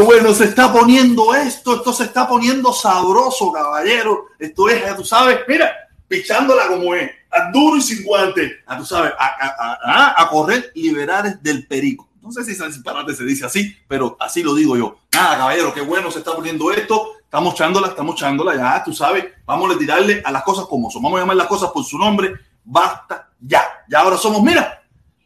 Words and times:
Bueno 0.00 0.32
se 0.34 0.44
está 0.44 0.72
poniendo 0.72 1.34
esto. 1.34 1.76
Esto 1.76 1.92
se 1.92 2.04
está 2.04 2.28
poniendo 2.28 2.72
sabroso, 2.72 3.52
caballero. 3.52 4.26
Esto 4.38 4.68
es, 4.68 4.96
tú 4.96 5.04
sabes, 5.04 5.40
mira, 5.48 5.72
pichándola 6.06 6.68
como 6.68 6.94
es, 6.94 7.10
a 7.30 7.50
duro 7.50 7.76
y 7.76 7.82
sin 7.82 8.04
guante, 8.04 8.60
a 8.66 8.78
tú 8.78 8.84
sabes, 8.84 9.12
a, 9.18 10.22
a, 10.22 10.28
correr 10.28 10.72
liberales 10.74 11.42
del 11.42 11.66
perico. 11.66 12.08
No 12.22 12.32
sé 12.32 12.44
si 12.44 12.52
disparate 12.52 13.14
se 13.14 13.24
dice 13.24 13.46
así, 13.46 13.76
pero 13.86 14.16
así 14.20 14.42
lo 14.42 14.54
digo 14.54 14.76
yo. 14.76 14.98
Nada, 15.12 15.38
caballero, 15.38 15.72
qué 15.72 15.80
bueno 15.80 16.10
se 16.10 16.18
está 16.18 16.34
poniendo 16.34 16.70
esto. 16.72 17.12
Estamos 17.22 17.54
echándola, 17.54 17.88
estamos 17.88 18.16
echándola, 18.16 18.56
ya, 18.56 18.82
tú 18.84 18.92
sabes. 18.92 19.26
Vamos 19.44 19.74
a 19.74 19.78
tirarle 19.78 20.22
a 20.24 20.32
las 20.32 20.42
cosas 20.42 20.66
como 20.66 20.90
son. 20.90 21.02
Vamos 21.02 21.18
a 21.18 21.22
llamar 21.22 21.36
las 21.36 21.46
cosas 21.46 21.70
por 21.70 21.84
su 21.84 21.98
nombre. 21.98 22.34
Basta 22.64 23.30
ya. 23.40 23.62
Ya 23.88 24.00
ahora 24.00 24.16
somos, 24.16 24.42
mira, 24.42 24.77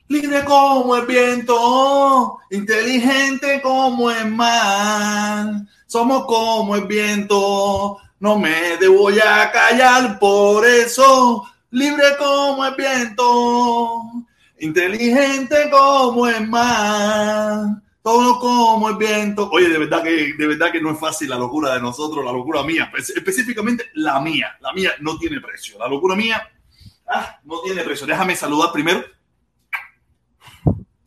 libre 0.08 0.44
como 0.44 0.96
el 0.96 1.06
viento, 1.06 2.38
inteligente 2.50 3.60
como 3.62 4.10
el 4.10 4.30
mar. 4.30 5.62
Somos 5.86 6.26
como 6.26 6.76
el 6.76 6.86
viento, 6.86 7.98
no 8.20 8.38
me 8.38 8.76
debo 8.78 9.10
ya 9.10 9.50
callar 9.50 10.18
por 10.18 10.66
eso. 10.66 11.44
Libre 11.70 12.04
como 12.18 12.64
el 12.66 12.74
viento, 12.74 14.02
inteligente 14.60 15.70
como 15.70 16.26
el 16.28 16.46
mar. 16.46 17.82
Todo 18.02 18.38
como 18.40 18.88
el 18.88 18.96
viento. 18.96 19.48
Oye, 19.50 19.68
de 19.68 19.78
verdad 19.78 20.02
que 20.02 20.34
de 20.36 20.46
verdad 20.46 20.72
que 20.72 20.80
no 20.80 20.90
es 20.90 20.98
fácil 20.98 21.30
la 21.30 21.38
locura 21.38 21.72
de 21.74 21.80
nosotros, 21.80 22.24
la 22.24 22.32
locura 22.32 22.64
mía, 22.64 22.90
específicamente 22.96 23.90
la 23.94 24.20
mía. 24.20 24.56
La 24.60 24.72
mía 24.72 24.90
no 25.00 25.16
tiene 25.18 25.40
precio. 25.40 25.78
La 25.78 25.88
locura 25.88 26.16
mía 26.16 26.50
ah, 27.06 27.38
no 27.44 27.60
tiene 27.60 27.82
precio. 27.84 28.06
Déjame 28.06 28.34
saludar 28.34 28.72
primero 28.72 29.04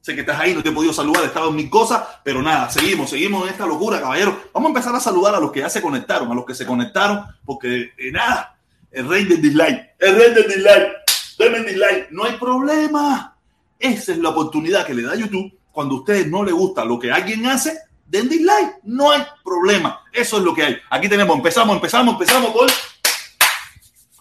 Sé 0.05 0.13
que 0.13 0.21
estás 0.21 0.39
ahí, 0.39 0.53
no 0.53 0.61
te 0.61 0.69
he 0.69 0.71
podido 0.71 0.93
saludar, 0.93 1.23
estaba 1.23 1.47
en 1.47 1.55
mi 1.55 1.67
cosa, 1.67 2.21
pero 2.23 2.39
nada, 2.39 2.69
seguimos, 2.69 3.09
seguimos 3.09 3.41
en 3.41 3.49
esta 3.49 3.65
locura, 3.65 3.99
caballero. 3.99 4.39
Vamos 4.53 4.67
a 4.67 4.69
empezar 4.69 4.95
a 4.95 4.99
saludar 4.99 5.33
a 5.33 5.39
los 5.39 5.51
que 5.51 5.61
ya 5.61 5.69
se 5.69 5.81
conectaron, 5.81 6.31
a 6.31 6.35
los 6.35 6.45
que 6.45 6.53
se 6.53 6.63
conectaron, 6.63 7.25
porque 7.43 7.91
eh, 7.97 8.11
nada, 8.11 8.55
el 8.91 9.09
rey 9.09 9.23
del 9.23 9.41
dislike, 9.41 9.95
el 9.97 10.15
rey 10.15 10.31
del 10.35 10.47
dislike, 10.47 10.91
denme 11.39 11.63
dislike, 11.63 12.11
no 12.11 12.23
hay 12.23 12.33
problema. 12.33 13.35
Esa 13.79 14.11
es 14.11 14.19
la 14.19 14.29
oportunidad 14.29 14.85
que 14.85 14.93
le 14.93 15.01
da 15.01 15.15
YouTube 15.15 15.57
cuando 15.71 15.95
a 15.95 15.99
ustedes 16.01 16.27
no 16.27 16.43
les 16.43 16.53
gusta 16.53 16.85
lo 16.85 16.99
que 16.99 17.11
alguien 17.11 17.47
hace, 17.47 17.75
den 18.05 18.29
dislike, 18.29 18.81
no 18.83 19.09
hay 19.09 19.23
problema. 19.43 20.01
Eso 20.13 20.37
es 20.37 20.43
lo 20.43 20.53
que 20.53 20.65
hay. 20.65 20.77
Aquí 20.91 21.09
tenemos, 21.09 21.35
empezamos, 21.35 21.77
empezamos, 21.77 22.13
empezamos 22.13 22.51
por 22.51 22.69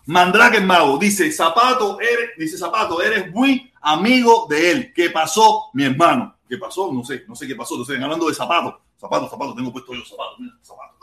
Mandrake 0.07 0.61
Mago. 0.61 0.99
Dice, 0.99 1.31
Zapato, 1.33 1.99
eres, 2.01 2.31
dice 2.39 2.59
Zapato, 2.59 3.03
eres 3.03 3.31
muy 3.33 3.73
amigo 3.81 4.47
de 4.49 4.71
él. 4.71 4.93
¿Qué 4.95 5.11
pasó, 5.11 5.71
mi 5.73 5.85
hermano? 5.85 6.37
¿Qué 6.49 6.59
pasó? 6.59 6.93
No 6.93 7.05
sé, 7.05 7.25
no 7.27 7.35
sé 7.35 7.47
qué 7.47 7.55
pasó. 7.55 7.75
Entonces, 7.75 8.03
hablando 8.03 8.29
de 8.29 8.35
zapatos, 8.35 8.75
zapatos, 8.99 9.31
zapatos, 9.31 9.57
tengo 9.57 9.73
puesto 9.73 9.95
yo 9.95 10.05
zapatos, 10.05 10.39
zapatos. 10.63 10.99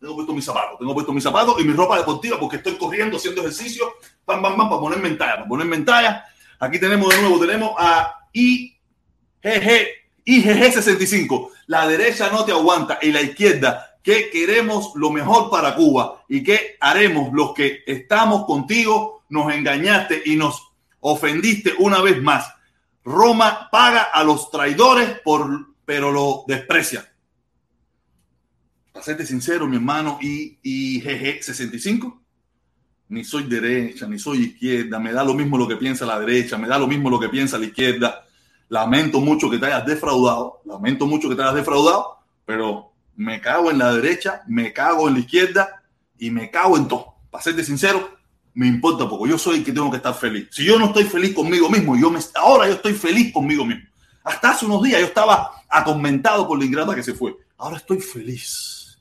Tengo 0.00 0.16
puesto 0.16 0.34
mis 0.34 0.44
zapatos, 0.44 0.78
tengo 0.78 0.92
puesto 0.92 1.12
mis 1.12 1.24
zapatos 1.24 1.60
y 1.60 1.64
mi 1.64 1.72
ropa 1.72 1.96
deportiva 1.96 2.38
porque 2.38 2.56
estoy 2.56 2.76
corriendo, 2.76 3.16
haciendo 3.16 3.40
ejercicio, 3.40 3.94
pam, 4.24 4.42
pam, 4.42 4.54
pam, 4.54 4.68
para 4.68 4.80
ponerme 4.80 5.08
en 5.08 5.16
talla, 5.16 5.36
para 5.36 5.48
ponerme 5.48 5.76
en 5.76 5.84
talla. 5.86 6.24
Aquí 6.58 6.78
tenemos 6.78 7.08
de 7.08 7.22
nuevo, 7.22 7.40
tenemos 7.40 7.72
a 7.78 8.28
IGG, 8.32 8.76
IGG65. 10.26 11.50
La 11.68 11.88
derecha 11.88 12.30
no 12.30 12.44
te 12.44 12.52
aguanta 12.52 12.98
y 13.00 13.12
la 13.12 13.22
izquierda 13.22 13.93
que 14.04 14.28
queremos 14.28 14.92
lo 14.96 15.10
mejor 15.10 15.50
para 15.50 15.74
Cuba 15.74 16.24
y 16.28 16.44
que 16.44 16.76
haremos 16.78 17.32
los 17.32 17.54
que 17.54 17.82
estamos 17.86 18.44
contigo, 18.44 19.24
nos 19.30 19.52
engañaste 19.52 20.22
y 20.26 20.36
nos 20.36 20.62
ofendiste 21.00 21.72
una 21.78 22.02
vez 22.02 22.22
más. 22.22 22.46
Roma 23.02 23.70
paga 23.72 24.02
a 24.02 24.22
los 24.22 24.50
traidores, 24.50 25.20
por, 25.24 25.74
pero 25.86 26.12
lo 26.12 26.44
desprecia. 26.46 27.10
Para 28.92 29.02
serte 29.02 29.24
sincero, 29.24 29.66
mi 29.66 29.76
hermano, 29.76 30.18
y, 30.20 30.58
y 30.62 31.00
GG 31.00 31.42
65, 31.42 32.22
ni 33.08 33.24
soy 33.24 33.44
derecha, 33.44 34.06
ni 34.06 34.18
soy 34.18 34.44
izquierda, 34.44 34.98
me 34.98 35.14
da 35.14 35.24
lo 35.24 35.32
mismo 35.32 35.56
lo 35.56 35.66
que 35.66 35.76
piensa 35.76 36.04
la 36.04 36.20
derecha, 36.20 36.58
me 36.58 36.68
da 36.68 36.78
lo 36.78 36.86
mismo 36.86 37.08
lo 37.08 37.18
que 37.18 37.30
piensa 37.30 37.56
la 37.56 37.64
izquierda. 37.64 38.26
Lamento 38.68 39.20
mucho 39.20 39.48
que 39.48 39.56
te 39.58 39.64
hayas 39.64 39.86
defraudado, 39.86 40.60
lamento 40.66 41.06
mucho 41.06 41.30
que 41.30 41.36
te 41.36 41.42
hayas 41.42 41.54
defraudado, 41.54 42.18
pero 42.44 42.93
me 43.16 43.40
cago 43.40 43.70
en 43.70 43.78
la 43.78 43.92
derecha, 43.94 44.42
me 44.46 44.72
cago 44.72 45.08
en 45.08 45.14
la 45.14 45.20
izquierda 45.20 45.82
y 46.18 46.30
me 46.30 46.50
cago 46.50 46.76
en 46.76 46.88
todo. 46.88 47.14
Para 47.30 47.42
serte 47.42 47.64
sincero, 47.64 48.16
me 48.54 48.66
importa 48.66 49.08
poco. 49.08 49.26
Yo 49.26 49.38
soy 49.38 49.58
el 49.58 49.64
que 49.64 49.72
tengo 49.72 49.90
que 49.90 49.98
estar 49.98 50.14
feliz. 50.14 50.48
Si 50.50 50.64
yo 50.64 50.78
no 50.78 50.86
estoy 50.86 51.04
feliz 51.04 51.34
conmigo 51.34 51.68
mismo, 51.68 51.96
yo 51.96 52.10
me, 52.10 52.20
ahora 52.36 52.66
yo 52.66 52.74
estoy 52.74 52.94
feliz 52.94 53.32
conmigo 53.32 53.64
mismo. 53.64 53.84
Hasta 54.22 54.50
hace 54.50 54.66
unos 54.66 54.82
días 54.82 55.00
yo 55.00 55.06
estaba 55.06 55.50
atormentado 55.68 56.46
por 56.46 56.58
la 56.58 56.64
ingrata 56.64 56.94
que 56.94 57.02
se 57.02 57.14
fue. 57.14 57.36
Ahora 57.58 57.76
estoy 57.76 58.00
feliz. 58.00 58.98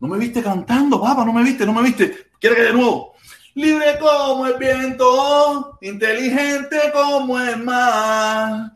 No 0.00 0.08
me 0.08 0.18
viste 0.18 0.42
cantando, 0.42 1.00
papá, 1.00 1.24
no 1.24 1.32
me 1.32 1.44
viste, 1.44 1.66
no 1.66 1.72
me 1.72 1.82
viste. 1.82 2.30
¿Quiere 2.40 2.56
que 2.56 2.62
de 2.62 2.72
nuevo? 2.72 3.14
Libre 3.54 3.98
como 3.98 4.46
el 4.46 4.58
viento, 4.58 5.78
inteligente 5.82 6.78
como 6.92 7.38
el 7.38 7.62
mar. 7.62 8.72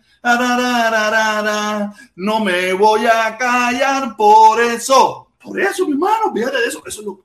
No 2.17 2.41
me 2.41 2.73
voy 2.73 3.07
a 3.07 3.37
callar 3.37 4.17
por 4.17 4.61
eso. 4.61 5.29
Por 5.39 5.61
eso, 5.61 5.87
mi 5.87 5.93
hermano, 5.93 6.33
fíjate 6.35 6.61
de 6.61 6.67
eso. 6.67 6.83
Eso 6.87 7.23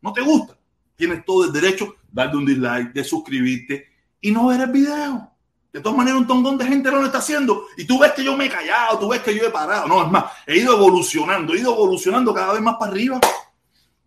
no 0.00 0.12
te 0.12 0.20
gusta. 0.20 0.56
Tienes 0.94 1.24
todo 1.24 1.44
el 1.44 1.52
derecho 1.52 1.96
darle 2.10 2.36
un 2.36 2.46
dislike, 2.46 2.92
de 2.92 3.04
suscribirte 3.04 3.86
y 4.20 4.30
no 4.30 4.46
ver 4.46 4.60
el 4.60 4.70
video. 4.70 5.30
De 5.72 5.80
todas 5.80 5.98
maneras, 5.98 6.20
un 6.20 6.26
tongón 6.26 6.56
de 6.56 6.64
gente 6.64 6.90
no 6.90 7.00
lo 7.00 7.06
está 7.06 7.18
haciendo. 7.18 7.66
Y 7.76 7.84
tú 7.84 7.98
ves 7.98 8.12
que 8.12 8.24
yo 8.24 8.36
me 8.36 8.46
he 8.46 8.48
callado, 8.48 8.98
tú 8.98 9.08
ves 9.08 9.20
que 9.20 9.36
yo 9.36 9.44
he 9.44 9.50
parado. 9.50 9.86
No, 9.86 10.02
es 10.04 10.10
más, 10.10 10.24
he 10.46 10.56
ido 10.56 10.74
evolucionando, 10.74 11.52
he 11.52 11.58
ido 11.58 11.74
evolucionando 11.74 12.32
cada 12.32 12.54
vez 12.54 12.62
más 12.62 12.76
para 12.76 12.92
arriba. 12.92 13.20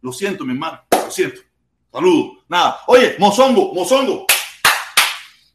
Lo 0.01 0.11
siento, 0.11 0.45
mi 0.45 0.53
hermano, 0.53 0.79
lo 0.91 1.11
siento. 1.11 1.41
Saludos. 1.91 2.39
Nada. 2.47 2.77
Oye, 2.87 3.15
Mozongo, 3.19 3.73
Mozongo. 3.73 4.25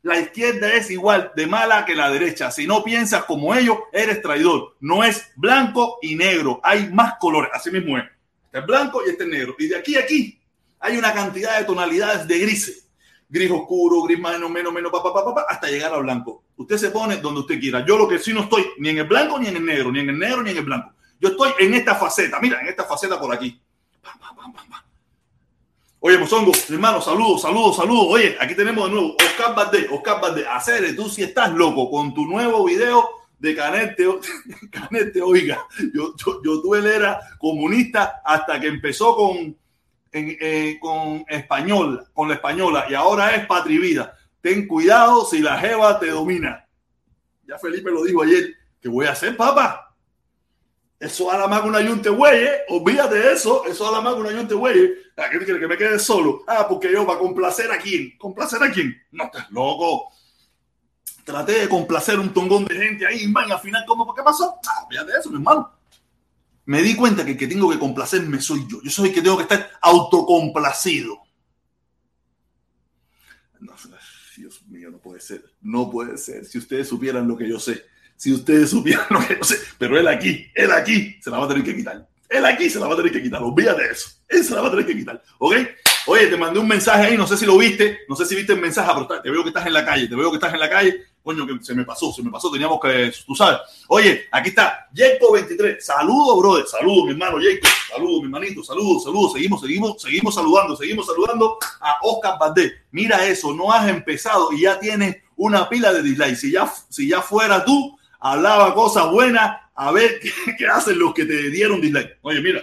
La 0.04 0.20
izquierda 0.20 0.70
es 0.74 0.90
igual 0.90 1.32
de 1.34 1.46
mala 1.46 1.86
que 1.86 1.94
la 1.94 2.10
derecha. 2.10 2.50
Si 2.50 2.66
no 2.66 2.84
piensas 2.84 3.24
como 3.24 3.54
ellos, 3.54 3.78
eres 3.90 4.20
traidor. 4.20 4.76
No 4.78 5.02
es 5.02 5.32
blanco 5.34 5.98
y 6.02 6.14
negro. 6.14 6.60
Hay 6.62 6.90
más 6.90 7.14
colores. 7.18 7.50
Así 7.54 7.70
mismo 7.70 7.96
es. 7.96 8.04
Este 8.44 8.58
es 8.58 8.66
blanco 8.66 9.00
y 9.04 9.08
este 9.08 9.24
es 9.24 9.30
negro. 9.30 9.56
Y 9.58 9.66
de 9.66 9.76
aquí 9.76 9.96
a 9.96 10.00
aquí 10.00 10.38
hay 10.78 10.98
una 10.98 11.14
cantidad 11.14 11.58
de 11.58 11.64
tonalidades 11.64 12.28
de 12.28 12.38
grises. 12.38 12.86
Gris 13.30 13.50
oscuro, 13.50 14.02
gris 14.02 14.18
menos, 14.18 14.50
menos, 14.50 14.74
menos, 14.74 14.92
pa, 14.92 15.02
pa, 15.02 15.34
pa, 15.34 15.46
hasta 15.48 15.70
llegar 15.70 15.94
al 15.94 16.02
blanco. 16.02 16.44
Usted 16.58 16.76
se 16.76 16.90
pone 16.90 17.16
donde 17.16 17.40
usted 17.40 17.58
quiera. 17.58 17.82
Yo 17.86 17.96
lo 17.96 18.06
que 18.06 18.18
sí 18.18 18.34
no 18.34 18.42
estoy 18.42 18.66
ni 18.76 18.90
en 18.90 18.98
el 18.98 19.04
blanco 19.08 19.38
ni 19.38 19.46
en 19.46 19.56
el 19.56 19.64
negro, 19.64 19.90
ni 19.90 20.00
en 20.00 20.10
el 20.10 20.18
negro 20.18 20.42
ni 20.42 20.50
en 20.50 20.58
el 20.58 20.64
blanco. 20.64 20.92
Yo 21.18 21.30
estoy 21.30 21.52
en 21.60 21.72
esta 21.72 21.94
faceta. 21.94 22.38
Mira, 22.40 22.60
en 22.60 22.68
esta 22.68 22.84
faceta 22.84 23.18
por 23.18 23.32
aquí. 23.32 23.58
Oye, 26.06 26.18
Mozongo, 26.18 26.52
hermano, 26.68 27.00
saludos, 27.00 27.40
saludos, 27.40 27.76
saludos. 27.76 28.06
Oye, 28.10 28.36
aquí 28.38 28.54
tenemos 28.54 28.84
de 28.84 28.94
nuevo 28.94 29.16
Oscar 29.16 29.54
Valdés, 29.54 29.86
Oscar 29.90 30.20
Valdés. 30.20 30.44
Hacer, 30.46 30.94
tú 30.94 31.08
si 31.08 31.22
estás 31.22 31.50
loco 31.54 31.90
con 31.90 32.12
tu 32.12 32.26
nuevo 32.26 32.62
video 32.62 33.08
de 33.38 33.56
Canete, 33.56 34.06
Canete, 34.70 35.22
oiga, 35.22 35.66
yo, 35.94 36.14
yo, 36.14 36.42
yo 36.44 36.60
tuve 36.60 36.94
era 36.94 37.18
comunista 37.38 38.20
hasta 38.22 38.60
que 38.60 38.66
empezó 38.66 39.16
con 39.16 39.56
eh, 40.12 40.76
con 40.78 41.24
español, 41.26 42.06
con 42.12 42.28
la 42.28 42.34
española, 42.34 42.84
y 42.90 42.92
ahora 42.92 43.34
es 43.34 43.46
patrivida. 43.46 44.14
Ten 44.42 44.68
cuidado 44.68 45.24
si 45.24 45.38
la 45.38 45.58
jeva 45.58 45.98
te 45.98 46.10
domina. 46.10 46.68
Ya 47.48 47.58
Felipe 47.58 47.90
lo 47.90 48.04
dijo 48.04 48.22
ayer. 48.22 48.54
¿Qué 48.78 48.90
voy 48.90 49.06
a 49.06 49.12
hacer, 49.12 49.38
papá? 49.38 49.83
Eso 51.04 51.30
a 51.30 51.38
la 51.38 51.46
más 51.46 51.64
una 51.64 51.80
yunte 51.80 52.08
güey. 52.08 52.48
Olvídate 52.68 53.16
de 53.16 53.32
eso. 53.34 53.64
Eso 53.66 53.88
a 53.88 53.92
la 53.92 54.00
más 54.00 54.14
una 54.14 54.32
yunte 54.32 54.54
güey. 54.54 54.92
¿A 55.16 55.28
qué 55.30 55.44
que 55.44 55.68
me 55.68 55.76
quede 55.76 55.98
solo? 55.98 56.44
Ah, 56.46 56.66
porque 56.68 56.90
yo 56.90 57.06
para 57.06 57.18
complacer 57.18 57.70
a 57.70 57.78
quién. 57.78 58.16
¿Complacer 58.18 58.62
a 58.62 58.70
quién? 58.70 58.96
No 59.12 59.24
estás 59.24 59.50
loco. 59.50 60.10
Traté 61.24 61.60
de 61.60 61.68
complacer 61.68 62.18
un 62.18 62.32
tongón 62.32 62.64
de 62.64 62.74
gente 62.74 63.06
ahí, 63.06 63.24
y 63.24 63.50
al 63.50 63.60
final, 63.60 63.84
¿cómo? 63.86 64.14
¿Qué 64.14 64.22
pasó? 64.22 64.58
Ah, 64.66 64.86
de 64.90 65.12
eso, 65.18 65.30
mi 65.30 65.36
hermano 65.36 65.74
me 66.66 66.82
di 66.82 66.96
cuenta 66.96 67.24
que 67.24 67.32
el 67.32 67.36
que 67.36 67.46
tengo 67.46 67.70
que 67.70 67.78
complacerme 67.78 68.40
soy 68.40 68.66
yo. 68.68 68.80
Yo 68.82 68.90
soy 68.90 69.08
el 69.08 69.14
que 69.14 69.22
tengo 69.22 69.36
que 69.36 69.42
estar 69.42 69.70
autocomplacido. 69.82 71.20
Dios 74.36 74.62
mío, 74.66 74.90
no 74.90 74.98
puede 74.98 75.20
ser. 75.20 75.44
No 75.60 75.90
puede 75.90 76.18
ser. 76.18 76.44
Si 76.44 76.58
ustedes 76.58 76.88
supieran 76.88 77.28
lo 77.28 77.36
que 77.36 77.48
yo 77.48 77.60
sé. 77.60 77.84
Si 78.24 78.32
ustedes 78.32 78.70
supieran 78.70 79.04
lo 79.10 79.20
que 79.20 79.36
yo 79.36 79.44
sé. 79.44 79.58
Pero 79.76 79.98
él 79.98 80.08
aquí, 80.08 80.46
él 80.54 80.72
aquí, 80.72 81.14
se 81.20 81.28
la 81.28 81.36
va 81.36 81.44
a 81.44 81.48
tener 81.48 81.62
que 81.62 81.76
quitar. 81.76 82.08
Él 82.26 82.46
aquí 82.46 82.70
se 82.70 82.80
la 82.80 82.86
va 82.86 82.94
a 82.94 82.96
tener 82.96 83.12
que 83.12 83.22
quitar. 83.22 83.42
Olvídate 83.42 83.82
de 83.82 83.90
eso. 83.90 84.12
Él 84.26 84.42
se 84.42 84.54
la 84.54 84.62
va 84.62 84.68
a 84.68 84.70
tener 84.70 84.86
que 84.86 84.96
quitar. 84.96 85.22
¿Ok? 85.36 85.56
Oye, 86.06 86.28
te 86.28 86.36
mandé 86.38 86.58
un 86.58 86.66
mensaje 86.66 87.08
ahí. 87.08 87.18
No 87.18 87.26
sé 87.26 87.36
si 87.36 87.44
lo 87.44 87.58
viste. 87.58 87.98
No 88.08 88.16
sé 88.16 88.24
si 88.24 88.34
viste 88.34 88.54
el 88.54 88.62
mensaje, 88.62 88.90
pero 88.94 89.20
te 89.20 89.30
veo 89.30 89.42
que 89.42 89.50
estás 89.50 89.66
en 89.66 89.74
la 89.74 89.84
calle. 89.84 90.08
Te 90.08 90.16
veo 90.16 90.30
que 90.30 90.36
estás 90.36 90.54
en 90.54 90.60
la 90.60 90.70
calle 90.70 91.04
coño, 91.24 91.46
que 91.46 91.64
se 91.64 91.74
me 91.74 91.84
pasó, 91.84 92.12
se 92.12 92.22
me 92.22 92.30
pasó, 92.30 92.50
teníamos 92.50 92.78
que, 92.78 93.10
tú 93.26 93.34
sabes. 93.34 93.58
Oye, 93.88 94.26
aquí 94.30 94.50
está, 94.50 94.90
Jacob23, 94.94 95.80
saludos, 95.80 96.38
brother, 96.38 96.66
saludos, 96.66 97.06
mi 97.06 97.12
hermano 97.12 97.38
Jacob, 97.38 97.70
saludos, 97.90 98.20
mi 98.20 98.26
hermanito, 98.26 98.62
saludos, 98.62 99.04
saludos, 99.04 99.32
seguimos, 99.32 99.62
seguimos, 99.62 100.02
seguimos 100.02 100.34
saludando, 100.34 100.76
seguimos 100.76 101.06
saludando 101.06 101.58
a 101.80 101.96
Oscar 102.02 102.34
Valdés. 102.38 102.74
Mira 102.90 103.26
eso, 103.26 103.54
no 103.54 103.72
has 103.72 103.88
empezado 103.88 104.52
y 104.52 104.60
ya 104.60 104.78
tienes 104.78 105.16
una 105.36 105.66
pila 105.66 105.94
de 105.94 106.02
dislikes. 106.02 106.36
Si 106.36 106.52
ya, 106.52 106.70
si 106.90 107.08
ya 107.08 107.22
fuera 107.22 107.64
tú, 107.64 107.98
hablaba 108.24 108.74
cosas 108.74 109.10
buenas, 109.10 109.60
a 109.74 109.92
ver 109.92 110.18
qué, 110.58 110.66
hacen 110.66 110.98
los 110.98 111.12
que 111.12 111.26
te 111.26 111.50
dieron 111.50 111.80
dislike. 111.80 112.18
Oye, 112.22 112.40
mira, 112.40 112.62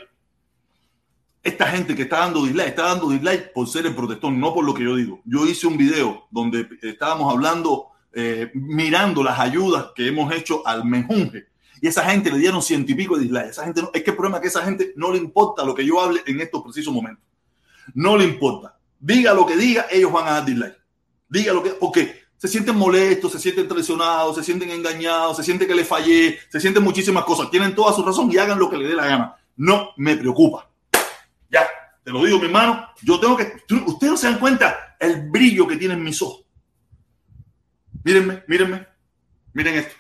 esta 1.44 1.68
gente 1.68 1.96
que 1.96 2.04
está 2.04 2.20
dando 2.20 2.44
dislike, 2.44 2.70
está 2.70 2.84
dando 2.84 3.10
dislike 3.10 3.54
por 3.54 3.68
ser 3.68 3.86
el 3.86 3.96
protestón, 3.96 4.40
no 4.40 4.54
por 4.54 4.66
lo 4.66 4.74
que 4.74 4.84
yo 4.84 4.96
digo. 4.96 5.22
Yo 5.24 5.46
hice 5.46 5.68
un 5.68 5.78
video 5.78 6.28
donde 6.32 6.68
estábamos 6.82 7.32
hablando, 7.32 7.90
eh, 8.12 8.50
mirando 8.56 9.24
las 9.24 9.40
ayudas 9.40 9.92
que 9.96 10.08
hemos 10.08 10.34
hecho 10.34 10.66
al 10.66 10.84
mejunje. 10.84 11.46
Y 11.80 11.88
esa 11.88 12.04
gente 12.10 12.32
le 12.32 12.40
dieron 12.40 12.62
ciento 12.64 12.92
y 12.92 12.96
pico 12.96 13.16
de 13.16 13.24
dislike. 13.24 13.52
Esa 13.52 13.64
gente 13.64 13.84
no, 13.84 13.92
es 13.94 14.04
que 14.04 14.12
el 14.12 14.16
problema 14.16 14.38
es 14.38 14.42
que 14.42 14.48
esa 14.48 14.64
gente 14.64 14.94
no 14.96 15.12
le 15.12 15.20
importa 15.20 15.64
lo 15.64 15.76
que 15.76 15.86
yo 15.86 16.02
hable 16.02 16.22
en 16.26 16.42
estos 16.42 16.64
precisos 16.64 16.94
momentos. 16.94 17.24
No 17.94 18.18
le 18.18 18.26
importa. 18.26 18.80
Diga 19.00 19.34
lo 19.34 19.46
que 19.46 19.58
diga, 19.58 19.86
ellos 19.92 20.12
van 20.12 20.28
a 20.28 20.32
dar 20.32 20.46
dislike. 20.46 20.78
Diga 21.30 21.54
lo 21.54 21.62
que, 21.62 21.70
porque 21.72 22.21
se 22.42 22.48
sienten 22.48 22.76
molestos, 22.76 23.34
se 23.34 23.40
sienten 23.40 23.68
traicionados, 23.68 24.36
se 24.36 24.44
sienten 24.44 24.72
engañados, 24.72 25.38
se 25.38 25.44
sienten 25.44 25.68
que 25.68 25.76
les 25.76 25.88
fallé, 25.88 26.40
se 26.50 26.60
sienten 26.60 26.82
muchísimas 26.82 27.24
cosas. 27.24 27.52
Tienen 27.52 27.76
toda 27.76 27.94
su 27.94 28.04
razón 28.04 28.32
y 28.32 28.38
hagan 28.40 28.58
lo 28.58 28.68
que 28.68 28.78
les 28.78 28.90
dé 28.90 28.96
la 28.96 29.06
gana. 29.06 29.36
No 29.58 29.92
me 29.98 30.18
preocupa. 30.18 30.68
Ya, 31.52 31.68
te 32.04 32.10
lo 32.10 32.24
digo, 32.26 32.40
mi 32.40 32.46
hermano. 32.46 32.88
Yo 33.04 33.20
tengo 33.20 33.38
que. 33.38 33.62
Ustedes 33.86 34.12
no 34.12 34.18
se 34.18 34.26
dan 34.26 34.40
cuenta 34.40 34.96
el 35.00 35.30
brillo 35.30 35.68
que 35.68 35.78
tienen 35.78 36.04
mis 36.04 36.20
ojos. 36.20 36.44
Mírenme, 38.04 38.44
mírenme. 38.48 38.88
Miren 39.54 39.76
esto. 39.76 39.96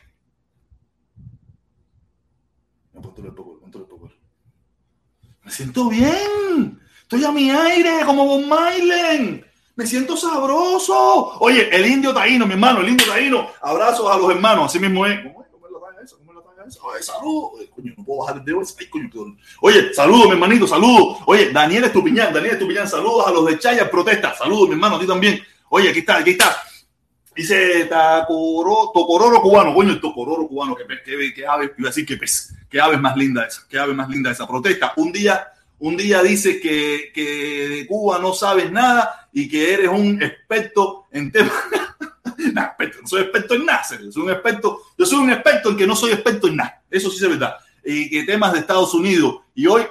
Me 5.43 5.51
siento 5.51 5.89
bien. 5.89 6.81
Estoy 7.03 7.23
a 7.23 7.31
mi 7.31 7.51
aire, 7.51 8.03
como 8.03 8.25
Bob 8.25 8.41
Mylen. 8.41 9.45
Me 9.81 9.87
siento 9.87 10.15
sabroso. 10.15 11.39
Oye, 11.39 11.67
el 11.75 11.83
indio 11.87 12.13
taíno, 12.13 12.45
mi 12.45 12.53
hermano, 12.53 12.81
el 12.81 12.89
indio 12.89 13.07
taíno. 13.07 13.47
Abrazos 13.63 14.13
a 14.13 14.15
los 14.15 14.29
hermanos. 14.29 14.65
Así 14.65 14.77
mismo 14.77 15.07
es. 15.07 15.19
Coño, 15.23 15.47
Oye, 19.61 19.91
saludos, 19.91 20.25
mi 20.27 20.33
hermanito, 20.33 20.67
saludos. 20.67 21.17
Oye, 21.25 21.51
Daniel 21.51 21.85
Estupiñán, 21.85 22.31
Daniel 22.31 22.53
Estupiñán, 22.53 22.87
saludos 22.87 23.25
a 23.25 23.31
los 23.31 23.43
de 23.47 23.57
Chaya 23.57 23.89
Protesta. 23.89 24.35
Saludos, 24.35 24.67
mi 24.67 24.75
hermano, 24.75 24.97
a 24.97 24.99
ti 24.99 25.07
también. 25.07 25.41
Oye, 25.69 25.89
aquí 25.89 25.99
está, 25.99 26.17
aquí 26.17 26.29
está. 26.29 26.55
Dice 27.35 27.85
Tacoro, 27.85 28.91
Tocororo 28.93 29.41
cubano, 29.41 29.73
coño, 29.73 29.93
el 29.93 29.99
Tocororo 29.99 30.47
cubano, 30.47 30.75
que, 30.75 30.85
que, 30.85 31.33
que 31.33 31.47
ave, 31.47 31.73
iba 31.75 31.87
a 31.87 31.89
decir 31.89 32.05
que 32.05 32.17
pez, 32.17 32.53
que 32.69 32.79
ave 32.79 32.97
más 32.97 33.17
linda 33.17 33.47
esa, 33.47 33.67
que 33.67 33.79
ave 33.79 33.95
más 33.95 34.07
linda 34.09 34.29
esa 34.29 34.47
protesta. 34.47 34.93
Un 34.97 35.11
día 35.11 35.47
un 35.81 35.97
día 35.97 36.21
dices 36.21 36.61
que, 36.61 37.11
que, 37.13 37.69
de 37.69 37.87
Cuba 37.87 38.19
no 38.19 38.33
sabes 38.33 38.71
nada 38.71 39.27
y 39.33 39.49
que 39.49 39.73
eres 39.73 39.89
un 39.89 40.21
experto 40.21 41.07
en 41.11 41.31
temas. 41.31 41.53
no, 42.53 42.61
no 42.61 43.07
soy 43.07 43.23
experto 43.23 43.55
en 43.55 43.65
nada, 43.65 43.83
soy 43.83 44.23
un 44.23 44.29
experto, 44.29 44.79
yo 44.95 45.05
soy 45.05 45.19
un 45.19 45.31
experto 45.31 45.71
en 45.71 45.77
que 45.77 45.87
no 45.87 45.95
soy 45.95 46.11
experto 46.11 46.47
en 46.47 46.57
nada, 46.57 46.83
eso 46.89 47.09
sí 47.09 47.23
es 47.23 47.29
verdad. 47.29 47.55
Y 47.83 48.11
que 48.11 48.23
temas 48.23 48.53
de 48.53 48.59
Estados 48.59 48.93
Unidos. 48.93 49.39
Y 49.55 49.65
hoy 49.65 49.81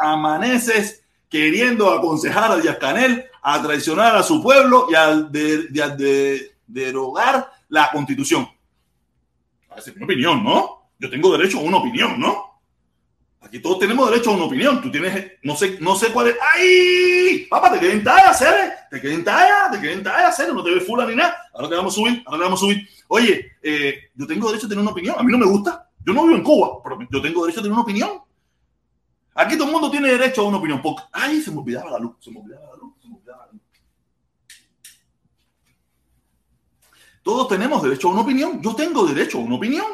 amaneces 0.00 1.02
queriendo 1.28 1.90
aconsejar 1.90 2.52
a 2.52 2.56
Díaz 2.56 2.78
Canel 2.78 3.24
a 3.42 3.60
traicionar 3.60 4.14
a 4.14 4.22
su 4.22 4.40
pueblo 4.40 4.86
y 4.88 4.94
a, 4.94 5.16
de, 5.16 6.54
derogar 6.68 7.50
la 7.68 7.90
constitución. 7.90 8.48
Esa 9.76 9.90
es 9.90 9.96
mi 9.96 10.04
opinión, 10.04 10.44
¿no? 10.44 10.90
Yo 11.00 11.10
tengo 11.10 11.36
derecho 11.36 11.58
a 11.58 11.62
una 11.62 11.78
opinión, 11.78 12.20
¿no? 12.20 12.53
Aquí 13.44 13.60
todos 13.60 13.78
tenemos 13.78 14.10
derecho 14.10 14.30
a 14.30 14.34
una 14.34 14.44
opinión. 14.44 14.80
Tú 14.80 14.90
tienes, 14.90 15.32
no 15.42 15.54
sé, 15.54 15.76
no 15.80 15.94
sé 15.94 16.08
cuál 16.08 16.28
es. 16.28 16.36
¡Ay! 16.54 17.46
Papá, 17.50 17.72
te 17.72 17.78
quedé 17.78 17.92
en 17.92 18.04
talla, 18.04 18.32
Cere. 18.32 18.72
Te 18.90 19.00
quedé 19.00 19.14
en 19.14 19.24
talla, 19.24 19.70
te 19.70 19.80
quedé 19.80 19.92
en 19.92 20.02
talla, 20.02 20.32
Cere. 20.32 20.52
No 20.52 20.64
te 20.64 20.70
ves 20.70 20.86
fula 20.86 21.06
ni 21.06 21.14
nada. 21.14 21.36
Ahora 21.52 21.68
te 21.68 21.76
vamos 21.76 21.92
a 21.92 21.96
subir, 21.96 22.22
ahora 22.26 22.38
te 22.38 22.44
vamos 22.44 22.60
a 22.60 22.64
subir. 22.64 22.88
Oye, 23.08 23.52
eh, 23.62 24.10
yo 24.14 24.26
tengo 24.26 24.48
derecho 24.48 24.66
a 24.66 24.68
tener 24.68 24.82
una 24.82 24.92
opinión. 24.92 25.16
A 25.18 25.22
mí 25.22 25.30
no 25.30 25.38
me 25.38 25.46
gusta. 25.46 25.90
Yo 26.04 26.12
no 26.14 26.24
vivo 26.24 26.36
en 26.36 26.42
Cuba, 26.42 26.82
pero 26.82 26.98
yo 27.10 27.22
tengo 27.22 27.42
derecho 27.42 27.60
a 27.60 27.62
tener 27.62 27.72
una 27.74 27.82
opinión. 27.82 28.10
Aquí 29.34 29.56
todo 29.56 29.66
el 29.66 29.72
mundo 29.72 29.90
tiene 29.90 30.08
derecho 30.08 30.40
a 30.40 30.48
una 30.48 30.56
opinión. 30.56 30.80
Porque, 30.80 31.02
ay, 31.12 31.42
se 31.42 31.50
me 31.50 31.58
olvidaba 31.58 31.90
la 31.90 31.98
luz. 31.98 32.16
Se 32.20 32.30
me 32.30 32.40
olvidaba 32.40 32.66
la 32.66 32.76
luz. 32.76 32.94
Se 33.02 33.08
me 33.08 33.16
olvidaba 33.16 33.46
la 33.46 33.52
luz. 33.52 33.62
Todos 37.22 37.48
tenemos 37.48 37.82
derecho 37.82 38.08
a 38.08 38.12
una 38.12 38.22
opinión. 38.22 38.62
Yo 38.62 38.74
tengo 38.74 39.06
derecho 39.06 39.38
a 39.38 39.42
una 39.42 39.56
opinión. 39.56 39.86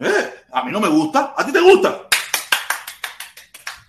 Eh, 0.00 0.34
a 0.52 0.64
mí 0.64 0.72
no 0.72 0.80
me 0.80 0.88
gusta. 0.88 1.34
¿A 1.36 1.46
ti 1.46 1.52
te 1.52 1.60
gusta? 1.60 2.08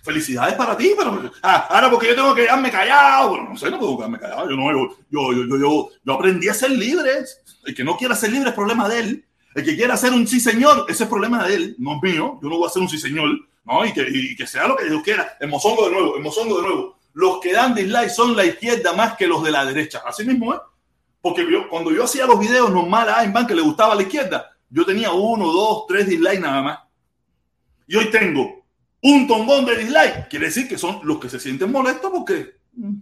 Felicidades 0.04 0.54
para 0.54 0.76
ti, 0.76 0.92
pero 0.96 1.32
ah, 1.42 1.66
ahora 1.70 1.90
porque 1.90 2.08
yo 2.08 2.14
tengo 2.14 2.34
que 2.34 2.42
quedarme 2.42 2.70
callado, 2.70 3.30
bueno, 3.30 3.48
no 3.48 3.56
sé, 3.56 3.70
no 3.70 3.78
puedo 3.78 3.96
quedarme 3.96 4.18
callado, 4.18 4.50
yo 4.50 4.54
no, 4.54 4.70
yo, 4.70 4.96
yo, 5.10 5.32
yo, 5.32 5.56
yo, 5.56 5.90
yo 6.04 6.12
aprendí 6.12 6.48
a 6.48 6.54
ser 6.54 6.70
libre, 6.72 7.10
el 7.64 7.74
que 7.74 7.82
no 7.82 7.96
quiera 7.96 8.14
ser 8.14 8.30
libre 8.30 8.50
es 8.50 8.54
problema 8.54 8.86
de 8.86 9.00
él, 9.00 9.24
el 9.54 9.64
que 9.64 9.74
quiera 9.74 9.96
ser 9.96 10.12
un 10.12 10.26
sí 10.26 10.40
señor, 10.40 10.84
ese 10.90 11.04
es 11.04 11.08
problema 11.08 11.48
de 11.48 11.54
él, 11.54 11.76
no 11.78 11.96
es 11.96 12.02
mío, 12.02 12.38
yo 12.42 12.48
no 12.50 12.58
voy 12.58 12.66
a 12.66 12.70
ser 12.70 12.82
un 12.82 12.88
sí 12.88 12.98
señor, 12.98 13.30
¿no? 13.64 13.86
Y 13.86 13.94
que, 13.94 14.06
y 14.10 14.36
que 14.36 14.46
sea 14.46 14.68
lo 14.68 14.76
que 14.76 14.84
Dios 14.84 15.02
quiera, 15.02 15.38
el 15.40 15.48
mozongo 15.48 15.86
de 15.86 15.92
nuevo, 15.92 16.16
el 16.16 16.22
mozongo 16.22 16.56
de 16.60 16.66
nuevo, 16.68 16.98
los 17.14 17.40
que 17.40 17.52
dan 17.54 17.74
dislike 17.74 18.10
son 18.10 18.36
la 18.36 18.44
izquierda 18.44 18.92
más 18.92 19.16
que 19.16 19.26
los 19.26 19.42
de 19.42 19.52
la 19.52 19.64
derecha, 19.64 20.02
así 20.06 20.24
mismo 20.26 20.52
es, 20.52 20.60
porque 21.22 21.50
yo, 21.50 21.66
cuando 21.70 21.90
yo 21.92 22.04
hacía 22.04 22.26
los 22.26 22.38
videos 22.38 22.70
normal 22.70 23.08
a 23.08 23.26
Van 23.30 23.46
que 23.46 23.54
le 23.54 23.62
gustaba 23.62 23.94
a 23.94 23.96
la 23.96 24.02
izquierda, 24.02 24.50
yo 24.68 24.84
tenía 24.84 25.12
uno, 25.12 25.50
dos, 25.50 25.86
tres 25.88 26.06
dislikes 26.06 26.40
nada 26.40 26.60
más, 26.60 26.78
y 27.86 27.96
hoy 27.96 28.10
tengo 28.10 28.63
un 29.04 29.26
tongón 29.26 29.66
de 29.66 29.76
dislike. 29.76 30.28
Quiere 30.28 30.46
decir 30.46 30.66
que 30.66 30.78
son 30.78 31.00
los 31.04 31.18
que 31.18 31.28
se 31.28 31.38
sienten 31.38 31.70
molestos 31.70 32.10
porque 32.10 32.56
mm, 32.72 32.94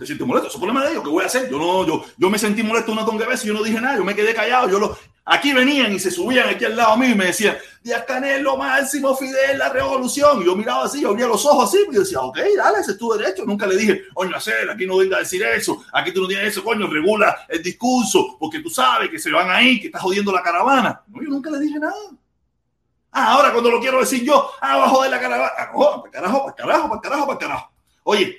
se 0.00 0.06
sienten 0.06 0.26
molestos. 0.26 0.50
Eso 0.50 0.58
es 0.58 0.60
problema 0.60 0.84
de 0.84 0.90
ellos. 0.90 1.04
¿Qué 1.04 1.10
voy 1.10 1.22
a 1.22 1.26
hacer? 1.26 1.48
Yo 1.48 1.58
no, 1.58 1.86
yo, 1.86 2.04
yo 2.16 2.28
me 2.28 2.38
sentí 2.38 2.64
molesto 2.64 2.90
una 2.90 3.04
tonga 3.04 3.26
veces 3.26 3.44
y 3.44 3.48
yo 3.48 3.54
no 3.54 3.62
dije 3.62 3.80
nada. 3.80 3.96
Yo 3.96 4.04
me 4.04 4.16
quedé 4.16 4.34
callado. 4.34 4.68
Yo 4.68 4.80
lo, 4.80 4.98
aquí 5.24 5.52
venían 5.52 5.92
y 5.92 6.00
se 6.00 6.10
subían 6.10 6.48
aquí 6.48 6.64
al 6.64 6.76
lado 6.76 6.96
mío 6.96 7.10
y 7.10 7.14
me 7.14 7.26
decían, 7.26 7.56
Díaz 7.84 8.02
Canel, 8.04 8.42
lo 8.42 8.56
máximo, 8.56 9.14
Fidel, 9.14 9.58
la 9.58 9.68
revolución. 9.68 10.42
Y 10.42 10.46
yo 10.46 10.56
miraba 10.56 10.86
así, 10.86 11.02
yo 11.02 11.10
abría 11.10 11.28
los 11.28 11.46
ojos 11.46 11.68
así 11.68 11.78
y 11.88 11.94
yo 11.94 12.00
decía, 12.00 12.18
ok, 12.18 12.38
dale, 12.56 12.80
ese 12.80 12.90
es 12.90 12.98
tu 12.98 13.12
derecho. 13.12 13.44
Nunca 13.44 13.68
le 13.68 13.76
dije, 13.76 14.02
coño, 14.14 14.34
hacer, 14.34 14.68
aquí 14.68 14.86
no 14.86 14.96
venga 14.96 15.18
a 15.18 15.20
decir 15.20 15.40
eso. 15.44 15.84
Aquí 15.92 16.12
tú 16.12 16.22
no 16.22 16.26
tienes 16.26 16.48
eso, 16.48 16.64
coño, 16.64 16.88
regula 16.88 17.46
el 17.48 17.62
discurso 17.62 18.36
porque 18.40 18.58
tú 18.58 18.70
sabes 18.70 19.08
que 19.08 19.20
se 19.20 19.30
van 19.30 19.48
ahí, 19.50 19.80
que 19.80 19.86
estás 19.86 20.02
jodiendo 20.02 20.32
la 20.32 20.42
caravana. 20.42 21.00
No, 21.06 21.22
yo 21.22 21.28
nunca 21.28 21.48
le 21.48 21.60
dije 21.60 21.78
nada. 21.78 21.94
Ah, 23.12 23.34
ahora 23.34 23.52
cuando 23.52 23.70
lo 23.70 23.78
quiero 23.78 24.00
decir 24.00 24.24
yo, 24.24 24.50
abajo 24.58 25.02
de 25.02 25.10
la 25.10 25.20
caravana. 25.20 25.52
para 25.54 26.10
carajo, 26.10 26.44
para 26.44 26.54
carajo, 26.54 26.88
para 26.88 27.00
carajo, 27.00 27.26
para 27.26 27.38
carajo. 27.38 27.72
Oye, 28.04 28.38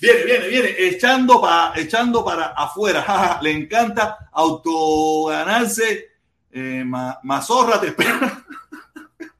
viene, 0.00 0.24
viene, 0.24 0.48
viene, 0.48 0.74
echando, 0.78 1.40
para 1.40 1.78
echando 1.78 2.24
para 2.24 2.46
afuera. 2.46 3.38
le 3.42 3.50
encanta 3.50 4.30
autoganarse. 4.32 6.08
Eh, 6.52 6.84
mazorra 6.84 7.80
te 7.80 7.88
espera. 7.88 8.44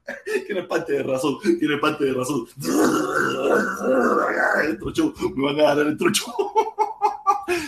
tiene 0.47 0.63
parte 0.63 0.93
de 0.93 1.03
razón, 1.03 1.37
tiene 1.59 1.77
parte 1.77 2.03
de 2.03 2.13
razón. 2.13 2.45
El 4.67 4.79
trocho, 4.79 5.13
me 5.35 5.45
van 5.45 5.59
a 5.61 5.75
dar 5.75 5.87
el 5.87 5.97
trocho. 5.97 6.25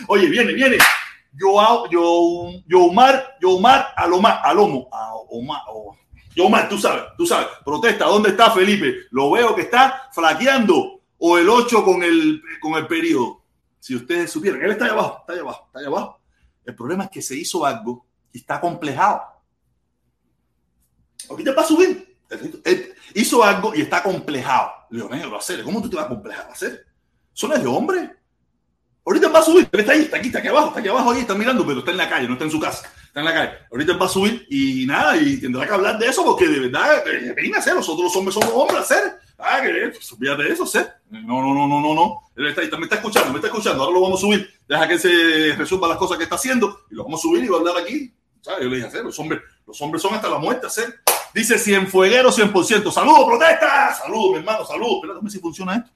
Oye, 0.08 0.28
viene, 0.28 0.52
viene. 0.52 0.76
Yo, 1.32 1.88
yo, 1.90 2.50
yo, 2.66 2.84
Omar, 2.84 3.36
yo, 3.40 3.56
Omar, 3.56 3.88
a 3.94 4.06
lo 4.06 4.26
a 4.26 5.14
Omar, 5.28 5.62
yo 6.36 6.50
más, 6.50 6.68
tú 6.68 6.76
sabes, 6.76 7.04
tú 7.16 7.26
sabes. 7.26 7.48
Protesta, 7.64 8.04
¿dónde 8.04 8.28
está 8.28 8.50
Felipe? 8.50 9.06
Lo 9.10 9.30
veo 9.30 9.54
que 9.54 9.62
está 9.62 10.10
flaqueando 10.12 11.00
o 11.16 11.38
el 11.38 11.48
8 11.48 11.82
con 11.82 12.02
el, 12.02 12.42
con 12.60 12.74
el 12.74 12.86
periodo. 12.86 13.42
Si 13.80 13.96
ustedes 13.96 14.30
supieran, 14.30 14.62
él 14.62 14.72
está 14.72 14.84
allá 14.84 14.92
abajo, 14.92 15.16
está 15.20 15.32
allá 15.32 15.40
abajo, 15.40 15.64
está 15.68 15.78
allá 15.78 15.88
abajo. 15.88 16.20
El 16.66 16.74
problema 16.74 17.04
es 17.04 17.10
que 17.10 17.22
se 17.22 17.34
hizo 17.34 17.64
algo 17.64 18.04
y 18.30 18.38
está 18.38 18.60
complejado. 18.60 19.22
Ahorita 21.30 21.54
va 21.54 21.62
a 21.62 21.66
subir. 21.66 22.18
Él 22.64 22.94
hizo 23.14 23.42
algo 23.42 23.74
y 23.74 23.80
está 23.80 24.02
complejado. 24.02 24.72
Le 24.90 25.08
digo, 25.08 25.30
lo 25.30 25.38
hacer. 25.38 25.62
¿Cómo 25.64 25.80
tú 25.80 25.88
te 25.88 25.96
vas 25.96 26.04
a 26.04 26.08
complejar? 26.08 26.50
¿Hacer? 26.50 26.84
Eso 27.34 27.54
es 27.54 27.62
de 27.62 27.68
hombre. 27.68 28.14
Ahorita 29.06 29.28
va 29.28 29.38
a 29.38 29.42
subir. 29.42 29.68
Está 29.72 29.92
ahí, 29.92 30.02
está 30.02 30.16
aquí, 30.16 30.26
está 30.26 30.40
aquí 30.40 30.48
abajo, 30.48 30.68
está 30.68 30.80
aquí 30.80 30.88
abajo, 30.88 31.12
ahí 31.12 31.20
está 31.20 31.34
mirando, 31.34 31.64
pero 31.64 31.78
está 31.78 31.92
en 31.92 31.96
la 31.96 32.08
calle, 32.08 32.26
no 32.26 32.34
está 32.34 32.44
en 32.44 32.50
su 32.50 32.60
casa 32.60 32.90
en 33.20 33.24
la 33.24 33.32
calle. 33.32 33.52
Ahorita 33.70 33.96
va 33.96 34.06
a 34.06 34.08
subir 34.10 34.46
y 34.50 34.86
nada, 34.86 35.16
y 35.16 35.40
tendrá 35.40 35.66
que 35.66 35.72
hablar 35.72 35.98
de 35.98 36.06
eso 36.06 36.24
porque 36.24 36.46
de 36.46 36.60
verdad, 36.60 37.02
eh, 37.08 37.34
viene 37.34 37.56
a 37.56 37.62
ser, 37.62 37.74
nosotros 37.74 38.04
los 38.04 38.16
hombres 38.16 38.34
somos 38.34 38.50
hombres 38.52 38.80
hacer. 38.80 39.18
Ah, 39.38 39.60
que 39.62 39.90
pues, 39.92 40.12
olvídate 40.12 40.44
de 40.44 40.52
eso, 40.52 40.66
ser. 40.66 40.94
No, 41.10 41.40
no, 41.42 41.54
no, 41.54 41.66
no, 41.66 41.80
no, 41.80 41.94
no. 41.94 42.20
Él 42.36 42.46
está, 42.46 42.76
me 42.76 42.84
está 42.84 42.96
escuchando, 42.96 43.30
me 43.30 43.36
está 43.36 43.48
escuchando. 43.48 43.82
Ahora 43.82 43.94
lo 43.94 44.02
vamos 44.02 44.20
a 44.20 44.22
subir. 44.22 44.50
Deja 44.66 44.88
que 44.88 44.98
se 44.98 45.54
resuelva 45.56 45.88
las 45.88 45.98
cosas 45.98 46.16
que 46.16 46.24
está 46.24 46.36
haciendo 46.36 46.84
y 46.90 46.94
lo 46.94 47.04
vamos 47.04 47.20
a 47.20 47.22
subir 47.22 47.44
y 47.44 47.48
va 47.48 47.56
a 47.56 47.60
hablar 47.60 47.76
aquí. 47.78 48.12
¿Sabes? 48.40 48.62
Yo 48.62 48.68
le 48.68 48.76
dije, 48.76 49.02
los 49.02 49.18
hombres, 49.18 49.42
los 49.66 49.80
hombres 49.80 50.02
son 50.02 50.14
hasta 50.14 50.28
la 50.28 50.38
muerte, 50.38 50.66
hacer. 50.66 51.00
Dice 51.34 51.58
100 51.58 51.88
fueguero, 51.88 52.30
100%. 52.30 52.90
Saludos, 52.90 53.24
protesta. 53.26 53.94
Saludos, 53.94 54.30
mi 54.32 54.36
hermano, 54.38 54.64
saludos. 54.64 55.00
Espérate, 55.02 55.30
si 55.30 55.38
funciona 55.38 55.76
esto. 55.76 55.90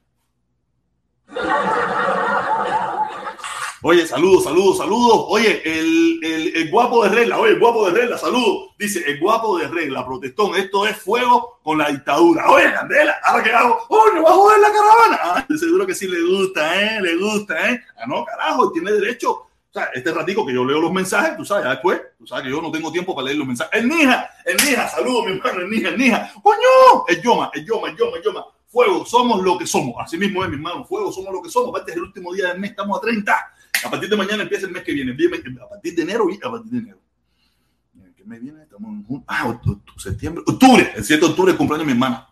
Oye, 3.83 4.05
saludos, 4.05 4.43
saludos, 4.43 4.77
saludos. 4.77 5.25
Oye, 5.29 5.59
el, 5.65 6.19
el, 6.23 6.55
el, 6.55 6.69
guapo 6.69 7.03
de 7.03 7.09
regla, 7.09 7.39
oye, 7.39 7.53
el 7.53 7.59
guapo 7.59 7.89
de 7.89 7.99
regla, 7.99 8.15
saludos. 8.15 8.75
Dice, 8.77 9.03
el 9.07 9.19
guapo 9.19 9.57
de 9.57 9.67
regla, 9.69 10.05
protestón, 10.05 10.55
esto 10.55 10.85
es 10.85 10.95
fuego 10.97 11.59
con 11.63 11.79
la 11.79 11.89
dictadura. 11.89 12.47
Oye, 12.51 12.71
Candela, 12.71 13.15
ahora 13.23 13.43
que 13.43 13.51
hago, 13.51 13.79
oye, 13.89 14.13
¿me 14.13 14.21
va 14.21 14.29
a 14.29 14.33
joder 14.33 14.59
la 14.59 14.67
caravana? 14.67 15.19
Ah, 15.23 15.47
seguro 15.59 15.87
que 15.87 15.95
sí 15.95 16.07
le 16.07 16.21
gusta, 16.21 16.79
¿eh? 16.79 17.01
Le 17.01 17.15
gusta, 17.15 17.71
¿eh? 17.71 17.83
Ah, 17.97 18.05
no, 18.05 18.23
carajo, 18.23 18.71
tiene 18.71 18.91
derecho. 18.91 19.31
O 19.31 19.73
sea, 19.73 19.85
este 19.95 20.13
ratico 20.13 20.45
que 20.45 20.53
yo 20.53 20.63
leo 20.63 20.79
los 20.79 20.93
mensajes, 20.93 21.35
tú 21.35 21.43
sabes, 21.43 21.67
después, 21.67 21.99
tú 22.19 22.27
sabes 22.27 22.43
que 22.43 22.51
yo 22.51 22.61
no 22.61 22.71
tengo 22.71 22.91
tiempo 22.91 23.15
para 23.15 23.25
leer 23.25 23.37
los 23.37 23.47
mensajes. 23.47 23.81
El 23.81 23.87
Nija, 23.87 24.29
el 24.45 24.57
Nija, 24.57 24.89
saludo 24.89 25.23
mi 25.23 25.31
hermano, 25.31 25.61
el 25.61 25.69
Nija, 25.71 25.89
el 25.89 25.97
Nija. 25.97 26.31
¡Coño! 26.43 27.05
El 27.07 27.19
Yoma, 27.23 27.49
el 27.51 27.65
Yoma, 27.65 27.89
el 27.89 27.97
Yoma, 27.97 28.17
el 28.17 28.23
Yoma. 28.23 28.45
Fuego, 28.67 29.05
somos 29.05 29.41
lo 29.41 29.57
que 29.57 29.65
somos. 29.65 29.95
Así 29.99 30.17
mismo 30.17 30.43
es, 30.43 30.49
mi 30.49 30.55
hermano. 30.57 30.85
Fuego, 30.85 31.11
somos 31.11 31.33
lo 31.33 31.41
que 31.41 31.49
somos. 31.49 31.69
Aparte 31.69 31.91
es 31.91 31.97
el 31.97 32.03
último 32.03 32.31
día 32.31 32.49
del 32.49 32.59
mes, 32.59 32.69
estamos 32.69 32.99
a 32.99 33.01
30. 33.01 33.53
A 33.85 33.89
partir 33.89 34.09
de 34.09 34.17
mañana 34.17 34.43
empieza 34.43 34.65
el 34.65 34.71
mes 34.71 34.83
que 34.83 34.93
viene. 34.93 35.11
A 35.61 35.69
partir 35.69 35.95
de 35.95 36.01
enero, 36.01 36.25
a 36.43 36.51
partir 36.51 36.71
de 36.71 36.77
enero. 36.77 36.99
¿Qué 38.15 38.23
mes 38.25 38.41
viene? 38.41 38.63
Estamos 38.63 38.91
en 39.09 39.23
Ah, 39.27 39.59
septiembre. 39.97 40.43
Octubre. 40.45 40.91
El 40.95 41.03
7 41.03 41.19
de 41.25 41.31
octubre, 41.31 41.55
cumpleaños 41.55 41.85
mi 41.85 41.93
hermana. 41.93 42.27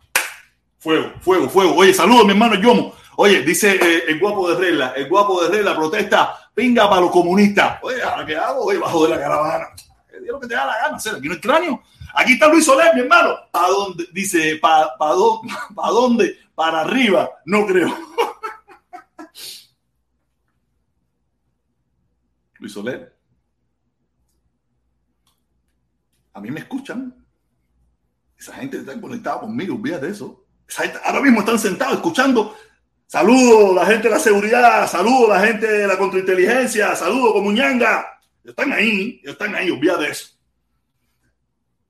Fuego, 0.78 1.12
fuego, 1.22 1.50
fuego. 1.50 1.76
Oye, 1.76 1.94
saludos, 1.94 2.26
mi 2.26 2.32
hermano 2.32 2.56
Yomo. 2.56 2.94
Oye, 3.18 3.42
dice 3.42 3.72
eh, 3.76 4.04
el 4.08 4.20
guapo 4.20 4.50
de 4.50 4.56
regla, 4.58 4.94
el 4.96 5.10
guapo 5.10 5.44
de 5.44 5.50
regla 5.50 5.76
protesta, 5.76 6.52
pinga 6.54 6.88
para 6.90 7.02
los 7.02 7.12
comunistas. 7.12 7.80
Oye, 7.82 8.02
¿ahora 8.02 8.26
qué 8.26 8.36
hago? 8.38 8.64
Oye, 8.64 8.78
bajo 8.78 9.04
de 9.04 9.10
la 9.10 9.20
caravana. 9.20 9.66
Es 10.10 10.22
lo 10.26 10.40
que 10.40 10.48
te 10.48 10.56
da 10.56 10.66
la 10.66 10.78
gana 10.78 10.96
hacer. 10.98 11.16
Aquí 11.16 11.28
no 11.28 11.34
hay 11.34 11.42
cráneo. 11.42 11.84
Aquí 12.14 12.34
está 12.34 12.48
Luis 12.48 12.66
Soler, 12.66 12.94
mi 12.96 13.02
hermano. 13.02 13.36
¿Para 13.52 13.68
dónde? 13.68 14.08
Dice, 14.14 14.58
¿para 14.62 14.96
pa 14.98 15.90
dónde? 15.90 16.38
Para 16.56 16.82
arriba. 16.82 17.30
No 17.46 17.66
creo. 17.66 17.94
Luis 22.60 22.74
Soler. 22.74 23.18
A 26.34 26.42
mí 26.42 26.52
me 26.52 26.60
escuchan. 26.60 27.16
Esa 28.38 28.54
gente 28.54 28.78
está 28.78 29.00
conectada 29.00 29.42
conmigo, 29.42 29.76
olvídate 29.76 30.06
de 30.06 30.12
eso. 30.12 30.46
Gente 30.68 30.98
ahora 31.04 31.22
mismo 31.22 31.40
están 31.40 31.60
sentados 31.60 31.96
escuchando 31.96 32.56
Saludos 33.12 33.74
la 33.74 33.88
gente 33.88 34.08
de 34.08 34.14
la 34.14 34.20
seguridad, 34.20 34.88
saludos 34.88 35.30
la 35.30 35.40
gente 35.40 35.66
de 35.66 35.88
la 35.88 35.98
contrainteligencia, 35.98 36.96
saludos 36.96 37.34
Comuñanga. 37.34 38.06
Están 38.44 38.72
ahí, 38.72 39.20
están 39.24 39.56
ahí, 39.56 39.72
olvídate 39.72 40.04
de 40.04 40.12
eso. 40.12 40.28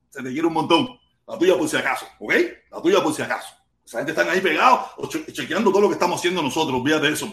Se 0.08 0.22
te 0.22 0.32
quiere 0.32 0.46
un 0.46 0.54
montón. 0.54 0.98
La 1.28 1.36
tuya 1.36 1.58
por 1.58 1.68
si 1.68 1.76
acaso, 1.76 2.06
¿ok? 2.18 2.32
La 2.70 2.80
tuya 2.80 3.02
por 3.02 3.12
si 3.12 3.20
acaso. 3.20 3.54
Esa 3.84 3.98
gente 3.98 4.12
están 4.12 4.30
ahí 4.30 4.40
pegados, 4.40 4.96
chequeando 5.30 5.70
todo 5.70 5.82
lo 5.82 5.88
que 5.88 5.92
estamos 5.92 6.18
haciendo 6.18 6.40
nosotros, 6.40 6.80
olvídate 6.80 7.08
de 7.08 7.12
eso. 7.12 7.30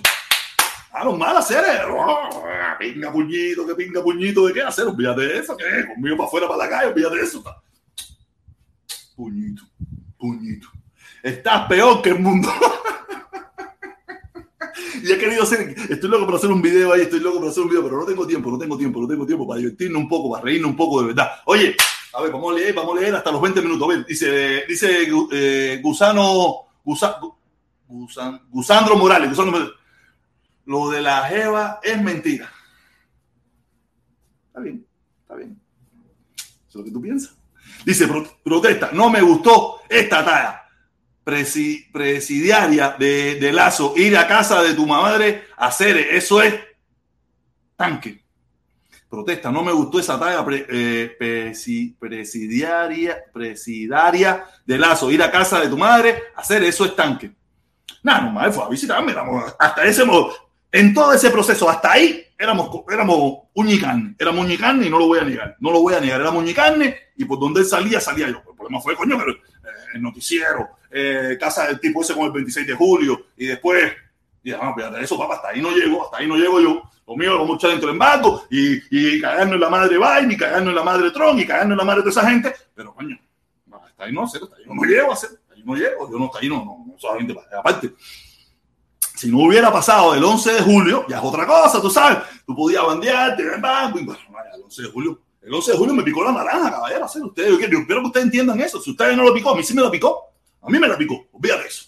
A 0.98 1.06
los 1.06 1.16
malos 1.16 1.46
hacer, 1.46 1.86
oh, 1.92 2.44
pinga 2.80 3.12
puñito, 3.12 3.68
que 3.68 3.76
pinga 3.76 4.02
puñito, 4.02 4.48
¿de 4.48 4.54
qué 4.54 4.64
hacer? 4.64 4.88
Olvídate 4.88 5.22
de 5.22 5.38
eso, 5.38 5.56
¿qué? 5.56 5.94
Conmigo 5.94 6.18
para 6.18 6.28
afuera, 6.28 6.48
para 6.48 6.64
la 6.64 6.70
calle, 6.70 6.92
olvídate 6.92 7.18
de 7.18 7.22
eso. 7.22 7.44
Puñito, 9.16 9.62
puñito. 10.18 10.70
Estás 11.22 11.68
peor 11.68 12.02
que 12.02 12.10
el 12.10 12.20
mundo. 12.20 12.50
y 15.04 15.12
he 15.12 15.20
querido 15.20 15.44
hacer, 15.44 15.76
estoy 15.88 16.10
loco 16.10 16.26
para 16.26 16.40
hacer 16.40 16.52
un 16.52 16.64
video 16.64 16.92
ahí, 16.92 17.02
estoy 17.02 17.20
loco 17.20 17.38
para 17.38 17.52
hacer 17.52 17.62
un 17.62 17.70
video, 17.70 17.84
pero 17.84 17.98
no 17.98 18.06
tengo 18.06 18.26
tiempo, 18.26 18.50
no 18.50 18.58
tengo 18.58 18.76
tiempo, 18.76 19.00
no 19.00 19.08
tengo 19.08 19.28
tiempo 19.28 19.48
para 19.48 19.60
divertirnos 19.60 20.02
un 20.02 20.10
poco, 20.10 20.32
para 20.32 20.46
reírnos 20.46 20.72
un 20.72 20.78
poco 20.78 21.02
de 21.02 21.08
verdad. 21.10 21.30
Oye, 21.46 21.76
a 22.14 22.24
ver, 22.24 22.32
vamos 22.32 22.54
a 22.54 22.56
leer, 22.56 22.74
vamos 22.74 22.98
a 22.98 23.02
leer 23.02 23.14
hasta 23.14 23.32
los 23.32 23.40
20 23.40 23.62
minutos. 23.62 23.88
A 23.88 23.94
ver, 23.94 24.04
dice, 24.04 24.64
dice 24.68 25.08
eh, 25.32 25.80
Gusano, 25.84 26.56
Gusandro 26.84 27.36
Morales, 28.96 29.30
Gusano 29.30 29.78
lo 30.68 30.90
de 30.90 31.02
la 31.02 31.24
Jeva 31.24 31.80
es 31.82 32.00
mentira. 32.02 32.52
Está 34.48 34.60
bien, 34.60 34.86
está 35.22 35.36
bien. 35.36 35.60
Eso 36.36 36.46
es 36.68 36.76
lo 36.76 36.84
que 36.84 36.92
tú 36.92 37.02
piensas. 37.02 37.36
Dice, 37.86 38.08
protesta, 38.44 38.90
no 38.92 39.10
me 39.10 39.22
gustó 39.22 39.80
esta 39.90 40.24
talla 40.26 40.64
presidiaria 41.24 42.96
de, 43.00 43.52
Lazo, 43.54 43.94
ir 43.96 44.18
a 44.18 44.28
casa 44.28 44.62
de 44.62 44.74
tu 44.74 44.86
madre 44.86 45.46
hacer 45.58 45.98
eso 45.98 46.42
es 46.42 46.54
tanque. 47.76 48.24
Protesta, 49.10 49.50
no 49.52 49.64
me 49.64 49.72
gustó 49.72 50.00
esa 50.00 50.20
talla 50.20 50.46
eh, 50.50 51.16
presidiaria, 51.98 53.24
presidiaria 53.32 54.46
de 54.66 54.78
Lazo, 54.78 55.10
ir 55.12 55.24
a 55.24 55.32
casa 55.32 55.62
de 55.62 55.70
tu 55.70 55.78
madre 55.78 56.24
hacer 56.36 56.62
eso 56.64 56.84
es 56.84 56.94
tanque. 56.94 57.32
Nada, 58.04 58.22
no, 58.22 58.32
madre 58.32 58.52
fue 58.52 58.66
a 58.66 58.70
visitarme, 58.70 59.16
hasta 59.60 59.86
ese 59.86 60.04
modo, 60.04 60.47
en 60.72 60.94
todo 60.94 61.14
ese 61.14 61.30
proceso, 61.30 61.70
hasta 61.70 61.94
ahí 61.94 62.26
éramos, 62.38 62.70
éramos 62.92 63.44
uñicarne, 63.54 64.16
éramos 64.18 64.46
uñicarne 64.46 64.86
y 64.86 64.90
no 64.90 65.00
lo 65.00 65.08
voy 65.08 65.20
a 65.20 65.24
negar, 65.24 65.56
no 65.60 65.72
lo 65.72 65.82
voy 65.82 65.94
a 65.96 66.00
negar, 66.00 66.22
éramos 66.22 66.44
uñicarne 66.44 66.96
y 67.16 67.26
por 67.26 67.40
donde 67.40 67.62
él 67.62 67.66
salía, 67.66 68.00
salía 68.00 68.28
yo. 68.28 68.38
El 68.38 68.56
problema 68.56 68.82
fue, 68.82 68.96
coño, 68.96 69.18
pero 69.18 69.32
eh, 69.32 69.96
el 69.96 70.02
noticiero, 70.02 70.70
eh, 70.92 71.38
casa 71.40 71.68
del 71.68 71.80
tipo 71.80 72.02
ese 72.02 72.14
con 72.14 72.26
el 72.26 72.32
26 72.32 72.68
de 72.68 72.74
julio 72.74 73.28
y 73.38 73.48
después, 73.48 73.92
y 74.44 74.52
ah, 74.52 74.74
de 74.94 75.04
eso, 75.04 75.18
papá, 75.18 75.36
hasta 75.36 75.50
ahí 75.50 75.62
no 75.62 75.72
llego, 75.72 76.06
hasta 76.06 76.18
ahí 76.18 76.28
no 76.28 76.36
llego 76.36 76.60
yo. 76.62 76.84
Lo 77.08 77.16
mío 77.16 77.38
lo 77.38 77.46
mucho 77.46 77.70
dentro 77.70 77.88
del 77.88 77.96
embargo 77.96 78.44
y, 78.50 78.80
y 78.92 79.22
cagando 79.22 79.56
en 79.56 79.62
la 79.62 79.70
madre 79.70 79.98
Biden 79.98 80.32
y 80.32 80.36
cagando 80.36 80.72
en 80.72 80.76
la 80.76 80.84
madre 80.84 81.10
Trump 81.12 81.40
y 81.40 81.48
cagando 81.48 81.74
en 81.74 81.78
la 81.78 81.86
madre 81.86 82.04
de 82.04 82.10
esa 82.10 82.30
gente, 82.30 82.54
pero 82.76 82.94
coño, 82.94 83.18
hasta 83.72 84.04
ahí 84.04 84.12
no 84.12 84.24
hasta 84.24 84.38
ahí 84.38 84.66
no, 84.66 84.84
llego 84.84 85.12
a 85.12 85.14
hasta 85.14 85.28
ahí 85.56 85.64
no 85.64 85.76
llego, 85.76 86.12
yo 86.12 86.20
no, 86.20 86.26
hasta 86.26 86.40
ahí 86.40 86.50
no, 86.50 86.58
no 86.58 86.96
solamente 86.98 87.34
aparte. 87.58 87.94
Si 89.18 89.30
no 89.30 89.40
hubiera 89.40 89.72
pasado 89.74 90.14
el 90.14 90.24
11 90.24 90.54
de 90.54 90.62
julio, 90.62 91.06
ya 91.10 91.18
es 91.18 91.24
otra 91.24 91.46
cosa, 91.46 91.82
tú 91.82 91.90
sabes, 91.90 92.20
tú 92.46 92.56
podías 92.56 92.86
bandearte, 92.86 93.44
y 93.44 94.04
bueno, 94.04 94.18
el 94.54 94.64
11 94.64 94.82
de 94.84 94.88
julio 94.90 95.20
el 95.48 95.54
11 95.54 95.72
de 95.72 95.78
julio 95.78 95.94
me 95.94 96.04
picó 96.04 96.26
la 96.26 96.34
naranja, 96.34 96.72
caballero. 96.72 97.06
Hacer 97.06 97.24
ustedes. 97.24 97.58
Quiero 97.58 97.86
que 97.86 98.08
ustedes 98.08 98.26
entiendan 98.26 98.60
eso. 98.60 98.82
Si 98.82 98.92
ustedes 98.92 99.16
no 99.16 99.24
lo 99.24 99.34
picó, 99.34 99.52
a 99.52 99.56
mí 99.56 99.64
sí 99.64 99.74
me 99.74 99.82
lo 99.82 99.90
picó. 99.90 100.26
A 100.62 100.70
mí 100.70 100.78
me 100.78 100.90
la 100.90 100.98
picó. 100.98 101.26
Olvídate 101.32 101.68
eso. 101.68 101.86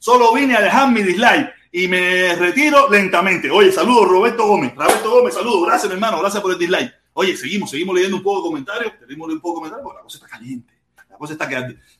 Solo 0.00 0.34
vine 0.34 0.56
a 0.56 0.60
dejar 0.60 0.90
mi 0.90 1.04
dislike 1.04 1.48
y 1.70 1.86
me 1.86 2.34
retiro 2.34 2.90
lentamente. 2.90 3.48
Oye, 3.48 3.70
saludos, 3.70 4.08
Roberto 4.08 4.48
Gómez. 4.48 4.74
Roberto 4.74 5.08
Gómez, 5.08 5.34
saludos. 5.34 5.68
Gracias, 5.68 5.88
mi 5.88 5.94
hermano. 5.94 6.18
Gracias 6.18 6.42
por 6.42 6.52
el 6.52 6.58
dislike. 6.58 6.92
Oye, 7.12 7.36
seguimos, 7.36 7.70
seguimos 7.70 7.94
leyendo 7.94 8.16
un 8.16 8.24
poco 8.24 8.42
de 8.42 8.48
comentarios. 8.48 8.92
Leyendo 9.02 9.26
un 9.26 9.40
poco 9.40 9.54
de 9.54 9.70
comentarios 9.70 9.84
porque 9.84 9.98
la 9.98 10.02
cosa 10.02 10.18
está 10.18 10.28
caliente. 10.28 10.74
La 11.16 11.18
cosa 11.18 11.32
está. 11.32 11.48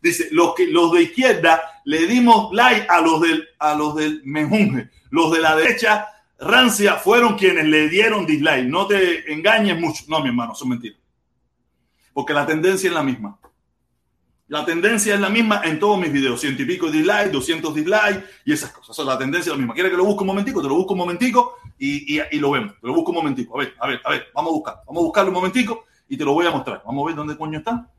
Dice, 0.02 0.28
los, 0.30 0.54
que, 0.54 0.66
los 0.66 0.92
de 0.92 1.04
izquierda 1.04 1.62
le 1.86 2.06
dimos 2.06 2.52
like 2.52 2.86
a 2.86 3.00
los 3.00 3.22
del, 3.22 3.48
a 3.58 3.74
los 3.74 3.94
del 3.94 4.20
menjunje. 4.24 4.90
Los 5.10 5.32
de 5.32 5.40
la 5.40 5.56
derecha 5.56 6.06
rancia 6.38 6.96
fueron 6.96 7.38
quienes 7.38 7.64
le 7.64 7.88
dieron 7.88 8.26
dislike. 8.26 8.66
No 8.66 8.86
te 8.86 9.32
engañes 9.32 9.80
mucho. 9.80 10.04
No, 10.08 10.20
mi 10.20 10.28
hermano, 10.28 10.54
son 10.54 10.68
mentiras. 10.68 10.98
Porque 12.12 12.34
la 12.34 12.44
tendencia 12.44 12.88
es 12.88 12.94
la 12.94 13.02
misma. 13.02 13.38
La 14.48 14.66
tendencia 14.66 15.14
es 15.14 15.20
la 15.20 15.30
misma 15.30 15.62
en 15.64 15.78
todos 15.78 15.98
mis 15.98 16.12
videos. 16.12 16.38
Ciento 16.38 16.62
y 16.62 16.66
pico 16.66 16.90
dislikes, 16.90 17.30
200 17.30 17.74
dislikes 17.74 18.22
y 18.44 18.52
esas 18.52 18.70
cosas. 18.70 19.06
la 19.06 19.16
tendencia 19.16 19.50
es 19.50 19.54
la 19.54 19.58
misma. 19.58 19.72
¿Quieres 19.72 19.92
que 19.92 19.96
lo 19.96 20.04
busque 20.04 20.24
un 20.24 20.28
momentico? 20.28 20.60
Te 20.60 20.68
lo 20.68 20.74
busco 20.74 20.92
un 20.92 20.98
momentico 20.98 21.56
y, 21.78 22.20
y, 22.20 22.38
lo 22.38 22.50
vemos. 22.50 22.74
Te 22.78 22.86
lo 22.86 22.92
busco 22.92 23.12
un 23.12 23.16
momentico. 23.16 23.58
A 23.58 23.64
ver, 23.64 23.74
a 23.80 23.86
ver, 23.86 24.00
a 24.04 24.10
ver. 24.10 24.26
Vamos 24.34 24.50
a 24.50 24.54
buscar. 24.54 24.74
Vamos 24.86 25.00
a 25.00 25.04
buscarlo 25.04 25.30
un 25.30 25.36
momentico 25.36 25.86
y 26.06 26.18
te 26.18 26.24
lo 26.24 26.34
voy 26.34 26.44
a 26.44 26.50
mostrar. 26.50 26.82
Vamos 26.84 27.02
a 27.02 27.06
ver 27.06 27.16
dónde 27.16 27.36
coño 27.38 27.58
está. 27.58 27.90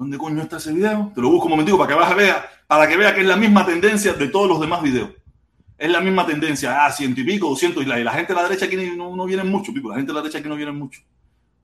¿Dónde 0.00 0.16
coño 0.16 0.40
está 0.40 0.56
ese 0.56 0.72
video? 0.72 1.12
Te 1.14 1.20
lo 1.20 1.28
busco 1.28 1.44
un 1.44 1.50
momentico 1.50 1.76
para 1.76 1.88
que 1.92 1.94
vas 1.94 2.10
a 2.10 2.14
ver, 2.14 2.34
para 2.66 2.88
que 2.88 2.96
vea 2.96 3.14
que 3.14 3.20
es 3.20 3.26
la 3.26 3.36
misma 3.36 3.66
tendencia 3.66 4.14
de 4.14 4.28
todos 4.28 4.48
los 4.48 4.58
demás 4.58 4.82
videos 4.82 5.10
es 5.80 5.90
la 5.90 6.00
misma 6.00 6.26
tendencia. 6.26 6.84
Ah, 6.84 6.92
ciento 6.92 7.22
y 7.22 7.24
pico, 7.24 7.48
doscientos. 7.48 7.82
Y 7.82 7.86
la, 7.86 7.98
la 7.98 8.12
gente 8.12 8.34
de 8.34 8.36
la 8.36 8.42
derecha 8.46 8.66
aquí 8.66 8.76
no, 8.96 9.16
no 9.16 9.24
viene 9.24 9.44
mucho, 9.44 9.72
pico. 9.72 9.88
La 9.88 9.96
gente 9.96 10.12
de 10.12 10.14
la 10.14 10.20
derecha 10.20 10.38
aquí 10.38 10.48
no 10.48 10.54
viene 10.54 10.72
mucho. 10.72 11.00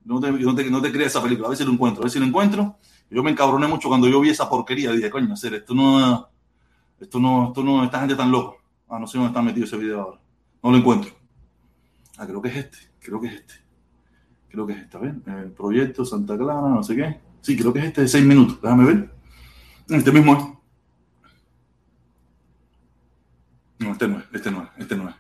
No 0.05 0.19
te, 0.19 0.33
no, 0.33 0.55
te, 0.55 0.71
no 0.71 0.81
creas 0.81 1.09
esa 1.09 1.23
película. 1.23 1.49
A 1.49 1.51
ver 1.51 1.59
si 1.59 1.65
lo 1.65 1.73
encuentro. 1.73 2.03
A 2.03 2.05
ver 2.05 2.11
si 2.11 2.19
lo 2.19 2.25
encuentro. 2.25 2.79
Yo 3.11 3.23
me 3.23 3.31
encabroné 3.31 3.67
mucho 3.67 3.89
cuando 3.89 4.09
yo 4.09 4.19
vi 4.21 4.31
esa 4.31 4.49
porquería. 4.49 4.91
Dije, 4.93 5.11
coño, 5.11 5.35
hacer 5.35 5.53
esto 5.53 5.75
no. 5.75 6.29
Esto 6.99 7.21
no, 7.21 7.49
esto 7.49 7.63
no. 7.63 7.85
Esta 7.85 8.01
gente 8.01 8.15
tan 8.15 8.31
loco. 8.31 8.57
Ah, 8.89 8.99
no 8.99 9.07
sé 9.07 9.19
dónde 9.19 9.29
está 9.29 9.43
metido 9.43 9.67
ese 9.67 9.77
video 9.77 10.01
ahora. 10.01 10.21
No 10.63 10.71
lo 10.71 10.79
encuentro. 10.79 11.11
Ah, 12.17 12.27
creo 12.27 12.41
que 12.41 12.49
es 12.49 12.57
este. 12.57 12.79
Creo 13.01 13.21
que 13.21 13.29
es 13.29 13.35
este. 13.35 13.55
Creo 14.49 14.67
que 14.67 14.73
es 14.73 14.79
este. 14.79 14.97
A 14.97 15.01
ver. 15.01 15.15
El 15.27 15.53
proyecto 15.53 16.07
Santa 16.07 16.39
Clara, 16.39 16.69
no 16.69 16.83
sé 16.83 16.97
qué. 16.97 17.21
Sí, 17.43 17.57
creo 17.57 17.73
que 17.73 17.79
es 17.81 17.85
este 17.87 18.03
de 18.03 18.09
seis 18.09 18.25
minutos. 18.25 18.61
Déjame 18.61 18.85
ver. 18.85 19.11
Este 19.89 20.11
mismo 20.11 20.37
es. 20.37 20.57
No, 23.79 23.93
este 23.93 24.09
no 24.09 24.19
es, 24.19 24.25
este 24.33 24.51
no 24.51 24.63
es, 24.63 24.69
este 24.79 24.97
no 24.97 25.09
es. 25.09 25.15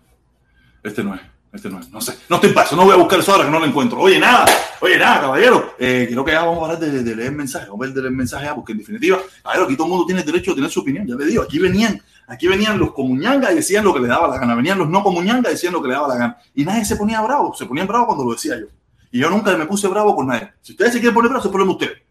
Este 0.82 1.04
no 1.04 1.14
es, 1.14 1.20
este 1.52 1.68
no 1.68 1.80
es. 1.80 1.90
No 1.90 2.00
sé. 2.00 2.16
No 2.28 2.36
estoy 2.36 2.52
paso, 2.52 2.74
no 2.74 2.84
voy 2.84 2.94
a 2.94 2.96
buscar 2.96 3.18
eso 3.18 3.32
ahora 3.32 3.44
que 3.44 3.50
no 3.50 3.58
lo 3.58 3.66
encuentro. 3.66 3.98
Oye, 3.98 4.18
nada, 4.18 4.46
oye, 4.80 4.98
nada, 4.98 5.20
caballero. 5.20 5.74
Eh, 5.78 6.06
creo 6.10 6.24
que 6.24 6.32
ya 6.32 6.44
vamos 6.44 6.62
a 6.62 6.74
hablar 6.74 6.78
de, 6.80 7.14
leer 7.14 7.32
mensajes. 7.32 7.68
Vamos 7.68 7.84
a 7.84 7.86
ver 7.86 7.94
de 7.94 8.02
leer 8.02 8.14
mensajes 8.14 8.50
porque 8.54 8.72
en 8.72 8.78
definitiva, 8.78 9.18
caballero, 9.42 9.66
aquí 9.66 9.76
todo 9.76 9.86
el 9.86 9.90
mundo 9.90 10.06
tiene 10.06 10.22
derecho 10.22 10.52
a 10.52 10.54
tener 10.54 10.70
su 10.70 10.80
opinión. 10.80 11.06
Ya 11.06 11.16
le 11.16 11.26
digo, 11.26 11.42
aquí 11.42 11.58
venían, 11.58 12.00
aquí 12.26 12.48
venían 12.48 12.78
los 12.78 12.92
comuñangas 12.92 13.52
y 13.52 13.56
decían 13.56 13.84
lo 13.84 13.92
que 13.92 14.00
le 14.00 14.08
daba 14.08 14.26
la 14.28 14.38
gana. 14.38 14.54
Venían 14.54 14.78
los 14.78 14.88
no 14.88 15.02
comuñangas 15.02 15.52
y 15.52 15.54
decían 15.54 15.74
lo 15.74 15.82
que 15.82 15.88
le 15.88 15.94
daba 15.94 16.08
la 16.08 16.16
gana. 16.16 16.38
Y 16.54 16.64
nadie 16.64 16.84
se 16.84 16.96
ponía 16.96 17.20
bravo. 17.20 17.54
Se 17.54 17.66
ponían 17.66 17.86
bravo 17.86 18.06
cuando 18.06 18.24
lo 18.24 18.32
decía 18.32 18.58
yo. 18.58 18.66
Y 19.10 19.20
yo 19.20 19.28
nunca 19.28 19.54
me 19.56 19.66
puse 19.66 19.86
bravo 19.88 20.16
con 20.16 20.28
nadie. 20.28 20.52
Si 20.62 20.72
ustedes 20.72 20.94
se 20.94 20.98
quieren 20.98 21.14
poner 21.14 21.30
bravo, 21.30 21.42
se 21.42 21.50
ponen 21.50 21.68
ustedes. 21.68 22.05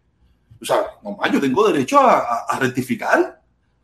O 0.60 0.64
sea, 0.64 0.76
nomás 1.02 1.30
yo 1.32 1.40
tengo 1.40 1.66
derecho 1.66 1.98
a, 2.00 2.58
rectificar 2.58 3.40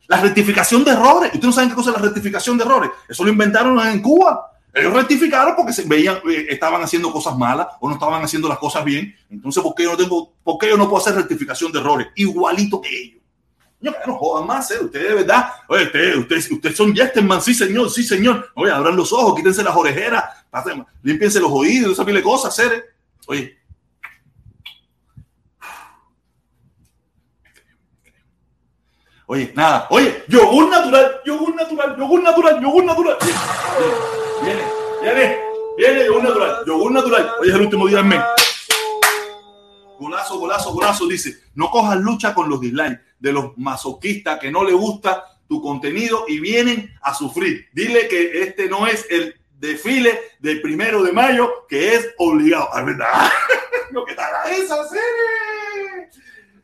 la 0.08 0.20
rectificación 0.20 0.84
de 0.84 0.90
errores. 0.90 1.32
Ustedes 1.32 1.44
no 1.44 1.52
saben 1.52 1.70
qué 1.70 1.76
cosa 1.76 1.90
es 1.90 1.96
la 1.96 2.02
rectificación 2.02 2.58
de 2.58 2.64
errores. 2.64 2.90
Eso 3.08 3.24
lo 3.24 3.30
inventaron 3.30 3.78
en 3.86 4.02
Cuba. 4.02 4.50
Ellos 4.74 4.92
rectificaron 4.92 5.54
porque 5.54 5.72
se 5.72 5.84
veían, 5.84 6.16
eh, 6.28 6.46
estaban 6.48 6.82
haciendo 6.82 7.12
cosas 7.12 7.36
malas 7.36 7.66
o 7.80 7.88
no 7.88 7.94
estaban 7.94 8.22
haciendo 8.22 8.48
las 8.48 8.58
cosas 8.58 8.84
bien. 8.84 9.14
Entonces, 9.30 9.62
¿por 9.62 9.74
qué 9.74 9.84
yo 9.84 9.92
no 9.92 9.96
tengo, 9.96 10.32
por 10.42 10.58
qué 10.58 10.68
yo 10.68 10.76
no 10.78 10.88
puedo 10.88 11.02
hacer 11.02 11.14
rectificación 11.14 11.70
de 11.72 11.80
errores? 11.80 12.08
Igualito 12.16 12.80
que 12.80 13.02
ellos. 13.02 13.22
No, 13.80 13.92
no 14.06 14.16
jodan 14.16 14.46
más, 14.46 14.70
¿eh? 14.70 14.78
Ustedes 14.80 15.08
de 15.08 15.14
verdad, 15.14 15.48
oye, 15.68 15.84
ustedes, 15.84 16.16
ustedes, 16.16 16.50
ustedes 16.52 16.76
son 16.76 16.94
Yesterman, 16.94 17.42
sí 17.42 17.52
señor, 17.52 17.90
sí 17.90 18.04
señor. 18.04 18.50
Oye, 18.54 18.70
abran 18.70 18.96
los 18.96 19.12
ojos, 19.12 19.34
quítense 19.34 19.62
las 19.62 19.76
orejeras, 19.76 20.24
límpiense 21.02 21.40
los 21.40 21.50
oídos, 21.50 21.92
esa 21.92 22.04
pile 22.04 22.18
de 22.18 22.24
cosas, 22.24 22.58
¿eh? 22.60 22.84
Oye. 23.26 23.61
Oye, 29.32 29.50
nada, 29.56 29.86
oye, 29.88 30.24
yogur 30.28 30.68
natural, 30.68 31.22
yogur 31.24 31.54
natural, 31.54 31.96
yogur 31.96 32.22
natural, 32.22 32.60
yogur 32.60 32.84
natural. 32.84 33.16
Viene, 34.42 34.62
viene, 35.00 35.38
viene, 35.74 36.04
yogur 36.04 36.22
natural, 36.22 36.64
yogur 36.66 36.92
natural. 36.92 37.30
Hoy 37.40 37.48
es 37.48 37.54
el 37.54 37.62
último 37.62 37.86
día 37.86 37.96
del 37.96 38.08
mes. 38.08 38.20
Golazo, 39.98 40.38
golazo, 40.38 40.72
golazo, 40.74 41.06
dice, 41.06 41.44
no 41.54 41.70
cojas 41.70 41.98
lucha 41.98 42.34
con 42.34 42.50
los 42.50 42.60
dislikes 42.60 43.00
de 43.18 43.32
los 43.32 43.56
masoquistas 43.56 44.38
que 44.38 44.50
no 44.50 44.64
le 44.64 44.74
gusta 44.74 45.24
tu 45.48 45.62
contenido 45.62 46.26
y 46.28 46.38
vienen 46.38 46.94
a 47.00 47.14
sufrir. 47.14 47.70
Dile 47.72 48.08
que 48.08 48.42
este 48.42 48.68
no 48.68 48.86
es 48.86 49.06
el 49.08 49.34
desfile 49.54 50.20
del 50.40 50.60
primero 50.60 51.02
de 51.02 51.12
mayo, 51.12 51.66
que 51.70 51.94
es 51.94 52.10
obligado. 52.18 52.68
Es 52.76 52.84
verdad. 52.84 53.32
Lo 53.92 54.04
que 54.04 54.12
tal 54.12 54.52
esa 54.52 54.86
serie. 54.86 55.61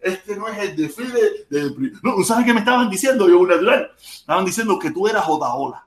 Este 0.09 0.37
no 0.37 0.49
es 0.49 0.59
el 0.59 0.77
desfile 0.77 1.21
del. 1.49 1.93
No, 2.03 2.23
¿sabes 2.25 2.45
qué 2.45 2.53
me 2.53 2.61
estaban 2.61 2.91
diciendo, 2.91 3.29
yo 3.29 3.47
natural? 3.47 3.91
Estaban 3.99 4.45
diciendo 4.45 4.79
que 4.79 4.91
tú 4.91 5.07
eras 5.09 5.25
Otaola. 5.27 5.87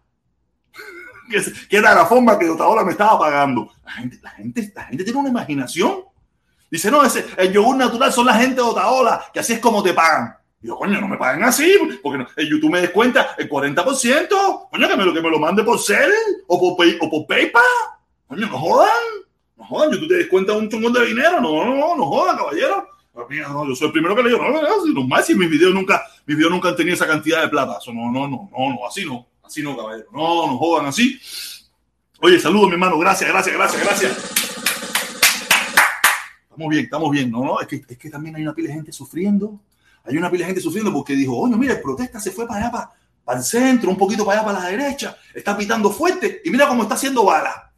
que 1.69 1.77
era 1.77 1.95
la 1.95 2.05
forma 2.05 2.37
que 2.37 2.49
Otaola 2.49 2.83
me 2.83 2.91
estaba 2.91 3.19
pagando. 3.19 3.69
La 3.85 3.91
gente, 3.91 4.19
la 4.21 4.29
gente, 4.31 4.71
la 4.75 4.83
gente 4.85 5.03
tiene 5.03 5.19
una 5.19 5.29
imaginación. 5.29 6.05
Dice, 6.69 6.89
no, 6.89 7.03
ese, 7.03 7.25
el 7.37 7.51
yogur 7.51 7.75
natural 7.75 8.13
son 8.13 8.25
la 8.25 8.35
gente 8.35 8.55
de 8.55 8.61
Otaola, 8.61 9.25
que 9.33 9.41
así 9.41 9.53
es 9.53 9.59
como 9.59 9.83
te 9.83 9.93
pagan. 9.93 10.35
Yo, 10.61 10.77
coño, 10.77 11.01
no 11.01 11.07
me 11.07 11.17
paguen 11.17 11.43
así, 11.43 11.75
porque 12.03 12.25
en 12.37 12.47
YouTube 12.47 12.71
me 12.71 12.81
descuenta 12.81 13.35
el 13.37 13.49
40%. 13.49 14.69
Coño, 14.69 14.87
que 14.87 14.95
me 14.95 15.05
lo, 15.05 15.13
que 15.13 15.21
me 15.21 15.29
lo 15.31 15.39
mande 15.39 15.63
por 15.63 15.79
Cel 15.79 16.11
o 16.47 16.75
por, 16.75 17.27
PayPal. 17.27 17.61
Coño, 18.27 18.47
no 18.47 18.59
jodan. 18.59 18.87
No 19.57 19.65
jodan, 19.65 19.91
YouTube 19.91 20.07
te 20.07 20.15
descuenta 20.15 20.53
un 20.53 20.69
chongón 20.69 20.93
de 20.93 21.05
dinero. 21.07 21.41
No, 21.41 21.65
no, 21.65 21.75
no, 21.75 21.97
no 21.97 22.05
jodan, 22.05 22.37
caballero. 22.37 22.87
No, 23.13 23.67
yo 23.67 23.75
soy 23.75 23.87
el 23.87 23.93
primero 23.93 24.15
que 24.15 24.23
le 24.23 24.29
digo, 24.29 24.41
no, 24.41 24.61
no, 24.61 25.07
más 25.07 25.25
si 25.25 25.35
mis 25.35 25.49
videos 25.49 25.73
nunca, 25.73 26.01
mis 26.25 26.37
videos 26.37 26.51
nunca 26.51 26.69
han 26.69 26.75
tenido 26.75 26.95
esa 26.95 27.07
cantidad 27.07 27.41
de 27.41 27.49
plata. 27.49 27.77
Eso 27.81 27.93
no, 27.93 28.11
no, 28.11 28.27
no, 28.27 28.49
no, 28.51 28.69
no, 28.69 28.87
así 28.87 29.05
no, 29.05 29.27
así 29.43 29.61
no, 29.61 29.75
caballero. 29.75 30.07
No, 30.13 30.47
no 30.47 30.57
jodan 30.57 30.87
así. 30.87 31.19
Oye, 32.21 32.39
saludos, 32.39 32.67
mi 32.67 32.73
hermano. 32.73 32.97
Gracias, 32.97 33.29
gracias, 33.29 33.55
gracias, 33.55 33.83
gracias. 33.83 34.17
Estamos 36.43 36.69
bien, 36.69 36.83
estamos 36.83 37.11
bien. 37.11 37.31
No, 37.31 37.43
no, 37.43 37.59
es 37.59 37.67
que, 37.67 37.83
es 37.87 37.97
que 37.97 38.09
también 38.09 38.35
hay 38.35 38.43
una 38.43 38.53
pila 38.53 38.69
de 38.69 38.75
gente 38.75 38.91
sufriendo 38.91 39.59
hay 40.03 40.17
una 40.17 40.31
pila 40.31 40.41
de 40.41 40.47
gente 40.47 40.61
sufriendo 40.61 40.91
porque 40.91 41.13
dijo, 41.13 41.37
oye, 41.37 41.55
mira, 41.55 41.79
protesta 41.81 42.19
se 42.19 42.31
fue 42.31 42.47
para 42.47 42.67
allá, 42.67 42.71
para, 43.25 43.37
el 43.37 43.43
centro, 43.43 43.89
un 43.89 43.97
poquito 43.97 44.25
para 44.25 44.39
allá, 44.39 44.47
para 44.47 44.59
la 44.59 44.77
derecha, 44.77 45.15
está 45.33 45.55
pitando 45.55 45.91
fuerte 45.91 46.41
y 46.43 46.49
mira 46.49 46.67
cómo 46.67 46.83
está 46.83 46.95
haciendo 46.95 47.23
bala. 47.23 47.70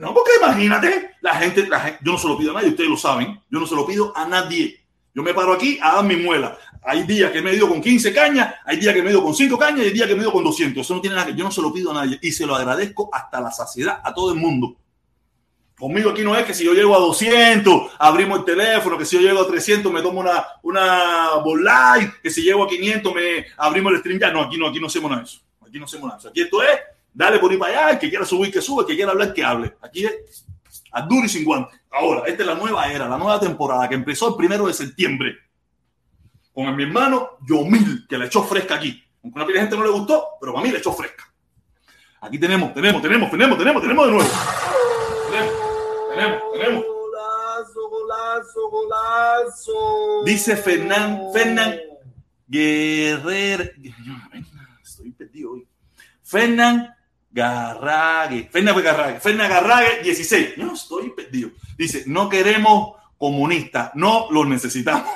No, 0.00 0.14
porque 0.14 0.30
imagínate, 0.42 1.10
la 1.20 1.34
gente, 1.34 1.66
la 1.68 1.78
gente, 1.78 1.98
yo 2.02 2.12
no 2.12 2.18
se 2.18 2.26
lo 2.26 2.38
pido 2.38 2.52
a 2.52 2.54
nadie, 2.54 2.70
ustedes 2.70 2.88
lo 2.88 2.96
saben, 2.96 3.38
yo 3.50 3.60
no 3.60 3.66
se 3.66 3.74
lo 3.74 3.86
pido 3.86 4.16
a 4.16 4.26
nadie. 4.26 4.80
Yo 5.14 5.22
me 5.22 5.34
paro 5.34 5.52
aquí 5.52 5.78
a 5.82 5.96
dar 5.96 6.04
mi 6.04 6.16
muela. 6.16 6.56
Hay 6.82 7.02
días 7.02 7.30
que 7.30 7.42
me 7.42 7.52
dio 7.52 7.68
con 7.68 7.82
15 7.82 8.14
cañas, 8.14 8.54
hay 8.64 8.78
días 8.78 8.94
que 8.94 9.02
me 9.02 9.10
dio 9.10 9.22
con 9.22 9.34
5 9.34 9.58
cañas 9.58 9.80
y 9.80 9.88
hay 9.88 9.92
días 9.92 10.08
que 10.08 10.14
me 10.14 10.22
dio 10.22 10.32
con 10.32 10.42
200. 10.42 10.80
Eso 10.82 10.94
no 10.94 11.02
tiene 11.02 11.16
nada 11.16 11.26
que 11.26 11.34
yo 11.34 11.44
no 11.44 11.50
se 11.50 11.60
lo 11.60 11.70
pido 11.70 11.90
a 11.90 11.94
nadie 11.94 12.18
y 12.22 12.32
se 12.32 12.46
lo 12.46 12.54
agradezco 12.54 13.10
hasta 13.12 13.42
la 13.42 13.50
saciedad 13.50 14.00
a 14.02 14.14
todo 14.14 14.32
el 14.32 14.38
mundo. 14.38 14.74
Conmigo 15.78 16.10
aquí 16.10 16.22
no 16.22 16.34
es 16.34 16.46
que 16.46 16.54
si 16.54 16.64
yo 16.64 16.72
llego 16.72 16.96
a 16.96 16.98
200, 16.98 17.92
abrimos 17.98 18.38
el 18.38 18.44
teléfono, 18.46 18.96
que 18.96 19.04
si 19.04 19.16
yo 19.16 19.22
llego 19.22 19.42
a 19.42 19.46
300 19.46 19.92
me 19.92 20.00
tomo 20.00 20.20
una, 20.20 20.46
una 20.62 21.42
live, 21.44 22.14
que 22.22 22.30
si 22.30 22.42
llego 22.42 22.64
a 22.64 22.68
500 22.68 23.14
me 23.14 23.46
abrimos 23.58 23.92
el 23.92 23.98
stream 23.98 24.18
ya. 24.18 24.30
No, 24.30 24.42
aquí 24.42 24.56
no, 24.56 24.68
aquí 24.68 24.80
no 24.80 24.86
hacemos 24.86 25.10
nada 25.10 25.24
eso. 25.24 25.40
Aquí 25.60 25.78
no 25.78 25.84
hacemos 25.84 26.06
nada 26.06 26.18
eso. 26.18 26.28
Aquí 26.28 26.40
esto 26.40 26.62
es, 26.62 26.80
dale 27.12 27.38
por 27.38 27.52
ir 27.52 27.58
para 27.58 27.72
allá, 27.72 27.90
el 27.92 27.98
que 27.98 28.08
quiera 28.08 28.24
subir, 28.24 28.52
que 28.52 28.62
suba, 28.62 28.82
el 28.82 28.88
que 28.88 28.96
quiera 28.96 29.12
hablar, 29.12 29.32
que 29.32 29.44
hable. 29.44 29.76
Aquí 29.82 30.04
es 30.04 30.46
a 30.92 31.02
duro 31.02 31.26
y 31.26 31.28
sin 31.28 31.44
guante. 31.44 31.80
Ahora, 31.90 32.22
esta 32.26 32.42
es 32.42 32.46
la 32.46 32.54
nueva 32.54 32.90
era, 32.90 33.08
la 33.08 33.18
nueva 33.18 33.40
temporada 33.40 33.88
que 33.88 33.94
empezó 33.94 34.28
el 34.28 34.36
primero 34.36 34.66
de 34.66 34.74
septiembre. 34.74 35.36
Con 36.52 36.74
mi 36.74 36.82
hermano 36.82 37.38
Yomil, 37.46 38.06
que 38.08 38.18
le 38.18 38.26
echó 38.26 38.42
fresca 38.44 38.76
aquí. 38.76 39.02
Aunque 39.22 39.40
una 39.40 39.60
gente 39.60 39.76
no 39.76 39.84
le 39.84 39.90
gustó, 39.90 40.24
pero 40.40 40.52
para 40.52 40.64
mí 40.64 40.72
le 40.72 40.78
echó 40.78 40.92
fresca. 40.92 41.24
Aquí 42.20 42.38
tenemos, 42.38 42.74
tenemos, 42.74 43.00
tenemos, 43.00 43.30
tenemos, 43.30 43.58
tenemos, 43.58 43.82
tenemos 43.82 44.06
de 44.06 44.12
nuevo. 44.12 44.30
Tenemos. 45.30 45.54
Tenemos, 46.14 46.42
tenemos. 46.52 46.84
Golazo, 46.84 47.88
golazo, 47.88 48.70
golazo. 48.70 50.24
Dice 50.24 50.56
Fernán, 50.56 51.22
Fernán 51.32 51.76
Guerrero. 52.46 53.64
Estoy 54.82 55.12
perdido 55.12 55.52
hoy. 55.52 55.68
Fernán 56.22 56.94
Garrague. 57.30 58.48
Fernán 58.50 58.82
Garrague. 58.82 59.20
Fernán 59.20 59.50
Garrague, 59.50 60.02
16. 60.02 60.58
No, 60.58 60.74
estoy 60.74 61.10
perdido. 61.10 61.50
Dice, 61.76 62.04
no 62.06 62.28
queremos 62.28 62.96
comunistas, 63.18 63.92
no 63.94 64.28
los 64.30 64.46
necesitamos. 64.46 65.08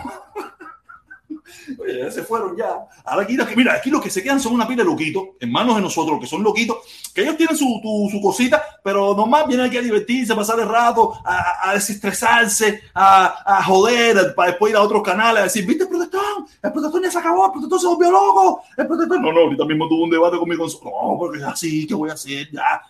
Oye, 1.79 1.98
ya 1.98 2.11
se 2.11 2.22
fueron 2.22 2.57
ya. 2.57 2.87
Ahora 3.05 3.22
aquí, 3.22 3.37
mira, 3.57 3.74
aquí 3.74 3.90
los 3.90 4.03
que 4.03 4.11
se 4.11 4.22
quedan 4.22 4.40
son 4.40 4.55
una 4.55 4.66
pila 4.66 4.83
de 4.83 4.90
loquitos, 4.90 5.24
hermanos 5.40 5.77
de 5.77 5.83
nosotros, 5.83 6.20
que 6.20 6.27
son 6.27 6.42
loquitos, 6.42 6.79
que 7.14 7.22
ellos 7.22 7.37
tienen 7.37 7.57
su, 7.57 7.81
su 8.11 8.20
cosita, 8.20 8.62
pero 8.83 9.14
nomás 9.14 9.46
vienen 9.46 9.66
aquí 9.66 9.77
a 9.77 9.83
divertirse, 9.83 10.33
a 10.33 10.37
pasar 10.37 10.59
el 10.61 10.68
rato, 10.68 11.14
a, 11.24 11.70
a 11.70 11.74
desestresarse, 11.74 12.83
a, 12.94 13.59
a, 13.59 13.62
joder, 13.64 14.35
para 14.35 14.50
después 14.50 14.70
ir 14.70 14.77
a 14.77 14.83
otros 14.83 15.03
canales 15.03 15.40
a 15.40 15.44
decir, 15.44 15.66
¿viste 15.66 15.85
el 15.85 15.88
protestón? 15.88 16.46
El 16.62 16.72
protestón 16.72 17.03
ya 17.03 17.11
se 17.11 17.18
acabó, 17.18 17.46
el 17.46 17.53
protestón 17.53 17.81
se 17.81 17.87
volvió 17.87 18.11
loco, 18.11 18.62
el 18.77 18.87
protestón... 18.87 19.22
No, 19.22 19.33
no, 19.33 19.40
ahorita 19.40 19.64
mismo 19.64 19.88
tuve 19.88 20.05
un 20.05 20.11
debate 20.11 20.38
con 20.38 20.48
mi 20.48 20.57
consola. 20.57 20.90
No, 20.90 21.16
porque 21.18 21.38
es 21.38 21.44
así, 21.44 21.87
¿qué 21.87 21.94
voy 21.94 22.11
a 22.11 22.14
hacer? 22.14 22.50
Ya. 22.50 22.83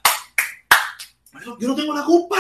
Yo 1.59 1.69
no 1.69 1.75
tengo 1.75 1.95
la 1.95 2.05
culpa. 2.05 2.37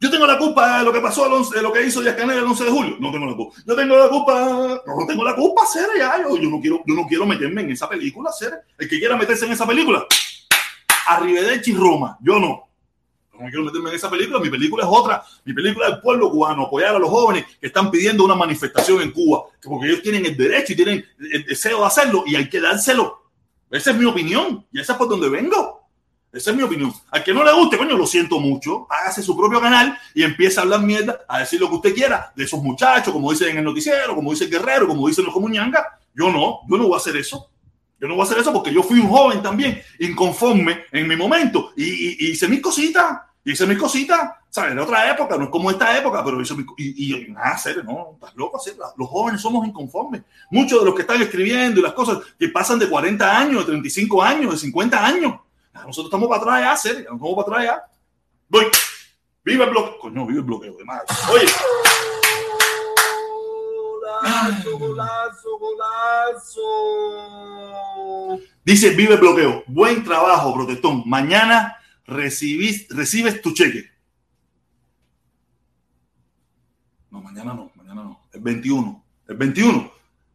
Yo 0.00 0.10
tengo 0.10 0.26
la 0.26 0.38
culpa 0.38 0.78
de 0.78 0.84
lo 0.84 0.92
que 0.92 1.00
pasó, 1.00 1.28
de 1.50 1.60
lo 1.60 1.72
que 1.72 1.84
hizo 1.84 2.00
Díaz 2.00 2.14
Canel 2.14 2.38
el 2.38 2.44
11 2.44 2.64
de 2.64 2.70
julio. 2.70 2.96
No 3.00 3.10
tengo 3.10 3.26
la 3.26 3.34
culpa. 3.34 3.56
Yo 3.66 3.74
tengo 3.74 3.96
la 3.96 4.08
culpa. 4.08 4.82
No, 4.86 5.06
tengo 5.06 5.24
la 5.24 5.34
culpa, 5.34 5.62
hacer 5.62 5.88
ya. 5.98 6.22
Yo, 6.22 6.36
yo, 6.36 6.48
no 6.48 6.60
quiero, 6.60 6.82
yo 6.86 6.94
no 6.94 7.06
quiero 7.08 7.26
meterme 7.26 7.62
en 7.62 7.72
esa 7.72 7.88
película, 7.88 8.30
hacer. 8.30 8.62
El 8.78 8.88
que 8.88 8.98
quiera 8.98 9.16
meterse 9.16 9.46
en 9.46 9.52
esa 9.52 9.66
película, 9.66 10.06
Arrivederci 11.08 11.74
Roma. 11.74 12.16
Yo 12.20 12.38
no. 12.38 12.68
No 13.32 13.46
quiero 13.48 13.64
meterme 13.64 13.90
en 13.90 13.96
esa 13.96 14.08
película. 14.08 14.38
Mi 14.38 14.50
película 14.50 14.84
es 14.84 14.90
otra. 14.90 15.24
Mi 15.44 15.52
película 15.52 15.88
es 15.88 15.94
el 15.94 16.00
pueblo 16.00 16.30
cubano. 16.30 16.66
Apoyar 16.66 16.94
a 16.94 16.98
los 17.00 17.10
jóvenes 17.10 17.46
que 17.60 17.66
están 17.66 17.90
pidiendo 17.90 18.24
una 18.24 18.36
manifestación 18.36 19.02
en 19.02 19.10
Cuba. 19.10 19.46
Porque 19.64 19.88
ellos 19.88 20.02
tienen 20.02 20.24
el 20.26 20.36
derecho 20.36 20.74
y 20.74 20.76
tienen 20.76 21.04
el 21.32 21.44
deseo 21.44 21.80
de 21.80 21.86
hacerlo 21.86 22.22
y 22.24 22.36
hay 22.36 22.48
que 22.48 22.60
dárselo. 22.60 23.30
Esa 23.68 23.90
es 23.90 23.96
mi 23.96 24.04
opinión. 24.04 24.64
Y 24.70 24.80
esa 24.80 24.92
es 24.92 24.98
por 24.98 25.08
donde 25.08 25.28
vengo. 25.28 25.77
Esa 26.38 26.52
es 26.52 26.56
mi 26.56 26.62
opinión. 26.62 26.92
Al 27.10 27.24
que 27.24 27.34
no 27.34 27.42
le 27.42 27.52
guste, 27.52 27.76
coño, 27.76 27.96
lo 27.96 28.06
siento 28.06 28.38
mucho. 28.38 28.86
Hágase 28.88 29.24
su 29.24 29.36
propio 29.36 29.60
canal 29.60 29.98
y 30.14 30.22
empieza 30.22 30.60
a 30.60 30.64
hablar 30.64 30.82
mierda, 30.82 31.18
a 31.26 31.40
decir 31.40 31.60
lo 31.60 31.68
que 31.68 31.74
usted 31.74 31.94
quiera 31.94 32.32
de 32.36 32.44
esos 32.44 32.62
muchachos, 32.62 33.12
como 33.12 33.32
dicen 33.32 33.48
en 33.48 33.58
el 33.58 33.64
noticiero, 33.64 34.14
como 34.14 34.30
dice 34.30 34.46
guerrero, 34.46 34.86
como 34.86 35.08
dicen 35.08 35.24
los 35.24 35.34
comuñanga. 35.34 35.98
Yo 36.14 36.30
no, 36.30 36.60
yo 36.68 36.78
no 36.78 36.84
voy 36.84 36.94
a 36.94 36.98
hacer 36.98 37.16
eso. 37.16 37.50
Yo 38.00 38.06
no 38.06 38.14
voy 38.14 38.22
a 38.22 38.24
hacer 38.24 38.38
eso 38.38 38.52
porque 38.52 38.72
yo 38.72 38.84
fui 38.84 39.00
un 39.00 39.08
joven 39.08 39.42
también, 39.42 39.82
inconforme 39.98 40.84
en 40.92 41.08
mi 41.08 41.16
momento, 41.16 41.72
y, 41.76 42.30
hice 42.30 42.46
mis 42.46 42.60
cositas, 42.60 43.18
hice 43.44 43.66
mis 43.66 43.76
cositas, 43.76 44.20
¿sabes? 44.48 44.70
En 44.70 44.78
otra 44.78 45.10
época, 45.10 45.36
no 45.36 45.44
es 45.44 45.50
como 45.50 45.72
esta 45.72 45.98
época, 45.98 46.24
pero 46.24 46.40
hice 46.40 46.54
mis 46.54 46.66
y, 46.76 47.24
y 47.24 47.32
nada, 47.32 47.48
hacer, 47.48 47.84
no, 47.84 48.12
estás 48.14 48.36
loco, 48.36 48.58
hacer, 48.58 48.76
los 48.96 49.08
jóvenes 49.08 49.40
somos 49.40 49.66
inconformes. 49.66 50.22
Muchos 50.52 50.78
de 50.78 50.86
los 50.86 50.94
que 50.94 51.00
están 51.02 51.20
escribiendo 51.20 51.80
y 51.80 51.82
las 51.82 51.94
cosas 51.94 52.18
que 52.38 52.48
pasan 52.48 52.78
de 52.78 52.88
40 52.88 53.36
años, 53.36 53.66
de 53.66 53.72
35 53.72 54.22
años, 54.22 54.52
de 54.52 54.58
50 54.58 55.04
años, 55.04 55.34
nosotros 55.86 56.06
estamos 56.06 56.28
para 56.28 56.40
atrás 56.40 56.60
ya, 56.62 56.76
serio. 56.76 57.00
Estamos 57.00 57.34
para 57.34 57.48
atrás 57.48 57.64
ya. 57.64 57.82
Voy. 58.48 58.66
Viva 59.44 59.64
el 59.64 59.70
bloqueo. 59.70 59.98
Coño, 59.98 60.26
vive 60.26 60.40
el 60.40 60.44
bloqueo 60.44 60.76
de 60.76 60.84
madre. 60.84 61.06
Oye. 61.32 61.46
Golazo, 64.04 64.78
golazo, 64.78 65.58
golazo. 65.58 66.60
Dice, 68.64 68.90
vive 68.90 69.14
el 69.14 69.20
bloqueo. 69.20 69.64
Buen 69.66 70.04
trabajo, 70.04 70.52
protestón. 70.54 71.02
Mañana 71.06 71.76
recibís, 72.04 72.88
recibes 72.90 73.40
tu 73.40 73.52
cheque. 73.54 73.84
No, 77.10 77.22
mañana 77.22 77.54
no, 77.54 77.72
mañana 77.74 78.02
no. 78.02 78.28
El 78.32 78.40
21. 78.40 79.04
El 79.28 79.36
21. 79.36 79.90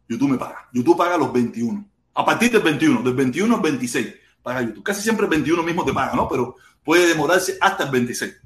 YouTube 0.08 0.30
me 0.30 0.38
paga. 0.38 0.68
YouTube 0.72 0.96
paga 0.96 1.16
los 1.16 1.32
21. 1.32 1.84
A 2.14 2.24
partir 2.24 2.50
del 2.50 2.62
21. 2.62 3.02
Del 3.02 3.14
21 3.14 3.54
al 3.54 3.60
26 3.60 4.23
paga 4.44 4.62
YouTube. 4.62 4.84
Casi 4.84 5.02
siempre 5.02 5.24
el 5.24 5.30
21 5.30 5.62
mismo 5.64 5.84
te 5.84 5.92
paga, 5.92 6.14
¿no? 6.14 6.28
Pero 6.28 6.56
puede 6.84 7.08
demorarse 7.08 7.56
hasta 7.60 7.84
el 7.84 7.90
26. 7.90 8.40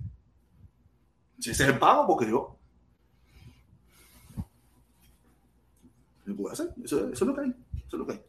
Si 1.40 1.50
ese 1.50 1.64
es 1.64 1.68
el 1.68 1.78
pago, 1.78 2.06
porque 2.06 2.30
yo. 2.30 2.56
¿Qué 6.24 6.32
puedo 6.32 6.52
hacer? 6.52 6.72
Eso, 6.82 7.10
es 7.12 7.20
lo 7.20 7.34
que 7.34 7.40
hay. 7.40 7.48
Eso 7.48 7.96
es 7.96 7.98
lo 7.98 8.06
que 8.06 8.12
hay. 8.12 8.20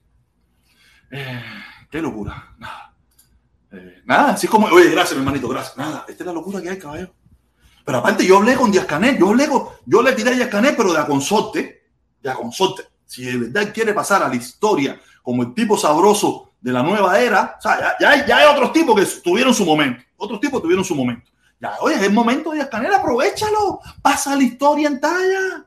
Eh, 1.12 1.43
qué 1.89 2.01
locura. 2.01 2.55
Nada. 2.58 2.95
Eh, 3.71 4.01
nada, 4.05 4.32
así 4.32 4.47
como. 4.47 4.67
Oye, 4.67 4.89
gracias, 4.89 5.13
mi 5.13 5.19
hermanito, 5.19 5.47
gracias. 5.47 5.77
Nada, 5.77 6.05
esta 6.08 6.23
es 6.23 6.27
la 6.27 6.34
locura 6.34 6.62
que 6.62 6.69
hay, 6.69 6.79
caballero. 6.79 7.13
Pero 7.86 7.99
aparte, 7.99 8.25
yo 8.25 8.38
hablé 8.38 8.55
con 8.55 8.71
Díaz 8.71 8.86
Canel. 8.86 9.17
Yo, 9.17 9.29
hablé 9.29 9.47
con, 9.47 9.67
yo 9.86 10.01
le 10.01 10.13
tiré 10.13 10.32
a 10.32 10.34
Díaz 10.34 10.49
Canel, 10.49 10.75
pero 10.75 10.91
de 10.91 10.99
a 10.99 11.05
consorte. 11.05 11.88
De 12.21 12.29
a 12.29 12.34
consorte. 12.34 12.84
si 13.05 13.25
de 13.25 13.38
verdad 13.38 13.71
quiere 13.73 13.93
pasar 13.93 14.23
a 14.23 14.27
la 14.27 14.36
historia 14.36 14.99
como 15.21 15.43
el 15.43 15.53
tipo 15.53 15.77
sabroso 15.77 16.49
de 16.62 16.72
la 16.72 16.84
nueva 16.84 17.19
era, 17.19 17.56
o 17.58 17.62
sea, 17.62 17.95
ya, 18.00 18.17
ya, 18.17 18.26
ya 18.26 18.38
hay 18.38 18.48
otros 18.48 18.74
tipos 18.74 19.00
que 19.00 19.06
tuvieron 19.22 19.54
su 19.54 19.65
momento, 19.65 20.04
otros 20.17 20.39
tipos 20.39 20.62
tuvieron 20.62 20.84
su 20.84 20.95
momento. 20.95 21.30
Ya, 21.60 21.76
oye, 21.82 21.95
es 21.95 22.04
el 22.04 22.13
momento 22.13 22.52
de 22.52 22.67
Canel, 22.69 22.93
aprovechalo, 22.93 23.82
pasa 24.02 24.36
la 24.36 24.43
historia 24.43 24.88
en 24.88 25.00
talla, 25.00 25.65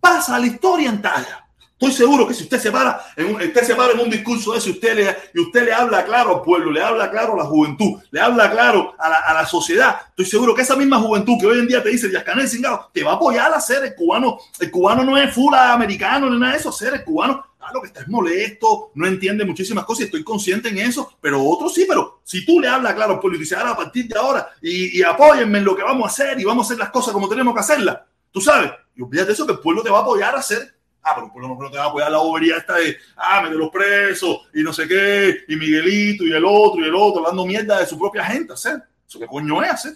pasa 0.00 0.38
la 0.38 0.46
historia 0.46 0.88
en 0.88 1.02
talla. 1.02 1.44
Estoy 1.80 1.92
seguro 1.92 2.26
que 2.26 2.34
si 2.34 2.42
usted 2.42 2.58
se 2.58 2.72
para 2.72 3.00
en 3.14 3.26
un, 3.26 3.40
usted 3.40 3.62
se 3.62 3.74
para 3.76 3.92
en 3.92 4.00
un 4.00 4.10
discurso 4.10 4.52
de 4.52 4.58
ese, 4.58 4.70
usted 4.70 4.96
le, 4.96 5.16
y 5.32 5.40
usted 5.40 5.64
le 5.64 5.72
habla 5.72 6.04
claro 6.04 6.36
al 6.36 6.42
pueblo, 6.42 6.72
le 6.72 6.82
habla 6.82 7.08
claro 7.08 7.34
a 7.34 7.36
la 7.36 7.44
juventud, 7.44 8.00
le 8.10 8.20
habla 8.20 8.50
claro 8.50 8.96
a 8.98 9.08
la, 9.08 9.16
a 9.18 9.34
la 9.34 9.46
sociedad, 9.46 9.96
estoy 10.08 10.24
seguro 10.24 10.56
que 10.56 10.62
esa 10.62 10.74
misma 10.74 10.98
juventud 10.98 11.36
que 11.38 11.46
hoy 11.46 11.60
en 11.60 11.68
día 11.68 11.80
te 11.80 11.90
dice 11.90 12.08
Díaz 12.08 12.24
Canel 12.24 12.48
Cingado, 12.48 12.90
te 12.92 13.04
va 13.04 13.12
a 13.12 13.14
apoyar 13.14 13.54
a 13.54 13.60
ser 13.60 13.84
el 13.84 13.94
cubano. 13.94 14.38
El 14.58 14.72
cubano 14.72 15.04
no 15.04 15.16
es 15.16 15.32
full 15.32 15.54
americano 15.54 16.28
ni 16.28 16.40
nada 16.40 16.54
de 16.54 16.58
eso, 16.58 16.72
ser 16.72 16.94
el 16.94 17.04
cubano 17.04 17.44
lo 17.72 17.80
que 17.80 17.88
está 17.88 18.00
es 18.00 18.08
molesto, 18.08 18.92
no 18.94 19.06
entiende 19.06 19.44
muchísimas 19.44 19.84
cosas 19.84 20.02
y 20.02 20.04
estoy 20.04 20.24
consciente 20.24 20.68
en 20.68 20.78
eso, 20.78 21.16
pero 21.20 21.42
otros 21.42 21.74
sí, 21.74 21.84
pero 21.88 22.20
si 22.24 22.44
tú 22.44 22.60
le 22.60 22.68
hablas 22.68 22.94
claro 22.94 23.20
dices, 23.38 23.56
ahora 23.56 23.70
a 23.70 23.76
partir 23.76 24.08
de 24.08 24.18
ahora 24.18 24.50
y, 24.62 24.98
y 24.98 25.02
apóyenme 25.02 25.58
en 25.58 25.64
lo 25.64 25.76
que 25.76 25.82
vamos 25.82 26.04
a 26.04 26.08
hacer 26.08 26.40
y 26.40 26.44
vamos 26.44 26.64
a 26.64 26.66
hacer 26.68 26.78
las 26.78 26.90
cosas 26.90 27.12
como 27.12 27.28
tenemos 27.28 27.54
que 27.54 27.60
hacerlas, 27.60 27.98
tú 28.30 28.40
sabes, 28.40 28.70
y 28.94 29.02
olvídate 29.02 29.32
eso 29.32 29.46
que 29.46 29.52
el 29.52 29.60
pueblo 29.60 29.82
te 29.82 29.90
va 29.90 29.98
a 29.98 30.02
apoyar 30.02 30.34
a 30.34 30.38
hacer 30.38 30.78
Ah, 31.08 31.12
pero 31.14 31.26
el 31.26 31.32
pueblo 31.32 31.56
no 31.58 31.70
te 31.70 31.78
va 31.78 31.84
a 31.84 31.88
apoyar 31.88 32.10
la 32.10 32.18
bobería 32.18 32.56
esta 32.56 32.74
de, 32.74 32.96
ah, 33.16 33.40
me 33.42 33.50
de 33.50 33.56
los 33.56 33.70
presos 33.70 34.40
y 34.52 34.62
no 34.62 34.72
sé 34.72 34.86
qué, 34.86 35.44
y 35.48 35.56
Miguelito 35.56 36.24
y 36.24 36.32
el 36.32 36.44
otro 36.44 36.80
y 36.80 36.84
el 36.84 36.94
otro, 36.94 37.20
hablando 37.20 37.46
mierda 37.46 37.80
de 37.80 37.86
su 37.86 37.98
propia 37.98 38.24
gente, 38.24 38.52
hacer. 38.52 38.82
¿Eso 39.06 39.18
qué 39.18 39.26
coño 39.26 39.62
es 39.62 39.70
hacer? 39.70 39.92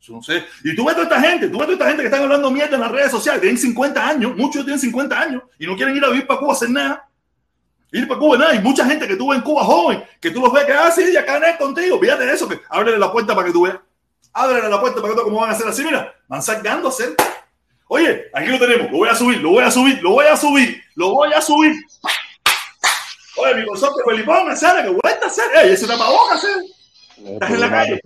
Eso 0.00 0.12
no 0.12 0.22
sé. 0.22 0.44
Y 0.64 0.74
tú 0.74 0.84
ves 0.84 0.94
toda 0.94 1.08
esta 1.08 1.20
gente, 1.20 1.48
tú 1.48 1.58
ves 1.58 1.66
toda 1.66 1.72
esta 1.72 1.88
gente 1.88 2.02
que 2.02 2.06
están 2.06 2.22
hablando 2.22 2.50
mierda 2.50 2.74
en 2.74 2.80
las 2.80 2.90
redes 2.90 3.10
sociales, 3.10 3.40
tienen 3.40 3.58
50 3.58 4.08
años, 4.08 4.36
muchos 4.36 4.64
tienen 4.64 4.80
50 4.80 5.20
años 5.20 5.42
y 5.58 5.66
no 5.66 5.76
quieren 5.76 5.96
ir 5.96 6.04
a 6.04 6.08
vivir 6.08 6.26
para 6.26 6.40
Cuba 6.40 6.52
a 6.52 6.56
hacer 6.56 6.70
nada. 6.70 7.06
Ir 7.92 8.08
para 8.08 8.20
Cuba, 8.20 8.38
nada. 8.38 8.54
Y 8.54 8.60
mucha 8.60 8.86
gente 8.86 9.06
que 9.06 9.16
tú 9.16 9.28
ves 9.28 9.38
en 9.38 9.44
Cuba 9.44 9.64
joven, 9.64 10.02
que 10.20 10.30
tú 10.30 10.40
los 10.40 10.52
ves 10.52 10.64
que, 10.64 10.72
ah, 10.72 10.90
sí, 10.90 11.12
ya 11.12 11.26
caen 11.26 11.56
contigo. 11.58 11.98
Fíjate 11.98 12.24
de 12.24 12.32
eso, 12.32 12.48
que 12.48 12.60
ábrele 12.68 12.98
la 12.98 13.12
puerta 13.12 13.34
para 13.34 13.46
que 13.46 13.52
tú 13.52 13.62
veas. 13.62 13.78
Ábrele 14.32 14.68
la 14.68 14.80
puerta 14.80 15.00
para 15.02 15.12
que 15.12 15.20
tú 15.20 15.24
cómo 15.24 15.40
van 15.40 15.50
a 15.50 15.52
hacer 15.52 15.66
así. 15.68 15.84
Mira, 15.84 16.14
van 16.28 16.42
sacando 16.42 16.88
a 16.88 16.90
hacer 16.90 17.16
Oye, 17.92 18.30
aquí 18.32 18.46
lo 18.46 18.58
tenemos, 18.60 18.88
lo 18.88 18.98
voy 18.98 19.08
a 19.08 19.16
subir, 19.16 19.38
lo 19.38 19.50
voy 19.50 19.64
a 19.64 19.70
subir, 19.70 20.00
lo 20.00 20.10
voy 20.10 20.24
a 20.24 20.36
subir, 20.36 20.80
lo 20.94 21.10
voy 21.10 21.32
a 21.32 21.40
subir. 21.40 21.74
Oye, 23.36 23.54
mi 23.56 23.66
consorte 23.66 24.00
Felipón, 24.08 24.46
me 24.46 24.54
sale, 24.54 24.84
que 24.84 24.90
vuelta 24.90 25.24
a 25.24 25.26
hacer. 25.26 25.44
Ey, 25.56 25.72
ese 25.72 25.88
tapabocas, 25.88 26.38
hacer. 26.38 26.56
Estás 27.16 27.50
en 27.50 27.60
la 27.60 27.68
calle. 27.68 28.00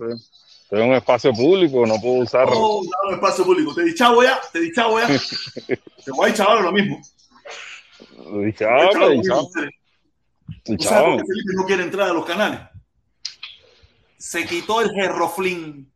Estoy 0.65 0.81
en 0.81 0.89
un 0.89 0.95
espacio 0.95 1.31
público, 1.31 1.85
no 1.85 2.01
puedo 2.01 2.23
usar. 2.23 2.49
No, 2.49 2.79
un 2.79 3.13
espacio 3.13 3.45
público. 3.45 3.75
Te 3.75 3.81
he 3.81 3.85
dichado 3.85 4.23
ya, 4.23 4.41
te 4.51 4.57
he 4.57 4.61
dichado 4.63 4.99
ya. 4.99 5.07
te 5.67 6.11
voy 6.11 6.27
a 6.27 6.31
echar 6.31 6.59
lo 6.59 6.71
mismo. 6.71 6.99
Dichado, 8.43 9.09
dichado. 9.11 9.47
¿Sabes 10.79 11.17
por 11.17 11.27
Felipe 11.27 11.53
no 11.55 11.65
quiere 11.65 11.83
entrar 11.83 12.09
a 12.09 12.13
los 12.13 12.25
canales? 12.25 12.61
Se 14.17 14.43
quitó 14.47 14.81
el 14.81 14.89
gerroflín 14.89 15.91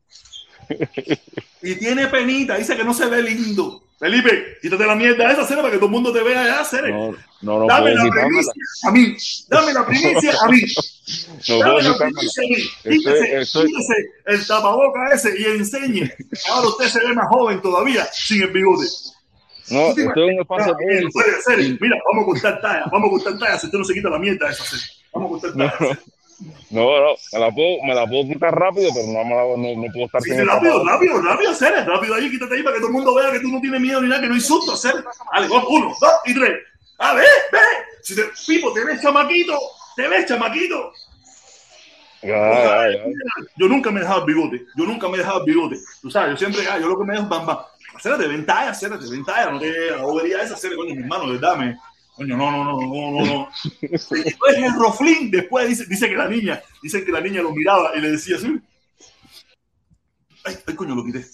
y 1.61 1.75
tiene 1.75 2.07
penita, 2.07 2.57
dice 2.57 2.75
que 2.75 2.83
no 2.83 2.93
se 2.93 3.07
ve 3.07 3.23
lindo. 3.23 3.83
Felipe, 3.99 4.57
quítate 4.61 4.85
la 4.85 4.95
mierda 4.95 5.29
esa 5.29 5.45
cena 5.45 5.61
para 5.61 5.73
que 5.73 5.77
todo 5.77 5.87
el 5.87 5.91
mundo 5.91 6.13
te 6.13 6.23
vea 6.23 6.45
ya, 6.45 6.63
Cere. 6.63 6.89
No, 6.89 7.11
no, 7.41 7.59
no 7.59 7.67
dame 7.67 7.93
la 7.93 8.09
primicia 8.09 8.53
a 8.83 8.91
mí. 8.91 9.17
Dame 9.49 9.73
la 9.73 9.85
primicia 9.85 10.33
a 10.41 10.47
mí. 10.47 10.61
No 11.49 11.59
dame 11.59 11.81
la 11.81 11.97
primicia 11.97 12.43
a 12.43 12.47
mí. 12.47 12.55
Quítese, 12.83 13.41
estoy... 13.41 13.67
quítese 13.67 13.93
el 14.27 14.47
tapaboca 14.47 15.13
ese 15.13 15.37
y 15.37 15.45
enseñe. 15.45 16.09
Ahora 16.49 16.69
usted 16.69 16.87
se 16.87 16.99
ve 16.99 17.13
más 17.13 17.27
joven 17.27 17.61
todavía 17.61 18.07
sin 18.13 18.43
el 18.43 18.51
bigote. 18.51 18.85
No, 19.69 19.89
estoy 19.89 20.29
en 20.29 20.35
un 20.35 20.41
espacio 20.41 20.77
público. 20.77 21.19
Mira, 21.81 21.97
vamos 22.05 22.23
a 22.23 22.25
cortar 22.25 22.61
talla, 22.61 22.85
vamos 22.91 23.07
a 23.07 23.11
cortar 23.11 23.39
talla 23.39 23.59
si 23.59 23.65
usted 23.65 23.79
no 23.79 23.83
se 23.83 23.93
quita 23.93 24.09
la 24.09 24.19
mierda 24.19 24.49
esa. 24.49 24.63
Cere. 24.63 24.83
Vamos 25.13 25.43
a 25.43 25.47
cortar 25.47 25.77
talla. 25.77 25.99
No, 26.69 26.81
no, 26.81 27.15
me 27.33 27.39
la 27.39 27.51
puedo, 27.51 27.83
me 27.83 27.93
la 27.93 28.07
puedo 28.07 28.23
quitar 28.23 28.57
rápido, 28.57 28.89
pero 28.93 29.07
no, 29.07 29.25
me 29.25 29.35
la, 29.35 29.41
no, 29.41 29.57
no 29.57 29.91
puedo 29.91 30.05
estar 30.05 30.21
sí, 30.21 30.31
rápido, 30.31 30.85
rápido, 30.85 31.21
rápido, 31.21 31.51
hacer, 31.51 31.85
rápido 31.85 32.15
ahí, 32.15 32.29
quítate 32.29 32.55
ahí 32.55 32.63
para 32.63 32.75
que 32.75 32.79
todo 32.79 32.89
el 32.89 32.93
mundo 32.93 33.15
vea 33.15 33.31
que 33.31 33.41
tú 33.41 33.49
no 33.49 33.59
tienes 33.59 33.81
miedo 33.81 34.01
ni 34.01 34.07
nada, 34.07 34.21
que 34.21 34.27
no 34.27 34.35
hay 34.35 34.41
susto, 34.41 34.73
hacer. 34.73 35.03
Vale, 35.33 35.47
uno, 35.47 35.93
dos 35.99 36.13
y 36.25 36.33
tres. 36.33 36.59
A 36.99 37.13
ver, 37.13 37.25
ve, 37.51 37.59
si 38.01 38.15
te, 38.15 38.23
Pipo, 38.47 38.71
te 38.73 38.85
ves 38.85 39.01
chamaquito, 39.01 39.59
te 39.95 40.07
ves 40.07 40.25
chamaquito. 40.27 40.93
Yo 42.21 43.67
nunca 43.67 43.91
me 43.91 43.99
he 43.99 44.03
dejado 44.03 44.21
el 44.21 44.25
bigote, 44.25 44.65
yo 44.75 44.85
nunca 44.85 45.07
me 45.07 45.15
he 45.15 45.19
dejado 45.19 45.39
el 45.39 45.45
bigote. 45.45 45.77
Tú 46.01 46.09
sabes, 46.09 46.31
yo 46.31 46.37
siempre, 46.37 46.69
ah, 46.69 46.79
yo 46.79 46.87
lo 46.87 46.97
que 46.97 47.05
me 47.05 47.13
dejo 47.13 47.23
es 47.23 47.29
bamba. 47.29 47.69
De 48.01 48.27
ventaja, 48.27 48.71
de 48.71 49.09
ventaja, 49.09 49.51
no 49.51 49.59
te 49.59 49.91
la 49.91 50.03
bobería 50.03 50.41
esa, 50.41 50.53
hacer, 50.53 50.73
coño, 50.75 50.95
mi 50.95 51.01
hermano, 51.01 51.25
de 51.25 51.33
verdad, 51.33 51.57
me, 51.57 51.77
Coño, 52.19 52.35
no, 52.35 52.51
no, 52.51 52.65
no, 52.65 52.75
no, 52.75 53.25
no. 53.25 53.49
Después 53.79 54.57
el 54.57 54.73
Roflín, 54.73 55.31
después 55.31 55.69
dice, 55.69 55.85
dice 55.85 56.09
que 56.09 56.17
la 56.17 56.27
niña, 56.27 56.61
dice 56.83 57.05
que 57.05 57.13
la 57.13 57.21
niña 57.21 57.41
lo 57.41 57.53
miraba 57.53 57.95
y 57.95 58.01
le 58.01 58.11
decía 58.11 58.35
así. 58.35 58.59
Ay, 60.43 60.57
ay, 60.67 60.75
coño, 60.75 60.95
lo 60.95 61.05
quité. 61.05 61.25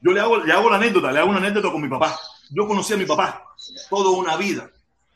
Yo 0.00 0.10
le 0.10 0.18
hago, 0.18 0.38
le 0.38 0.52
hago 0.52 0.68
la 0.68 0.78
anécdota, 0.78 1.12
le 1.12 1.20
hago 1.20 1.30
una 1.30 1.38
anécdota 1.38 1.70
con 1.70 1.80
mi 1.80 1.88
papá. 1.88 2.18
Yo 2.50 2.66
conocí 2.66 2.92
a 2.92 2.96
mi 2.96 3.04
papá 3.04 3.44
toda 3.88 4.18
una 4.18 4.36
vida, 4.36 4.68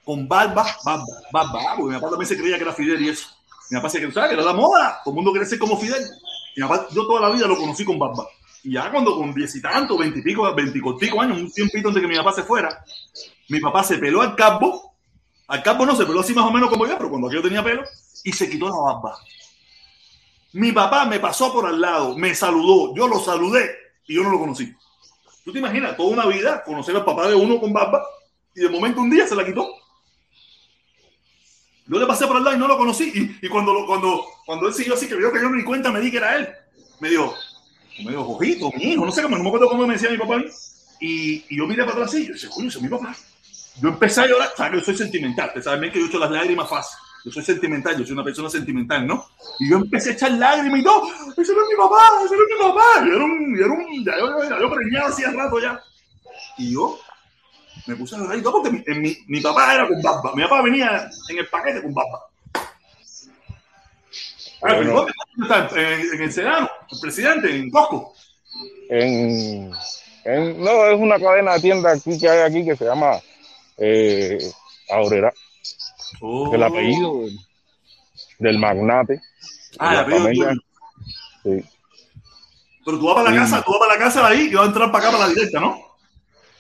con 0.05 0.29
barba, 0.29 0.65
barba, 0.85 1.05
barba, 1.33 1.75
porque 1.77 1.95
mi 1.95 2.01
papá 2.01 2.11
también 2.11 2.29
se 2.29 2.37
creía 2.37 2.57
que 2.57 2.63
era 2.63 2.73
Fidel 2.73 3.03
y 3.03 3.09
eso. 3.09 3.27
Mi 3.69 3.79
papá 3.79 3.89
se 3.89 3.99
creía 3.99 4.29
que 4.29 4.35
era 4.35 4.45
la 4.45 4.53
moda, 4.53 5.01
todo 5.03 5.11
el 5.11 5.17
mundo 5.17 5.33
quiere 5.33 5.47
ser 5.47 5.59
como 5.59 5.77
Fidel. 5.77 6.05
Yo 6.55 7.07
toda 7.09 7.21
la 7.21 7.35
vida 7.35 7.49
lo 7.49 7.57
conocí 7.57 7.85
con 7.85 7.99
barba. 7.99 8.29
Y 8.63 8.75
ya 8.75 8.93
cuando 8.93 9.17
con 9.17 9.35
diez 9.35 9.57
y 9.57 9.61
tanto, 9.61 9.99
veintipico, 9.99 10.55
veintipico 10.55 11.21
años, 11.21 11.39
un 11.39 11.51
tiempito 11.51 11.89
antes 11.89 12.01
que 12.01 12.09
mi 12.09 12.17
papá 12.17 12.33
se 12.33 12.45
fuera, 12.45 12.85
mi 13.49 13.59
papá 13.59 13.83
se 13.83 13.99
peló 13.99 14.23
al 14.23 14.37
cabo 14.37 14.90
al 15.51 15.65
campo 15.65 15.85
no 15.85 15.97
se 15.97 16.07
peló 16.07 16.21
así 16.21 16.33
más 16.33 16.47
o 16.47 16.53
menos 16.53 16.71
como 16.71 16.87
yo, 16.87 16.97
pero 16.97 17.11
cuando 17.11 17.29
yo 17.31 17.43
tenía 17.43 17.63
pelo, 17.63 17.83
y 18.23 18.31
se 18.31 18.49
quitó 18.49 18.69
la 18.69 18.95
barba. 18.95 19.19
Mi 20.53 20.71
papá 20.71 21.07
me 21.07 21.19
pasó 21.19 21.53
por 21.53 21.67
al 21.67 21.81
lado, 21.81 22.17
me 22.17 22.37
saludó, 22.37 22.95
yo 22.95 23.09
lo 23.09 23.19
saludé 23.19 23.69
y 24.07 24.15
yo 24.15 24.23
no 24.23 24.31
lo 24.31 24.39
conocí. 24.39 24.73
¿Tú 25.45 25.53
te 25.53 25.59
imaginas 25.59 25.97
toda 25.97 26.11
una 26.11 26.27
vida 26.27 26.63
conocer 26.63 26.95
al 26.95 27.05
papá 27.05 27.27
de 27.27 27.35
uno 27.35 27.59
con 27.59 27.73
barba 27.73 28.01
y 28.55 28.61
de 28.61 28.69
momento 28.69 29.01
un 29.01 29.11
día 29.11 29.27
se 29.27 29.35
la 29.35 29.45
quitó? 29.45 29.69
Yo 31.87 31.99
le 31.99 32.07
pasé 32.07 32.29
por 32.29 32.37
al 32.37 32.45
lado 32.45 32.57
y 32.57 32.61
no 32.61 32.69
lo 32.69 32.79
conocí. 32.79 33.37
Y, 33.43 33.49
cuando, 33.49 33.85
cuando, 33.89 34.25
cuando 34.47 34.69
él 34.69 34.75
siguió 34.75 34.95
así, 34.95 35.09
que 35.09 35.17
vio 35.17 35.33
que 35.33 35.41
yo 35.41 35.49
no 35.49 35.57
ni 35.57 35.65
cuenta, 35.65 35.91
me 35.91 36.01
di 36.01 36.13
que 36.13 36.19
era 36.19 36.37
él. 36.37 36.49
Me 37.01 37.11
dijo, 37.11 37.35
me 38.05 38.13
dijo, 38.13 38.23
ojito, 38.23 38.71
mi 38.77 38.93
hijo, 38.93 39.05
no 39.05 39.11
sé 39.11 39.21
cómo, 39.21 39.37
no 39.37 39.43
me 39.43 39.49
acuerdo 39.49 39.69
cómo 39.69 39.85
me 39.85 39.95
decía 39.95 40.11
mi 40.11 40.19
papá. 40.19 40.41
Y, 41.01 41.45
y 41.49 41.57
yo 41.57 41.67
miré 41.67 41.83
para 41.83 42.05
atrás 42.05 42.15
y 42.15 42.29
yo 42.29 42.35
dije, 42.35 42.49
coño, 42.49 42.69
es 42.69 42.81
mi 42.81 42.89
papá. 42.89 43.17
Yo 43.81 43.89
empecé 43.89 44.23
a 44.23 44.27
llorar, 44.27 44.51
sabes 44.57 44.73
que 44.73 44.79
yo 44.79 44.85
soy 44.85 44.97
sentimental, 44.97 45.53
te 45.53 45.63
sabes 45.63 45.81
bien 45.81 45.93
que 45.93 46.01
yo 46.01 46.07
echo 46.07 46.19
las 46.19 46.31
lágrimas 46.31 46.69
fácil. 46.69 46.99
Yo 47.25 47.31
soy 47.31 47.45
sentimental, 47.45 47.99
yo 47.99 48.05
soy 48.05 48.13
una 48.15 48.25
persona 48.25 48.49
sentimental, 48.49 49.07
¿no? 49.07 49.27
Y 49.59 49.69
yo 49.69 49.77
empecé 49.77 50.11
a 50.11 50.13
echar 50.15 50.33
lágrimas 50.33 50.81
y 50.81 50.83
todo. 50.83 51.03
Ese 51.37 51.53
no 51.53 51.63
es 51.63 51.69
mi 51.69 51.77
papá, 51.77 52.11
ese 52.25 52.35
no 52.35 52.43
es 52.43 52.49
mi 52.51 52.69
papá. 52.69 53.05
Y 53.05 53.09
era 53.09 53.25
un, 53.25 53.57
y 53.57 53.61
era 53.61 53.73
un, 53.73 54.05
ya 54.05 54.19
yo, 54.19 54.43
ya 54.49 54.59
yo 54.59 55.07
hacía 55.07 55.31
rato 55.31 55.61
ya. 55.61 55.81
Y 56.57 56.73
yo 56.73 56.99
me 57.87 57.97
puse 57.97 58.17
a 58.17 58.19
llorar 58.19 58.39
y 58.39 58.43
todo 58.43 58.63
porque 58.63 58.71
mi, 58.71 59.01
mi, 59.01 59.17
mi, 59.27 59.41
papá 59.41 59.75
era 59.75 59.87
con 59.87 60.01
barba. 60.01 60.35
Mi 60.35 60.43
papá 60.43 60.63
venía 60.63 61.11
en 61.29 61.39
el 61.39 61.49
paquete 61.49 61.83
con 61.83 61.93
barba. 61.93 62.27
Bueno. 64.61 65.07
¿Dónde 65.37 65.83
en, 65.83 66.15
en 66.15 66.23
el 66.23 66.33
Senado? 66.33 66.71
¿El 66.91 67.01
presidente? 67.01 67.55
¿En 67.55 67.71
Costco? 67.71 68.15
En, 68.89 69.73
en, 70.25 70.61
no, 70.63 70.87
es 70.87 70.99
una 70.99 71.19
cadena 71.19 71.55
de 71.55 71.61
tiendas 71.61 72.01
aquí 72.01 72.19
que 72.19 72.29
hay 72.29 72.41
aquí 72.41 72.65
que 72.65 72.77
se 72.77 72.85
llama 72.85 73.21
eh, 73.81 74.39
Aurera. 74.91 75.33
Oh. 76.21 76.55
El 76.55 76.63
apellido 76.63 77.25
del 78.39 78.59
magnate. 78.59 79.21
Ah, 79.79 80.05
el 80.07 80.15
apellido. 80.15 80.51
Sí. 81.43 81.65
Pero 82.85 82.99
tú 82.99 83.07
vas 83.07 83.15
para 83.17 83.31
la 83.31 83.37
casa, 83.37 83.63
tú 83.63 83.73
vas 83.73 83.81
para 83.81 83.95
la 83.95 83.99
casa 83.99 84.29
de 84.29 84.35
ahí 84.35 84.49
y 84.51 84.55
vas 84.55 84.65
a 84.65 84.69
entrar 84.69 84.91
para 84.91 85.05
acá 85.05 85.17
para 85.17 85.29
la 85.29 85.35
directa, 85.35 85.61
¿no? 85.61 85.91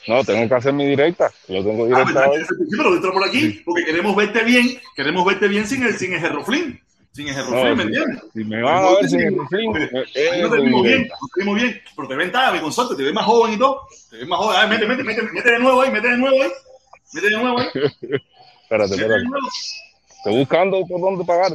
No, 0.09 0.25
tengo 0.25 0.49
que 0.49 0.55
hacer 0.55 0.73
mi 0.73 0.87
directa. 0.87 1.31
Lo 1.49 1.63
tengo 1.65 1.87
directa. 1.87 2.25
Ah, 2.25 2.31
sí, 2.37 2.77
pero 2.77 2.95
entra 2.95 3.13
por 3.13 3.25
aquí 3.25 3.63
porque 3.65 3.85
queremos 3.85 4.17
verte 4.17 4.43
bien, 4.45 4.81
queremos 4.97 5.25
verte 5.25 5.49
bien 5.49 5.67
sin 5.67 5.83
el, 5.83 5.97
sin 5.99 6.13
el 6.15 6.21
Gerroflin. 6.21 6.81
Sin 7.13 7.29
el 7.29 7.35
Gerroflin, 7.35 7.69
no, 7.69 7.77
¿me 7.77 7.83
entiendes? 7.83 8.23
Si 8.33 8.45
me 8.45 8.63
van 8.63 8.85
a 8.85 8.91
ver 8.93 9.09
sin 9.09 9.21
el 9.21 9.31
Gerroflin. 9.31 9.73
No 9.73 10.51
te 10.51 10.61
vimos 10.61 10.83
bien, 10.83 11.09
no 11.09 11.29
te 11.35 11.41
vimos 11.41 11.57
bien. 11.57 11.83
Pero 11.97 12.09
te 12.09 12.17
ven 12.17 12.33
mi 12.55 12.61
consorte, 12.61 12.97
te 12.97 13.03
ves 13.03 13.13
más 13.13 13.25
joven 13.25 13.55
y 13.55 13.59
todo. 13.59 13.83
Te 14.11 14.17
ves 14.19 14.29
más 14.29 14.39
joven. 14.39 14.57
A 14.57 14.67
ver, 14.67 14.69
mete, 14.71 14.87
mete, 14.87 15.05
mete, 15.05 15.23
mete 15.33 15.51
de 15.51 15.59
nuevo 15.59 15.83
ahí, 15.83 15.91
mete 15.91 16.09
de 16.09 16.17
nuevo 16.17 16.43
ahí. 16.43 16.51
Mete 17.13 17.29
de 17.29 17.37
nuevo 17.37 17.59
ahí. 17.59 17.67
espérate, 18.63 18.95
espérate. 18.95 19.25
Estoy 20.17 20.39
buscando 20.39 20.87
por 20.87 21.01
dónde 21.01 21.25
pagar. 21.25 21.53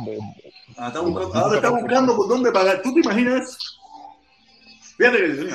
Ah, 0.78 0.88
está 0.88 1.00
buscando, 1.02 1.36
ahora 1.36 1.56
está 1.56 1.70
buscando 1.70 2.16
por 2.16 2.28
dónde 2.28 2.52
pagar. 2.52 2.82
¿Tú 2.82 2.94
te 2.94 3.02
imaginas? 3.02 3.58
Fíjate 4.98 5.18
que 5.18 5.50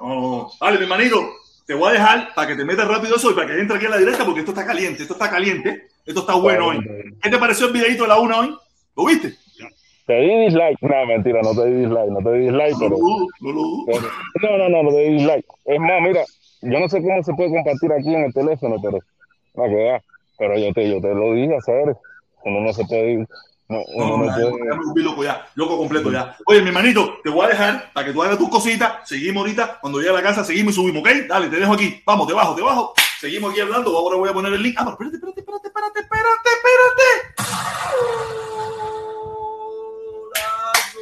oh, 0.00 0.50
Vale, 0.60 0.78
mi 0.78 0.84
hermanito, 0.84 1.20
te 1.66 1.74
voy 1.74 1.90
a 1.90 1.92
dejar 1.92 2.34
para 2.34 2.48
que 2.48 2.56
te 2.56 2.64
metas 2.64 2.88
rápido 2.88 3.16
eso 3.16 3.30
y 3.30 3.34
para 3.34 3.46
que 3.46 3.60
entre 3.60 3.76
aquí 3.76 3.86
a 3.86 3.90
la 3.90 3.98
directa 3.98 4.24
porque 4.24 4.40
esto 4.40 4.52
está 4.52 4.66
caliente, 4.66 5.02
esto 5.02 5.14
está 5.14 5.30
caliente, 5.30 5.88
esto 6.04 6.20
está 6.20 6.34
bueno 6.34 6.68
hoy. 6.68 6.80
¿Qué 7.22 7.30
te 7.30 7.38
pareció 7.38 7.66
el 7.66 7.72
videito 7.72 8.02
de 8.04 8.08
la 8.08 8.18
una 8.18 8.40
hoy? 8.40 8.56
¿Lo 8.96 9.04
viste? 9.04 9.36
Te 10.08 10.14
di 10.14 10.44
dislike. 10.46 10.80
No, 10.80 11.06
mentira, 11.06 11.42
no 11.42 11.54
te 11.54 11.66
di 11.66 11.82
dislike, 11.82 12.10
no 12.10 12.18
te 12.22 12.32
di 12.32 12.46
dislike, 12.46 12.76
pero. 12.80 12.96
No, 12.98 14.58
no, 14.58 14.68
no, 14.70 14.82
no 14.82 14.90
te 14.90 15.00
di 15.00 15.14
dislike. 15.16 15.46
Es 15.66 15.78
más, 15.78 16.00
mira, 16.00 16.24
yo 16.62 16.80
no 16.80 16.88
sé 16.88 17.02
cómo 17.02 17.22
se 17.22 17.34
puede 17.34 17.50
compartir 17.50 17.92
aquí 17.92 18.14
en 18.14 18.24
el 18.24 18.32
teléfono, 18.32 18.76
pero. 18.82 18.98
No, 19.54 19.64
que 19.64 19.84
va. 19.90 20.02
Pero 20.38 20.58
yo 20.58 20.72
te, 20.72 20.90
yo 20.90 21.00
te 21.00 21.14
lo 21.14 21.34
dije, 21.34 21.56
hacer. 21.56 21.96
Uno 22.44 22.60
no 22.60 22.72
se 22.72 22.84
puede 22.84 23.12
ir. 23.12 23.28
No, 23.68 23.80
no, 23.96 24.16
no, 24.16 24.24
no 24.24 24.94
loco 24.96 25.22
ya, 25.22 25.46
loco 25.54 25.76
completo 25.76 26.10
ya. 26.10 26.34
Oye, 26.46 26.62
mi 26.62 26.68
hermanito, 26.68 27.18
te 27.22 27.28
voy 27.28 27.44
a 27.44 27.48
dejar 27.48 27.92
para 27.92 28.06
que 28.06 28.14
tú 28.14 28.22
hagas 28.22 28.38
tus 28.38 28.48
cositas. 28.48 29.06
Seguimos 29.06 29.42
ahorita. 29.42 29.78
Cuando 29.80 29.98
llegue 29.98 30.10
a 30.10 30.14
la 30.14 30.22
casa, 30.22 30.42
seguimos 30.42 30.72
y 30.72 30.76
subimos, 30.76 31.02
¿ok? 31.02 31.08
Dale, 31.28 31.48
te 31.48 31.56
dejo 31.56 31.74
aquí. 31.74 32.02
Vamos, 32.06 32.26
te 32.26 32.32
bajo, 32.32 32.54
te 32.54 32.62
bajo. 32.62 32.94
Seguimos 33.20 33.50
aquí 33.50 33.60
hablando. 33.60 33.94
Ahora 33.94 34.16
voy 34.16 34.28
a 34.30 34.32
poner 34.32 34.54
el 34.54 34.62
link. 34.62 34.76
Ah, 34.78 34.96
pero 34.96 35.10
espérate, 35.10 35.40
espérate, 35.40 35.68
espérate, 35.68 36.00
espérate, 36.00 36.48
espérate, 36.48 36.48
espérate. 36.54 37.28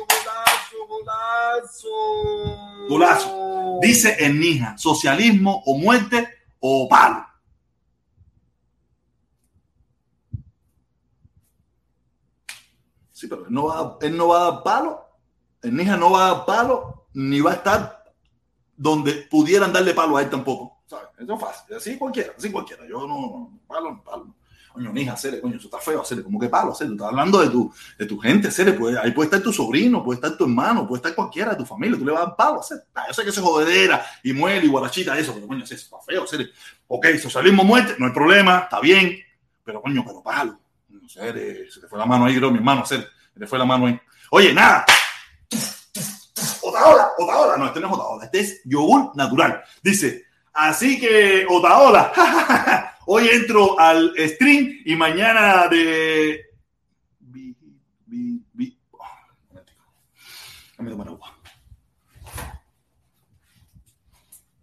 Golazo, 0.09 0.87
golazo, 0.89 1.87
golazo. 2.89 3.79
Dice 3.81 4.17
en 4.19 4.41
Nija, 4.41 4.77
socialismo 4.77 5.63
o 5.67 5.79
muerte 5.79 6.27
o 6.59 6.89
palo. 6.89 7.26
Sí, 13.17 13.29
pero 13.29 13.47
él 13.47 13.55
no 13.55 13.65
va, 13.65 13.97
él 14.03 14.15
no 14.15 14.29
va 14.29 14.37
a 14.37 14.51
dar 14.51 14.63
palo. 14.63 15.09
El 15.63 15.75
Nija 15.75 15.97
no 15.97 16.11
va 16.11 16.27
a 16.27 16.35
dar 16.35 16.45
palo, 16.45 17.07
ni 17.15 17.41
va 17.41 17.53
a 17.53 17.55
estar 17.55 18.05
donde 18.77 19.27
pudieran 19.31 19.73
darle 19.73 19.95
palo 19.95 20.19
a 20.19 20.23
él 20.23 20.29
tampoco. 20.29 20.83
Eso 20.85 21.35
es 21.35 21.41
fácil. 21.41 21.77
Así 21.77 21.97
cualquiera, 21.97 22.35
así 22.37 22.53
cualquiera. 22.53 22.87
Yo 22.87 23.07
no, 23.07 23.59
palo, 23.67 24.03
palo. 24.05 24.35
Coño, 24.71 24.93
Nija, 24.93 25.15
hacerle, 25.15 25.41
coño, 25.41 25.57
eso 25.57 25.69
está 25.69 25.79
feo, 25.79 26.03
hacerle, 26.03 26.25
como 26.25 26.39
que 26.39 26.51
palo, 26.51 26.73
hacerle. 26.73 26.93
Estás 26.93 27.09
hablando 27.09 27.41
de 27.41 27.49
tu, 27.49 27.73
de 27.99 28.05
tu 28.05 28.19
gente, 28.19 28.49
hacerle, 28.49 28.75
pues, 28.75 28.95
ahí 28.99 29.13
puede 29.13 29.29
estar 29.29 29.41
tu 29.41 29.51
sobrino, 29.51 30.05
puede 30.05 30.17
estar 30.17 30.37
tu 30.37 30.45
hermano, 30.45 30.87
puede 30.87 30.99
estar 30.99 31.15
cualquiera 31.15 31.53
de 31.53 31.57
tu 31.57 31.65
familia, 31.65 31.99
tú 31.99 32.05
le 32.05 32.13
vas 32.13 32.21
a 32.21 32.27
dar 32.27 32.37
palo, 32.37 32.61
hacer. 32.61 32.85
Ah, 32.95 33.07
yo 33.09 33.15
sé 33.15 33.23
que 33.23 33.31
eso 33.31 33.41
es 33.41 33.47
jodedera 33.47 34.05
y 34.25 34.35
muere 34.35 34.67
y 34.67 34.69
guarachita, 34.69 35.19
eso, 35.19 35.33
pero 35.33 35.47
coño, 35.47 35.65
eso 35.65 35.75
está 35.75 35.97
feo, 36.07 36.25
hacerle. 36.25 36.51
Ok, 36.87 37.07
socialismo, 37.19 37.65
muerte, 37.65 37.95
no 37.99 38.05
hay 38.05 38.13
problema, 38.13 38.59
está 38.59 38.79
bien, 38.79 39.17
pero 39.65 39.81
coño, 39.81 40.05
pero 40.07 40.23
palo 40.23 40.59
se 41.09 41.81
te 41.81 41.89
fue 41.89 41.99
la 41.99 42.07
mano 42.07 42.27
ahí, 42.27 42.37
creo, 42.37 42.51
mi 42.51 42.59
hermano, 42.59 42.85
se 42.85 43.07
te 43.39 43.47
fue 43.47 43.59
la 43.59 43.65
mano 43.65 43.87
ahí. 43.87 44.01
Oye, 44.31 44.53
nada. 44.53 44.85
Otaola, 46.63 47.09
Otaola. 47.19 47.57
No, 47.57 47.67
este 47.67 47.81
no 47.81 47.87
es 47.87 47.93
Otaola, 47.93 48.25
este 48.25 48.41
es 48.41 48.61
yogur 48.65 49.17
natural. 49.17 49.63
Dice, 49.83 50.25
así 50.53 50.99
que 50.99 51.47
Otaola, 51.49 52.13
hoy 53.07 53.29
entro 53.29 53.79
al 53.79 54.13
stream 54.17 54.81
y 54.85 54.97
mañana 54.97 55.69
de... 55.69 56.47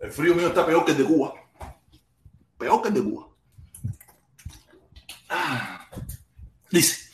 El 0.04 0.12
frío 0.12 0.36
mío 0.36 0.48
está 0.48 0.66
peor 0.66 0.84
que 0.84 0.92
el 0.92 0.98
de 0.98 1.06
Cuba. 1.06 1.34
Peor 2.58 2.82
que 2.82 2.90
el 2.90 2.94
de 2.94 3.04
Cuba. 3.04 3.28
Ah. 5.30 5.83
Dice, 6.74 7.12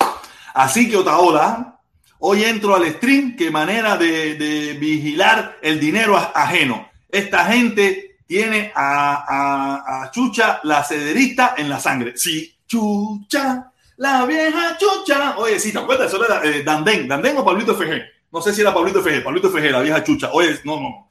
así 0.53 0.89
que 0.89 0.95
Otaola, 0.95 1.81
hoy 2.19 2.45
entro 2.45 2.77
al 2.77 2.89
stream, 2.93 3.35
qué 3.35 3.51
manera 3.51 3.97
de, 3.97 4.77
vigilar 4.79 5.57
el 5.61 5.81
dinero 5.81 6.15
ajeno. 6.15 6.89
Esta 7.09 7.43
gente 7.43 8.19
tiene 8.25 8.71
a, 8.73 10.09
Chucha, 10.13 10.61
la 10.63 10.81
cederista, 10.85 11.55
en 11.57 11.67
la 11.67 11.77
sangre. 11.77 12.13
Sí, 12.15 12.55
Chucha, 12.65 13.73
la 13.97 14.25
vieja 14.25 14.77
Chucha. 14.77 15.37
Oye, 15.37 15.59
sí, 15.59 15.73
¿te 15.73 15.79
acuerdas? 15.79 16.07
Eso 16.07 16.23
era 16.23 16.41
eh, 16.45 16.63
Dandén, 16.63 17.05
Dandén 17.05 17.35
o 17.37 17.43
Pablito 17.43 17.75
FG. 17.75 18.01
No 18.31 18.41
sé 18.41 18.53
si 18.53 18.61
era 18.61 18.73
Pablito 18.73 19.03
FG, 19.03 19.21
Pablito 19.21 19.49
FG, 19.49 19.71
la 19.71 19.81
vieja 19.81 20.01
Chucha. 20.05 20.29
Oye, 20.31 20.57
no, 20.63 20.79
no. 20.79 21.09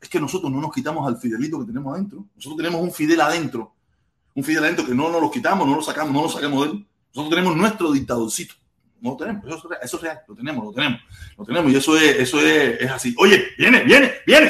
Es 0.00 0.08
que 0.08 0.20
nosotros 0.20 0.52
no 0.52 0.60
nos 0.60 0.72
quitamos 0.72 1.08
al 1.08 1.18
fidelito 1.18 1.58
que 1.58 1.66
tenemos 1.66 1.92
adentro. 1.92 2.24
Nosotros 2.36 2.56
tenemos 2.56 2.80
un 2.80 2.92
fidel 2.92 3.20
adentro. 3.20 3.74
Un 4.32 4.44
fidel 4.44 4.62
adentro 4.62 4.86
que 4.86 4.94
no 4.94 5.08
nos 5.08 5.20
lo 5.20 5.28
quitamos, 5.28 5.66
no 5.66 5.74
lo 5.74 5.82
sacamos, 5.82 6.12
no 6.12 6.22
lo 6.22 6.28
sacamos 6.28 6.64
de 6.64 6.70
él. 6.70 6.86
Nosotros 7.14 7.30
tenemos 7.30 7.56
nuestro 7.56 7.92
dictadorcito. 7.92 8.54
No 9.00 9.10
lo 9.10 9.16
tenemos, 9.16 9.44
eso, 9.46 9.68
es 9.80 10.02
real, 10.02 10.20
lo 10.26 10.34
tenemos, 10.34 10.64
lo 10.64 10.72
tenemos, 10.72 11.00
lo 11.36 11.44
tenemos 11.44 11.70
y 11.70 11.76
eso 11.76 11.96
es, 11.96 12.16
eso 12.20 12.40
es, 12.40 12.80
es 12.80 12.90
así. 12.90 13.14
Oye, 13.18 13.48
viene, 13.58 13.84
viene, 13.84 14.14
viene. 14.26 14.48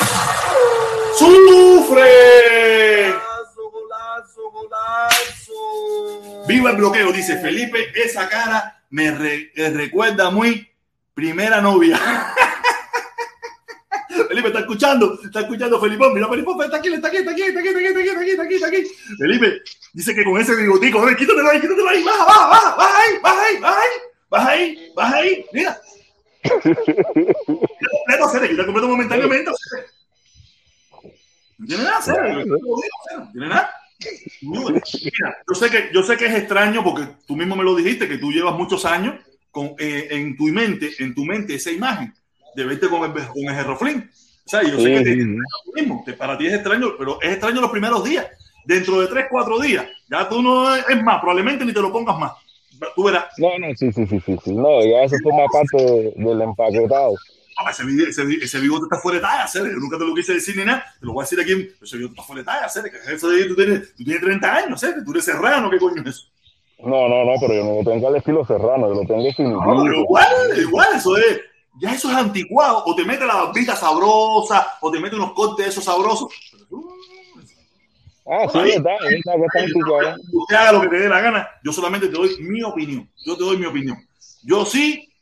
¡Sufre! 1.19 3.13
Golazo, 3.71 4.51
golazo, 4.53 6.45
Viva 6.47 6.71
el 6.71 6.77
bloqueo, 6.77 7.13
dice 7.13 7.37
Felipe, 7.39 7.93
esa 7.95 8.29
cara 8.29 8.83
me 8.91 9.11
recuerda 9.11 10.31
muy 10.31 10.69
primera 11.15 11.61
novia. 11.61 12.01
Felipe 14.35 14.49
está 14.49 14.61
escuchando, 14.61 15.19
está 15.23 15.41
escuchando 15.43 15.81
Felipón. 15.81 16.13
Mira, 16.13 16.29
Felipón 16.29 16.61
está 16.61 16.79
aquí, 16.79 16.89
está 16.89 17.07
aquí, 17.07 17.19
está 17.19 17.31
aquí, 17.31 17.43
está 17.43 17.61
aquí, 17.61 17.69
está 17.69 17.79
aquí, 17.79 17.87
está 17.87 18.21
aquí, 18.21 18.31
está 18.31 18.43
aquí, 18.43 18.55
está 18.55 18.67
aquí. 18.67 18.85
Felipe 19.17 19.63
dice 19.93 20.13
que 20.13 20.25
con 20.25 20.41
ese 20.41 20.57
bigotico, 20.57 20.99
a 20.99 21.05
ver, 21.05 21.17
quítatelo 21.17 21.49
ahí, 21.49 21.61
quítatelo 21.61 21.89
ahí, 21.89 22.03
baja, 22.03 22.25
baja, 22.25 22.49
baja, 22.49 22.77
baja 22.77 22.99
ahí, 22.99 23.19
baja 23.23 23.43
ahí, 23.45 23.61
baja 23.61 23.81
ahí, 23.81 23.91
baja 24.29 24.51
ahí, 24.51 24.93
baja 24.97 25.17
ahí, 25.19 25.47
mira. 25.53 25.81
completo, 27.45 28.29
se 28.33 28.41
le 28.41 28.49
quita 28.49 28.65
completo 28.65 28.89
momentáneamente. 28.89 29.53
No 31.59 31.67
tiene 31.69 31.85
nada, 31.85 32.01
cero. 32.03 32.45
No 32.45 33.31
tiene 33.31 33.49
nada. 33.49 33.71
Mira, 34.43 34.83
yo 35.49 35.55
sé, 35.55 35.71
que, 35.71 35.91
yo 35.95 36.03
sé 36.03 36.17
que 36.17 36.27
es 36.27 36.35
extraño 36.35 36.83
porque 36.83 37.07
tú 37.25 37.37
mismo 37.37 37.55
me 37.55 37.63
lo 37.63 37.77
dijiste, 37.77 38.09
que 38.09 38.19
tú 38.19 38.33
llevas 38.33 38.57
muchos 38.57 38.85
años 38.85 39.15
con, 39.53 39.77
eh, 39.79 40.09
en 40.11 40.37
tu 40.37 40.49
mente, 40.49 40.91
en 40.99 41.15
tu 41.15 41.25
mente 41.25 41.55
esa 41.55 41.71
imagen 41.71 42.13
de 42.55 42.65
verte 42.65 42.89
con, 42.89 43.05
el, 43.05 43.13
con 43.13 43.45
el 43.45 43.77
Flynn. 43.77 44.11
O 44.47 44.51
sea, 44.51 44.63
yo 44.63 44.79
sé 44.79 44.93
que 44.93 45.03
te, 45.03 45.17
mismo, 45.75 46.05
para 46.19 46.37
ti 46.37 46.47
es 46.47 46.55
extraño, 46.55 46.95
pero 46.99 47.21
es 47.23 47.31
extraño 47.31 47.61
los 47.61 47.71
primeros 47.71 48.05
días. 48.05 48.27
Dentro 48.67 49.01
de 49.01 49.07
tres, 49.09 49.27
cuatro 49.31 49.59
días, 49.59 49.87
ya 50.09 50.29
tú 50.29 50.43
no 50.43 50.75
es 50.75 51.03
más, 51.03 51.21
probablemente 51.21 51.65
ni 51.65 51.73
te 51.73 51.81
lo 51.81 51.93
pongas 51.93 52.19
más. 52.19 52.33
Tú 52.95 53.05
verás. 53.05 53.27
No, 53.39 53.59
no, 53.59 53.69
sí, 53.75 53.93
sí, 53.93 54.07
sí, 54.07 54.21
sí, 54.21 54.39
sí. 54.43 54.55
No, 54.55 54.85
ya 54.85 55.05
eso 55.05 55.17
forma 55.23 55.45
parte 55.53 56.13
del 56.17 56.43
empaquetado. 56.43 57.15
Ah, 57.57 57.71
ese, 57.71 57.85
ese, 58.09 58.23
ese, 58.43 58.61
bigote 58.61 58.85
está 58.85 58.99
fuera 58.99 59.19
de 59.19 59.23
talla. 59.23 59.47
Yo 59.55 59.79
nunca 59.79 59.97
te 59.97 60.05
lo 60.05 60.15
quise 60.15 60.35
decir 60.35 60.57
ni 60.57 60.65
nada. 60.65 60.85
Te 60.99 61.07
lo 61.07 61.13
voy 61.13 61.23
a 61.23 61.25
decir 61.25 61.41
aquí. 61.41 61.71
Ese 61.81 61.97
bigote 61.97 62.15
está 62.15 62.23
fuera 62.25 62.43
de 62.43 62.47
talla, 62.47 62.69
¿sabes? 62.69 62.93
Eso 63.09 63.29
de, 63.29 63.45
tú, 63.45 63.55
tienes, 63.55 63.95
tú 63.95 64.05
tienes 64.05 64.23
30 64.23 64.57
años, 64.57 64.81
¿sabes? 64.81 65.05
Tú 65.05 65.13
eres 65.13 65.25
serrano, 65.25 65.71
¿qué 65.71 65.79
coño 65.79 66.03
es 66.03 66.09
eso? 66.09 66.27
No, 66.81 67.09
no, 67.09 67.25
no, 67.25 67.33
pero 67.41 67.55
yo 67.55 67.65
no 67.65 67.83
lo 67.83 67.91
tengo 67.91 68.09
al 68.09 68.17
estilo 68.17 68.45
serrano, 68.45 68.89
yo 68.89 69.03
lo 69.03 69.07
tengo 69.07 69.23
definitivo. 69.23 69.65
No, 69.65 69.85
pero 69.85 70.01
igual, 70.01 70.27
igual, 70.59 70.89
eso 70.97 71.17
es 71.17 71.41
ya 71.81 71.95
eso 71.95 72.11
es 72.11 72.17
anticuado. 72.17 72.85
O 72.87 72.95
te 72.95 73.05
mete 73.05 73.27
la 73.27 73.35
barbita 73.35 73.77
sabrosa, 73.77 74.79
o 74.81 74.91
te 74.91 75.01
mete 75.01 75.17
unos 75.17 75.33
cortes 75.33 75.67
de 75.67 75.71
esos 75.71 75.85
sabrosos. 75.85 76.29
Ah, 78.27 78.47
sí, 78.51 78.59
es 78.59 78.83
verdad, 78.83 78.97
es 79.11 79.23
verdad 79.25 79.35
que 79.37 79.45
está 79.45 79.61
anticuado. 79.61 80.17
Usted 80.33 80.57
haga 80.57 80.73
lo 80.73 80.81
que 80.81 80.89
te 80.89 80.99
dé 81.01 81.09
la 81.09 81.21
gana. 81.21 81.49
Yo 81.63 81.73
solamente 81.73 82.09
te 82.09 82.15
doy 82.15 82.37
mi 82.41 82.63
opinión. 82.63 83.09
Yo 83.25 83.37
te 83.37 83.45
doy 83.45 83.59
mi 83.59 83.67
opinión. 83.67 83.99
Yo 84.43 84.65
sí, 84.65 85.13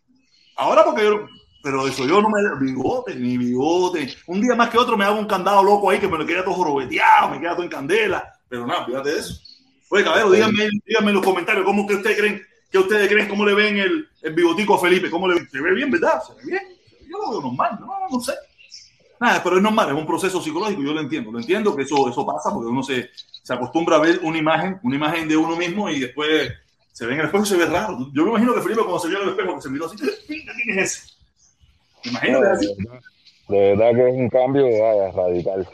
ahora 0.56 0.84
porque 0.84 1.04
yo, 1.04 1.26
pero 1.62 1.86
eso 1.86 2.06
yo 2.06 2.20
no 2.20 2.28
me 2.28 2.64
bigote, 2.64 3.14
ni 3.14 3.38
bigote. 3.38 4.14
Un 4.26 4.40
día 4.40 4.54
más 4.54 4.68
que 4.68 4.78
otro 4.78 4.96
me 4.96 5.04
hago 5.04 5.18
un 5.18 5.26
candado 5.26 5.62
loco 5.62 5.90
ahí 5.90 5.98
que 5.98 6.08
me 6.08 6.18
lo 6.18 6.26
queda 6.26 6.44
todo 6.44 6.54
jorobeteado, 6.54 7.30
me 7.30 7.40
queda 7.40 7.54
todo 7.54 7.64
en 7.64 7.70
candela. 7.70 8.32
Pero 8.48 8.66
nada, 8.66 8.84
fíjate 8.84 9.10
de 9.10 9.18
eso. 9.18 9.40
Oye, 9.90 10.04
caballero, 10.04 10.30
díganme, 10.30 10.68
díganme 10.86 11.10
en 11.10 11.14
los 11.14 11.24
comentarios 11.24 11.64
cómo 11.64 11.86
que 11.86 11.94
ustedes 11.94 12.18
creen 12.18 12.42
¿Qué 12.72 12.78
ustedes 12.78 13.06
creen? 13.06 13.28
¿Cómo 13.28 13.44
le 13.44 13.54
ven 13.54 13.76
el, 13.76 14.08
el 14.22 14.32
bigotico 14.32 14.74
a 14.74 14.80
Felipe? 14.80 15.10
¿Cómo 15.10 15.28
le 15.28 15.46
Se 15.46 15.60
ve 15.60 15.74
bien, 15.74 15.90
¿verdad? 15.90 16.22
Se 16.26 16.32
ve 16.34 16.50
bien. 16.50 16.62
Yo 17.06 17.18
lo 17.18 17.30
veo 17.30 17.42
normal, 17.42 17.78
no, 17.78 18.08
no 18.10 18.20
sé. 18.20 18.32
Nada, 19.20 19.42
pero 19.44 19.58
es 19.58 19.62
normal, 19.62 19.90
es 19.90 19.94
un 19.94 20.06
proceso 20.06 20.40
psicológico, 20.40 20.82
yo 20.82 20.94
lo 20.94 21.00
entiendo. 21.00 21.30
Lo 21.30 21.38
entiendo 21.38 21.76
que 21.76 21.82
eso, 21.82 22.08
eso 22.08 22.26
pasa 22.26 22.50
porque 22.52 22.70
uno 22.70 22.82
se, 22.82 23.10
se 23.42 23.52
acostumbra 23.52 23.96
a 23.96 24.00
ver 24.00 24.20
una 24.22 24.38
imagen, 24.38 24.80
una 24.82 24.96
imagen 24.96 25.28
de 25.28 25.36
uno 25.36 25.54
mismo 25.54 25.90
y 25.90 26.00
después 26.00 26.50
se 26.92 27.06
ve 27.06 27.12
en 27.12 27.20
el 27.20 27.26
espejo 27.26 27.44
y 27.44 27.48
se 27.48 27.56
ve 27.58 27.66
raro. 27.66 28.10
Yo 28.14 28.24
me 28.24 28.30
imagino 28.30 28.54
que 28.54 28.62
Felipe 28.62 28.80
cuando 28.80 28.98
se 28.98 29.08
vio 29.08 29.18
en 29.18 29.24
el 29.24 29.30
espejo, 29.30 29.54
que 29.54 29.60
se 29.60 29.68
miró 29.68 29.86
así, 29.86 29.96
¿quién 29.96 30.78
es 30.78 30.78
ese? 30.78 31.12
Imagínate 32.04 32.46
así. 32.48 32.74
De 33.48 33.58
verdad 33.74 33.94
que 33.94 34.08
es 34.08 34.14
un 34.14 34.28
cambio 34.30 34.64
vaya, 34.64 35.12
radical. 35.12 35.68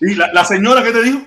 ¿Y 0.00 0.14
la, 0.16 0.32
la 0.32 0.44
señora 0.44 0.82
qué 0.82 0.90
te 0.90 1.02
dijo? 1.04 1.20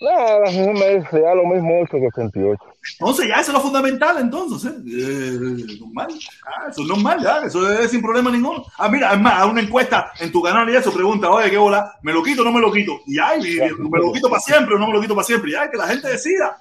No, 0.00 0.40
no 0.40 0.72
me 0.72 0.96
dice 0.96 1.22
ya 1.22 1.34
lo 1.34 1.46
mismo 1.46 1.80
8 1.82 1.92
que 1.92 2.08
28. 2.16 2.71
Entonces 2.98 3.28
ya 3.28 3.36
eso 3.36 3.50
es 3.50 3.54
lo 3.54 3.60
fundamental, 3.60 4.18
entonces, 4.18 4.72
¿eh? 4.72 4.76
eh 4.86 5.76
normal. 5.80 6.08
Ah, 6.44 6.68
eso 6.68 6.82
es 6.82 6.88
normal, 6.88 7.22
ya, 7.22 7.38
eso 7.46 7.72
es 7.72 7.90
sin 7.90 8.02
problema 8.02 8.30
ninguno. 8.30 8.64
Ah, 8.76 8.88
mira, 8.88 9.10
además, 9.10 9.34
haz 9.36 9.46
una 9.46 9.60
encuesta 9.60 10.12
en 10.18 10.32
tu 10.32 10.42
canal 10.42 10.68
y 10.68 10.74
eso 10.74 10.92
pregunta, 10.92 11.30
oye, 11.30 11.50
qué 11.50 11.58
bola, 11.58 11.96
¿me 12.02 12.12
lo 12.12 12.22
quito 12.22 12.42
o 12.42 12.44
no 12.44 12.52
me 12.52 12.60
lo 12.60 12.72
quito? 12.72 13.00
Y 13.06 13.18
ay, 13.18 13.40
¿me 13.78 13.98
lo 13.98 14.12
quito 14.12 14.28
para 14.28 14.40
siempre 14.40 14.74
o 14.74 14.78
no 14.78 14.88
me 14.88 14.94
lo 14.94 15.00
quito 15.00 15.14
para 15.14 15.24
siempre? 15.24 15.52
Y 15.52 15.54
ay, 15.54 15.68
que 15.70 15.76
la 15.76 15.86
gente 15.86 16.08
decida. 16.08 16.60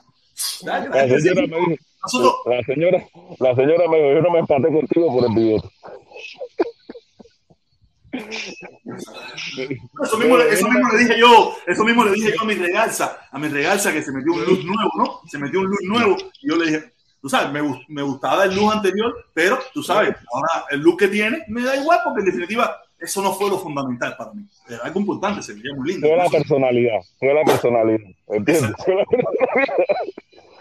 la, 0.64 1.08
señora 1.20 1.42
me 1.42 1.60
dijo, 1.60 2.44
la, 2.46 2.64
señora, 2.64 3.04
la 3.40 3.56
señora 3.56 3.88
me 3.90 3.98
dijo, 3.98 4.14
yo 4.14 4.22
no 4.22 4.32
me 4.32 4.40
empaté 4.40 4.72
contigo 4.72 5.14
por 5.14 5.26
el 5.26 5.36
billete. 5.36 5.70
Eso 10.04 10.18
mismo, 10.18 10.38
eso 10.38 10.68
mismo 10.68 10.90
le 10.92 10.98
dije 11.00 11.20
yo, 11.20 11.56
eso 11.66 11.84
mismo 11.84 12.04
le 12.06 12.12
dije 12.12 12.34
yo 12.36 12.42
a 12.42 12.46
mi 12.46 12.56
regalza, 12.56 13.28
a 13.32 13.40
mi 13.40 13.48
regalza 13.48 13.94
que 13.94 14.02
se 14.02 14.12
metió 14.12 14.34
un 14.34 14.46
luz 14.46 14.66
nuevo, 14.66 14.92
¿no? 14.98 15.22
Se 15.28 15.38
metió 15.38 15.60
un 15.62 15.68
luz 15.68 15.80
nuevo 15.84 16.18
y 16.42 16.50
yo 16.50 16.58
le 16.58 16.66
dije, 16.66 16.92
tú 17.22 17.30
sabes, 17.30 17.52
me, 17.52 17.62
me 17.88 18.02
gustaba 18.02 18.46
el 18.46 18.56
luz 18.56 18.74
anterior, 18.74 19.14
pero 19.34 19.60
tú 19.74 19.82
sabes, 19.84 20.16
ahora 20.34 20.66
el 20.72 20.80
look 20.82 21.00
que 21.00 21.08
tiene 21.08 21.44
me 21.48 21.62
da 21.62 21.76
igual 21.78 22.00
porque 22.04 22.20
en 22.22 22.26
definitiva 22.26 22.82
eso 23.00 23.22
no 23.22 23.34
fue 23.34 23.50
lo 23.50 23.58
fundamental 23.58 24.16
para 24.16 24.32
mí. 24.34 24.44
Era 24.68 24.84
algo 24.84 25.00
importante, 25.00 25.42
se 25.42 25.54
veía 25.54 25.74
muy 25.76 25.92
lindo. 25.92 26.08
Fue 26.08 26.18
la 26.18 26.30
personalidad, 26.30 27.00
fue 27.20 27.34
la 27.34 27.44
personalidad, 27.44 28.10
¿entiendes? 28.28 28.72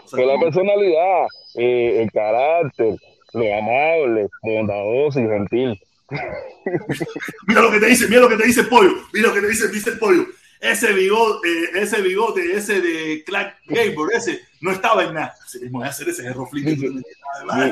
Fue 0.07 0.25
la 0.25 0.39
personalidad, 0.39 1.27
eh, 1.55 2.01
el 2.01 2.11
carácter, 2.11 2.95
lo 3.33 3.55
amable, 3.55 4.27
bondadoso 4.41 5.19
y 5.19 5.27
gentil. 5.27 5.81
mira 7.47 7.61
lo 7.61 7.71
que 7.71 7.79
te 7.79 7.87
dice, 7.87 8.07
mira 8.07 8.21
lo 8.21 8.29
que 8.29 8.37
te 8.37 8.45
dice 8.45 8.61
el 8.61 8.67
pollo, 8.67 8.91
mira 9.13 9.29
lo 9.29 9.33
que 9.33 9.41
te 9.41 9.47
dice, 9.47 9.67
dice 9.69 9.91
el 9.91 9.99
pollo. 9.99 10.25
Ese 10.59 10.93
bigote, 10.93 11.47
eh, 11.49 11.69
ese 11.81 12.01
bigote, 12.01 12.53
ese 12.55 12.81
de 12.81 13.23
Clark 13.25 13.55
Gable, 13.65 14.15
ese 14.15 14.41
no 14.61 14.71
estaba 14.71 15.03
en 15.05 15.15
nada. 15.15 15.33
Voy 15.71 15.83
a 15.83 15.87
hacer 15.87 16.07
ese 16.09 16.25
error 16.27 16.47
Dice, 16.53 17.01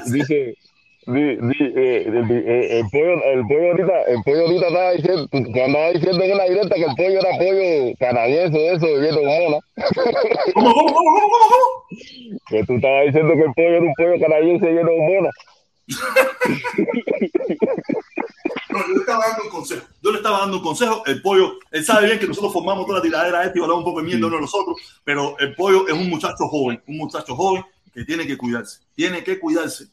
dice, 0.08 0.56
eh, 1.08 2.80
el, 2.80 2.90
pollo, 2.92 3.24
el 3.26 3.42
pollo 3.48 3.72
ahorita, 3.72 4.02
el 4.08 4.24
pollo 4.24 4.42
ahorita 4.42 4.68
estaba 4.68 4.92
diciendo, 4.92 5.28
andaba 5.34 5.92
diciendo 5.92 6.24
en 6.24 6.32
una 6.34 6.44
directa 6.46 6.76
que 6.76 6.84
el 6.84 6.96
pollo 6.96 7.20
era 7.20 7.38
pollo 7.38 7.96
canadiense 8.00 8.58
de 8.58 8.74
eso, 8.74 8.86
viviendo 8.88 9.22
con 9.22 9.52
¿no? 9.52 9.60
¿Cómo, 10.54 10.74
cómo, 10.74 10.94
cómo, 10.94 11.12
cómo, 11.12 11.30
cómo? 11.30 12.40
Que 12.50 12.64
tú 12.64 12.74
estabas 12.76 13.06
diciendo 13.06 13.34
que 13.34 13.42
el 13.42 13.54
pollo 13.54 13.70
era 13.70 13.82
un 13.82 13.94
pollo 13.96 14.20
canadiense 14.20 14.66
viviendo 14.68 14.92
con 14.92 15.08
mona. 15.08 15.30
No, 18.70 18.80
yo 18.88 18.94
le 18.94 19.00
estaba 19.00 19.26
dando 19.28 19.44
un 19.44 19.50
consejo. 19.50 19.88
Yo 20.02 20.12
le 20.12 20.18
estaba 20.18 20.40
dando 20.40 20.58
un 20.58 20.64
consejo. 20.64 21.04
El 21.06 21.22
pollo, 21.22 21.58
él 21.72 21.84
sabe 21.84 22.06
bien 22.06 22.20
que 22.20 22.28
nosotros 22.28 22.54
formamos 22.54 22.86
toda 22.86 23.00
la 23.00 23.04
tiradera 23.04 23.44
esta 23.44 23.58
y 23.58 23.62
hablamos 23.62 23.84
un 23.84 23.86
poco 23.86 24.00
de 24.00 24.06
mierda 24.06 24.28
uno 24.28 24.36
de 24.36 24.42
nosotros, 24.42 24.78
pero 25.04 25.38
el 25.40 25.56
pollo 25.56 25.88
es 25.88 25.94
un 25.94 26.08
muchacho 26.10 26.48
joven, 26.48 26.82
un 26.88 26.98
muchacho 26.98 27.36
joven 27.36 27.64
que 27.94 28.06
tiene 28.06 28.28
que 28.28 28.38
cuidarse. 28.38 28.82
Tiene 28.96 29.24
que 29.24 29.40
cuidarse 29.40 29.90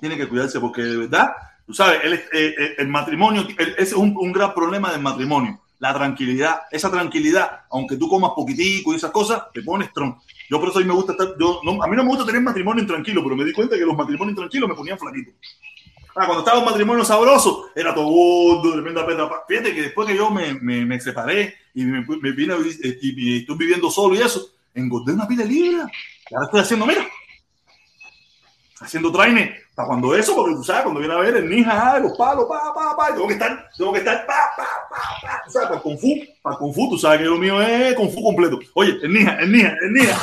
tiene 0.00 0.16
que 0.16 0.28
cuidarse 0.28 0.60
porque 0.60 0.82
de 0.82 0.96
verdad, 0.96 1.32
tú 1.66 1.74
sabes, 1.74 2.00
el, 2.04 2.12
eh, 2.14 2.24
eh, 2.32 2.74
el 2.78 2.88
matrimonio, 2.88 3.46
ese 3.58 3.74
es 3.78 3.92
un, 3.92 4.16
un, 4.16 4.32
gran 4.32 4.54
problema 4.54 4.92
del 4.92 5.00
matrimonio. 5.00 5.60
La 5.78 5.92
tranquilidad, 5.92 6.62
esa 6.70 6.90
tranquilidad, 6.90 7.62
aunque 7.70 7.96
tú 7.96 8.08
comas 8.08 8.32
poquitico 8.34 8.92
y 8.92 8.96
esas 8.96 9.10
cosas, 9.10 9.42
te 9.52 9.62
pones 9.62 9.92
tron. 9.92 10.16
Yo 10.48 10.60
por 10.60 10.68
eso 10.68 10.78
a 10.78 10.82
mí 10.82 10.88
me 10.88 10.94
gusta 10.94 11.12
estar, 11.12 11.34
yo, 11.38 11.60
a 11.60 11.86
mí 11.86 11.96
no 11.96 12.04
me 12.04 12.08
gusta 12.08 12.24
tener 12.24 12.40
matrimonio 12.40 12.82
intranquilo, 12.82 13.22
pero 13.22 13.36
me 13.36 13.44
di 13.44 13.52
cuenta 13.52 13.76
que 13.76 13.84
los 13.84 13.96
matrimonios 13.96 14.32
intranquilos 14.32 14.68
me 14.68 14.74
ponían 14.74 14.98
flaquito. 14.98 15.32
Ah, 16.14 16.24
cuando 16.24 16.38
estaba 16.38 16.60
un 16.60 16.64
matrimonio 16.64 17.04
sabroso, 17.04 17.70
era 17.74 17.94
todo 17.94 18.06
gordo, 18.06 18.72
tremenda 18.72 19.06
pedra. 19.06 19.30
Fíjate 19.46 19.74
que 19.74 19.82
después 19.82 20.08
que 20.08 20.16
yo 20.16 20.30
me, 20.30 20.54
me, 20.54 20.86
me 20.86 20.98
separé 20.98 21.54
y 21.74 21.84
me, 21.84 22.02
vine 22.32 22.54
eh, 22.54 22.98
y, 23.02 23.34
y, 23.34 23.38
estoy 23.40 23.56
viviendo 23.58 23.90
solo 23.90 24.14
y 24.14 24.22
eso, 24.22 24.50
engordé 24.72 25.12
una 25.12 25.28
pila 25.28 25.44
libre. 25.44 25.82
Y 26.30 26.34
ahora 26.34 26.46
estoy 26.46 26.60
haciendo, 26.60 26.86
mira, 26.86 27.06
haciendo 28.80 29.12
traine 29.12 29.65
para 29.76 29.88
cuando 29.88 30.16
eso, 30.16 30.34
porque 30.34 30.54
tú 30.54 30.64
sabes, 30.64 30.84
cuando 30.84 31.00
viene 31.00 31.14
a 31.14 31.18
ver 31.18 31.36
el 31.36 31.50
ninja, 31.50 31.98
los 31.98 32.16
palos, 32.16 32.46
pa, 32.48 32.72
pa, 32.74 32.96
pa, 32.96 33.12
tengo 33.12 33.26
que 33.26 33.34
estar, 33.34 33.68
tengo 33.76 33.92
que 33.92 33.98
estar, 33.98 34.24
pa, 34.24 34.50
pa, 34.56 34.64
pa, 34.88 34.96
pa, 35.20 35.42
tú 35.44 35.50
sabes, 35.50 35.68
para 35.68 35.82
Kung 35.82 35.98
Fu, 35.98 36.14
para 36.40 36.56
Kung 36.56 36.72
tú 36.74 36.96
sabes 36.96 37.18
que 37.18 37.26
lo 37.26 37.36
mío 37.36 37.60
es 37.60 37.94
Kung 37.94 38.10
completo. 38.10 38.58
Oye, 38.72 38.98
el 39.02 39.12
ninja, 39.12 39.36
el 39.38 39.52
ninja, 39.52 39.76
el 39.82 39.92
ninja. 39.92 40.16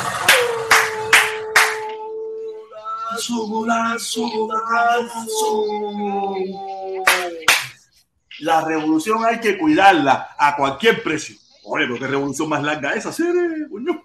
La 8.40 8.60
revolución 8.62 9.24
hay 9.24 9.38
que 9.38 9.56
cuidarla 9.56 10.34
a 10.36 10.56
cualquier 10.56 11.00
precio. 11.00 11.36
Oye, 11.62 11.86
pero 11.86 12.00
qué 12.00 12.08
revolución 12.08 12.48
más 12.48 12.60
larga 12.60 12.94
esa, 12.94 13.12
serie, 13.12 13.68
coño. 13.70 14.03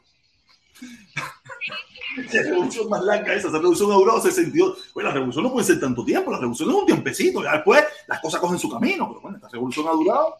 La 2.15 2.41
revolución 2.43 2.89
más 2.89 3.03
larga 3.03 3.33
esa, 3.33 3.47
esa 3.47 3.57
revolución 3.57 3.91
ha 3.91 3.95
durado 3.95 4.21
62. 4.21 4.91
Bueno, 4.93 5.09
la 5.09 5.13
revolución 5.13 5.43
no 5.43 5.51
puede 5.51 5.65
ser 5.65 5.79
tanto 5.79 6.03
tiempo, 6.03 6.31
la 6.31 6.37
revolución 6.37 6.69
es 6.69 6.75
un 6.75 6.85
tiempecito, 6.85 7.43
ya 7.43 7.53
después 7.53 7.83
las 8.07 8.19
cosas 8.19 8.39
cogen 8.39 8.57
su 8.57 8.69
camino, 8.69 9.07
pero 9.07 9.21
bueno, 9.21 9.37
esta 9.37 9.49
revolución 9.49 9.87
ha 9.87 9.91
durado 9.91 10.35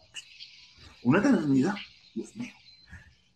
una 1.02 1.18
eternidad. 1.20 1.74
Dios 2.14 2.34
mío. 2.34 2.52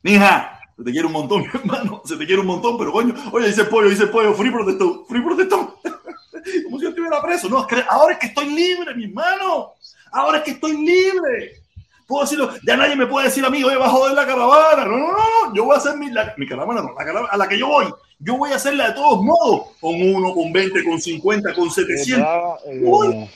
Mija, 0.03 0.61
se 0.77 0.83
te 0.83 0.91
quiere 0.91 1.07
un 1.07 1.13
montón, 1.13 1.43
mi 1.43 1.49
hermano, 1.55 2.03
se 2.05 2.17
te 2.17 2.27
quiere 2.27 2.41
un 2.41 2.49
montón, 2.49 2.77
pero 2.77 2.93
coño, 2.93 3.15
oye, 3.33 3.47
dice 3.47 3.65
pollo, 3.65 3.89
dice 3.89 4.07
pollo, 4.09 4.35
free 4.35 4.51
protestón, 4.51 5.07
free 5.07 5.23
protestón. 5.23 5.75
Como 6.65 6.79
si 6.79 6.85
yo 6.85 6.91
estuviera 6.91 7.23
preso. 7.23 7.49
No, 7.49 7.67
ahora 7.89 8.15
es 8.15 8.19
que 8.19 8.27
estoy 8.27 8.51
libre, 8.51 8.95
mi 8.95 9.05
hermano. 9.05 9.73
Ahora 10.13 10.39
es 10.39 10.45
que 10.45 10.51
estoy 10.51 10.77
libre. 10.77 11.63
Puedo 12.07 12.23
decirlo, 12.23 12.51
ya 12.67 12.77
nadie 12.77 12.97
me 12.97 13.07
puede 13.07 13.29
decir 13.29 13.43
a 13.47 13.51
mí, 13.51 13.65
oye, 13.65 13.77
va 13.77 13.87
a 13.87 13.91
joder 13.91 14.15
la 14.15 14.27
caravana. 14.27 14.85
No, 14.85 14.99
no, 14.99 15.13
no, 15.13 15.55
yo 15.55 15.65
voy 15.65 15.75
a 15.75 15.79
hacer 15.79 15.97
mi, 15.97 16.11
mi 16.37 16.47
caravana, 16.47 16.83
no, 16.83 16.93
la 16.93 17.05
caravana 17.05 17.29
a 17.33 17.37
la 17.39 17.49
que 17.49 17.59
yo 17.59 17.69
voy 17.69 17.87
yo 18.19 18.37
voy 18.37 18.53
a 18.53 18.57
hacerla 18.57 18.89
de 18.89 18.95
todos 18.95 19.23
modos, 19.23 19.69
con 19.81 19.95
uno, 20.01 20.35
con 20.35 20.53
20, 20.53 20.85
con 20.85 21.01
50, 21.01 21.55
con 21.55 21.71
700. 21.71 22.27
Eh, 22.67 23.31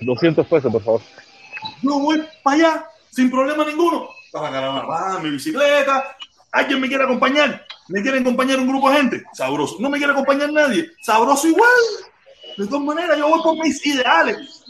200 0.00 0.46
pesos, 0.46 0.72
por 0.72 0.82
favor. 0.82 1.00
Yo 1.82 1.98
voy 1.98 2.22
para 2.42 2.56
allá, 2.56 2.86
sin 3.10 3.30
problema 3.30 3.64
ninguno. 3.64 4.08
Va, 4.34 5.20
mi 5.20 5.30
bicicleta. 5.30 6.16
¿Alguien 6.52 6.80
me 6.80 6.88
quiere 6.88 7.04
acompañar? 7.04 7.64
¿Me 7.88 8.02
quiere 8.02 8.18
acompañar 8.18 8.58
un 8.58 8.68
grupo 8.68 8.90
de 8.90 8.96
gente? 8.96 9.24
Sabroso. 9.32 9.76
No 9.80 9.88
me 9.90 9.98
quiere 9.98 10.12
acompañar 10.12 10.52
nadie. 10.52 10.90
Sabroso 11.02 11.48
igual. 11.48 11.68
De 12.56 12.66
todas 12.66 12.84
maneras, 12.84 13.16
yo 13.18 13.28
voy 13.28 13.42
por 13.42 13.58
mis 13.58 13.84
ideales. 13.86 14.62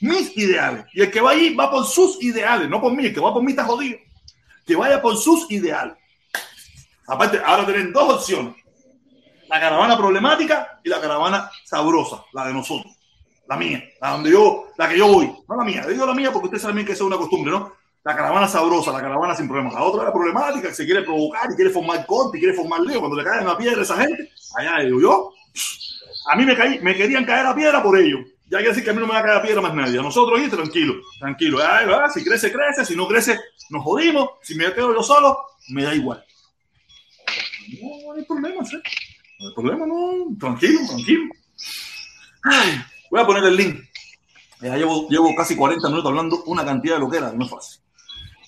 Mis 0.00 0.36
ideales. 0.36 0.84
Y 0.92 1.02
el 1.02 1.10
que 1.10 1.20
va 1.20 1.30
allí 1.30 1.54
va 1.54 1.70
por 1.70 1.86
sus 1.86 2.22
ideales, 2.22 2.68
no 2.68 2.80
por 2.80 2.92
mí. 2.92 3.06
El 3.06 3.14
que 3.14 3.20
va 3.20 3.32
por 3.32 3.42
mí 3.42 3.52
está 3.52 3.64
jodido. 3.64 3.98
Que 4.66 4.76
vaya 4.76 5.00
por 5.00 5.16
sus 5.16 5.50
ideales. 5.50 5.94
Aparte, 7.06 7.40
ahora 7.44 7.66
tienen 7.66 7.92
dos 7.92 8.14
opciones 8.14 8.61
la 9.52 9.60
caravana 9.60 9.98
problemática 9.98 10.80
y 10.82 10.88
la 10.88 10.98
caravana 10.98 11.50
sabrosa, 11.62 12.24
la 12.32 12.46
de 12.46 12.54
nosotros, 12.54 12.90
la 13.46 13.58
mía, 13.58 13.84
la 14.00 14.12
donde 14.12 14.30
yo, 14.30 14.68
la 14.78 14.88
que 14.88 14.96
yo 14.96 15.06
voy, 15.06 15.30
no 15.46 15.56
la 15.56 15.62
mía, 15.62 15.86
digo 15.86 16.06
la 16.06 16.14
mía 16.14 16.32
porque 16.32 16.46
ustedes 16.46 16.62
saben 16.62 16.86
que 16.86 16.92
eso 16.92 17.04
es 17.04 17.08
una 17.08 17.18
costumbre, 17.18 17.52
¿no? 17.52 17.70
La 18.02 18.16
caravana 18.16 18.48
sabrosa, 18.48 18.92
la 18.92 19.02
caravana 19.02 19.34
sin 19.36 19.46
problemas. 19.46 19.74
La 19.74 19.84
otra 19.84 20.04
la 20.04 20.12
problemática, 20.12 20.68
que 20.68 20.74
se 20.74 20.86
quiere 20.86 21.02
provocar 21.02 21.50
y 21.52 21.54
quiere 21.54 21.70
formar 21.70 22.04
corte 22.06 22.38
y 22.38 22.40
quiere 22.40 22.56
formar 22.56 22.80
lío. 22.80 22.98
Cuando 22.98 23.16
le 23.16 23.22
caen 23.22 23.46
a 23.46 23.56
piedra 23.56 23.78
a 23.78 23.82
esa 23.82 23.96
gente, 23.96 24.28
allá 24.56 24.84
digo 24.84 25.00
yo, 25.00 25.32
a 26.32 26.34
mí 26.34 26.44
me, 26.44 26.56
caí, 26.56 26.80
me 26.80 26.96
querían 26.96 27.24
caer 27.24 27.46
a 27.46 27.54
piedra 27.54 27.80
por 27.80 27.96
ello. 27.96 28.18
Ya 28.46 28.58
quiere 28.58 28.70
decir 28.70 28.82
que 28.82 28.90
a 28.90 28.92
mí 28.94 29.00
no 29.00 29.06
me 29.06 29.12
va 29.12 29.20
a 29.20 29.22
caer 29.22 29.36
a 29.36 29.42
piedra 29.42 29.60
más 29.60 29.74
nadie. 29.74 30.00
A 30.00 30.02
nosotros 30.02 30.40
ahí, 30.40 30.48
tranquilo, 30.48 30.94
tranquilo. 31.20 31.58
si 32.12 32.24
crece, 32.24 32.50
crece. 32.50 32.84
Si 32.86 32.96
no 32.96 33.06
crece, 33.06 33.38
nos 33.70 33.84
jodimos. 33.84 34.30
Si 34.40 34.56
me 34.56 34.72
quedo 34.72 34.94
yo 34.94 35.02
solo, 35.02 35.38
me 35.68 35.84
da 35.84 35.94
igual. 35.94 36.24
No, 37.80 38.12
hay 38.14 38.24
problema, 38.24 38.64
¿sí? 38.64 38.78
No 39.42 39.48
hay 39.48 39.54
problema, 39.54 39.86
no. 39.86 40.36
Tranquilo, 40.38 40.80
tranquilo. 40.86 41.24
Ay, 42.44 42.80
voy 43.10 43.20
a 43.20 43.26
poner 43.26 43.44
el 43.44 43.56
link. 43.56 43.80
Ya 44.60 44.76
llevo, 44.76 45.08
llevo 45.08 45.34
casi 45.36 45.56
40 45.56 45.88
minutos 45.88 46.08
hablando 46.08 46.44
una 46.46 46.64
cantidad 46.64 46.94
de 46.94 47.00
lo 47.00 47.10
que 47.10 47.18
era, 47.18 47.32
no 47.32 47.44
es 47.44 47.50
fácil. 47.50 47.80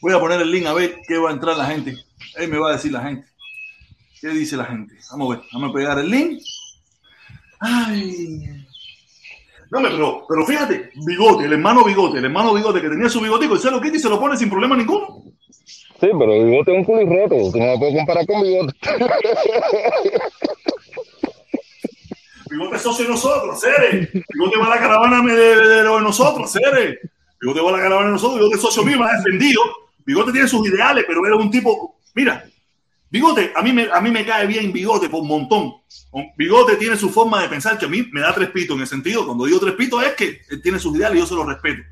Voy 0.01 0.13
a 0.13 0.21
poner 0.21 0.41
el 0.41 0.51
link 0.51 0.67
a 0.67 0.73
ver 0.73 1.01
qué 1.07 1.19
va 1.19 1.31
a 1.31 1.33
entrar 1.33 1.57
la 1.57 1.67
gente. 1.67 1.97
Ahí 2.39 2.47
me 2.47 2.59
va 2.59 2.71
a 2.71 2.73
decir 2.75 2.93
la 2.93 3.03
gente. 3.03 3.27
¿Qué 4.21 4.29
dice 4.29 4.57
la 4.57 4.67
gente? 4.67 4.95
Vamos 5.11 5.27
a 5.27 5.37
ver, 5.37 5.47
vamos 5.53 5.71
a 5.71 5.73
pegar 5.73 5.99
el 5.99 6.09
link. 6.09 6.41
Ay. 7.59 8.65
No, 9.71 9.83
pero, 9.83 10.25
pero 10.29 10.47
fíjate, 10.47 10.91
Bigote, 11.05 11.47
el 11.47 11.55
hermano 11.55 11.85
Bigote, 11.85 12.19
el 12.19 12.25
hermano 12.27 12.55
Bigote 12.55 12.81
que 12.81 12.89
tenía 12.89 13.09
su 13.09 13.21
bigotico, 13.21 13.57
se 13.57 13.73
lo 13.73 13.81
quita 13.81 13.97
y 13.97 14.01
se 14.01 14.09
lo 14.09 14.21
pone 14.21 14.37
sin 14.37 14.49
problema 14.49 14.77
ninguno. 14.77 15.25
Sí, 15.49 16.09
pero 16.17 16.45
Bigote 16.45 16.73
es 16.73 16.79
un 16.79 16.85
culo 16.85 17.07
roto, 17.07 17.51
tú 17.51 17.59
no 17.59 17.67
lo 17.67 17.79
puedes 17.79 17.97
comparar 17.97 18.27
con 18.27 18.43
Bigote. 18.43 18.73
Bigote 22.55 22.77
es 22.77 22.83
socio 22.83 23.05
de 23.05 23.11
nosotros, 23.11 23.61
Cere. 23.61 24.09
Bigote 24.33 24.59
va 24.59 24.67
a 24.67 24.71
la 24.71 24.79
caravana 24.79 25.21
de, 25.23 25.35
de, 25.35 25.83
de 25.83 25.85
nosotros, 25.85 26.53
Cere. 26.53 27.01
Bigote 27.41 27.61
va 27.61 27.71
a 27.71 27.73
la 27.73 27.79
caravana 27.79 28.07
de 28.07 28.13
nosotros, 28.13 28.39
Bigote 28.39 28.57
es 28.57 28.63
socio 28.63 28.85
mío, 28.85 29.03
ha 29.03 29.17
defendido. 29.17 29.61
Bigote 30.07 30.31
tiene 30.31 30.47
sus 30.47 30.67
ideales, 30.69 31.05
pero 31.07 31.27
era 31.27 31.35
un 31.35 31.51
tipo. 31.51 31.99
Mira, 32.15 32.45
Bigote, 33.11 33.53
a 33.57 33.63
mí 33.63 33.73
me, 33.73 33.89
a 33.93 34.01
mí 34.01 34.11
me 34.13 34.25
cae 34.25 34.47
bien 34.47 34.73
Bigote 34.73 35.09
por 35.09 35.23
un 35.23 35.29
montón. 35.29 35.75
Bigote 36.37 36.77
tiene 36.77 36.97
su 36.97 37.11
forma 37.11 37.43
de 37.43 37.49
pensar 37.49 37.77
que 37.77 37.87
a 37.87 37.89
mí 37.89 38.09
me 38.13 38.21
da 38.21 38.33
tres 38.33 38.51
pitos 38.51 38.77
en 38.77 38.83
el 38.83 38.87
sentido. 38.87 39.27
Cuando 39.27 39.47
digo 39.47 39.59
tres 39.59 39.75
pitos 39.75 40.05
es 40.05 40.13
que 40.13 40.41
él 40.49 40.63
tiene 40.63 40.79
sus 40.79 40.97
ideales 40.97 41.17
y 41.17 41.21
yo 41.23 41.27
se 41.27 41.35
los 41.35 41.47
respeto. 41.47 41.83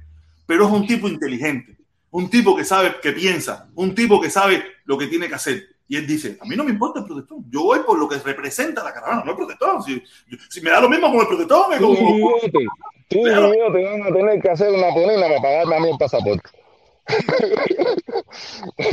Pero 0.47 0.67
es 0.67 0.73
un 0.73 0.87
tipo 0.87 1.09
inteligente, 1.09 1.77
un 2.11 2.31
tipo 2.31 2.55
que 2.55 2.65
sabe, 2.65 3.01
que 3.03 3.13
piensa, 3.13 3.69
un 3.75 3.97
tipo 3.97 4.21
que 4.21 4.31
sabe 4.31 4.65
lo 4.85 4.97
que 4.97 5.09
tiene 5.09 5.29
que 5.29 5.35
hacer. 5.35 5.67
Y 5.93 5.97
él 5.97 6.07
dice, 6.07 6.39
a 6.41 6.47
mí 6.47 6.57
no 6.57 6.65
me 6.65 6.71
importa 6.71 7.01
el 7.01 7.05
protestón, 7.05 7.45
yo 7.51 7.65
voy 7.65 7.81
por 7.81 7.99
lo 7.99 8.09
que 8.09 8.17
representa 8.17 8.83
la 8.83 8.95
caravana, 8.95 9.25
no 9.27 9.33
el 9.33 9.37
protestón. 9.37 9.83
Si, 9.83 10.03
si 10.49 10.63
me 10.63 10.71
da 10.71 10.81
lo 10.81 10.89
mismo 10.89 11.11
con 11.11 11.21
el 11.21 11.27
protestón, 11.27 11.69
me 11.69 11.77
como... 11.77 12.41
Tú 13.11 13.19
y 13.19 13.31
yo 13.31 13.71
te 13.71 13.85
van 13.85 14.03
a 14.03 14.07
tener 14.07 14.41
que 14.41 14.49
hacer 14.49 14.73
una 14.73 14.89
ponina 14.89 15.21
para 15.21 15.43
pagarme 15.43 15.77
a 15.77 15.81
mí 15.81 15.91
el 15.91 15.99
pasaporte. 15.99 16.49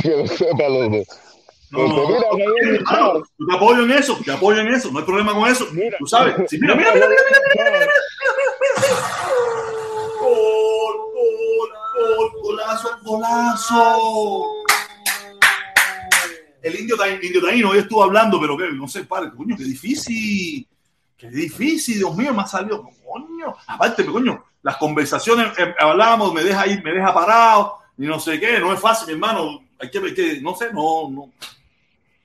que 0.02 0.10
lo 0.10 0.26
sepa 0.26 0.68
los 0.68 0.90
dos. 0.90 1.06
No, 1.70 1.88
no, 1.88 2.06
mira, 2.06 2.82
no, 2.90 3.14
no, 3.14 3.22
te 3.48 3.56
apoyo 3.56 3.82
en 3.84 3.92
eso, 3.92 4.18
te 4.22 4.32
apoyo 4.32 4.60
en 4.60 4.68
eso, 4.68 4.90
no 4.92 4.98
hay 4.98 5.04
problema 5.06 5.32
con 5.32 5.48
eso. 5.48 5.68
Mira, 5.72 5.96
tú 5.98 6.06
sabes, 6.06 6.34
sí, 6.50 6.58
mira, 6.60 6.74
mira, 6.74 6.92
mira, 6.92 7.08
mira, 7.08 7.22
mira, 7.26 7.40
mira, 7.54 7.70
mira, 7.70 7.80
mira, 7.80 7.92
mira, 8.28 8.72
mira, 8.78 8.96
Gol, 10.20 10.96
gol, 11.14 11.70
gol, 12.18 12.30
golazo, 12.42 12.90
golazo 13.04 14.60
el 16.62 16.80
indio, 16.80 16.96
indio 17.22 17.42
taíno 17.42 17.70
hoy 17.70 17.78
estuvo 17.78 18.02
hablando, 18.02 18.40
pero 18.40 18.56
que 18.56 18.70
no 18.72 18.88
sé, 18.88 19.04
padre, 19.04 19.30
coño, 19.36 19.56
qué 19.56 19.64
difícil, 19.64 20.66
qué 21.16 21.30
difícil, 21.30 21.98
Dios 21.98 22.16
mío, 22.16 22.34
me 22.34 22.42
ha 22.42 22.46
salido, 22.46 22.88
coño, 23.04 23.54
aparte, 23.66 24.04
coño, 24.04 24.44
las 24.62 24.76
conversaciones 24.76 25.58
eh, 25.58 25.74
hablábamos, 25.78 26.32
me 26.34 26.42
deja 26.42 26.66
ir, 26.66 26.82
me 26.82 26.92
deja 26.92 27.14
parado, 27.14 27.78
y 27.96 28.06
no 28.06 28.18
sé 28.18 28.38
qué, 28.38 28.58
no 28.58 28.72
es 28.72 28.80
fácil, 28.80 29.08
mi 29.08 29.12
hermano, 29.14 29.60
hay 29.78 29.90
que 29.90 29.98
ver 29.98 30.14
que, 30.14 30.40
no 30.40 30.54
sé, 30.54 30.72
no, 30.72 31.10
no. 31.10 31.32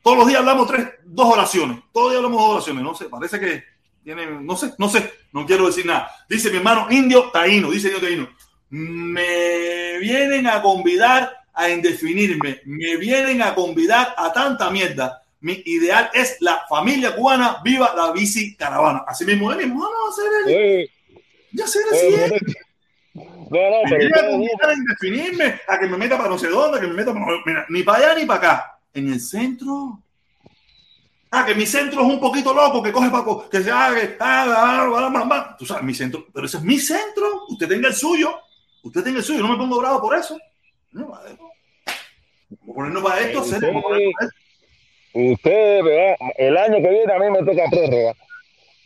Todos 0.06 0.20
los 0.20 0.28
días 0.28 0.40
hablamos 0.42 0.68
tres, 0.68 0.88
dos 1.04 1.34
oraciones. 1.34 1.80
Todos 1.92 2.06
los 2.06 2.12
días 2.14 2.24
hablamos 2.24 2.42
dos 2.42 2.52
oraciones. 2.58 2.84
No 2.84 2.94
sé, 2.94 3.06
parece 3.06 3.40
que 3.40 3.64
tiene, 4.04 4.28
no 4.28 4.56
sé, 4.56 4.74
no 4.78 4.88
sé, 4.88 5.12
no 5.32 5.48
quiero 5.48 5.66
decir 5.66 5.84
nada. 5.86 6.12
Dice 6.30 6.52
mi 6.52 6.58
hermano 6.58 6.86
indio 6.92 7.32
taíno, 7.32 7.72
dice 7.72 7.88
indio 7.88 8.02
taíno. 8.02 8.30
Me 8.70 9.98
vienen 9.98 10.46
a 10.46 10.62
convidar 10.62 11.34
a 11.56 11.70
indefinirme, 11.70 12.62
me 12.66 12.98
vienen 12.98 13.42
a 13.42 13.56
convidar 13.56 14.14
a 14.18 14.32
tanta 14.34 14.70
mierda. 14.70 15.22
Mi 15.42 15.62
ideal 15.66 16.10
es 16.14 16.38
la 16.42 16.66
familia 16.68 17.16
cubana, 17.16 17.62
viva 17.64 17.94
la 17.96 18.12
bici 18.12 18.56
caravana. 18.56 19.04
Así 19.08 19.26
mismo 19.26 19.52
es 19.52 19.58
mi 19.58 19.64
hermano, 19.64 19.90
hacer 20.10 20.90
Ya 21.52 21.68
sé, 21.68 21.80
así 21.92 22.08
es. 22.08 22.32
No, 23.16 23.70
no, 23.70 23.78
pero. 23.90 24.38
Me 24.38 24.48
a 24.62 24.74
indefinirme, 24.74 25.62
a 25.68 25.80
que 25.80 25.88
me 25.88 25.98
meta 25.98 26.18
para 26.18 26.30
no 26.30 26.38
sé 26.38 26.50
dónde, 26.50 26.80
que 26.80 26.88
me 26.88 26.94
meta 26.94 27.14
para. 27.14 27.26
Mira, 27.46 27.66
ni 27.70 27.84
para 27.84 27.98
allá 27.98 28.20
ni 28.20 28.26
para 28.26 28.40
acá. 28.40 28.80
En 28.94 29.12
el 29.14 29.22
centro. 29.22 30.00
Ah, 31.32 31.46
que 31.46 31.54
mi 31.54 31.66
centro 31.66 32.02
es 32.02 32.08
un 32.08 32.20
poquito 32.20 32.54
loco, 32.54 32.82
que 32.82 32.92
coge 32.92 33.10
para 33.10 33.26
que 33.50 33.62
se 33.62 33.70
haga, 33.70 34.16
ah, 34.22 35.56
tú 35.60 35.66
sabes, 35.66 35.84
mi 35.84 35.94
centro, 35.94 36.28
pero 36.34 36.46
ese 36.46 36.58
es 36.58 36.64
mi 36.64 36.80
centro, 36.80 37.44
usted 37.50 37.68
tenga 37.68 37.90
el 37.90 37.94
suyo, 37.94 38.40
usted 38.84 39.04
tenga 39.04 39.18
el 39.18 39.24
suyo, 39.26 39.42
no 39.42 39.50
me 39.50 39.58
pongo 39.58 39.78
bravo 39.80 40.02
por 40.02 40.16
eso. 40.16 40.40
No, 40.96 41.12
ponernos 42.74 43.04
para 43.04 43.20
esto, 43.20 43.42
usted, 43.42 43.74
usted, 45.14 45.84
¿verdad? 45.84 46.16
el 46.38 46.56
año 46.56 46.78
que 46.78 46.90
viene 46.90 47.14
a 47.14 47.20
mí 47.20 47.32
me 47.32 47.40
toca 47.40 47.70
prórroga. 47.70 48.14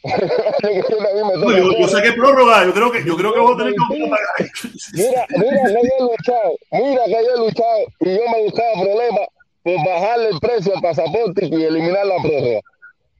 no, 1.37 1.51
yo, 1.55 1.77
yo 1.77 1.87
saqué 1.87 2.13
prórroga, 2.13 2.65
yo 2.65 2.73
creo 2.73 2.91
que 2.91 3.05
yo 3.05 3.15
creo 3.15 3.31
que 3.31 3.39
vos 3.39 3.57
tenés 3.57 3.73
que 3.75 4.49
Mira, 4.93 5.25
mira 5.29 5.51
que 5.51 5.73
yo 5.73 5.79
he 5.79 6.01
luchado, 6.01 6.57
mira 6.71 7.05
que 7.05 7.11
yo 7.11 7.35
he 7.35 7.37
luchado 7.37 7.79
y 7.99 8.05
yo 8.15 8.21
me 8.31 8.39
he 8.39 8.43
buscado 8.45 8.73
problemas 8.81 9.27
por 9.61 9.85
bajarle 9.85 10.29
el 10.29 10.39
precio 10.39 10.75
al 10.75 10.81
pasaporte 10.81 11.45
y 11.45 11.63
eliminar 11.63 12.07
la 12.07 12.15
prórroga. 12.23 12.61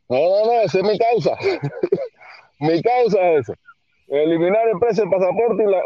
No, 0.08 0.18
no, 0.18 0.46
no, 0.46 0.62
esa 0.62 0.80
es 0.80 0.84
mi 0.84 0.98
causa. 0.98 1.38
mi 2.60 2.82
causa 2.82 3.22
es 3.34 3.42
eso. 3.42 3.54
Eliminar 4.12 4.68
el 4.74 4.80
precio 4.80 5.04
del 5.04 5.12
pasaporte 5.12 5.64
y 5.64 5.68
la, 5.68 5.78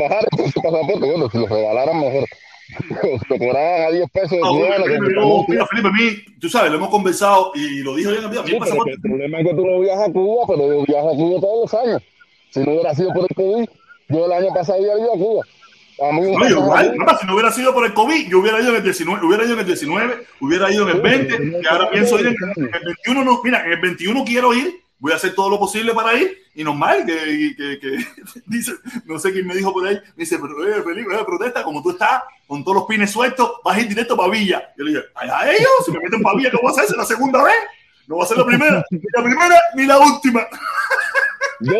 bajar 0.00 0.24
el 0.30 0.36
precio 0.36 0.62
del 0.62 0.72
pasaporte. 0.72 1.06
Bueno, 1.06 1.30
si 1.30 1.38
lo 1.38 1.46
regalaran 1.46 2.00
mejor. 2.00 2.28
lo 3.28 3.38
cobraban 3.38 3.82
a 3.82 3.90
10 3.90 4.10
pesos. 4.10 4.38
No, 4.40 5.44
mira, 5.48 5.66
Felipe, 5.66 5.88
a 5.88 5.92
mí, 5.92 6.38
tú 6.40 6.48
sabes, 6.48 6.70
lo 6.70 6.78
hemos 6.78 6.90
conversado 6.90 7.52
y 7.54 7.82
lo 7.82 7.96
dijo 7.96 8.10
yo 8.10 8.18
en 8.18 8.32
el 8.32 8.46
sí, 8.46 8.56
pasaporte. 8.56 8.92
El 8.92 9.00
problema 9.00 9.40
es 9.40 9.46
que 9.46 9.54
tú 9.54 9.66
no 9.66 9.80
viajas 9.80 10.08
a 10.08 10.12
Cuba, 10.12 10.44
pero 10.46 10.68
yo 10.68 10.84
viajo 10.86 11.10
a 11.10 11.14
Cuba 11.14 11.40
todos 11.40 11.72
los 11.72 11.82
años. 11.82 12.02
Si 12.50 12.60
no 12.60 12.72
hubiera 12.72 12.94
sido 12.94 13.12
por 13.12 13.26
el 13.28 13.36
COVID, 13.36 13.68
yo 14.08 14.26
el 14.26 14.32
año 14.32 14.54
pasado 14.54 14.78
había 14.78 14.98
ido 14.98 15.14
a 15.14 15.18
Cuba. 15.18 15.44
No, 16.00 16.48
igual, 16.48 16.96
si 17.20 17.26
no 17.26 17.34
hubiera 17.34 17.52
sido 17.52 17.74
por 17.74 17.84
el 17.84 17.92
COVID, 17.92 18.28
yo 18.28 18.40
hubiera 18.40 18.58
ido 18.60 18.70
en 18.70 18.76
el 18.76 18.82
19, 18.82 19.26
hubiera 19.26 19.44
ido 19.44 19.52
en 19.52 19.60
el 19.60 19.66
19, 19.66 20.14
hubiera 20.40 20.72
ido 20.72 20.88
en 20.88 20.96
el 20.96 21.02
20, 21.02 21.60
y 21.62 21.66
ahora 21.66 21.90
pienso 21.90 22.18
ir 22.18 22.28
en, 22.28 22.34
el 22.56 22.84
21. 23.04 23.24
No, 23.24 23.40
mira, 23.44 23.66
en 23.66 23.72
el 23.72 23.80
21 23.80 24.24
quiero 24.24 24.54
ir, 24.54 24.80
voy 25.00 25.12
a 25.12 25.16
hacer 25.16 25.34
todo 25.34 25.50
lo 25.50 25.58
posible 25.58 25.92
para 25.94 26.14
ir, 26.14 26.38
y 26.54 26.62
normal, 26.62 27.04
que, 27.06 27.54
que, 27.56 27.80
que 27.80 27.96
dice, 28.46 28.72
no 29.06 29.18
sé 29.18 29.32
quién 29.32 29.46
me 29.46 29.54
dijo 29.54 29.72
por 29.72 29.86
ahí, 29.86 29.96
me 29.96 30.24
dice, 30.24 30.38
pero 30.38 30.68
eh, 30.68 30.82
Felipe, 30.82 31.14
eh, 31.14 31.24
protesta, 31.24 31.64
como 31.64 31.82
tú 31.82 31.90
estás 31.90 32.22
con 32.46 32.62
todos 32.62 32.76
los 32.76 32.86
pines 32.86 33.10
sueltos, 33.10 33.54
vas 33.64 33.76
a 33.76 33.80
ir 33.80 33.88
directo 33.88 34.16
para 34.16 34.30
Villa. 34.30 34.72
Yo 34.76 34.84
le 34.84 34.92
dije, 34.92 35.04
a 35.14 35.50
ellos, 35.50 35.70
si 35.84 35.90
me 35.92 35.98
meten 36.00 36.22
para 36.22 36.36
Villa, 36.36 36.50
¿qué 36.50 36.58
voy 36.60 36.68
a 36.68 36.70
hacer? 36.70 36.84
¿Es 36.84 36.96
la 36.96 37.04
segunda 37.04 37.42
vez? 37.42 37.56
No 38.06 38.18
va 38.18 38.24
a 38.24 38.26
ser 38.26 38.38
la 38.38 38.46
primera, 38.46 38.84
ni 38.90 39.00
la 39.16 39.22
primera 39.22 39.60
ni 39.74 39.86
la 39.86 39.98
última. 39.98 40.46
Yo 41.60 41.72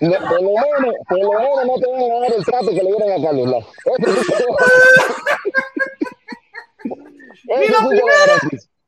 lo, 0.00 0.18
por, 0.28 0.42
lo 0.42 0.50
menos, 0.50 0.94
por 1.08 1.18
lo 1.18 1.32
menos 1.32 1.66
no 1.66 1.78
te 1.78 1.90
van 1.90 2.02
a 2.02 2.20
dar 2.20 2.32
el 2.36 2.44
trato 2.44 2.68
que 2.68 2.74
le 2.74 2.82
dieron 2.82 3.10
a 3.10 3.22
Carlos 3.24 3.48
Lazo. 3.48 3.72
ni 7.44 7.68
la 7.68 7.88
primera, 7.88 8.38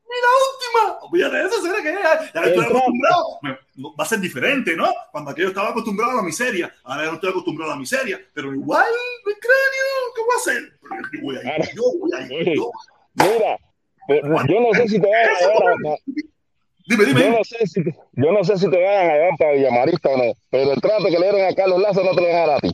ni 0.09 0.17
la 0.25 0.33
última. 0.49 0.99
Olvídate 1.03 1.47
eso, 1.47 1.63
será 1.63 1.83
que 1.83 1.93
ya, 1.93 2.33
ya 2.35 2.49
estoy 2.49 2.65
acostumbrado. 2.65 3.41
Va 3.99 4.05
a 4.05 4.07
ser 4.07 4.21
diferente, 4.21 4.77
¿no? 4.77 4.93
Cuando 5.13 5.31
aquello 5.31 5.49
estaba 5.49 5.71
acostumbrado 5.71 6.13
a 6.13 6.17
la 6.17 6.23
miseria, 6.23 6.75
ahora 6.85 7.05
no 7.07 7.15
estoy 7.15 7.31
acostumbrado 7.31 7.73
a 7.73 7.75
la 7.75 7.81
miseria, 7.81 8.21
pero 8.33 8.55
igual, 8.55 8.93
mi 9.27 9.35
cráneo, 9.35 9.97
¿qué 10.15 10.23
voy 10.23 10.35
a 10.35 10.39
hacer? 10.39 10.79
Yo 11.13 11.23
voy 11.23 11.37
a 11.37 11.59
ir, 11.59 11.75
yo 11.75 11.83
voy 11.99 12.11
a 12.15 12.41
ir. 12.41 12.57
Yo. 12.57 12.71
Mira, 13.15 13.59
yo 14.49 14.61
no 14.61 14.75
sé 14.75 14.89
si 14.89 15.01
te 15.01 15.07
van 15.07 15.27
a 15.27 15.85
dar 15.85 15.99
Dime, 16.89 17.05
dime. 17.05 17.21
Yo 17.21 17.31
no 17.31 17.45
sé 17.45 17.67
si 17.67 17.85
te, 17.85 17.95
yo 18.13 18.33
no 18.33 18.45
sé 18.45 18.57
si 18.57 18.71
te 18.71 18.83
vayan 18.83 19.11
a 19.11 19.15
llevar 19.15 19.31
para 19.39 19.53
Villamarista 19.53 20.09
o 20.09 20.17
no, 20.17 20.33
pero 20.51 20.73
el 20.73 20.81
trato 20.81 21.05
que 21.05 21.19
le 21.19 21.31
dieron 21.31 21.43
a 21.43 21.55
Carlos 21.55 21.83
Lazo 21.83 22.03
no 22.03 22.15
te 22.15 22.23
lo 22.23 22.29
van 22.29 22.37
a 22.37 22.47
dar 22.47 22.51
a 22.57 22.61
ti. 22.61 22.73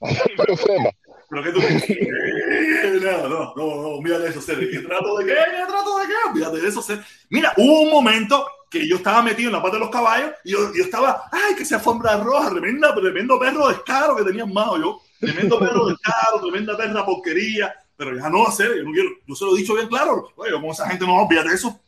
Sepa. 0.56 0.90
Pero 1.28 1.42
que 1.42 1.52
tú 1.52 1.60
no, 3.04 3.28
no, 3.28 3.54
no, 3.54 3.82
no, 3.82 4.00
mira 4.00 4.16
eso, 4.26 4.40
Cere. 4.40 4.70
¿Qué 4.70 4.78
trato 4.78 5.18
de 5.18 5.26
qué? 5.26 5.34
¿Qué 5.34 5.66
trato 5.66 5.98
de 5.98 6.06
qué? 6.06 6.60
De 6.60 6.68
eso. 6.68 6.84
Mira, 7.28 7.52
hubo 7.56 7.82
un 7.82 7.90
momento 7.90 8.46
que 8.70 8.88
yo 8.88 8.96
estaba 8.96 9.22
metido 9.22 9.48
en 9.48 9.54
la 9.54 9.62
parte 9.62 9.76
de 9.76 9.84
los 9.84 9.90
caballos 9.90 10.32
y 10.44 10.52
yo, 10.52 10.72
yo 10.74 10.84
estaba, 10.84 11.24
ay, 11.30 11.54
que 11.54 11.64
se 11.64 11.74
alfombra 11.74 12.16
roja, 12.18 12.50
tremenda, 12.50 12.94
tremendo 12.94 13.38
perro 13.38 13.68
descaro 13.68 14.16
que 14.16 14.24
tenía 14.24 14.44
en 14.44 14.52
mano 14.52 14.78
yo. 14.78 15.00
Tremendo 15.20 15.58
perro 15.58 15.86
descaro, 15.86 16.40
tremenda 16.40 16.76
perra 16.76 17.04
porquería. 17.04 17.74
Pero 17.96 18.16
ya 18.16 18.30
no, 18.30 18.50
Cere, 18.52 18.78
yo 18.78 18.84
no 18.84 18.92
quiero, 18.92 19.10
yo 19.26 19.34
se 19.34 19.44
lo 19.44 19.54
he 19.54 19.58
dicho 19.58 19.74
bien 19.74 19.88
claro. 19.88 20.32
Oye, 20.36 20.52
como 20.52 20.72
esa 20.72 20.88
gente 20.88 21.04
no 21.04 21.16
olvídate 21.16 21.48
de 21.48 21.54
eso. 21.56 21.80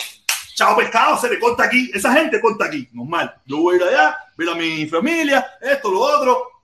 Chao 0.55 0.77
pescado, 0.77 1.17
se 1.17 1.31
le 1.31 1.39
corta 1.39 1.65
aquí. 1.65 1.91
Esa 1.95 2.13
gente 2.13 2.41
corta 2.41 2.67
aquí, 2.67 2.87
normal. 2.93 3.35
Yo 3.47 3.59
voy 3.59 3.75
a 3.75 3.77
ir 3.79 3.83
allá, 3.85 4.17
ver 4.37 4.49
a 4.51 4.55
mi 4.55 4.87
familia, 4.87 5.47
esto, 5.61 5.91
lo 5.91 6.01
otro. 6.01 6.60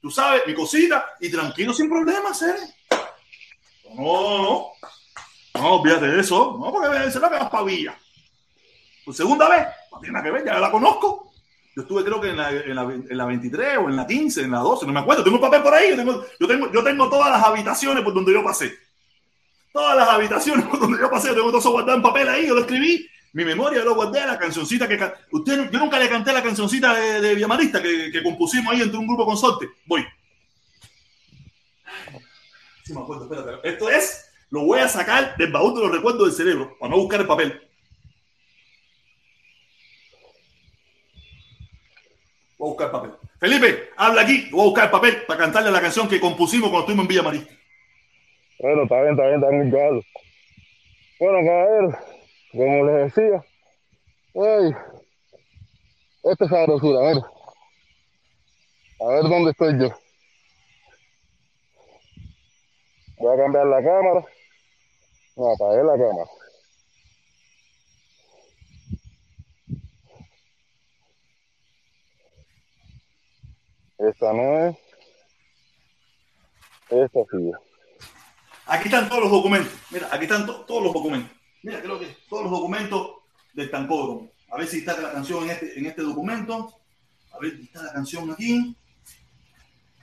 Tú 0.00 0.10
sabes, 0.10 0.42
mi 0.46 0.54
cosita, 0.54 1.16
y 1.20 1.30
tranquilo, 1.30 1.74
sin 1.74 1.88
problemas, 1.88 2.40
¿eh? 2.42 2.54
No, 3.94 4.22
no, 4.22 4.42
no. 4.42 5.72
Olvídate 5.74 6.06
de 6.06 6.20
eso. 6.20 6.56
No, 6.58 6.72
porque 6.72 7.10
se 7.10 7.20
la 7.20 7.28
pegas 7.28 7.50
pavilla. 7.50 7.98
Por 9.04 9.14
segunda 9.14 9.48
vez, 9.48 9.66
no 9.92 9.98
tiene 9.98 10.14
nada 10.14 10.24
que 10.24 10.30
ver, 10.30 10.44
ya 10.44 10.58
la 10.58 10.70
conozco. 10.70 11.32
Yo 11.76 11.82
estuve 11.82 12.04
creo 12.04 12.20
que 12.20 12.30
en 12.30 12.36
la, 12.36 12.50
en, 12.50 12.74
la, 12.74 12.82
en 12.82 13.16
la, 13.16 13.24
23 13.26 13.78
o 13.78 13.88
en 13.88 13.96
la 13.96 14.06
15, 14.06 14.42
en 14.42 14.50
la 14.50 14.58
12, 14.58 14.86
no 14.86 14.92
me 14.92 15.00
acuerdo. 15.00 15.22
Tengo 15.22 15.36
un 15.36 15.42
papel 15.42 15.62
por 15.62 15.74
ahí. 15.74 15.90
Yo 15.90 15.96
tengo, 15.96 16.24
yo 16.38 16.48
tengo, 16.48 16.72
yo 16.72 16.82
tengo 16.82 17.08
todas 17.08 17.30
las 17.30 17.42
habitaciones 17.44 18.02
por 18.02 18.12
donde 18.12 18.32
yo 18.32 18.42
pasé. 18.42 18.76
Todas 19.72 19.96
las 19.96 20.08
habitaciones 20.08 20.66
por 20.66 20.80
donde 20.80 20.98
yo 20.98 21.10
pasé. 21.10 21.28
Yo 21.28 21.34
tengo 21.34 21.48
todo 21.48 21.58
eso 21.60 21.70
guardado 21.70 21.96
en 21.96 22.02
papel 22.02 22.28
ahí. 22.28 22.48
Yo 22.48 22.54
lo 22.54 22.62
escribí 22.62 23.06
mi 23.32 23.44
memoria 23.44 23.84
lo 23.84 23.94
guardé 23.94 24.26
la 24.26 24.38
cancioncita 24.38 24.88
que 24.88 24.98
usted 25.30 25.70
yo 25.70 25.78
nunca 25.78 25.98
le 25.98 26.08
canté 26.08 26.32
la 26.32 26.42
cancioncita 26.42 26.94
de, 26.94 27.20
de 27.20 27.34
Villamarista 27.34 27.80
que, 27.80 28.10
que, 28.10 28.22
compusimos 28.22 28.72
ahí 28.72 28.82
entre 28.82 28.98
un 28.98 29.06
grupo 29.06 29.24
consorte. 29.24 29.68
Voy. 29.86 30.04
Sí 32.84 32.92
me 32.92 33.02
acuerdo, 33.02 33.24
espérate. 33.24 33.68
Esto 33.68 33.88
es, 33.88 34.32
lo 34.50 34.64
voy 34.64 34.80
a 34.80 34.88
sacar 34.88 35.36
del 35.36 35.52
baúl 35.52 35.74
de 35.74 35.80
los 35.80 35.92
recuerdos 35.92 36.26
del 36.26 36.36
cerebro 36.36 36.76
para 36.80 36.90
no 36.90 37.00
buscar 37.00 37.20
el 37.20 37.26
papel. 37.26 37.60
Voy 42.58 42.66
a 42.66 42.70
buscar 42.70 42.86
el 42.86 42.92
papel. 42.92 43.10
Felipe, 43.38 43.90
habla 43.96 44.22
aquí. 44.22 44.48
Voy 44.50 44.62
a 44.62 44.64
buscar 44.64 44.84
el 44.86 44.90
papel 44.90 45.22
para 45.26 45.38
cantarle 45.38 45.70
la 45.70 45.80
canción 45.80 46.08
que 46.08 46.18
compusimos 46.18 46.68
cuando 46.68 46.80
estuvimos 46.80 47.04
en 47.04 47.08
Villamarista. 47.08 47.54
Bueno, 48.58 48.82
está 48.82 49.00
bien, 49.02 49.12
está 49.12 49.24
bien, 49.24 49.62
está 49.66 49.78
bien. 49.78 50.02
Bueno, 51.20 51.38
caballero 51.46 52.09
como 52.52 52.84
les 52.84 53.14
decía, 53.14 53.44
ay, 54.34 54.72
esta 56.24 56.44
es 56.44 56.50
sabrosura, 56.50 56.98
a 56.98 57.14
ver. 57.14 57.22
A 59.00 59.06
ver 59.06 59.22
dónde 59.22 59.50
estoy 59.52 59.78
yo. 59.80 59.88
Voy 63.18 63.34
a 63.34 63.42
cambiar 63.42 63.66
la 63.66 63.82
cámara. 63.82 64.26
No, 65.36 65.52
apagué 65.52 65.84
la 65.84 65.92
cámara. 65.92 66.30
Esta 73.98 74.32
no 74.32 74.66
es. 74.66 74.76
Esta 76.90 77.20
sí. 77.30 77.52
Aquí 78.66 78.88
están 78.88 79.08
todos 79.08 79.22
los 79.22 79.30
documentos. 79.30 79.72
Mira, 79.90 80.08
aquí 80.10 80.24
están 80.24 80.46
todos 80.46 80.82
los 80.82 80.92
documentos. 80.92 81.39
Mira, 81.62 81.80
creo 81.80 81.98
que 81.98 82.16
todos 82.28 82.44
los 82.44 82.52
documentos 82.52 83.10
del 83.52 83.70
tancódromo. 83.70 84.30
A 84.50 84.56
ver 84.56 84.66
si 84.66 84.78
está 84.78 85.00
la 85.00 85.12
canción 85.12 85.44
en 85.44 85.50
este, 85.50 85.78
en 85.78 85.86
este 85.86 86.02
documento. 86.02 86.74
A 87.32 87.38
ver 87.38 87.56
si 87.56 87.64
está 87.64 87.82
la 87.82 87.92
canción 87.92 88.30
aquí. 88.30 88.76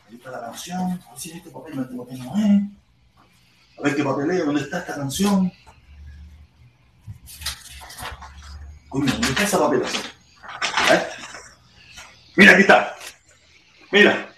Ahí 0.08 0.16
está 0.16 0.32
la 0.32 0.42
canción. 0.42 0.82
A 0.82 1.12
ver 1.12 1.20
si 1.20 1.32
este 1.32 1.50
papel 1.50 1.76
lo 1.76 2.06
tengo 2.06 2.36
ahí. 2.36 2.62
A 3.78 3.82
ver 3.84 3.96
qué 3.96 4.04
papeleo, 4.04 4.46
dónde 4.46 4.62
está 4.62 4.80
esta 4.80 4.96
canción. 4.96 5.52
Coño, 8.90 9.12
¿dónde 9.12 9.28
está 9.28 9.44
esa 9.44 9.60
papel? 9.60 9.84
Mira, 12.36 12.52
aquí 12.54 12.62
está. 12.62 12.96
Mira, 13.92 14.30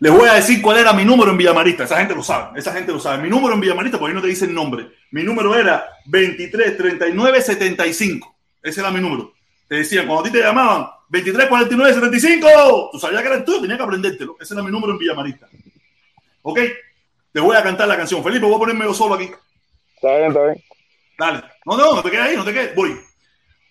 les 0.00 0.12
voy 0.12 0.28
a 0.28 0.34
decir 0.34 0.60
cuál 0.60 0.78
era 0.78 0.92
mi 0.92 1.04
número 1.04 1.30
en 1.30 1.38
Villamarista. 1.38 1.84
Esa 1.84 1.98
gente 1.98 2.14
lo 2.14 2.22
sabe. 2.22 2.58
Esa 2.58 2.72
gente 2.72 2.92
lo 2.92 3.00
sabe. 3.00 3.22
Mi 3.22 3.30
número 3.30 3.54
en 3.54 3.60
Villamarista, 3.60 3.98
porque 3.98 4.10
ahí 4.10 4.14
no 4.14 4.22
te 4.22 4.28
dice 4.28 4.44
el 4.44 4.54
nombre. 4.54 4.88
Mi 5.14 5.22
número 5.22 5.54
era 5.54 5.88
233975. 6.06 8.36
Ese 8.60 8.80
era 8.80 8.90
mi 8.90 9.00
número. 9.00 9.32
Te 9.68 9.76
decían, 9.76 10.08
cuando 10.08 10.22
a 10.22 10.24
ti 10.24 10.32
te 10.32 10.42
llamaban 10.42 10.88
234975, 11.08 12.88
tú 12.90 12.98
sabías 12.98 13.22
que 13.22 13.28
eras 13.28 13.44
tú, 13.44 13.60
tenías 13.60 13.78
que 13.78 13.84
aprendértelo. 13.84 14.36
Ese 14.40 14.54
era 14.54 14.64
mi 14.64 14.72
número 14.72 14.92
en 14.92 14.98
Villamarista. 14.98 15.46
¿Ok? 16.42 16.58
Te 17.30 17.38
voy 17.38 17.56
a 17.56 17.62
cantar 17.62 17.86
la 17.86 17.96
canción. 17.96 18.24
Felipe, 18.24 18.44
voy 18.44 18.56
a 18.56 18.58
ponerme 18.58 18.86
yo 18.86 18.92
solo 18.92 19.14
aquí. 19.14 19.30
Está 19.94 20.16
bien, 20.16 20.30
está 20.30 20.46
bien. 20.46 20.64
Dale. 21.16 21.44
No, 21.64 21.76
no, 21.76 21.94
no 21.94 22.02
te 22.02 22.10
quedes 22.10 22.24
ahí, 22.24 22.36
no 22.36 22.44
te 22.44 22.52
quedes. 22.52 22.74
Voy. 22.74 22.98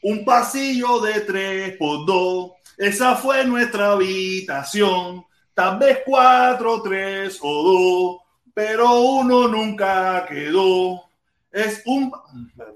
Un 0.01 0.23
pasillo 0.23 1.01
de 1.01 1.19
tres 1.19 1.75
por 1.75 2.05
dos. 2.05 2.51
Esa 2.77 3.17
fue 3.17 3.43
nuestra 3.43 3.91
habitación. 3.91 5.25
Tal 5.53 5.77
vez 5.77 6.03
cuatro, 6.05 6.81
tres 6.81 7.37
o 7.41 7.63
dos. 7.63 8.21
Pero 8.53 9.01
uno 9.01 9.49
nunca 9.49 10.25
quedó. 10.25 11.03
Es 11.53 11.83
un, 11.85 12.11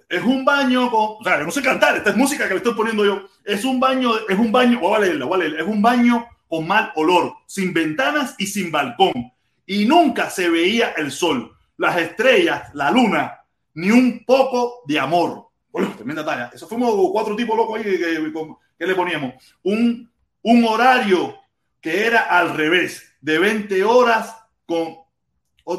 es 0.08 0.24
un 0.24 0.46
baño 0.46 0.92
con. 0.92 1.18
O 1.20 1.24
sea, 1.24 1.40
no 1.40 1.50
sé 1.50 1.64
cantar, 1.64 1.98
esta 1.98 2.12
es 2.12 2.16
música 2.16 2.44
que 2.44 2.52
le 2.52 2.58
estoy 2.58 2.76
poniendo 2.76 3.04
yo. 3.04 3.28
Es 3.44 3.66
un 3.66 3.80
baño, 3.80 4.12
es 4.30 4.38
un 4.38 4.52
baño, 4.52 4.80
o 4.84 4.92
vale, 4.92 5.18
vale, 5.18 5.60
es 5.60 5.66
un 5.66 5.82
baño 5.82 6.28
con 6.48 6.68
mal 6.68 6.92
olor, 6.96 7.34
sin 7.48 7.74
ventanas 7.74 8.36
y 8.38 8.46
sin 8.46 8.72
balcón. 8.72 9.34
Y 9.66 9.86
nunca 9.86 10.30
se 10.30 10.48
veía 10.48 10.92
el 10.92 11.12
sol, 11.12 11.58
las 11.78 11.98
estrellas, 11.98 12.70
la 12.76 12.92
luna, 12.92 13.40
ni 13.74 13.90
un 13.90 14.24
poco 14.24 14.84
de 14.86 15.00
amor. 15.00 15.48
Bueno, 15.72 15.94
tremenda 15.96 16.24
talla. 16.24 16.52
Eso 16.54 16.68
fuimos 16.68 16.94
cuatro 17.12 17.36
tipos 17.36 17.58
locos 17.58 17.80
ahí 17.80 17.84
que, 17.84 18.86
le 18.86 18.96
poníamos. 18.96 19.34
Un, 19.64 20.08
un 20.44 20.66
horario 20.66 21.36
que 21.82 22.06
era 22.06 22.22
al 22.22 22.56
revés, 22.56 23.12
de 23.22 23.40
20 23.40 23.84
horas 23.84 24.36
con 24.68 25.00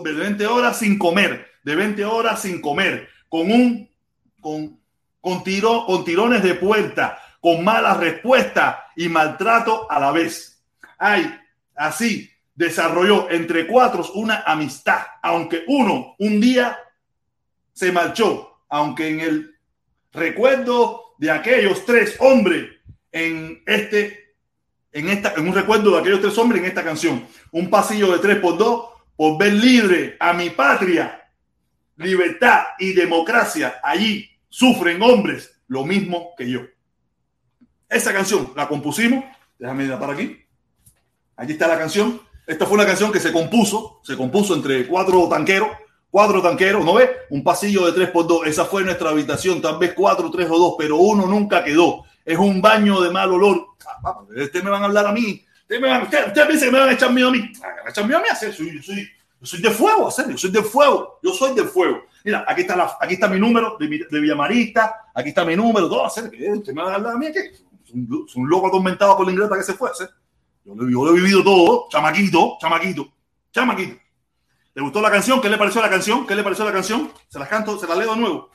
de 0.03 0.13
20 0.13 0.47
horas 0.47 0.79
sin 0.79 0.99
comer 0.99 1.47
de 1.69 1.77
20 1.77 2.03
horas 2.07 2.41
sin 2.41 2.63
comer, 2.63 3.11
con 3.29 3.53
un 3.53 3.91
con, 4.41 4.81
con, 5.21 5.45
tiro, 5.45 5.85
con 5.85 6.03
tirones 6.03 6.43
de 6.43 6.55
puerta, 6.55 7.19
con 7.41 7.63
mala 7.63 7.93
respuesta 7.93 8.87
y 8.97 9.11
maltrato 9.11 9.87
a 9.91 10.01
la 10.01 10.11
vez. 10.11 10.65
Hay 10.97 11.31
así 11.77 12.31
desarrolló 12.55 13.31
entre 13.31 13.67
cuatro 13.67 14.03
una 14.15 14.45
amistad, 14.47 15.01
aunque 15.23 15.65
uno 15.67 16.15
un 16.19 16.41
día 16.41 16.79
se 17.75 17.93
marchó, 17.93 18.63
aunque 18.71 19.09
en 19.09 19.21
el 19.21 19.55
recuerdo 20.11 21.17
de 21.19 21.31
aquellos 21.31 21.85
tres 21.85 22.17
hombres 22.19 22.71
en 23.13 23.63
este, 23.67 24.35
en 24.91 25.11
esta, 25.11 25.35
en 25.35 25.47
un 25.47 25.55
recuerdo 25.55 25.91
de 25.91 26.01
aquellos 26.01 26.23
tres 26.23 26.39
hombres 26.39 26.63
en 26.63 26.69
esta 26.69 26.83
canción, 26.83 27.27
un 27.53 27.69
pasillo 27.69 28.11
de 28.13 28.21
tres 28.21 28.39
por 28.39 28.57
dos, 28.57 28.87
por 29.15 29.37
ver 29.37 29.53
libre 29.53 30.17
a 30.19 30.33
mi 30.33 30.49
patria 30.49 31.28
libertad 31.99 32.65
y 32.79 32.93
democracia, 32.93 33.81
allí 33.83 34.31
sufren 34.49 35.03
hombres 35.03 35.61
lo 35.69 35.85
mismo 35.85 36.31
que 36.37 36.51
yo. 36.51 36.61
Esa 37.89 38.13
canción 38.13 38.53
la 38.57 38.69
compusimos, 38.69 39.25
déjame 39.59 39.85
ir 39.85 39.99
para 39.99 40.13
aquí. 40.13 40.39
Aquí 41.37 41.53
está 41.53 41.69
la 41.69 41.79
canción. 41.79 42.21
Esta 42.47 42.67
fue 42.67 42.77
una 42.77 42.87
canción 42.87 43.13
que 43.13 43.21
se 43.21 43.33
compuso, 43.33 44.01
se 44.03 44.17
compuso 44.17 44.55
entre 44.55 44.87
cuatro 44.87 45.29
tanqueros, 45.29 45.69
cuatro 46.11 46.41
tanqueros, 46.41 46.85
¿no 46.85 46.95
ves? 46.95 47.11
Un 47.31 47.45
pasillo 47.45 47.87
de 47.87 47.93
tres 47.93 48.11
por 48.11 48.27
dos. 48.27 48.47
Esa 48.47 48.65
fue 48.65 48.83
nuestra 48.85 49.11
habitación, 49.11 49.61
tal 49.61 49.79
vez 49.79 49.93
cuatro, 49.95 50.31
tres 50.31 50.49
o 50.51 50.59
dos, 50.59 50.75
pero 50.79 50.97
uno 50.97 51.27
nunca 51.27 51.63
quedó. 51.63 52.05
Es 52.25 52.39
un 52.39 52.61
baño 52.61 53.01
de 53.01 53.11
mal 53.11 53.33
olor. 53.33 53.67
Ustedes 54.31 54.65
me 54.65 54.71
van 54.71 54.83
a 54.83 54.87
hablar 54.87 55.07
a 55.07 55.13
mí. 55.13 55.45
Ustedes 55.63 55.81
me 55.81 55.89
van, 55.89 56.03
usted, 56.03 56.33
piensan 56.33 56.69
que 56.69 56.73
me 56.73 56.79
van 56.81 56.89
a 56.89 56.93
echar 56.93 57.13
miedo 57.13 57.29
a 57.29 57.33
mí. 57.33 57.53
Ah, 57.63 57.69
me 57.85 57.91
echan 57.91 58.07
miedo 58.07 58.19
a 58.19 58.23
mí, 58.23 58.29
hacer, 58.31 58.55
soy, 58.55 58.83
soy, 58.83 59.09
yo 59.41 59.47
soy 59.47 59.63
de 59.63 59.71
fuego, 59.71 60.11
serio, 60.11 60.33
yo 60.33 60.39
soy 60.39 60.51
de 60.51 60.63
fuego. 60.63 61.21
Yo 61.23 61.33
soy 61.33 61.55
de 61.55 61.65
fuego. 61.65 62.03
Mira, 62.25 62.45
aquí 62.47 62.63
está, 62.63 62.77
la, 62.77 62.97
aquí 63.01 63.15
está 63.15 63.29
mi 63.29 63.39
número 63.39 63.77
de, 63.79 64.07
de 64.11 64.21
Villamarista, 64.21 65.11
aquí 65.15 65.29
está 65.29 65.45
mi 65.45 65.55
número, 65.55 65.89
todo, 65.89 66.11
que 66.31 66.51
usted 66.51 66.73
me 66.75 66.83
va 66.83 66.95
a 66.95 66.99
dar 66.99 67.15
a 67.15 67.17
mí 67.17 67.33
que 67.33 67.39
es 67.39 67.65
un, 67.95 68.27
un, 68.35 68.49
loco 68.49 68.67
atormentado 68.67 69.17
por 69.17 69.27
la 69.27 69.33
ingrata 69.33 69.57
que 69.57 69.63
se 69.63 69.75
fue. 69.75 69.91
Yo, 70.65 70.75
yo 70.75 71.05
lo 71.05 71.11
he 71.11 71.21
vivido 71.21 71.45
todo, 71.45 71.87
chamaquito, 71.89 72.59
chamaquito, 72.61 73.09
chamaquito. 73.53 73.97
¿Le 74.75 74.83
gustó 74.83 75.01
la 75.01 75.11
canción? 75.11 75.41
¿Qué 75.41 75.49
le 75.49 75.57
pareció 75.57 75.81
la 75.81 75.91
canción? 75.91 76.27
¿Qué 76.27 76.35
le 76.35 76.43
pareció 76.43 76.65
la 76.65 76.73
canción? 76.73 77.11
Se 77.29 77.39
las 77.39 77.49
canto, 77.49 77.79
se 77.79 77.87
las 77.87 77.97
leo 77.99 78.15
de 78.15 78.21
nuevo. 78.21 78.51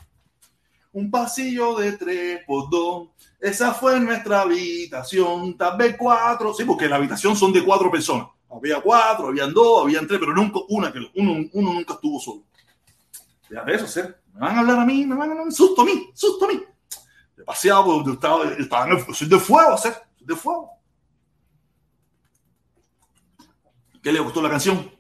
Un 0.92 1.10
pasillo 1.10 1.76
de 1.76 1.94
tres 1.94 2.42
por 2.46 2.70
dos. 2.70 3.10
Esa 3.40 3.74
fue 3.74 4.00
nuestra 4.00 4.42
habitación. 4.42 5.58
Tal 5.58 5.78
vez 5.78 5.96
cuatro. 5.98 6.54
Sí, 6.54 6.64
porque 6.66 6.88
la 6.88 6.98
habitación 6.98 7.36
son 7.36 7.52
de 7.52 7.64
cuatro 7.64 7.90
personas. 7.90 8.28
Había 8.56 8.82
cuatro, 8.82 9.28
habían 9.28 9.54
dos, 9.54 9.84
habían 9.84 10.08
tres, 10.08 10.20
pero 10.20 10.34
nunca 10.34 10.60
una 10.70 10.92
que 10.92 11.00
uno, 11.16 11.50
uno 11.54 11.74
nunca 11.74 11.94
estuvo 11.94 12.20
solo. 12.20 12.44
Fíjate 13.48 13.76
eso, 13.76 13.88
¿sí? 13.88 14.02
Me 14.34 14.42
van 14.42 14.56
a 14.56 14.60
hablar 14.60 14.80
a 14.80 14.86
mí, 14.86 15.06
me 15.06 15.16
van 15.16 15.32
a 15.32 15.42
un 15.42 15.52
susto 15.52 15.82
a 15.82 15.86
mí, 15.86 16.12
susto 16.14 16.46
a 16.46 16.48
mí. 16.50 16.62
He 17.38 17.44
paseado, 17.44 18.12
estaba, 18.12 18.46
estaba 18.52 18.86
en 18.88 18.98
el, 18.98 19.16
soy 19.16 19.28
de 19.28 19.40
fuego, 19.40 19.78
¿sí? 19.78 19.90
Soy 20.18 20.28
de 20.28 20.36
fuego. 20.36 20.72
¿Qué 24.02 24.12
le 24.12 24.20
gustó 24.20 24.42
la 24.42 24.50
canción? 24.50 24.92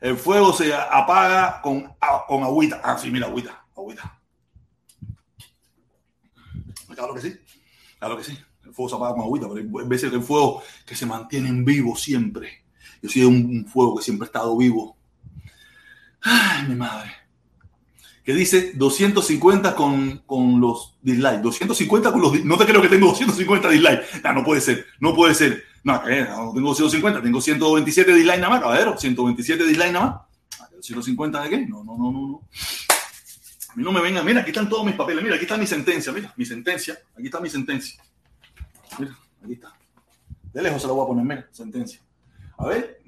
El 0.00 0.16
fuego 0.16 0.52
se 0.52 0.74
apaga 0.74 1.60
con, 1.62 1.94
con 2.26 2.42
agüita. 2.42 2.80
Ah, 2.84 2.98
sí, 2.98 3.10
mira, 3.10 3.26
agüita, 3.26 3.64
agüita. 3.76 4.20
Claro 6.94 7.14
que 7.14 7.20
sí, 7.20 7.40
claro 7.98 8.16
que 8.16 8.24
sí. 8.24 8.38
El 8.64 8.74
fuego 8.74 8.88
se 8.88 8.96
apaga 8.96 9.12
con 9.12 9.22
agüita, 9.22 9.48
pero 9.48 9.78
hay 9.80 9.86
veces 9.86 10.10
que 10.10 10.16
el 10.16 10.22
fuego 10.22 10.62
que 10.84 10.94
se 10.94 11.06
mantiene 11.06 11.48
en 11.48 11.64
vivo 11.64 11.96
siempre 11.96 12.67
yo 13.02 13.08
soy 13.08 13.24
un, 13.24 13.66
fuego 13.66 13.96
que 13.96 14.04
siempre 14.04 14.26
ha 14.26 14.28
estado 14.28 14.56
vivo. 14.56 14.96
Ay, 16.20 16.66
mi 16.68 16.74
madre. 16.74 17.10
Que 18.24 18.34
dice 18.34 18.72
250 18.74 19.74
con, 19.74 20.18
con 20.26 20.60
los 20.60 20.96
dislikes. 21.00 21.40
250 21.40 22.12
con 22.12 22.20
los 22.20 22.44
No 22.44 22.58
te 22.58 22.66
creo 22.66 22.82
que 22.82 22.88
tengo 22.88 23.06
250 23.06 23.70
dislikes. 23.70 24.04
No, 24.22 24.32
no 24.34 24.44
puede 24.44 24.60
ser. 24.60 24.86
No 25.00 25.14
puede 25.14 25.34
ser. 25.34 25.64
No, 25.84 25.94
no 25.94 26.52
tengo 26.52 26.68
250. 26.68 27.22
Tengo 27.22 27.40
127 27.40 28.14
dislikes 28.14 28.40
nada 28.40 28.50
más, 28.50 28.60
caballero. 28.60 28.98
127 28.98 29.64
dislikes 29.64 29.92
nada 29.92 30.06
más. 30.06 30.28
150 30.84 31.42
de 31.42 31.50
qué? 31.50 31.66
No, 31.66 31.82
no, 31.84 31.96
no, 31.96 32.12
no. 32.12 32.42
A 33.70 33.76
mí 33.76 33.82
no 33.82 33.92
me 33.92 34.00
venga. 34.00 34.22
Mira, 34.22 34.40
aquí 34.40 34.50
están 34.50 34.68
todos 34.68 34.84
mis 34.84 34.94
papeles. 34.94 35.22
Mira, 35.22 35.36
aquí 35.36 35.44
está 35.44 35.56
mi 35.56 35.66
sentencia. 35.66 36.12
Mira, 36.12 36.32
mi 36.36 36.44
sentencia. 36.44 36.98
Aquí 37.14 37.26
está 37.26 37.40
mi 37.40 37.50
sentencia. 37.50 38.02
Mira, 38.98 39.16
aquí 39.42 39.52
está. 39.54 39.72
De 40.52 40.62
lejos 40.62 40.82
se 40.82 40.88
la 40.88 40.94
voy 40.94 41.04
a 41.04 41.08
poner. 41.08 41.24
Mira, 41.24 41.48
sentencia. 41.52 42.00
A 42.58 42.66
ver. 42.66 43.00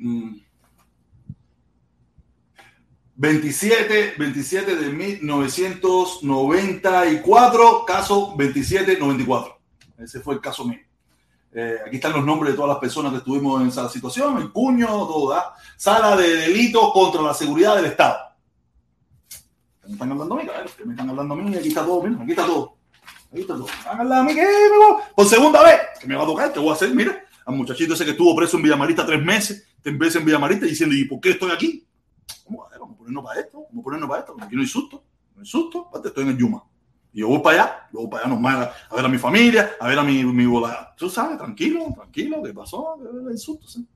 27, 3.16 4.14
27 4.16 4.76
de 4.76 4.90
1994, 4.90 7.84
caso 7.84 8.34
2794. 8.38 9.58
Ese 9.98 10.20
fue 10.20 10.34
el 10.34 10.40
caso 10.40 10.64
mío. 10.64 10.78
Eh, 11.52 11.78
aquí 11.84 11.96
están 11.96 12.12
los 12.12 12.24
nombres 12.24 12.52
de 12.52 12.56
todas 12.56 12.68
las 12.70 12.78
personas 12.78 13.10
que 13.12 13.18
estuvimos 13.18 13.60
en 13.60 13.66
esa 13.68 13.90
situación, 13.90 14.38
el 14.38 14.52
puño, 14.52 14.86
toda. 14.86 15.54
Sala 15.76 16.16
de 16.16 16.36
delito 16.36 16.92
contra 16.92 17.20
la 17.20 17.34
seguridad 17.34 17.74
del 17.76 17.86
Estado. 17.86 18.16
Me 19.86 19.94
están 19.94 20.12
hablando 20.12 20.36
a 20.36 20.38
mí, 20.38 20.44
me 20.84 20.92
están 20.92 21.10
hablando 21.10 21.34
a 21.34 21.36
mí, 21.36 21.56
aquí 21.56 21.66
está 21.68 21.84
todo, 21.84 22.04
mira, 22.04 22.22
aquí 22.22 22.30
está 22.30 22.46
todo. 22.46 22.76
Aquí 23.32 23.40
está 23.40 23.54
todo. 23.54 23.66
Háganla 23.84 24.20
a 24.20 24.22
mí, 24.22 24.32
que 24.34 24.42
me 24.42 24.48
Por 25.16 25.26
segunda 25.26 25.64
vez, 25.64 25.80
que 26.00 26.06
me 26.06 26.14
va 26.14 26.22
a 26.22 26.26
tocar, 26.26 26.52
te 26.52 26.60
voy 26.60 26.70
a 26.70 26.74
hacer, 26.74 26.94
mira 26.94 27.20
al 27.46 27.54
muchachito 27.54 27.94
ese 27.94 28.04
que 28.04 28.12
estuvo 28.12 28.34
preso 28.34 28.56
en 28.56 28.62
Villamarista 28.62 29.06
tres 29.06 29.22
meses, 29.22 29.66
te 29.82 29.92
meses 29.92 30.16
en 30.16 30.24
Villamarista 30.24 30.66
diciendo, 30.66 30.94
¿y 30.94 31.04
por 31.04 31.20
qué 31.20 31.30
estoy 31.30 31.50
aquí? 31.50 31.86
Vamos 32.48 32.66
a, 32.72 32.78
vamos 32.78 32.94
a 32.94 32.98
ponernos 32.98 33.24
para 33.24 33.40
esto, 33.40 33.58
vamos 33.68 33.80
a 33.80 33.84
ponernos 33.84 34.08
para 34.08 34.20
esto, 34.20 34.36
aquí 34.40 34.54
no 34.54 34.62
hay 34.62 34.68
susto, 34.68 35.04
no 35.34 35.40
hay 35.40 35.46
susto, 35.46 35.90
estoy 36.04 36.24
en 36.24 36.30
el 36.30 36.38
Yuma. 36.38 36.62
Y 37.12 37.20
yo 37.20 37.28
voy 37.28 37.40
para 37.40 37.62
allá, 37.62 37.88
voy 37.92 38.08
para 38.08 38.24
allá 38.24 38.34
nomás 38.34 38.68
a 38.88 38.94
ver 38.94 39.04
a 39.04 39.08
mi 39.08 39.18
familia, 39.18 39.72
a 39.80 39.88
ver 39.88 39.98
a 39.98 40.04
mi, 40.04 40.24
mi 40.24 40.46
bola. 40.46 40.94
Tú 40.96 41.10
sabes, 41.10 41.38
tranquilo, 41.38 41.92
tranquilo, 41.94 42.42
¿qué 42.42 42.52
pasó? 42.52 42.96
El 43.28 43.38
susto, 43.38 43.66
¿sí? 43.66 43.86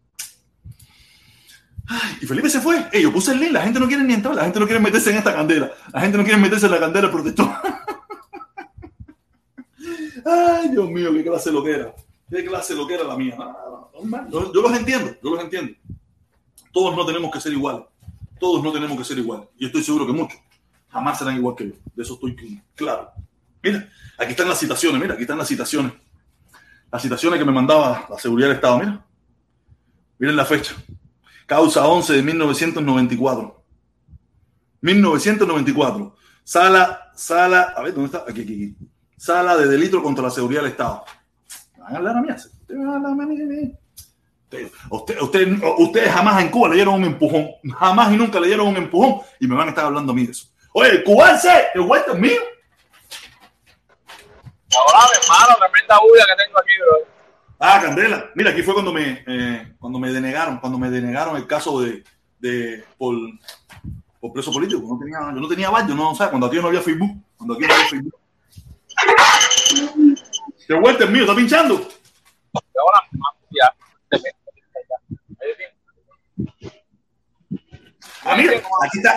Ay, 1.87 2.19
y 2.23 2.27
Felipe 2.27 2.49
se 2.49 2.61
fue. 2.61 2.89
Ey, 2.93 3.03
yo 3.03 3.13
puse 3.13 3.33
el 3.33 3.41
link, 3.41 3.53
la 3.53 3.63
gente 3.63 3.79
no 3.79 3.87
quiere 3.87 4.03
ni 4.03 4.15
entrar, 4.15 4.35
la 4.35 4.45
gente 4.45 4.59
no 4.59 4.67
quiere 4.67 4.81
meterse 4.81 5.11
en 5.11 5.19
esta 5.19 5.35
candela. 5.35 5.71
La 5.93 6.01
gente 6.01 6.17
no 6.17 6.25
quiere 6.25 6.41
meterse 6.41 6.67
en 6.67 6.73
la 6.73 6.81
candela 6.81 7.11
protectora. 7.11 7.63
Ay, 10.27 10.69
Dios 10.71 10.91
mío, 10.91 11.13
qué 11.13 11.23
clase 11.23 11.53
lo 11.53 11.63
que 11.63 11.73
era. 11.73 11.95
¿Qué 12.35 12.45
clase 12.45 12.75
lo 12.75 12.85
que 12.85 12.95
era 12.95 13.05
la 13.05 13.17
mía? 13.17 13.37
Yo, 14.29 14.61
los 14.61 14.77
entiendo, 14.77 15.15
yo 15.23 15.31
los 15.31 15.45
entiendo. 15.45 15.73
Todos 16.73 16.97
no 16.97 17.07
tenemos 17.07 17.31
que 17.31 17.41
ser 17.41 17.53
iguales. 17.53 17.85
Todos 18.41 18.61
no 18.61 18.73
tenemos 18.73 18.99
que 18.99 19.05
ser 19.05 19.19
iguales. 19.19 19.47
Y 19.57 19.67
estoy 19.67 19.85
seguro 19.85 20.05
que 20.05 20.13
muchos 20.13 20.41
jamás 20.89 21.17
serán 21.17 21.37
igual 21.37 21.55
que 21.55 21.69
yo. 21.69 21.75
De 21.95 22.03
eso 22.03 22.15
estoy 22.15 22.61
claro. 22.75 23.13
Mira, 23.63 23.89
aquí 24.19 24.33
están 24.33 24.49
las 24.49 24.59
citaciones, 24.59 25.01
mira, 25.01 25.15
aquí 25.15 25.23
están 25.23 25.39
las 25.39 25.47
citaciones. 25.47 25.93
Las 26.91 27.03
citaciones 27.03 27.39
que 27.39 27.45
me 27.45 27.53
mandaba 27.53 28.05
la 28.11 28.19
seguridad 28.19 28.49
del 28.49 28.57
Estado, 28.57 28.79
mira. 28.81 29.07
Miren 30.19 30.37
la 30.37 30.45
fecha. 30.45 30.75
Causa 31.47 31.87
11 31.87 32.15
de 32.15 32.23
1994. 32.23 33.65
1994. 34.81 36.17
Sala, 36.43 37.13
sala, 37.15 37.75
a 37.77 37.83
ver, 37.83 37.95
¿dónde 37.95 38.07
está? 38.07 38.29
Aquí, 38.29 38.41
aquí, 38.41 38.55
aquí. 38.55 38.77
Sala 39.17 39.57
de 39.57 39.69
delito 39.69 40.03
contra 40.03 40.25
la 40.25 40.31
seguridad 40.31 40.63
del 40.63 40.73
Estado 40.73 41.05
van 41.85 41.95
a 41.95 41.99
hablar 41.99 42.17
a 42.17 42.21
mí. 42.23 42.29
Usted 42.31 42.75
me 42.75 42.91
a 42.91 42.97
hablar 42.97 43.13
a 43.13 43.27
mí. 43.27 43.75
Usted, 44.91 45.21
usted, 45.21 45.63
ustedes 45.79 46.13
jamás 46.13 46.43
en 46.43 46.51
Cuba 46.51 46.69
le 46.69 46.77
dieron 46.77 46.95
un 46.95 47.05
empujón. 47.05 47.49
Jamás 47.79 48.13
y 48.13 48.17
nunca 48.17 48.39
le 48.41 48.47
dieron 48.47 48.69
un 48.69 48.77
empujón 48.77 49.21
y 49.41 49.47
me 49.47 49.57
van 49.57 49.69
a 49.69 49.71
estar 49.71 49.87
hablando 49.87 50.13
a 50.13 50.15
mí 50.15 50.27
de 50.27 50.33
eso. 50.33 50.47
Oye, 50.73 50.91
el 50.91 51.05
cubanse, 51.05 51.67
el 51.75 51.83
vuelto 51.83 52.13
es 52.13 52.19
mío. 52.19 52.41
Hola, 54.77 55.09
hermano, 55.23 55.57
tremenda 55.59 55.99
bulla 56.01 56.25
que 56.27 56.45
tengo 56.45 56.59
aquí, 56.59 56.73
bro. 56.79 57.15
Ah, 57.61 57.81
Candela. 57.81 58.31
Mira, 58.35 58.51
aquí 58.51 58.63
fue 58.63 58.75
cuando 58.75 58.93
me, 58.93 59.25
eh, 59.27 59.75
cuando 59.79 59.99
me 59.99 60.13
denegaron, 60.13 60.59
cuando 60.59 60.79
me 60.79 60.91
denegaron 60.91 61.37
el 61.37 61.47
caso 61.47 61.81
de, 61.81 62.03
de 62.39 62.85
por, 62.99 63.17
por 64.21 64.33
preso 64.33 64.53
político. 64.53 64.83
No 64.83 64.99
tenía, 64.99 65.19
yo 65.35 65.41
no 65.41 65.49
tenía 65.49 65.71
baño, 65.71 65.95
no, 65.95 66.11
o 66.11 66.15
sea, 66.15 66.29
cuando 66.29 66.47
aquí 66.47 66.57
no 66.57 66.69
había 66.69 66.83
Facebook, 66.83 67.23
Cuando 67.37 67.57
quiera 67.57 67.77
defender. 67.79 68.13
Te 70.67 70.75
vuelta 70.75 71.05
el 71.05 71.11
mío, 71.11 71.23
¿está 71.23 71.35
pinchando? 71.35 71.89
Ah, 78.25 78.37
mira, 78.37 78.53
aquí 78.83 78.99
está. 78.99 79.17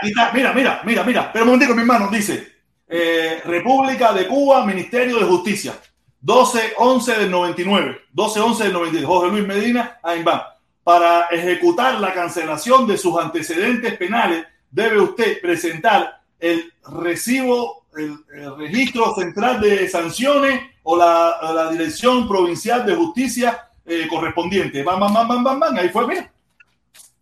Aquí 0.00 0.08
está, 0.08 0.32
mira, 0.32 0.52
mira, 0.52 0.82
mira, 0.84 1.02
mira. 1.02 1.32
Pero 1.32 1.44
un 1.44 1.50
momentico, 1.50 1.74
mi 1.74 1.80
hermano, 1.80 2.08
dice 2.08 2.56
eh, 2.88 3.42
República 3.44 4.12
de 4.12 4.28
Cuba, 4.28 4.64
Ministerio 4.64 5.18
de 5.18 5.24
Justicia. 5.24 5.74
12-11 6.22 7.16
del 7.18 7.30
99. 7.30 8.02
12-11 8.14 8.58
del 8.58 8.72
99. 8.72 9.06
Jorge 9.06 9.32
Luis 9.32 9.46
Medina, 9.46 9.98
ahí 10.02 10.22
va. 10.22 10.56
Para 10.84 11.26
ejecutar 11.26 12.00
la 12.00 12.12
cancelación 12.12 12.86
de 12.86 12.96
sus 12.96 13.18
antecedentes 13.18 13.96
penales, 13.96 14.46
debe 14.70 15.00
usted 15.00 15.40
presentar 15.40 16.20
el 16.38 16.72
recibo, 17.00 17.85
el, 17.96 18.56
registro 18.56 19.14
central 19.14 19.60
de 19.60 19.88
sanciones 19.88 20.60
o 20.82 20.96
la, 20.96 21.36
la 21.54 21.70
dirección 21.70 22.28
provincial 22.28 22.84
de 22.86 22.94
justicia 22.94 23.66
eh, 23.84 24.06
correspondiente. 24.08 24.84
Ahí 25.78 25.88
fue, 25.90 26.06
mira. 26.06 26.32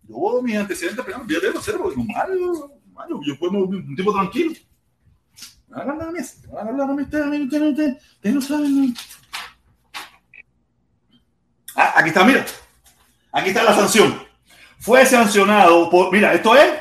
Yo, 0.07 0.41
mis 0.41 0.57
antecedentes 0.57 1.03
penales, 1.03 1.27
ya 1.27 1.39
debo 1.39 1.83
porque 1.83 2.03
malo, 2.03 2.71
malo. 2.93 3.19
Yo 3.25 3.35
fui 3.35 3.49
un 3.49 3.95
tipo 3.95 4.13
tranquilo. 4.13 4.53
Hagan 5.71 5.97
la 5.97 6.11
mesa, 6.11 6.37
hagan 6.57 6.77
la 6.77 6.85
mesa, 6.87 7.29
ustedes 7.29 8.35
no 8.35 8.41
saben. 8.41 8.95
Ah, 11.75 11.93
aquí 11.97 12.09
está, 12.09 12.23
mira. 12.23 12.45
Aquí 13.31 13.49
está 13.49 13.63
la 13.63 13.75
sanción. 13.75 14.23
Fue 14.79 15.05
sancionado 15.05 15.89
por, 15.89 16.11
mira, 16.11 16.33
esto 16.33 16.55
es 16.55 16.71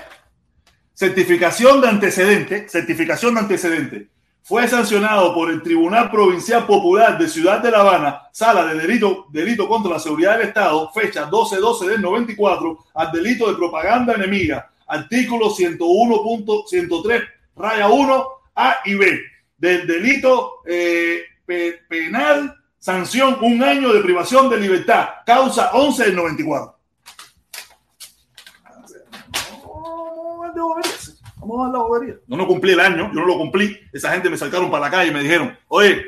certificación 0.94 1.80
de 1.80 1.88
antecedente, 1.88 2.68
certificación 2.68 3.34
de 3.34 3.40
antecedente. 3.40 4.08
Fue 4.42 4.68
sancionado 4.68 5.34
por 5.34 5.50
el 5.50 5.62
Tribunal 5.62 6.10
Provincial 6.10 6.66
Popular 6.66 7.16
de 7.18 7.28
Ciudad 7.28 7.60
de 7.62 7.70
La 7.70 7.80
Habana, 7.80 8.22
sala 8.32 8.66
de 8.66 8.78
delito, 8.78 9.26
delito 9.30 9.66
contra 9.66 9.92
la 9.92 9.98
seguridad 9.98 10.38
del 10.38 10.48
Estado, 10.48 10.90
fecha 10.92 11.30
12-12 11.30 11.86
del 11.86 12.02
94, 12.02 12.78
al 12.94 13.12
delito 13.12 13.48
de 13.48 13.56
propaganda 13.56 14.14
enemiga, 14.14 14.70
artículo 14.86 15.50
101.103, 15.50 17.22
raya 17.56 17.88
1, 17.88 18.28
A 18.54 18.76
y 18.84 18.94
B, 18.94 19.20
del 19.56 19.86
delito 19.86 20.60
eh, 20.66 21.22
penal 21.88 22.54
Sanción, 22.84 23.38
un 23.40 23.62
año 23.62 23.94
de 23.94 24.02
privación 24.02 24.50
de 24.50 24.58
libertad. 24.58 25.08
Causa 25.24 25.70
11 25.72 26.04
del 26.04 26.16
94. 26.16 26.73
Vamos 31.36 31.68
a 31.68 31.72
la 31.72 31.78
bobería. 31.78 32.16
No 32.26 32.36
no 32.36 32.46
cumplí 32.46 32.72
el 32.72 32.80
año, 32.80 33.10
yo 33.12 33.20
no 33.20 33.26
lo 33.26 33.36
cumplí. 33.36 33.78
Esa 33.92 34.12
gente 34.12 34.30
me 34.30 34.38
sacaron 34.38 34.70
para 34.70 34.84
la 34.84 34.90
calle 34.90 35.10
y 35.10 35.14
me 35.14 35.22
dijeron, 35.22 35.56
oye, 35.68 36.02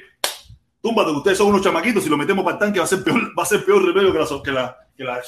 túmbate, 0.80 1.11
ustedes 1.11 1.38
son 1.38 1.49
unos 1.49 1.62
chamaquitos, 1.62 2.03
si 2.03 2.09
lo 2.09 2.16
metemos 2.16 2.44
para 2.44 2.55
el 2.55 2.61
tanque 2.61 2.78
va 2.78 2.84
a 2.84 2.88
ser 2.88 3.03
peor, 3.03 3.38
va 3.38 3.42
a 3.42 3.47
ser 3.47 3.64
peor 3.64 3.84
remedio 3.84 4.12
que 4.12 4.18
la, 4.18 4.42
que 4.42 4.53
la, 4.53 4.76
que 4.97 5.05
la 5.05 5.20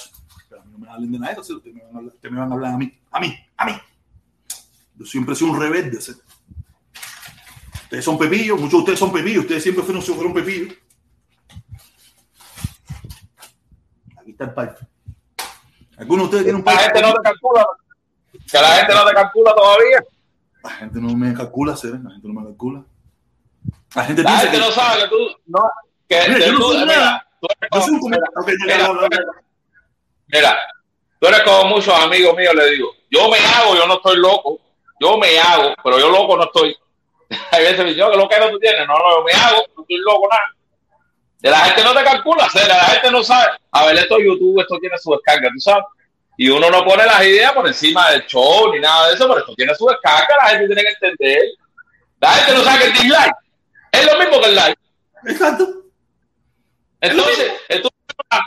Pero 0.48 0.62
a 0.62 0.64
mí 0.64 0.72
no 0.72 0.78
me 0.78 0.90
hablen 0.90 1.12
de 1.12 1.18
nada, 1.18 1.40
ustedes 1.40 1.74
me, 1.74 1.82
van 1.82 1.94
a 1.94 1.98
hablar, 1.98 2.14
ustedes 2.14 2.32
me 2.32 2.40
van 2.40 2.50
a 2.50 2.54
hablar 2.54 2.74
a 2.74 2.78
mí, 2.78 2.98
a 3.10 3.20
mí, 3.20 3.36
a 3.56 3.66
mí. 3.66 3.72
Yo 4.96 5.06
siempre 5.06 5.34
he 5.34 5.36
sido 5.36 5.52
un 5.52 5.60
rebelde. 5.60 5.98
Ustedes 5.98 8.04
son 8.04 8.18
pepillos, 8.18 8.58
muchos 8.58 8.72
de 8.72 8.78
ustedes 8.78 8.98
son 8.98 9.12
pepillos, 9.12 9.44
ustedes 9.44 9.62
siempre 9.62 9.84
fueron, 9.84 10.02
fueron 10.02 10.34
pepillos. 10.34 10.74
está 14.42 14.44
el 14.44 14.54
pipe. 14.54 14.86
¿Alguno 15.96 16.22
de 16.22 16.26
ustedes 16.26 16.44
tiene 16.44 16.58
un 16.58 16.64
pipe? 16.64 16.74
La 16.74 16.82
gente 16.82 17.02
no 17.02 17.14
te 17.14 17.22
calcula. 17.22 17.66
Que 18.32 18.60
la 18.60 18.68
gente 18.68 18.94
no 18.94 19.04
te 19.06 19.14
calcula 19.14 19.54
todavía. 19.54 20.04
La 20.62 20.70
gente 20.70 21.00
no 21.00 21.16
me 21.16 21.34
calcula, 21.34 21.76
Seren. 21.76 22.04
La 22.04 22.10
gente 22.10 22.28
no 22.28 22.34
me 22.34 22.46
calcula. 22.46 22.84
La 23.94 24.04
gente, 24.04 24.22
la 24.22 24.38
gente 24.38 24.56
que... 24.56 24.58
no 24.58 24.70
sabe 24.70 25.02
que 25.02 25.08
tú. 25.08 25.16
No, 25.46 25.70
que 26.08 26.28
mira, 26.28 26.46
yo 26.46 26.52
no 26.52 26.60
soy 26.60 26.84
nada. 26.84 27.26
Yo 27.72 27.80
soy 27.80 27.94
un 27.94 29.08
Mira, 30.30 30.58
tú 31.18 31.26
eres 31.26 31.42
como 31.42 31.70
muchos 31.70 31.94
amigos 31.94 32.36
míos, 32.36 32.54
le 32.54 32.70
digo. 32.70 32.90
Yo 33.10 33.30
me 33.30 33.38
hago, 33.38 33.74
yo 33.76 33.86
no 33.86 33.94
estoy 33.94 34.16
loco. 34.18 34.60
Yo 35.00 35.16
me 35.16 35.38
hago, 35.38 35.74
pero 35.82 35.98
yo 35.98 36.10
loco 36.10 36.36
no 36.36 36.44
estoy. 36.44 36.76
Hay 37.52 37.62
veces 37.62 37.96
yo, 37.96 38.10
que 38.10 38.16
lo 38.16 38.28
que 38.28 38.38
no 38.38 38.50
tú 38.50 38.58
tienes, 38.58 38.86
no, 38.86 38.94
no, 38.94 39.16
yo 39.16 39.24
me 39.24 39.32
hago, 39.32 39.64
no 39.76 39.82
estoy 39.82 39.98
loco 39.98 40.28
nada. 40.30 40.54
De 41.38 41.50
la 41.50 41.58
gente 41.60 41.84
no 41.84 41.94
te 41.94 42.02
calcula, 42.02 42.48
la 42.52 42.84
gente 42.86 43.10
no 43.12 43.22
sabe. 43.22 43.46
A 43.70 43.86
ver, 43.86 43.96
esto 43.96 44.18
YouTube, 44.18 44.60
esto 44.60 44.76
tiene 44.80 44.98
su 44.98 45.12
descarga, 45.12 45.48
tú 45.54 45.60
sabes. 45.60 45.84
Y 46.40 46.48
uno 46.48 46.70
no 46.70 46.84
pone 46.84 47.04
las 47.04 47.20
ideas 47.24 47.52
por 47.52 47.66
encima 47.66 48.10
del 48.10 48.24
show 48.26 48.72
ni 48.72 48.78
nada 48.78 49.08
de 49.08 49.14
eso, 49.14 49.26
pero 49.26 49.40
esto 49.40 49.54
tiene 49.56 49.74
su 49.74 49.84
descarga, 49.86 50.28
la 50.40 50.50
gente 50.50 50.66
tiene 50.66 50.82
que 50.82 50.90
entender. 50.92 51.42
La 52.20 52.30
gente 52.30 52.54
no 52.54 52.62
sabe 52.62 52.78
que 52.78 52.84
el 52.86 52.92
dislike 52.92 53.34
es 53.90 54.06
lo 54.06 54.18
mismo 54.20 54.40
que 54.40 54.46
el 54.46 54.54
like. 54.54 54.80
Exacto. 55.26 55.68
Entonces, 57.00 57.52
entonces 57.68 57.98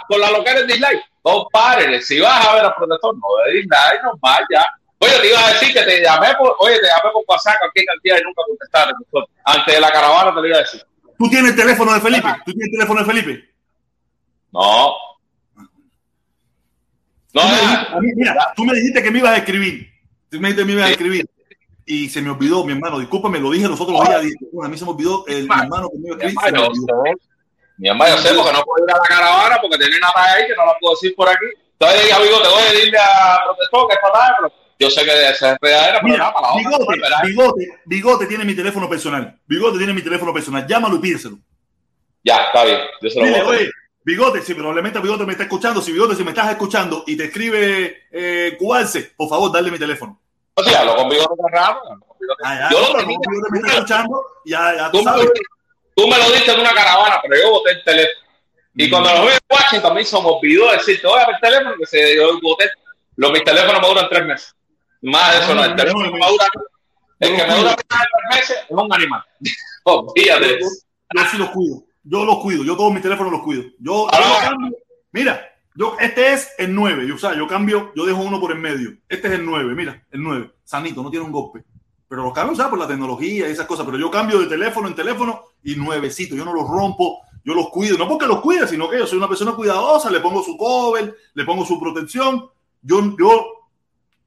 con 0.08 0.22
la 0.22 0.32
local 0.32 0.56
del 0.56 0.68
dislike, 0.68 1.02
compadre, 1.22 2.02
si 2.02 2.22
vas 2.22 2.48
a 2.48 2.56
ver 2.56 2.66
a 2.66 2.74
protector, 2.74 3.14
no 3.14 3.28
de 3.46 3.60
dislike, 3.60 4.04
no 4.04 4.14
vaya. 4.22 4.66
Oye, 5.00 5.20
te 5.20 5.28
iba 5.28 5.46
a 5.46 5.50
decir 5.50 5.74
que 5.74 5.84
te 5.84 6.02
llamé 6.02 6.34
por, 6.36 6.56
oye, 6.60 6.80
te 6.80 6.88
llamé 6.88 7.12
por 7.12 7.26
WhatsApp, 7.28 7.60
cualquier 7.60 7.86
cantidad 7.88 8.20
y 8.20 8.24
nunca 8.24 8.42
contestaste. 8.48 8.94
Antes 9.44 9.76
de 9.76 9.82
la 9.82 9.92
caravana 9.92 10.34
te 10.34 10.40
lo 10.40 10.48
iba 10.48 10.58
a 10.58 10.62
decir. 10.62 10.82
¿Tú 11.20 11.30
tienes 11.30 11.52
el 11.52 11.58
teléfono 11.58 11.94
de 11.94 12.00
Felipe? 12.00 12.30
¿Tú 12.46 12.54
tienes 12.54 12.68
el 12.68 12.72
teléfono 12.72 13.00
de 13.02 13.06
Felipe? 13.06 13.54
No. 14.54 15.11
No, 17.34 17.42
me, 18.02 18.14
mira, 18.16 18.54
tú 18.56 18.66
me 18.66 18.74
dijiste 18.74 19.02
que 19.02 19.12
me 19.12 19.20
ibas 19.20 19.34
a 19.34 19.38
escribir. 19.38 19.90
Tú 20.30 20.40
me 20.40 20.50
dijiste 20.50 20.62
que 20.62 20.66
me 20.66 20.74
ibas 20.74 20.88
a 20.88 20.92
escribir. 20.92 21.30
Y 21.86 22.10
se 22.10 22.22
me 22.22 22.30
olvidó, 22.30 22.64
mi 22.64 22.74
hermano. 22.74 23.00
Discúlpame, 23.00 23.40
lo 23.40 23.52
dije 23.52 23.68
los 23.68 23.80
otros 23.80 24.00
días. 24.08 24.22
a 24.64 24.68
mí 24.68 24.78
se 24.78 24.86
me 24.86 24.92
olvidó 24.92 25.26
el 25.28 25.48
mi 25.48 25.56
hermano 25.56 25.90
que 25.90 25.98
me 25.98 26.08
iba 26.08 26.18
a 26.18 26.28
escribir. 26.28 27.18
Mi 27.78 27.90
hermano, 27.90 28.16
yo 28.16 28.22
sé 28.22 28.34
porque 28.34 28.54
no 28.54 28.64
puedo 28.64 28.86
ir 28.86 28.92
a 28.92 28.98
la 28.98 29.04
caravana 29.04 29.58
porque 29.62 29.78
tiene 29.78 29.98
una 29.98 30.12
ahí 30.16 30.48
que 30.48 30.56
no 30.56 30.66
la 30.66 30.74
puedo 30.80 30.94
decir 30.94 31.16
por 31.16 31.28
aquí. 31.28 31.46
Entonces, 31.80 32.14
amigo, 32.14 32.42
te 32.42 32.48
voy 32.50 32.62
a 32.62 32.72
decirle 32.72 32.98
a 33.00 33.40
protector 33.44 33.88
que 33.88 33.94
es 33.96 34.02
fatal, 34.02 34.34
pero 34.38 34.54
yo 34.78 34.90
sé 34.90 35.04
que 35.04 35.30
esa 35.30 35.54
es 35.54 35.58
real, 35.62 36.00
pero 36.02 36.04
Mira, 36.04 36.34
para 36.34 36.56
bigote, 36.56 37.00
bigote, 37.24 37.80
bigote 37.86 38.26
tiene 38.28 38.46
mi 38.46 38.56
teléfono 38.56 38.88
personal. 38.88 39.40
Bigote 39.48 39.78
tiene 39.78 39.94
mi 39.94 40.02
teléfono 40.02 40.34
personal. 40.34 40.68
Llámalo 40.68 40.96
y 40.98 41.00
pídeselo. 41.00 41.38
Ya, 42.24 42.38
está 42.46 42.66
bien. 42.66 42.80
Yo 43.02 43.10
se 43.10 43.20
lo 43.20 43.26
Dile, 43.26 43.44
voy 43.44 43.56
a 43.56 43.60
oye, 43.60 43.72
Bigote, 44.04 44.42
si 44.42 44.54
probablemente 44.54 45.00
Bigote 45.00 45.26
me 45.26 45.34
está 45.34 45.44
escuchando, 45.44 45.82
si 45.82 45.92
Bigote, 45.92 46.16
si 46.16 46.24
me 46.24 46.32
estás 46.32 46.50
escuchando 46.50 47.04
y 47.06 47.16
te 47.16 47.26
escribe 47.26 48.08
eh, 48.12 48.56
Cubalce, 48.58 49.14
por 49.16 49.30
favor, 49.30 49.52
dale 49.52 49.70
mi 49.70 49.78
teléfono. 49.78 50.20
O 50.56 50.64
sea, 50.64 50.84
lo 50.84 50.96
con 50.96 51.10
Bigote 51.10 51.42
raro. 51.52 51.80
Ah, 52.44 52.70
yo 52.72 52.80
lo 52.80 52.98
tenía. 52.98 53.18
Bigote 53.30 53.52
me 53.52 53.60
está 53.60 53.74
escuchando, 53.74 54.26
ya, 54.46 54.76
ya 54.76 54.92
tú, 54.92 55.04
sabes. 55.04 55.30
tú 55.96 56.08
me 56.08 56.18
lo 56.18 56.32
diste 56.32 56.52
en 56.52 56.60
una 56.62 56.74
caravana, 56.74 57.20
pero 57.22 57.42
yo 57.42 57.52
boté 57.52 57.72
el 57.72 57.84
teléfono. 57.84 58.28
Y 58.76 58.90
cuando 58.90 59.14
lo 59.14 59.22
vi 59.24 59.34
en 59.34 59.40
Washington, 59.50 59.94
me 59.94 60.02
hizo 60.02 60.22
me 60.22 60.30
olvidó 60.30 60.72
decirte, 60.72 61.06
oye, 61.06 61.24
el 61.28 61.40
teléfono, 61.42 61.76
que 61.78 61.86
se 61.86 62.16
yo 62.16 62.40
boté. 62.42 62.72
Los, 63.18 63.32
mis 63.32 63.44
teléfonos 63.44 63.82
me 63.82 63.88
duran 63.88 64.10
tres 64.10 64.26
meses. 64.26 64.56
Más 65.02 65.32
de 65.32 65.44
eso 65.44 65.56
no, 65.56 65.64
el 65.66 65.76
teléfono 65.76 66.12
me 66.12 66.28
dura. 66.28 66.46
El 67.20 67.36
que 67.36 67.44
me 67.46 67.56
dura 67.56 67.76
tres 67.76 68.08
meses 68.32 68.58
es 68.58 68.72
un 68.72 68.94
animal. 68.94 69.24
Olvídate. 69.84 70.60
Yo 70.60 71.24
sí 71.30 71.38
los 71.38 71.50
cuido. 71.50 71.84
Yo 72.04 72.26
los 72.26 72.40
cuido. 72.40 72.64
Yo 72.64 72.76
todos 72.76 72.94
mis 72.94 73.02
teléfonos 73.02 73.32
los 73.32 73.42
cuido. 73.42 73.64
Yo, 73.80 74.08
yo 74.08 74.50
cambio. 74.50 74.78
Mira, 75.12 75.42
yo, 75.76 75.96
este 76.00 76.34
es 76.34 76.52
el 76.58 76.74
9. 76.74 77.08
Yo, 77.08 77.16
o 77.16 77.18
sea, 77.18 77.36
yo 77.36 77.48
cambio, 77.48 77.92
yo 77.96 78.06
dejo 78.06 78.22
uno 78.22 78.40
por 78.40 78.52
en 78.52 78.62
medio. 78.62 78.92
Este 79.08 79.28
es 79.28 79.34
el 79.36 79.46
9. 79.46 79.76
Mira, 79.76 80.04
el 80.12 80.22
9. 80.22 80.52
Sanito, 80.64 81.04
no 81.04 81.10
tiene 81.10 81.26
un 81.26 81.32
golpe. 81.32 81.64
Pero 82.08 82.24
los 82.24 82.34
cambio, 82.34 82.54
o 82.54 82.56
sea, 82.56 82.70
por 82.70 82.80
la 82.80 82.88
tecnología 82.88 83.48
y 83.48 83.52
esas 83.52 83.66
cosas. 83.66 83.86
Pero 83.86 83.98
yo 83.98 84.12
cambio 84.12 84.40
de 84.40 84.48
teléfono 84.48 84.88
en 84.88 84.96
teléfono 84.96 85.44
y 85.64 85.76
nuevecito. 85.76 86.36
Yo 86.36 86.44
no 86.44 86.54
los 86.54 86.68
rompo. 86.68 87.22
Yo 87.44 87.54
los 87.54 87.70
cuido. 87.70 87.98
No 87.98 88.08
porque 88.08 88.28
los 88.28 88.42
cuide, 88.42 88.68
sino 88.68 88.90
que 88.90 88.98
yo 88.98 89.08
soy 89.08 89.18
una 89.18 89.28
persona 89.28 89.54
cuidadosa. 89.54 90.10
Le 90.10 90.20
pongo 90.20 90.44
su 90.44 90.58
cover, 90.58 91.16
le 91.34 91.46
pongo 91.46 91.66
su 91.66 91.80
protección. 91.80 92.50
Yo, 92.82 93.16
yo 93.18 93.62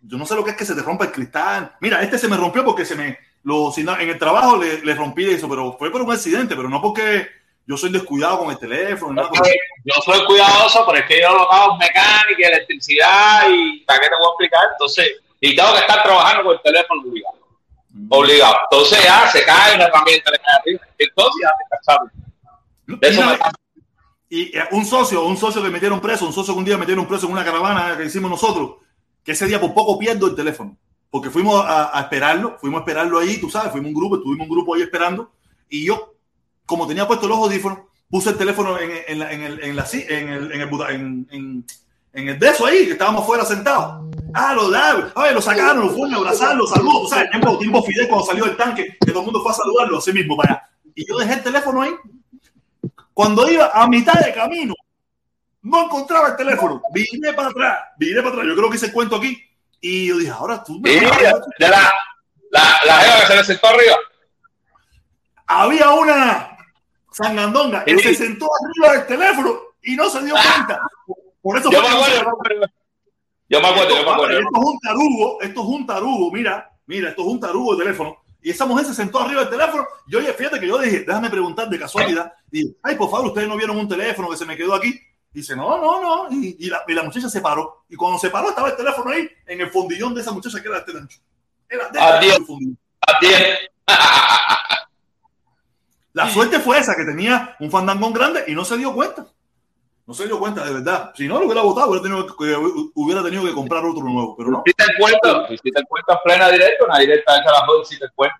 yo 0.06 0.18
no 0.18 0.26
sé 0.26 0.34
lo 0.34 0.44
que 0.44 0.50
es 0.50 0.56
que 0.56 0.64
se 0.64 0.74
te 0.74 0.82
rompa 0.82 1.06
el 1.06 1.12
cristal. 1.12 1.76
Mira, 1.80 2.02
este 2.02 2.18
se 2.18 2.28
me 2.28 2.36
rompió 2.36 2.64
porque 2.64 2.84
se 2.84 2.94
me 2.94 3.18
lo 3.42 3.72
en 3.76 4.08
el 4.08 4.18
trabajo 4.18 4.56
le, 4.56 4.82
le 4.82 4.94
rompí 4.94 5.24
eso, 5.26 5.48
pero 5.48 5.76
fue 5.78 5.90
por 5.90 6.02
un 6.02 6.12
accidente, 6.12 6.56
pero 6.56 6.68
no 6.68 6.80
porque 6.80 7.26
yo 7.66 7.76
soy 7.76 7.90
descuidado 7.90 8.40
con 8.40 8.50
el 8.50 8.58
teléfono. 8.58 9.30
Yo 9.84 9.94
soy 10.04 10.24
cuidadoso, 10.26 10.84
pero 10.86 10.98
es 10.98 11.06
que 11.06 11.20
yo 11.20 11.32
lo 11.32 11.50
hago 11.50 11.76
mecánica, 11.76 12.48
electricidad 12.48 13.48
y 13.48 13.80
para 13.80 14.00
qué 14.00 14.08
te 14.08 14.14
voy 14.16 14.26
a 14.26 14.28
explicar. 14.28 14.68
Entonces, 14.72 15.22
y 15.40 15.56
tengo 15.56 15.72
que 15.72 15.80
estar 15.80 16.02
trabajando 16.02 16.44
con 16.44 16.54
el 16.54 16.62
teléfono 16.62 17.02
obligado. 17.02 17.38
Mm. 17.90 18.06
Obligado. 18.10 18.56
Entonces 18.70 19.04
ya 19.04 19.28
se 19.28 19.44
cae 19.44 19.76
una 19.76 19.84
herramienta, 19.84 20.32
Entonces 20.98 21.42
ya 21.42 21.50
te 21.50 21.64
cansado. 21.70 22.10
Eso 23.00 23.26
me 23.26 23.38
Y 24.28 24.56
eh, 24.56 24.64
un 24.72 24.84
socio, 24.84 25.24
un 25.24 25.36
socio 25.36 25.62
que 25.62 25.70
metieron 25.70 26.00
preso, 26.00 26.26
un 26.26 26.32
socio 26.32 26.54
que 26.54 26.58
un 26.58 26.64
día 26.64 26.76
metieron 26.76 27.06
preso 27.06 27.26
en 27.26 27.32
una 27.32 27.44
caravana 27.44 27.96
que 27.96 28.04
hicimos 28.04 28.30
nosotros, 28.30 28.76
que 29.22 29.32
ese 29.32 29.46
día 29.46 29.60
por 29.60 29.72
poco 29.72 29.98
pierdo 29.98 30.26
el 30.26 30.34
teléfono, 30.34 30.76
porque 31.10 31.30
fuimos 31.30 31.64
a, 31.66 31.98
esperarlo, 32.00 32.58
fuimos 32.58 32.78
a 32.78 32.82
esperarlo 32.82 33.18
ahí, 33.18 33.38
tú 33.38 33.48
sabes, 33.48 33.70
fuimos 33.70 33.88
un 33.88 33.94
grupo, 33.94 34.16
estuvimos 34.16 34.46
un 34.46 34.54
grupo 34.54 34.74
ahí 34.74 34.82
esperando, 34.82 35.30
y 35.68 35.86
yo, 35.86 36.13
como 36.66 36.86
tenía 36.86 37.06
puesto 37.06 37.28
los 37.28 37.38
audífonos, 37.38 37.78
puse 38.10 38.30
el 38.30 38.36
teléfono 38.36 38.78
en, 38.78 38.90
en, 39.08 39.22
en, 39.22 39.42
el, 39.42 39.64
en, 39.64 39.76
la, 39.76 39.86
en, 39.92 40.28
el, 40.28 40.52
en, 40.52 40.60
el, 40.60 41.64
en, 42.12 42.28
el 42.28 42.38
de 42.38 42.48
eso 42.48 42.66
ahí, 42.66 42.86
que 42.86 42.92
estábamos 42.92 43.26
fuera 43.26 43.44
sentados. 43.44 44.10
Ah, 44.32 44.54
lo 44.54 44.70
da, 44.70 45.12
oye, 45.14 45.32
lo 45.32 45.42
sacaron, 45.42 45.80
lo 45.80 45.90
fueron 45.90 46.14
a 46.14 46.16
abrazar, 46.18 46.56
lo 46.56 46.66
saludó. 46.66 47.08
¿Sabes? 47.08 47.30
Tiempo, 47.30 47.58
tiempo 47.58 47.82
Fidel 47.82 48.08
cuando 48.08 48.26
salió 48.26 48.44
del 48.44 48.56
tanque, 48.56 48.96
que 49.00 49.10
todo 49.10 49.20
el 49.20 49.26
mundo 49.26 49.42
fue 49.42 49.52
a 49.52 49.54
saludarlo, 49.54 49.98
así 49.98 50.12
mismo 50.12 50.36
para 50.36 50.54
allá. 50.54 50.70
Y 50.94 51.08
yo 51.08 51.18
dejé 51.18 51.34
el 51.34 51.42
teléfono 51.42 51.82
ahí. 51.82 51.92
Cuando 53.12 53.48
iba 53.50 53.70
a 53.72 53.86
mitad 53.88 54.14
de 54.14 54.32
camino, 54.32 54.74
no 55.62 55.84
encontraba 55.84 56.28
el 56.28 56.36
teléfono. 56.36 56.82
Vine 56.92 57.32
para 57.32 57.48
atrás, 57.48 57.78
vine 57.98 58.16
para 58.16 58.28
atrás. 58.28 58.46
Yo 58.46 58.56
creo 58.56 58.70
que 58.70 58.76
hice 58.76 58.86
el 58.86 58.92
cuento 58.92 59.16
aquí. 59.16 59.42
Y 59.80 60.06
yo 60.06 60.18
dije, 60.18 60.30
ahora 60.30 60.62
tú 60.62 60.80
me. 60.80 61.00
la, 61.00 61.92
la, 62.50 62.80
la 62.86 63.20
que 63.20 63.26
se 63.26 63.36
le 63.36 63.44
sentó 63.44 63.68
arriba. 63.68 63.96
Había 65.46 65.90
una 65.90 66.53
sangandonga 67.14 67.84
que 67.84 67.98
se 67.98 68.14
sentó 68.14 68.46
arriba 68.46 68.98
del 68.98 69.06
teléfono 69.06 69.56
y 69.82 69.96
no 69.96 70.10
se 70.10 70.22
dio 70.24 70.34
cuenta. 70.34 70.80
Por 71.40 71.58
eso 71.58 71.70
yo 71.70 71.80
me 71.80 71.88
acuerdo, 71.88 72.32
yo 73.48 73.60
me 73.60 73.68
acuerdo, 73.68 73.96
yo 73.96 74.04
me 74.04 74.10
acuerdo. 74.10 74.38
Esto 74.38 74.58
es 74.58 74.64
un 74.64 74.78
tarugo, 74.80 75.42
esto 75.42 75.60
es 75.60 75.66
un 75.66 75.86
tarugo, 75.86 76.32
mira, 76.32 76.70
mira, 76.86 77.10
esto 77.10 77.22
es 77.22 77.28
un 77.28 77.40
tarugo 77.40 77.76
de 77.76 77.84
teléfono. 77.84 78.16
Y 78.42 78.50
esa 78.50 78.66
mujer 78.66 78.84
se 78.84 78.94
sentó 78.94 79.20
arriba 79.20 79.40
del 79.40 79.50
teléfono. 79.50 79.86
Y 80.06 80.16
oye, 80.16 80.32
fíjate 80.34 80.60
que 80.60 80.66
yo 80.66 80.78
dije, 80.78 81.04
déjame 81.06 81.30
preguntar 81.30 81.68
de 81.68 81.78
casualidad. 81.78 82.32
Y 82.52 82.76
ay, 82.82 82.94
por 82.94 83.10
favor, 83.10 83.28
ustedes 83.28 83.48
no 83.48 83.56
vieron 83.56 83.78
un 83.78 83.88
teléfono 83.88 84.28
que 84.28 84.36
se 84.36 84.44
me 84.44 84.56
quedó 84.56 84.74
aquí. 84.74 85.00
Dice, 85.32 85.56
no, 85.56 85.78
no, 85.78 86.00
no. 86.00 86.28
Y, 86.30 86.68
la, 86.68 86.84
y, 86.86 86.92
la, 86.92 87.02
muchacha 87.02 87.28
se 87.28 87.40
paró. 87.40 87.84
Y 87.88 87.96
cuando 87.96 88.18
se 88.18 88.28
paró, 88.30 88.50
estaba 88.50 88.68
el 88.68 88.76
teléfono 88.76 89.10
ahí, 89.10 89.28
en 89.46 89.62
el 89.62 89.70
fondillón 89.70 90.14
de 90.14 90.20
esa 90.20 90.30
muchacha 90.30 90.60
que 90.60 90.68
era 90.68 90.80
de 90.80 90.84
este 90.86 90.98
ancho. 90.98 91.18
Era 91.68 91.88
de 91.88 91.98
Adiós. 91.98 92.38
fondillón. 92.46 92.78
Adiós. 93.00 93.58
La 96.14 96.30
suerte 96.30 96.60
fue 96.60 96.78
esa, 96.78 96.94
que 96.94 97.04
tenía 97.04 97.56
un 97.58 97.70
fandangón 97.72 98.12
grande 98.12 98.44
y 98.46 98.54
no 98.54 98.64
se 98.64 98.78
dio 98.78 98.94
cuenta. 98.94 99.26
No 100.06 100.14
se 100.14 100.26
dio 100.26 100.38
cuenta, 100.38 100.64
de 100.64 100.74
verdad. 100.74 101.12
Si 101.16 101.26
no 101.26 101.40
lo 101.40 101.46
hubiera 101.46 101.62
votado, 101.62 101.88
hubiera 101.88 102.04
tenido 102.04 102.24
que, 102.26 102.90
hubiera 102.94 103.22
tenido 103.22 103.44
que 103.44 103.52
comprar 103.52 103.84
otro 103.84 104.04
nuevo. 104.04 104.36
Pero 104.36 104.50
no. 104.50 104.62
Si 104.64 104.72
te 104.74 104.84
cuento, 104.96 105.48
si 105.48 105.70
te 105.72 105.82
cuento 105.82 106.12
en 106.12 106.18
plena 106.22 106.50
directo, 106.50 106.84
una 106.84 107.00
directa 107.00 107.36
hecha 107.36 107.50
las 107.50 107.66
dos, 107.66 107.88
si 107.88 107.98
te 107.98 108.06
cuento. 108.14 108.36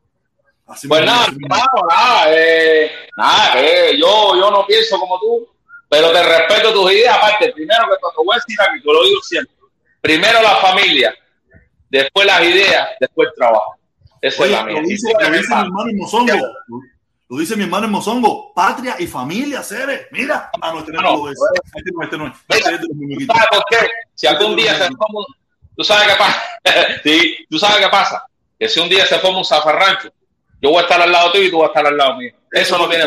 Así 0.67 0.87
pues 0.87 1.05
nada, 1.05 1.27
nada, 1.49 1.67
nada, 1.91 2.25
eh, 2.29 2.91
nada 3.19 3.61
eh, 3.61 3.99
yo, 3.99 4.35
yo 4.37 4.51
no 4.51 4.65
pienso 4.67 4.99
como 4.99 5.19
tú, 5.21 5.47
pero 5.91 6.13
te 6.13 6.23
respeto 6.23 6.73
tus 6.73 6.93
ideas. 6.93 7.17
Aparte, 7.17 7.53
primero 7.53 7.85
que 7.91 7.97
todo, 8.01 8.25
voy 8.25 8.37
a 8.37 8.39
decir 8.39 8.57
aquí, 8.61 8.81
yo 8.85 8.93
lo 8.93 9.05
digo 9.05 9.21
siempre. 9.21 9.55
Primero 10.01 10.41
la 10.43 10.57
familia, 10.57 11.13
después 11.91 12.25
las 12.25 12.41
ideas, 12.41 12.89
después 13.01 13.29
el 13.29 13.35
trabajo. 13.35 13.77
Esa 14.21 14.45
es 14.45 14.51
la 14.53 14.65
mía. 14.65 14.81
Lo 14.81 14.87
dice, 14.87 15.13
lo 15.13 15.31
dice 15.31 15.55
mi 15.55 15.63
hermano 15.63 15.91
Mozongo. 15.97 16.35
Lo 17.29 17.39
dice 17.39 17.57
mi 17.57 17.65
hermano 17.65 17.87
en 17.87 17.93
Mozongo, 17.93 18.53
patria 18.55 18.97
y 18.99 19.07
familia, 19.07 19.63
seres. 19.63 20.07
Mira, 20.11 20.51
ah, 20.61 20.73
no, 20.73 20.81
este 20.81 20.93
no, 20.93 21.01
no, 21.01 21.31
es. 21.31 21.39
Este 21.75 21.91
no, 21.93 22.03
este 22.03 22.19
no 22.19 22.27
es. 22.27 22.35
Este 22.49 22.75
es 22.75 23.27
¿Sabes 23.27 23.47
por 23.51 23.65
qué? 23.71 23.89
Si 24.15 24.27
algún 24.27 24.57
día 24.57 24.75
se 24.75 24.85
forma, 24.85 25.21
tú 25.77 25.85
sabes 25.85 26.09
qué 26.09 26.19
pasa. 26.19 26.43
sí, 27.03 27.47
tú 27.49 27.59
sabes 27.59 27.79
qué 27.79 27.89
pasa. 27.89 28.25
Que 28.59 28.69
si 28.69 28.81
un 28.81 28.89
día 28.89 29.07
se 29.07 29.19
forma 29.19 29.39
un 29.39 29.45
zafarrancho, 29.45 30.13
yo 30.61 30.71
voy 30.71 30.79
a 30.79 30.83
estar 30.83 31.01
al 31.01 31.11
lado 31.11 31.33
tuyo 31.33 31.45
y 31.45 31.51
tú 31.51 31.59
vas 31.59 31.69
a 31.69 31.73
estar 31.73 31.87
al 31.87 31.97
lado 31.97 32.17
mío. 32.17 32.33
Eso, 32.53 32.79
no 32.79 32.89
tiene. 32.89 33.05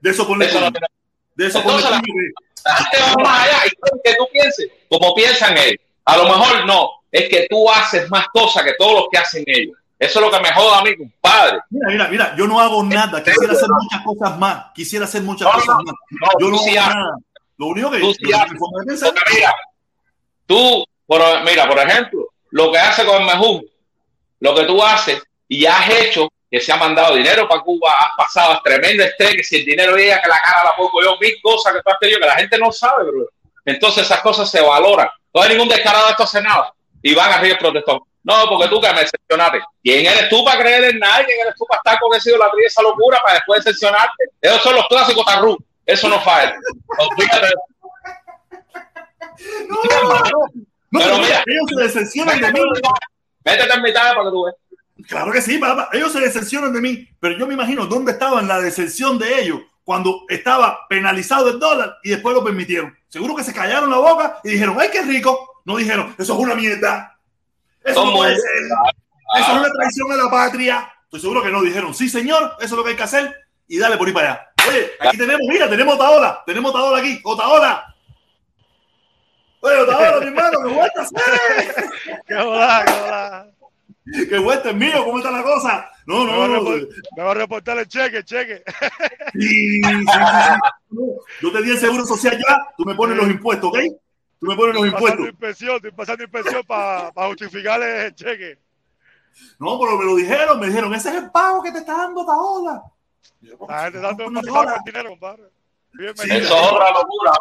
De 0.00 0.10
eso 0.10 0.26
ponle 0.26 0.46
eso 0.46 0.60
no 0.60 0.70
tiene. 0.70 0.86
De 1.34 1.46
eso 1.46 1.62
ponle 1.62 1.82
la, 1.82 1.90
la 1.90 2.76
gente 2.76 2.98
va 3.00 3.22
más 3.22 3.48
allá 3.48 3.66
y 3.66 3.70
que 4.02 4.14
tú 4.16 4.26
pienses 4.32 4.68
como 4.88 5.14
piensan 5.14 5.56
ellos. 5.56 5.80
A 6.04 6.16
lo 6.18 6.24
mejor 6.24 6.66
no, 6.66 6.90
es 7.10 7.28
que 7.28 7.46
tú 7.48 7.70
haces 7.70 8.10
más 8.10 8.26
cosas 8.28 8.62
que 8.62 8.74
todos 8.74 8.94
los 8.94 9.06
que 9.10 9.18
hacen 9.18 9.44
ellos. 9.46 9.76
Eso 10.04 10.18
es 10.18 10.24
lo 10.26 10.30
que 10.30 10.40
me 10.40 10.52
joda 10.52 10.78
a 10.78 10.82
mí, 10.82 10.96
compadre. 10.96 11.58
Mira, 11.70 11.88
mira, 11.88 12.08
mira, 12.08 12.36
yo 12.36 12.46
no 12.46 12.60
hago 12.60 12.82
nada. 12.82 13.22
Quisiera 13.22 13.52
hacer 13.52 13.68
muchas 13.68 14.02
cosas 14.04 14.38
más. 14.38 14.66
Quisiera 14.74 15.04
hacer 15.04 15.22
muchas 15.22 15.52
cosas 15.52 15.76
más. 15.84 15.94
yo 16.38 16.48
no 16.48 16.58
hago 16.58 16.72
nada. 16.74 17.16
Lo 17.56 17.66
único 17.66 17.90
que, 17.90 18.00
tú 18.00 18.12
sí 18.12 18.24
mira, 18.24 19.54
tú, 20.46 20.84
por, 21.06 21.20
mira, 21.44 21.68
por 21.68 21.78
ejemplo, 21.78 22.28
lo 22.50 22.72
que 22.72 22.78
hace 22.78 23.04
con 23.04 23.22
el 23.22 23.26
Mejún, 23.26 23.64
lo 24.40 24.54
que 24.54 24.64
tú 24.64 24.82
haces 24.82 25.22
y 25.48 25.64
has 25.64 25.88
hecho, 25.88 26.28
que 26.50 26.60
se 26.60 26.72
ha 26.72 26.76
mandado 26.76 27.14
dinero 27.14 27.48
para 27.48 27.62
Cuba, 27.62 27.92
has 27.98 28.10
pasado 28.16 28.60
tremendo 28.62 29.04
estrés, 29.04 29.36
que 29.36 29.44
si 29.44 29.56
el 29.56 29.64
dinero 29.64 29.96
llega, 29.96 30.20
que 30.20 30.28
la 30.28 30.40
cara 30.40 30.64
la 30.64 30.76
pongo 30.76 31.00
yo, 31.02 31.16
mil 31.20 31.34
cosas 31.42 31.72
que 31.72 31.80
tú 31.80 31.90
has 31.90 31.98
tenido, 31.98 32.18
que 32.18 32.26
la 32.26 32.36
gente 32.36 32.58
no 32.58 32.72
sabe, 32.72 33.04
bro. 33.04 33.28
Entonces 33.64 34.04
esas 34.04 34.20
cosas 34.20 34.50
se 34.50 34.60
valoran. 34.60 35.08
No 35.32 35.42
hay 35.42 35.50
ningún 35.50 35.68
descarado 35.68 36.06
de 36.06 36.10
esto 36.12 36.24
hace 36.24 36.42
nada. 36.42 36.72
Y 37.02 37.14
van 37.14 37.32
arriba 37.32 37.54
el 37.54 37.58
protector. 37.58 38.02
No, 38.24 38.48
porque 38.48 38.68
tú 38.68 38.80
que 38.80 38.92
me 38.92 39.00
decepcionaste. 39.00 39.60
¿Quién 39.82 40.06
eres 40.06 40.30
tú 40.30 40.42
para 40.44 40.58
creer 40.60 40.84
en 40.84 40.98
nadie? 40.98 41.26
¿Quién 41.26 41.40
eres 41.42 41.54
tú 41.56 41.66
para 41.68 41.78
estar 41.78 41.98
con 42.00 42.16
ese 42.16 42.36
la 42.36 42.50
esa 42.66 42.82
locura 42.82 43.20
para 43.22 43.34
después 43.34 43.62
decepcionarte? 43.62 44.24
Esos 44.40 44.62
son 44.62 44.74
los 44.74 44.88
clásicos 44.88 45.24
tarru. 45.26 45.58
Eso 45.84 46.08
no 46.08 46.18
falla. 46.20 46.56
No, 49.68 49.76
no, 50.02 50.48
no, 50.90 51.00
pero 51.00 51.18
mira, 51.18 51.42
ellos 51.46 51.64
se 51.68 51.82
decepcionan 51.82 52.40
de 52.40 52.52
mí. 52.52 52.60
Métete 53.44 53.74
en 53.74 53.82
mitad 53.82 54.14
para 54.14 54.24
que 54.24 54.30
tú 54.30 54.44
veas. 54.44 54.56
Claro 55.08 55.32
que 55.32 55.42
sí, 55.42 55.58
papá. 55.58 55.90
Ellos 55.92 56.12
se 56.12 56.20
decepcionan 56.20 56.72
de 56.72 56.80
mí, 56.80 57.08
pero 57.20 57.36
yo 57.36 57.46
me 57.46 57.54
imagino 57.54 57.86
dónde 57.86 58.12
estaba 58.12 58.40
en 58.40 58.48
la 58.48 58.60
decepción 58.60 59.18
de 59.18 59.40
ellos 59.40 59.60
cuando 59.82 60.22
estaba 60.28 60.86
penalizado 60.88 61.50
el 61.50 61.58
dólar 61.58 61.98
y 62.02 62.10
después 62.10 62.34
lo 62.34 62.42
permitieron. 62.42 62.96
Seguro 63.08 63.34
que 63.34 63.44
se 63.44 63.52
callaron 63.52 63.90
la 63.90 63.98
boca 63.98 64.38
y 64.42 64.52
dijeron, 64.52 64.76
¡ay, 64.80 64.88
qué 64.90 65.02
rico! 65.02 65.60
No 65.64 65.76
dijeron, 65.76 66.14
eso 66.18 66.32
es 66.32 66.38
una 66.38 66.54
mierda. 66.54 67.13
Eso 67.84 68.04
no 68.04 68.12
puede 68.12 68.36
ser. 68.36 68.50
Eso 69.36 69.52
es 69.52 69.58
una 69.58 69.70
traición 69.70 70.12
a 70.12 70.16
la 70.16 70.30
patria. 70.30 70.92
Estoy 71.04 71.20
seguro 71.20 71.42
que 71.42 71.50
no 71.50 71.62
dijeron, 71.62 71.94
sí, 71.94 72.08
señor, 72.08 72.56
eso 72.58 72.64
es 72.64 72.72
lo 72.72 72.82
que 72.84 72.90
hay 72.90 72.96
que 72.96 73.02
hacer 73.02 73.34
y 73.68 73.78
dale 73.78 73.96
por 73.96 74.06
ahí 74.06 74.12
para 74.12 74.32
allá. 74.32 74.52
Oye, 74.68 74.90
aquí 75.00 75.18
tenemos, 75.18 75.42
mira, 75.48 75.68
tenemos 75.68 75.94
Otaola, 75.94 76.42
tenemos 76.46 76.70
Otaola 76.74 76.98
aquí, 76.98 77.20
Otaola. 77.22 77.94
Oye, 79.60 79.76
Otaola, 79.76 80.20
mi 80.20 80.26
hermano, 80.26 80.58
qué 80.64 80.72
vuelta 80.72 81.02
hacer. 81.02 81.84
qué 82.26 82.34
hola, 82.34 82.84
qué 82.86 82.92
hola. 82.92 83.50
Qué 84.28 84.38
vuelta 84.38 84.70
es 84.70 84.76
mío, 84.76 85.04
¿cómo 85.04 85.18
está 85.18 85.30
la 85.30 85.42
cosa? 85.42 85.90
No, 86.06 86.24
no, 86.26 86.46
no. 86.46 86.60
Me 87.16 87.22
va 87.22 87.30
a 87.30 87.34
reportar 87.34 87.78
el 87.78 87.88
cheque, 87.88 88.18
el 88.18 88.24
cheque. 88.24 88.62
Sí, 89.32 89.80
sí, 89.82 89.82
sí, 89.82 90.98
Yo 91.40 91.52
te 91.52 91.62
di 91.62 91.70
el 91.70 91.78
seguro 91.78 92.04
social 92.04 92.36
ya, 92.36 92.68
tú 92.76 92.84
me 92.84 92.94
pones 92.94 93.16
los 93.16 93.26
impuestos, 93.26 93.70
¿ok? 93.70 93.78
Tú 94.44 94.50
me 94.50 94.56
pones 94.56 94.74
los 94.74 94.84
impuestos. 94.84 95.10
Pasando 95.10 95.28
inspección, 95.28 95.76
estoy 95.76 95.90
pasando 95.92 96.22
inspección 96.22 96.62
para 96.66 97.12
pa 97.12 97.26
justificar 97.28 97.82
el 97.82 98.14
cheque. 98.14 98.58
No, 99.58 99.80
pero 99.80 99.96
me 99.96 100.04
lo 100.04 100.16
dijeron, 100.16 100.60
me 100.60 100.66
dijeron, 100.66 100.92
ese 100.94 101.08
es 101.08 101.14
el 101.14 101.30
pago 101.30 101.62
que 101.62 101.72
te 101.72 101.78
está 101.78 101.96
dando 101.96 102.26
Taola. 102.26 102.82
La 103.40 103.82
gente 103.84 104.00
dando 104.00 104.26
un 104.26 104.34
dinero, 104.84 105.08
compadre. 105.08 105.44
Eso 105.98 106.24
es 106.24 106.50
otra 106.50 106.90
locura. 106.90 107.32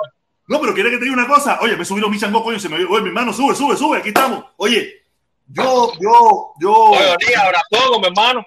No, 0.47 0.61
pero 0.61 0.73
quiere 0.73 0.91
que 0.91 0.97
te 0.97 1.03
diga 1.03 1.13
una 1.13 1.27
cosa. 1.27 1.59
Oye, 1.61 1.75
me 1.75 1.83
subieron 1.83 2.09
mi 2.09 2.17
chango, 2.17 2.41
coño, 2.41 2.57
se 2.57 2.69
me 2.69 2.77
Oye, 2.77 3.01
mi 3.01 3.09
hermano, 3.09 3.33
sube, 3.33 3.53
sube, 3.53 3.75
sube, 3.75 3.97
aquí 3.97 4.09
estamos. 4.09 4.45
Oye, 4.55 5.03
yo, 5.47 5.91
yo, 5.99 6.53
yo. 6.61 6.73
Oye, 6.73 7.15
día, 7.27 7.41
abrazo 7.41 7.91
con 7.91 7.99
mi 7.99 8.07
hermano. 8.07 8.45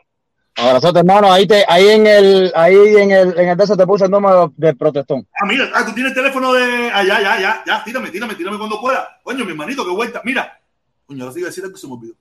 Abrazote, 0.57 1.01
hermano. 1.01 1.31
Ahí, 1.31 1.47
te, 1.47 1.65
ahí 1.69 1.89
en 1.89 2.07
el, 2.07 2.53
ahí 2.55 2.75
en 2.75 3.11
el, 3.11 3.39
en 3.39 3.49
el 3.51 3.57
de 3.57 3.77
te 3.77 3.87
puse 3.87 4.07
el 4.07 4.11
número 4.11 4.53
de 4.57 4.75
protestón. 4.75 5.27
Ah, 5.39 5.47
mira, 5.47 5.71
ah, 5.75 5.85
tú 5.85 5.93
tienes 5.93 6.13
el 6.13 6.17
teléfono 6.17 6.53
de. 6.55 6.91
Ah, 6.93 7.05
ya, 7.05 7.21
ya, 7.21 7.41
ya, 7.41 7.63
ya, 7.67 7.85
tírame, 7.85 8.11
tírame, 8.11 8.35
tírame 8.35 8.57
cuando 8.57 8.81
pueda. 8.81 9.21
Coño, 9.23 9.45
mi 9.45 9.51
hermanito, 9.51 9.85
qué 9.85 9.91
vuelta. 9.91 10.23
Mira. 10.25 10.59
Coño, 11.05 11.25
ahora 11.25 11.35
sí 11.35 11.41
iba 11.41 11.49
a 11.49 11.51
decir 11.51 11.63
algo 11.63 11.75
que 11.75 11.81
se 11.81 11.87
me 11.87 11.93
olvidó. 11.93 12.15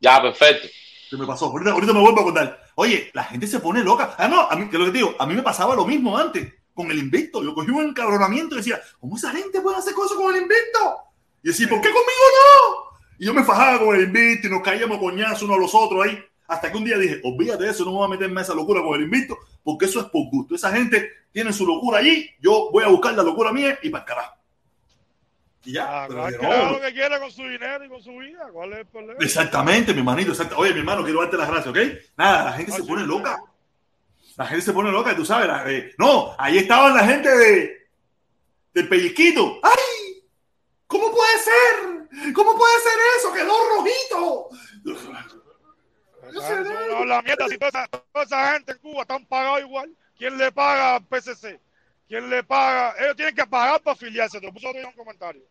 Ya, 0.00 0.20
perfecto. 0.20 0.68
Se 1.08 1.16
me 1.16 1.26
pasó. 1.26 1.46
Ahorita, 1.46 1.70
ahorita 1.70 1.92
me 1.94 2.00
vuelvo 2.00 2.20
a 2.20 2.24
contar. 2.24 2.60
Oye, 2.74 3.10
la 3.14 3.24
gente 3.24 3.46
se 3.46 3.58
pone 3.58 3.82
loca. 3.82 4.14
Ah, 4.18 4.28
no, 4.28 4.42
a 4.42 4.54
mí, 4.54 4.68
que 4.68 4.76
lo 4.76 4.84
que 4.84 4.90
te 4.90 4.98
digo, 4.98 5.14
a 5.18 5.26
mí 5.26 5.34
me 5.34 5.42
pasaba 5.42 5.74
lo 5.74 5.86
mismo 5.86 6.16
antes 6.18 6.52
con 6.74 6.90
el 6.90 6.98
invicto. 6.98 7.42
Yo 7.42 7.54
cogí 7.54 7.70
un 7.70 7.88
encabronamiento 7.88 8.54
y 8.54 8.58
decía, 8.58 8.80
¿cómo 9.00 9.16
esa 9.16 9.30
gente 9.30 9.60
puede 9.60 9.78
hacer 9.78 9.94
cosas 9.94 10.18
con 10.18 10.34
el 10.34 10.42
invicto? 10.42 10.98
Y 11.42 11.48
decía, 11.48 11.68
¿por 11.68 11.80
qué 11.80 11.88
conmigo 11.88 12.24
no? 12.34 12.98
Y 13.18 13.26
yo 13.26 13.32
me 13.32 13.44
fajaba 13.44 13.78
con 13.78 13.96
el 13.96 14.04
invicto 14.04 14.48
y 14.48 14.50
nos 14.50 14.62
caíamos 14.62 14.98
coñazos 14.98 15.42
unos 15.42 15.56
a 15.56 15.60
los 15.60 15.74
otros 15.74 16.04
ahí. 16.04 16.22
Hasta 16.46 16.70
que 16.70 16.76
un 16.76 16.84
día 16.84 16.98
dije, 16.98 17.20
olvídate 17.24 17.64
de 17.64 17.70
eso, 17.70 17.84
no 17.84 17.92
me 17.92 17.96
voy 17.98 18.06
a 18.06 18.10
meterme 18.10 18.40
en 18.40 18.44
esa 18.44 18.54
locura 18.54 18.82
con 18.82 18.96
el 18.96 19.04
invicto, 19.04 19.38
porque 19.62 19.86
eso 19.86 20.00
es 20.00 20.06
por 20.06 20.28
gusto. 20.30 20.54
Esa 20.54 20.70
gente 20.72 21.10
tiene 21.32 21.52
su 21.52 21.66
locura 21.66 21.98
allí, 21.98 22.30
yo 22.40 22.70
voy 22.70 22.84
a 22.84 22.88
buscar 22.88 23.14
la 23.14 23.22
locura 23.22 23.52
mía 23.52 23.78
y 23.82 23.90
para 23.90 24.02
el 24.02 24.08
carajo. 24.08 24.34
Y 25.64 25.72
ya. 25.72 26.04
Ah, 26.04 26.06
pero 26.08 26.72
lo 26.72 26.80
que 26.80 26.92
quiera 26.92 27.18
con 27.18 27.30
su 27.30 27.42
dinero 27.42 27.84
y 27.84 27.88
con 27.88 28.02
su 28.02 28.16
vida. 28.18 28.48
¿Cuál 28.52 28.72
es 28.74 28.78
el 28.80 28.86
problema? 28.86 29.18
Exactamente, 29.20 29.92
mi 29.94 30.00
hermanito. 30.00 30.32
Oye, 30.56 30.74
mi 30.74 30.80
hermano, 30.80 31.02
quiero 31.02 31.20
darte 31.20 31.38
las 31.38 31.48
gracias, 31.48 31.68
¿ok? 31.68 31.78
Nada, 32.18 32.44
la 32.44 32.52
gente 32.52 32.72
se 32.72 32.84
pone 32.84 33.06
loca. 33.06 33.40
La 34.36 34.46
gente 34.46 34.64
se 34.64 34.72
pone 34.72 34.90
loca, 34.90 35.16
tú 35.16 35.24
sabes. 35.24 35.48
Eh, 35.66 35.94
no, 35.96 36.34
ahí 36.38 36.58
estaban 36.58 36.94
la 36.94 37.06
gente 37.06 37.30
de 37.30 37.84
del 38.74 38.88
pellizquito. 38.88 39.60
¡Ay! 39.62 40.24
¿Cómo 40.86 41.10
puede 41.10 41.38
ser? 41.38 42.32
¿Cómo 42.34 42.56
puede 42.56 42.74
ser 42.82 42.92
eso? 43.18 43.32
Quedó 43.32 43.54
rojito. 43.76 44.48
No, 46.32 47.04
la 47.04 47.22
mierda, 47.22 47.48
si 47.48 47.58
toda 47.58 47.88
esa, 48.22 48.52
gente 48.52 48.72
en 48.72 48.78
Cuba 48.78 49.02
están 49.02 49.24
pagados 49.26 49.60
igual, 49.60 49.90
¿quién 50.16 50.36
le 50.38 50.50
paga 50.52 50.96
al 50.96 51.04
PCC? 51.04 51.60
¿Quién 52.08 52.28
le 52.30 52.42
paga? 52.44 52.94
Ellos 53.00 53.16
tienen 53.16 53.34
que 53.34 53.46
pagar 53.46 53.80
para 53.80 53.94
afiliarse. 53.94 54.40
Te 54.40 54.46
lo 54.46 54.52
puso 54.52 54.70
en 54.70 54.86
un 54.86 54.92
comentario. 54.92 55.42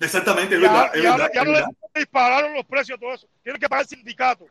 Exactamente, 0.00 0.54
es 0.54 0.60
verdad. 0.60 0.92
Ya, 0.94 1.30
ya 1.32 1.44
no 1.44 1.52
les 1.52 1.64
dispararon 1.94 2.54
los 2.54 2.64
precios, 2.66 2.98
todo 2.98 3.14
eso. 3.14 3.28
Tienen 3.42 3.60
que 3.60 3.68
pagar 3.68 3.84
el 3.84 3.88
sindicato. 3.88 4.46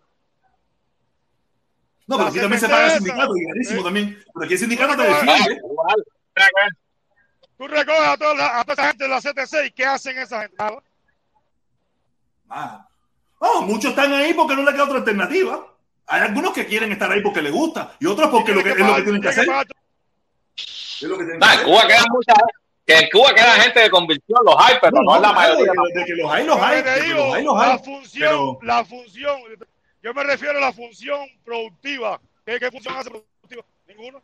No, 2.08 2.18
pero 2.18 2.30
aquí 2.30 2.40
también 2.40 2.60
se 2.60 2.70
paga 2.70 2.86
el 2.88 2.94
sindicato, 2.94 3.38
y 3.38 3.46
carísimo 3.46 3.80
¿eh? 3.80 3.84
también. 3.84 4.24
Pero 4.34 4.46
aquí 4.46 4.54
el 4.54 4.60
sindicato 4.60 4.96
te 4.96 5.04
defiende. 5.04 5.62
Tú 7.58 7.68
recoges 7.68 8.02
a 8.02 8.18
toda, 8.18 8.60
a 8.60 8.64
toda 8.64 8.74
esa 8.74 8.88
gente 8.88 9.04
de 9.06 9.10
la 9.10 9.22
CTC 9.22 9.68
y 9.68 9.72
¿qué 9.72 9.86
hacen 9.86 10.18
esa 10.18 10.42
gente? 10.42 10.58
Ah. 12.50 12.88
Oh, 13.40 13.62
muchos 13.62 13.92
están 13.92 14.14
ahí 14.14 14.34
porque 14.34 14.56
no 14.56 14.64
les 14.64 14.74
queda 14.74 14.86
otra 14.86 14.98
alternativa. 14.98 15.66
Hay 16.08 16.22
algunos 16.22 16.54
que 16.54 16.66
quieren 16.66 16.92
estar 16.92 17.12
ahí 17.12 17.22
porque 17.22 17.42
les 17.42 17.52
gusta 17.52 17.96
y 18.00 18.06
otros 18.06 18.30
porque 18.30 18.54
lo 18.54 18.64
que, 18.64 18.72
es 18.72 18.80
lo 18.80 18.96
que 18.96 19.02
tienen 19.02 19.22
que 19.22 19.30
hacer. 19.30 19.48
Es 20.56 21.02
lo 21.04 21.18
que 21.18 21.24
tienen 21.26 21.40
que 21.40 21.46
hacer. 21.46 21.60
En 21.60 21.66
Cuba 21.66 21.88
queda 21.88 22.04
mucha 22.10 22.34
que 22.86 22.96
en 23.00 23.10
Cuba 23.10 23.34
queda 23.34 23.54
gente 23.54 23.80
de 23.80 23.90
convicción, 23.90 24.40
los 24.46 24.56
hay, 24.60 24.76
pero 24.80 25.02
no, 25.02 25.16
es 25.16 25.22
la 25.22 25.34
mayoría. 25.34 25.72
De, 25.96 26.06
que 26.06 26.16
los 26.16 26.32
hay, 26.32 26.46
los 26.46 26.62
hay. 26.62 26.84
La 26.84 27.80
función, 27.80 28.58
la 28.62 28.86
función, 28.86 29.40
yo 30.04 30.14
me 30.14 30.24
refiero 30.24 30.60
a 30.60 30.62
la 30.62 30.72
función 30.72 31.20
productiva. 31.44 32.22
¿Qué, 32.46 32.60
qué 32.60 32.70
función 32.70 32.96
hace 32.96 33.10
productiva? 33.10 33.64
Ninguna. 33.88 34.20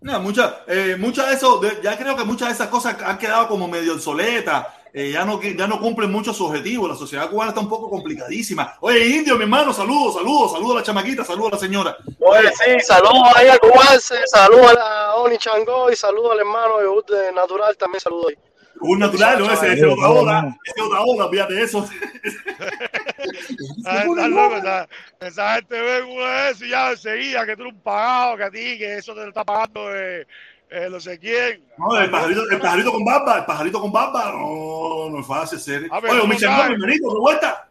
No, 0.00 0.20
muchas 0.20 0.54
eh, 0.68 0.96
mucha 0.98 1.26
de 1.26 1.34
eso, 1.34 1.60
ya 1.82 1.96
creo 1.96 2.14
que 2.14 2.24
muchas 2.24 2.48
de 2.48 2.54
esas 2.54 2.68
cosas 2.68 3.02
han 3.02 3.18
quedado 3.18 3.48
como 3.48 3.66
medio 3.66 3.94
obsoletas. 3.94 4.66
Eh, 4.96 5.10
ya, 5.10 5.24
no, 5.24 5.42
ya 5.42 5.66
no 5.66 5.80
cumplen 5.80 6.12
muchos 6.12 6.40
objetivos. 6.40 6.88
La 6.88 6.94
sociedad 6.94 7.28
cubana 7.28 7.48
está 7.48 7.60
un 7.60 7.68
poco 7.68 7.90
complicadísima. 7.90 8.76
Oye, 8.78 9.04
Indio, 9.04 9.34
mi 9.34 9.42
hermano, 9.42 9.72
saludos, 9.72 10.14
saludos, 10.14 10.52
saludos 10.52 10.76
a 10.76 10.78
la 10.78 10.82
chamaquita, 10.84 11.24
saludos 11.24 11.48
a 11.48 11.54
la 11.56 11.60
señora. 11.60 11.96
Oye, 12.20 12.48
sí, 12.52 12.78
saludos 12.78 13.28
ahí 13.34 13.48
a 13.48 13.58
Cubanse, 13.58 14.14
saludos 14.26 14.70
a 14.70 14.74
la 14.74 15.14
Oni 15.16 15.36
Chango 15.36 15.90
y 15.90 15.96
saludos 15.96 16.30
al 16.34 16.38
hermano 16.38 16.78
de 16.78 17.32
Natural, 17.32 17.76
también 17.76 18.00
saludos 18.00 18.26
ahí. 18.28 18.36
Un 18.80 18.98
natural, 19.00 19.38
no, 19.38 19.52
ese, 19.52 19.72
es 19.72 19.82
otra 19.82 20.10
ola, 20.10 20.56
ese 20.64 20.74
es 20.76 20.82
otra 20.84 21.00
ola, 21.00 21.28
fíjate 21.28 21.62
eso. 21.62 21.88
Ah, 23.86 24.04
está 24.08 24.28
loco, 24.28 24.56
esa, 24.56 24.88
esa 25.20 25.54
gente 25.56 25.80
ve 25.80 26.02
uno 26.02 26.24
de 26.24 26.50
eso 26.50 26.64
y 26.64 26.70
ya 26.70 26.90
enseguida 26.90 27.46
que 27.46 27.56
tú 27.56 27.62
eres 27.62 27.74
un 27.74 27.80
pagado, 27.80 28.36
que 28.36 28.44
a 28.44 28.50
ti, 28.50 28.78
que 28.78 28.98
eso 28.98 29.14
te 29.14 29.22
lo 29.22 29.28
está 29.28 29.44
pagando 29.44 29.94
eh, 29.94 30.26
eh, 30.70 30.88
no 30.90 31.00
sé 31.00 31.18
quién. 31.18 31.64
No, 31.78 31.96
el 31.98 32.10
pajarito, 32.10 32.42
el 32.50 32.60
pajarito 32.60 32.92
con 32.92 33.04
barba, 33.04 33.38
el 33.38 33.44
pajarito 33.44 33.80
con 33.80 33.92
barba, 33.92 34.32
no, 34.32 35.10
no 35.10 35.20
es 35.20 35.26
fácil 35.26 35.58
ser. 35.58 35.88
Oye, 35.90 36.26
mi 36.28 36.36
changón, 36.36 36.68
bienvenido, 36.68 37.12
¿de 37.12 37.20
vuelta? 37.20 37.68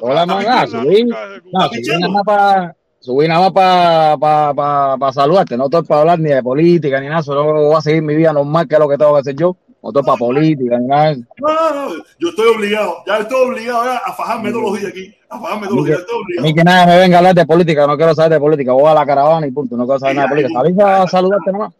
Hola, 0.00 0.26
mamá, 0.26 0.66
subí. 0.66 1.04
No, 1.04 1.68
subí 1.68 1.82
nada 1.98 2.12
más 2.12 2.24
para 2.24 2.76
subí 3.00 3.26
nada 3.26 3.40
más 3.40 3.52
para 3.52 4.16
pa, 4.18 4.54
pa, 4.54 4.96
pa 4.98 5.12
saludarte, 5.12 5.56
no 5.56 5.64
estoy 5.64 5.82
para 5.84 6.02
hablar 6.02 6.18
ni 6.20 6.28
de 6.30 6.42
política 6.42 7.00
ni 7.00 7.08
nada, 7.08 7.22
solo 7.22 7.44
voy 7.44 7.74
a 7.74 7.80
seguir 7.80 8.02
mi 8.02 8.14
vida 8.14 8.32
normal, 8.32 8.68
que 8.68 8.74
es 8.74 8.78
lo 8.78 8.88
que 8.88 8.98
tengo 8.98 9.14
que 9.14 9.20
hacer 9.20 9.36
yo. 9.36 9.56
No 9.82 9.88
estoy 9.88 10.02
para 10.02 10.18
política 10.18 10.78
ni 10.78 10.86
nada. 10.86 11.14
No, 11.14 11.74
no, 11.74 12.04
yo 12.18 12.28
estoy 12.28 12.54
obligado, 12.54 12.96
ya 13.06 13.18
estoy 13.18 13.48
obligado 13.48 13.80
a 13.80 14.12
fajarme 14.12 14.50
todos 14.50 14.64
los 14.64 14.78
días 14.78 14.92
aquí, 14.92 15.14
a 15.30 15.40
fajarme 15.40 15.66
todos 15.66 15.76
los 15.78 15.86
días, 15.86 16.00
estoy 16.00 16.22
obligado. 16.22 16.46
Ni 16.46 16.54
que 16.54 16.64
nada 16.64 16.86
me 16.86 16.98
venga 16.98 17.16
a 17.16 17.18
hablar 17.18 17.34
de 17.34 17.46
política, 17.46 17.86
no 17.86 17.96
quiero 17.96 18.14
saber 18.14 18.32
de 18.32 18.40
política, 18.40 18.72
voy 18.72 18.90
a 18.90 18.94
la 18.94 19.06
caravana 19.06 19.46
y 19.46 19.50
punto, 19.50 19.76
no 19.76 19.86
quiero 19.86 19.98
saber 19.98 20.16
nada 20.16 20.28
de 20.28 20.34
política. 20.34 20.60
¿Sabes 20.60 20.78
a 20.78 21.06
saludarte 21.08 21.52
nomás? 21.52 21.72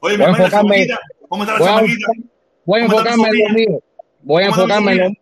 Oye, 0.00 0.16
voy 0.16 0.26
a 0.26 0.28
enfocarme, 0.28 0.88
¿cómo 1.28 1.44
está 1.44 1.58
la 1.58 1.64
chamaquita? 1.64 2.06
Voy 2.64 2.80
a 2.80 2.84
enfocarme 2.84 3.28
en 3.28 3.38
lo 3.38 3.54
mío. 3.54 3.82
Voy 4.20 4.42
a 4.42 4.46
enfocarme 4.46 4.92
en 4.92 4.98
lo 4.98 5.08
mío. 5.08 5.18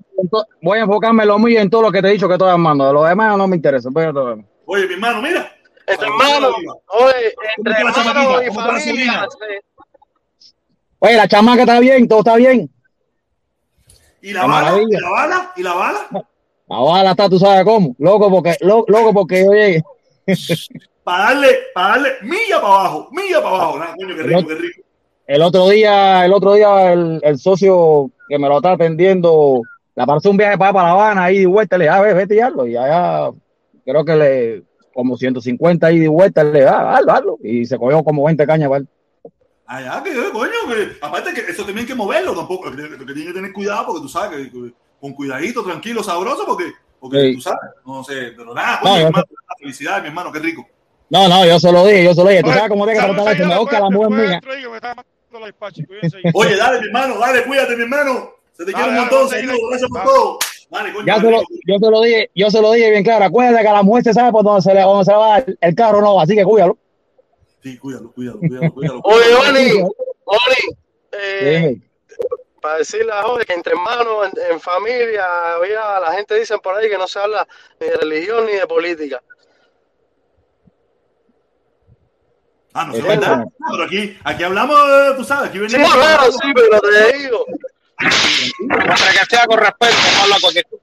Voy 0.62 0.78
a 0.78 0.82
enfocarme 0.82 1.22
en 1.22 1.28
lo 1.28 1.38
mío 1.38 1.60
en 1.60 1.70
todo 1.70 1.82
lo 1.82 1.92
que 1.92 2.02
te 2.02 2.08
he 2.08 2.12
dicho 2.12 2.28
que 2.28 2.34
estoy 2.34 2.50
armando. 2.50 2.86
De 2.86 2.92
lo 2.92 3.04
demás 3.04 3.36
no 3.38 3.46
me 3.46 3.56
interesa. 3.56 3.88
Oye, 4.66 4.86
mi 4.86 4.94
hermano, 4.94 5.22
mira. 5.22 5.52
Entre 5.86 6.06
hermano, 6.08 6.48
oye, 6.88 7.34
entre 7.58 7.74
hermano 7.74 8.42
y 8.42 8.52
familia. 8.52 9.28
Oye, 10.98 11.16
la 11.16 11.28
chamaca 11.28 11.62
está 11.62 11.78
bien, 11.78 12.08
todo 12.08 12.18
está 12.20 12.36
bien. 12.36 12.68
¿Y 14.20 14.32
la, 14.32 14.46
bala? 14.46 14.82
¿Y 14.82 15.00
la 15.00 15.10
bala? 15.10 15.52
¿Y 15.54 15.62
la 15.62 15.74
bala? 15.74 16.08
La 16.68 16.78
bala 16.80 17.10
está, 17.12 17.28
tú 17.28 17.38
sabes 17.38 17.64
cómo. 17.64 17.94
Loco 17.98 18.28
porque, 18.28 18.56
loco 18.60 19.12
porque, 19.14 19.46
oye. 19.48 19.82
Para 21.07 21.26
darle, 21.26 21.48
para 21.72 21.88
darle 21.90 22.11
milla 22.22 22.61
para 22.61 22.74
abajo, 22.74 23.09
milla 23.12 23.40
para 23.40 23.57
abajo. 23.57 23.78
coño, 23.96 24.16
qué 24.16 24.22
rico, 24.24 24.48
qué 24.48 24.54
rico. 24.57 24.82
El 25.24 25.42
otro 25.42 25.68
día, 25.68 26.24
el 26.24 26.32
otro 26.32 26.54
día, 26.54 26.92
el, 26.92 27.20
el 27.22 27.38
socio 27.38 28.11
que 28.28 28.36
me 28.40 28.48
lo 28.48 28.57
está 28.57 28.72
atendiendo, 28.72 29.62
le 29.94 30.02
apareció 30.02 30.32
un 30.32 30.36
viaje 30.36 30.59
para, 30.59 30.72
para 30.72 30.88
La 30.88 30.94
Habana, 30.94 31.24
ahí 31.24 31.38
de 31.38 31.46
vuelta, 31.46 31.78
le 31.78 31.84
dije, 31.84 31.96
a 31.96 32.00
ver, 32.00 32.16
vete 32.16 32.34
y 32.34 32.40
hazlo. 32.40 32.66
Y 32.66 32.76
allá, 32.76 33.30
creo 33.84 34.04
que 34.04 34.16
le, 34.16 34.62
como 34.92 35.16
150 35.16 35.86
ahí 35.86 36.00
de 36.00 36.09
vuelta, 36.09 36.42
le 36.42 36.59
dije, 36.59 36.66
ah, 36.66 36.96
hazlo, 36.96 37.12
hazlo. 37.12 37.38
Y 37.40 37.64
se 37.66 37.78
cogió 37.78 38.02
como 38.02 38.24
20 38.24 38.44
cañas, 38.44 38.68
¿vale? 38.68 38.86
Allá, 39.64 40.02
que 40.02 40.12
coño, 40.32 40.50
que 40.68 40.96
aparte 41.00 41.34
que 41.34 41.52
eso 41.52 41.64
también 41.64 41.78
hay 41.78 41.86
que 41.86 41.94
moverlo 41.94 42.34
tampoco, 42.34 42.68
que, 42.72 42.76
que, 42.76 42.98
que 42.98 43.12
tiene 43.14 43.26
que 43.26 43.32
tener 43.32 43.52
cuidado 43.52 43.86
porque 43.86 44.02
tú 44.02 44.09
sabes 44.09 44.50
que, 44.50 44.72
con 45.00 45.12
cuidadito, 45.12 45.62
tranquilo, 45.62 46.02
sabroso, 46.02 46.44
porque, 46.46 46.72
porque 46.98 47.20
sí. 47.20 47.34
tú 47.36 47.42
sabes, 47.42 47.70
no 47.84 48.02
sé, 48.02 48.32
pero 48.36 48.52
nada, 48.52 48.80
coño, 48.80 48.92
no, 48.92 49.07
hermano, 49.07 49.24
felicidades, 49.61 50.02
mi 50.02 50.09
hermano, 50.09 50.32
qué 50.32 50.40
rico. 50.40 50.66
No, 51.09 51.28
no, 51.28 51.46
yo 51.46 51.61
se 51.61 51.70
lo 51.70 51.86
dije, 51.86 52.04
yo 52.04 52.14
se 52.14 52.22
lo 52.22 52.28
dije. 52.28 52.42
Tú 52.42 52.50
sabes 52.50 52.68
cómo 52.68 52.84
tiene 52.84 53.00
que 53.00 53.07
tratar 53.07 53.34
eso. 53.34 53.46
Me 53.46 53.59
busca 53.59 53.80
la 53.80 53.90
mujer 53.90 54.11
mía. 54.11 54.40
Oye, 56.34 56.57
dale, 56.57 56.80
mi 56.80 56.86
hermano, 56.86 57.18
dale, 57.18 57.44
cuídate, 57.44 57.76
mi 57.76 57.82
hermano. 57.82 58.32
Se 58.52 58.64
te 58.64 58.72
quiere 58.72 58.88
un 58.88 58.94
montón, 58.96 59.28
saludos, 59.28 59.59
gracias 59.68 59.90
por 59.90 60.02
todo. 60.02 60.38
Vale, 60.70 60.92
coño, 60.92 61.07
ya 61.07 61.20
se 61.20 61.30
lo, 61.30 61.42
yo 61.66 61.78
se 61.78 61.90
lo 61.90 62.00
dije, 62.00 62.30
yo 62.34 62.50
se 62.50 62.61
lo 62.61 62.72
dije 62.72 62.90
bien 62.90 63.04
claro. 63.04 63.26
Acuérdate 63.26 63.62
que 63.62 63.68
a 63.68 63.72
la 63.74 63.82
mujer 63.82 64.04
se 64.04 64.14
sabe 64.14 64.32
por 64.32 64.42
dónde 64.42 64.62
se 64.62 64.74
le, 64.74 64.80
dónde 64.80 65.04
se 65.04 65.11
le 65.12 65.16
va 65.16 65.38
el, 65.38 65.59
el 65.61 65.74
carro, 65.74 66.00
no, 66.00 66.20
así 66.20 66.34
que 66.34 66.42
cuídalo. 66.42 66.78
Sí, 67.62 67.78
cuídalo, 67.78 68.12
cuídalo, 68.12 68.38
cuídalo, 68.40 68.72
cuídalo. 68.72 69.00
Oye, 69.04 69.34
Oli, 69.34 69.82
Oli, 70.24 70.78
eh, 71.12 71.76
para 72.61 72.78
decirle 72.78 73.12
a 73.12 73.22
Jorge 73.22 73.44
que 73.44 73.52
entre 73.52 73.74
hermanos, 73.74 74.28
en, 74.32 74.52
en 74.54 74.61
familia, 74.61 75.54
había, 75.54 76.00
la 76.00 76.12
gente 76.14 76.34
dice 76.34 76.59
por 76.59 76.74
ahí 76.74 76.88
que 76.88 76.98
no 76.98 77.07
se 77.07 77.18
habla 77.18 77.46
ni 77.78 77.88
de 77.88 77.96
religión 77.96 78.46
ni 78.46 78.52
de 78.52 78.66
política. 78.66 79.22
Ah, 82.78 82.84
no 82.84 82.92
sé, 82.92 83.00
¿verdad? 83.00 83.38
No, 83.38 83.52
pero 83.70 83.84
aquí, 83.84 84.18
aquí 84.22 84.42
hablamos, 84.42 84.76
tú 85.16 85.24
sabes, 85.24 85.48
aquí 85.48 85.58
venimos. 85.58 85.90
Sí, 85.90 85.98
claro, 85.98 86.30
sí, 86.30 86.52
pero 86.54 86.80
te 86.82 87.16
digo. 87.16 87.46
Para 88.68 88.94
que 88.94 89.26
sea 89.30 89.46
con 89.46 89.58
respeto, 89.58 89.94
no 90.14 90.22
habla 90.22 90.36
con 90.42 90.56
esto. 90.58 90.76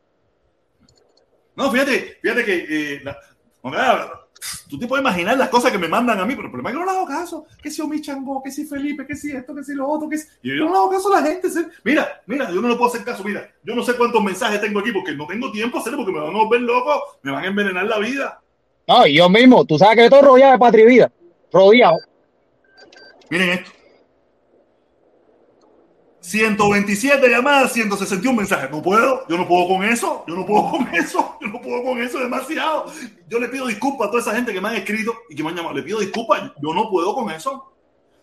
No, 1.56 1.72
fíjate, 1.72 2.18
fíjate 2.20 2.46
que 2.46 2.66
eh, 2.68 3.02
la, 3.04 3.16
tú 4.68 4.80
te 4.80 4.88
puedes 4.88 5.04
imaginar 5.04 5.38
las 5.38 5.50
cosas 5.50 5.72
que 5.72 5.78
me 5.78 5.88
mandan 5.88 6.20
a 6.20 6.26
mí, 6.26 6.34
pero 6.36 6.48
el 6.48 6.52
problema 6.52 6.72
es 6.72 6.74
que 6.74 6.80
no 6.80 6.92
le 6.92 6.98
hago 6.98 7.08
caso. 7.08 7.46
Que 7.62 7.70
si 7.70 7.80
Omi 7.84 8.02
Chango, 8.02 8.42
que 8.42 8.50
si 8.50 8.66
Felipe, 8.66 9.06
que 9.06 9.16
si 9.16 9.32
esto, 9.32 9.54
que 9.54 9.64
si 9.64 9.76
lo 9.76 9.88
otro, 9.88 10.10
que 10.10 10.18
si... 10.18 10.28
Y 10.42 10.58
yo 10.58 10.66
no 10.66 10.72
le 10.72 10.78
hago 10.78 10.90
caso 10.90 11.14
a 11.14 11.22
la 11.22 11.28
gente. 11.28 11.48
¿sí? 11.48 11.64
Mira, 11.84 12.24
mira, 12.26 12.50
yo 12.50 12.60
no 12.60 12.70
le 12.70 12.76
puedo 12.76 12.90
hacer 12.90 13.04
caso. 13.06 13.24
Mira, 13.24 13.48
yo 13.64 13.76
no 13.76 13.84
sé 13.84 13.94
cuántos 13.94 14.24
mensajes 14.24 14.60
tengo 14.60 14.80
aquí 14.80 14.92
porque 14.92 15.16
no 15.16 15.28
tengo 15.28 15.52
tiempo 15.52 15.78
a 15.78 15.82
hacerlo 15.82 16.00
porque 16.00 16.14
me 16.14 16.22
van 16.22 16.36
a 16.36 16.40
volver 16.40 16.62
loco, 16.62 17.20
me 17.22 17.32
van 17.32 17.44
a 17.44 17.48
envenenar 17.50 17.86
la 17.86 18.00
vida. 18.00 18.42
No, 18.88 19.06
y 19.06 19.14
yo 19.14 19.30
mismo, 19.30 19.64
tú 19.64 19.78
sabes 19.78 19.96
que 19.96 20.06
estoy 20.06 20.24
rodeado 20.24 20.54
de 20.54 20.58
patria 20.58 20.86
y 20.86 20.88
vida 20.88 21.12
rodeado. 21.54 21.98
Miren 23.30 23.50
esto. 23.50 23.72
127 26.22 27.30
llamadas, 27.30 27.74
161 27.74 28.36
mensajes. 28.36 28.72
No 28.72 28.82
puedo, 28.82 29.28
yo 29.28 29.38
no 29.38 29.48
puedo 29.48 29.68
con 29.68 29.84
eso, 29.84 30.24
yo 30.26 30.36
no 30.36 30.46
puedo 30.46 30.70
con 30.72 30.88
eso, 30.96 31.38
yo 31.42 31.48
no 31.48 31.62
puedo 31.62 31.84
con 31.84 32.02
eso, 32.02 32.20
demasiado. 32.20 32.86
Yo 33.28 33.40
le 33.40 33.50
pido 33.50 33.68
disculpas 33.68 34.08
a 34.08 34.12
toda 34.12 34.22
esa 34.22 34.36
gente 34.36 34.54
que 34.54 34.62
me 34.62 34.70
han 34.70 34.76
escrito 34.76 35.14
y 35.30 35.36
que 35.36 35.44
me 35.44 35.50
han 35.50 35.56
llamado. 35.56 35.76
Le 35.76 35.84
pido 35.84 36.00
disculpas, 36.00 36.52
yo 36.62 36.74
no 36.74 36.90
puedo 36.90 37.14
con 37.14 37.30
eso. 37.30 37.74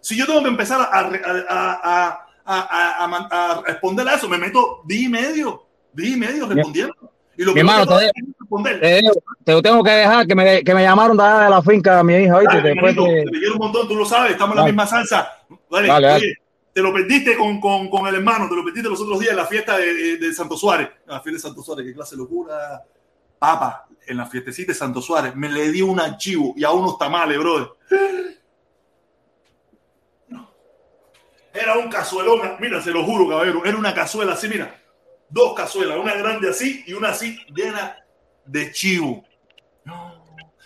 Si 0.01 0.17
yo 0.17 0.27
tengo 0.27 0.43
que 0.43 0.49
empezar 0.49 0.81
a, 0.81 1.11
a, 1.49 2.27
a, 2.45 3.29
a 3.31 3.63
responder 3.67 4.09
a 4.09 4.15
eso, 4.15 4.29
me 4.29 4.39
meto 4.39 4.81
día 4.87 5.07
y 5.07 5.09
medio, 5.09 5.67
día 5.93 6.15
y 6.15 6.17
medio 6.17 6.47
respondiendo. 6.47 7.13
Y 7.41 7.43
lo 7.43 7.55
mi 7.55 7.61
hermano, 7.61 7.87
te, 7.87 8.13
te, 8.81 9.03
te, 9.45 9.63
tengo 9.63 9.83
que 9.83 9.91
dejar 9.91 10.27
que 10.27 10.35
me, 10.35 10.63
que 10.63 10.75
me 10.75 10.83
llamaron 10.83 11.17
de 11.17 11.23
la 11.23 11.63
finca 11.63 11.99
a 11.99 12.05
mi 12.05 12.15
hija. 12.17 12.39
Dale, 12.39 12.75
después 12.75 12.95
de... 12.95 13.25
Te 13.33 13.39
quiero 13.39 13.55
un 13.55 13.61
montón, 13.61 13.89
tú 13.89 13.97
lo 13.97 14.05
sabes, 14.05 14.33
estamos 14.33 14.55
en 14.57 14.61
la 14.61 14.67
misma 14.67 14.87
salsa. 14.87 15.27
Dale, 15.71 15.89
dale. 15.89 16.13
Oye, 16.17 16.35
te 16.75 16.83
lo 16.83 16.93
perdiste 16.93 17.39
con, 17.39 17.59
con, 17.59 17.89
con, 17.89 18.07
el 18.09 18.17
hermano, 18.17 18.47
te 18.47 18.57
lo 18.57 18.63
perdiste 18.63 18.91
los 18.91 19.01
otros 19.01 19.21
días 19.21 19.31
en 19.31 19.39
la 19.39 19.47
fiesta 19.47 19.79
de, 19.79 20.19
de 20.19 20.35
Santo 20.35 20.55
Suárez. 20.55 20.91
La 21.07 21.23
fiesta 21.23 21.39
de 21.39 21.49
Santo 21.49 21.63
Suárez, 21.63 21.87
qué 21.87 21.95
clase 21.95 22.15
de 22.15 22.19
locura. 22.19 22.85
Papa, 23.39 23.87
en 24.07 24.19
la 24.19 24.27
fiestecita 24.27 24.73
de 24.73 24.79
Santo 24.79 25.01
Suárez, 25.01 25.35
me 25.35 25.49
le 25.49 25.73
dio 25.73 25.87
un 25.87 25.99
archivo 25.99 26.53
y 26.59 26.65
a 26.65 26.73
unos 26.73 26.99
tamales, 26.99 27.39
brother. 27.39 27.69
Era 31.55 31.79
un 31.79 31.89
cazuelón, 31.89 32.57
mira, 32.61 32.83
se 32.83 32.91
lo 32.91 33.03
juro, 33.03 33.31
caballero, 33.31 33.65
era 33.65 33.79
una 33.79 33.95
cazuela 33.95 34.35
así, 34.35 34.47
mira 34.47 34.80
dos 35.31 35.55
cazuelas, 35.55 35.99
una 35.99 36.15
grande 36.15 36.51
así 36.51 36.83
y 36.87 36.93
una 36.93 37.11
así 37.11 37.39
llena 37.55 37.97
de 38.45 38.73
chivo. 38.73 39.25
No. 39.85 40.21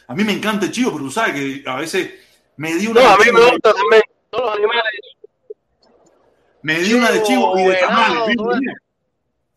A 0.07 0.15
mí 0.15 0.25
me 0.25 0.33
encanta 0.33 0.67
el 0.67 0.73
chivo, 0.73 0.93
pero 0.93 1.05
tú 1.05 1.11
sabes 1.11 1.35
que 1.35 1.63
a 1.69 1.77
veces 1.77 2.13
me 2.57 2.75
di 2.75 2.87
una. 2.87 3.03
No, 3.03 3.09
a 3.09 3.19
mí 3.19 3.25
me 3.33 3.41
gusta 3.41 3.73
también. 3.73 4.03
Todos 4.31 4.47
los 4.47 4.57
animales. 4.57 5.01
Me 6.63 6.79
di 6.81 6.95
una 6.95 7.11
de 7.11 7.23
chivo 7.23 7.59
y 7.59 7.65
de 7.65 7.75
tamales. 7.77 8.37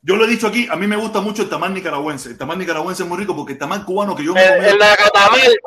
Yo 0.02 0.16
lo 0.16 0.26
he 0.26 0.28
dicho 0.28 0.48
aquí, 0.48 0.68
a 0.70 0.76
mí 0.76 0.88
me 0.88 0.96
gusta 0.96 1.20
mucho 1.20 1.42
el 1.42 1.50
tamal 1.50 1.74
nicaragüense. 1.74 2.30
El 2.30 2.38
tamal 2.38 2.58
nicaragüense 2.58 3.04
es 3.04 3.10
muy 3.10 3.18
rico 3.18 3.36
porque 3.36 3.54
el 3.54 3.60
tamal 3.60 3.84
cubano 3.84 4.16
que 4.16 4.24
yo 4.24 4.34
me 4.34 4.42
El, 4.42 4.66
el 4.66 4.78
nacatamal. 4.78 5.60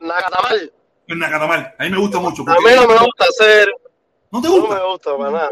Nacatamal. 0.00 0.72
El 1.06 1.18
nacatamal. 1.18 1.74
A 1.78 1.84
mí 1.84 1.90
me 1.90 1.98
gusta 1.98 2.18
mucho. 2.18 2.42
A 2.46 2.54
mí 2.54 2.74
no 2.74 2.86
me 2.86 2.98
gusta 2.98 3.24
hacer. 3.28 3.70
¿No 4.30 4.40
te 4.40 4.48
gusta? 4.48 4.74
No 4.74 4.80
me 4.80 4.90
gusta 4.92 5.16
para 5.16 5.30
nada. 5.30 5.50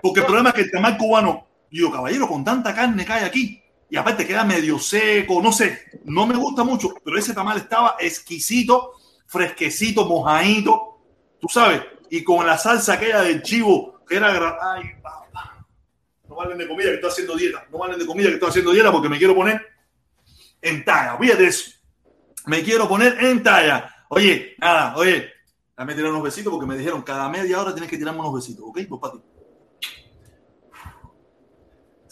Porque 0.00 0.20
el 0.20 0.26
problema 0.26 0.48
es 0.48 0.54
que 0.56 0.60
el 0.62 0.70
tamal 0.72 0.96
cubano 0.96 1.46
digo, 1.78 1.90
caballero, 1.90 2.28
con 2.28 2.44
tanta 2.44 2.74
carne 2.74 3.06
hay 3.08 3.24
aquí, 3.24 3.62
y 3.88 3.96
aparte 3.96 4.26
queda 4.26 4.44
medio 4.44 4.78
seco, 4.78 5.42
no 5.42 5.52
sé, 5.52 6.00
no 6.04 6.26
me 6.26 6.36
gusta 6.36 6.64
mucho, 6.64 6.94
pero 7.04 7.18
ese 7.18 7.34
tamal 7.34 7.58
estaba 7.58 7.96
exquisito, 7.98 8.92
fresquecito, 9.26 10.06
mojadito, 10.06 11.00
tú 11.40 11.48
sabes, 11.48 11.82
y 12.10 12.22
con 12.22 12.46
la 12.46 12.58
salsa 12.58 12.94
aquella 12.94 13.22
del 13.22 13.42
chivo, 13.42 14.04
que 14.06 14.16
era... 14.16 14.58
Ay, 14.74 14.82
papá. 15.02 15.66
no 16.28 16.36
me 16.36 16.42
hablen 16.42 16.58
de 16.58 16.68
comida 16.68 16.88
que 16.88 16.94
estoy 16.94 17.10
haciendo 17.10 17.36
dieta, 17.36 17.66
no 17.70 17.78
me 17.78 17.84
hablen 17.84 17.98
de 17.98 18.06
comida 18.06 18.28
que 18.28 18.34
estoy 18.34 18.50
haciendo 18.50 18.72
dieta 18.72 18.92
porque 18.92 19.08
me 19.08 19.18
quiero 19.18 19.34
poner 19.34 19.66
en 20.62 20.84
talla. 20.84 21.18
Fíjate 21.18 21.46
eso. 21.46 21.72
Me 22.46 22.62
quiero 22.62 22.88
poner 22.88 23.22
en 23.24 23.42
talla. 23.42 24.06
Oye, 24.08 24.54
nada, 24.58 24.96
oye, 24.96 25.30
dame 25.76 25.94
tirar 25.94 26.10
unos 26.10 26.22
besitos 26.22 26.50
porque 26.50 26.66
me 26.66 26.76
dijeron 26.76 27.02
cada 27.02 27.28
media 27.28 27.60
hora 27.60 27.72
tienes 27.72 27.90
que 27.90 27.98
tirarme 27.98 28.20
unos 28.20 28.34
besitos, 28.34 28.64
¿ok? 28.66 28.80
Pues 28.88 29.00
para. 29.00 29.14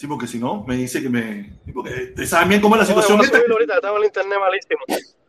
Sí, 0.00 0.06
porque 0.06 0.26
si 0.26 0.38
no, 0.38 0.64
me 0.64 0.76
dice 0.76 1.02
que 1.02 1.10
me. 1.10 1.60
Porque 1.74 2.14
te 2.16 2.26
saben 2.26 2.48
bien 2.48 2.62
cómo 2.62 2.74
es 2.74 2.80
la 2.80 2.86
situación. 2.86 3.18
No, 3.18 3.52
ahorita, 3.52 3.74
estaba 3.74 3.98
el 3.98 4.06
internet 4.06 4.38
malísimo. 4.40 4.80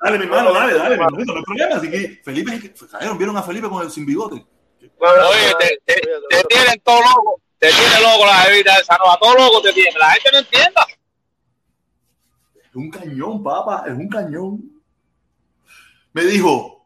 Dale, 0.02 0.18
mi 0.18 0.24
hermano, 0.24 0.54
dale, 0.54 0.76
dale, 0.76 0.96
no 0.96 1.04
hay 1.04 1.44
problema. 1.44 1.76
Así 1.76 1.92
que 1.92 2.22
Felipe, 2.24 2.74
cayeron, 2.90 3.18
vieron 3.18 3.36
a 3.36 3.44
Felipe 3.44 3.68
con 3.68 3.84
el 3.84 3.92
sin 3.92 4.06
bigote. 4.06 4.36
Oye, 4.36 5.54
te, 5.60 5.78
te, 5.84 6.02
te 6.30 6.44
tienen 6.46 6.80
todo 6.86 7.02
loco, 7.02 7.42
te 7.60 7.68
tienen 7.68 8.02
loco 8.02 8.26
la 8.26 8.46
bebida 8.48 8.78
esa, 8.78 8.96
no, 8.96 9.12
a 9.12 9.20
todo 9.20 9.36
loco 9.36 9.62
te 9.62 9.74
tienen, 9.74 9.94
la 10.00 10.12
gente 10.12 10.30
no 10.32 10.40
entienda. 10.40 10.88
Es 12.56 12.74
un 12.74 12.90
cañón, 12.90 13.44
papá, 13.44 13.84
es 13.88 13.94
un 13.94 14.08
cañón. 14.08 14.82
Me 16.14 16.24
dijo, 16.24 16.81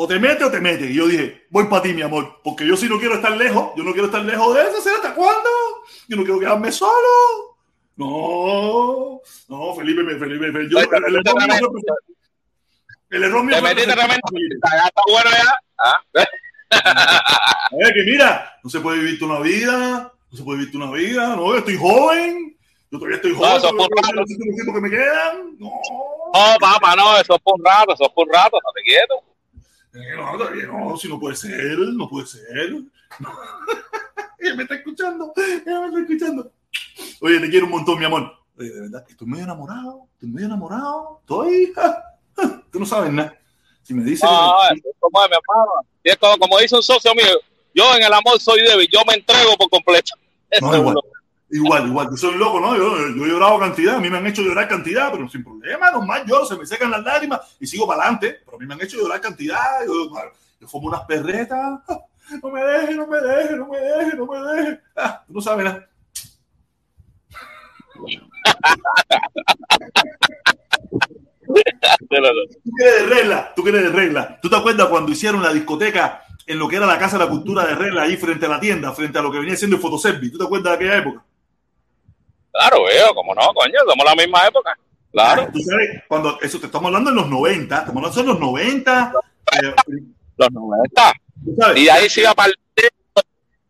o 0.00 0.06
te 0.06 0.16
mete 0.20 0.44
o 0.44 0.50
te 0.50 0.60
mete. 0.60 0.88
Y 0.88 0.94
yo 0.94 1.08
dije, 1.08 1.48
voy 1.50 1.64
para 1.64 1.82
ti, 1.82 1.92
mi 1.92 2.02
amor, 2.02 2.40
porque 2.44 2.64
yo 2.64 2.76
sí 2.76 2.88
no 2.88 3.00
quiero 3.00 3.16
estar 3.16 3.36
lejos, 3.36 3.72
yo 3.76 3.82
no 3.82 3.90
quiero 3.90 4.06
estar 4.06 4.24
lejos 4.24 4.54
de 4.54 4.62
eso, 4.62 4.76
¿hasta 4.94 5.12
cuándo? 5.12 5.50
Yo 6.06 6.16
no 6.16 6.22
quiero 6.22 6.38
quedarme 6.38 6.70
solo. 6.70 7.56
No, 7.96 9.20
no, 9.48 9.74
Felipe, 9.74 10.04
Felipe, 10.16 10.52
Felipe 10.52 10.68
yo, 10.70 10.78
el, 10.78 11.04
el, 11.04 11.16
error 11.16 11.34
mío 11.34 11.96
el 13.10 13.22
error 13.24 13.44
mío 13.44 13.56
fue 13.58 13.72
está 13.72 15.02
bueno 15.10 15.30
ya. 15.30 15.58
¿Ah? 15.78 16.00
Es 17.80 17.92
que 17.92 18.02
mira, 18.04 18.52
no 18.62 18.70
se 18.70 18.78
puede 18.78 19.00
vivir 19.00 19.24
una 19.24 19.40
vida, 19.40 20.12
no 20.30 20.38
se 20.38 20.44
puede 20.44 20.60
vivir 20.60 20.76
una 20.76 20.92
vida, 20.92 21.34
no, 21.34 21.46
yo 21.46 21.58
estoy 21.58 21.76
joven, 21.76 22.56
yo 22.92 22.98
todavía 22.98 23.16
estoy 23.16 23.34
joven, 23.34 23.50
no, 23.50 23.56
eso 23.56 23.66
es 23.66 23.74
por 23.74 23.88
rato. 23.96 24.24
Que 24.74 24.80
me 24.80 24.90
quedan, 24.90 25.58
no. 25.58 25.72
No, 26.32 26.56
papá, 26.60 26.94
no, 26.94 27.16
eso 27.16 27.34
es 27.34 27.42
por 27.42 27.54
un 27.58 27.64
rato, 27.64 27.94
eso 27.94 28.04
es 28.04 28.12
por 28.12 28.28
un 28.28 28.32
rato, 28.32 28.58
no 28.62 28.72
te 28.72 28.82
quieto. 28.84 29.27
Eh, 29.98 30.16
no, 30.16 30.90
no, 30.90 30.96
si 30.96 31.08
no 31.08 31.18
puede 31.18 31.34
ser, 31.34 31.78
no 31.78 32.08
puede 32.08 32.26
ser. 32.26 32.46
ella 34.38 34.54
me 34.54 34.62
está 34.62 34.76
escuchando, 34.76 35.32
ella 35.36 35.80
me 35.80 35.86
está 35.88 36.00
escuchando. 36.00 36.52
Oye, 37.20 37.40
te 37.40 37.50
quiero 37.50 37.66
un 37.66 37.72
montón, 37.72 37.98
mi 37.98 38.04
amor. 38.04 38.32
Oye, 38.56 38.70
de 38.70 38.80
verdad, 38.82 39.04
estoy 39.08 39.26
medio 39.26 39.44
enamorado, 39.44 40.06
estoy 40.12 40.28
medio 40.28 40.46
enamorado, 40.46 41.18
estoy. 41.20 41.72
Tú 42.70 42.78
no 42.78 42.86
sabes 42.86 43.12
nada. 43.12 43.36
Si 43.82 43.92
me 43.92 44.04
dices. 44.04 44.22
No, 44.22 44.54
que 44.74 44.90
como 45.00 45.24
es, 45.24 45.30
mi 45.30 45.36
hermano. 45.36 45.72
Es 46.04 46.16
como, 46.16 46.58
dice 46.58 46.76
un 46.76 46.82
socio 46.82 47.12
mío, 47.14 47.24
yo 47.74 47.96
en 47.96 48.04
el 48.04 48.12
amor 48.12 48.38
soy 48.38 48.60
débil, 48.62 48.88
yo 48.92 49.00
me 49.06 49.14
entrego 49.14 49.56
por 49.56 49.68
completo. 49.68 50.14
No, 50.60 50.76
igual, 50.76 50.96
igual, 51.50 51.86
igual, 51.86 52.08
yo 52.10 52.16
soy 52.16 52.36
loco, 52.36 52.60
¿no? 52.60 52.76
Yo, 52.76 52.96
he 52.98 53.28
llorado 53.28 53.58
cantidad, 53.58 53.96
a 53.96 54.00
mí 54.00 54.10
me 54.10 54.18
han 54.18 54.26
hecho 54.26 54.42
llorar 54.42 54.68
cantidad, 54.68 55.10
pero 55.12 55.28
sin 55.28 55.42
problema, 55.42 55.90
normal, 55.90 56.24
yo 56.26 56.44
se 56.44 56.56
me 56.56 56.66
secan 56.66 56.90
las 56.90 57.02
lágrimas 57.02 57.40
y 57.60 57.66
sigo 57.66 57.86
para 57.86 58.02
adelante, 58.02 58.40
pero 58.44 58.56
a 58.56 58.60
mí 58.60 58.66
me 58.66 58.74
han 58.74 58.82
hecho 58.82 58.96
llorar 58.96 59.20
cantidad, 59.20 59.84
yo, 59.86 60.10
yo 60.60 60.68
unas 60.72 61.02
perretas, 61.02 61.80
no 62.42 62.50
me 62.50 62.62
deje, 62.62 62.94
no 62.94 63.06
me 63.06 63.20
deje, 63.20 63.56
no 63.56 63.68
me 63.68 63.78
deje, 63.78 64.16
no 64.16 64.26
me 64.26 64.52
deje. 64.52 64.80
Ah, 64.96 65.22
tú 65.26 65.32
no 65.32 65.40
sabes 65.40 65.64
nada. 65.64 65.88
tú 71.48 72.70
quieres 72.76 73.08
de 73.08 73.14
regla, 73.14 73.52
tú 73.54 73.62
quieres 73.62 73.82
de 73.82 73.90
regla. 73.90 74.38
¿Tú 74.40 74.50
te 74.50 74.56
acuerdas 74.56 74.88
cuando 74.88 75.12
hicieron 75.12 75.42
la 75.42 75.52
discoteca 75.52 76.24
en 76.46 76.58
lo 76.58 76.68
que 76.68 76.76
era 76.76 76.86
la 76.86 76.98
Casa 76.98 77.18
de 77.18 77.24
la 77.24 77.30
Cultura 77.30 77.66
de 77.66 77.74
Regla, 77.74 78.02
ahí 78.02 78.16
frente 78.16 78.46
a 78.46 78.48
la 78.48 78.60
tienda, 78.60 78.92
frente 78.92 79.18
a 79.18 79.22
lo 79.22 79.30
que 79.30 79.38
venía 79.38 79.56
siendo 79.56 79.76
el 79.76 79.82
Fotoservi? 79.82 80.30
¿Tú 80.30 80.38
te 80.38 80.44
acuerdas 80.44 80.78
de 80.78 80.86
aquella 80.86 80.98
época? 80.98 81.24
Claro, 82.52 82.84
veo, 82.84 83.14
como 83.14 83.34
no, 83.34 83.52
coño, 83.54 83.78
somos 83.86 84.04
la 84.04 84.14
misma 84.14 84.46
época. 84.46 84.76
Claro. 85.12 85.42
Ah, 85.42 85.50
tú 85.52 85.60
sabes, 85.60 86.02
cuando 86.06 86.38
eso 86.40 86.60
te 86.60 86.66
estamos 86.66 86.86
hablando 86.88 87.10
en 87.10 87.16
los 87.16 87.28
90, 87.28 87.78
estamos 87.78 87.96
hablando 87.96 88.20
en 88.20 88.26
los 88.26 88.40
90. 88.40 89.12
Eh, 89.62 89.74
los 90.36 90.50
90. 90.52 91.12
Y 91.76 91.88
ahí 91.88 92.08
se 92.08 92.20
iba 92.20 92.34
para 92.34 92.52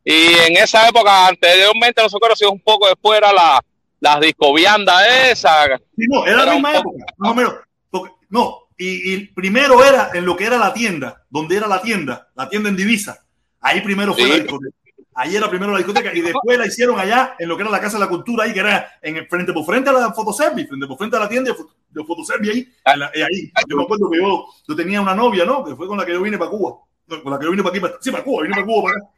Y 0.04 0.34
en 0.46 0.56
esa 0.56 0.88
época, 0.88 1.28
anteriormente, 1.28 2.02
nosotros 2.02 2.40
íbamos 2.40 2.58
un 2.58 2.64
poco 2.64 2.88
después, 2.88 3.18
era 3.18 3.32
la, 3.32 3.60
las 4.00 4.20
discoviandas 4.20 5.06
esas. 5.30 5.80
Sí, 5.96 6.06
no, 6.08 6.24
era, 6.26 6.42
era 6.42 6.46
la 6.46 6.52
misma 6.54 6.76
época, 6.76 7.04
más 7.18 7.30
o 7.30 7.34
menos. 7.34 7.54
Porque, 7.90 8.12
no, 8.30 8.68
y, 8.76 9.14
y, 9.14 9.26
primero 9.28 9.84
era 9.84 10.10
en 10.14 10.24
lo 10.24 10.36
que 10.36 10.44
era 10.44 10.58
la 10.58 10.72
tienda, 10.72 11.24
donde 11.28 11.56
era 11.56 11.66
la 11.66 11.80
tienda, 11.80 12.28
la 12.34 12.48
tienda 12.48 12.68
en 12.68 12.76
divisa. 12.76 13.24
Ahí 13.60 13.80
primero 13.80 14.14
fue 14.14 14.24
sí. 14.24 14.28
la 14.28 14.36
discoteca. 14.36 14.76
Ahí 15.20 15.34
era 15.34 15.50
primero 15.50 15.72
la 15.72 15.78
discoteca 15.78 16.14
y 16.14 16.20
después 16.20 16.56
la 16.56 16.64
hicieron 16.64 16.96
allá 16.96 17.34
en 17.40 17.48
lo 17.48 17.56
que 17.56 17.62
era 17.62 17.72
la 17.72 17.80
Casa 17.80 17.98
de 17.98 18.04
la 18.04 18.08
Cultura, 18.08 18.44
ahí 18.44 18.52
que 18.52 18.60
era 18.60 18.88
en 19.02 19.26
frente 19.26 19.52
por 19.52 19.64
frente 19.64 19.90
a 19.90 19.92
la 19.92 20.12
Fotoservi, 20.12 20.64
frente 20.64 20.86
por 20.86 20.96
frente 20.96 21.16
a 21.16 21.18
la 21.18 21.28
tienda 21.28 21.52
de 21.90 22.04
Fotoservi 22.04 22.50
ahí, 22.50 22.72
la, 22.96 23.06
ahí. 23.06 23.50
Yo 23.68 23.76
me 23.76 23.82
acuerdo 23.82 24.08
que 24.08 24.18
yo, 24.18 24.46
yo 24.68 24.76
tenía 24.76 25.00
una 25.00 25.16
novia, 25.16 25.44
¿no? 25.44 25.64
Que 25.64 25.74
fue 25.74 25.88
con 25.88 25.98
la 25.98 26.06
que 26.06 26.12
yo 26.12 26.22
vine 26.22 26.38
para 26.38 26.52
Cuba. 26.52 26.76
Con 27.08 27.32
la 27.32 27.36
que 27.36 27.46
yo 27.46 27.50
vine 27.50 27.64
para 27.64 27.72
aquí, 27.72 27.80
para, 27.80 27.94
sí, 28.00 28.12
para 28.12 28.22
Cuba, 28.22 28.42
vine 28.42 28.54
para 28.54 28.66
Cuba 28.66 28.82
para 28.84 28.96
acá. 28.96 29.10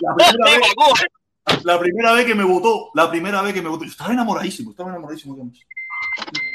La 0.00 0.16
primera, 0.16 0.50
vez, 0.50 1.64
la 1.64 1.78
primera 1.78 2.12
vez 2.14 2.26
que 2.26 2.34
me 2.34 2.42
votó, 2.42 2.90
la 2.94 3.08
primera 3.08 3.42
vez 3.42 3.54
que 3.54 3.62
me 3.62 3.68
votó, 3.68 3.84
yo 3.84 3.92
estaba 3.92 4.12
enamoradísimo, 4.12 4.72
estaba 4.72 4.90
enamoradísimo. 4.90 5.34
Digamos. 5.34 5.56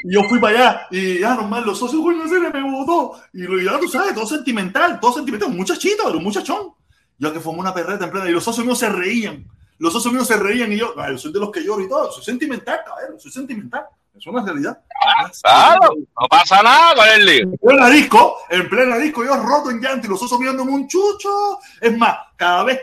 Y 0.02 0.12
yo 0.12 0.24
fui 0.24 0.38
para 0.40 0.58
allá 0.58 0.86
y 0.90 1.20
ya 1.20 1.34
normal 1.36 1.64
los 1.64 1.78
socios, 1.78 2.02
bueno, 2.02 2.28
se 2.28 2.38
me 2.38 2.70
votó. 2.70 3.18
Y 3.32 3.64
ya 3.64 3.80
tú 3.80 3.88
sabes, 3.88 4.14
todo 4.14 4.26
sentimental, 4.26 5.00
todo 5.00 5.14
sentimental, 5.14 5.48
un 5.48 5.56
muchachito, 5.56 6.12
un 6.12 6.22
muchachón. 6.22 6.74
Yo 7.18 7.32
que 7.32 7.40
formé 7.40 7.60
una 7.60 7.74
perreta 7.74 8.04
en 8.04 8.10
plena 8.10 8.28
y 8.28 8.32
los 8.32 8.44
socios 8.44 8.66
míos 8.66 8.78
se 8.78 8.88
reían. 8.88 9.46
Los 9.78 9.92
socios 9.92 10.12
míos 10.12 10.26
se 10.26 10.36
reían 10.36 10.72
y 10.72 10.76
yo, 10.76 10.94
yo 10.96 11.18
soy 11.18 11.32
de 11.32 11.40
los 11.40 11.50
que 11.50 11.62
lloro 11.62 11.82
y 11.82 11.88
todo, 11.88 12.10
soy 12.12 12.22
sentimental, 12.22 12.80
cabrón, 12.84 13.18
soy 13.18 13.30
sentimental. 13.30 13.84
Es 14.16 14.24
una 14.28 14.44
realidad. 14.44 14.78
Claro, 15.42 15.92
no 15.96 16.28
pasa 16.28 16.62
nada 16.62 16.94
con 16.94 17.08
el 17.08 17.26
lío. 17.26 17.42
En 17.42 17.56
plena 17.56 17.90
disco, 17.90 18.36
en 18.48 18.68
plena 18.68 18.96
disco, 18.96 19.24
yo 19.24 19.36
roto 19.36 19.70
en 19.70 19.80
llanto 19.80 20.06
y 20.06 20.10
los 20.10 20.22
osos 20.22 20.38
mirándome 20.38 20.70
un 20.70 20.86
chucho. 20.86 21.58
Es 21.80 21.98
más, 21.98 22.16
cada 22.36 22.62
vez, 22.62 22.82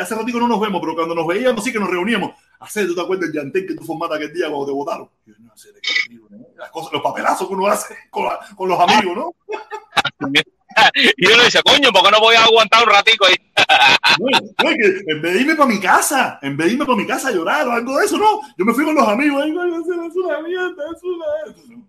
hace 0.00 0.14
ratito 0.14 0.40
no 0.40 0.48
nos 0.48 0.58
vemos, 0.58 0.80
pero 0.80 0.94
cuando 0.94 1.14
nos 1.14 1.26
veíamos 1.26 1.62
sí 1.62 1.70
que 1.70 1.78
nos 1.78 1.90
reuníamos. 1.90 2.32
Hacer, 2.60 2.86
¿tú 2.86 2.94
te 2.94 3.00
acuerdas 3.02 3.30
del 3.30 3.42
llantén 3.42 3.66
que 3.66 3.74
tú 3.74 3.84
formaste 3.84 4.16
aquel 4.16 4.32
día 4.32 4.48
cuando 4.48 4.66
te 4.66 4.72
votaron? 4.72 5.10
Yo, 5.26 5.34
no 5.38 5.56
sé, 5.56 5.72
de 5.72 5.80
qué 5.80 5.90
Las 6.56 6.70
cosas, 6.70 6.92
los 6.92 7.02
papelazos 7.02 7.46
que 7.46 7.54
uno 7.54 7.66
hace 7.66 7.94
con, 8.10 8.24
la, 8.24 8.40
con 8.56 8.68
los 8.68 8.80
amigos, 8.80 9.16
¿no? 9.16 9.34
y 11.16 11.26
uno 11.26 11.44
dice, 11.44 11.62
coño, 11.62 11.90
¿por 11.92 12.04
qué 12.04 12.10
no 12.10 12.20
voy 12.20 12.36
a 12.36 12.44
aguantar 12.44 12.84
un 12.84 12.90
ratico 12.90 13.26
ahí? 13.26 13.36
no, 14.18 14.70
en 14.70 15.22
vez 15.22 15.34
de 15.34 15.40
irme 15.40 15.54
para 15.54 15.68
mi 15.68 15.80
casa, 15.80 16.38
en 16.42 16.56
vez 16.56 16.68
de 16.68 16.72
irme 16.74 16.84
para 16.84 16.98
mi 16.98 17.06
casa 17.06 17.28
a 17.28 17.32
llorar 17.32 17.66
o 17.68 17.72
algo 17.72 17.98
de 17.98 18.06
eso, 18.06 18.18
no. 18.18 18.40
Yo 18.56 18.64
me 18.64 18.72
fui 18.72 18.84
con 18.84 18.94
los 18.94 19.08
amigos, 19.08 19.44
es 19.44 19.50
una 19.52 20.40
mierda, 20.42 20.84
es 20.94 21.02
una... 21.02 21.80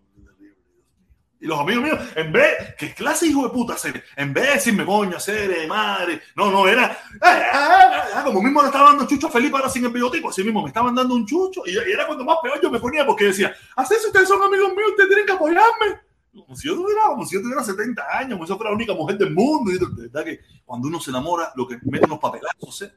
Y 1.39 1.47
los 1.47 1.59
amigos 1.59 1.83
míos, 1.83 1.99
en 2.15 2.31
vez, 2.31 2.75
¿qué 2.77 2.93
clase 2.93 3.25
hijo 3.25 3.41
de 3.41 3.49
puta 3.49 3.73
hacer? 3.73 4.03
En 4.15 4.31
vez 4.31 4.45
de 4.45 4.53
decirme, 4.53 4.85
coño, 4.85 5.17
hacer, 5.17 5.67
madre, 5.67 6.21
no, 6.35 6.51
no, 6.51 6.67
era, 6.67 6.95
ah, 7.19 7.41
ah, 7.51 8.03
ah, 8.13 8.23
como 8.23 8.43
mismo 8.43 8.61
le 8.61 8.67
estaba 8.67 8.89
dando 8.89 9.07
chucho 9.07 9.25
a 9.25 9.31
Felipe 9.31 9.57
ahora 9.57 9.67
sin 9.67 9.83
el 9.83 9.91
biotipo, 9.91 10.29
así 10.29 10.43
mismo 10.43 10.61
me 10.61 10.67
estaban 10.67 10.93
dando 10.93 11.15
un 11.15 11.25
chucho, 11.25 11.63
y, 11.65 11.71
y 11.71 11.91
era 11.91 12.05
cuando 12.05 12.23
más 12.25 12.37
peor 12.43 12.61
yo 12.61 12.69
me 12.69 12.79
ponía, 12.79 13.07
porque 13.07 13.25
decía, 13.25 13.55
así 13.75 13.95
si 13.99 14.05
ustedes 14.05 14.27
son 14.27 14.43
amigos 14.43 14.69
míos, 14.75 14.89
ustedes 14.91 15.09
tienen 15.09 15.25
que 15.25 15.31
apoyarme 15.31 16.10
como 16.33 16.55
si 16.55 16.67
yo 16.67 16.75
tuviera, 16.75 17.03
como 17.07 17.25
si 17.25 17.35
yo 17.35 17.41
tuviera 17.41 17.63
70 17.63 18.17
años, 18.17 18.33
como 18.33 18.45
si 18.45 18.49
yo 18.49 18.57
fuera 18.57 18.71
la 18.71 18.75
única 18.75 18.93
mujer 18.93 19.17
del 19.17 19.33
mundo. 19.33 19.71
Y 19.71 19.77
de 19.77 19.85
verdad 20.03 20.23
que 20.23 20.39
cuando 20.65 20.87
uno 20.87 20.99
se 20.99 21.09
enamora, 21.09 21.51
lo 21.55 21.67
que 21.67 21.77
mete 21.83 22.05
unos 22.05 22.19
papelazos. 22.19 22.81
¿eh? 22.83 22.93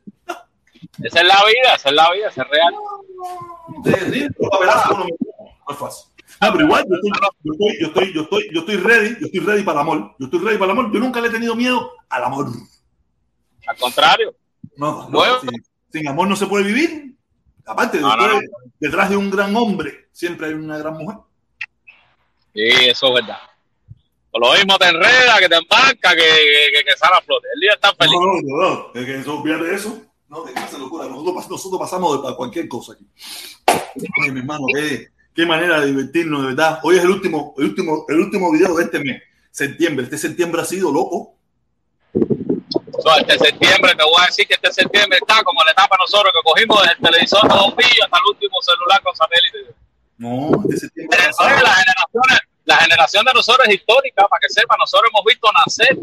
Esa 1.03 1.21
es 1.21 1.27
la 1.27 1.45
vida, 1.45 1.75
esa 1.77 1.89
es 1.89 1.95
la 1.95 2.13
vida, 2.13 2.29
esa 2.29 2.43
es 2.43 2.49
real. 2.49 2.75
Los 4.39 4.51
papelazos 4.51 4.99
no 4.99 5.07
es 5.69 5.79
fácil. 5.79 6.15
Ah, 6.41 6.51
pero 6.53 6.65
igual 6.65 6.85
yo 6.89 6.95
estoy, 6.97 7.11
yo 7.43 7.53
estoy, 7.53 7.79
yo 7.81 7.87
estoy, 7.87 8.13
yo 8.13 8.23
estoy, 8.23 8.49
yo 8.53 8.61
estoy 8.61 8.77
ready, 8.77 9.17
yo 9.21 9.27
estoy 9.27 9.41
ready 9.41 9.63
para 9.63 9.81
el 9.81 9.83
amor. 9.83 10.17
Yo 10.19 10.27
estoy 10.27 10.41
ready 10.41 10.59
para 10.59 10.73
el 10.73 10.79
amor. 10.79 10.93
Yo 10.93 11.01
nunca 11.01 11.21
le 11.21 11.29
he 11.29 11.31
tenido 11.31 11.55
miedo 11.55 11.91
al 12.09 12.25
amor. 12.25 12.49
Al 13.67 13.77
contrario. 13.77 14.35
No, 14.77 15.09
sin, 15.91 16.09
amor 16.09 16.29
no 16.29 16.37
se 16.37 16.47
puede 16.47 16.65
vivir. 16.65 17.17
Aparte, 17.67 18.01
detrás 18.79 19.11
de 19.11 19.17
un 19.17 19.31
gran 19.31 19.55
hombre 19.57 20.09
siempre 20.13 20.49
hay 20.49 20.55
una 20.55 20.79
gran 20.79 20.95
mujer. 20.95 21.19
Sí, 22.55 22.69
eso 22.87 23.09
es 23.09 23.15
verdad. 23.15 23.39
Por 24.31 24.41
lo 24.41 24.53
mismo 24.53 24.79
te 24.79 24.87
enreda, 24.89 25.39
que 25.39 25.49
te 25.49 25.57
embarca, 25.57 26.11
que, 26.15 26.23
que, 26.73 26.85
que 26.85 26.97
sale 26.97 27.17
a 27.17 27.21
flote. 27.21 27.49
El 27.55 27.61
día 27.61 27.73
está 27.75 27.95
feliz. 27.95 28.15
No, 28.15 28.41
no, 28.43 28.91
no, 28.93 29.01
es 29.01 29.07
que 29.07 29.19
eso, 29.19 29.39
olvídate 29.39 29.75
eso. 29.75 30.03
No, 30.29 30.45
de 30.45 30.53
esa 30.53 30.79
locura. 30.79 31.07
Nosotros, 31.07 31.49
nosotros 31.51 31.81
pasamos 31.81 32.27
de 32.27 32.35
cualquier 32.35 32.69
cosa 32.69 32.95
aquí. 32.95 33.07
Oye, 34.21 34.33
mi 34.33 34.41
hermano, 34.41 34.67
qué, 34.75 35.09
qué 35.35 35.47
manera 35.47 35.81
de 35.81 35.87
divertirnos, 35.87 36.43
de 36.43 36.49
verdad. 36.49 36.81
Hoy 36.83 36.97
es 36.97 37.03
el 37.03 37.11
último, 37.11 37.55
el 37.59 37.65
último, 37.65 38.07
el 38.09 38.21
último 38.21 38.53
video 38.53 38.75
de 38.75 38.85
este 38.85 38.99
mes, 38.99 39.23
septiembre. 39.51 40.05
Este 40.05 40.19
septiembre 40.19 40.63
ha 40.63 40.65
sido 40.65 40.91
loco. 40.93 41.37
No, 42.15 43.17
este 43.19 43.39
septiembre, 43.39 43.95
te 43.95 44.05
voy 44.05 44.23
a 44.23 44.27
decir 44.27 44.47
que 44.47 44.55
este 44.55 44.73
septiembre 44.73 45.19
está 45.21 45.43
como 45.43 45.63
la 45.63 45.73
etapa 45.73 45.97
nosotros 45.99 46.33
que 46.33 46.51
cogimos 46.51 46.81
desde 46.83 46.95
el 46.95 47.01
televisor 47.01 47.43
de 47.43 47.55
bombillo 47.55 48.05
hasta 48.05 48.19
el 48.19 48.33
último 48.33 48.63
celular 48.63 49.03
con 49.03 49.15
satélite. 49.15 49.75
No, 50.19 50.51
este 50.65 50.79
septiembre. 50.79 51.19
La 51.19 51.75
generación, 51.75 52.23
la 52.65 52.77
generación 52.77 53.25
de 53.25 53.33
nosotros 53.35 53.69
es 53.69 53.75
histórica, 53.75 54.27
para 54.29 54.41
que 54.41 54.49
sepa, 54.49 54.77
nosotros 54.79 55.11
hemos 55.13 55.25
visto 55.25 55.49
nacer 55.67 55.99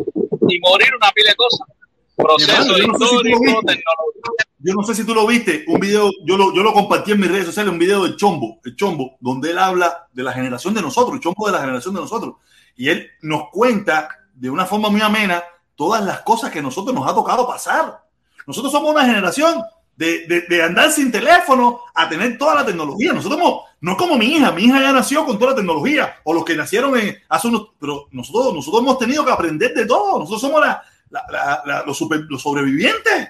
y 0.50 0.60
morir 0.60 0.90
una 0.96 1.12
pila 1.12 1.30
de 1.30 1.36
cosas. 1.36 1.68
Proceso 2.16 2.76
hermano, 2.76 2.94
histórico, 2.94 3.40
no 3.40 3.52
sé 3.52 3.56
si 3.56 3.66
tecnología. 3.66 4.46
yo 4.60 4.74
no 4.74 4.84
sé 4.84 4.96
si 4.96 5.04
tú 5.06 5.16
lo 5.16 5.26
viste, 5.26 5.66
un 5.68 5.80
video, 5.80 6.12
yo 6.24 6.38
lo, 6.38 6.54
yo 6.54 6.62
lo 6.62 6.74
compartí 6.74 7.14
en 7.14 7.20
mis 7.20 7.32
redes 7.32 7.46
sociales, 7.46 7.72
un 7.72 7.80
video 7.80 8.04
del 8.04 8.16
Chombo, 8.16 8.60
el 8.64 8.76
Chombo, 8.76 9.18
donde 9.20 9.52
él 9.52 9.58
habla 9.58 10.08
de 10.14 10.24
la 10.24 10.34
generación 10.34 10.74
de 10.74 10.82
nosotros, 10.82 11.16
el 11.16 11.22
Chombo 11.22 11.48
de 11.48 11.54
la 11.54 11.62
generación 11.62 11.96
de 11.96 12.02
nosotros. 12.02 12.36
Y 12.76 12.90
él 12.90 13.10
nos 13.22 13.50
cuenta 13.50 14.10
de 14.36 14.50
una 14.50 14.66
forma 14.66 14.90
muy 14.90 15.02
amena 15.02 15.44
todas 15.76 16.04
las 16.04 16.22
cosas 16.22 16.52
que 16.52 16.60
a 16.60 16.62
nosotros 16.62 16.94
nos 16.94 17.10
ha 17.10 17.16
tocado 17.16 17.48
pasar. 17.48 18.04
Nosotros 18.46 18.72
somos 18.72 18.92
una 18.92 19.06
generación 19.06 19.64
de, 19.96 20.28
de, 20.28 20.42
de, 20.42 20.64
andar 20.64 20.92
sin 20.92 21.12
teléfono 21.12 21.82
a 21.94 22.08
tener 22.10 22.38
toda 22.38 22.56
la 22.56 22.66
tecnología. 22.66 23.14
Nosotros 23.14 23.40
somos, 23.40 23.64
no 23.82 23.98
como 23.98 24.16
mi 24.16 24.28
hija, 24.28 24.52
mi 24.52 24.66
hija 24.66 24.80
ya 24.80 24.94
nació 24.94 25.26
con 25.26 25.40
toda 25.40 25.52
la 25.52 25.58
tecnología, 25.58 26.20
o 26.24 26.34
los 26.34 26.46
que 26.46 26.56
nacieron 26.56 26.96
en, 27.00 27.20
hace 27.28 27.48
unos, 27.48 27.70
pero 27.80 28.08
nosotros, 28.12 28.54
nosotros 28.54 28.84
hemos 28.84 29.00
tenido 29.00 29.26
que 29.26 29.32
aprender 29.32 29.74
de 29.74 29.88
todo. 29.88 30.20
Nosotros 30.20 30.40
somos 30.40 30.62
la, 30.62 30.84
la, 31.10 31.64
la, 31.66 31.84
los, 31.84 31.98
super, 31.98 32.22
los, 32.30 32.44
sobrevivientes. 32.44 33.30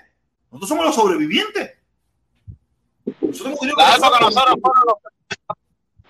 Nosotros 0.51 0.67
somos 0.67 0.85
los 0.85 0.95
sobrevivientes. 0.95 1.71
Nosotros 3.21 3.57
la 3.77 3.95
época 3.95 4.19
nosotros 4.19 4.55
fuimos 4.61 4.83
los, 4.87 5.57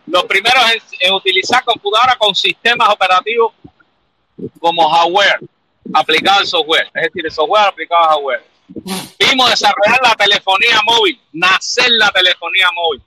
los 0.08 0.24
primeros 0.24 0.64
en, 0.72 0.82
en, 1.02 1.14
utilizar 1.14 1.64
computadoras 1.64 2.18
con 2.18 2.34
sistemas 2.34 2.90
operativos 2.90 3.54
como 4.60 4.90
hardware 4.90 5.40
aplicado 5.94 6.40
al 6.40 6.48
software, 6.48 6.90
es 6.96 7.04
decir, 7.04 7.26
el 7.26 7.32
software 7.32 7.68
aplicado 7.68 8.02
al 8.02 8.10
hardware. 8.10 8.46
Vimos 9.20 9.52
desarrollar 9.52 10.00
la 10.02 10.16
telefonía 10.16 10.82
móvil, 10.84 11.22
nacer 11.32 11.92
la 11.92 12.10
telefonía 12.10 12.72
móvil. 12.74 13.04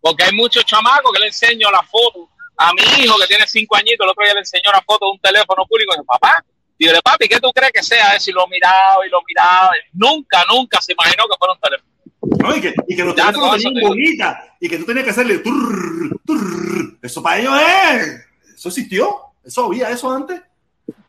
Porque 0.00 0.24
hay 0.24 0.32
muchos 0.32 0.64
chamacos 0.64 1.12
que 1.12 1.20
le 1.20 1.26
enseño 1.26 1.70
la 1.70 1.82
foto 1.82 2.28
a 2.56 2.72
mi 2.72 2.82
hijo 3.02 3.16
que 3.18 3.26
tiene 3.26 3.46
cinco 3.46 3.76
añitos, 3.76 4.04
el 4.04 4.10
otro 4.10 4.24
día 4.24 4.34
le 4.34 4.40
enseñó 4.40 4.72
la 4.72 4.82
foto 4.82 5.06
de 5.06 5.12
un 5.12 5.20
teléfono 5.20 5.64
público 5.66 5.92
y 5.94 5.96
dice, 5.96 6.06
papá, 6.06 6.44
Digo, 6.78 6.92
papi, 7.02 7.28
¿qué 7.28 7.40
tú 7.40 7.50
crees 7.52 7.72
que 7.72 7.82
sea 7.82 8.14
eso? 8.14 8.30
Y 8.30 8.34
lo 8.34 8.46
miraba 8.46 9.04
y 9.04 9.10
lo 9.10 9.18
miraba. 9.26 9.70
Nunca, 9.92 10.44
nunca 10.48 10.80
se 10.80 10.92
imaginó 10.92 11.24
que 11.28 11.36
fuera 11.36 11.54
un 11.54 11.60
teléfono. 11.60 11.88
No, 12.20 12.56
y, 12.56 12.60
que, 12.60 12.74
y 12.86 12.96
que 12.96 13.04
los 13.04 13.16
ya 13.16 13.26
teléfonos 13.26 13.56
tenían 13.56 13.88
bolitas 13.88 14.38
y 14.60 14.68
que 14.68 14.78
tú 14.78 14.84
tenías 14.84 15.04
que 15.04 15.10
hacerle 15.10 15.38
turr, 15.38 16.20
turr. 16.24 16.98
Eso 17.02 17.22
para 17.22 17.40
ellos 17.40 17.54
es. 17.60 18.26
Eso 18.54 18.68
existió. 18.68 19.16
Eso 19.44 19.64
había 19.64 19.90
eso 19.90 20.10
antes. 20.10 20.40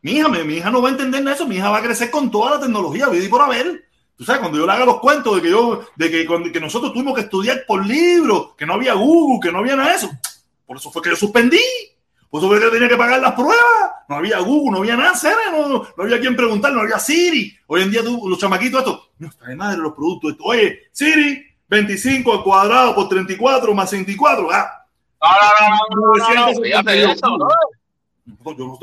Mi 0.02 0.14
hija, 0.14 0.28
mi, 0.28 0.44
mi, 0.44 0.56
hija 0.56 0.72
no 0.72 0.82
va 0.82 0.90
a 0.90 0.92
entender 0.92 1.28
eso. 1.28 1.46
Mi 1.46 1.58
hija 1.58 1.70
va 1.70 1.80
a 1.80 1.84
crecer 1.84 2.10
con 2.10 2.32
toda 2.32 2.52
la 2.52 2.60
tecnología, 2.60 3.08
y 3.14 3.28
por 3.28 3.42
haber. 3.42 3.89
Tú 4.20 4.26
sabes, 4.26 4.42
cuando 4.42 4.58
yo 4.58 4.66
le 4.66 4.74
haga 4.74 4.84
los 4.84 5.00
cuentos 5.00 5.34
de 5.38 5.42
que 5.42 5.50
yo, 5.50 5.80
de 5.96 6.12
que, 6.12 6.26
cuando, 6.26 6.52
que 6.52 6.60
nosotros 6.60 6.92
tuvimos 6.92 7.16
que 7.16 7.22
estudiar 7.22 7.64
por 7.66 7.86
libros, 7.86 8.50
que 8.58 8.66
no 8.66 8.74
había 8.74 8.94
Google, 8.94 9.40
que 9.42 9.50
no 9.50 9.60
había 9.60 9.78
nada 9.78 9.92
de 9.92 9.96
eso. 9.96 10.12
Por 10.66 10.76
eso 10.76 10.92
fue 10.92 11.02
que 11.02 11.12
yo 11.12 11.16
suspendí. 11.16 11.62
Por 12.30 12.44
eso 12.44 12.50
que 12.50 12.70
tenía 12.70 12.90
que 12.90 12.98
pagar 12.98 13.22
las 13.22 13.32
pruebas. 13.32 13.56
No 14.10 14.18
había 14.18 14.40
Google, 14.40 14.72
no 14.72 14.78
había 14.80 14.98
nada, 14.98 15.14
no, 15.54 15.70
no, 15.70 15.88
no, 15.96 16.04
había 16.04 16.20
quien 16.20 16.36
preguntar, 16.36 16.74
no 16.74 16.82
había 16.82 17.00
Siri. 17.00 17.58
Hoy 17.68 17.84
en 17.84 17.92
día 17.92 18.04
tú, 18.04 18.28
los 18.28 18.38
chamaquitos, 18.38 18.82
esto, 18.82 19.10
no 19.20 19.30
está 19.30 19.46
de 19.46 19.56
madre 19.56 19.78
los 19.78 19.94
productos. 19.94 20.32
Esto. 20.32 20.44
Oye, 20.44 20.90
Siri, 20.92 21.42
25 21.70 22.34
al 22.34 22.44
cuadrado 22.44 22.96
por 22.96 23.08
34 23.08 23.74
más 23.74 23.90
24. 23.90 24.50
Ah. 24.52 24.86
No, 25.22 25.30
no, 25.30 26.18
no, 26.18 26.18
no, 26.18 27.38
no. 27.38 27.48
Yo 28.58 28.66
no 28.66 28.76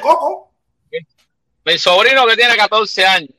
coco. 0.00 0.49
Mi 1.64 1.78
sobrino 1.78 2.26
que 2.26 2.36
tiene 2.36 2.56
14 2.56 3.06
años. 3.06 3.30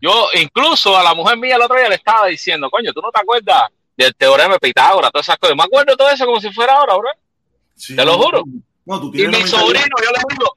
Yo, 0.00 0.28
incluso 0.34 0.96
a 0.96 1.02
la 1.02 1.14
mujer 1.14 1.36
mía 1.36 1.56
el 1.56 1.62
otro 1.62 1.76
día 1.76 1.88
le 1.88 1.96
estaba 1.96 2.26
diciendo, 2.26 2.70
coño, 2.70 2.92
¿tú 2.92 3.00
no 3.00 3.10
te 3.10 3.20
acuerdas 3.20 3.70
del 3.96 4.14
teorema 4.14 4.54
de 4.54 4.60
Pitágoras, 4.60 5.10
todas 5.10 5.26
esas 5.26 5.38
cosas. 5.38 5.56
Me 5.56 5.64
acuerdo 5.64 5.92
de 5.92 5.96
todo 5.96 6.10
eso 6.10 6.26
como 6.26 6.40
si 6.40 6.52
fuera 6.52 6.74
ahora, 6.74 6.96
bro. 6.96 7.10
Sí, 7.74 7.96
Te 7.96 8.04
lo 8.04 8.18
juro. 8.18 8.44
No, 8.84 9.10
y 9.12 9.26
mi 9.26 9.46
sobrino, 9.46 9.96
yo 10.02 10.10
le 10.12 10.20
digo, 10.30 10.56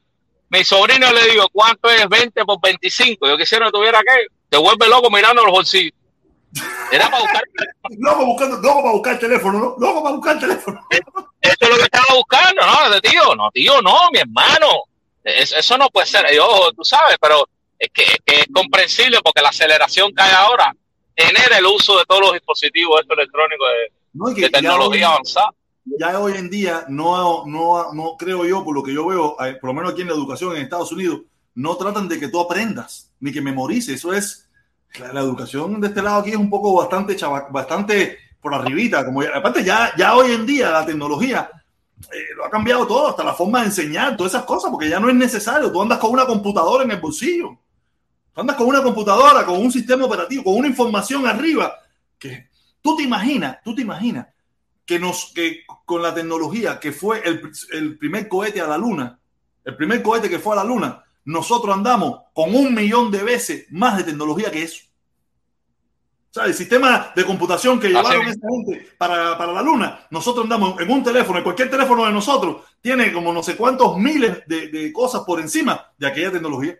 mi 0.49 0.63
sobrino 0.63 1.11
le 1.11 1.31
digo, 1.31 1.47
¿cuánto 1.51 1.89
es 1.89 2.07
20 2.07 2.45
por 2.45 2.61
25? 2.61 3.27
Yo 3.27 3.37
quisiera 3.37 3.65
que 3.65 3.71
tuviera 3.71 3.99
que, 4.01 4.27
te 4.49 4.57
vuelve 4.57 4.87
loco 4.87 5.09
mirando 5.09 5.43
los 5.43 5.51
bolsillos. 5.51 5.93
Era 6.91 7.09
para 7.09 7.21
buscar. 7.21 7.43
loco, 7.97 8.25
buscando, 8.25 8.57
loco 8.57 8.81
para 8.81 8.93
buscar 8.93 9.13
el 9.13 9.19
teléfono, 9.19 9.59
¿no? 9.59 9.75
Loco 9.79 10.03
para 10.03 10.15
buscar 10.15 10.33
el 10.35 10.41
teléfono. 10.41 10.87
Esto 11.41 11.65
es 11.65 11.69
lo 11.69 11.77
que 11.77 11.83
estaba 11.83 12.15
buscando, 12.15 12.61
¿no? 12.65 13.01
Tío, 13.01 13.35
no, 13.35 13.51
tío, 13.51 13.81
no, 13.81 14.09
mi 14.11 14.19
hermano. 14.19 14.83
Eso, 15.23 15.57
eso 15.57 15.77
no 15.77 15.89
puede 15.89 16.07
ser. 16.07 16.25
Yo, 16.33 16.71
tú 16.75 16.83
sabes, 16.83 17.17
pero 17.19 17.47
es 17.77 17.89
que, 17.93 18.03
es 18.03 18.19
que 18.25 18.35
es 18.41 18.47
comprensible 18.53 19.19
porque 19.23 19.41
la 19.41 19.49
aceleración 19.49 20.13
que 20.13 20.21
hay 20.21 20.33
ahora 20.35 20.75
genera 21.15 21.57
el 21.57 21.65
uso 21.65 21.97
de 21.97 22.05
todos 22.05 22.21
los 22.21 22.33
dispositivos 22.33 23.01
electrónicos 23.09 23.67
de, 23.69 23.93
no, 24.13 24.29
de 24.29 24.49
tecnología 24.49 25.09
hoy, 25.09 25.13
avanzada. 25.13 25.53
Ya 25.85 26.19
hoy 26.19 26.33
en 26.33 26.49
día, 26.49 26.85
no, 26.87 27.45
no, 27.45 27.93
no 27.93 28.15
creo 28.17 28.45
yo, 28.45 28.63
por 28.63 28.75
lo 28.75 28.83
que 28.83 28.93
yo 28.93 29.07
veo, 29.07 29.35
eh, 29.43 29.57
por 29.59 29.69
lo 29.69 29.73
menos 29.73 29.93
aquí 29.93 30.01
en 30.01 30.07
la 30.07 30.13
educación 30.13 30.55
en 30.55 30.63
Estados 30.63 30.91
Unidos, 30.91 31.21
no 31.55 31.75
tratan 31.75 32.07
de 32.07 32.19
que 32.19 32.29
tú 32.29 32.39
aprendas, 32.39 33.11
ni 33.19 33.31
que 33.31 33.41
memorices. 33.41 33.95
Eso 33.95 34.13
es, 34.13 34.49
la, 34.99 35.13
la 35.13 35.21
educación 35.21 35.81
de 35.81 35.87
este 35.87 36.01
lado 36.01 36.21
aquí 36.21 36.31
es 36.31 36.37
un 36.37 36.49
poco 36.49 36.73
bastante, 36.73 37.15
chava, 37.15 37.47
bastante 37.49 38.17
por 38.41 38.53
arribita. 38.53 39.05
Como 39.05 39.23
ya, 39.23 39.31
aparte, 39.35 39.63
ya, 39.63 39.93
ya 39.97 40.15
hoy 40.15 40.31
en 40.31 40.45
día 40.45 40.69
la 40.69 40.85
tecnología 40.85 41.49
eh, 42.11 42.35
lo 42.35 42.45
ha 42.45 42.49
cambiado 42.49 42.87
todo, 42.87 43.09
hasta 43.09 43.23
la 43.23 43.33
forma 43.33 43.61
de 43.61 43.67
enseñar, 43.67 44.17
todas 44.17 44.33
esas 44.33 44.45
cosas, 44.45 44.71
porque 44.71 44.89
ya 44.89 44.99
no 44.99 45.09
es 45.09 45.15
necesario. 45.15 45.71
Tú 45.71 45.81
andas 45.81 45.99
con 45.99 46.11
una 46.11 46.25
computadora 46.25 46.83
en 46.83 46.91
el 46.91 46.99
bolsillo 46.99 47.57
andas 48.39 48.55
con 48.55 48.67
una 48.67 48.81
computadora, 48.81 49.45
con 49.45 49.59
un 49.59 49.71
sistema 49.71 50.05
operativo, 50.05 50.43
con 50.43 50.55
una 50.55 50.67
información 50.67 51.27
arriba, 51.27 51.77
que 52.17 52.49
tú 52.81 52.95
te 52.95 53.03
imaginas, 53.03 53.57
tú 53.63 53.75
te 53.75 53.81
imaginas 53.81 54.27
que 54.85 54.99
nos, 54.99 55.31
que 55.33 55.63
con 55.85 56.01
la 56.01 56.13
tecnología 56.13 56.79
que 56.79 56.91
fue 56.91 57.21
el, 57.23 57.51
el 57.71 57.97
primer 57.97 58.27
cohete 58.27 58.61
a 58.61 58.67
la 58.67 58.77
luna, 58.77 59.19
el 59.63 59.75
primer 59.75 60.01
cohete 60.01 60.29
que 60.29 60.39
fue 60.39 60.53
a 60.53 60.57
la 60.57 60.63
luna, 60.63 61.03
nosotros 61.25 61.75
andamos 61.75 62.21
con 62.33 62.55
un 62.55 62.73
millón 62.73 63.11
de 63.11 63.23
veces 63.23 63.65
más 63.69 63.97
de 63.97 64.03
tecnología 64.03 64.51
que 64.51 64.63
eso. 64.63 64.85
O 66.29 66.33
sea, 66.33 66.45
el 66.45 66.53
sistema 66.53 67.11
de 67.15 67.25
computación 67.25 67.79
que 67.79 67.87
llevaron 67.87 68.27
esta 68.27 68.47
gente 68.47 68.93
para, 68.99 69.35
para, 69.35 69.51
la 69.51 69.63
luna, 69.63 70.07
nosotros 70.11 70.43
andamos 70.43 70.79
en 70.79 70.91
un 70.91 71.03
teléfono, 71.03 71.39
en 71.39 71.43
cualquier 71.43 71.71
teléfono 71.71 72.05
de 72.05 72.11
nosotros, 72.11 72.57
tiene 72.81 73.11
como 73.11 73.33
no 73.33 73.41
sé 73.41 73.55
cuántos 73.57 73.97
miles 73.97 74.43
de, 74.45 74.67
de 74.67 74.93
cosas 74.93 75.23
por 75.25 75.39
encima 75.39 75.91
de 75.97 76.05
aquella 76.05 76.31
tecnología. 76.31 76.77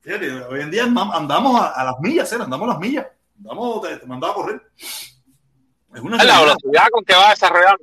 Fíjate, 0.00 0.32
hoy 0.32 0.60
en 0.60 0.70
día 0.72 0.84
andamos 0.84 1.60
a, 1.60 1.68
a 1.68 1.84
las 1.84 2.00
millas, 2.00 2.32
¿eh? 2.32 2.36
andamos 2.40 2.68
a 2.68 2.72
las 2.72 2.80
millas. 2.80 3.06
Andamos, 3.38 3.82
te, 3.82 3.96
te 3.96 4.06
mandaba 4.06 4.32
a 4.32 4.36
correr. 4.36 4.62
Es 5.94 6.00
una 6.00 6.22
la 6.22 6.40
velocidad 6.40 6.86
con 6.90 7.04
que 7.04 7.14
va 7.14 7.28
a 7.28 7.30
desarrollar. 7.30 7.78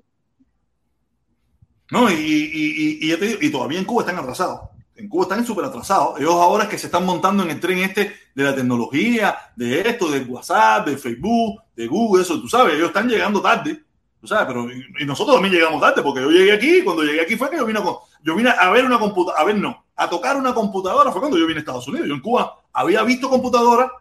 No, 1.91 2.09
y, 2.09 2.15
y, 2.15 2.99
y, 3.01 3.11
y, 3.11 3.37
y, 3.47 3.51
todavía 3.51 3.79
en 3.79 3.85
Cuba 3.85 4.03
están 4.03 4.17
atrasados. 4.17 4.61
En 4.95 5.07
Cuba 5.07 5.23
están 5.23 5.45
súper 5.45 5.65
atrasados. 5.65 6.19
Ellos 6.19 6.33
ahora 6.33 6.63
es 6.63 6.69
que 6.69 6.77
se 6.77 6.87
están 6.87 7.05
montando 7.05 7.43
en 7.43 7.51
el 7.51 7.59
tren 7.59 7.79
este 7.79 8.15
de 8.33 8.43
la 8.43 8.55
tecnología, 8.55 9.37
de 9.55 9.81
esto, 9.81 10.09
de 10.09 10.21
WhatsApp, 10.21 10.87
de 10.87 10.97
Facebook, 10.97 11.61
de 11.75 11.87
Google, 11.87 12.23
eso, 12.23 12.39
tú 12.41 12.47
sabes, 12.47 12.75
ellos 12.75 12.87
están 12.87 13.07
llegando 13.07 13.41
tarde. 13.41 13.83
Tú 14.19 14.27
sabes, 14.27 14.45
pero 14.47 14.67
y, 14.71 15.05
nosotros 15.05 15.35
también 15.35 15.53
llegamos 15.53 15.81
tarde, 15.81 16.01
porque 16.01 16.21
yo 16.21 16.31
llegué 16.31 16.53
aquí, 16.53 16.81
cuando 16.83 17.03
llegué 17.03 17.21
aquí 17.21 17.35
fue 17.35 17.49
que 17.49 17.57
yo 17.57 17.65
vine 17.65 17.79
a, 17.79 17.83
yo 18.23 18.35
vine 18.35 18.49
a 18.49 18.69
ver 18.71 18.85
una 18.85 18.97
computadora, 18.97 19.41
a 19.41 19.45
ver 19.45 19.57
no, 19.57 19.85
a 19.95 20.09
tocar 20.09 20.37
una 20.37 20.53
computadora 20.53 21.11
fue 21.11 21.19
cuando 21.19 21.37
yo 21.37 21.45
vine 21.45 21.57
a 21.57 21.59
Estados 21.59 21.87
Unidos. 21.87 22.07
Yo 22.07 22.15
en 22.15 22.21
Cuba 22.21 22.57
había 22.71 23.03
visto 23.03 23.29
computadora, 23.29 23.91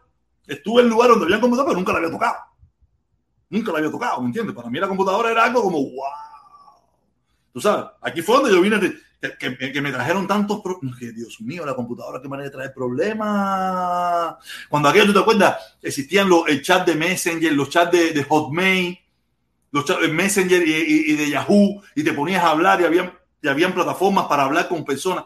estuve 0.46 0.82
en 0.82 0.88
lugar 0.88 1.10
donde 1.10 1.24
había 1.24 1.40
computadora, 1.40 1.70
pero 1.70 1.78
nunca 1.80 1.92
la 1.92 1.98
había 1.98 2.10
tocado. 2.10 2.36
Nunca 3.50 3.72
la 3.72 3.78
había 3.78 3.90
tocado, 3.90 4.20
¿me 4.20 4.26
entiendes? 4.28 4.54
Para 4.54 4.70
mí 4.70 4.78
la 4.78 4.88
computadora 4.88 5.30
era 5.30 5.44
algo 5.44 5.62
como, 5.62 5.78
wow. 5.78 5.92
Tú 7.52 7.60
sabes, 7.60 7.86
aquí 8.00 8.22
fue 8.22 8.36
donde 8.36 8.52
yo 8.52 8.62
vine, 8.62 8.78
que, 9.38 9.56
que, 9.56 9.72
que 9.72 9.80
me 9.80 9.92
trajeron 9.92 10.26
tantos 10.26 10.60
problemas. 10.60 10.98
Dios 10.98 11.40
mío, 11.40 11.64
la 11.64 11.74
computadora, 11.74 12.20
qué 12.20 12.28
manera 12.28 12.48
de 12.48 12.54
traer 12.54 12.74
problemas. 12.74 14.36
Cuando 14.68 14.88
aquello, 14.88 15.06
¿tú 15.06 15.12
te 15.12 15.18
acuerdas? 15.20 15.76
Existían 15.80 16.28
los, 16.28 16.48
el 16.48 16.62
chat 16.62 16.86
de 16.86 16.94
Messenger, 16.94 17.52
los 17.52 17.70
chats 17.70 17.92
de, 17.92 18.12
de 18.12 18.24
Hotmail, 18.24 18.98
los 19.70 19.84
chats 19.84 20.02
de 20.02 20.08
Messenger 20.08 20.66
y, 20.66 20.72
y, 20.72 21.12
y, 21.12 21.16
de 21.16 21.30
Yahoo, 21.30 21.82
y 21.94 22.02
te 22.02 22.12
ponías 22.12 22.42
a 22.42 22.50
hablar 22.50 22.80
y 22.80 22.84
habían, 22.84 23.12
y 23.40 23.48
habían 23.48 23.72
plataformas 23.72 24.26
para 24.26 24.44
hablar 24.44 24.68
con 24.68 24.84
personas 24.84 25.24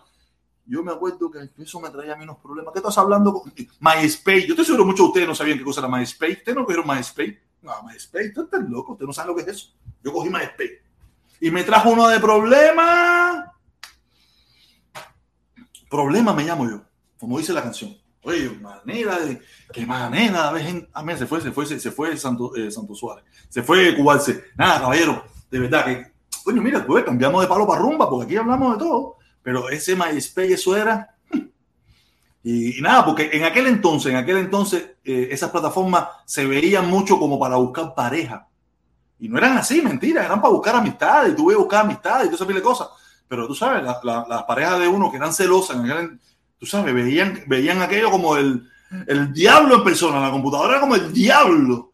yo 0.66 0.82
me 0.82 0.92
acuerdo 0.92 1.30
que 1.30 1.48
eso 1.62 1.80
me 1.80 1.90
traía 1.90 2.14
a 2.14 2.16
mí 2.16 2.24
unos 2.24 2.38
problemas. 2.38 2.72
¿Qué 2.72 2.80
estás 2.80 2.98
hablando? 2.98 3.32
Con 3.32 3.52
MySpace. 3.80 4.46
Yo 4.46 4.54
estoy 4.54 4.64
seguro 4.64 4.84
muchos 4.84 4.98
de 4.98 5.08
ustedes 5.08 5.28
no 5.28 5.34
sabían 5.34 5.58
qué 5.58 5.64
cosa 5.64 5.80
era 5.80 5.88
MySpace. 5.88 6.32
¿Ustedes 6.32 6.56
no 6.56 6.64
cogieron 6.64 6.88
MySpace? 6.88 7.40
No, 7.62 7.72
MySpace, 7.84 8.30
tú 8.30 8.42
estás 8.42 8.68
loco. 8.68 8.92
Ustedes 8.92 9.06
no 9.06 9.12
saben 9.12 9.30
lo 9.30 9.36
que 9.36 9.42
es 9.42 9.56
eso. 9.56 9.72
Yo 10.02 10.12
cogí 10.12 10.28
MySpace. 10.28 10.82
Y 11.40 11.50
me 11.52 11.62
trajo 11.62 11.90
uno 11.90 12.08
de 12.08 12.18
problemas. 12.18 13.44
Problema 15.88 16.32
me 16.32 16.44
llamo 16.44 16.68
yo, 16.68 16.82
como 17.18 17.38
dice 17.38 17.52
la 17.52 17.62
canción. 17.62 17.96
Oye, 18.22 18.50
manera 18.50 19.20
de. 19.20 19.40
Qué 19.72 19.86
manera 19.86 20.52
de 20.52 20.62
ver 20.62 20.88
A 20.92 21.02
mí 21.02 21.16
se 21.16 21.26
fue, 21.26 21.40
se 21.40 21.52
fue, 21.52 21.66
se 21.66 21.90
fue 21.90 22.16
Santo, 22.16 22.54
eh, 22.56 22.70
Santo 22.70 22.94
Suárez. 22.94 23.24
Se 23.48 23.62
fue 23.62 23.94
Cubalce. 23.94 24.44
Nada, 24.56 24.80
caballero. 24.80 25.24
De 25.50 25.60
verdad 25.60 25.84
que. 25.84 26.12
Coño, 26.42 26.60
mira, 26.60 26.84
pues 26.84 27.04
cambiamos 27.04 27.40
de 27.42 27.48
palo 27.48 27.66
para 27.66 27.80
rumba, 27.80 28.10
porque 28.10 28.26
aquí 28.26 28.36
hablamos 28.36 28.72
de 28.72 28.78
todo 28.84 29.16
pero 29.46 29.68
ese 29.70 29.94
MySpace, 29.94 30.54
eso 30.54 30.76
era. 30.76 31.14
Y, 32.42 32.78
y, 32.80 32.82
nada, 32.82 33.04
porque 33.04 33.30
en 33.32 33.44
aquel 33.44 33.68
entonces, 33.68 34.10
en 34.10 34.18
aquel 34.18 34.38
entonces, 34.38 34.96
eh, 35.04 35.28
esas 35.30 35.50
plataformas 35.50 36.08
se 36.24 36.44
veían 36.44 36.90
mucho 36.90 37.16
como 37.16 37.38
para 37.38 37.54
buscar 37.54 37.94
pareja. 37.94 38.48
Y 39.20 39.28
no 39.28 39.38
eran 39.38 39.56
así, 39.56 39.80
mentira, 39.80 40.24
eran 40.24 40.40
para 40.40 40.52
buscar 40.52 40.74
amistad, 40.74 41.28
y 41.28 41.36
tú 41.36 41.48
a 41.52 41.56
buscar 41.58 41.84
amistad 41.84 42.24
y 42.24 42.28
todo 42.28 42.44
ese 42.44 42.52
de 42.52 42.60
cosas. 42.60 42.88
Pero 43.28 43.46
tú 43.46 43.54
sabes, 43.54 43.82
la, 43.82 44.00
la, 44.02 44.26
las 44.28 44.42
parejas 44.44 44.78
de 44.78 44.88
uno 44.88 45.10
que 45.10 45.16
eran 45.16 45.32
celosas, 45.32 45.76
tú 46.58 46.66
sabes, 46.66 46.94
veían, 46.94 47.42
veían 47.46 47.82
aquello 47.82 48.10
como 48.10 48.36
el, 48.36 48.68
El 49.06 49.32
diablo 49.32 49.76
en 49.76 49.84
persona, 49.84 50.20
la 50.20 50.30
computadora 50.30 50.72
era 50.72 50.80
como 50.80 50.94
el 50.94 51.12
diablo. 51.12 51.92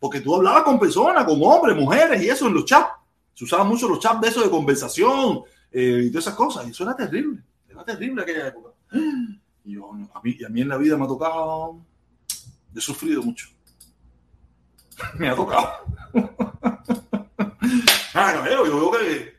Porque 0.00 0.20
tú 0.20 0.34
hablabas 0.34 0.62
con 0.62 0.78
personas, 0.78 1.24
con 1.24 1.40
hombres, 1.42 1.76
mujeres 1.76 2.22
y 2.22 2.30
eso 2.30 2.46
en 2.46 2.54
los 2.54 2.64
chats. 2.64 2.92
Se 3.34 3.44
usaban 3.44 3.68
mucho 3.68 3.88
los 3.88 4.00
chats 4.00 4.20
de 4.20 4.28
eso 4.28 4.42
de 4.42 4.50
conversación 4.50 5.42
eh, 5.70 6.02
y 6.04 6.10
todas 6.10 6.26
esas 6.26 6.34
cosas. 6.34 6.66
Y 6.66 6.70
eso 6.70 6.84
era 6.84 6.96
terrible. 6.96 7.42
Era 7.68 7.84
terrible 7.84 8.22
aquella 8.22 8.48
época. 8.48 8.70
Y 9.64 9.74
yo, 9.74 9.90
a, 10.14 10.20
mí, 10.22 10.38
a 10.44 10.48
mí 10.48 10.60
en 10.62 10.68
la 10.68 10.76
vida 10.76 10.96
me 10.96 11.04
ha 11.04 11.08
tocado. 11.08 11.80
He 12.74 12.80
sufrido 12.80 13.22
mucho. 13.22 13.48
me 15.18 15.28
ha 15.28 15.36
tocado. 15.36 15.68
Ah, 18.18 18.44
yo 18.48 18.64
veo 18.64 18.90
que 18.90 19.38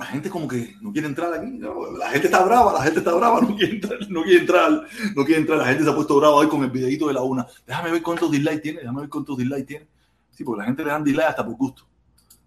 la 0.00 0.06
gente 0.06 0.30
como 0.30 0.48
que 0.48 0.74
no 0.80 0.92
quiere 0.92 1.08
entrar 1.08 1.32
aquí. 1.34 1.58
La 1.98 2.10
gente 2.10 2.26
está 2.26 2.42
brava, 2.42 2.72
la 2.72 2.82
gente 2.82 3.00
está 3.00 3.12
brava, 3.12 3.40
no 3.42 3.54
quiere 3.56 3.74
entrar, 3.74 3.98
no 4.10 4.22
quiere 4.22 5.40
entrar. 5.40 5.58
La 5.58 5.66
gente 5.66 5.84
se 5.84 5.90
ha 5.90 5.94
puesto 5.94 6.16
brava 6.16 6.36
hoy 6.36 6.48
con 6.48 6.62
el 6.64 6.70
videito 6.70 7.08
de 7.08 7.14
la 7.14 7.22
una. 7.22 7.46
Déjame 7.66 7.90
ver 7.90 8.02
cuántos 8.02 8.30
dislikes 8.30 8.60
tiene, 8.60 8.80
déjame 8.80 9.02
ver 9.02 9.10
cuántos 9.10 9.36
dislikes 9.36 9.64
tiene. 9.64 9.88
Sí, 10.30 10.42
porque 10.42 10.60
la 10.60 10.66
gente 10.66 10.84
le 10.84 10.90
dan 10.90 11.04
dislike 11.04 11.28
hasta 11.28 11.44
por 11.44 11.54
gusto. 11.54 11.86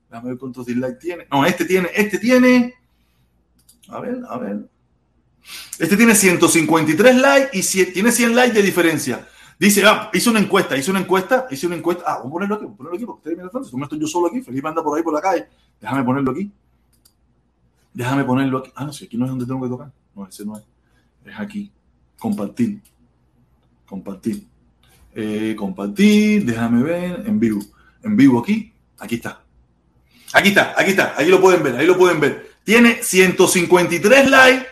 Déjame 0.10 0.30
ver 0.30 0.38
cuántos 0.38 0.66
dislikes 0.66 1.00
tiene. 1.00 1.28
No, 1.32 1.46
este 1.46 1.66
tiene, 1.66 1.90
este 1.94 2.18
tiene. 2.18 2.74
A 3.90 4.00
ver, 4.00 4.20
a 4.28 4.38
ver. 4.38 4.70
Este 5.78 5.98
tiene 5.98 6.16
153 6.16 7.16
likes 7.18 7.50
y 7.54 7.86
tiene 7.86 8.12
100 8.12 8.36
likes 8.36 8.54
de 8.54 8.62
diferencia. 8.62 9.28
Dice, 9.64 9.82
ah, 9.86 10.10
hice 10.12 10.30
una 10.30 10.42
encuesta, 10.42 10.76
hice 10.76 10.92
una 10.92 11.00
encuesta, 11.00 11.48
hice 11.50 11.68
una 11.68 11.78
encuesta. 11.78 12.04
Ah, 12.06 12.18
vamos 12.18 12.28
a 12.28 12.34
ponerlo 12.34 12.56
aquí, 12.56 12.64
vamos 12.66 12.76
a 12.76 12.78
ponerlo 12.80 12.98
aquí, 12.98 13.06
porque 13.06 13.20
ustedes 13.20 13.38
me 13.38 13.50
frente. 13.50 13.70
Si 13.70 13.78
no 13.78 13.84
estoy 13.86 13.98
yo 13.98 14.08
solo 14.08 14.28
aquí, 14.28 14.42
Felipe 14.42 14.68
anda 14.68 14.84
por 14.84 14.98
ahí 14.98 15.02
por 15.02 15.14
la 15.14 15.22
calle. 15.22 15.48
Déjame 15.80 16.04
ponerlo 16.04 16.32
aquí. 16.32 16.52
Déjame 17.94 18.26
ponerlo 18.26 18.58
aquí. 18.58 18.74
Ah, 18.76 18.84
no, 18.84 18.92
si 18.92 19.06
aquí 19.06 19.16
no 19.16 19.24
es 19.24 19.32
donde 19.32 19.46
tengo 19.46 19.62
que 19.62 19.70
tocar. 19.70 19.90
No, 20.14 20.28
ese 20.28 20.44
no 20.44 20.58
es. 20.58 20.64
Es 21.26 21.40
aquí. 21.40 21.72
Compartir. 22.20 22.82
Compartir. 23.86 24.46
Eh, 25.16 25.56
compartir. 25.58 26.44
Déjame 26.44 26.84
ver. 26.84 27.24
En 27.26 27.40
vivo. 27.40 27.62
En 28.04 28.18
vivo 28.18 28.42
aquí. 28.42 28.74
Aquí 29.00 29.16
está. 29.16 29.46
Aquí 30.34 30.50
está. 30.50 30.74
Aquí 30.78 30.90
está. 30.90 31.14
Ahí 31.16 31.30
lo 31.30 31.40
pueden 31.40 31.64
ver. 31.64 31.78
Ahí 31.78 31.88
lo 31.88 31.98
pueden 31.98 32.20
ver. 32.20 32.52
Tiene 32.66 33.02
153 33.02 34.30
likes. 34.30 34.68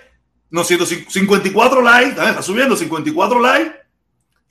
No, 0.49 0.65
154 0.65 1.81
likes. 1.81 2.09
Está 2.09 2.41
subiendo 2.41 2.76
54 2.76 3.39
likes. 3.39 3.80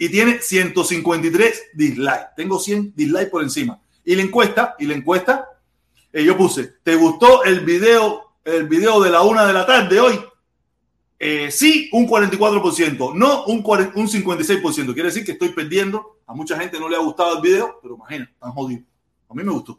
Y 0.00 0.08
tiene 0.08 0.40
153 0.40 1.62
dislikes. 1.74 2.26
Tengo 2.36 2.58
100 2.58 2.94
dislikes 2.96 3.30
por 3.30 3.42
encima. 3.42 3.80
Y 4.04 4.16
la 4.16 4.22
encuesta, 4.22 4.74
y 4.80 4.86
la 4.86 4.94
encuesta, 4.94 5.46
eh, 6.12 6.24
yo 6.24 6.36
puse, 6.36 6.74
¿te 6.82 6.96
gustó 6.96 7.44
el 7.44 7.60
video 7.60 8.30
el 8.44 8.66
video 8.66 9.00
de 9.00 9.10
la 9.10 9.22
una 9.22 9.46
de 9.46 9.52
la 9.52 9.66
tarde 9.66 10.00
hoy, 10.00 10.18
eh, 11.18 11.50
sí, 11.50 11.90
un 11.92 12.08
44%, 12.08 13.14
no 13.14 13.44
un, 13.44 13.58
un 13.58 14.08
56%. 14.08 14.94
Quiere 14.94 15.02
decir 15.02 15.24
que 15.24 15.32
estoy 15.32 15.50
perdiendo. 15.50 16.18
A 16.26 16.34
mucha 16.34 16.58
gente 16.58 16.78
no 16.78 16.88
le 16.88 16.96
ha 16.96 17.00
gustado 17.00 17.36
el 17.36 17.42
video, 17.42 17.78
pero 17.82 17.96
imagina, 17.96 18.24
están 18.24 18.52
jodidos. 18.52 18.84
A 19.28 19.34
mí 19.34 19.44
me 19.44 19.52
gustó. 19.52 19.78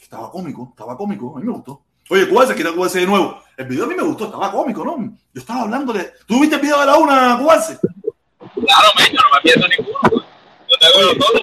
Estaba 0.00 0.30
cómico, 0.30 0.68
estaba 0.70 0.96
cómico, 0.96 1.36
a 1.36 1.40
mí 1.40 1.46
me 1.46 1.52
gustó. 1.52 1.82
Oye, 2.10 2.28
Cubase, 2.28 2.54
quiero 2.54 2.74
Cubase 2.74 3.00
de 3.00 3.06
nuevo. 3.06 3.40
El 3.56 3.66
video 3.66 3.84
a 3.84 3.88
mí 3.88 3.94
me 3.94 4.02
gustó, 4.02 4.26
estaba 4.26 4.52
cómico, 4.52 4.84
¿no? 4.84 4.98
Yo 5.32 5.40
estaba 5.40 5.62
hablando 5.62 5.92
de. 5.92 6.12
¿Tú 6.26 6.40
viste 6.40 6.56
el 6.56 6.62
video 6.62 6.78
de 6.80 6.86
la 6.86 6.96
una, 6.96 7.38
Cubase? 7.38 7.78
Claro, 8.66 8.88
yo 8.98 9.12
no 9.12 9.34
me 9.34 9.40
pierdo 9.42 9.68
ninguno. 9.68 10.26
Yo 10.68 10.78
tengo 10.78 11.16
todo 11.16 11.42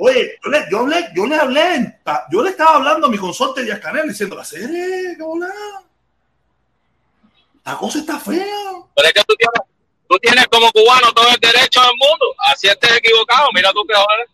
oye, 0.00 0.38
yo 0.42 0.50
le, 0.50 0.66
yo, 0.70 0.78
hablé, 0.80 1.08
yo 1.14 1.26
le 1.26 1.36
hablé, 1.36 1.98
yo 2.30 2.42
le 2.42 2.50
estaba 2.50 2.76
hablando 2.76 3.06
a 3.06 3.10
mi 3.10 3.18
consorte 3.18 3.64
de 3.64 3.80
Canel 3.80 4.08
diciendo, 4.08 4.36
la 4.36 4.44
serie, 4.44 5.16
qué 5.16 5.24
La 7.64 7.76
cosa 7.76 7.98
está 7.98 8.18
fea. 8.18 8.44
Pero 8.94 9.08
es 9.08 9.12
que 9.12 9.22
tú 9.24 9.34
tienes, 9.36 9.60
tú 10.08 10.18
tienes 10.18 10.46
como 10.48 10.70
cubano 10.72 11.12
todo 11.12 11.28
el 11.28 11.40
derecho 11.40 11.80
del 11.80 11.92
mundo. 11.92 12.34
Así 12.38 12.68
estés 12.68 12.96
equivocado, 12.96 13.48
mira 13.54 13.72
tú 13.72 13.84
que 13.86 13.94
joder. 13.94 14.28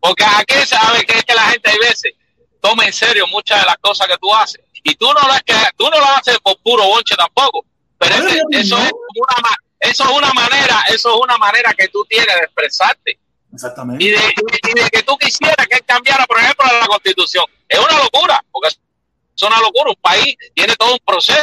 Porque 0.00 0.24
aquí 0.24 0.54
sabes 0.66 1.04
que 1.04 1.18
es 1.18 1.24
que 1.24 1.34
la 1.34 1.42
gente 1.42 1.70
hay 1.70 1.78
veces 1.78 2.12
toma 2.60 2.84
en 2.84 2.92
serio 2.92 3.26
muchas 3.28 3.60
de 3.60 3.66
las 3.66 3.78
cosas 3.78 4.06
que 4.06 4.16
tú 4.18 4.34
haces. 4.34 4.60
Y 4.84 4.94
tú 4.94 5.06
no 5.06 5.20
lo, 5.28 5.34
es 5.34 5.42
que, 5.42 5.54
tú 5.76 5.84
no 5.90 5.98
lo 5.98 6.06
haces 6.16 6.38
por 6.40 6.56
puro 6.62 6.84
bonche 6.84 7.14
tampoco. 7.16 7.64
Pero 7.98 8.14
eso, 8.14 8.28
es 8.48 8.72
una, 8.72 9.56
eso 9.80 10.04
es 10.04 10.10
una 10.10 10.32
manera, 10.32 10.84
eso 10.88 11.14
es 11.14 11.20
una 11.22 11.38
manera 11.38 11.72
que 11.74 11.88
tú 11.88 12.04
tienes 12.08 12.34
de 12.34 12.42
expresarte. 12.42 13.18
Exactamente. 13.52 14.04
Y 14.04 14.10
de, 14.10 14.90
que 14.92 15.02
tú 15.02 15.16
quisieras 15.16 15.66
que 15.66 15.76
él 15.76 15.84
cambiara, 15.86 16.26
por 16.26 16.38
ejemplo, 16.38 16.66
la 16.80 16.86
constitución. 16.86 17.44
Es 17.68 17.78
una 17.78 18.02
locura, 18.02 18.44
porque 18.50 18.68
es 18.68 19.42
una 19.42 19.60
locura. 19.60 19.90
Un 19.90 20.02
país 20.02 20.36
tiene 20.54 20.74
todo 20.76 20.92
un 20.92 20.98
proceso. 21.04 21.40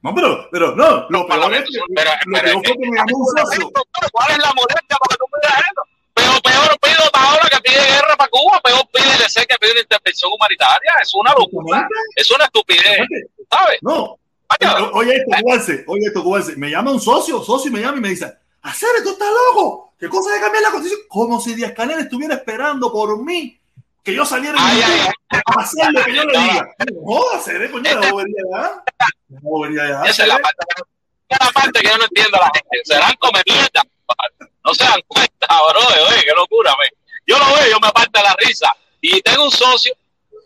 No, 0.00 0.14
pero, 0.14 0.48
pero 0.52 0.76
no, 0.76 1.06
lo 1.10 1.26
peor 1.26 1.54
es 1.54 1.64
que, 1.64 1.80
pero, 1.94 2.10
lo 2.54 2.62
que 2.62 2.74
me 2.78 2.96
llamó 2.96 3.18
un 3.18 3.72
¿Cuál 4.12 4.30
es 4.30 4.38
la 4.38 4.52
molestia 4.54 4.96
para 4.96 5.10
que 5.10 5.16
tú 5.18 5.24
me 5.32 5.40
digas 5.42 5.60
eso? 5.72 5.82
Pero 6.14 6.40
peor 6.40 6.78
pido 6.80 7.10
ahora 7.12 7.48
que 7.50 7.60
pide 7.60 7.80
guerra 7.80 8.16
para 8.16 8.30
Cuba, 8.30 8.60
peor 8.62 8.88
pide 8.92 9.10
el 9.12 9.46
que 9.46 9.56
pide 9.60 9.72
una 9.72 9.80
intervención 9.80 10.30
humanitaria. 10.32 10.92
Es 11.02 11.12
una 11.14 11.32
locura. 11.32 11.88
Es 12.14 12.30
una 12.30 12.44
estupidez. 12.44 13.00
¿Sabes? 13.50 13.78
No. 13.82 14.18
Oye 14.92 15.16
esto, 15.16 15.30
Cubalse, 15.40 15.84
oye 15.86 16.06
esto. 16.06 16.24
Me 16.56 16.70
llama 16.70 16.92
un 16.92 17.00
socio, 17.00 17.42
socio 17.42 17.70
me 17.70 17.80
llama 17.80 17.98
y 17.98 18.00
me 18.00 18.08
dice, 18.10 18.32
hacer 18.62 18.88
esto 18.96 19.10
está 19.10 19.26
loco. 19.30 19.92
¿Qué 19.98 20.08
cosa 20.08 20.32
de 20.32 20.40
cambiar 20.40 20.62
la 20.62 20.70
constitución? 20.70 21.06
Como 21.08 21.40
si 21.40 21.54
Díaz 21.54 21.72
Canel 21.72 22.00
estuviera 22.00 22.34
esperando 22.34 22.92
por 22.92 23.22
mí 23.22 23.58
que 24.02 24.14
yo 24.14 24.24
saliera 24.24 24.56
ay, 24.58 24.80
a 25.30 25.60
hacer 25.60 25.92
lo 25.92 26.04
que 26.04 26.14
yo 26.14 26.24
le 26.24 26.38
diga. 26.38 26.74
No, 27.04 27.20
hacer, 27.34 27.62
¿eh? 27.62 27.70
coño, 27.70 28.00
la 28.00 28.10
bobería 28.10 28.42
ya. 28.50 28.84
La 29.28 29.40
bobería 29.42 29.88
ya. 29.88 30.02
Esa 30.04 30.22
es 30.22 30.28
la 30.28 30.38
parte, 30.38 30.58
la 31.28 31.50
parte 31.52 31.80
que 31.80 31.88
yo 31.88 31.98
no 31.98 32.04
entiendo 32.04 32.36
a 32.38 32.46
la 32.46 32.50
gente. 32.54 32.80
Serán 32.84 33.14
come 33.18 33.42
mierda. 33.44 33.82
No 34.64 34.74
se 34.74 34.84
dan 34.84 35.00
cuenta, 35.06 35.46
bro. 35.46 35.80
Oye, 36.08 36.24
qué 36.24 36.32
locura, 36.34 36.72
me. 36.80 36.88
Yo 37.26 37.38
lo 37.38 37.44
veo, 37.54 37.70
yo 37.70 37.80
me 37.80 37.88
aparto 37.88 38.22
la 38.22 38.34
risa. 38.38 38.72
Y 39.00 39.20
tengo 39.20 39.44
un 39.44 39.50
socio 39.50 39.94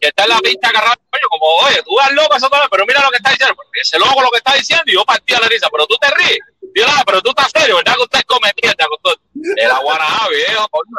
que 0.03 0.09
está 0.09 0.24
en 0.24 0.31
la 0.31 0.39
pista 0.41 0.69
agarrado, 0.69 0.97
coño, 1.09 1.29
como, 1.31 1.47
oye, 1.62 1.81
tú 1.85 1.95
vas 1.95 2.12
loco 2.12 2.35
eso 2.35 2.51
todo, 2.51 2.66
pero 2.73 2.85
mira 2.85 3.01
lo 3.05 3.11
que 3.11 3.19
está 3.19 3.31
diciendo, 3.31 3.55
porque 3.55 3.81
ese 3.81 3.99
loco 4.01 4.20
lo 4.20 4.31
que 4.33 4.39
está 4.39 4.55
diciendo 4.55 4.83
y 4.87 4.95
yo 4.95 5.05
partí 5.05 5.33
a 5.33 5.39
la 5.39 5.47
risa, 5.47 5.69
pero 5.70 5.87
tú 5.87 5.95
te 6.01 6.11
ríes. 6.11 6.41
Dios, 6.74 6.91
pero 7.07 7.23
tú 7.23 7.31
estás 7.31 7.53
serio, 7.55 7.77
¿verdad 7.77 7.95
que 7.95 8.03
usted 8.03 8.23
come 8.27 8.51
mierda 8.61 8.85
con 8.89 8.99
todo? 9.01 9.15
El 9.57 9.70
aguanajá, 9.70 10.29
viejo, 10.29 10.69
coño, 10.70 10.97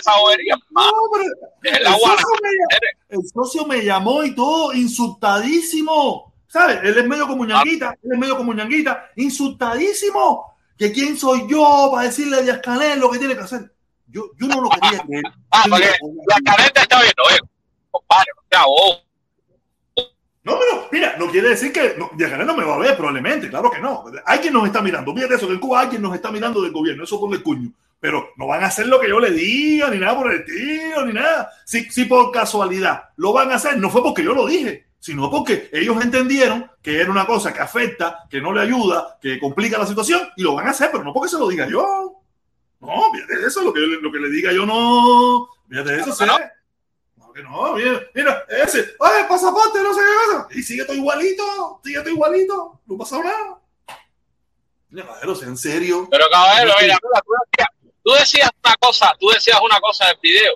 esa 0.00 0.18
bobería. 0.18 0.56
No, 0.70 0.90
pero 1.12 1.76
el, 1.76 1.86
socio 1.86 2.28
me, 2.42 3.16
el 3.16 3.20
socio 3.32 3.66
me 3.66 3.84
llamó 3.84 4.24
y 4.24 4.34
todo, 4.34 4.72
insultadísimo. 4.72 6.34
¿Sabes? 6.48 6.80
Él 6.82 6.98
es 6.98 7.06
medio 7.06 7.28
como 7.28 7.44
ñanguita, 7.44 7.94
él 8.02 8.10
es 8.14 8.18
medio 8.18 8.36
como 8.36 8.52
ñanguita, 8.52 9.10
insultadísimo. 9.14 10.56
¿Que 10.76 10.90
quién 10.90 11.16
soy 11.16 11.46
yo 11.48 11.90
para 11.92 12.08
decirle 12.08 12.38
a 12.38 12.40
Díaz 12.40 12.60
Canel 12.62 12.98
lo 12.98 13.10
que 13.10 13.18
tiene 13.18 13.36
que 13.36 13.42
hacer? 13.42 13.70
Yo, 14.06 14.30
yo 14.40 14.46
no 14.48 14.62
lo 14.62 14.70
quería 14.70 14.98
creer. 15.06 15.24
Ah, 15.50 15.64
porque 15.68 15.86
Díaz 15.86 16.40
Canel 16.44 16.72
te 16.72 16.80
está 16.80 17.02
viendo, 17.02 17.22
eh. 17.30 17.57
Compadre, 17.90 18.26
no 18.36 18.42
sea 18.50 18.64
no, 20.48 20.58
pero 20.58 20.88
mira, 20.90 21.14
no 21.18 21.30
quiere 21.30 21.50
decir 21.50 21.70
que 21.72 21.94
no, 21.98 22.10
no 22.14 22.56
me 22.56 22.64
va 22.64 22.76
a 22.76 22.78
ver 22.78 22.96
probablemente, 22.96 23.50
claro 23.50 23.70
que 23.70 23.80
no. 23.80 24.06
Alguien 24.24 24.54
nos 24.54 24.64
está 24.64 24.80
mirando. 24.80 25.14
Fíjate 25.14 25.34
eso, 25.34 25.46
que 25.46 25.52
en 25.52 25.60
Cuba 25.60 25.80
alguien 25.80 26.00
nos 26.00 26.14
está 26.14 26.32
mirando 26.32 26.62
del 26.62 26.72
gobierno, 26.72 27.04
eso 27.04 27.20
con 27.20 27.34
el 27.34 27.42
cuño. 27.42 27.70
Pero 28.00 28.30
no 28.36 28.46
van 28.46 28.64
a 28.64 28.68
hacer 28.68 28.86
lo 28.86 28.98
que 28.98 29.10
yo 29.10 29.20
le 29.20 29.30
diga, 29.30 29.90
ni 29.90 29.98
nada 29.98 30.16
por 30.16 30.32
el 30.32 30.40
estilo, 30.40 31.04
ni 31.04 31.12
nada. 31.12 31.50
Si, 31.66 31.90
si 31.90 32.06
por 32.06 32.30
casualidad 32.32 33.10
lo 33.16 33.34
van 33.34 33.52
a 33.52 33.56
hacer, 33.56 33.76
no 33.76 33.90
fue 33.90 34.02
porque 34.02 34.24
yo 34.24 34.32
lo 34.32 34.46
dije, 34.46 34.86
sino 34.98 35.30
porque 35.30 35.68
ellos 35.70 36.02
entendieron 36.02 36.70
que 36.80 36.98
era 36.98 37.10
una 37.10 37.26
cosa 37.26 37.52
que 37.52 37.60
afecta, 37.60 38.24
que 38.30 38.40
no 38.40 38.50
le 38.52 38.62
ayuda, 38.62 39.18
que 39.20 39.38
complica 39.38 39.76
la 39.76 39.86
situación, 39.86 40.30
y 40.36 40.44
lo 40.44 40.54
van 40.54 40.68
a 40.68 40.70
hacer, 40.70 40.88
pero 40.90 41.04
no 41.04 41.12
porque 41.12 41.28
se 41.28 41.38
lo 41.38 41.48
diga 41.48 41.68
yo. 41.68 42.22
No, 42.80 43.12
fíjate 43.12 43.46
eso, 43.46 43.62
lo 43.62 43.72
que, 43.74 43.80
lo 43.80 44.10
que 44.10 44.18
le 44.18 44.30
diga 44.30 44.50
yo 44.50 44.64
no. 44.64 45.48
Fíjate 45.68 45.96
eso, 45.96 46.14
no, 47.42 47.74
mira, 47.74 48.08
mira, 48.14 48.44
ese, 48.48 48.94
oye, 48.98 49.24
pasaporte, 49.28 49.82
no 49.82 49.94
sé 49.94 50.00
qué 50.00 50.32
pasa. 50.32 50.48
Y 50.50 50.62
sigue 50.62 50.84
todo 50.84 50.96
igualito, 50.96 51.80
sigue 51.84 52.00
todo 52.00 52.10
igualito, 52.10 52.80
no 52.86 52.98
pasa 52.98 53.18
nada. 53.18 53.58
Mira, 54.90 55.06
caballero, 55.06 55.34
sea 55.34 55.48
en 55.48 55.56
serio. 55.56 56.08
Pero 56.10 56.28
caballero, 56.30 56.72
mira, 56.80 56.98
tú 56.98 57.08
decías, 57.10 57.68
tú 58.02 58.10
decías 58.12 58.50
una 58.64 58.74
cosa, 58.76 59.16
tú 59.18 59.28
decías 59.28 59.60
una 59.62 59.80
cosa 59.80 60.04
en 60.04 60.10
el 60.10 60.18
video, 60.20 60.54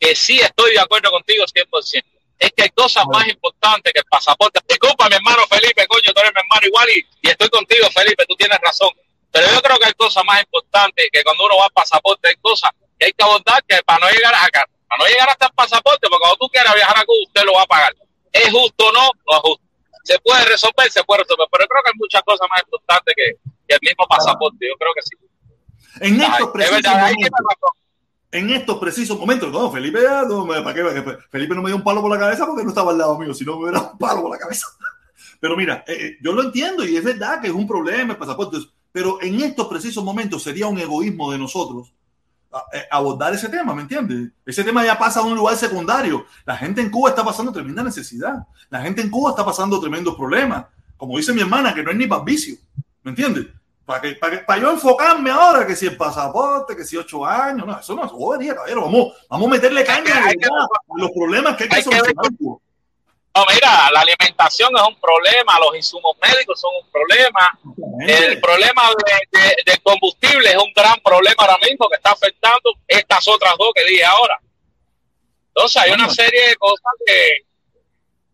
que 0.00 0.14
sí 0.14 0.40
estoy 0.40 0.72
de 0.72 0.80
acuerdo 0.80 1.10
contigo 1.10 1.44
100%. 1.44 2.04
Es 2.38 2.52
que 2.52 2.62
hay 2.62 2.70
cosas 2.70 3.04
más 3.12 3.26
importantes 3.26 3.92
que 3.92 3.98
el 3.98 4.06
pasaporte. 4.06 4.60
Disculpa, 4.68 5.08
mi 5.08 5.16
hermano 5.16 5.44
Felipe, 5.48 5.86
coño, 5.88 6.12
tú 6.12 6.20
eres 6.20 6.32
mi 6.34 6.40
hermano 6.40 6.66
igual 6.66 6.88
y, 6.90 7.06
y 7.22 7.30
estoy 7.30 7.48
contigo, 7.48 7.88
Felipe, 7.90 8.24
tú 8.28 8.36
tienes 8.36 8.58
razón. 8.60 8.90
Pero 9.30 9.46
yo 9.52 9.60
creo 9.60 9.78
que 9.78 9.86
hay 9.86 9.92
cosas 9.94 10.24
más 10.24 10.40
importantes 10.40 11.08
que 11.12 11.22
cuando 11.22 11.44
uno 11.44 11.56
va 11.58 11.64
al 11.64 11.72
pasaporte, 11.72 12.28
hay 12.28 12.36
cosas 12.36 12.70
que 12.98 13.06
hay 13.06 13.12
que 13.12 13.24
abordar 13.24 13.62
que 13.64 13.82
para 13.84 14.00
no 14.00 14.10
llegar 14.10 14.34
a, 14.34 14.48
para 14.88 15.04
no 15.04 15.08
llegar 15.08 15.28
hasta 15.28 15.46
el 15.46 15.52
pasaporte, 15.52 16.08
porque 16.08 16.20
cuando 16.20 16.36
tú 16.40 16.48
quieras 16.48 16.74
viajar 16.74 16.98
a 16.98 17.04
Cuba, 17.04 17.18
usted 17.26 17.44
lo 17.44 17.52
va 17.52 17.62
a 17.62 17.66
pagar. 17.66 17.94
¿Es 18.32 18.50
justo 18.50 18.88
o 18.88 18.92
no? 18.92 19.10
No 19.26 19.36
es 19.36 19.42
justo. 19.42 19.64
Se 20.04 20.18
puede 20.20 20.44
resolver, 20.46 20.90
se 20.90 21.04
puede 21.04 21.22
resolver, 21.22 21.46
pero 21.52 21.66
creo 21.68 21.82
que 21.84 21.90
hay 21.92 21.98
muchas 21.98 22.22
cosas 22.22 22.48
más 22.48 22.62
importantes 22.64 23.14
que, 23.14 23.36
el 23.68 23.78
mismo 23.82 24.06
pasaporte. 24.08 24.66
Yo 24.66 24.74
creo 24.78 24.92
que 24.94 25.02
sí. 25.02 25.16
En 26.00 26.20
estos 26.20 26.50
precisos 26.50 26.94
momentos, 26.94 27.30
en 28.30 28.50
estos 28.50 28.78
precisos 28.78 29.18
momentos, 29.18 29.52
no, 29.52 29.70
Felipe, 29.70 30.00
no, 30.26 30.46
¿para 30.46 30.74
qué? 30.74 31.18
Felipe 31.30 31.54
no 31.54 31.62
me 31.62 31.68
dio 31.68 31.76
un 31.76 31.84
palo 31.84 32.00
por 32.00 32.10
la 32.10 32.18
cabeza 32.18 32.46
porque 32.46 32.62
no 32.62 32.70
estaba 32.70 32.92
al 32.92 32.98
lado 32.98 33.18
mío, 33.18 33.34
si 33.34 33.44
no 33.44 33.56
me 33.56 33.64
hubiera 33.64 33.80
un 33.80 33.98
palo 33.98 34.22
por 34.22 34.30
la 34.30 34.38
cabeza. 34.38 34.66
Pero 35.40 35.56
mira, 35.56 35.84
eh, 35.86 35.96
eh, 35.98 36.18
yo 36.20 36.32
lo 36.32 36.42
entiendo 36.42 36.84
y 36.84 36.96
es 36.96 37.04
verdad 37.04 37.40
que 37.40 37.48
es 37.48 37.52
un 37.52 37.66
problema 37.66 38.12
el 38.12 38.18
pasaporte, 38.18 38.58
pero 38.90 39.22
en 39.22 39.40
estos 39.40 39.68
precisos 39.68 40.02
momentos 40.02 40.42
sería 40.42 40.66
un 40.66 40.78
egoísmo 40.78 41.30
de 41.30 41.38
nosotros 41.38 41.92
abordar 42.90 43.34
ese 43.34 43.48
tema, 43.48 43.74
¿me 43.74 43.82
entiendes? 43.82 44.30
Ese 44.44 44.64
tema 44.64 44.84
ya 44.84 44.98
pasa 44.98 45.20
a 45.20 45.22
un 45.22 45.36
lugar 45.36 45.56
secundario. 45.56 46.26
La 46.44 46.56
gente 46.56 46.80
en 46.80 46.90
Cuba 46.90 47.10
está 47.10 47.24
pasando 47.24 47.52
tremenda 47.52 47.82
necesidad. 47.82 48.46
La 48.70 48.80
gente 48.80 49.02
en 49.02 49.10
Cuba 49.10 49.30
está 49.30 49.44
pasando 49.44 49.80
tremendos 49.80 50.14
problemas. 50.14 50.66
Como 50.96 51.16
dice 51.16 51.32
mi 51.32 51.40
hermana, 51.40 51.74
que 51.74 51.82
no 51.82 51.90
es 51.90 51.96
ni 51.96 52.06
para 52.06 52.24
vicio, 52.24 52.56
¿me 53.02 53.10
entiendes? 53.10 53.46
Para, 53.84 54.00
que, 54.00 54.12
para, 54.12 54.44
para, 54.44 54.60
yo 54.60 54.70
enfocarme 54.70 55.30
ahora 55.30 55.66
que 55.66 55.74
si 55.74 55.86
el 55.86 55.96
pasaporte, 55.96 56.76
que 56.76 56.84
si 56.84 56.96
ocho 56.96 57.24
años, 57.24 57.66
no, 57.66 57.78
eso 57.78 57.94
no 57.94 58.04
es 58.04 58.12
bobería, 58.12 58.54
caballero. 58.54 58.82
Vamos, 58.82 59.14
vamos 59.30 59.46
a 59.46 59.50
meterle 59.50 59.84
caña 59.84 60.14
a 60.14 60.96
los 60.96 61.10
problemas 61.12 61.56
que 61.56 61.64
hay 61.64 61.70
que 61.70 61.82
solucionar. 61.82 62.58
No, 63.38 63.44
mira, 63.54 63.88
la 63.92 64.00
alimentación 64.00 64.76
es 64.76 64.82
un 64.82 64.96
problema, 64.96 65.60
los 65.60 65.76
insumos 65.76 66.16
médicos 66.20 66.60
son 66.60 66.72
un 66.82 66.90
problema, 66.90 67.56
el 68.00 68.40
problema 68.40 68.82
de, 69.06 69.38
de, 69.38 69.56
de, 69.64 69.78
combustible 69.78 70.50
es 70.50 70.56
un 70.56 70.72
gran 70.74 70.98
problema 71.04 71.36
ahora 71.38 71.58
mismo 71.58 71.88
que 71.88 71.94
está 71.94 72.10
afectando 72.10 72.72
estas 72.88 73.28
otras 73.28 73.54
dos 73.56 73.70
que 73.72 73.84
dije 73.84 74.04
ahora. 74.04 74.40
Entonces 75.54 75.82
hay 75.82 75.92
una 75.92 76.10
serie 76.10 76.48
de 76.48 76.56
cosas 76.56 76.92
que, 77.06 77.46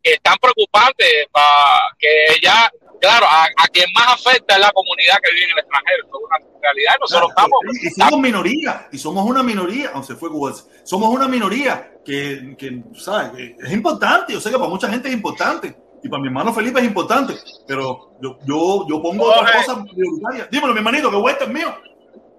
que 0.02 0.14
están 0.14 0.38
preocupantes 0.38 1.26
para 1.30 1.80
que 1.98 2.40
ya 2.42 2.72
claro, 3.00 3.26
a, 3.26 3.44
a, 3.44 3.68
quien 3.68 3.86
más 3.94 4.14
afecta 4.14 4.54
es 4.54 4.60
la 4.60 4.72
comunidad 4.72 5.16
que 5.22 5.32
vive 5.32 5.44
en 5.44 5.50
el 5.50 5.58
extranjero. 5.58 6.04
Es 6.04 6.12
una 6.12 6.60
realidad. 6.60 6.92
Nosotros 7.00 7.32
claro, 7.34 7.48
estamos. 7.62 7.82
Y, 7.82 7.90
somos 7.90 8.20
minoría, 8.20 8.88
y 8.92 8.98
somos 8.98 9.24
una 9.24 9.42
minoría, 9.42 9.90
aunque 9.94 10.08
se 10.08 10.16
fue 10.16 10.30
Cuba, 10.30 10.54
somos 10.82 11.08
una 11.10 11.28
minoría 11.28 11.92
que, 12.04 12.54
que 12.58 12.82
¿sabes? 12.94 13.54
Es 13.58 13.72
importante. 13.72 14.32
Yo 14.32 14.40
sé 14.40 14.50
que 14.50 14.58
para 14.58 14.70
mucha 14.70 14.88
gente 14.88 15.08
es 15.08 15.14
importante. 15.14 15.76
Y 16.02 16.08
para 16.08 16.20
mi 16.20 16.28
hermano 16.28 16.52
Felipe 16.52 16.80
es 16.80 16.86
importante. 16.86 17.34
Pero 17.66 18.16
yo, 18.20 18.38
yo, 18.46 18.86
yo 18.88 19.02
pongo 19.02 19.24
otras 19.24 19.66
cosas 19.66 19.84
prioritarias. 19.90 20.50
Dímelo, 20.50 20.72
mi 20.72 20.78
hermanito, 20.78 21.10
que 21.10 21.16
vuelta 21.16 21.44
es 21.44 21.50
mío. 21.50 21.74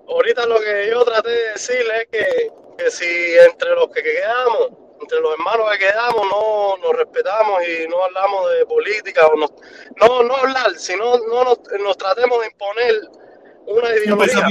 Ahorita 0.07 0.45
lo 0.45 0.59
que 0.59 0.87
yo 0.91 1.03
traté 1.03 1.29
de 1.29 1.51
decirle 1.53 1.93
es 2.01 2.07
que, 2.11 2.51
que 2.77 2.91
si 2.91 3.05
entre 3.49 3.71
los 3.71 3.87
que 3.89 4.03
quedamos 4.03 4.84
entre 5.05 5.19
los 5.21 5.31
hermanos 5.33 5.71
que 5.71 5.77
quedamos 5.85 6.25
no 6.29 6.77
nos 6.77 6.97
respetamos 6.97 7.61
y 7.67 7.87
no 7.87 8.03
hablamos 8.03 8.51
de 8.51 8.65
política 8.65 9.27
o 9.27 9.35
nos, 9.37 9.51
no 10.01 10.23
no 10.23 10.35
hablar 10.35 10.71
sino 10.77 11.17
no 11.29 11.43
nos, 11.43 11.59
nos 11.79 11.97
tratemos 11.97 12.41
de 12.41 12.47
imponer 12.47 12.95
una 13.67 13.89
ideología 13.95 14.47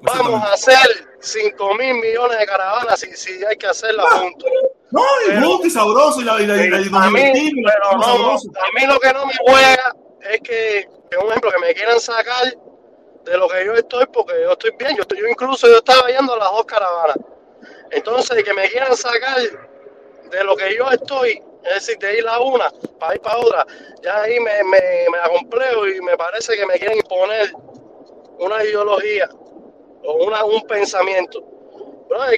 vamos 0.00 0.42
a 0.42 0.52
hacer 0.52 1.08
5 1.20 1.74
mil 1.74 1.94
millones 1.94 2.38
de 2.38 2.46
caravanas 2.46 3.00
si, 3.00 3.14
si 3.16 3.44
hay 3.44 3.56
que 3.56 3.66
hacerla 3.66 4.04
Ah. 4.10 4.18
juntos 4.18 4.50
No, 4.90 5.02
justo 5.42 5.66
y 5.66 5.70
sabroso. 5.70 6.20
Y 6.20 6.24
la, 6.24 6.40
y 6.40 6.46
la, 6.46 6.56
y 6.56 6.70
la, 6.70 6.80
y 6.80 6.88
a 6.88 7.10
mí, 7.10 7.52
pero 7.64 7.92
no, 7.96 8.02
sabroso. 8.02 8.48
a 8.56 8.78
mí 8.78 8.86
lo 8.86 8.98
que 8.98 9.12
no 9.12 9.26
me 9.26 9.34
juega 9.44 9.94
es 10.32 10.40
que, 10.40 10.88
que, 11.10 11.16
un 11.18 11.28
ejemplo, 11.28 11.50
que 11.50 11.58
me 11.58 11.74
quieran 11.74 12.00
sacar 12.00 12.54
de 13.24 13.36
lo 13.36 13.48
que 13.48 13.66
yo 13.66 13.74
estoy, 13.74 14.06
porque 14.06 14.32
yo 14.42 14.52
estoy 14.52 14.70
bien, 14.78 14.96
yo, 14.96 15.02
estoy, 15.02 15.18
yo 15.18 15.26
incluso 15.26 15.66
yo 15.66 15.78
estaba 15.78 16.08
yendo 16.08 16.32
a 16.34 16.38
las 16.38 16.50
dos 16.50 16.64
caravanas. 16.64 17.18
Entonces, 17.90 18.42
que 18.42 18.54
me 18.54 18.68
quieran 18.68 18.96
sacar 18.96 19.38
de 20.30 20.44
lo 20.44 20.56
que 20.56 20.76
yo 20.76 20.90
estoy, 20.90 21.42
es 21.64 21.74
decir, 21.74 21.98
de 21.98 22.18
ir 22.18 22.28
a 22.28 22.40
una 22.40 22.70
para 22.98 23.14
ir 23.14 23.20
para 23.20 23.38
otra, 23.38 23.66
ya 24.02 24.22
ahí 24.22 24.38
me, 24.40 24.64
me, 24.64 24.80
me 25.10 25.18
acomplejo 25.18 25.88
y 25.88 26.00
me 26.00 26.16
parece 26.16 26.56
que 26.56 26.66
me 26.66 26.78
quieren 26.78 26.98
imponer 26.98 27.52
una 28.38 28.62
ideología 28.64 29.28
o 30.04 30.26
una, 30.26 30.44
un 30.44 30.62
pensamiento. 30.62 31.42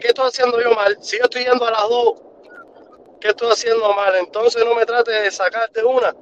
¿qué 0.01 0.09
estoy 0.09 0.29
haciendo 0.29 0.61
yo 0.61 0.73
mal? 0.73 0.97
Si 1.01 1.19
yo 1.19 1.25
estoy 1.25 1.45
yendo 1.45 1.67
a 1.67 1.71
las 1.71 1.89
dos, 1.89 2.15
¿qué 3.21 3.29
estoy 3.29 3.51
haciendo 3.51 3.93
mal? 3.93 4.15
Entonces 4.17 4.65
no 4.65 4.75
me 4.75 4.85
trate 4.85 5.13
de 5.13 5.31
sacarte 5.31 5.85
una, 5.85 6.15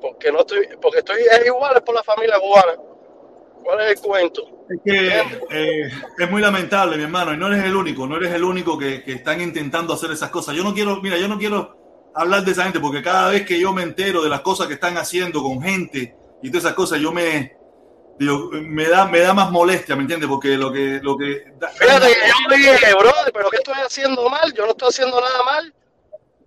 porque 0.00 0.30
no 0.30 0.40
estoy, 0.40 0.68
porque 0.80 0.98
estoy 0.98 1.22
es 1.22 1.46
igual 1.46 1.82
por 1.82 1.94
la 1.94 2.02
familia 2.02 2.38
cubana. 2.38 2.76
¿Cuál 3.64 3.80
es 3.80 3.90
el 3.92 4.00
cuento? 4.00 4.66
Es 4.68 4.80
que 4.84 5.18
eh, 5.50 5.90
es 6.18 6.30
muy 6.30 6.42
lamentable, 6.42 6.96
mi 6.96 7.04
hermano, 7.04 7.32
y 7.32 7.36
no 7.36 7.48
eres 7.48 7.64
el 7.64 7.74
único, 7.74 8.06
no 8.06 8.16
eres 8.16 8.32
el 8.32 8.44
único 8.44 8.78
que, 8.78 9.02
que, 9.02 9.12
están 9.12 9.40
intentando 9.40 9.94
hacer 9.94 10.10
esas 10.10 10.30
cosas. 10.30 10.54
Yo 10.54 10.62
no 10.62 10.74
quiero, 10.74 11.00
mira, 11.00 11.16
yo 11.16 11.28
no 11.28 11.38
quiero 11.38 12.10
hablar 12.14 12.44
de 12.44 12.52
esa 12.52 12.64
gente, 12.64 12.80
porque 12.80 13.02
cada 13.02 13.30
vez 13.30 13.46
que 13.46 13.58
yo 13.58 13.72
me 13.72 13.82
entero 13.82 14.22
de 14.22 14.28
las 14.28 14.42
cosas 14.42 14.66
que 14.66 14.74
están 14.74 14.96
haciendo 14.98 15.42
con 15.42 15.62
gente 15.62 16.14
y 16.42 16.50
todas 16.50 16.64
esas 16.64 16.74
cosas, 16.74 17.00
yo 17.00 17.10
me, 17.10 17.56
digo, 18.18 18.50
me 18.52 18.88
da, 18.88 19.06
me 19.06 19.20
da 19.20 19.32
más 19.32 19.50
molestia, 19.50 19.96
¿me 19.96 20.02
entiendes? 20.02 20.28
Porque 20.28 20.56
lo 20.56 20.70
que, 20.70 21.00
lo 21.02 21.16
que 21.16 21.44
da, 21.58 21.68
Fíjate 21.68 22.06
que 22.08 22.62
yo 22.62 22.72
dije, 22.72 22.94
brother, 22.94 23.32
pero 23.32 23.50
¿qué 23.50 23.56
estoy 23.56 23.74
haciendo 23.84 24.28
mal? 24.28 24.52
Yo 24.52 24.64
no 24.64 24.72
estoy 24.72 24.88
haciendo 24.88 25.20
nada 25.20 25.42
mal. 25.42 25.74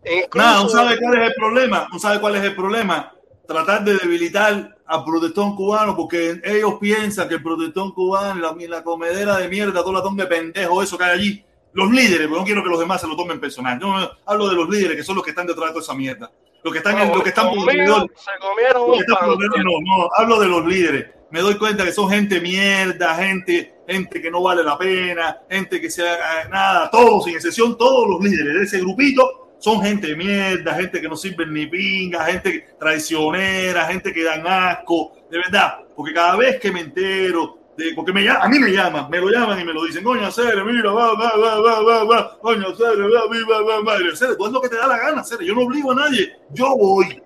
Incluso... 0.06 0.48
Nada, 0.48 0.64
¿no 0.64 0.70
sabe 0.70 1.00
cuál 1.00 1.22
es 1.22 1.28
el 1.28 1.34
problema? 1.36 1.88
¿No 1.92 2.00
sabe 2.00 2.20
cuál 2.20 2.36
es 2.36 2.44
el 2.44 2.56
problema? 2.56 3.14
Tratar 3.48 3.84
de 3.84 3.98
debilitar 3.98 4.77
al 4.88 5.04
protestón 5.04 5.56
cubano 5.56 5.96
porque 5.96 6.40
ellos 6.44 6.76
piensan 6.80 7.28
que 7.28 7.36
el 7.36 7.44
protestón 7.44 7.92
cubano, 7.92 8.40
la, 8.42 8.56
la 8.68 8.84
comedera 8.84 9.38
de 9.38 9.48
mierda, 9.50 9.82
todo 9.82 9.94
latón 9.94 10.16
de 10.16 10.26
pendejo, 10.26 10.82
eso 10.82 10.98
que 10.98 11.04
hay 11.04 11.12
allí, 11.12 11.46
los 11.74 11.92
líderes, 11.92 12.28
pero 12.28 12.38
no 12.40 12.46
quiero 12.46 12.64
que 12.64 12.70
los 12.70 12.80
demás 12.80 13.02
se 13.02 13.08
lo 13.08 13.16
tomen 13.16 13.40
personal. 13.40 13.80
Yo 13.80 13.94
hablo 14.26 14.50
de 14.50 14.56
los 14.56 14.70
líderes 14.70 14.96
que 14.96 15.04
son 15.04 15.16
los 15.16 15.24
que 15.24 15.32
están 15.32 15.46
detrás 15.46 15.68
de 15.68 15.74
toda 15.74 15.84
esa 15.84 15.94
mierda. 15.94 16.32
Los 16.64 16.74
que 16.74 16.80
están, 16.80 16.98
no, 16.98 17.14
los 17.14 17.24
que 17.24 17.30
están 17.30 17.50
por 17.50 17.60
alrededor. 17.60 18.12
Se 18.16 18.32
comieron 18.40 18.90
un 18.90 19.06
pan. 19.06 19.64
No, 19.64 19.98
no, 19.98 20.10
hablo 20.16 20.40
de 20.40 20.48
los 20.48 20.66
líderes. 20.66 21.12
Me 21.30 21.42
doy 21.42 21.58
cuenta 21.58 21.84
que 21.84 21.92
son 21.92 22.10
gente 22.10 22.40
mierda, 22.40 23.14
gente, 23.16 23.76
gente 23.88 24.22
que 24.22 24.32
no 24.32 24.42
vale 24.42 24.64
la 24.64 24.78
pena, 24.78 25.40
gente 25.50 25.82
que 25.82 25.90
sea 25.90 26.48
nada, 26.50 26.90
todos, 26.90 27.26
sin 27.26 27.36
excepción, 27.36 27.78
todos 27.78 28.10
los 28.10 28.22
líderes 28.22 28.54
de 28.54 28.64
ese 28.64 28.80
grupito 28.80 29.47
son 29.60 29.82
gente 29.82 30.08
de 30.08 30.16
mierda, 30.16 30.76
gente 30.76 31.02
que 31.02 31.10
no 31.10 31.16
sirven 31.16 31.54
ni 31.54 31.66
pinga, 31.66 32.26
gente 32.26 32.68
traicionera, 32.80 33.86
gente 33.86 34.14
que 34.14 34.24
dan 34.24 34.46
asco, 34.46 35.14
de 35.30 35.38
verdad, 35.38 35.80
porque 35.96 36.14
cada 36.14 36.36
vez 36.36 36.60
que 36.60 36.72
me 36.72 36.82
entero, 36.82 37.58
de, 37.76 37.94
porque 37.96 38.14
me, 38.14 38.28
a 38.28 38.48
mí 38.48 38.60
me 38.60 38.72
llaman, 38.72 39.10
me 39.10 39.20
lo 39.20 39.30
llaman 39.30 39.60
y 39.60 39.64
me 39.64 39.74
lo 39.74 39.84
dicen, 39.86 40.04
coño, 40.04 40.32
Cere, 40.32 40.64
mira, 40.64 40.92
va, 40.92 41.14
va, 41.14 41.36
va, 41.38 41.60
va, 41.60 41.82
va, 41.82 42.04
va, 42.04 42.40
coño, 42.40 42.76
Cere, 42.76 43.04
va, 43.04 43.26
va, 43.28 43.62
va, 43.62 43.82
va, 43.82 44.16
Cere, 44.16 44.36
tú 44.36 44.46
haz 44.46 44.52
lo 44.52 44.62
que 44.62 44.70
te 44.70 44.78
da 44.78 44.88
la 44.88 44.98
gana, 44.98 45.24
Cere, 45.24 45.46
yo 45.46 45.54
no 45.54 45.62
obligo 45.62 45.92
a 45.92 45.96
nadie, 45.96 46.34
yo 46.52 46.76
voy, 46.76 47.22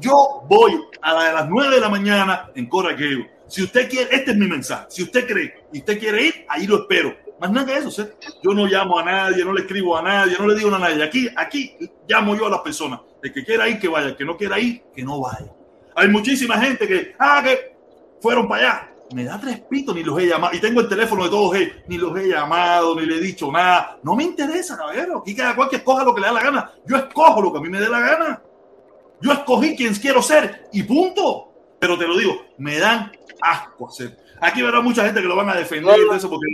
yo 0.00 0.42
voy 0.48 0.80
a, 1.02 1.10
a 1.10 1.32
las 1.32 1.48
9 1.48 1.74
de 1.74 1.80
la 1.80 1.88
mañana 1.88 2.50
en 2.54 2.66
Coraqueo. 2.68 3.26
Si 3.48 3.62
usted 3.62 3.88
quiere, 3.88 4.14
este 4.14 4.32
es 4.32 4.36
mi 4.36 4.48
mensaje, 4.48 4.86
si 4.88 5.02
usted 5.04 5.26
cree 5.26 5.54
y 5.72 5.78
usted 5.78 5.98
quiere 5.98 6.26
ir, 6.26 6.46
ahí 6.48 6.66
lo 6.66 6.80
espero. 6.80 7.16
Más 7.38 7.50
nada 7.50 7.66
que 7.66 7.76
eso, 7.76 8.08
yo 8.42 8.54
no 8.54 8.66
llamo 8.66 8.98
a 8.98 9.04
nadie, 9.04 9.44
no 9.44 9.52
le 9.52 9.62
escribo 9.62 9.96
a 9.96 10.02
nadie, 10.02 10.36
no 10.38 10.46
le 10.46 10.54
digo 10.54 10.74
a 10.74 10.78
nadie. 10.78 11.02
Aquí, 11.04 11.28
aquí 11.36 11.76
llamo 12.08 12.34
yo 12.34 12.46
a 12.46 12.50
las 12.50 12.60
personas. 12.60 13.00
El 13.22 13.32
que 13.32 13.44
quiera 13.44 13.68
ir, 13.68 13.78
que 13.78 13.88
vaya. 13.88 14.08
El 14.08 14.16
que 14.16 14.24
no 14.24 14.36
quiera 14.36 14.58
ir, 14.58 14.82
que 14.94 15.02
no 15.02 15.20
vaya. 15.20 15.52
Hay 15.94 16.08
muchísima 16.08 16.58
gente 16.58 16.86
que, 16.88 17.14
ah, 17.18 17.42
que 17.44 17.76
fueron 18.20 18.48
para 18.48 18.62
allá. 18.62 18.90
Me 19.14 19.24
da 19.24 19.38
tres 19.38 19.60
pitos, 19.60 19.94
ni 19.94 20.02
los 20.02 20.18
he 20.18 20.26
llamado. 20.26 20.54
Y 20.54 20.60
tengo 20.60 20.80
el 20.80 20.88
teléfono 20.88 21.24
de 21.24 21.30
todos 21.30 21.54
ellos. 21.56 21.76
Ni 21.88 21.98
los 21.98 22.16
he 22.18 22.28
llamado, 22.28 22.98
ni 22.98 23.06
le 23.06 23.16
he 23.16 23.20
dicho 23.20 23.52
nada. 23.52 23.98
No 24.02 24.16
me 24.16 24.24
interesa, 24.24 24.76
caballero. 24.76 25.18
Aquí 25.18 25.34
cada 25.34 25.54
cual 25.54 25.68
que 25.68 25.76
escoja 25.76 26.04
lo 26.04 26.14
que 26.14 26.22
le 26.22 26.26
da 26.28 26.32
la 26.32 26.42
gana. 26.42 26.72
Yo 26.86 26.96
escojo 26.96 27.42
lo 27.42 27.52
que 27.52 27.58
a 27.58 27.60
mí 27.60 27.68
me 27.68 27.80
dé 27.80 27.88
la 27.88 28.00
gana. 28.00 28.42
Yo 29.20 29.32
escogí 29.32 29.76
quien 29.76 29.94
quiero 29.94 30.22
ser 30.22 30.68
y 30.72 30.82
punto. 30.82 31.52
Pero 31.78 31.98
te 31.98 32.06
lo 32.06 32.16
digo, 32.16 32.46
me 32.58 32.78
dan 32.78 33.12
asco 33.40 33.88
hacer. 33.88 34.16
Aquí 34.40 34.62
habrá 34.62 34.80
mucha 34.80 35.04
gente 35.04 35.22
que 35.22 35.28
lo 35.28 35.36
van 35.36 35.50
a 35.50 35.54
defender 35.54 35.98
no, 36.06 36.14
eso 36.14 36.28
porque 36.28 36.46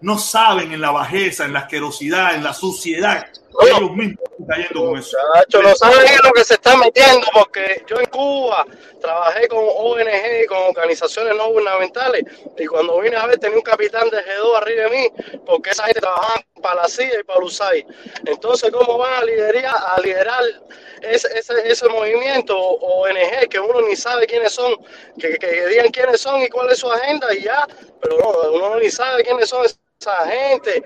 no 0.00 0.18
saben 0.18 0.72
en 0.72 0.80
la 0.80 0.90
bajeza, 0.90 1.44
en 1.44 1.52
la 1.52 1.60
asquerosidad, 1.60 2.34
en 2.34 2.42
la 2.42 2.52
suciedad. 2.52 3.26
No, 3.52 3.66
ellos 3.66 3.92
mismos 3.92 4.18
están 4.30 4.46
cayendo 4.46 4.86
con 4.86 4.98
eso. 4.98 5.16
Muchachos, 5.34 5.62
no 5.62 5.74
saben 5.74 6.08
en 6.08 6.18
lo 6.22 6.32
que 6.32 6.44
se 6.44 6.54
está 6.54 6.76
metiendo 6.76 7.26
porque 7.32 7.84
yo 7.86 7.98
en 7.98 8.06
Cuba 8.06 8.64
trabajé 9.00 9.48
con 9.48 9.58
ONG, 9.58 10.46
con 10.48 10.58
organizaciones 10.68 11.36
no 11.36 11.48
gubernamentales 11.50 12.24
y 12.56 12.66
cuando 12.66 13.00
vine 13.00 13.16
a 13.16 13.26
ver 13.26 13.38
tenía 13.38 13.56
un 13.56 13.62
capitán 13.62 14.08
de 14.10 14.18
G2 14.18 14.56
arriba 14.56 14.84
de 14.84 14.90
mí 14.90 15.38
porque 15.46 15.70
esa 15.70 15.84
gente 15.84 16.00
trabajaba 16.00 16.42
para 16.62 16.82
la 16.82 16.88
CIA 16.88 17.20
y 17.20 17.24
para 17.24 17.40
USAID. 17.40 17.86
Entonces, 18.26 18.70
¿cómo 18.70 18.98
van 18.98 19.14
a 19.14 19.24
liderar, 19.24 19.74
a 19.74 20.00
liderar 20.00 20.42
ese, 21.02 21.28
ese, 21.38 21.54
ese 21.64 21.88
movimiento 21.88 22.56
ONG 22.56 23.48
que 23.48 23.58
uno 23.58 23.80
ni 23.82 23.96
sabe 23.96 24.26
quiénes 24.26 24.52
son, 24.52 24.74
que, 25.18 25.38
que, 25.38 25.66
digan 25.68 25.90
quiénes 25.90 26.20
son 26.20 26.42
y 26.42 26.48
cuál 26.48 26.70
es 26.70 26.78
su 26.78 26.90
agenda 26.90 27.34
y 27.34 27.42
ya, 27.42 27.66
pero 28.00 28.18
no, 28.18 28.52
uno 28.52 28.76
ni 28.76 28.90
sabe 28.90 29.24
quiénes 29.24 29.48
son 29.48 29.64
esa 29.64 30.26
gente, 30.26 30.82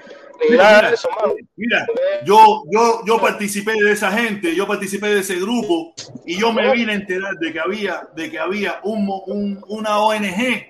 mira, 0.49 0.93
eso, 0.93 1.09
mano. 1.11 1.35
Mira, 1.57 1.87
yo, 2.25 2.65
yo, 2.71 3.01
yo 3.07 3.21
participé 3.21 3.73
de 3.73 3.93
esa 3.93 4.11
gente, 4.13 4.55
yo 4.55 4.67
participé 4.67 5.09
de 5.09 5.21
ese 5.21 5.37
grupo 5.37 5.95
y 6.27 6.39
yo 6.39 6.53
me 6.53 6.73
vine 6.73 6.93
a 6.93 6.97
enterar 6.97 7.35
de 7.39 7.53
que 7.53 7.61
había, 7.61 8.09
de 8.15 8.31
que 8.31 8.39
había 8.39 8.81
un, 8.83 9.09
un, 9.27 9.65
una 9.69 9.99
ONG, 9.99 10.67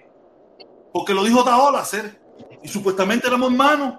porque 0.93 1.15
lo 1.15 1.25
dijo 1.25 1.45
Taola 1.45 1.81
hacer, 1.81 2.19
y 2.63 2.69
supuestamente 2.69 3.27
éramos 3.27 3.51
hermanos. 3.53 3.99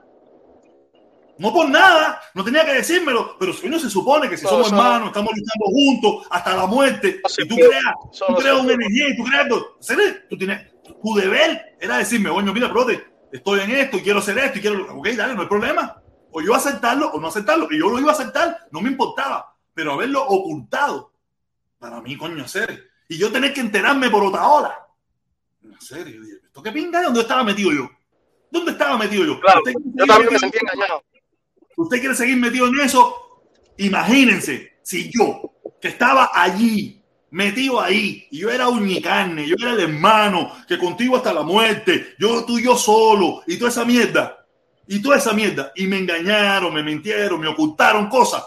No 1.37 1.51
por 1.51 1.69
nada, 1.69 2.21
no 2.33 2.45
tenía 2.45 2.63
que 2.65 2.75
decírmelo, 2.75 3.35
pero 3.37 3.51
si 3.51 3.67
uno 3.67 3.77
se 3.77 3.89
supone 3.89 4.29
que 4.29 4.37
si 4.37 4.45
somos 4.45 4.71
no, 4.71 4.77
hermanos, 4.77 5.07
estamos 5.09 5.33
luchando 5.35 5.65
juntos 5.65 6.27
hasta 6.29 6.55
la 6.55 6.65
muerte, 6.65 7.19
no 7.21 7.43
y 7.43 7.47
tú 7.47 7.55
creas, 7.55 7.83
tú 8.25 8.35
creas 8.35 8.55
un 8.57 8.71
ONG, 8.71 9.17
tú 9.17 9.23
creas, 9.25 9.47
tú 10.29 10.37
tienes, 10.37 10.61
tu 11.01 11.13
deber 11.15 11.75
era 11.79 11.97
decirme, 11.97 12.29
oye, 12.29 12.53
mira, 12.53 12.69
brother, 12.69 13.14
estoy 13.37 13.61
en 13.61 13.71
esto 13.71 13.97
y 13.97 14.01
quiero 14.01 14.19
hacer 14.19 14.37
esto 14.37 14.59
y 14.59 14.61
quiero, 14.61 14.97
ok, 14.97 15.07
dale, 15.09 15.35
no 15.35 15.41
hay 15.41 15.47
problema. 15.47 16.01
O 16.31 16.41
yo 16.41 16.53
aceptarlo 16.53 17.11
o 17.11 17.19
no 17.19 17.27
aceptarlo, 17.27 17.67
y 17.71 17.79
yo 17.79 17.89
lo 17.89 17.99
iba 17.99 18.11
a 18.11 18.15
aceptar, 18.15 18.67
no 18.71 18.81
me 18.81 18.89
importaba, 18.89 19.55
pero 19.73 19.93
haberlo 19.93 20.25
ocultado, 20.25 21.13
Para 21.77 22.01
mí, 22.01 22.17
coño, 22.17 22.43
hacer. 22.43 22.89
Y 23.07 23.17
yo 23.17 23.31
tener 23.31 23.53
que 23.53 23.61
enterarme 23.61 24.09
por 24.09 24.23
otra 24.23 24.47
hora. 24.47 24.87
En 25.63 25.79
serio, 25.79 26.21
¿esto 26.43 26.63
qué 26.63 26.71
pinga? 26.71 27.03
¿Dónde 27.03 27.21
estaba 27.21 27.43
metido 27.43 27.71
yo? 27.71 27.89
¿Dónde 28.49 28.71
estaba 28.71 28.97
metido 28.97 29.25
yo? 29.25 29.39
Claro, 29.39 29.61
yo 29.65 30.05
también 30.05 30.33
me 30.33 30.39
sentí 30.39 30.57
engañado. 30.61 31.03
¿Usted 31.77 31.99
quiere 31.99 32.15
seguir 32.15 32.37
metido 32.37 32.67
en 32.67 32.79
eso? 32.79 33.15
Imagínense 33.77 34.79
si 34.81 35.11
yo, 35.11 35.53
que 35.81 35.89
estaba 35.89 36.31
allí, 36.33 37.03
metido 37.31 37.81
ahí, 37.81 38.27
y 38.31 38.39
yo 38.39 38.49
era 38.49 38.69
uñicarne, 38.69 39.47
yo 39.47 39.55
era 39.59 39.73
el 39.73 39.79
hermano, 39.79 40.51
que 40.67 40.77
contigo 40.77 41.17
hasta 41.17 41.33
la 41.33 41.43
muerte, 41.43 42.15
yo 42.19 42.45
tú 42.45 42.59
yo 42.59 42.75
solo, 42.75 43.43
y 43.47 43.57
toda 43.57 43.71
esa 43.71 43.85
mierda, 43.85 44.45
y 44.87 45.01
toda 45.01 45.17
esa 45.17 45.33
mierda, 45.33 45.71
y 45.75 45.87
me 45.87 45.97
engañaron, 45.97 46.73
me 46.73 46.83
mintieron, 46.83 47.39
me 47.39 47.47
ocultaron 47.47 48.07
cosas. 48.07 48.43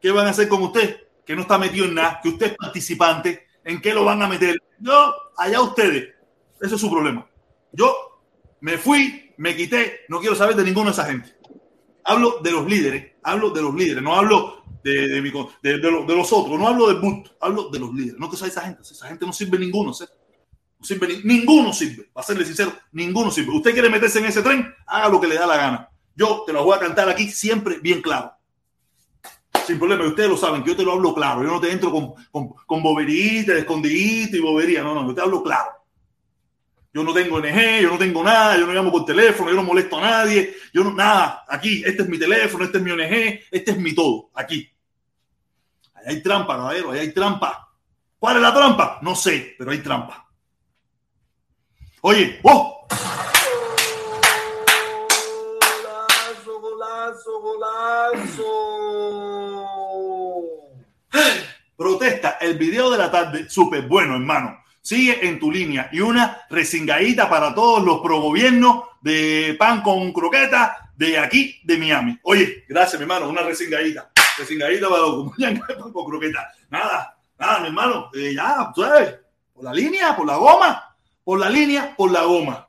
¿Qué 0.00 0.10
van 0.10 0.26
a 0.26 0.30
hacer 0.30 0.48
con 0.48 0.62
usted? 0.62 1.00
Que 1.24 1.34
no 1.34 1.42
está 1.42 1.58
metido 1.58 1.86
en 1.86 1.94
nada, 1.94 2.20
que 2.22 2.28
usted 2.28 2.46
es 2.46 2.56
participante, 2.56 3.46
¿en 3.64 3.80
qué 3.80 3.94
lo 3.94 4.04
van 4.04 4.22
a 4.22 4.28
meter? 4.28 4.62
Yo, 4.78 5.14
allá 5.36 5.60
ustedes, 5.60 6.14
ese 6.60 6.74
es 6.74 6.80
su 6.80 6.90
problema. 6.90 7.26
Yo 7.72 8.20
me 8.60 8.78
fui, 8.78 9.32
me 9.38 9.56
quité, 9.56 10.02
no 10.08 10.20
quiero 10.20 10.36
saber 10.36 10.54
de 10.54 10.64
ninguna 10.64 10.86
de 10.86 10.92
esa 10.92 11.06
gente. 11.06 11.34
Hablo 12.04 12.40
de 12.42 12.50
los 12.50 12.66
líderes, 12.66 13.12
hablo 13.22 13.50
de 13.50 13.62
los 13.62 13.74
líderes, 13.74 14.02
no 14.02 14.14
hablo 14.14 14.63
de, 14.84 15.08
de, 15.08 15.22
mi, 15.22 15.30
de, 15.30 15.78
de, 15.78 15.78
de 15.78 16.14
los 16.14 16.32
otros, 16.32 16.58
no 16.58 16.68
hablo 16.68 16.88
del 16.88 16.98
bulto, 16.98 17.30
hablo 17.40 17.70
de 17.70 17.78
los 17.78 17.92
líderes. 17.94 18.20
No 18.20 18.30
que 18.30 18.36
sea 18.36 18.48
esa 18.48 18.60
gente, 18.60 18.82
esa 18.82 19.08
gente 19.08 19.24
no 19.24 19.32
sirve 19.32 19.58
ninguno, 19.58 19.94
sirve 19.94 21.08
ni, 21.08 21.36
ninguno 21.36 21.72
sirve, 21.72 22.10
para 22.12 22.26
serle 22.26 22.44
sincero, 22.44 22.74
ninguno 22.92 23.30
sirve. 23.30 23.56
Usted 23.56 23.72
quiere 23.72 23.88
meterse 23.88 24.18
en 24.18 24.26
ese 24.26 24.42
tren, 24.42 24.72
haga 24.86 25.08
lo 25.08 25.18
que 25.18 25.26
le 25.26 25.36
da 25.36 25.46
la 25.46 25.56
gana. 25.56 25.88
Yo 26.14 26.44
te 26.46 26.52
lo 26.52 26.62
voy 26.64 26.76
a 26.76 26.80
cantar 26.80 27.08
aquí 27.08 27.30
siempre 27.30 27.78
bien 27.78 28.02
claro. 28.02 28.32
Sin 29.66 29.78
problema, 29.78 30.04
ustedes 30.04 30.28
lo 30.28 30.36
saben, 30.36 30.62
que 30.62 30.70
yo 30.70 30.76
te 30.76 30.84
lo 30.84 30.92
hablo 30.92 31.14
claro. 31.14 31.42
Yo 31.42 31.48
no 31.48 31.60
te 31.60 31.72
entro 31.72 31.90
con, 31.90 32.12
con, 32.30 32.50
con 32.66 32.82
boberita, 32.82 33.54
escondidito 33.54 34.36
y 34.36 34.40
bobería. 34.40 34.82
No, 34.82 34.94
no, 34.94 35.08
yo 35.08 35.14
te 35.14 35.22
hablo 35.22 35.42
claro. 35.42 35.70
Yo 36.92 37.02
no 37.02 37.12
tengo 37.12 37.40
NG, 37.40 37.80
yo 37.80 37.90
no 37.90 37.98
tengo 37.98 38.22
nada, 38.22 38.56
yo 38.56 38.66
no 38.66 38.72
llamo 38.72 38.92
por 38.92 39.04
teléfono, 39.04 39.50
yo 39.50 39.56
no 39.56 39.64
molesto 39.64 39.98
a 39.98 40.00
nadie, 40.00 40.54
yo 40.72 40.84
no, 40.84 40.92
nada, 40.92 41.44
aquí, 41.48 41.82
este 41.84 42.02
es 42.04 42.08
mi 42.08 42.20
teléfono, 42.20 42.64
este 42.64 42.78
es 42.78 42.84
mi 42.84 42.92
ONG, 42.92 43.40
este 43.50 43.70
es 43.72 43.78
mi 43.78 43.92
todo, 43.96 44.30
aquí. 44.32 44.70
Hay 46.06 46.22
trampa, 46.22 46.56
caballero, 46.56 46.90
allá 46.90 47.00
hay 47.00 47.12
trampa. 47.12 47.68
¿Cuál 48.18 48.36
es 48.36 48.42
la 48.42 48.54
trampa? 48.54 48.98
No 49.02 49.14
sé, 49.14 49.54
pero 49.58 49.70
hay 49.70 49.78
trampa. 49.78 50.28
Oye, 52.02 52.40
¡oh! 52.42 52.86
Golazo, 55.60 56.60
golazo, 56.60 57.40
golazo. 57.40 58.44
Protesta, 61.76 62.38
el 62.40 62.56
video 62.56 62.90
de 62.90 62.98
la 62.98 63.10
tarde, 63.10 63.48
súper 63.48 63.88
bueno, 63.88 64.14
hermano 64.14 64.64
sigue 64.84 65.26
en 65.26 65.40
tu 65.40 65.50
línea. 65.50 65.88
Y 65.90 66.00
una 66.00 66.42
resingadita 66.50 67.28
para 67.28 67.54
todos 67.54 67.82
los 67.82 68.00
pro 68.00 68.20
gobiernos 68.20 68.84
de 69.00 69.56
pan 69.58 69.82
con 69.82 70.12
croqueta 70.12 70.90
de 70.94 71.18
aquí, 71.18 71.60
de 71.64 71.78
Miami. 71.78 72.18
Oye, 72.22 72.64
gracias, 72.68 73.00
mi 73.00 73.04
hermano, 73.04 73.28
una 73.28 73.42
resingadita. 73.42 74.13
Resingadita 74.38 74.88
para 74.88 75.02
los 75.02 75.92
con 75.92 76.04
croqueta. 76.06 76.52
Nada, 76.70 77.16
nada, 77.38 77.60
mi 77.60 77.66
hermano. 77.68 78.10
Eh, 78.14 78.34
ya, 78.34 78.72
¿sabes? 78.74 79.14
Por 79.52 79.64
la 79.64 79.72
línea, 79.72 80.16
por 80.16 80.26
la 80.26 80.36
goma. 80.36 80.96
Por 81.22 81.38
la 81.38 81.48
línea, 81.48 81.94
por 81.96 82.10
la 82.10 82.24
goma. 82.24 82.68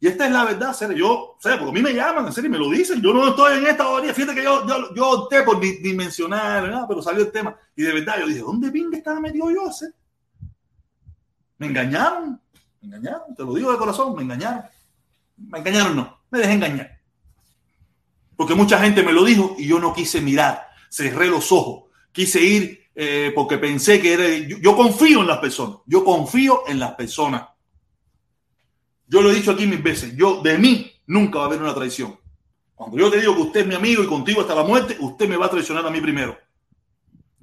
Y 0.00 0.06
esta 0.06 0.26
es 0.26 0.32
la 0.32 0.44
verdad, 0.44 0.72
serio. 0.72 0.96
Yo, 0.96 1.36
sé, 1.40 1.56
porque 1.56 1.70
a 1.70 1.72
mí 1.72 1.82
me 1.82 1.92
llaman, 1.92 2.26
en 2.26 2.32
serio, 2.32 2.48
y 2.48 2.52
me 2.52 2.58
lo 2.58 2.70
dicen. 2.70 3.02
Yo 3.02 3.12
no 3.12 3.28
estoy 3.28 3.58
en 3.58 3.66
esta 3.66 3.88
orilla. 3.88 4.14
Fíjate 4.14 4.34
que 4.34 4.44
yo, 4.44 4.66
yo, 4.66 4.94
yo 4.94 5.10
opté 5.10 5.42
por 5.42 5.60
dimensionar, 5.60 6.62
¿verdad? 6.62 6.84
pero 6.88 7.02
salió 7.02 7.24
el 7.24 7.32
tema. 7.32 7.56
Y 7.74 7.82
de 7.82 7.92
verdad, 7.92 8.20
yo 8.20 8.26
dije, 8.26 8.40
¿dónde 8.40 8.70
pinga 8.70 8.96
estaba 8.96 9.20
metido 9.20 9.50
yo 9.50 9.68
hacer? 9.68 9.92
Me 11.58 11.66
engañaron, 11.66 12.40
me 12.80 12.86
engañaron, 12.86 13.34
te 13.34 13.42
lo 13.42 13.52
digo 13.54 13.72
de 13.72 13.78
corazón, 13.78 14.14
me 14.14 14.22
engañaron. 14.22 14.62
Me 15.36 15.58
engañaron, 15.58 15.96
no, 15.96 16.20
me 16.30 16.38
dejé 16.38 16.52
engañar. 16.52 16.97
Porque 18.38 18.54
mucha 18.54 18.78
gente 18.78 19.02
me 19.02 19.12
lo 19.12 19.24
dijo 19.24 19.56
y 19.58 19.66
yo 19.66 19.80
no 19.80 19.92
quise 19.92 20.20
mirar, 20.20 20.68
cerré 20.88 21.26
los 21.26 21.50
ojos, 21.50 21.90
quise 22.12 22.40
ir 22.40 22.84
eh, 22.94 23.32
porque 23.34 23.58
pensé 23.58 24.00
que 24.00 24.12
era. 24.12 24.28
Yo, 24.60 24.76
confío 24.76 25.22
en 25.22 25.26
las 25.26 25.38
personas, 25.38 25.78
yo 25.86 26.04
confío 26.04 26.62
en 26.68 26.78
las 26.78 26.92
personas. 26.92 27.48
Yo 29.08 29.22
lo 29.22 29.32
he 29.32 29.34
dicho 29.34 29.50
aquí 29.50 29.66
mil 29.66 29.82
veces, 29.82 30.14
yo 30.16 30.40
de 30.40 30.56
mí 30.56 30.92
nunca 31.08 31.38
va 31.38 31.44
a 31.44 31.46
haber 31.48 31.60
una 31.60 31.74
traición. 31.74 32.16
Cuando 32.76 32.96
yo 32.96 33.10
te 33.10 33.20
digo 33.20 33.34
que 33.34 33.42
usted 33.42 33.60
es 33.62 33.66
mi 33.66 33.74
amigo 33.74 34.04
y 34.04 34.06
contigo 34.06 34.42
hasta 34.42 34.54
la 34.54 34.62
muerte, 34.62 34.96
usted 35.00 35.28
me 35.28 35.36
va 35.36 35.46
a 35.46 35.50
traicionar 35.50 35.84
a 35.84 35.90
mí 35.90 36.00
primero 36.00 36.38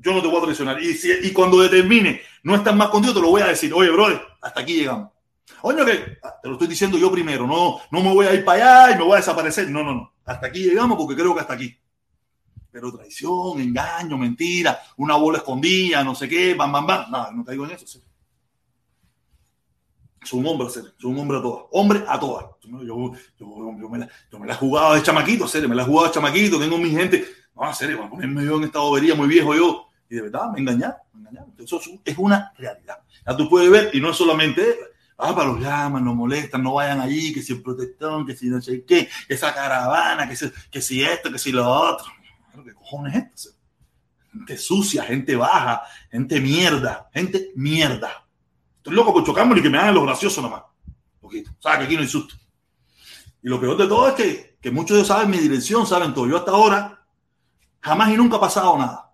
yo 0.05 0.13
no 0.13 0.21
te 0.21 0.27
voy 0.27 0.37
a 0.37 0.43
traicionar. 0.43 0.81
Y, 0.81 0.93
si, 0.93 1.33
cuando 1.33 1.59
determine 1.59 2.21
no 2.43 2.55
estar 2.55 2.75
más 2.75 2.89
contigo, 2.89 3.13
te 3.13 3.21
lo 3.21 3.29
voy 3.29 3.41
a 3.41 3.47
decir, 3.47 3.73
oye, 3.73 3.89
brother, 3.89 4.21
hasta 4.41 4.61
aquí 4.61 4.75
llegamos. 4.75 5.09
Oye, 5.61 5.85
que 5.85 6.17
ah, 6.23 6.35
te 6.41 6.47
lo 6.47 6.53
estoy 6.53 6.67
diciendo 6.67 6.97
yo 6.97 7.11
primero, 7.11 7.45
no, 7.45 7.79
no 7.91 8.01
me 8.01 8.13
voy 8.13 8.25
a 8.25 8.33
ir 8.33 8.43
para 8.43 8.85
allá 8.85 8.95
y 8.95 8.97
me 8.97 9.03
voy 9.03 9.13
a 9.13 9.17
desaparecer. 9.17 9.69
No, 9.69 9.83
no, 9.83 9.93
no. 9.93 10.13
Hasta 10.25 10.47
aquí 10.47 10.63
llegamos 10.63 10.97
porque 10.97 11.15
creo 11.15 11.33
que 11.33 11.41
hasta 11.41 11.53
aquí. 11.53 11.77
Pero 12.71 12.91
traición, 12.91 13.61
engaño, 13.61 14.17
mentira, 14.17 14.79
una 14.97 15.15
bola 15.15 15.37
escondida, 15.37 16.03
no 16.03 16.13
sé 16.13 16.27
qué, 16.27 16.55
bam, 16.55 16.71
bam, 16.71 16.85
bam. 16.85 17.11
No, 17.11 17.31
no 17.31 17.45
caigo 17.45 17.65
en 17.65 17.71
eso. 17.71 17.87
¿sí? 17.87 18.01
Soy 20.25 20.39
un 20.39 20.47
hombre, 20.47 20.67
soy 20.69 20.91
un 21.03 21.19
hombre 21.19 21.37
a 21.37 21.41
todas. 21.41 21.65
Hombre 21.71 22.03
a 22.07 22.19
todas. 22.19 22.45
Yo, 22.63 22.83
yo, 22.83 23.11
yo, 23.39 23.77
yo, 23.79 23.89
me 23.89 23.99
la, 23.99 24.09
yo 24.31 24.39
me 24.39 24.47
la 24.47 24.53
he 24.53 24.57
jugado 24.57 24.95
de 24.95 25.03
chamaquito, 25.03 25.47
serio, 25.47 25.69
me 25.69 25.75
la 25.75 25.83
he 25.83 25.85
jugado 25.85 26.07
de 26.07 26.13
chamaquito, 26.13 26.59
tengo 26.59 26.77
mi 26.77 26.89
gente. 26.89 27.25
No, 27.55 27.73
serio, 27.73 27.97
voy 27.97 28.07
a 28.07 28.09
ponerme 28.09 28.43
yo 28.43 28.57
en 28.57 28.63
esta 28.63 28.79
bobería 28.79 29.15
muy 29.15 29.27
viejo 29.27 29.55
yo. 29.55 29.87
Y 30.09 30.15
de 30.15 30.23
verdad, 30.23 30.51
me 30.51 30.59
engañaron, 30.59 30.97
me 31.13 31.21
engañaron. 31.21 31.53
Eso 31.59 31.79
es 32.03 32.17
una 32.17 32.51
realidad. 32.57 32.99
Ya 33.25 33.37
tú 33.37 33.47
puedes 33.47 33.69
ver, 33.69 33.91
y 33.93 34.01
no 34.01 34.09
es 34.09 34.17
solamente, 34.17 34.77
ah, 35.17 35.35
para 35.35 35.49
los 35.49 35.59
llaman, 35.59 36.03
los 36.03 36.15
molestan, 36.15 36.63
no 36.63 36.73
vayan 36.73 36.99
allí, 36.99 37.33
que 37.33 37.41
si 37.41 37.53
el 37.53 37.61
protector, 37.61 38.25
que 38.25 38.35
si 38.35 38.47
no 38.47 38.61
sé 38.61 38.83
qué, 38.85 39.07
que 39.27 39.33
esa 39.33 39.53
caravana, 39.53 40.27
que 40.27 40.35
si, 40.81 41.01
esto, 41.03 41.31
que 41.31 41.39
si 41.39 41.51
lo 41.51 41.69
otro. 41.69 42.07
¿Qué 42.63 42.73
cojones 42.73 43.15
es 43.15 43.23
esto? 43.23 43.49
Gente 44.31 44.57
sucia, 44.57 45.03
gente 45.03 45.35
baja, 45.35 45.83
gente 46.11 46.39
mierda, 46.41 47.09
gente 47.13 47.51
mierda. 47.55 48.27
Estoy 48.77 48.93
loco 48.93 49.13
por 49.13 49.23
chocarme 49.23 49.57
y 49.57 49.61
que 49.61 49.69
me 49.69 49.77
hagan 49.77 49.95
lo 49.95 50.03
gracioso 50.03 50.41
nomás. 50.41 50.63
Poquito. 51.19 51.51
¿Sabes 51.59 51.79
que 51.79 51.85
aquí 51.85 51.95
no 51.95 52.01
hay 52.01 52.07
susto? 52.07 52.35
Y 53.41 53.49
lo 53.49 53.59
peor 53.59 53.77
de 53.77 53.87
todo 53.87 54.07
es 54.09 54.13
que, 54.15 54.57
que 54.61 54.71
muchos 54.71 54.95
de 54.95 55.01
ellos 55.01 55.07
saben 55.07 55.29
mi 55.29 55.37
dirección, 55.37 55.87
saben 55.87 56.13
todo. 56.13 56.27
Yo 56.27 56.37
hasta 56.37 56.51
ahora 56.51 57.05
jamás 57.79 58.09
y 58.09 58.17
nunca 58.17 58.37
ha 58.37 58.41
pasado 58.41 58.77
nada. 58.77 59.13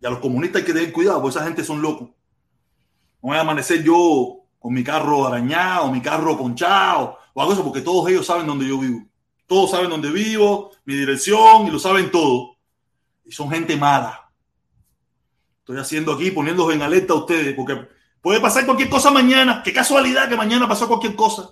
Y 0.00 0.06
a 0.06 0.10
los 0.10 0.18
comunistas 0.20 0.60
hay 0.60 0.66
que 0.66 0.72
tener 0.72 0.92
cuidado, 0.92 1.20
porque 1.20 1.36
esa 1.36 1.46
gente 1.46 1.64
son 1.64 1.82
locos. 1.82 2.08
No 2.08 3.28
voy 3.28 3.36
a 3.36 3.40
amanecer 3.42 3.82
yo 3.84 4.41
con 4.62 4.72
mi 4.72 4.84
carro 4.84 5.26
arañado, 5.26 5.90
mi 5.90 6.00
carro 6.00 6.38
ponchado, 6.38 7.18
o 7.34 7.40
algo 7.40 7.52
eso, 7.52 7.64
porque 7.64 7.80
todos 7.80 8.08
ellos 8.08 8.24
saben 8.24 8.46
dónde 8.46 8.68
yo 8.68 8.78
vivo. 8.78 9.04
Todos 9.48 9.72
saben 9.72 9.90
dónde 9.90 10.08
vivo, 10.12 10.70
mi 10.84 10.94
dirección, 10.94 11.66
y 11.66 11.70
lo 11.72 11.80
saben 11.80 12.12
todo. 12.12 12.58
Y 13.24 13.32
son 13.32 13.50
gente 13.50 13.76
mala. 13.76 14.32
Estoy 15.58 15.78
haciendo 15.78 16.12
aquí, 16.12 16.30
poniéndolos 16.30 16.74
en 16.74 16.82
alerta 16.82 17.12
a 17.12 17.16
ustedes, 17.16 17.56
porque 17.56 17.88
puede 18.20 18.40
pasar 18.40 18.64
cualquier 18.64 18.88
cosa 18.88 19.10
mañana. 19.10 19.62
Qué 19.64 19.72
casualidad 19.72 20.28
que 20.28 20.36
mañana 20.36 20.68
pasó 20.68 20.86
cualquier 20.86 21.16
cosa. 21.16 21.50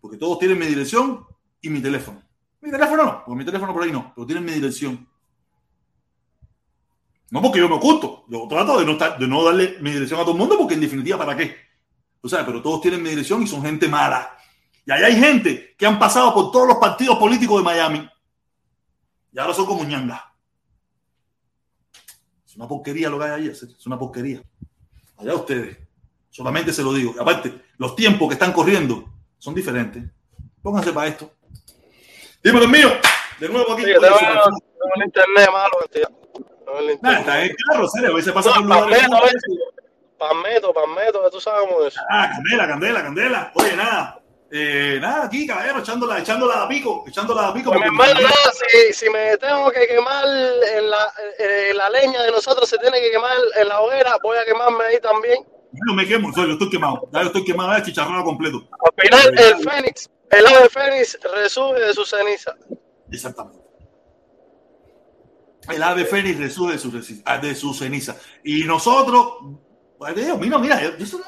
Porque 0.00 0.16
todos 0.16 0.36
tienen 0.40 0.58
mi 0.58 0.66
dirección 0.66 1.24
y 1.60 1.70
mi 1.70 1.80
teléfono. 1.80 2.20
Mi 2.60 2.72
teléfono 2.72 3.04
no, 3.04 3.22
porque 3.24 3.38
mi 3.38 3.44
teléfono 3.44 3.72
por 3.72 3.84
ahí 3.84 3.92
no, 3.92 4.12
pero 4.16 4.26
tienen 4.26 4.44
mi 4.44 4.52
dirección. 4.52 5.08
No 7.30 7.40
porque 7.40 7.60
yo 7.60 7.68
me 7.68 7.76
oculto, 7.76 8.24
yo 8.28 8.46
trato 8.48 8.78
de 8.78 9.28
no, 9.28 9.44
darle 9.44 9.76
mi 9.80 9.92
dirección 9.92 10.18
a 10.18 10.24
todo 10.24 10.32
el 10.32 10.38
mundo 10.38 10.58
porque 10.58 10.74
en 10.74 10.80
definitiva, 10.80 11.16
¿para 11.16 11.36
qué? 11.36 11.56
O 12.20 12.28
sea, 12.28 12.44
pero 12.44 12.60
todos 12.60 12.80
tienen 12.80 13.02
mi 13.02 13.10
dirección 13.10 13.42
y 13.42 13.46
son 13.46 13.62
gente 13.62 13.88
mala. 13.88 14.36
Y 14.84 14.90
ahí 14.90 15.04
hay 15.04 15.16
gente 15.16 15.74
que 15.78 15.86
han 15.86 15.98
pasado 15.98 16.34
por 16.34 16.50
todos 16.50 16.66
los 16.66 16.78
partidos 16.78 17.18
políticos 17.18 17.58
de 17.58 17.64
Miami 17.64 18.10
y 19.32 19.38
ahora 19.38 19.54
son 19.54 19.66
como 19.66 19.84
ñanga. 19.84 20.34
Es 22.44 22.56
una 22.56 22.66
porquería 22.66 23.08
lo 23.08 23.18
que 23.18 23.24
hay 23.26 23.30
ahí, 23.30 23.46
es 23.46 23.86
una 23.86 23.98
porquería. 23.98 24.42
Allá 25.16 25.34
ustedes. 25.34 25.78
Solamente 26.30 26.72
se 26.72 26.82
lo 26.82 26.92
digo. 26.92 27.14
Aparte, 27.20 27.66
los 27.78 27.94
tiempos 27.94 28.28
que 28.28 28.34
están 28.34 28.52
corriendo 28.52 29.04
son 29.38 29.54
diferentes. 29.54 30.02
Pónganse 30.62 30.92
para 30.92 31.08
esto. 31.08 31.32
Dímelo 32.42 32.68
mío. 32.68 32.90
De 33.38 33.48
nuevo 33.48 33.72
aquí. 33.72 33.82
Sí, 33.84 33.92
tengo 33.92 34.94
el 34.96 35.04
internet 35.04 35.48
Nah, 37.00 37.18
está 37.20 37.44
en 37.44 37.50
el 37.50 37.56
carro, 37.56 37.88
serio. 37.88 38.14
Hoy 38.14 38.22
se 38.22 38.32
pasa 38.32 38.50
no, 38.60 38.68
por 38.68 38.86
lugares. 38.86 39.42
Palmeto, 40.18 40.72
Palmeto, 40.74 41.30
tú 41.30 41.40
sabes 41.40 41.66
cómo 41.66 41.84
es. 41.86 41.96
Ah, 42.10 42.30
candela, 42.32 42.68
candela, 42.68 43.02
candela. 43.02 43.52
Oye, 43.54 43.76
nada. 43.76 44.20
Eh, 44.52 44.98
nada, 45.00 45.26
aquí, 45.26 45.46
caballero, 45.46 45.78
echándola, 45.78 46.18
echándola 46.18 46.64
a 46.64 46.68
pico, 46.68 47.04
echándola 47.06 47.48
a 47.48 47.54
pico. 47.54 47.70
Pues, 47.70 47.84
hermano, 47.84 48.20
nada, 48.20 48.52
si, 48.52 48.92
si, 48.92 49.08
me 49.08 49.36
tengo 49.36 49.70
que 49.70 49.86
quemar 49.86 50.24
en 50.26 50.90
la, 50.90 51.12
eh, 51.38 51.72
la 51.72 51.88
leña 51.88 52.22
de 52.22 52.32
nosotros, 52.32 52.68
se 52.68 52.76
tiene 52.78 53.00
que 53.00 53.12
quemar 53.12 53.36
en 53.56 53.68
la 53.68 53.80
hoguera, 53.80 54.16
voy 54.22 54.36
a 54.36 54.44
quemarme 54.44 54.84
ahí 54.86 55.00
también. 55.00 55.46
Yo 55.72 55.94
me 55.94 56.04
quemo, 56.04 56.32
soy, 56.32 56.48
yo 56.48 56.52
estoy 56.54 56.68
quemado. 56.68 57.08
Ya 57.12 57.20
yo 57.20 57.26
estoy 57.28 57.44
quemado, 57.44 57.78
ya 57.78 57.84
chicharrado 57.84 58.24
completo. 58.24 58.68
Al 58.84 58.92
final, 59.00 59.38
el 59.38 59.70
Fénix, 59.70 60.10
el 60.30 60.46
ave 60.46 60.68
Fénix 60.68 61.18
resurge 61.32 61.80
de 61.80 61.94
su 61.94 62.04
ceniza. 62.04 62.56
Exactamente. 63.12 63.59
El 65.68 65.82
ave 65.82 66.04
fénix 66.04 66.38
resurge 66.38 66.72
de 66.74 66.78
su, 66.78 67.22
de 67.42 67.54
su 67.54 67.74
ceniza. 67.74 68.16
Y 68.44 68.64
nosotros, 68.64 69.34
mira, 70.38 70.58
mira, 70.58 70.80
eso, 70.98 71.20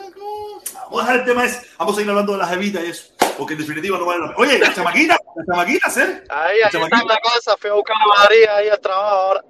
vamos 0.75 0.93
a 0.93 1.03
dejar 1.03 1.17
el 1.17 1.25
tema 1.25 1.45
ese, 1.45 1.67
vamos 1.79 1.99
a 1.99 2.03
ir 2.03 2.09
hablando 2.09 2.33
de 2.33 2.39
las 2.39 2.53
evitas 2.53 2.85
y 2.85 2.87
eso, 2.87 3.13
porque 3.37 3.55
en 3.55 3.61
definitiva 3.61 3.99
no 3.99 4.07
vale 4.07 4.21
la 4.21 4.35
pena. 4.35 4.39
Oye, 4.39 4.59
la 4.59 4.75
chamaquita, 4.75 5.19
la 5.37 5.45
chamaquita, 5.45 5.91
¿ser? 5.91 6.25
Ahí, 6.31 6.57
ahí 6.57 6.63
está 6.65 6.79
la 6.79 7.19
casa, 7.19 7.57
fui 7.59 7.71
a 7.71 7.75
buscar 7.75 7.97
a 7.97 8.23
María 8.23 8.57
ahí 8.57 8.69
al 8.69 8.81
trabajo 8.81 9.17
ahora. 9.17 9.45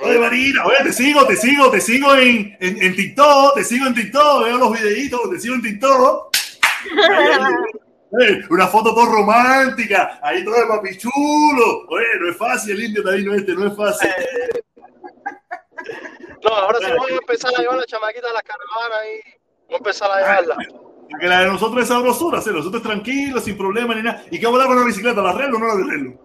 Oye, 0.00 0.18
Marina, 0.18 0.64
oye, 0.64 0.76
te 0.82 0.92
sigo, 0.92 1.26
te 1.26 1.36
sigo, 1.36 1.70
te 1.70 1.80
sigo 1.80 2.14
en, 2.14 2.56
en, 2.60 2.82
en, 2.82 2.96
TikTok, 2.96 3.54
te 3.54 3.62
sigo 3.62 3.86
en 3.86 3.94
TikTok, 3.94 4.44
veo 4.44 4.56
los 4.56 4.72
videitos, 4.72 5.30
te 5.30 5.38
sigo 5.38 5.54
en 5.54 5.62
TikTok. 5.62 6.36
una 8.50 8.66
foto 8.66 8.94
todo 8.94 9.06
romántica, 9.06 10.20
ahí 10.22 10.44
todo 10.44 10.54
de 10.54 10.66
papi 10.66 10.98
chulo. 10.98 11.86
Oye, 11.88 12.04
no 12.20 12.30
es 12.30 12.36
fácil 12.36 12.72
el 12.72 12.84
indio 12.84 13.02
también, 13.02 13.26
no 13.26 13.34
este, 13.34 13.52
no 13.54 13.66
es 13.66 13.76
fácil. 13.76 14.10
No, 16.44 16.50
ahora 16.50 16.78
sí 16.80 16.86
vamos 16.90 17.10
a 17.10 17.14
empezar 17.14 17.52
a 17.56 17.60
llevar 17.60 17.78
la 17.78 17.86
chamaquita 17.86 18.28
a 18.28 18.32
la 18.32 18.42
caravana 18.42 19.06
y 19.06 19.20
vamos 19.68 19.72
a 19.72 19.76
empezar 19.76 20.10
a 20.10 20.20
llevarla. 20.20 20.56
Que 21.20 21.26
la 21.26 21.40
de 21.40 21.46
nosotros 21.46 21.82
es 21.82 21.88
sabrosura, 21.88 22.40
¿sí? 22.40 22.50
nosotros 22.50 22.82
tranquilos, 22.82 23.44
sin 23.44 23.56
problema 23.56 23.94
ni 23.94 24.02
nada. 24.02 24.24
¿Y 24.30 24.38
qué 24.38 24.46
volar 24.46 24.66
con 24.66 24.78
la 24.78 24.86
bicicleta? 24.86 25.22
¿La 25.22 25.30
arreglo 25.30 25.56
o 25.56 25.60
no 25.60 25.66
la 25.66 25.72
arreglo? 25.72 26.20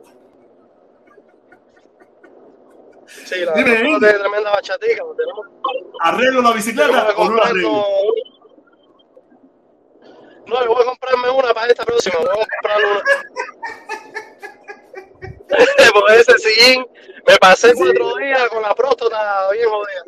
Sí, 3.05 3.45
la 3.45 3.53
Dime, 3.53 3.71
de 3.71 4.13
tremenda 4.13 4.51
bachatica. 4.51 5.03
Tenemos... 5.17 5.47
¿Arreglo 6.01 6.41
la 6.41 6.51
bicicleta 6.51 7.13
o 7.17 7.29
no 7.29 7.35
la 7.35 7.43
arreglo? 7.43 7.85
No, 10.47 10.63
yo 10.63 10.73
voy 10.73 10.81
a 10.81 10.85
comprarme 10.85 11.29
una 11.29 11.53
para 11.53 11.67
esta 11.67 11.85
próxima. 11.85 12.19
Voy 12.19 12.27
a 12.27 12.47
comprar 12.47 12.85
una. 12.85 13.01
Por 15.93 16.11
ese 16.11 16.37
sillín 16.39 16.85
me 17.27 17.37
pasé 17.37 17.73
cuatro 17.73 18.15
días 18.15 18.49
con 18.49 18.61
la 18.61 18.73
próstata 18.75 19.49
bien 19.51 19.69
jodida. 19.69 20.03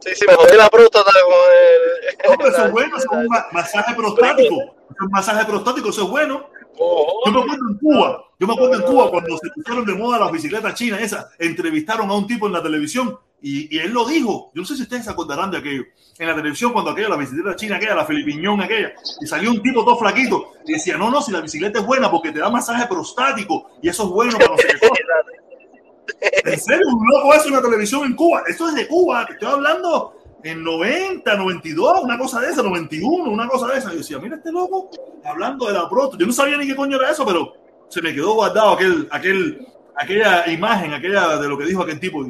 Sí, 0.00 0.14
sí, 0.14 0.24
me 0.26 0.34
jodí 0.34 0.56
la 0.56 0.68
próstata 0.68 1.10
con 1.10 1.34
el. 1.52 2.30
No, 2.30 2.36
pero 2.38 2.50
eso 2.50 2.64
es 2.64 2.72
bueno, 2.72 2.96
eso 2.96 3.06
es 3.12 3.18
un 3.18 3.28
masaje 3.52 3.94
prostático. 3.94 4.54
Un 5.00 5.10
masaje 5.10 5.44
prostático, 5.44 5.88
eso 5.90 6.02
es 6.04 6.08
bueno. 6.08 6.50
Yo 6.78 7.32
me 7.32 7.40
acuerdo 7.40 7.68
en 7.70 7.78
Cuba, 7.78 8.24
yo 8.38 8.46
me 8.46 8.52
acuerdo 8.52 8.74
en 8.74 8.82
Cuba 8.82 9.10
cuando 9.10 9.36
se 9.38 9.50
pusieron 9.50 9.84
de 9.84 9.94
moda 9.94 10.18
las 10.20 10.30
bicicletas 10.30 10.74
chinas 10.74 11.00
esas, 11.00 11.26
entrevistaron 11.38 12.08
a 12.08 12.14
un 12.14 12.26
tipo 12.26 12.46
en 12.46 12.52
la 12.52 12.62
televisión 12.62 13.18
y, 13.40 13.76
y, 13.76 13.78
él 13.78 13.92
lo 13.92 14.06
dijo. 14.06 14.50
Yo 14.54 14.62
no 14.62 14.66
sé 14.66 14.76
si 14.76 14.82
ustedes 14.82 15.04
se 15.04 15.10
acordarán 15.10 15.50
de 15.50 15.58
aquello. 15.58 15.84
En 16.18 16.26
la 16.26 16.34
televisión, 16.34 16.72
cuando 16.72 16.90
aquella, 16.90 17.08
la 17.08 17.16
bicicleta 17.16 17.54
china 17.54 17.76
aquella, 17.76 17.94
la 17.94 18.04
filipiñón 18.04 18.60
aquella, 18.60 18.92
y 19.20 19.26
salió 19.26 19.50
un 19.50 19.62
tipo 19.62 19.84
todo 19.84 19.96
flaquito 19.96 20.54
y 20.66 20.72
decía, 20.72 20.96
no, 20.96 21.10
no, 21.10 21.22
si 21.22 21.30
la 21.30 21.40
bicicleta 21.40 21.78
es 21.78 21.86
buena 21.86 22.10
porque 22.10 22.32
te 22.32 22.40
da 22.40 22.50
masaje 22.50 22.86
prostático 22.88 23.70
y 23.80 23.88
eso 23.88 24.04
es 24.04 24.10
bueno 24.10 24.36
para 24.36 24.50
no 24.50 24.56
sé 24.56 24.66
qué 24.80 26.50
En 26.50 26.58
serio, 26.60 26.86
un 26.88 27.06
loco 27.06 27.34
en 27.46 27.52
la 27.52 27.62
televisión 27.62 28.04
en 28.04 28.14
Cuba. 28.14 28.42
Esto 28.48 28.68
es 28.68 28.74
de 28.74 28.88
Cuba, 28.88 29.26
te 29.26 29.34
estoy 29.34 29.48
hablando 29.48 30.14
en 30.42 30.62
90, 30.62 31.36
92, 31.36 32.02
una 32.02 32.18
cosa 32.18 32.40
de 32.40 32.50
esa, 32.50 32.62
91, 32.62 33.30
una 33.30 33.48
cosa 33.48 33.68
de 33.68 33.78
esa. 33.78 33.90
Yo 33.92 33.98
decía, 33.98 34.18
mira 34.18 34.36
este 34.36 34.52
loco 34.52 34.90
hablando 35.24 35.66
de 35.66 35.74
la 35.74 35.88
próstata. 35.88 36.18
Yo 36.20 36.26
no 36.26 36.32
sabía 36.32 36.56
ni 36.56 36.66
qué 36.66 36.76
coño 36.76 36.96
era 36.96 37.10
eso, 37.10 37.24
pero 37.24 37.54
se 37.88 38.02
me 38.02 38.14
quedó 38.14 38.34
guardado 38.34 38.70
aquel, 38.70 39.08
aquel, 39.10 39.66
aquella 39.96 40.50
imagen, 40.50 40.92
aquella 40.92 41.38
de 41.38 41.48
lo 41.48 41.58
que 41.58 41.64
dijo 41.64 41.82
aquel 41.82 42.00
tipo. 42.00 42.24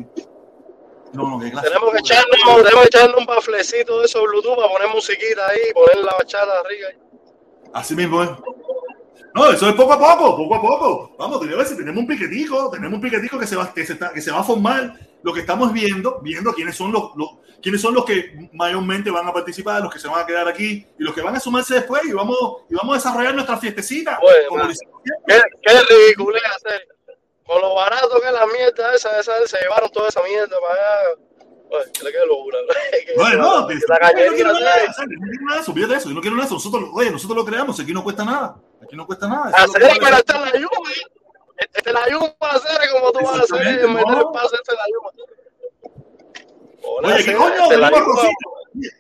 No, 1.12 1.28
no, 1.28 1.40
qué 1.40 1.50
clase. 1.50 1.68
Tenemos 1.68 1.92
que 1.92 1.98
echarle, 1.98 2.30
tenemos 2.44 2.80
que 2.82 2.86
echarle 2.86 3.16
un 3.16 3.26
baflecito 3.26 4.00
de 4.00 4.06
esos 4.06 4.22
Bluetooth 4.22 4.56
para 4.56 4.68
poner 4.68 4.88
musiquita 4.88 5.48
ahí, 5.48 5.72
poner 5.72 6.04
la 6.04 6.14
bachata 6.18 6.60
arriba. 6.60 6.88
Así 7.72 7.94
mismo 7.94 8.22
es. 8.22 8.30
No, 9.34 9.50
eso 9.50 9.68
es 9.68 9.74
poco 9.74 9.92
a 9.92 9.98
poco, 9.98 10.36
poco 10.36 10.54
a 10.54 10.60
poco. 10.60 11.16
Vamos, 11.18 11.40
tenemos, 11.40 11.76
tenemos 11.76 11.98
un 11.98 12.06
piquetico, 12.06 12.70
tenemos 12.70 12.96
un 12.96 13.00
piquetico 13.00 13.38
que 13.38 13.46
se 13.46 13.56
va, 13.56 13.72
que 13.72 13.86
se, 13.86 13.92
está, 13.94 14.12
que 14.12 14.20
se 14.20 14.30
va 14.30 14.40
a 14.40 14.44
formar. 14.44 14.94
Lo 15.22 15.32
que 15.32 15.40
estamos 15.40 15.72
viendo, 15.72 16.20
viendo 16.22 16.52
quiénes 16.52 16.76
son 16.76 16.92
los, 16.92 17.10
los, 17.16 17.30
quiénes 17.60 17.80
son 17.80 17.92
los 17.92 18.04
que 18.04 18.48
mayormente 18.52 19.10
van 19.10 19.26
a 19.26 19.32
participar, 19.32 19.82
los 19.82 19.92
que 19.92 19.98
se 19.98 20.08
van 20.08 20.22
a 20.22 20.26
quedar 20.26 20.46
aquí 20.46 20.86
y 20.98 21.02
los 21.02 21.12
que 21.12 21.22
van 21.22 21.34
a 21.34 21.40
sumarse 21.40 21.74
después 21.74 22.04
y 22.04 22.12
vamos, 22.12 22.38
y 22.70 22.74
vamos 22.74 22.94
a 22.94 22.98
desarrollar 22.98 23.34
nuestra 23.34 23.58
fiestecita. 23.58 24.18
Bueno, 24.20 24.72
qué, 25.26 25.42
qué 25.62 25.80
ridículo 25.88 26.38
hacer 26.54 26.97
con 27.48 27.62
lo 27.62 27.74
barato 27.74 28.20
que 28.20 28.26
es 28.26 28.32
la 28.32 28.46
mierda 28.46 28.94
esa, 28.94 29.18
esa, 29.18 29.46
se 29.46 29.58
llevaron 29.58 29.90
toda 29.90 30.08
esa 30.08 30.22
mierda 30.22 30.54
para 30.60 30.74
allá. 30.74 31.18
Oye, 31.70 32.04
le 32.04 32.12
queda 32.12 32.26
locura. 32.26 32.58
Bueno, 33.16 33.36
no, 33.42 33.68
la 33.88 33.98
cañería 33.98 34.28
no 34.28 34.34
quiero 34.34 34.52
nada, 34.52 35.62
olvídate 35.66 35.94
eso, 35.94 36.08
yo 36.10 36.14
no 36.14 36.20
quiero 36.20 36.36
nada 36.36 36.46
eso. 36.46 36.54
Nosotros, 36.56 36.90
oye, 36.92 37.10
nosotros 37.10 37.36
lo 37.38 37.44
creamos, 37.46 37.80
aquí 37.80 37.92
no 37.94 38.04
cuesta 38.04 38.24
nada. 38.24 38.56
Aquí 38.82 38.94
no 38.94 39.06
cuesta 39.06 39.28
nada. 39.28 39.50
Hacer 39.56 39.82
es 39.82 39.98
para 39.98 40.18
estar 40.18 40.36
en 40.36 40.44
la 40.44 40.58
yuma. 40.60 40.90
Este 41.56 41.92
la 41.92 42.08
yuma 42.10 42.34
hacer 42.40 42.90
como 42.92 43.12
tú 43.12 43.24
vas 43.24 43.40
a 43.40 43.42
hacer, 43.42 43.88
meter 43.88 44.18
el 44.18 44.24
pase 44.32 44.56
este 44.56 44.74
la 44.74 44.84
yuma. 44.92 45.10
Oye, 47.02 47.24
¿qué 47.24 47.34
coño? 47.34 47.70
Rosita. 48.00 48.30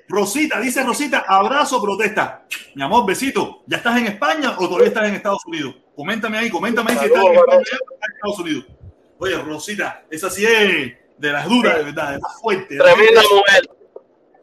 Rosita, 0.08 0.60
dice 0.60 0.82
Rosita, 0.82 1.24
abrazo, 1.28 1.82
protesta. 1.82 2.46
Mi 2.74 2.82
amor, 2.82 3.04
besito. 3.06 3.62
¿Ya 3.66 3.76
estás 3.76 3.98
en 3.98 4.06
España 4.06 4.56
o 4.58 4.66
todavía 4.66 4.88
estás 4.88 5.06
en 5.06 5.14
Estados 5.16 5.44
Unidos? 5.46 5.74
Coméntame 5.98 6.38
ahí, 6.38 6.48
coméntame 6.48 6.92
ahí 6.92 6.98
si 6.98 7.04
estás 7.06 7.24
en 7.24 7.32
Estados 8.14 8.38
Unidos. 8.38 8.66
Oye, 9.18 9.36
Rosita, 9.42 10.04
esa 10.08 10.30
sí 10.30 10.46
es 10.46 10.94
de 11.18 11.32
las 11.32 11.48
duras, 11.48 11.76
de 11.78 11.82
verdad, 11.82 12.12
de 12.12 12.18
las 12.20 12.40
fuertes. 12.40 12.78
Tremenda 12.78 13.20
mujer. 13.22 13.68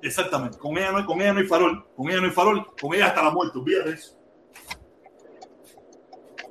Exactamente. 0.01 0.57
Con 0.57 0.77
ella, 0.77 0.91
no, 0.91 1.05
con 1.05 1.21
ella 1.21 1.31
no 1.31 1.39
hay 1.39 1.47
farol. 1.47 1.87
Con 1.95 2.09
ella 2.09 2.19
no 2.19 2.25
hay 2.25 2.31
farol. 2.31 2.75
Con 2.75 2.93
ella 2.93 3.05
hasta 3.05 3.23
la 3.23 3.31
muerte. 3.31 3.57
Olvídate 3.57 3.91
eso. 3.91 4.19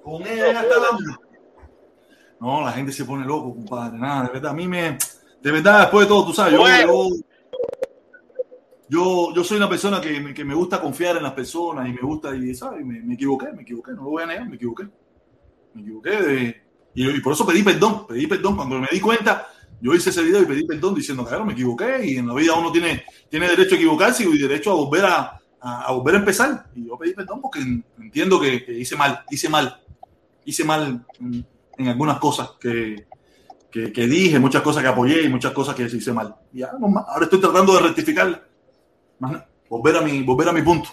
Con 0.02 0.26
ella 0.26 0.58
hasta 0.58 0.74
la 0.74 0.92
muerte. 0.92 1.38
No, 2.40 2.64
la 2.64 2.72
gente 2.72 2.90
se 2.90 3.04
pone 3.04 3.26
loco, 3.26 3.56
compadre. 3.56 3.98
Nada, 3.98 4.22
de 4.28 4.32
verdad. 4.32 4.52
A 4.52 4.54
mí 4.54 4.66
me. 4.66 4.96
De 5.42 5.52
verdad, 5.52 5.80
después 5.80 6.06
de 6.06 6.08
todo, 6.08 6.24
tú 6.24 6.32
sabes, 6.32 6.54
yo, 6.54 6.66
yo, 6.66 7.10
yo, 8.94 9.34
yo, 9.34 9.44
soy 9.44 9.56
una 9.56 9.68
persona 9.68 10.00
que 10.00 10.20
me, 10.20 10.32
que 10.32 10.44
me 10.44 10.54
gusta 10.54 10.80
confiar 10.80 11.16
en 11.16 11.22
las 11.22 11.32
personas 11.32 11.88
y 11.88 11.92
me 11.92 12.00
gusta, 12.00 12.34
y 12.34 12.54
¿sabes? 12.54 12.84
Me, 12.84 13.00
me 13.00 13.14
equivoqué, 13.14 13.52
me 13.52 13.62
equivoqué, 13.62 13.92
no 13.92 14.04
lo 14.04 14.10
voy 14.10 14.22
a 14.22 14.26
negar, 14.26 14.48
me 14.48 14.56
equivoqué. 14.56 14.88
Me 15.74 15.82
equivoqué 15.82 16.62
y, 16.94 17.08
y, 17.08 17.20
por 17.20 17.32
eso 17.32 17.44
pedí 17.46 17.62
perdón, 17.62 18.06
pedí 18.06 18.26
perdón 18.26 18.56
cuando 18.56 18.78
me 18.78 18.88
di 18.92 19.00
cuenta 19.00 19.48
yo 19.80 19.94
hice 19.94 20.10
ese 20.10 20.22
video 20.22 20.42
y 20.42 20.46
pedí 20.46 20.66
perdón 20.66 20.94
diciendo, 20.94 21.26
claro, 21.26 21.44
me 21.44 21.52
equivoqué 21.52 22.06
y 22.06 22.16
en 22.16 22.26
la 22.26 22.34
vida 22.34 22.54
uno 22.54 22.72
tiene, 22.72 23.04
tiene 23.28 23.48
derecho 23.48 23.74
a 23.74 23.78
equivocarse 23.78 24.24
y 24.24 24.38
derecho 24.38 24.70
a 24.70 24.74
volver 24.76 25.04
a, 25.04 25.38
a, 25.60 25.92
volver 25.92 26.14
a 26.14 26.18
empezar. 26.18 26.66
Y 26.74 26.86
yo 26.86 26.96
pedí 26.96 27.12
perdón 27.12 27.40
porque 27.42 27.60
entiendo 27.98 28.40
que, 28.40 28.64
hice 28.78 28.96
mal, 28.96 29.24
hice 29.30 29.48
mal, 29.48 29.82
hice 30.44 30.64
mal 30.64 31.04
en, 31.20 31.88
algunas 31.88 32.18
cosas 32.18 32.52
que, 32.60 33.06
que, 33.70 34.06
dije, 34.06 34.38
muchas 34.38 34.62
cosas 34.62 34.82
que 34.82 34.88
apoyé 34.88 35.22
y 35.22 35.28
muchas 35.28 35.52
cosas 35.52 35.74
que 35.74 35.82
hice 35.82 36.12
mal. 36.12 36.34
Y 36.52 36.62
ahora 36.62 37.24
estoy 37.24 37.40
tratando 37.40 37.74
de 37.74 37.80
rectificar, 37.80 38.48
volver 39.68 39.96
a 39.96 40.00
mi, 40.00 40.22
volver 40.22 40.48
a 40.48 40.52
mi 40.52 40.62
punto. 40.62 40.88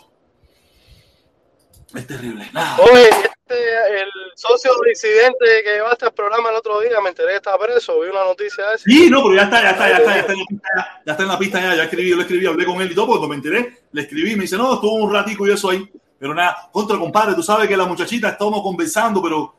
Es 1.94 2.08
terrible. 2.08 2.50
Nada. 2.54 2.78
Oye, 2.80 3.10
este, 3.10 4.02
el 4.02 4.10
socio 4.36 4.72
disidente 4.86 5.46
que 5.64 5.74
llevaste 5.74 6.06
al 6.06 6.14
programa 6.14 6.50
el 6.50 6.56
otro 6.56 6.80
día, 6.80 7.02
me 7.02 7.10
enteré 7.10 7.32
que 7.32 7.36
estaba 7.38 7.66
preso, 7.66 8.00
vi 8.00 8.10
una 8.10 8.24
noticia 8.24 8.66
de 8.68 8.76
eso. 8.76 8.84
Sí, 8.86 9.10
no, 9.10 9.24
pero 9.24 9.36
ya 9.36 9.44
está, 9.44 9.62
ya 9.62 9.70
está, 9.72 9.90
ya 9.90 9.98
está, 9.98 10.16
ya 10.16 10.22
está 10.22 10.34
en 10.34 10.40
la 10.40 10.48
pista, 10.48 10.70
ya, 10.76 11.02
ya 11.06 11.12
está 11.12 11.24
en 11.24 11.30
la 11.30 11.40
pista, 11.40 11.62
ya, 11.62 11.76
ya 11.76 11.84
escribí, 11.84 12.10
yo 12.10 12.16
le 12.16 12.22
escribí, 12.22 12.46
hablé 12.46 12.66
con 12.66 12.82
él 12.82 12.92
y 12.92 12.96
todo, 12.96 13.08
porque 13.08 13.28
me 13.28 13.36
enteré, 13.36 13.80
le 13.92 14.02
escribí, 14.02 14.36
me 14.36 14.44
dice, 14.44 14.58
no, 14.58 14.74
estuvo 14.74 14.94
un 14.94 15.14
ratico 15.14 15.46
y 15.48 15.52
eso 15.52 15.70
ahí, 15.70 15.92
pero 16.18 16.34
nada, 16.34 16.70
contra 16.72 16.98
compadre, 16.98 17.36
tú 17.36 17.44
sabes 17.44 17.68
que 17.68 17.76
la 17.76 17.86
muchachita 17.86 18.30
estamos 18.30 18.62
conversando, 18.62 19.22
pero 19.22 19.56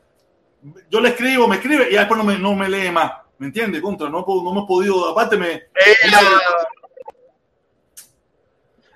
yo 0.89 1.01
le 1.01 1.11
escribo, 1.11 1.47
me 1.47 1.57
escribe 1.57 1.89
y 1.91 1.95
después 1.95 2.17
no 2.17 2.25
me, 2.25 2.39
no 2.39 2.55
me 2.55 2.69
lee 2.69 2.91
más, 2.91 3.13
¿me 3.39 3.49
entiendes? 3.49 3.83
Contra, 3.83 4.09
no, 4.09 4.25
no 4.27 4.51
hemos 4.51 4.67
podido, 4.67 5.11
aparte 5.11 5.37
me... 5.37 5.53
Eh, 5.53 5.67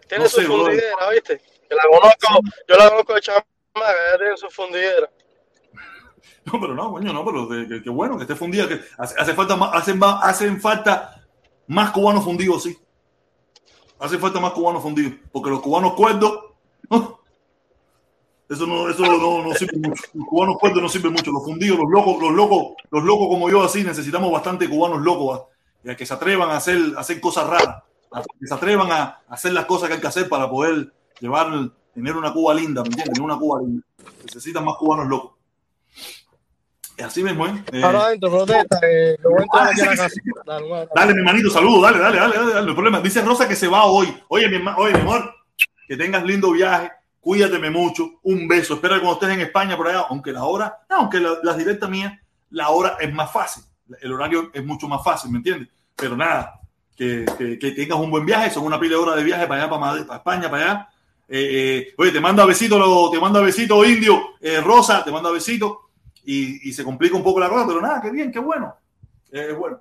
tiene 0.07 0.25
no 0.25 0.31
su 0.31 0.41
sé, 0.41 0.47
fundidera, 0.47 1.11
¿viste? 1.13 1.41
Que 1.69 1.75
la 1.75 1.83
conozco, 1.83 2.41
yo 2.69 2.77
la 2.77 2.91
conozco 2.91 3.15
de 3.15 3.21
chama, 3.21 3.43
que 3.75 3.81
ya 3.81 4.19
tiene 4.19 4.37
su 4.37 4.51
fundidera. 4.51 5.11
No, 6.47 6.61
pero 6.61 6.75
no, 6.75 6.93
coño, 6.93 7.13
no, 7.13 7.25
pero 7.25 7.49
que 7.83 7.91
bueno 7.91 8.17
que 8.17 8.23
esté 8.23 8.37
fundida, 8.37 8.69
que 8.69 8.81
hace, 8.99 9.17
hace 9.19 9.35
falta 9.35 9.57
más, 9.57 9.75
hacen, 9.75 9.99
hacen 10.01 10.61
falta 10.61 11.27
más 11.67 11.91
cubanos 11.91 12.25
fundidos, 12.25 12.63
sí. 12.63 12.79
Hace 13.99 14.17
falta 14.19 14.39
más 14.39 14.53
cubanos 14.53 14.81
fundidos, 14.81 15.15
porque 15.33 15.51
los 15.51 15.61
cubanos 15.61 15.95
cuerdos, 15.95 16.55
¿no? 16.89 17.21
eso 18.49 18.67
no, 18.67 18.89
eso 18.89 19.03
no, 19.03 19.43
no 19.43 19.55
sirve 19.55 19.79
mucho. 19.79 20.03
Los 20.15 20.27
cubanos 20.27 20.57
cuerdos 20.59 20.83
no 20.83 20.89
sirven 20.89 21.13
mucho. 21.13 21.33
Los 21.33 21.45
fundidos, 21.45 21.79
los 21.79 21.91
locos, 21.91 22.21
los 22.21 22.33
locos, 22.33 22.75
los 22.91 23.03
locos 23.03 23.29
como 23.29 23.51
yo 23.51 23.63
así, 23.63 23.83
necesitamos 23.83 24.31
bastante 24.31 24.69
cubanos 24.69 25.01
locos, 25.01 25.43
¿eh? 25.85 25.97
que 25.97 26.07
se 26.07 26.15
atrevan 26.15 26.51
a 26.51 26.57
hacer, 26.57 26.79
a 26.97 27.01
hacer 27.01 27.21
cosas 27.21 27.47
raras, 27.49 27.83
que 28.23 28.47
se 28.47 28.55
atrevan 28.55 28.91
a 28.91 29.23
hacer 29.29 29.53
las 29.53 29.67
cosas 29.67 29.89
que 29.89 29.95
hay 29.95 30.01
que 30.01 30.07
hacer 30.07 30.29
para 30.29 30.49
poder 30.49 30.93
llevar, 31.21 31.71
tener 31.95 32.17
una 32.17 32.33
Cuba 32.33 32.55
linda, 32.55 32.83
¿me 32.83 32.89
entiendes? 32.89 33.15
Tener 33.15 33.23
una 33.23 33.39
Cuba 33.39 33.61
linda. 33.61 33.85
Necesitan 34.25 34.65
más 34.65 34.77
cubanos 34.77 35.09
locos. 35.09 35.33
Así 37.05 37.23
mismo, 37.23 37.47
¿eh? 37.47 37.65
eh 37.73 37.83
Ahora 37.83 38.07
adentro, 38.07 38.31
protesta. 38.31 38.79
Eh, 38.83 39.17
lo 39.23 39.31
voy 39.31 39.41
a 39.41 39.43
entrar 39.43 39.69
aquí 39.69 39.81
a 39.83 39.85
la 39.85 39.97
casa. 39.97 40.21
Dale, 40.47 40.69
dale, 40.69 40.89
dale, 40.95 41.15
mi 41.15 41.23
manito, 41.23 41.51
saludo, 41.51 41.83
dale, 41.83 41.99
dale, 41.99 42.19
dale, 42.19 42.37
dale, 42.37 42.53
dale. 42.55 42.69
El 42.69 42.75
problema. 42.75 43.01
Dice 43.01 43.21
Rosa 43.23 43.47
que 43.47 43.57
se 43.57 43.69
va 43.69 43.85
hoy. 43.85 44.17
Oye, 44.29 44.49
mi, 44.49 44.65
oye, 44.77 44.95
mi 44.95 45.01
amor, 45.01 45.35
que 45.87 45.97
tengas 45.97 46.25
lindo 46.25 46.51
viaje. 46.53 46.91
Cuídateme 47.21 47.71
mucho. 47.71 48.21
Un 48.23 48.49
beso. 48.49 48.75
Espero 48.75 48.95
que 48.95 49.01
cuando 49.01 49.21
estés 49.21 49.35
en 49.35 49.41
España 49.41 49.77
por 49.77 49.89
allá, 49.89 50.07
aunque 50.09 50.33
la 50.33 50.45
hora, 50.45 50.79
no, 50.89 50.97
aunque 50.97 51.21
las 51.21 51.39
la 51.43 51.55
directas 51.55 51.91
mías, 51.91 52.15
la 52.51 52.71
hora 52.71 52.97
es 53.01 53.13
más 53.13 53.31
fácil. 53.31 53.65
El 54.01 54.13
horario 54.13 54.51
es 54.55 54.65
mucho 54.65 54.89
más 54.89 55.05
fácil, 55.05 55.31
¿me 55.31 55.39
entiendes? 55.39 55.69
Pero 55.95 56.17
nada, 56.17 56.61
que, 56.97 57.73
tengas 57.77 57.99
un 57.99 58.11
buen 58.11 58.25
viaje. 58.25 58.51
Son 58.51 58.65
una 58.65 58.81
pila 58.81 58.97
de 58.97 59.03
horas 59.03 59.17
de 59.17 59.25
viaje 59.25 59.47
para 59.47 59.63
allá, 59.63 59.71
para, 59.71 59.81
Madrid, 59.81 60.07
para 60.07 60.19
España, 60.19 60.51
para 60.51 60.65
allá. 60.65 60.89
Eh, 61.29 61.89
eh, 61.89 61.95
oye, 61.99 62.13
te 62.13 62.21
manda 62.21 62.45
besito, 62.45 63.11
te 63.11 63.21
manda 63.21 63.41
besito 63.41 63.85
indio, 63.85 64.37
eh, 64.41 64.61
Rosa, 64.61 65.03
te 65.03 65.11
manda 65.11 65.31
besito 65.31 65.91
y, 66.25 66.73
se 66.73 66.85
complica 66.85 67.17
un 67.17 67.23
poco 67.23 67.41
la 67.41 67.49
cosa, 67.49 67.67
pero 67.67 67.81
nada, 67.81 68.01
qué 68.01 68.11
bien, 68.11 68.31
qué 68.31 68.39
bueno. 68.39 68.75
Es 69.31 69.57
bueno. 69.57 69.81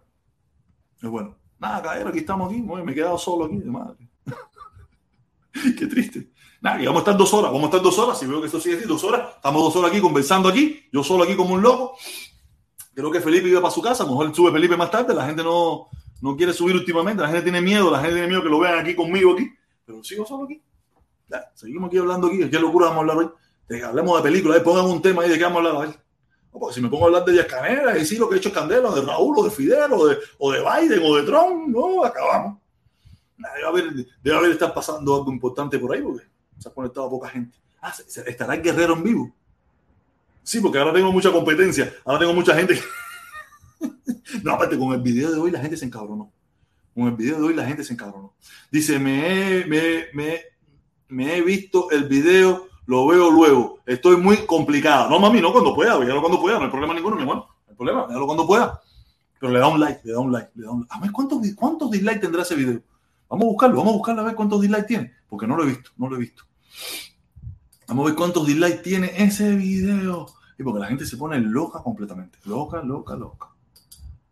Es 1.01 1.09
bueno. 1.09 1.35
Nada, 1.59 1.81
caballero, 1.81 2.09
aquí 2.09 2.19
estamos 2.19 2.51
aquí. 2.51 2.61
me 2.61 2.91
he 2.91 2.95
quedado 2.95 3.17
solo 3.17 3.45
aquí, 3.45 3.57
de 3.57 3.71
madre. 3.71 3.95
qué 5.77 5.87
triste. 5.87 6.29
Nada, 6.61 6.81
y 6.81 6.85
vamos 6.85 7.01
a 7.01 7.03
estar 7.03 7.17
dos 7.17 7.33
horas, 7.33 7.51
vamos 7.51 7.63
a 7.63 7.67
estar 7.67 7.81
dos 7.81 7.97
horas. 7.99 8.19
Si 8.19 8.25
veo 8.25 8.39
que 8.39 8.47
esto 8.47 8.59
sigue 8.59 8.77
así, 8.77 8.87
dos 8.87 9.03
horas. 9.03 9.35
Estamos 9.35 9.61
dos 9.61 9.75
horas 9.75 9.91
aquí 9.91 10.01
conversando 10.01 10.49
aquí, 10.49 10.87
yo 10.91 11.03
solo 11.03 11.23
aquí 11.23 11.35
como 11.35 11.53
un 11.53 11.61
loco. 11.61 11.95
Creo 12.93 13.11
que 13.11 13.21
Felipe 13.21 13.49
iba 13.49 13.61
para 13.61 13.73
su 13.73 13.81
casa, 13.81 14.03
lo 14.03 14.11
mejor 14.11 14.33
sube 14.35 14.51
Felipe 14.51 14.77
más 14.77 14.89
tarde. 14.89 15.13
La 15.13 15.25
gente 15.25 15.43
no, 15.43 15.89
no 16.21 16.35
quiere 16.35 16.53
subir 16.53 16.75
últimamente, 16.75 17.21
la 17.21 17.29
gente 17.29 17.43
tiene 17.43 17.61
miedo, 17.61 17.91
la 17.91 17.99
gente 17.99 18.13
tiene 18.13 18.27
miedo 18.27 18.41
que 18.41 18.49
lo 18.49 18.59
vean 18.59 18.79
aquí 18.79 18.95
conmigo 18.95 19.33
aquí. 19.33 19.49
Pero 19.85 20.03
sigo 20.03 20.25
solo 20.25 20.45
aquí. 20.45 20.61
Seguimos 21.53 21.89
aquí 21.89 21.97
hablando 21.97 22.27
aquí. 22.27 22.49
¿Qué 22.49 22.59
locura 22.59 22.87
vamos 22.87 22.97
a 22.97 23.01
hablar 23.01 23.17
hoy? 23.17 23.31
hablemos 23.83 24.17
de 24.17 24.23
películas, 24.23 24.59
pongan 24.61 24.85
un 24.85 25.01
tema 25.01 25.23
ahí 25.23 25.29
de 25.29 25.37
qué 25.37 25.43
vamos 25.43 25.63
a 25.63 25.69
hablar 25.69 25.87
hoy. 25.87 25.95
Si 26.71 26.81
me 26.81 26.87
pongo 26.87 27.05
a 27.05 27.07
hablar 27.07 27.25
de 27.25 27.33
Díaz 27.33 27.47
Canela, 27.47 27.97
y 27.97 28.05
sí, 28.05 28.17
lo 28.17 28.29
que 28.29 28.35
he 28.35 28.37
hecho 28.37 28.53
Candela, 28.53 28.89
de 28.91 29.01
Raúl, 29.01 29.37
o 29.37 29.43
de 29.43 29.51
Fidel, 29.51 29.91
o 29.91 30.07
de, 30.07 30.17
o 30.37 30.51
de 30.51 30.59
Biden, 30.59 31.01
o 31.03 31.15
de 31.17 31.23
Trump, 31.23 31.67
no, 31.67 32.05
acabamos. 32.05 32.59
Debe 33.37 33.67
haber, 33.67 34.07
debe 34.23 34.37
haber 34.37 34.73
pasando 34.73 35.15
algo 35.15 35.31
importante 35.31 35.77
por 35.77 35.93
ahí, 35.93 36.01
porque 36.01 36.25
se 36.57 36.69
ha 36.69 36.73
conectado 36.73 37.09
poca 37.09 37.27
gente. 37.27 37.57
Ah, 37.81 37.93
¿estará 38.25 38.55
el 38.55 38.61
guerrero 38.61 38.93
en 38.93 39.03
vivo? 39.03 39.35
Sí, 40.43 40.61
porque 40.61 40.77
ahora 40.77 40.93
tengo 40.93 41.11
mucha 41.11 41.31
competencia, 41.31 41.93
ahora 42.05 42.19
tengo 42.19 42.33
mucha 42.33 42.55
gente. 42.55 42.81
No, 44.43 44.53
aparte, 44.53 44.77
con 44.77 44.93
el 44.93 45.01
video 45.01 45.31
de 45.31 45.39
hoy 45.39 45.51
la 45.51 45.59
gente 45.59 45.77
se 45.77 45.85
encabronó. 45.85 46.31
Con 46.93 47.07
el 47.07 47.15
video 47.15 47.39
de 47.39 47.43
hoy 47.43 47.53
la 47.53 47.65
gente 47.65 47.83
se 47.83 47.93
encabronó. 47.93 48.33
Dice, 48.71 48.99
me 48.99 49.61
he, 49.61 49.65
me, 49.65 50.05
me, 50.13 50.39
me 51.09 51.35
he 51.35 51.41
visto 51.41 51.91
el 51.91 52.05
video, 52.05 52.67
lo 52.85 53.07
veo 53.07 53.29
luego. 53.29 53.79
Estoy 53.85 54.17
muy 54.17 54.45
complicada. 54.45 55.09
No, 55.09 55.19
mami, 55.19 55.41
no 55.41 55.51
cuando 55.51 55.75
pueda, 55.75 55.97
véalo 55.97 56.21
cuando 56.21 56.39
pueda, 56.39 56.57
no 56.57 56.65
hay 56.65 56.71
problema 56.71 56.93
ninguno, 56.93 57.15
mi 57.15 57.23
amor. 57.23 57.37
No 57.37 57.45
hay 57.69 57.75
problema, 57.75 58.07
véalo 58.07 58.25
cuando 58.25 58.47
pueda. 58.47 58.81
Pero 59.39 59.51
le 59.51 59.59
da 59.59 59.67
un 59.67 59.79
like, 59.79 60.01
le 60.03 60.13
da 60.13 60.19
un 60.19 60.31
like, 60.31 60.51
le 60.55 60.63
da 60.63 60.71
un 60.71 60.79
like. 60.81 60.95
A 60.95 60.99
ver, 60.99 61.11
¿cuántos, 61.11 61.39
cuántos 61.55 61.91
dislikes 61.91 62.21
tendrá 62.21 62.41
ese 62.41 62.55
video? 62.55 62.81
Vamos 63.29 63.43
a 63.43 63.47
buscarlo, 63.47 63.77
vamos 63.77 63.93
a 63.93 63.97
buscarlo 63.97 64.21
a 64.21 64.25
ver 64.25 64.35
cuántos 64.35 64.61
dislikes 64.61 64.87
tiene, 64.87 65.13
porque 65.27 65.47
no 65.47 65.57
lo 65.57 65.63
he 65.63 65.67
visto, 65.67 65.91
no 65.97 66.09
lo 66.09 66.15
he 66.15 66.19
visto. 66.19 66.43
Vamos 67.87 68.05
a 68.05 68.07
ver 68.07 68.15
cuántos 68.15 68.47
dislikes 68.47 68.77
tiene 68.77 69.11
ese 69.15 69.55
video. 69.55 70.27
Y 70.57 70.63
porque 70.63 70.79
la 70.79 70.87
gente 70.87 71.05
se 71.05 71.17
pone 71.17 71.37
loca 71.39 71.83
completamente. 71.83 72.39
Loca, 72.45 72.81
loca, 72.81 73.15
loca. 73.15 73.54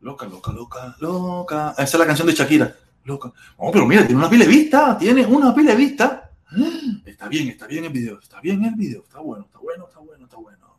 Loca, 0.04 0.26
loca, 0.26 0.52
loca, 0.52 0.96
loca. 1.00 1.72
Esa 1.78 1.84
es 1.84 1.94
la 1.98 2.06
canción 2.06 2.28
de 2.28 2.34
Shakira. 2.34 2.76
Loca. 3.06 3.32
Oh, 3.56 3.72
pero 3.72 3.86
mira, 3.86 4.06
tiene 4.06 4.20
una 4.20 4.30
pila 4.30 4.44
de 4.44 4.52
vista. 4.52 4.98
Tiene 4.98 5.26
una 5.26 5.56
pila 5.56 5.72
de 5.72 5.78
vista. 5.78 6.30
Está 7.06 7.30
bien, 7.30 7.48
está 7.48 7.68
bien 7.68 7.86
el 7.86 7.92
video. 7.94 8.20
Está 8.20 8.42
bien 8.42 8.66
el 8.66 8.76
video. 8.76 9.02
Está 9.04 9.20
bueno, 9.20 9.46
está 9.46 9.60
bueno, 9.60 9.86
está 9.88 10.00
bueno, 10.00 10.26
está 10.26 10.38
bueno. 10.38 10.76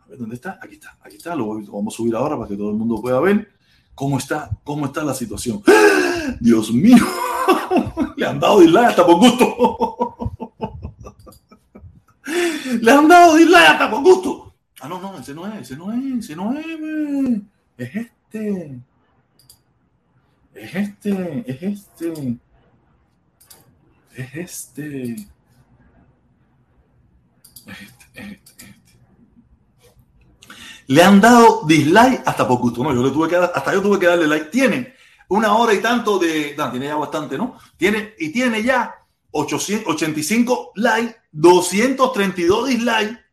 A 0.00 0.08
ver, 0.08 0.18
¿dónde 0.18 0.34
está? 0.34 0.58
Aquí 0.60 0.74
está, 0.74 0.98
aquí 1.00 1.16
está. 1.16 1.36
Lo 1.36 1.46
vamos 1.46 1.94
a 1.94 1.96
subir 1.96 2.16
ahora 2.16 2.36
para 2.36 2.48
que 2.48 2.56
todo 2.56 2.70
el 2.70 2.76
mundo 2.76 3.00
pueda 3.00 3.20
ver 3.20 3.52
cómo 3.94 4.18
está, 4.18 4.50
cómo 4.64 4.86
está 4.86 5.04
la 5.04 5.14
situación. 5.14 5.62
Dios 6.40 6.72
mío. 6.72 7.06
Le 8.16 8.26
han 8.26 8.40
dado 8.40 8.58
dislike 8.58 8.88
hasta 8.88 9.06
por 9.06 9.16
gusto. 9.16 10.16
Le 12.80 12.90
han 12.90 13.06
dado 13.06 13.36
dislike 13.36 13.68
hasta 13.68 13.88
por 13.88 14.02
gusto. 14.02 14.54
Ah, 14.80 14.88
no, 14.88 15.00
no, 15.00 15.16
ese 15.18 15.34
no 15.34 15.46
es, 15.46 15.60
ese 15.60 15.76
no 15.76 15.92
es, 15.92 16.24
ese 16.24 16.34
no 16.34 16.52
es. 16.58 16.66
Es 17.78 17.94
este. 17.94 18.19
Es 18.32 18.80
este, 20.54 20.54
es 20.54 20.74
este. 20.74 21.42
Es 21.46 21.62
este. 21.62 22.36
Es 24.14 24.34
este, 24.34 25.14
es 27.66 27.82
este, 27.82 28.74
Le 30.86 31.02
han 31.02 31.20
dado 31.20 31.62
dislike 31.66 32.22
hasta 32.24 32.46
por 32.46 32.58
gusto. 32.58 32.82
No, 32.82 32.94
yo 32.94 33.02
le 33.02 33.10
tuve 33.10 33.28
que 33.28 33.36
dar, 33.36 33.52
hasta 33.54 33.72
yo 33.72 33.82
tuve 33.82 33.98
que 33.98 34.06
darle 34.06 34.26
like. 34.26 34.46
Tiene 34.46 34.94
una 35.28 35.54
hora 35.54 35.74
y 35.74 35.80
tanto 35.80 36.18
de. 36.18 36.56
Tiene 36.70 36.86
ya 36.86 36.96
bastante, 36.96 37.36
¿no? 37.36 37.58
Tiene, 37.76 38.14
y 38.18 38.30
tiene 38.30 38.62
ya 38.62 38.94
885 39.32 40.72
likes, 40.76 41.16
232 41.32 42.68
dislikes 42.68 43.29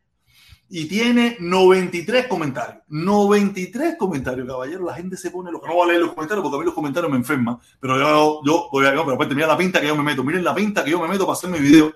y 0.70 0.86
tiene 0.86 1.36
93 1.40 2.26
comentarios. 2.26 2.82
93 2.88 3.96
comentarios, 3.96 4.46
caballero. 4.46 4.84
La 4.84 4.94
gente 4.94 5.16
se 5.16 5.30
pone 5.30 5.50
lo 5.50 5.60
que 5.60 5.68
no 5.68 5.78
va 5.78 5.84
a 5.84 5.88
leer 5.88 6.00
los 6.00 6.12
comentarios 6.12 6.42
porque 6.42 6.56
a 6.56 6.58
mí 6.60 6.64
los 6.66 6.74
comentarios 6.74 7.10
me 7.10 7.16
enferman. 7.16 7.58
Pero 7.80 7.98
yo, 7.98 8.40
yo 8.44 8.68
voy 8.70 8.86
a. 8.86 8.90
pero 8.90 9.12
aparte, 9.12 9.34
mira 9.34 9.46
la 9.46 9.56
pinta 9.56 9.80
que 9.80 9.86
yo 9.86 9.96
me 9.96 10.02
meto. 10.02 10.22
Miren 10.22 10.44
la 10.44 10.54
pinta 10.54 10.84
que 10.84 10.90
yo 10.90 11.00
me 11.00 11.08
meto 11.08 11.24
para 11.24 11.38
hacer 11.38 11.50
mi 11.50 11.58
video. 11.58 11.92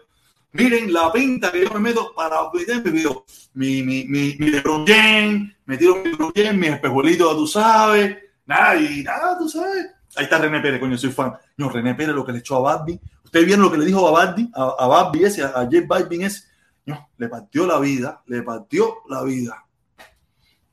Miren 0.52 0.92
la 0.92 1.12
pinta 1.12 1.52
que 1.52 1.64
yo 1.64 1.70
me 1.74 1.80
meto 1.80 2.12
para 2.14 2.40
hacer 2.40 2.82
mi 2.84 2.90
video. 2.90 3.24
Mi, 3.54 3.82
mi, 3.82 4.04
mi, 4.04 4.36
mi 4.38 4.50
LeBron 4.50 4.86
James, 4.86 5.54
mi 5.66 5.76
LeBron 5.76 6.32
James, 6.34 6.54
mi 6.54 6.66
espejuelito, 6.68 7.36
tú 7.36 7.46
sabes. 7.46 8.16
Nada, 8.46 8.76
y 8.76 9.02
nada, 9.02 9.36
tú 9.38 9.48
sabes. 9.48 9.86
Ahí 10.16 10.24
está 10.24 10.38
René 10.38 10.60
Pérez, 10.60 10.80
coño, 10.80 10.96
soy 10.96 11.10
fan. 11.10 11.34
No, 11.56 11.68
René 11.68 11.94
Pérez 11.94 12.14
lo 12.14 12.24
que 12.24 12.32
le 12.32 12.38
echó 12.38 12.56
a 12.56 12.60
Barbie. 12.60 13.00
Ustedes 13.24 13.46
vieron 13.46 13.64
lo 13.64 13.70
que 13.70 13.78
le 13.78 13.86
dijo 13.86 14.06
a 14.06 14.10
Barbie, 14.10 14.50
a, 14.54 14.62
a 14.78 15.12
ese, 15.14 15.42
a, 15.42 15.66
Jeff 15.70 15.86
Barbie 15.86 16.24
ese 16.24 16.51
no, 16.86 17.10
le 17.16 17.28
partió 17.28 17.66
la 17.66 17.78
vida, 17.78 18.22
le 18.26 18.42
partió 18.42 19.02
la 19.08 19.22
vida. 19.22 19.64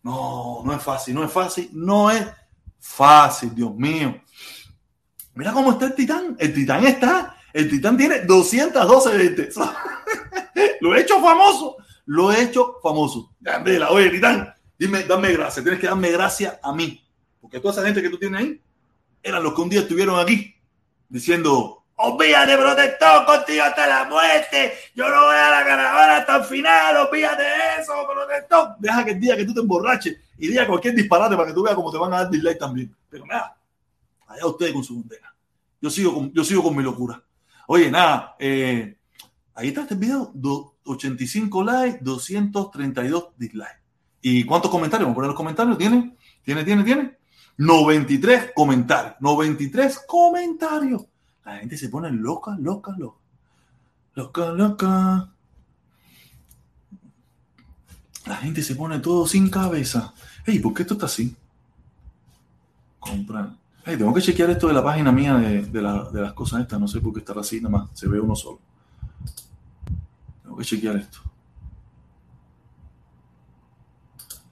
No, 0.03 0.61
no 0.65 0.73
es 0.73 0.81
fácil, 0.81 1.15
no 1.15 1.23
es 1.23 1.31
fácil, 1.31 1.69
no 1.73 2.09
es 2.09 2.25
fácil, 2.79 3.53
Dios 3.53 3.75
mío. 3.75 4.21
Mira 5.35 5.53
cómo 5.53 5.71
está 5.71 5.85
el 5.85 5.95
titán. 5.95 6.35
El 6.39 6.53
titán 6.53 6.85
está, 6.85 7.37
el 7.53 7.69
titán 7.69 7.97
tiene 7.97 8.21
212 8.21 9.17
veces. 9.17 9.55
lo 10.81 10.95
he 10.95 11.01
hecho 11.01 11.21
famoso, 11.21 11.77
lo 12.05 12.31
he 12.31 12.43
hecho 12.43 12.77
famoso. 12.81 13.35
Candela, 13.43 13.89
oye, 13.91 14.09
titán, 14.09 14.53
dime, 14.77 15.03
dame 15.03 15.33
gracias, 15.33 15.63
tienes 15.63 15.79
que 15.79 15.87
darme 15.87 16.11
gracias 16.11 16.57
a 16.61 16.73
mí. 16.73 17.05
Porque 17.39 17.59
toda 17.59 17.73
esa 17.73 17.85
gente 17.85 18.01
que 18.01 18.09
tú 18.09 18.17
tienes 18.17 18.41
ahí 18.41 18.61
eran 19.21 19.43
los 19.43 19.53
que 19.53 19.61
un 19.61 19.69
día 19.69 19.81
estuvieron 19.81 20.19
aquí 20.19 20.55
diciendo, 21.07 21.78
Olvídate, 22.01 22.57
protector, 22.57 23.25
contigo 23.25 23.63
hasta 23.63 23.85
la 23.85 24.05
muerte. 24.05 24.71
Yo 24.95 25.09
no 25.09 25.25
voy 25.25 25.35
a 25.35 25.49
la 25.49 25.65
caravana 25.65 26.15
hasta 26.15 26.37
el 26.37 26.43
final. 26.45 26.95
Olvídate 26.95 27.43
de 27.43 27.81
eso, 27.81 27.91
protector. 28.09 28.75
Deja 28.79 29.03
que 29.03 29.11
el 29.11 29.19
día 29.19 29.35
que 29.35 29.43
tú 29.43 29.53
te 29.53 29.59
emborraches 29.59 30.15
y 30.37 30.47
diga 30.47 30.65
cualquier 30.65 30.95
disparate 30.95 31.35
para 31.35 31.49
que 31.49 31.53
tú 31.53 31.61
veas 31.61 31.75
cómo 31.75 31.91
te 31.91 31.97
van 31.97 32.13
a 32.13 32.19
dar 32.19 32.29
dislike 32.29 32.57
también. 32.57 32.95
Pero 33.09 33.25
nada, 33.25 33.57
allá 34.27 34.45
ustedes 34.45 34.71
con 34.71 34.81
su 34.81 34.95
bandera. 34.95 35.35
Yo 35.81 35.89
sigo 35.89 36.13
con, 36.13 36.31
yo 36.31 36.41
sigo 36.45 36.63
con 36.63 36.73
mi 36.73 36.83
locura. 36.83 37.21
Oye, 37.67 37.91
nada, 37.91 38.33
eh, 38.39 38.95
ahí 39.55 39.67
está 39.67 39.81
este 39.81 39.95
video. 39.95 40.31
85 40.85 41.63
likes, 41.65 41.99
232 42.01 43.31
dislikes. 43.35 43.81
¿Y 44.21 44.45
cuántos 44.45 44.71
comentarios? 44.71 45.05
Vamos 45.05 45.15
a 45.15 45.17
poner 45.17 45.27
los 45.27 45.37
comentarios. 45.37 45.77
¿Tiene? 45.77 46.15
¿Tiene, 46.43 46.63
tiene, 46.63 46.83
tiene? 46.85 47.17
93 47.57 48.53
comentarios. 48.55 49.15
93 49.19 49.99
comentarios. 50.07 51.08
La 51.49 51.57
gente 51.57 51.77
se 51.77 51.89
pone 51.89 52.11
loca, 52.11 52.55
loca, 52.59 52.93
loca. 52.95 53.17
Loca, 54.13 54.51
loca. 54.51 55.33
La 58.27 58.35
gente 58.35 58.61
se 58.61 58.75
pone 58.75 58.99
todo 58.99 59.25
sin 59.25 59.49
cabeza. 59.49 60.13
Hey, 60.45 60.59
¿por 60.59 60.75
qué 60.75 60.83
esto 60.83 60.93
está 60.93 61.07
así? 61.07 61.35
Comprar. 62.99 63.49
Hey, 63.83 63.97
tengo 63.97 64.13
que 64.13 64.21
chequear 64.21 64.51
esto 64.51 64.67
de 64.67 64.75
la 64.75 64.83
página 64.83 65.11
mía 65.11 65.37
de, 65.37 65.63
de, 65.63 65.81
la, 65.81 66.11
de 66.11 66.21
las 66.21 66.33
cosas 66.33 66.61
estas. 66.61 66.79
No 66.79 66.87
sé 66.87 67.01
por 67.01 67.13
qué 67.13 67.19
estará 67.19 67.41
así, 67.41 67.59
nada 67.59 67.79
más. 67.79 67.89
Se 67.93 68.07
ve 68.07 68.19
uno 68.19 68.35
solo. 68.35 68.59
Tengo 70.43 70.55
que 70.55 70.65
chequear 70.65 70.97
esto. 70.97 71.19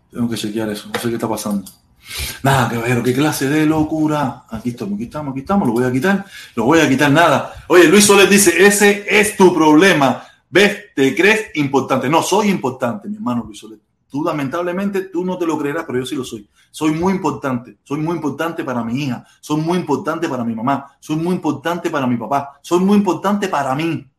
Tengo 0.10 0.28
que 0.28 0.36
chequear 0.36 0.70
eso. 0.70 0.90
No 0.92 1.00
sé 1.00 1.10
qué 1.10 1.16
está 1.16 1.30
pasando. 1.30 1.70
Nada, 2.44 2.70
caballero, 2.70 3.04
qué 3.04 3.14
clase 3.14 3.50
de 3.50 3.66
locura. 3.66 4.46
Aquí 4.50 4.70
estamos, 4.70 4.96
aquí 4.96 5.04
estamos, 5.04 5.32
aquí 5.32 5.42
estamos, 5.42 5.68
lo 5.68 5.74
voy 5.74 5.84
a 5.84 5.92
quitar, 5.92 6.26
lo 6.56 6.66
voy 6.66 6.80
a 6.80 6.88
quitar, 6.88 7.12
nada. 7.12 7.54
Oye, 7.68 7.88
Luis 7.88 8.06
Soles 8.06 8.30
dice, 8.30 8.66
ese 8.66 9.06
es 9.08 9.36
tu 9.36 9.54
problema. 9.54 10.24
¿Ves? 10.50 10.94
¿Te 10.96 11.14
crees 11.16 11.52
importante? 11.56 12.10
No, 12.10 12.24
soy 12.24 12.50
importante, 12.50 13.10
mi 13.10 13.16
hermano 13.16 13.44
Luis 13.46 13.60
Soles. 13.60 13.80
Tú 14.10 14.24
lamentablemente, 14.24 15.02
tú 15.02 15.26
no 15.26 15.38
te 15.38 15.46
lo 15.46 15.58
creerás, 15.58 15.84
pero 15.86 16.00
yo 16.00 16.06
sí 16.06 16.16
lo 16.16 16.24
soy. 16.24 16.48
Soy 16.72 16.92
muy 16.92 17.14
importante. 17.14 17.78
Soy 17.84 18.00
muy 18.00 18.16
importante 18.16 18.64
para 18.64 18.82
mi 18.84 19.04
hija. 19.04 19.26
Soy 19.42 19.60
muy 19.60 19.78
importante 19.78 20.30
para 20.30 20.46
mi 20.46 20.56
mamá. 20.56 20.96
Soy 21.02 21.18
muy 21.18 21.36
importante 21.36 21.90
para 21.90 22.08
mi 22.08 22.16
papá. 22.16 22.58
Soy 22.62 22.80
muy 22.80 22.98
importante 22.98 23.50
para 23.50 23.76
mí. 23.76 24.10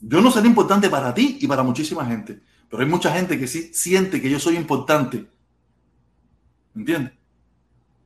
Yo 0.00 0.22
no 0.22 0.30
seré 0.30 0.48
importante 0.48 0.88
para 0.88 1.12
ti 1.12 1.38
y 1.42 1.46
para 1.46 1.62
muchísima 1.62 2.06
gente, 2.06 2.40
pero 2.70 2.82
hay 2.82 2.88
mucha 2.88 3.12
gente 3.12 3.38
que 3.38 3.46
sí 3.46 3.70
siente 3.74 4.20
que 4.20 4.30
yo 4.30 4.40
soy 4.40 4.56
importante 4.56 5.28
¿Entiendes? 6.74 7.12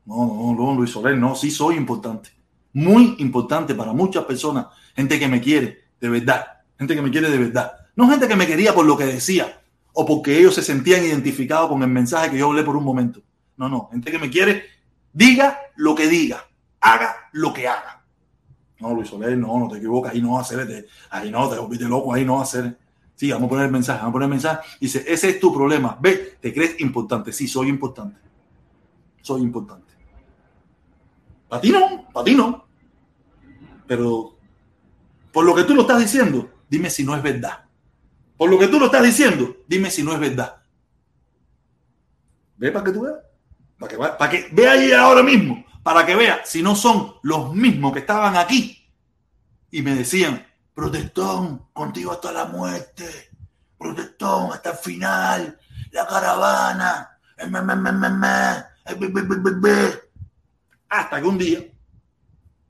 No, 0.06 0.26
no, 0.26 0.54
no, 0.54 0.74
Luis 0.74 0.90
Soler, 0.90 1.16
no, 1.16 1.34
sí 1.34 1.50
soy 1.50 1.76
importante. 1.76 2.30
Muy 2.72 3.16
importante 3.18 3.74
para 3.74 3.92
muchas 3.92 4.24
personas, 4.24 4.66
gente 4.94 5.18
que 5.18 5.28
me 5.28 5.40
quiere, 5.40 5.84
de 6.00 6.08
verdad. 6.08 6.44
Gente 6.78 6.94
que 6.94 7.02
me 7.02 7.10
quiere 7.10 7.30
de 7.30 7.38
verdad. 7.38 7.72
No 7.96 8.08
gente 8.08 8.26
que 8.26 8.36
me 8.36 8.46
quería 8.46 8.74
por 8.74 8.84
lo 8.84 8.96
que 8.96 9.06
decía 9.06 9.60
o 9.92 10.04
porque 10.04 10.38
ellos 10.38 10.54
se 10.54 10.62
sentían 10.62 11.04
identificados 11.04 11.68
con 11.68 11.82
el 11.82 11.88
mensaje 11.88 12.30
que 12.30 12.38
yo 12.38 12.48
hablé 12.48 12.64
por 12.64 12.76
un 12.76 12.84
momento. 12.84 13.22
No, 13.56 13.68
no. 13.68 13.88
Gente 13.92 14.10
que 14.10 14.18
me 14.18 14.28
quiere, 14.28 14.64
diga 15.12 15.58
lo 15.76 15.94
que 15.94 16.08
diga, 16.08 16.44
haga 16.80 17.14
lo 17.32 17.54
que 17.54 17.68
haga. 17.68 18.04
No, 18.80 18.92
Luis 18.92 19.08
Soler, 19.08 19.38
no, 19.38 19.58
no 19.58 19.68
te 19.68 19.78
equivocas, 19.78 20.12
ahí 20.12 20.20
no 20.20 20.32
va 20.32 20.40
a 20.40 20.42
hacer, 20.42 20.88
ahí 21.10 21.30
no, 21.30 21.48
te 21.48 21.58
volviste 21.58 21.86
loco, 21.86 22.12
ahí 22.12 22.24
no 22.24 22.34
va 22.34 22.40
a 22.40 22.42
hacer. 22.42 22.76
Sí, 23.14 23.30
vamos 23.30 23.46
a 23.46 23.50
poner 23.50 23.66
el 23.66 23.72
mensaje, 23.72 24.00
vamos 24.00 24.10
a 24.10 24.12
poner 24.12 24.26
el 24.26 24.30
mensaje. 24.30 24.68
Dice, 24.80 25.04
ese 25.06 25.30
es 25.30 25.40
tu 25.40 25.54
problema. 25.54 25.96
Ve, 26.00 26.36
te 26.40 26.52
crees 26.52 26.80
importante. 26.80 27.32
Sí, 27.32 27.46
soy 27.46 27.68
importante. 27.68 28.18
Soy 29.24 29.40
importante. 29.40 29.94
Para 31.48 31.62
ti 31.62 31.70
no, 31.70 32.10
para 32.12 32.24
ti 32.24 32.34
no. 32.34 32.66
Pero 33.86 34.36
por 35.32 35.46
lo 35.46 35.54
que 35.54 35.64
tú 35.64 35.74
lo 35.74 35.80
estás 35.80 35.98
diciendo, 35.98 36.50
dime 36.68 36.90
si 36.90 37.04
no 37.04 37.16
es 37.16 37.22
verdad. 37.22 37.64
Por 38.36 38.50
lo 38.50 38.58
que 38.58 38.68
tú 38.68 38.78
lo 38.78 38.86
estás 38.86 39.02
diciendo, 39.02 39.56
dime 39.66 39.90
si 39.90 40.02
no 40.02 40.12
es 40.12 40.20
verdad. 40.20 40.56
Ve 42.58 42.70
para 42.70 42.84
que 42.84 42.92
tú 42.92 43.00
veas. 43.00 43.16
Para 43.78 43.90
que, 43.90 43.96
para 43.96 44.30
que 44.30 44.48
vea 44.52 44.72
ahí 44.72 44.92
ahora 44.92 45.22
mismo. 45.22 45.64
Para 45.82 46.04
que 46.04 46.14
vea 46.14 46.42
si 46.44 46.62
no 46.62 46.76
son 46.76 47.14
los 47.22 47.54
mismos 47.54 47.94
que 47.94 48.00
estaban 48.00 48.36
aquí 48.36 48.86
y 49.70 49.80
me 49.80 49.94
decían, 49.94 50.46
protestón, 50.74 51.70
contigo 51.72 52.12
hasta 52.12 52.30
la 52.30 52.44
muerte. 52.44 53.30
Protestón 53.78 54.52
hasta 54.52 54.72
el 54.72 54.76
final. 54.76 55.58
La 55.92 56.06
caravana. 56.06 57.18
Hasta 60.88 61.20
que 61.20 61.26
un 61.26 61.38
día 61.38 61.64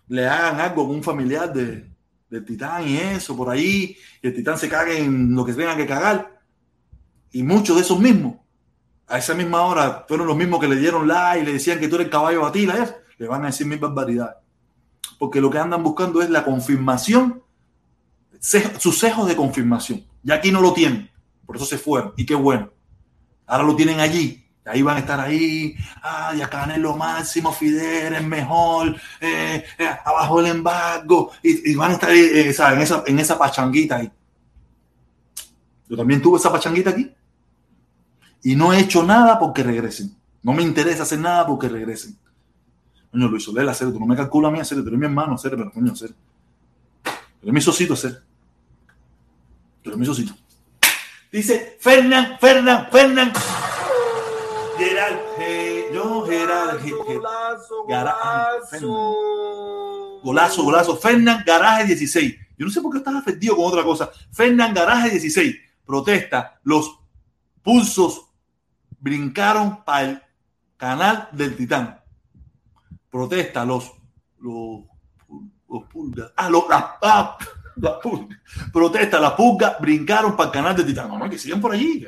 le 0.08 0.26
hagan 0.26 0.60
algo 0.60 0.86
con 0.86 0.96
un 0.96 1.02
familiar 1.02 1.52
de, 1.52 1.88
del 2.30 2.44
titán 2.44 2.86
y 2.86 2.96
eso 2.96 3.36
por 3.36 3.50
ahí, 3.50 3.96
y 4.22 4.26
el 4.26 4.34
titán 4.34 4.58
se 4.58 4.68
cague 4.68 4.98
en 4.98 5.34
lo 5.34 5.44
que 5.44 5.52
tenga 5.52 5.76
que 5.76 5.86
cagar. 5.86 6.40
Y 7.32 7.42
muchos 7.42 7.76
de 7.76 7.82
esos 7.82 7.98
mismos, 7.98 8.36
a 9.06 9.18
esa 9.18 9.34
misma 9.34 9.62
hora, 9.62 10.04
fueron 10.08 10.26
los 10.26 10.36
mismos 10.36 10.60
que 10.60 10.68
le 10.68 10.76
dieron 10.76 11.06
like 11.06 11.42
y 11.42 11.46
le 11.46 11.52
decían 11.54 11.78
que 11.78 11.88
tú 11.88 11.96
eres 11.96 12.06
el 12.06 12.10
caballo 12.10 12.42
batila, 12.42 12.96
le 13.18 13.26
van 13.26 13.42
a 13.42 13.46
decir 13.46 13.66
mil 13.66 13.78
barbaridades. 13.78 14.36
Porque 15.18 15.40
lo 15.40 15.50
que 15.50 15.58
andan 15.58 15.82
buscando 15.82 16.22
es 16.22 16.30
la 16.30 16.44
confirmación, 16.44 17.42
sus 18.40 18.98
cejos 18.98 19.26
de 19.26 19.36
confirmación. 19.36 20.04
Y 20.22 20.32
aquí 20.32 20.50
no 20.50 20.60
lo 20.60 20.72
tienen, 20.72 21.10
por 21.46 21.56
eso 21.56 21.64
se 21.64 21.78
fueron. 21.78 22.12
Y 22.16 22.26
qué 22.26 22.34
bueno. 22.34 22.70
Ahora 23.46 23.64
lo 23.64 23.76
tienen 23.76 24.00
allí, 24.00 24.43
Ahí 24.66 24.80
van 24.80 24.96
a 24.96 25.00
estar 25.00 25.20
ahí, 25.20 25.76
ay, 26.00 26.40
acá 26.40 26.64
es 26.72 26.78
lo 26.78 26.96
máximo, 26.96 27.52
Fidel 27.52 28.14
es 28.14 28.24
mejor, 28.24 28.96
eh, 29.20 29.62
eh, 29.78 29.90
abajo 30.04 30.40
el 30.40 30.46
embargo, 30.46 31.32
y, 31.42 31.74
van 31.74 31.90
a 31.90 31.94
estar 31.94 32.10
eh, 32.10 32.44
en, 32.44 32.80
esa, 32.80 33.04
en 33.06 33.18
esa 33.18 33.36
pachanguita 33.36 33.96
ahí. 33.96 34.10
Yo 35.86 35.96
también 35.98 36.22
tuve 36.22 36.38
esa 36.38 36.50
pachanguita 36.50 36.90
aquí. 36.90 37.12
Y 38.42 38.56
no 38.56 38.72
he 38.72 38.80
hecho 38.80 39.02
nada 39.02 39.38
porque 39.38 39.62
regresen. 39.62 40.16
No 40.42 40.52
me 40.52 40.62
interesa 40.62 41.02
hacer 41.02 41.18
nada 41.18 41.46
porque 41.46 41.68
regresen. 41.68 42.18
Coño, 43.10 43.28
Luis 43.28 43.44
Soler, 43.44 43.68
hacer, 43.68 43.92
tú 43.92 44.00
no 44.00 44.06
me 44.06 44.16
calculas 44.16 44.50
a 44.50 44.52
mí 44.52 44.60
hacer, 44.60 44.78
tú 44.82 44.88
eres 44.88 44.98
mi 44.98 45.06
hermano, 45.06 45.34
hacer, 45.34 45.52
pero 45.52 45.70
coño, 45.70 45.92
hacer. 45.92 46.14
Eres 47.42 47.54
mi 47.54 47.60
socito, 47.60 47.94
hacer. 47.94 48.22
Eres 49.84 49.98
mi 49.98 50.06
socito. 50.06 50.34
Dice 51.30 51.76
Fernán, 51.80 52.38
Fernán, 52.40 52.88
Fernán. 52.90 53.32
Gerald, 54.78 55.20
no, 55.92 56.24
Gerald, 56.26 56.82
golazo, 57.06 57.84
golazo, 60.22 60.64
golazo. 60.64 60.96
Fernán 60.96 61.44
Garaje 61.46 61.84
16. 61.86 62.36
Yo 62.56 62.66
no 62.66 62.72
sé 62.72 62.80
por 62.80 62.92
qué 62.92 62.98
estás 62.98 63.14
afectado 63.14 63.56
con 63.56 63.66
otra 63.66 63.84
cosa. 63.84 64.10
Fernán 64.32 64.74
Garaje 64.74 65.10
16. 65.10 65.56
Protesta. 65.84 66.60
Los 66.64 66.98
pulsos 67.62 68.26
brincaron 68.98 69.84
para 69.84 70.02
el 70.02 70.22
canal 70.76 71.28
del 71.32 71.56
Titán. 71.56 72.00
Protesta. 73.10 73.64
Los, 73.64 73.92
los, 74.40 74.84
los 75.68 75.84
pulgas. 75.84 76.32
Ah, 76.36 76.48
los, 76.48 76.64
ah, 76.70 77.38
Protesta. 78.72 79.20
Las 79.20 79.32
pulgas 79.32 79.76
brincaron 79.80 80.36
para 80.36 80.48
el 80.48 80.52
canal 80.52 80.76
del 80.76 80.86
Titán. 80.86 81.08
No, 81.08 81.18
no, 81.18 81.28
que 81.28 81.38
sigan 81.38 81.60
por 81.60 81.72
allí. 81.72 82.06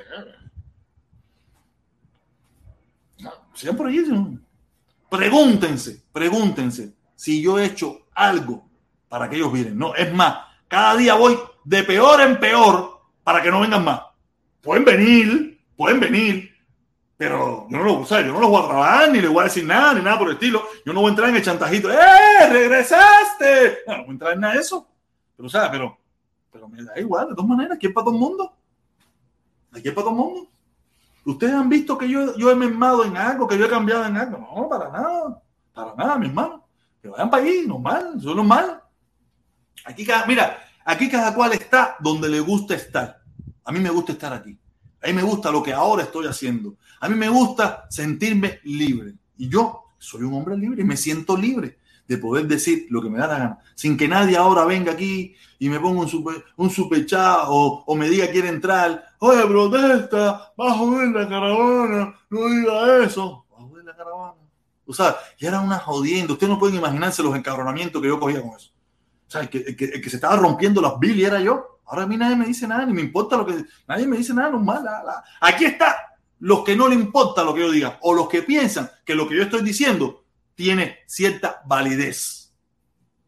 Sigan 3.57 3.77
por 3.77 3.87
allí. 3.87 4.05
Pregúntense, 5.09 6.03
pregúntense 6.13 6.95
si 7.15 7.43
yo 7.43 7.59
he 7.59 7.65
hecho 7.65 8.07
algo 8.15 8.69
para 9.09 9.29
que 9.29 9.37
ellos 9.37 9.53
vienen. 9.53 9.79
No, 9.79 9.95
es 9.95 10.13
más, 10.13 10.39
cada 10.69 10.95
día 10.97 11.15
voy 11.15 11.39
de 11.65 11.83
peor 11.83 12.21
en 12.21 12.39
peor 12.39 13.01
para 13.25 13.43
que 13.43 13.51
no 13.51 13.61
vengan 13.61 13.85
más. 13.85 14.03
Pueden 14.61 14.85
venir, 14.85 15.61
pueden 15.75 16.01
venir, 16.01 16.55
pero 17.17 17.67
yo 17.71 17.79
no 17.79 17.85
lo, 17.85 18.05
yo 18.05 18.33
no 18.33 18.41
los 18.41 18.51
voy 18.51 18.63
a 18.63 18.69
trabajar, 18.69 19.11
ni 19.11 19.21
les 19.21 19.31
voy 19.31 19.41
a 19.41 19.45
decir 19.45 19.65
nada, 19.65 19.95
ni 19.95 20.03
nada 20.03 20.19
por 20.19 20.29
el 20.29 20.35
estilo. 20.35 20.63
Yo 20.85 20.93
no 20.93 21.01
voy 21.01 21.09
a 21.09 21.11
entrar 21.11 21.31
en 21.31 21.37
el 21.37 21.43
chantajito. 21.43 21.91
¡Eh! 21.91 22.49
¡Regresaste! 22.51 23.79
No, 23.87 23.97
no 23.97 24.03
voy 24.03 24.11
a 24.11 24.13
entrar 24.13 24.33
en 24.35 24.41
nada 24.41 24.55
de 24.55 24.61
eso. 24.61 24.87
Pero, 25.35 25.47
o 25.47 25.51
sea, 25.51 25.71
pero, 25.71 25.97
pero 26.53 26.69
me 26.69 26.83
da 26.83 26.99
igual, 26.99 27.29
de 27.29 27.35
todas 27.35 27.49
maneras, 27.49 27.77
aquí 27.77 27.87
es 27.87 27.93
para 27.93 28.05
todo 28.05 28.15
el 28.15 28.21
mundo. 28.21 28.53
Aquí 29.73 29.89
es 29.89 29.95
para 29.95 30.05
todo 30.05 30.11
el 30.11 30.17
mundo. 30.17 30.51
¿Ustedes 31.27 31.55
han 31.55 31.69
visto 31.69 31.99
que 31.99 32.09
yo, 32.09 32.37
yo 32.37 32.53
he 32.53 32.55
mermado 32.55 33.05
en 33.05 33.17
algo, 33.17 33.49
que 33.49 33.59
yo 33.59 33.67
he 33.67 33.69
cambiado 33.69 34.05
en 34.07 34.17
algo? 34.17 34.39
No, 34.39 34.69
para 34.69 34.91
nada. 34.91 35.43
Para 35.75 35.95
nada, 35.97 36.19
mi 36.19 36.29
hermano. 36.29 36.65
Que 37.03 37.09
vayan 37.09 37.29
para 37.29 37.43
ahí, 37.43 37.65
normal, 37.67 38.15
eso 38.17 38.31
es 38.31 38.37
normal. 38.37 38.81
Aquí 39.85 40.07
cada, 40.07 40.25
mira, 40.27 40.57
aquí 40.85 41.09
cada 41.09 41.35
cual 41.35 41.53
está 41.53 41.97
donde 41.99 42.29
le 42.29 42.39
gusta 42.39 42.77
estar. 42.77 43.21
A 43.65 43.73
mí 43.73 43.81
me 43.81 43.91
gusta 43.91 44.13
estar 44.13 44.33
aquí. 44.33 44.57
A 45.03 45.09
mí 45.09 45.13
me 45.15 45.23
gusta 45.25 45.51
lo 45.51 45.65
que 45.65 45.73
ahora 45.73 46.05
estoy 46.05 46.29
haciendo. 46.29 46.77
A 47.01 47.09
mí 47.09 47.17
me 47.17 47.29
gusta 47.29 47.87
sentirme 47.91 48.61
libre. 48.63 49.15
Y 49.37 49.49
yo 49.49 49.83
soy 49.99 50.23
un 50.23 50.35
hombre 50.35 50.57
libre 50.57 50.83
y 50.83 50.85
me 50.85 50.97
siento 50.97 51.37
libre 51.37 51.79
de 52.07 52.19
poder 52.19 52.47
decir 52.47 52.87
lo 52.91 53.03
que 53.03 53.11
me 53.11 53.19
da 53.19 53.27
la 53.27 53.39
gana, 53.39 53.59
sin 53.75 53.97
que 53.97 54.07
nadie 54.07 54.37
ahora 54.37 54.65
venga 54.65 54.93
aquí 54.93 55.35
y 55.59 55.69
me 55.69 55.81
ponga 55.81 56.03
un 56.03 56.09
super, 56.09 56.45
un 56.57 56.71
super 56.71 57.05
o, 57.49 57.95
me 57.97 58.09
diga 58.09 58.31
quiere 58.31 58.49
entrar, 58.49 59.06
oye, 59.19 59.47
protesta, 59.47 60.53
va 60.59 60.71
a 60.71 60.75
joder 60.75 61.09
la 61.09 61.29
caravana, 61.29 62.15
no 62.31 62.47
diga 62.47 63.05
eso, 63.05 63.47
va 63.53 63.59
a 63.59 63.69
joder 63.69 63.85
la 63.85 63.97
caravana. 63.97 64.35
O 64.87 64.95
sea, 64.95 65.17
ya 65.39 65.49
era 65.49 65.61
una 65.61 65.79
jodienda, 65.79 66.33
ustedes 66.33 66.51
no 66.51 66.59
pueden 66.59 66.77
imaginarse 66.77 67.23
los 67.23 67.35
encabronamientos 67.35 68.01
que 68.01 68.09
yo 68.09 68.21
cogía 68.21 68.41
con 68.41 68.57
eso. 68.57 68.71
O 69.27 69.31
sea, 69.31 69.41
el 69.41 69.49
que, 69.49 69.77
que, 69.77 70.11
se 70.11 70.17
estaba 70.17 70.37
rompiendo 70.37 70.81
las 70.81 70.95
y 71.03 71.25
era 71.25 71.41
yo. 71.41 71.81
Ahora 71.87 72.05
a 72.05 72.07
mí 72.07 72.17
nadie 72.17 72.37
me 72.37 72.47
dice 72.47 72.67
nada, 72.67 72.87
ni 72.87 72.93
me 72.93 73.01
importa 73.01 73.37
lo 73.37 73.47
que... 73.47 73.65
Nadie 73.89 74.07
me 74.07 74.17
dice 74.17 74.33
nada 74.33 74.51
normal. 74.51 74.85
La. 74.85 75.25
Aquí 75.41 75.65
está 75.65 76.17
los 76.39 76.65
que 76.65 76.77
no 76.77 76.89
le 76.89 76.95
importa 76.95 77.43
lo 77.43 77.55
que 77.55 77.61
yo 77.61 77.71
diga 77.71 77.99
o 78.03 78.15
los 78.15 78.29
que 78.29 78.43
piensan 78.43 78.91
que 79.05 79.15
lo 79.15 79.29
que 79.29 79.37
yo 79.37 79.43
estoy 79.43 79.63
diciendo 79.63 80.25
tiene 80.55 80.99
cierta 81.07 81.63
validez. 81.67 82.55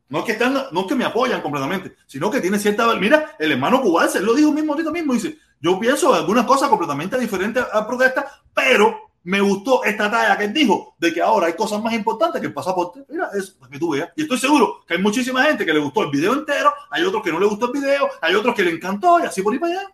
No 0.09 0.21
es 0.21 0.25
que 0.25 0.33
están, 0.33 0.55
no 0.73 0.81
es 0.81 0.87
que 0.87 0.95
me 0.95 1.05
apoyan 1.05 1.43
completamente, 1.43 1.97
sino 2.07 2.31
que 2.31 2.41
tiene 2.41 2.59
cierta 2.59 2.87
validez. 2.87 3.03
Mira, 3.03 3.37
el 3.39 3.53
hermano 3.53 3.83
cubano 3.83 4.09
se 4.09 4.21
lo 4.21 4.35
dijo 4.35 4.53
mismo 4.53 4.73
ahorita 4.73 4.91
mismo, 4.91 5.15
dice, 5.15 5.39
yo 5.61 5.79
pienso 5.79 6.15
algunas 6.15 6.45
cosas 6.47 6.69
completamente 6.69 7.19
diferentes 7.19 7.65
a 7.73 7.87
protesta, 7.87 8.27
pero 8.55 9.09
me 9.25 9.41
gustó 9.41 9.85
esta 9.85 10.11
talla 10.11 10.39
que 10.39 10.45
él 10.45 10.53
dijo 10.53 10.95
de 10.99 11.13
que 11.13 11.21
ahora 11.21 11.49
hay 11.49 11.55
cosas 11.55 11.83
más 11.83 11.93
importantes 11.93 12.41
que 12.41 12.47
el 12.47 12.55
pasaporte. 12.55 13.05
Mira, 13.09 13.29
eso, 13.35 13.59
para 13.59 13.71
que 13.71 13.79
tú 13.79 13.91
veas. 13.91 14.11
Y 14.17 14.23
estoy 14.23 14.39
seguro 14.39 14.85
que 14.87 14.95
hay 14.95 15.03
muchísima 15.03 15.43
gente 15.43 15.67
que 15.67 15.73
le 15.73 15.81
gustó 15.81 16.03
el 16.03 16.11
video 16.11 16.33
entero, 16.33 16.73
hay 16.91 17.03
otros 17.05 17.23
que 17.23 17.33
no 17.33 17.41
le 17.41 17.47
gustó 17.47 17.67
el 17.67 17.73
video, 17.73 18.09
hay 18.21 18.35
otros 18.35 18.55
que 18.55 18.63
le 18.63 18.71
encantó 18.71 19.21
y 19.21 19.25
así 19.25 19.43
por 19.43 19.53
ahí 19.53 19.59
para 19.59 19.81
allá. 19.81 19.91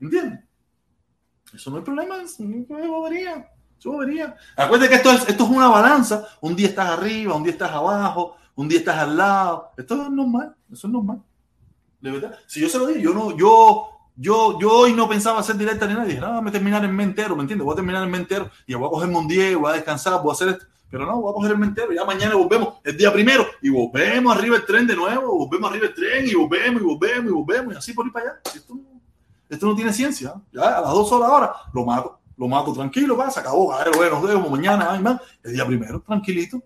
¿Entiendes? 0.00 0.40
Eso 1.54 1.70
no 1.70 1.78
es 1.78 1.84
problema, 1.84 2.20
es 2.20 2.36
bobería. 2.38 4.36
Acuérdate 4.56 4.88
que 4.88 4.96
esto 4.96 5.12
es, 5.12 5.28
esto 5.28 5.44
es 5.44 5.50
una 5.50 5.68
balanza. 5.68 6.26
Un 6.40 6.56
día 6.56 6.68
estás 6.68 6.88
arriba, 6.88 7.34
un 7.34 7.42
día 7.42 7.52
estás 7.52 7.70
abajo, 7.70 8.36
un 8.56 8.68
día 8.68 8.78
estás 8.78 8.98
al 8.98 9.16
lado. 9.16 9.70
Esto 9.76 10.02
es 10.02 10.10
normal, 10.10 10.56
eso 10.72 10.86
es 10.86 10.92
normal. 10.92 11.22
Si 12.46 12.60
yo 12.60 12.68
se 12.68 12.78
lo 12.78 12.86
digo, 12.86 13.00
yo 13.00 13.14
no, 13.14 13.36
yo, 13.36 13.88
yo, 14.16 14.58
yo 14.60 14.72
hoy 14.72 14.92
no 14.92 15.08
pensaba 15.08 15.40
hacer 15.40 15.56
directa 15.56 15.86
ni 15.86 15.94
nada. 15.94 16.06
Dije, 16.06 16.20
no, 16.20 16.38
a 16.38 16.50
terminar 16.50 16.84
en 16.84 16.94
mentero, 16.94 17.36
¿me 17.36 17.42
entiendes? 17.42 17.64
Voy 17.64 17.72
a 17.72 17.76
terminar 17.76 18.02
en 18.02 18.10
mentero 18.10 18.50
y 18.66 18.74
voy 18.74 18.86
a 18.86 18.90
cogerme 18.90 19.18
un 19.18 19.28
día, 19.28 19.56
voy 19.56 19.70
a 19.70 19.74
descansar, 19.74 20.20
voy 20.22 20.30
a 20.30 20.32
hacer 20.32 20.48
esto. 20.48 20.66
Pero 20.90 21.04
no, 21.04 21.20
voy 21.20 21.30
a 21.30 21.34
coger 21.34 21.52
el 21.52 21.58
mentero. 21.58 21.92
Ya 21.92 22.04
mañana 22.04 22.34
volvemos 22.34 22.74
el 22.84 22.96
día 22.96 23.12
primero 23.12 23.46
y 23.60 23.70
volvemos 23.70 24.36
arriba 24.36 24.56
el 24.56 24.64
tren 24.64 24.86
de 24.86 24.94
nuevo, 24.94 25.36
volvemos 25.38 25.70
arriba 25.70 25.86
el 25.86 25.94
tren 25.94 26.26
y 26.26 26.34
volvemos 26.34 26.82
y 26.82 26.84
volvemos 26.84 27.30
y 27.30 27.34
volvemos 27.34 27.74
y 27.74 27.76
así 27.76 27.92
por 27.92 28.06
ir 28.06 28.12
para 28.12 28.30
allá. 28.30 28.40
Esto, 29.48 29.66
no 29.66 29.76
tiene 29.76 29.92
ciencia. 29.92 30.34
Ya 30.52 30.78
a 30.78 30.80
las 30.80 30.90
dos 30.90 31.10
horas 31.12 31.28
ahora 31.30 31.52
lo 31.72 31.84
mato 31.84 32.20
lo 32.36 32.48
mato 32.48 32.72
tranquilo, 32.72 33.16
va, 33.16 33.30
se 33.30 33.40
acabó, 33.40 33.72
a 33.72 33.82
ver, 33.82 33.96
bueno, 33.96 34.20
nos 34.20 34.28
vemos 34.28 34.50
mañana, 34.50 34.88
ay, 34.90 35.00
man. 35.00 35.18
el 35.42 35.54
día 35.54 35.66
primero, 35.66 36.00
tranquilito. 36.00 36.62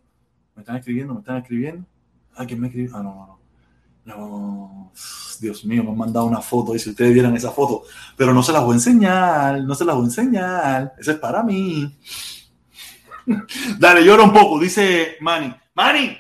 Me 0.55 0.63
están 0.63 0.77
escribiendo, 0.77 1.15
me 1.15 1.21
están 1.21 1.37
escribiendo. 1.37 1.87
Ay, 2.35 2.47
¿quién 2.47 2.61
me 2.61 2.67
escribió? 2.67 2.97
Ah, 2.97 3.03
no, 3.03 3.15
no, 3.15 3.27
no. 3.27 3.40
Dios 5.41 5.65
mío, 5.65 5.83
me 5.83 5.91
han 5.91 5.97
mandado 5.97 6.27
una 6.27 6.43
foto, 6.43 6.75
y 6.75 6.79
si 6.79 6.91
ustedes 6.91 7.15
vieran 7.15 7.35
esa 7.35 7.51
foto, 7.51 7.85
pero 8.17 8.35
no 8.35 8.43
se 8.43 8.53
las 8.53 8.63
voy 8.63 8.73
a 8.73 8.77
enseñar, 8.77 9.63
no 9.63 9.75
se 9.75 9.85
las 9.85 9.95
voy 9.97 10.05
a 10.05 10.09
enseñar, 10.09 10.95
eso 10.99 11.13
es 11.13 11.19
para 11.19 11.43
mí. 11.43 11.99
Dale, 13.79 14.05
llora 14.05 14.23
un 14.23 14.33
poco, 14.33 14.59
dice 14.59 15.17
Manny. 15.21 15.55
Manny, 15.75 16.19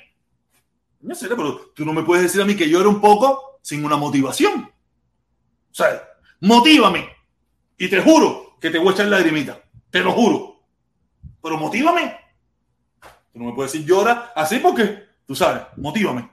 no 1.02 1.14
sé, 1.14 1.28
pero 1.28 1.72
tú 1.74 1.84
no 1.84 1.92
me 1.92 2.02
puedes 2.02 2.24
decir 2.24 2.40
a 2.40 2.44
mí 2.44 2.54
que 2.54 2.68
llore 2.68 2.88
un 2.88 3.00
poco 3.00 3.58
sin 3.62 3.84
una 3.84 3.96
motivación. 3.96 4.62
O 4.62 5.74
sea, 5.74 6.02
motívame. 6.40 7.08
Y 7.78 7.88
te 7.88 8.00
juro 8.00 8.56
que 8.60 8.70
te 8.70 8.78
voy 8.78 8.88
a 8.88 8.92
echar 8.92 9.06
lagrimita. 9.06 9.60
Te 9.90 10.00
lo 10.00 10.12
juro. 10.12 10.62
Pero 11.42 11.56
motívame. 11.56 12.16
Tú 13.32 13.38
no 13.38 13.46
me 13.46 13.52
puedes 13.52 13.72
decir 13.72 13.86
llora 13.86 14.32
así 14.34 14.58
porque, 14.58 15.04
tú 15.26 15.34
sabes, 15.34 15.62
motívame. 15.76 16.28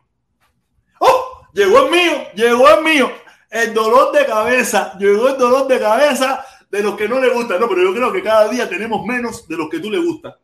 Llegó 1.53 1.85
el 1.85 1.91
mío, 1.91 2.11
llegó 2.35 2.69
el 2.69 2.83
mío. 2.83 3.11
El 3.49 3.73
dolor 3.73 4.11
de 4.11 4.25
cabeza, 4.25 4.93
llegó 4.99 5.29
el 5.29 5.37
dolor 5.37 5.67
de 5.67 5.79
cabeza 5.79 6.45
de 6.69 6.83
los 6.83 6.95
que 6.95 7.07
no 7.07 7.19
le 7.19 7.29
gusta. 7.29 7.57
No, 7.57 7.67
pero 7.67 7.81
yo 7.83 7.93
creo 7.93 8.11
que 8.11 8.21
cada 8.21 8.47
día 8.49 8.67
tenemos 8.67 9.05
menos 9.05 9.47
de 9.47 9.57
los 9.57 9.69
que 9.69 9.79
tú 9.79 9.89
le 9.89 9.99
gusta. 9.99 10.37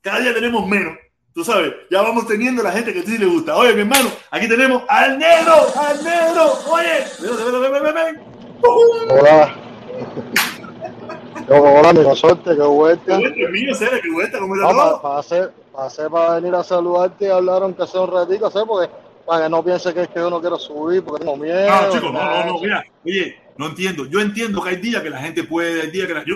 Cada 0.00 0.20
día 0.20 0.32
tenemos 0.32 0.66
menos. 0.66 0.96
Tú 1.34 1.44
sabes, 1.44 1.72
ya 1.90 2.02
vamos 2.02 2.26
teniendo 2.26 2.62
la 2.62 2.72
gente 2.72 2.92
que 2.92 3.00
a 3.00 3.04
ti 3.04 3.18
le 3.18 3.26
gusta. 3.26 3.56
Oye, 3.56 3.72
mi 3.74 3.82
hermano, 3.82 4.10
aquí 4.30 4.48
tenemos 4.48 4.82
al 4.88 5.18
negro, 5.18 5.54
al 5.76 6.02
negro. 6.02 6.52
Oye, 6.70 7.04
ven, 7.20 7.72
ven, 7.72 7.82
ven, 7.82 7.94
ven. 7.94 8.22
Hola. 8.62 9.54
Hola, 11.48 11.92
mi 11.92 12.16
suerte, 12.16 12.54
qué 12.54 12.62
vuelta. 12.62 13.18
Qué 13.18 13.48
mío, 13.48 13.74
Cere, 13.74 14.00
qué 14.00 14.10
vuelta, 14.10 14.38
¿cómo 14.38 14.54
está 14.54 14.70
todo? 14.70 15.02
para, 15.02 15.18
hacer, 15.18 15.52
para 15.72 15.86
hacer, 15.86 16.08
para 16.08 16.34
venir 16.36 16.54
a 16.54 16.62
saludarte 16.62 17.24
y 17.26 17.28
hablar 17.28 17.62
aunque 17.62 17.86
sea 17.86 18.02
un 18.02 18.12
ratito, 18.12 18.50
¿sabes? 18.50 18.68
Porque 18.68 18.90
para 19.30 19.44
que 19.44 19.48
no 19.48 19.62
piense 19.62 19.94
que 19.94 20.02
es 20.02 20.08
que 20.08 20.18
yo 20.18 20.28
no 20.28 20.40
quiero 20.40 20.58
subir, 20.58 21.04
porque 21.04 21.24
tengo 21.24 21.36
miedo. 21.36 21.70
No, 21.70 21.92
chicos, 21.92 22.12
no, 22.12 22.20
no, 22.20 22.46
no, 22.46 22.58
mira, 22.58 22.84
oye, 23.06 23.36
no 23.56 23.66
entiendo. 23.66 24.04
Yo 24.06 24.20
entiendo 24.20 24.60
que 24.60 24.70
hay 24.70 24.76
días 24.78 25.00
que 25.04 25.08
la 25.08 25.20
gente 25.20 25.44
puede, 25.44 25.82
hay 25.82 25.90
días 25.92 26.08
que 26.08 26.14
la, 26.14 26.24
yo, 26.24 26.34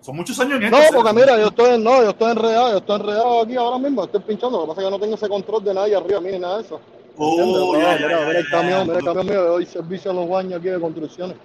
son 0.00 0.16
muchos 0.16 0.40
años 0.40 0.54
en 0.56 0.62
esto. 0.64 0.78
No, 0.78 0.82
porque 0.96 1.12
mira, 1.12 1.36
yo 1.38 1.48
estoy, 1.48 1.78
no, 1.78 2.02
yo 2.02 2.08
estoy 2.08 2.30
enredado, 2.30 2.70
yo 2.70 2.78
estoy 2.78 3.00
enredado 3.00 3.42
aquí 3.42 3.54
ahora 3.56 3.78
mismo, 3.78 4.04
estoy 4.04 4.20
pinchando, 4.20 4.60
lo 4.60 4.62
que 4.62 4.68
pasa 4.68 4.80
es 4.80 4.86
que 4.86 4.90
no 4.92 4.98
tengo 4.98 5.14
ese 5.14 5.28
control 5.28 5.62
de 5.62 5.74
nadie 5.74 5.94
arriba, 5.94 6.20
ni 6.22 6.38
nada 6.38 6.56
de 6.56 6.62
eso. 6.64 6.80
Oh, 7.18 7.76
ya, 7.76 7.98
No, 7.98 7.98
ya, 7.98 8.06
mira, 8.06 8.38
el 8.38 8.48
camión, 8.48 8.86
mira 8.86 8.98
el 9.00 9.04
camión 9.04 9.26
mío, 9.26 9.44
doy 9.44 9.66
servicio 9.66 10.10
a 10.10 10.14
los 10.14 10.26
baños 10.26 10.58
aquí 10.58 10.70
de 10.70 10.80
construcciones. 10.80 11.36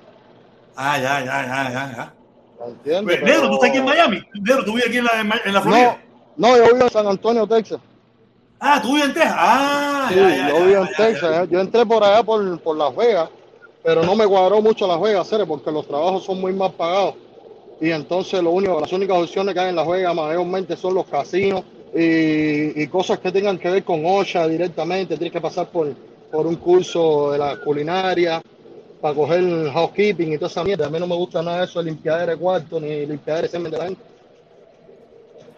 Ah, 0.78 0.98
ya, 0.98 1.20
ya, 1.20 1.46
ya, 1.46 1.70
ya, 1.70 1.96
ya. 1.98 2.14
¿Entiendes? 2.66 3.20
Pues, 3.20 3.30
Negro, 3.30 3.50
tú 3.50 3.54
estás 3.56 3.70
aquí 3.72 3.78
en 3.80 3.86
Miami. 3.86 4.24
Negro, 4.36 4.64
tú 4.64 4.72
vives 4.72 4.88
aquí 4.88 4.98
en 5.00 5.04
la, 5.04 5.20
en 5.20 5.54
la 5.54 5.60
No, 5.60 5.62
Florida. 5.64 6.02
no, 6.38 6.56
yo 6.56 6.64
vivo 6.64 6.84
en 6.86 6.90
San 6.90 7.08
Antonio, 7.08 7.46
Texas. 7.46 7.82
Ah, 8.60 8.82
tú 8.82 8.90
vives 8.94 9.10
en 9.10 9.14
Texas. 9.14 9.36
Ah, 9.38 10.10
Sí, 10.10 10.16
ya, 10.16 10.30
ya, 10.30 10.50
yo 10.50 10.60
ya, 10.60 10.66
vivo 10.66 10.70
ya, 10.72 10.80
en 10.82 10.88
ya, 10.88 10.96
Texas. 10.98 11.44
¿eh? 11.44 11.48
Yo 11.52 11.60
entré 11.60 11.86
por 11.86 12.04
allá 12.04 12.24
por, 12.24 12.60
por 12.62 12.78
Las 12.78 12.96
Vegas, 12.96 13.30
pero 13.84 14.04
no 14.04 14.16
me 14.16 14.26
cuadró 14.28 14.62
mucho 14.62 14.88
Las 14.88 15.00
Vegas, 15.02 15.28
Cere, 15.28 15.46
porque 15.46 15.72
los 15.72 15.88
trabajos 15.88 16.24
son 16.24 16.42
muy 16.42 16.54
mal 16.54 16.74
pagados. 16.74 17.16
Y 17.80 17.92
entonces 17.92 18.42
lo 18.42 18.52
único, 18.52 18.80
las 18.80 18.92
únicas 18.94 19.18
opciones 19.18 19.54
que 19.54 19.60
hay 19.60 19.70
en 19.70 19.76
Las 19.76 19.88
Vegas 19.88 20.16
mayormente 20.16 20.76
son 20.76 20.96
los 20.96 21.06
casinos 21.06 21.64
y, 21.94 22.82
y 22.82 22.88
cosas 22.88 23.20
que 23.20 23.32
tengan 23.32 23.58
que 23.60 23.70
ver 23.70 23.84
con 23.84 24.04
OSHA 24.06 24.48
directamente. 24.48 25.16
Tienes 25.18 25.32
que 25.34 25.42
pasar 25.42 25.68
por, 25.70 25.94
por 26.32 26.48
un 26.48 26.56
curso 26.56 27.32
de 27.32 27.38
la 27.38 27.58
culinaria 27.62 28.42
para 29.00 29.14
coger 29.14 29.70
housekeeping 29.72 30.34
y 30.34 30.38
toda 30.38 30.50
esa 30.50 30.64
mierda. 30.64 30.88
A 30.88 30.90
mí 30.90 31.00
no 31.00 31.06
me 31.08 31.16
gusta 31.16 31.44
nada 31.44 31.60
de 31.60 31.66
eso, 31.66 31.80
de 31.80 31.92
limpiadera 31.92 32.34
de 32.34 32.40
cuarto 32.40 32.80
ni 32.80 33.06
limpiadera 33.06 33.44
de 33.44 33.50
semen 33.52 33.72
de 33.72 33.78
la 33.78 33.84
gente. 33.86 34.02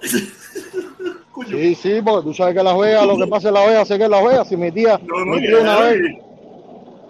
Sí, 1.47 1.75
sí, 1.75 2.01
porque 2.03 2.23
tú 2.29 2.33
sabes 2.33 2.55
que 2.55 2.63
Las 2.63 2.77
Vegas, 2.77 3.05
lo 3.05 3.17
que 3.17 3.27
pasa 3.27 3.47
en 3.49 3.53
Las 3.55 3.67
Vegas, 3.67 3.87
sé 3.87 3.97
que 3.97 4.03
en 4.05 4.11
Las 4.11 4.23
Vegas, 4.23 4.47
si 4.49 4.57
mi 4.57 4.71
tía, 4.71 4.99
No, 5.03 5.25
no, 5.25 5.35
mi 5.35 5.41
que- 5.41 5.47
tía 5.47 5.57
una 5.59 5.79
vez, 5.79 5.99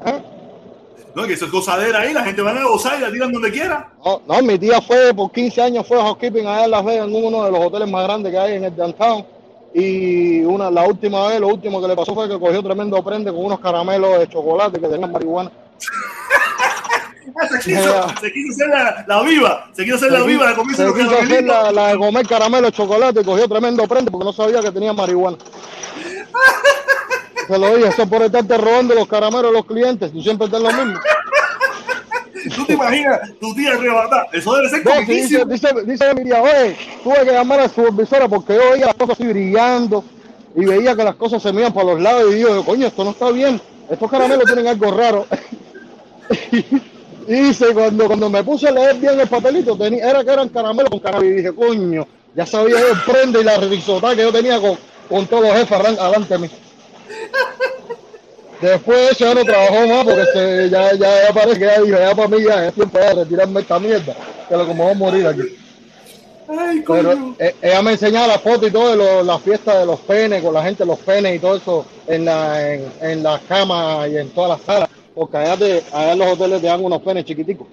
¿eh? 0.06 0.22
No, 1.16 1.24
que 1.26 1.34
eso 1.34 1.46
es 1.46 1.52
gozadera 1.52 2.00
ahí, 2.02 2.14
la 2.14 2.24
gente 2.24 2.42
va 2.42 2.52
a 2.52 2.64
gozar 2.64 3.00
y 3.00 3.02
la 3.02 3.12
tiran 3.12 3.32
donde 3.32 3.52
quiera. 3.52 3.90
No, 4.06 4.22
no, 4.28 4.42
mi 4.44 4.58
tía 4.60 4.80
fue 4.82 5.14
por 5.14 5.32
15 5.32 5.62
años, 5.62 5.88
fue 5.88 5.98
housekeeping 5.98 6.46
allá 6.46 6.66
en 6.66 6.72
Las 6.72 6.86
Vegas, 6.86 7.08
en 7.08 7.16
uno 7.26 7.44
de 7.46 7.52
los 7.52 7.66
hoteles 7.66 7.90
más 7.90 8.04
grandes 8.04 8.32
que 8.32 8.38
hay 8.38 8.54
en 8.58 8.64
el 8.66 8.76
downtown. 8.76 9.26
Y 9.74 10.42
una, 10.42 10.70
la 10.72 10.86
última 10.88 11.28
vez, 11.28 11.40
lo 11.40 11.48
último 11.50 11.82
que 11.82 11.88
le 11.88 11.96
pasó 11.96 12.14
fue 12.14 12.28
que 12.30 12.40
cogió 12.40 12.62
tremendo 12.64 13.04
prende 13.04 13.32
con 13.32 13.46
unos 13.46 13.60
caramelos 13.60 14.20
de 14.20 14.28
chocolate 14.28 14.80
que 14.80 14.88
tenían 14.88 15.12
marihuana. 15.12 15.52
Ah, 17.42 17.48
se 17.48 17.60
quiso, 17.60 18.08
se 18.22 18.32
quiso 18.32 18.52
hacer 18.54 18.68
la, 18.70 19.06
la 19.08 19.22
viva, 19.24 19.70
se 19.74 19.84
quiso 19.84 19.96
hacer 19.98 20.12
la 20.12 20.24
viva 20.24 20.48
de 20.48 20.54
quiso- 20.54 20.62
comerse 20.62 20.86
se 20.88 20.94
quiso 20.94 21.20
hacer 21.20 21.44
la, 21.44 21.72
la 21.72 21.88
de 21.90 21.98
comer 21.98 22.28
caramelo 22.28 22.70
chocolate 22.72 23.22
y 23.22 23.24
cogió 23.24 23.48
tremendo 23.48 23.88
prende 23.88 24.10
porque 24.12 24.26
no 24.26 24.34
sabía 24.34 24.62
que 24.62 24.72
tenía 24.72 24.94
marihuana. 24.94 25.38
Se 27.48 27.58
lo 27.58 27.76
dije, 27.76 27.90
eso 27.90 28.04
es 28.04 28.10
por 28.10 28.22
estarte 28.22 28.58
robando 28.60 28.94
los 28.94 29.08
caramelos 29.08 29.46
de 29.52 29.54
los 29.54 29.66
clientes, 29.66 30.12
tú 30.12 30.22
siempre 30.22 30.46
estás 30.46 30.62
lo 30.62 30.72
mismo. 30.72 31.00
Tú 32.56 32.66
te 32.66 32.74
imaginas 32.74 33.20
tu 33.40 33.54
tía 33.56 33.72
arrebatada. 33.74 34.28
Eso 34.32 34.54
debe 34.56 34.70
ser 34.70 34.86
No, 34.86 35.02
dice, 35.02 35.46
dice, 35.46 35.68
dice 35.84 36.06
oye, 36.12 36.78
tuve 37.04 37.26
que 37.26 37.32
llamar 37.32 37.60
a 37.60 37.64
la 37.64 37.70
supervisora 37.70 38.28
porque 38.28 38.54
yo 38.54 38.72
veía 38.72 38.86
las 38.86 38.96
cosas 38.96 39.16
así 39.20 39.28
brillando 39.28 40.04
y 40.56 40.64
veía 40.64 40.96
que 40.96 41.04
las 41.04 41.16
cosas 41.16 41.42
se 41.42 41.52
me 41.52 41.62
iban 41.62 41.74
para 41.74 41.88
los 41.88 42.00
lados 42.02 42.34
y 42.36 42.40
yo, 42.40 42.64
coño, 42.64 42.86
esto 42.88 43.04
no 43.04 43.10
está 43.12 43.32
bien, 43.32 43.60
estos 43.90 44.10
caramelos 44.12 44.46
tienen 44.46 44.68
algo 44.68 44.92
raro. 44.92 45.26
y 47.32 47.54
cuando, 47.74 48.08
cuando 48.08 48.30
me 48.30 48.44
puse 48.44 48.68
a 48.68 48.72
leer 48.72 48.96
bien 48.96 49.20
el 49.20 49.28
papelito, 49.28 49.76
tenía, 49.78 50.10
era 50.10 50.24
que 50.24 50.32
eran 50.32 50.50
caramelos 50.50 50.90
con 50.90 51.00
cannabis 51.00 51.30
y 51.32 51.36
dije, 51.36 51.54
coño, 51.54 52.08
ya 52.36 52.46
sabía 52.46 52.80
yo 52.80 52.88
el 52.92 53.00
prende 53.02 53.42
y 53.42 53.44
la 53.44 53.58
risotá 53.58 54.16
que 54.16 54.24
yo 54.24 54.32
tenía 54.32 54.60
con, 54.60 54.78
con 55.08 55.28
todos 55.28 55.44
los 55.44 55.54
jefes 55.54 55.72
adelante 56.00 56.34
de 56.34 56.40
mí. 56.40 56.50
Después 58.62 58.98
de 59.00 59.06
eso 59.12 59.20
ya 59.26 59.34
no 59.36 59.46
trabajó 59.46 59.88
más 59.88 60.04
porque 60.06 60.26
se, 60.34 60.70
ya, 60.70 60.94
ya, 60.94 61.28
ya 61.28 61.34
parece 61.34 61.60
que 61.60 61.66
ya 61.66 61.82
dijo, 61.82 61.98
ya 61.98 62.14
para 62.16 62.28
mí 62.28 62.44
ya 62.44 62.68
es 62.68 62.74
tiempo 62.74 63.00
de 63.00 63.14
retirarme 63.14 63.62
esta 63.62 63.80
mierda, 63.80 64.14
que 64.50 64.58
lo 64.58 64.68
como 64.68 64.84
voy 64.84 64.92
a 64.92 64.96
morir 64.96 65.28
aquí. 65.28 65.42
Ay, 66.50 66.84
Pero 66.88 67.10
coño. 67.12 67.36
eh, 67.40 67.56
ella 67.62 67.82
me 67.84 67.92
enseñaba 67.92 68.28
la 68.28 68.40
foto 68.40 68.66
y 68.68 68.72
todo 68.72 68.90
de 68.90 68.96
lo- 68.98 69.24
la 69.24 69.38
fiesta 69.40 69.80
de 69.80 69.86
los 69.86 70.00
penes, 70.00 70.44
con 70.44 70.54
la 70.54 70.64
gente, 70.64 70.84
los 70.84 70.98
penes 71.00 71.36
y 71.36 71.40
todo 71.40 71.56
eso 71.58 71.86
en 72.08 72.26
la, 72.26 72.74
en, 72.74 72.92
en 73.02 73.24
las 73.24 73.40
camas 73.42 74.10
y 74.10 74.18
en 74.18 74.30
todas 74.32 74.58
las 74.58 74.62
salas, 74.66 74.89
porque 75.20 75.36
allá, 75.38 75.58
te- 75.58 75.84
allá 75.92 76.14
en 76.14 76.20
los 76.20 76.28
hoteles 76.30 76.62
te 76.62 76.68
dan 76.68 76.84
unos 76.84 77.02
penes 77.02 77.26
chiquiticos. 77.26 77.68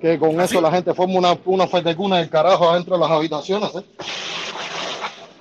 Que 0.00 0.18
con 0.18 0.40
eso 0.40 0.58
la 0.60 0.70
gente 0.70 0.94
forma 0.94 1.18
una, 1.18 1.36
una 1.44 1.66
fetecuna 1.66 2.16
del 2.18 2.30
carajo 2.30 2.70
adentro 2.70 2.94
de 2.96 3.00
las 3.02 3.10
habitaciones. 3.10 3.74
¿eh? 3.74 3.84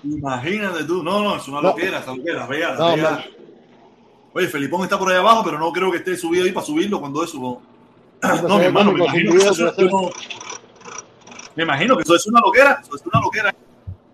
Imagínate 0.03 0.83
tú. 0.83 1.03
No, 1.03 1.23
no, 1.23 1.35
es 1.37 1.47
una 1.47 1.61
No. 1.61 1.69
loquera, 1.69 1.99
esa 1.99 2.13
loquera. 2.13 2.45
Vea, 2.47 2.73
No, 2.73 2.95
vea. 2.95 3.11
man. 3.11 3.23
Oye, 4.33 4.47
Felipón 4.47 4.83
está 4.83 4.99
por 4.99 5.09
ahí 5.09 5.17
abajo, 5.17 5.41
pero 5.45 5.57
no 5.57 5.71
creo 5.71 5.89
que 5.91 5.97
esté 5.99 6.17
subido 6.17 6.43
ahí 6.43 6.51
para 6.51 6.65
subirlo 6.65 6.99
cuando 6.99 7.23
eso. 7.23 7.37
No, 7.39 7.61
no 8.47 8.57
mi 8.57 8.65
hermano, 8.65 8.91
me 8.91 9.03
imagino 9.05 9.31
que 9.31 9.37
eso, 9.37 9.71
no- 9.77 10.09
me 11.55 11.63
imagino 11.63 11.95
que 11.95 12.03
eso 12.03 12.15
es 12.15 12.27
una 12.27 12.41
loquera. 12.41 12.81
Eso 12.83 12.95
es 12.95 13.01
una 13.05 13.21
loquera. 13.21 13.55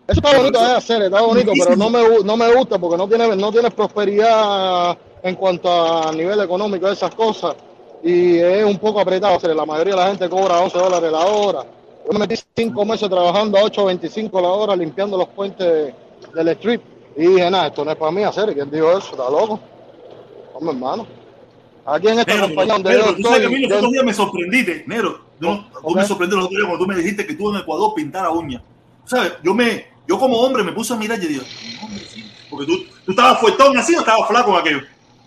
Eso 0.07 0.19
está 0.19 0.37
bonito 0.37 0.59
de 0.63 0.71
hacer, 0.73 1.01
está 1.03 1.21
bonito, 1.21 1.51
pero 1.57 1.75
no 1.77 1.89
me, 1.89 1.99
no 2.23 2.37
me 2.37 2.53
gusta 2.53 2.77
porque 2.77 2.97
no 2.97 3.07
tiene, 3.07 3.35
no 3.35 3.51
tiene 3.51 3.71
prosperidad 3.71 4.97
en 5.23 5.35
cuanto 5.35 5.71
a 5.71 6.11
nivel 6.11 6.39
económico 6.41 6.85
de 6.87 6.93
esas 6.93 7.15
cosas 7.15 7.55
y 8.03 8.37
es 8.37 8.65
un 8.65 8.77
poco 8.77 8.99
apretado. 8.99 9.37
o 9.37 9.39
sea, 9.39 9.53
la 9.53 9.65
mayoría 9.65 9.95
de 9.95 9.99
la 10.01 10.07
gente 10.09 10.29
cobra 10.29 10.59
11 10.59 10.77
dólares 10.77 11.11
la 11.11 11.25
hora. 11.25 11.65
Yo 12.05 12.11
me 12.11 12.19
metí 12.19 12.35
cinco 12.55 12.83
meses 12.83 13.09
trabajando 13.09 13.57
a 13.57 13.61
8.25 13.63 14.41
la 14.41 14.49
hora 14.49 14.75
limpiando 14.75 15.17
los 15.17 15.29
puentes 15.29 15.93
del 16.35 16.47
strip 16.49 16.81
y 17.15 17.27
dije, 17.27 17.49
nada, 17.49 17.67
esto 17.67 17.85
no 17.85 17.91
es 17.91 17.97
para 17.97 18.11
mí 18.11 18.23
hacer. 18.23 18.53
¿Quién 18.53 18.69
dijo 18.69 18.91
eso? 18.91 19.11
¿Está 19.11 19.29
loco? 19.29 19.59
Hombre, 20.53 20.73
hermano. 20.75 21.07
Aquí 21.85 22.07
en 22.09 22.19
esta 22.19 22.39
compañía 22.41 22.73
donde 22.73 22.89
Negro, 22.89 23.05
yo 23.07 23.15
tú 23.15 23.23
sabes 23.23 23.39
que 23.39 23.45
a 23.45 23.49
mí 23.49 23.55
estoy, 23.55 23.69
los 23.69 23.77
otros 23.77 23.91
días 23.91 24.05
me 24.05 24.13
sorprendiste, 24.13 24.83
Negro. 24.87 25.19
No, 25.39 25.65
tú 25.71 25.79
Ok. 25.83 25.95
me 25.95 26.05
sorprendiste 26.05 26.35
los 26.35 26.45
otros 26.45 26.57
días 26.57 26.67
cuando 26.67 26.85
tú 26.85 26.87
me 26.87 26.95
dijiste 26.97 27.25
que 27.25 27.33
tú 27.35 27.49
en 27.51 27.61
Ecuador 27.61 27.93
pintara 27.95 28.29
uñas. 28.31 28.61
¿Sabes? 29.05 29.33
Yo 29.43 29.53
me, 29.53 29.85
yo 30.07 30.19
como 30.19 30.37
hombre 30.39 30.63
me 30.63 30.71
puse 30.73 30.93
a 30.93 30.97
mirar 30.97 31.21
y 31.23 31.27
digo, 31.27 31.43
hombre, 31.81 32.03
sí. 32.09 32.23
Porque 32.49 32.65
tú, 32.65 32.73
tú 33.05 33.11
estabas 33.11 33.39
fuertón 33.39 33.77
así 33.77 33.95
o 33.95 33.99
estabas 33.99 34.27
flaco 34.27 34.51
en 34.51 34.57
aquello. 34.57 34.79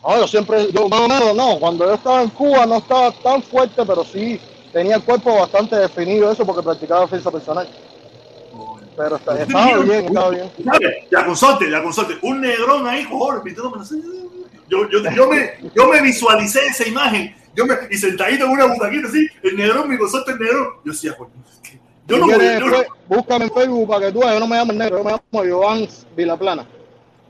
No, 0.03 0.19
yo 0.21 0.29
siempre, 0.29 0.71
yo 0.73 0.89
más 0.89 1.01
o 1.01 1.09
menos, 1.09 1.35
no, 1.35 1.59
cuando 1.59 1.85
yo 1.87 1.95
estaba 1.95 2.23
en 2.23 2.31
Cuba 2.31 2.65
no 2.67 2.77
estaba 2.77 3.11
tan 3.13 3.43
fuerte, 3.43 3.85
pero 3.85 4.05
sí 4.05 4.41
tenía 4.73 4.97
el 4.97 5.03
cuerpo 5.03 5.35
bastante 5.35 5.77
definido, 5.77 6.31
eso 6.31 6.47
porque 6.47 6.63
practicaba 6.63 7.03
defensa 7.03 7.31
personal. 7.31 7.69
Pero 8.97 9.17
está- 9.17 9.39
estaba 9.43 9.79
bien, 9.79 10.05
estaba 10.07 10.31
bien. 10.31 10.51
Ya 11.11 11.27
con 11.27 11.37
suerte, 11.37 11.71
ya 11.71 11.83
con 11.83 11.93
suerte. 11.93 12.15
Un 12.23 12.41
negrón 12.41 12.87
ahí, 12.87 13.05
cojones. 13.05 13.55
Yo, 14.69 14.89
yo, 14.91 15.11
yo, 15.15 15.29
me, 15.29 15.51
yo 15.75 15.87
me 15.89 16.01
visualicé 16.03 16.67
esa 16.67 16.89
imagen. 16.89 17.35
Yo 17.55 17.67
me, 17.67 17.75
y 17.91 17.97
sentadito 17.97 18.45
en 18.45 18.51
una 18.51 18.67
butaquita 18.67 19.09
así, 19.09 19.27
el 19.43 19.57
negrón, 19.57 19.89
mi 19.89 19.99
con 19.99 20.09
suerte 20.11 20.33
el 20.33 20.39
negrón. 20.39 20.69
Yo 20.85 20.93
decía, 20.93 21.17
coño, 21.17 21.31
yo 22.07 22.19
no 22.19 22.27
voy, 22.27 22.33
yo 22.33 22.61
no- 22.61 22.67
después, 22.79 22.87
búscame 23.09 23.45
en 23.47 23.53
Facebook 23.53 23.89
para 23.89 24.07
que 24.07 24.13
tú 24.13 24.21
veas, 24.21 24.33
yo 24.35 24.41
no 24.41 24.47
me 24.47 24.57
llamo 24.57 24.73
el 24.73 24.79
negro, 24.79 24.99
yo 24.99 25.05
me 25.05 25.11
llamo 25.11 25.57
Joan 25.59 25.89
Vilaplana. 26.17 26.67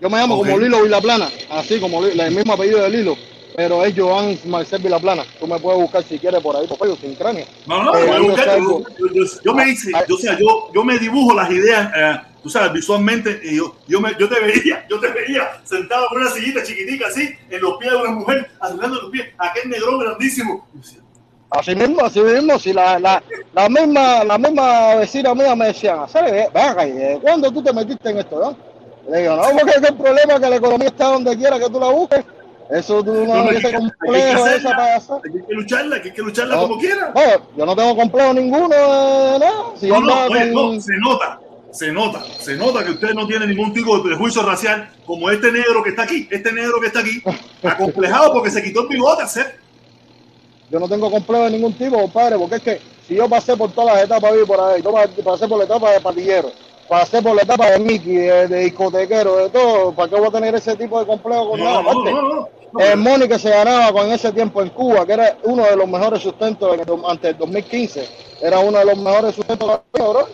Yo 0.00 0.10
me 0.10 0.18
llamo 0.18 0.38
como 0.38 0.58
Lilo 0.58 0.82
Vilaplana, 0.82 1.28
así 1.50 1.80
como 1.80 2.02
Li- 2.04 2.20
el 2.20 2.34
mismo 2.34 2.52
apellido 2.52 2.82
de 2.82 2.90
Lilo, 2.90 3.16
pero 3.56 3.82
es 3.84 3.94
Joan 3.96 4.38
Marcel 4.44 4.82
Vilaplana. 4.82 5.24
Tú 5.40 5.46
me 5.46 5.58
puedes 5.58 5.80
buscar 5.80 6.02
si 6.04 6.18
quieres 6.18 6.40
por 6.42 6.54
ahí, 6.54 6.66
por 6.66 6.76
Facebook, 6.78 6.98
sin 7.00 7.14
cráneo. 7.14 7.46
No, 7.66 7.82
no, 7.82 7.94
Eh, 7.96 8.10
ahí 8.10 8.16
yo 8.18 8.24
buscar, 8.24 8.44
salgo. 8.44 8.82
yo, 8.98 9.06
yo- 9.14 9.40
yo 9.42 9.54
me 9.54 9.68
hice, 9.70 9.90
yo, 10.06 10.14
o 10.14 10.18
sea, 10.18 10.38
yo, 10.38 10.70
yo 10.74 10.84
me 10.84 10.98
dibujo 10.98 11.32
las 11.34 11.50
ideas, 11.50 11.90
eh, 11.96 12.20
tú 12.42 12.50
sabes, 12.50 12.74
visualmente, 12.74 13.40
y 13.42 13.56
yo, 13.56 13.74
yo, 13.88 14.00
me, 14.02 14.12
yo 14.18 14.28
te 14.28 14.38
veía, 14.38 14.84
yo 14.90 15.00
te 15.00 15.08
veía 15.08 15.48
sentado 15.64 16.08
en 16.12 16.20
una 16.20 16.30
sillita 16.30 16.62
chiquitica 16.62 17.06
así, 17.06 17.30
en 17.48 17.62
los 17.62 17.78
pies 17.78 17.92
de 17.92 17.96
una 17.96 18.10
mujer, 18.10 18.50
arreglando 18.60 19.00
los 19.00 19.10
pies, 19.10 19.28
aquel 19.38 19.70
negrón 19.70 19.98
grandísimo. 19.98 20.66
Decía, 20.74 21.00
Así 21.48 21.74
mismo, 21.76 22.04
así 22.04 22.20
mismo, 22.20 22.58
si 22.58 22.72
la, 22.74 22.98
la, 22.98 23.22
la 23.54 23.68
misma, 23.70 24.24
la 24.24 24.36
misma 24.36 24.96
vecina 24.96 25.32
mía 25.32 25.54
me 25.56 25.68
decían, 25.68 26.00
hacer, 26.00 26.50
ven 26.52 26.64
acá, 26.64 26.86
¿y 26.86 26.92
de 26.92 27.18
¿cuándo 27.22 27.50
tú 27.50 27.62
te 27.62 27.72
metiste 27.72 28.10
en 28.10 28.18
esto? 28.18 28.38
no?" 28.38 28.65
Le 29.10 29.20
digo, 29.22 29.36
no, 29.36 29.42
porque 29.56 29.70
es 29.70 29.80
que 29.80 29.88
el 29.88 29.94
problema 29.96 30.40
que 30.40 30.50
la 30.50 30.56
economía 30.56 30.88
está 30.88 31.06
donde 31.12 31.36
quiera 31.36 31.58
que 31.58 31.70
tú 31.70 31.78
la 31.80 31.86
busques. 31.90 32.24
Eso 32.68 33.04
tú 33.04 33.14
no, 33.14 33.24
No, 33.26 33.44
no, 33.44 33.50
ese 33.50 33.56
hay 33.58 33.62
que- 33.62 33.70
que 33.70 33.76
complejo, 33.76 34.46
esa. 34.48 34.70
Hay 35.24 35.46
que 35.46 35.54
lucharla, 35.54 35.96
hay 36.02 36.12
que 36.12 36.22
lucharla 36.22 36.56
No. 36.56 36.62
como 36.62 36.78
quiera. 36.80 37.12
Yo 37.56 37.64
no 37.66 37.76
tengo 37.76 37.94
complejo 37.96 38.34
ninguno, 38.34 38.74
eh, 38.74 39.38
no. 39.38 39.74
Si 39.78 39.86
No, 39.88 40.00
no, 40.00 40.24
oye, 40.26 40.52
con- 40.52 40.74
no, 40.74 40.80
se 40.80 40.96
nota, 40.98 41.38
se 41.70 41.92
nota, 41.92 42.24
se 42.40 42.56
nota 42.56 42.84
que 42.84 42.90
usted 42.90 43.14
no 43.14 43.26
tiene 43.28 43.46
ningún 43.46 43.72
tipo 43.72 43.96
de 43.98 44.02
prejuicio 44.08 44.42
racial 44.42 44.90
como 45.06 45.30
este 45.30 45.52
negro 45.52 45.80
que 45.84 45.90
está 45.90 46.02
aquí, 46.02 46.26
este 46.28 46.50
negro 46.52 46.80
que 46.80 46.88
está 46.88 47.00
aquí, 47.00 47.22
acomplejado 47.62 48.32
porque 48.32 48.50
se 48.50 48.60
quitó 48.62 48.80
el 48.82 48.88
bigote 48.88 49.22
hacer. 49.22 49.60
Yo 50.68 50.80
no 50.80 50.88
tengo 50.88 51.08
complejo 51.08 51.44
de 51.44 51.50
ningún 51.52 51.74
tipo, 51.74 51.96
compadre, 52.00 52.36
porque 52.36 52.56
es 52.56 52.62
que 52.62 52.80
si 53.06 53.14
yo 53.14 53.28
pasé 53.28 53.56
por 53.56 53.70
todas 53.70 53.94
las 53.94 54.04
etapas 54.04 54.32
vi 54.34 54.44
por 54.44 54.60
ahí, 54.60 54.82
yo 54.82 54.92
pa- 54.92 55.06
pasé 55.24 55.46
por 55.46 55.58
la 55.58 55.64
etapa 55.64 55.92
de 55.92 56.00
patillero, 56.00 56.50
pasé 56.88 57.22
por 57.22 57.34
la 57.34 57.42
etapa 57.42 57.70
de 57.70 57.80
Mickey, 57.80 58.16
de, 58.16 58.48
de 58.48 58.60
discotequero, 58.60 59.36
de 59.36 59.50
todo, 59.50 59.92
¿para 59.92 60.08
qué 60.08 60.16
voy 60.16 60.28
a 60.28 60.30
tener 60.30 60.54
ese 60.54 60.76
tipo 60.76 60.98
de 61.00 61.06
complejo 61.06 61.50
con 61.50 61.60
nada? 61.60 61.82
No, 61.82 62.04
no, 62.04 62.22
no, 62.22 62.48
el 62.78 62.96
money 62.98 63.28
que 63.28 63.38
se 63.38 63.50
ganaba 63.50 63.92
con 63.92 64.10
ese 64.10 64.32
tiempo 64.32 64.62
en 64.62 64.70
Cuba, 64.70 65.06
que 65.06 65.12
era 65.14 65.36
uno 65.44 65.64
de 65.64 65.76
los 65.76 65.88
mejores 65.88 66.22
sustentos 66.22 66.78
antes 67.08 67.30
del 67.30 67.38
2015, 67.38 68.08
era 68.42 68.58
uno 68.58 68.78
de 68.78 68.84
los 68.84 68.98
mejores 68.98 69.34
sustentos 69.34 69.68
de 69.68 70.00
la 70.00 70.08
bro. 70.08 70.28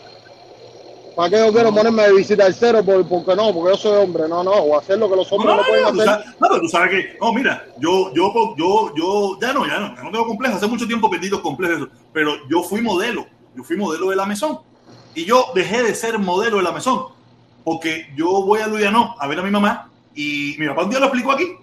¿Para 1.15 1.29
qué 1.29 1.37
yo 1.37 1.53
quiero 1.53 1.75
ponerme 1.75 2.05
de 2.05 2.15
visita 2.15 2.47
al 2.47 2.55
cero? 2.55 2.83
Por, 2.83 3.07
porque 3.07 3.37
no, 3.37 3.53
porque 3.53 3.73
yo 3.73 3.77
soy 3.77 4.03
hombre, 4.03 4.27
no, 4.29 4.43
no, 4.43 4.51
o 4.51 4.79
hacer 4.79 4.99
lo 4.99 5.11
que 5.11 5.17
los 5.17 5.31
hombres 5.31 5.55
no, 5.55 5.61
no, 5.61 5.69
pueden 5.69 5.85
hacer. 5.85 6.05
sabes, 6.07 6.27
no, 6.41 6.49
pero 6.49 6.61
tú 6.61 6.69
sabes 6.69 6.91
que, 6.91 7.19
no, 7.21 7.33
mira, 7.35 7.67
yo, 7.79 8.13
yo, 8.15 8.33
yo, 8.57 8.95
yo, 8.97 9.39
ya 9.41 9.53
no, 9.53 9.67
ya 9.67 9.79
no, 9.79 9.95
ya 9.95 10.03
no 10.05 10.11
tengo 10.11 10.27
complejos, 10.27 10.57
hace 10.57 10.67
mucho 10.67 10.87
tiempo 10.87 11.11
perdí 11.11 11.29
los 11.29 11.41
complejos, 11.41 11.89
pero 12.15 12.33
yo 12.49 12.63
fui 12.63 12.81
modelo, 12.81 13.27
yo 13.55 13.63
fui 13.63 13.77
modelo 13.77 14.09
de 14.09 14.17
la 14.17 14.25
mesón, 14.25 14.61
y 15.15 15.25
yo 15.25 15.47
dejé 15.55 15.83
de 15.83 15.95
ser 15.95 16.19
modelo 16.19 16.59
de 16.59 16.63
la 16.63 16.73
mesón, 16.73 17.07
porque 17.65 18.13
yo 18.17 18.43
voy 18.43 18.61
a 18.61 18.67
Luyanó 18.67 19.15
a 19.19 19.27
ver 19.27 19.39
a 19.39 19.43
mi 19.43 19.51
mamá, 19.51 19.91
y 20.15 20.57
mi 20.59 20.67
papá 20.69 20.85
un 20.85 20.91
día 20.91 21.01
lo 21.01 21.07
explicó 21.07 21.33
aquí, 21.33 21.57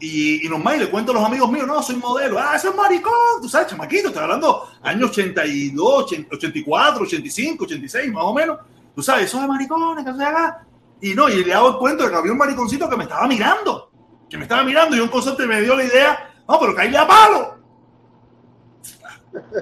y, 0.00 0.44
y 0.44 0.48
nomás 0.48 0.76
y 0.76 0.80
le 0.80 0.90
cuento 0.90 1.12
a 1.12 1.14
los 1.14 1.24
amigos 1.24 1.50
míos, 1.50 1.66
no, 1.66 1.82
soy 1.82 1.96
modelo, 1.96 2.38
ah, 2.38 2.56
ese 2.56 2.68
es 2.68 2.74
maricón, 2.74 3.40
tú 3.40 3.48
sabes, 3.48 3.68
chamaquito, 3.68 4.08
estoy 4.08 4.22
hablando 4.22 4.68
años 4.82 5.10
82, 5.10 6.04
80, 6.04 6.36
84, 6.36 7.04
85, 7.04 7.64
86, 7.64 8.12
más 8.12 8.24
o 8.24 8.34
menos, 8.34 8.58
tú 8.94 9.02
sabes, 9.02 9.26
eso 9.26 9.40
es 9.40 9.48
maricones, 9.48 10.04
que 10.04 10.14
se 10.14 10.24
haga, 10.24 10.64
y 11.00 11.14
no, 11.14 11.28
y 11.28 11.44
le 11.44 11.54
hago 11.54 11.70
el 11.70 11.76
cuento 11.76 12.04
de 12.04 12.10
que 12.10 12.16
había 12.16 12.32
un 12.32 12.38
mariconcito 12.38 12.88
que 12.88 12.96
me 12.96 13.04
estaba 13.04 13.26
mirando, 13.26 13.90
que 14.28 14.36
me 14.36 14.44
estaba 14.44 14.64
mirando 14.64 14.96
y 14.96 15.00
un 15.00 15.08
concepto 15.08 15.46
me 15.46 15.60
dio 15.60 15.76
la 15.76 15.84
idea, 15.84 16.32
no, 16.48 16.58
pero 16.58 16.74
caíle 16.74 16.98
a 16.98 17.06
palo. 17.06 17.61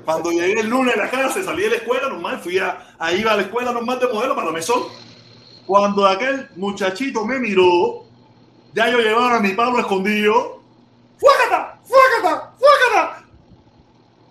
Cuando 0.05 0.31
llegué 0.31 0.61
el 0.61 0.69
lunes 0.69 0.95
a 0.95 0.99
la 0.99 1.11
clase, 1.11 1.43
salí 1.43 1.63
de 1.63 1.71
la 1.71 1.77
escuela 1.77 2.09
normal, 2.09 2.41
fui 2.41 2.59
a, 2.59 2.95
a 2.99 3.13
iba 3.13 3.33
a 3.33 3.37
la 3.37 3.43
escuela 3.43 3.73
normal 3.73 4.01
de 4.01 4.09
modelo 4.09 4.35
para 4.35 4.51
mesón. 4.51 4.83
Cuando 5.67 6.07
aquel 6.07 6.49
muchachito 6.57 7.25
me 7.25 7.39
miró, 7.39 8.05
ya 8.75 8.91
yo 8.91 8.99
llevaba 8.99 9.37
a 9.37 9.41
mi 9.41 9.51
Pablo 9.51 9.79
escondido. 9.81 10.61
¡Fuácata! 11.19 11.79
¡Fuácata! 11.85 12.53
¡Fuácata! 12.59 13.25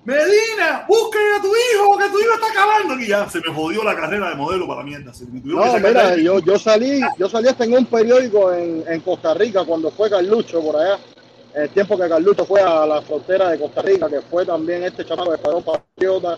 Medina, 0.05 0.85
busquen 0.87 1.21
a 1.37 1.41
tu 1.41 1.47
hijo, 1.47 1.97
que 1.97 2.09
tu 2.09 2.19
hijo 2.19 2.33
está 2.33 2.47
acabando. 2.47 2.99
Y 2.99 3.07
ya 3.07 3.29
se 3.29 3.39
me 3.41 3.53
jodió 3.53 3.83
la 3.83 3.95
carrera 3.95 4.29
de 4.29 4.35
modelo 4.35 4.67
para 4.67 4.79
la 4.79 4.85
mierda. 4.85 5.13
Se 5.13 5.25
me 5.25 5.39
No, 5.43 5.73
mira, 5.77 6.15
yo, 6.15 6.39
yo 6.39 6.57
salí, 6.57 6.99
yo 7.17 7.29
salí 7.29 7.47
hasta 7.47 7.65
en 7.65 7.73
un 7.73 7.85
periódico 7.85 8.51
en, 8.51 8.83
en 8.87 9.01
Costa 9.01 9.33
Rica 9.35 9.63
cuando 9.65 9.91
fue 9.91 10.09
Carlucho 10.09 10.61
por 10.61 10.77
allá. 10.77 10.99
En 11.53 11.63
el 11.63 11.69
tiempo 11.69 11.97
que 11.97 12.07
Carlucho 12.07 12.45
fue 12.45 12.61
a 12.61 12.85
la 12.85 13.01
frontera 13.01 13.49
de 13.49 13.59
Costa 13.59 13.81
Rica, 13.81 14.07
que 14.07 14.21
fue 14.21 14.45
también 14.45 14.83
este 14.83 15.03
chamaco 15.05 15.31
de 15.31 15.35
Escuadrón 15.37 15.63
Patriota, 15.63 16.37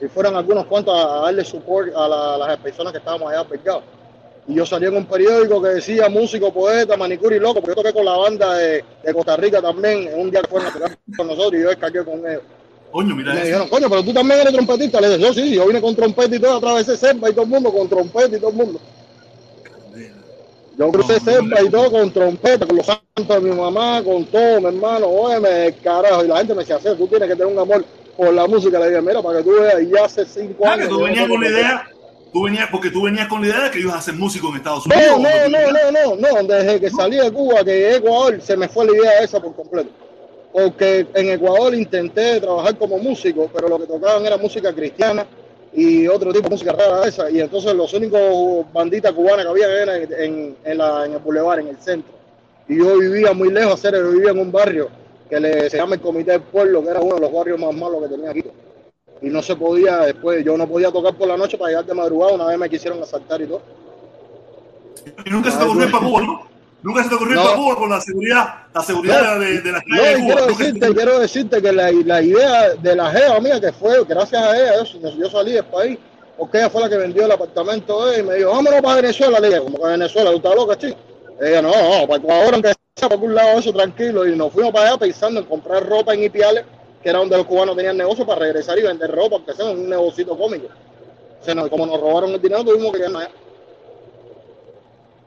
y 0.00 0.06
fueron 0.06 0.36
algunos 0.36 0.66
cuantos 0.66 0.94
a, 0.94 1.18
a 1.18 1.20
darle 1.22 1.44
support 1.44 1.94
a, 1.94 2.08
la- 2.08 2.34
a 2.34 2.38
las 2.38 2.58
personas 2.58 2.92
que 2.92 2.98
estábamos 2.98 3.30
allá 3.32 3.44
pegados. 3.44 3.84
Y 4.46 4.54
yo 4.54 4.66
salí 4.66 4.86
en 4.86 4.96
un 4.96 5.06
periódico 5.06 5.62
que 5.62 5.68
decía 5.68 6.08
músico, 6.08 6.52
poeta, 6.52 6.96
manicure 6.96 7.36
y 7.36 7.40
loco, 7.40 7.60
porque 7.60 7.70
yo 7.70 7.76
toqué 7.76 7.92
con 7.92 8.04
la 8.04 8.16
banda 8.16 8.54
de, 8.54 8.84
de 9.04 9.14
Costa 9.14 9.36
Rica 9.36 9.62
también, 9.62 10.08
en 10.08 10.20
un 10.20 10.30
día 10.30 10.40
que 10.42 10.48
fueron 10.48 10.68
a 10.68 10.72
con 11.16 11.26
nosotros 11.26 11.54
y 11.54 11.62
yo 11.62 11.68
descargué 11.68 12.04
con 12.04 12.18
ellos. 12.26 12.42
Coño, 12.90 13.12
Y 13.12 13.16
mira 13.16 13.34
me 13.34 13.44
dijeron, 13.44 13.68
coño, 13.68 13.88
pero 13.88 14.02
tú 14.02 14.12
también 14.12 14.40
eres 14.40 14.52
trompetista. 14.52 15.00
Le 15.00 15.10
dije, 15.10 15.20
yo 15.22 15.32
sí, 15.32 15.54
yo 15.54 15.66
vine 15.66 15.80
con 15.80 15.94
trompeta 15.94 16.34
y 16.34 16.40
todo, 16.40 16.56
atravesé 16.56 16.96
Selva 16.96 17.30
y 17.30 17.32
todo 17.32 17.44
el 17.44 17.50
mundo 17.50 17.72
con 17.72 17.88
trompeta 17.88 18.36
y 18.36 18.40
todo 18.40 18.50
el 18.50 18.56
mundo. 18.56 18.80
Yo 20.80 20.90
crucé 20.90 21.20
No, 21.26 21.42
no, 21.42 21.48
no. 21.60 21.62
y 21.66 21.70
todo 21.70 21.90
con 21.90 22.10
trompeta, 22.10 22.66
con 22.66 22.76
los 22.78 22.86
santos 22.86 23.28
de 23.28 23.40
mi 23.40 23.54
mamá, 23.54 24.02
con 24.02 24.24
todo, 24.24 24.60
mi 24.62 24.66
hermano, 24.68 25.06
óyeme, 25.08 25.74
carajo. 25.84 26.24
Y 26.24 26.28
la 26.28 26.38
gente 26.38 26.54
me 26.54 26.60
decía, 26.60 26.78
"César, 26.78 26.96
tú 26.96 27.06
tienes 27.06 27.28
que 27.28 27.36
tener 27.36 27.52
un 27.52 27.58
amor 27.58 27.84
por 28.16 28.32
la 28.32 28.46
música. 28.46 28.78
Le 28.78 28.88
dije, 28.88 29.02
mira, 29.02 29.20
para 29.22 29.38
que 29.38 29.44
tú 29.44 29.60
veas, 29.60 29.82
y 29.82 29.90
ya 29.90 30.06
hace 30.06 30.24
cinco 30.24 30.66
años. 30.66 30.86
que 30.88 30.94
tú 30.94 31.02
venías 31.02 31.28
con 31.28 31.40
la 31.42 31.46
trompeta". 31.48 31.60
idea, 31.60 31.88
tú 32.32 32.42
venías, 32.44 32.68
porque 32.70 32.90
tú 32.90 33.02
venías 33.02 33.28
con 33.28 33.42
la 33.42 33.48
idea 33.48 33.60
de 33.64 33.70
que 33.70 33.80
ibas 33.80 33.96
a 33.96 34.00
ser 34.00 34.14
músico 34.14 34.48
en 34.48 34.56
Estados 34.56 34.86
No, 34.86 34.94
Unidos. 34.94 35.20
no, 35.20 35.58
no, 35.60 35.70
no, 35.92 36.16
no, 36.16 36.42
no, 36.42 36.48
desde 36.48 36.80
que 36.80 36.88
salí 36.90 37.16
de 37.18 37.30
Cuba, 37.30 37.58
que 37.62 37.72
llegué 37.72 37.86
a 37.92 37.96
Ecuador, 37.96 38.40
se 38.40 38.56
me 38.56 38.66
fue 38.66 38.86
la 38.86 38.92
idea 38.96 39.18
esa 39.22 39.38
por 39.38 39.54
completo. 39.54 39.90
Porque 40.52 41.06
en 41.14 41.28
Ecuador 41.30 41.74
intenté 41.74 42.40
trabajar 42.40 42.76
como 42.78 42.96
músico, 42.98 43.50
pero 43.54 43.68
lo 43.68 43.78
que 43.78 43.86
tocaban 43.86 44.24
era 44.24 44.38
música 44.38 44.72
cristiana 44.72 45.26
y 45.72 46.08
otro 46.08 46.32
tipo 46.32 46.44
de 46.44 46.50
música 46.50 46.72
rara 46.72 47.06
esa. 47.06 47.30
Y 47.30 47.40
entonces 47.40 47.74
los 47.74 47.92
únicos 47.94 48.66
banditas 48.72 49.12
cubanas 49.12 49.44
que 49.44 49.50
había 49.50 49.82
eran 49.82 50.02
en, 50.02 50.12
en, 50.12 50.56
en 50.64 50.78
la, 50.78 51.06
en 51.06 51.12
el 51.12 51.18
bulevar, 51.18 51.60
en 51.60 51.68
el 51.68 51.76
centro. 51.78 52.12
Y 52.68 52.78
yo 52.78 52.98
vivía 52.98 53.32
muy 53.32 53.50
lejos, 53.50 53.74
hacer, 53.74 53.94
yo 53.94 54.10
vivía 54.10 54.30
en 54.30 54.38
un 54.38 54.52
barrio 54.52 54.88
que 55.28 55.38
le, 55.38 55.70
se 55.70 55.76
llama 55.76 55.94
el 55.94 56.00
Comité 56.00 56.32
del 56.32 56.42
Pueblo, 56.42 56.82
que 56.82 56.90
era 56.90 57.00
uno 57.00 57.14
de 57.14 57.20
los 57.20 57.32
barrios 57.32 57.58
más 57.58 57.74
malos 57.74 58.02
que 58.02 58.08
tenía 58.08 58.30
aquí. 58.30 58.44
Y 59.22 59.28
no 59.28 59.42
se 59.42 59.54
podía, 59.54 59.98
después 59.98 60.44
yo 60.44 60.56
no 60.56 60.66
podía 60.68 60.90
tocar 60.90 61.14
por 61.14 61.28
la 61.28 61.36
noche 61.36 61.58
para 61.58 61.70
llegar 61.70 61.86
de 61.86 61.94
madrugada, 61.94 62.32
una 62.32 62.46
vez 62.46 62.58
me 62.58 62.70
quisieron 62.70 63.02
asaltar 63.02 63.40
y 63.40 63.46
todo. 63.46 63.60
Y 65.24 65.30
nunca 65.30 65.50
se 65.50 65.58
te 65.58 65.64
ir 65.64 65.76
no. 65.76 65.90
para 65.90 66.06
Cuba, 66.06 66.20
¿no? 66.22 66.50
Nunca 66.82 67.02
se 67.02 67.08
te 67.10 67.14
ocurrió 67.14 67.36
No. 67.36 67.44
para 67.44 67.56
Cuba 67.56 67.76
con 67.76 67.90
la 67.90 68.00
seguridad, 68.00 68.54
la 68.74 68.82
seguridad 68.82 69.34
No. 69.34 69.40
de, 69.40 69.60
de 69.60 69.72
las 69.72 69.82
No, 69.86 70.02
de 70.02 70.14
Cuba. 70.14 70.24
quiero 70.24 70.40
se 70.40 70.46
decirte, 70.64 70.94
quiero 70.94 71.18
decirte 71.18 71.62
que 71.62 71.72
la, 71.72 71.92
la 71.92 72.22
idea 72.22 72.70
de 72.74 72.96
la 72.96 73.10
Gea 73.10 73.40
mía, 73.40 73.60
que 73.60 73.72
fue 73.72 74.02
gracias 74.04 74.42
a 74.42 74.56
ella, 74.56 74.84
yo, 74.84 75.10
yo 75.10 75.30
salí 75.30 75.52
del 75.52 75.64
país, 75.64 75.98
porque 76.38 76.58
ella 76.58 76.70
fue 76.70 76.80
la 76.80 76.88
que 76.88 76.96
vendió 76.96 77.24
el 77.26 77.32
apartamento 77.32 78.06
de 78.06 78.12
ella 78.14 78.20
y 78.22 78.26
me 78.26 78.34
dijo, 78.36 78.50
vámonos 78.50 78.80
para 78.80 78.96
Venezuela. 79.02 79.38
Le 79.40 79.48
dije, 79.48 79.60
como 79.60 79.78
que 79.78 79.86
Venezuela, 79.88 80.30
¿tú 80.30 80.36
estás 80.38 80.54
loca, 80.54 80.78
chico? 80.78 80.96
Ella, 81.42 81.60
no, 81.62 81.68
no, 81.70 82.06
para 82.06 82.16
Ecuador, 82.22 82.54
aunque 82.54 82.72
sea 82.96 83.08
por 83.08 83.12
algún 83.12 83.34
lado 83.34 83.58
eso, 83.58 83.72
tranquilo. 83.74 84.26
Y 84.26 84.34
nos 84.36 84.50
fuimos 84.52 84.72
para 84.72 84.88
allá 84.88 84.98
pensando 84.98 85.40
en 85.40 85.46
comprar 85.46 85.86
ropa 85.86 86.14
en 86.14 86.24
Ipiales, 86.24 86.64
que 87.02 87.10
era 87.10 87.18
donde 87.18 87.36
los 87.36 87.46
cubanos 87.46 87.76
tenían 87.76 87.96
negocio, 87.98 88.24
para 88.26 88.40
regresar 88.40 88.78
y 88.78 88.82
vender 88.82 89.10
ropa, 89.10 89.36
aunque 89.36 89.52
sea 89.52 89.66
un 89.66 89.86
negocito 89.88 90.36
cómico. 90.38 90.68
O 91.40 91.44
sea, 91.44 91.54
no, 91.54 91.68
como 91.68 91.84
nos 91.84 92.00
robaron 92.00 92.30
el 92.30 92.40
dinero, 92.40 92.64
tuvimos 92.64 92.90
que 92.92 92.98
quedarnos 92.98 93.22
allá. 93.22 93.30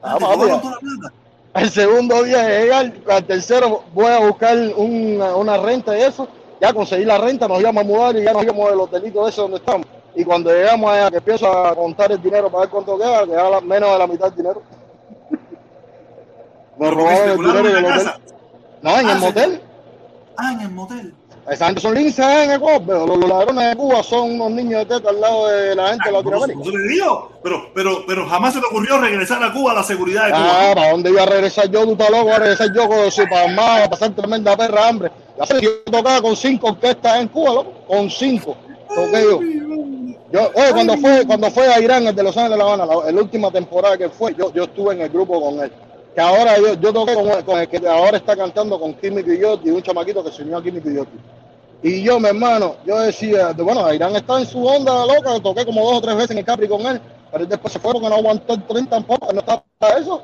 Ah, 0.02 0.18
El 1.54 1.70
segundo 1.70 2.22
día 2.24 2.42
de 2.42 2.62
llegar, 2.64 2.92
al 3.08 3.24
tercero 3.24 3.84
voy 3.92 4.06
a 4.06 4.18
buscar 4.18 4.56
una, 4.76 5.36
una 5.36 5.56
renta 5.56 5.96
y 5.96 6.02
eso. 6.02 6.26
Ya 6.60 6.72
conseguí 6.72 7.04
la 7.04 7.18
renta, 7.18 7.46
nos 7.46 7.60
íbamos 7.60 7.84
a 7.84 7.86
mudar 7.86 8.16
y 8.16 8.24
ya 8.24 8.32
nos 8.32 8.42
íbamos 8.42 8.70
del 8.70 8.80
hotelito 8.80 9.28
ese 9.28 9.40
donde 9.40 9.58
estamos. 9.58 9.86
Y 10.16 10.24
cuando 10.24 10.50
llegamos 10.52 10.90
allá, 10.90 11.10
que 11.10 11.16
empiezo 11.18 11.46
a 11.50 11.74
contar 11.74 12.10
el 12.12 12.22
dinero 12.22 12.48
para 12.50 12.62
ver 12.62 12.70
cuánto 12.70 12.96
queda, 12.96 13.24
quedaba 13.26 13.50
la- 13.50 13.60
menos 13.60 13.90
de 13.92 13.98
la 13.98 14.06
mitad 14.06 14.26
del 14.26 14.36
dinero. 14.36 14.62
Nos 16.78 16.94
robaron 16.94 17.30
el 17.30 17.36
dinero 17.36 17.62
del 17.62 17.84
hotel. 17.84 18.06
No, 18.82 18.98
en 18.98 19.06
Ah, 19.06 19.12
el 19.12 19.18
se- 19.20 19.26
motel. 19.26 19.60
Ah, 20.36 20.52
en 20.52 20.60
el 20.60 20.70
motel. 20.70 21.14
Esa 21.50 21.66
gente 21.66 21.80
son 21.82 21.94
linces 21.94 22.24
en 22.24 22.52
Ecuador, 22.52 22.82
pero 22.86 23.06
los, 23.06 23.18
los 23.18 23.28
ladrones 23.28 23.68
de 23.68 23.76
Cuba 23.76 24.02
son 24.02 24.32
unos 24.32 24.50
niños 24.52 24.80
de 24.80 24.86
teta 24.96 25.10
al 25.10 25.20
lado 25.20 25.46
de 25.48 25.74
la 25.74 25.88
gente 25.88 26.08
de 26.10 26.16
Ah, 26.16 26.20
eso- 26.20 26.30
Latinoamérica. 26.30 26.60
eso 26.62 26.78
digo. 26.88 27.32
Pero, 27.42 27.70
pero, 27.74 28.04
pero 28.06 28.26
jamás 28.28 28.54
se 28.54 28.60
te 28.60 28.66
ocurrió 28.66 28.98
regresar 28.98 29.42
a 29.44 29.52
Cuba 29.52 29.72
a 29.72 29.74
la 29.74 29.82
seguridad 29.82 30.26
de 30.26 30.32
Ah, 30.34 30.36
Cuba. 30.38 30.74
¿para 30.74 30.90
dónde 30.92 31.10
iba 31.10 31.22
a 31.22 31.26
regresar 31.26 31.68
yo? 31.70 31.84
Tú 31.84 31.96
loco, 32.10 32.32
a 32.32 32.38
regresar 32.38 32.68
yo 32.74 32.88
con 32.88 33.10
su 33.10 33.24
palmada, 33.28 33.84
a 33.84 33.90
pasar 33.90 34.10
tremenda 34.14 34.56
perra 34.56 34.88
hambre. 34.88 35.10
Ya 35.38 35.44
sé, 35.46 35.60
yo 35.60 35.70
tocaba 35.84 36.22
con 36.22 36.34
cinco 36.34 36.68
orquestas 36.68 37.20
en 37.20 37.28
Cuba, 37.28 37.52
loco, 37.54 37.72
con 37.86 38.10
cinco. 38.10 38.56
Toqué 38.88 39.22
yo. 39.22 39.40
Yo, 40.32 40.50
oye, 40.54 40.72
cuando 40.72 40.96
fue, 40.96 41.26
cuando 41.26 41.50
fue 41.50 41.68
a 41.72 41.78
Irán, 41.80 42.06
el 42.06 42.14
de 42.16 42.22
Los 42.22 42.36
Ángeles 42.36 42.58
de 42.58 42.64
La 42.64 42.72
Habana, 42.72 42.86
la, 42.86 43.12
la 43.12 43.20
última 43.20 43.50
temporada 43.50 43.96
que 43.98 44.08
fue, 44.08 44.34
yo, 44.34 44.52
yo 44.52 44.64
estuve 44.64 44.94
en 44.94 45.02
el 45.02 45.08
grupo 45.10 45.40
con 45.40 45.60
él. 45.62 45.70
Que 46.14 46.20
ahora 46.20 46.56
yo, 46.58 46.74
yo 46.74 46.92
toqué 46.92 47.14
con, 47.14 47.42
con 47.42 47.58
el 47.58 47.68
que 47.68 47.88
ahora 47.88 48.16
está 48.18 48.36
cantando 48.36 48.78
con 48.78 48.96
yo, 49.00 49.60
y 49.64 49.70
un 49.70 49.82
chamaquito 49.82 50.22
que 50.24 50.30
se 50.30 50.42
unió 50.42 50.58
a 50.58 50.62
y 50.66 50.94
yo. 50.94 51.06
Y 51.82 52.02
yo, 52.02 52.18
mi 52.18 52.28
hermano, 52.28 52.76
yo 52.86 52.98
decía, 53.00 53.52
de- 53.52 53.62
bueno, 53.62 53.92
Irán 53.92 54.14
está 54.16 54.38
en 54.38 54.46
su 54.46 54.64
onda 54.64 55.04
loca, 55.06 55.38
toqué 55.42 55.66
como 55.66 55.84
dos 55.84 55.98
o 55.98 56.00
tres 56.00 56.14
veces 56.16 56.30
en 56.30 56.38
el 56.38 56.44
Capri 56.44 56.68
con 56.68 56.80
él, 56.86 57.00
pero 57.30 57.42
él 57.44 57.48
después 57.50 57.72
se 57.72 57.78
fue 57.78 57.92
porque 57.92 58.08
no 58.08 58.14
aguantó 58.14 58.54
el 58.54 58.62
tren 58.62 58.86
tampoco, 58.86 59.32
no 59.32 59.40
está 59.40 59.62
para 59.78 59.98
eso. 59.98 60.22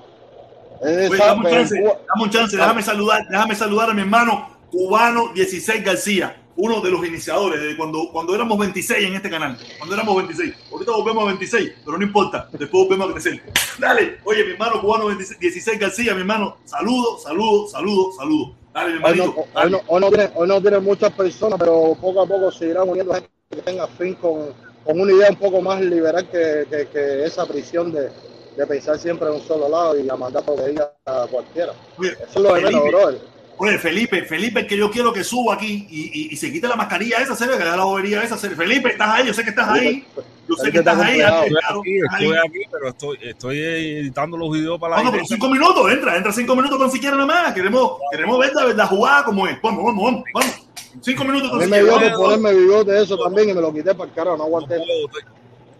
Dame 0.80 1.40
un 1.40 1.42
chance, 1.50 1.74
dame 1.82 2.22
un 2.24 2.30
chance, 2.30 2.56
déjame 2.56 2.82
saludar, 2.82 3.28
déjame 3.28 3.54
saludar 3.54 3.90
a 3.90 3.94
mi 3.94 4.00
hermano 4.00 4.48
cubano 4.70 5.32
16 5.34 5.84
García, 5.84 6.36
uno 6.60 6.80
de 6.82 6.90
los 6.90 7.06
iniciadores 7.06 7.60
de 7.60 7.76
cuando, 7.76 8.10
cuando 8.12 8.34
éramos 8.34 8.58
26 8.58 9.06
en 9.08 9.14
este 9.14 9.30
canal, 9.30 9.58
cuando 9.78 9.94
éramos 9.94 10.16
26. 10.16 10.54
Ahorita 10.70 10.92
volvemos 10.92 11.22
a 11.24 11.26
26, 11.28 11.72
pero 11.84 11.98
no 11.98 12.04
importa, 12.04 12.48
después 12.52 12.84
volvemos 12.84 13.08
a 13.08 13.12
crecer. 13.12 13.42
Dale, 13.78 14.18
oye, 14.24 14.44
mi 14.44 14.52
hermano 14.52 14.80
cubano 14.80 15.06
26 15.06 15.40
16 15.40 15.78
García, 15.78 16.14
mi 16.14 16.20
hermano, 16.20 16.58
saludo, 16.66 17.18
saludo, 17.18 17.66
saludo, 17.68 18.12
saludo. 18.12 18.54
Dale, 18.74 18.90
mi 18.90 18.96
Hoy 19.02 19.16
no, 19.16 19.24
hermanito. 19.24 19.44
hoy, 19.54 19.70
no, 19.70 19.80
hoy 19.86 20.00
no 20.00 20.08
tiene, 20.10 20.30
hoy 20.34 20.48
no 20.48 20.60
tiene 20.60 20.78
muchas 20.80 21.12
personas, 21.12 21.58
pero 21.58 21.96
poco 22.00 22.22
a 22.22 22.26
poco 22.26 22.52
se 22.52 22.66
irán 22.66 22.88
uniendo 22.88 23.14
gente 23.14 23.30
que 23.50 23.62
tenga 23.62 23.86
fin 23.86 24.14
con, 24.14 24.52
con 24.84 25.00
una 25.00 25.12
idea 25.12 25.30
un 25.30 25.36
poco 25.36 25.62
más 25.62 25.80
liberal 25.80 26.28
que, 26.28 26.66
que, 26.68 26.88
que 26.88 27.24
esa 27.24 27.46
prisión 27.46 27.90
de, 27.90 28.10
de 28.56 28.66
pensar 28.66 28.98
siempre 28.98 29.28
en 29.28 29.34
un 29.36 29.40
solo 29.42 29.68
lado 29.68 29.98
y 29.98 30.02
la 30.02 30.16
maldad 30.16 30.44
por 30.44 30.58
a 30.60 31.26
cualquiera. 31.30 31.72
Oye, 31.96 32.12
Eso 32.12 32.24
es 32.28 32.36
lo 32.36 32.54
de 32.54 32.60
menos, 32.60 32.84
brother. 32.84 33.39
Oye, 33.62 33.76
Felipe, 33.78 34.24
Felipe, 34.24 34.66
que 34.66 34.74
yo 34.74 34.90
quiero 34.90 35.12
que 35.12 35.22
suba 35.22 35.52
aquí 35.54 35.86
y, 35.90 36.00
y, 36.14 36.28
y 36.32 36.36
se 36.36 36.50
quite 36.50 36.66
la 36.66 36.76
mascarilla 36.76 37.18
esa, 37.18 37.36
serio, 37.36 37.58
que 37.58 37.64
da 37.64 37.76
la 37.76 37.84
bobería 37.84 38.22
esa, 38.22 38.38
serio. 38.38 38.56
Felipe, 38.56 38.88
estás 38.88 39.08
ahí, 39.10 39.26
yo 39.26 39.34
sé 39.34 39.44
que 39.44 39.50
estás 39.50 39.68
ahí. 39.68 40.02
Yo 40.48 40.56
sé 40.56 40.72
que 40.72 40.78
estás 40.78 40.98
ahí. 40.98 41.20
Estoy 41.20 41.50
claro, 41.50 41.80
aquí, 41.80 41.98
estoy 41.98 42.36
pero 42.72 42.88
estoy, 42.88 43.18
estoy 43.20 43.58
editando 43.58 44.38
los 44.38 44.50
videos 44.50 44.80
para 44.80 44.92
la 44.92 44.96
Vamos, 44.96 45.12
pero 45.12 45.24
cinco 45.26 45.50
minutos, 45.50 45.92
entra, 45.92 46.16
entra 46.16 46.32
cinco 46.32 46.56
minutos 46.56 46.78
con 46.78 46.90
siquiera 46.90 47.16
nada 47.16 47.26
más. 47.26 47.52
Queremos, 47.52 47.98
queremos 48.10 48.38
ver 48.38 48.54
la, 48.54 48.64
la 48.72 48.86
jugada 48.86 49.24
como 49.24 49.46
es. 49.46 49.60
Vamos, 49.60 49.84
vamos, 49.84 50.04
vamos, 50.04 50.24
vamos. 50.32 50.54
Cinco 51.02 51.24
minutos 51.24 51.50
con 51.50 51.58
mí 51.58 51.66
me 51.66 51.76
siquiera. 51.80 51.98
dio 51.98 52.10
por 52.16 52.24
ponerme 52.24 52.54
bigote 52.54 53.02
eso 53.02 53.18
también 53.18 53.50
y 53.50 53.52
me 53.52 53.60
lo 53.60 53.74
quité 53.74 53.94
para 53.94 54.08
el 54.08 54.14
carajo, 54.14 54.38
no 54.38 54.44
No 54.44 54.44
aguanté. 54.44 54.76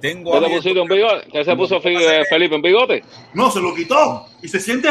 Tengo 0.00 0.32
¿Qué 0.32 0.38
te 0.38 0.44
abierto- 0.46 0.56
pusiste 0.62 0.80
un 0.80 0.88
bigote? 0.88 1.28
¿Qué 1.30 1.44
se 1.44 1.56
puso 1.56 1.80
Felipe 1.80 2.54
en 2.54 2.62
bigote? 2.62 3.04
No, 3.34 3.50
se 3.50 3.60
lo 3.60 3.74
quitó. 3.74 4.26
Y 4.42 4.48
se 4.48 4.58
siente, 4.60 4.88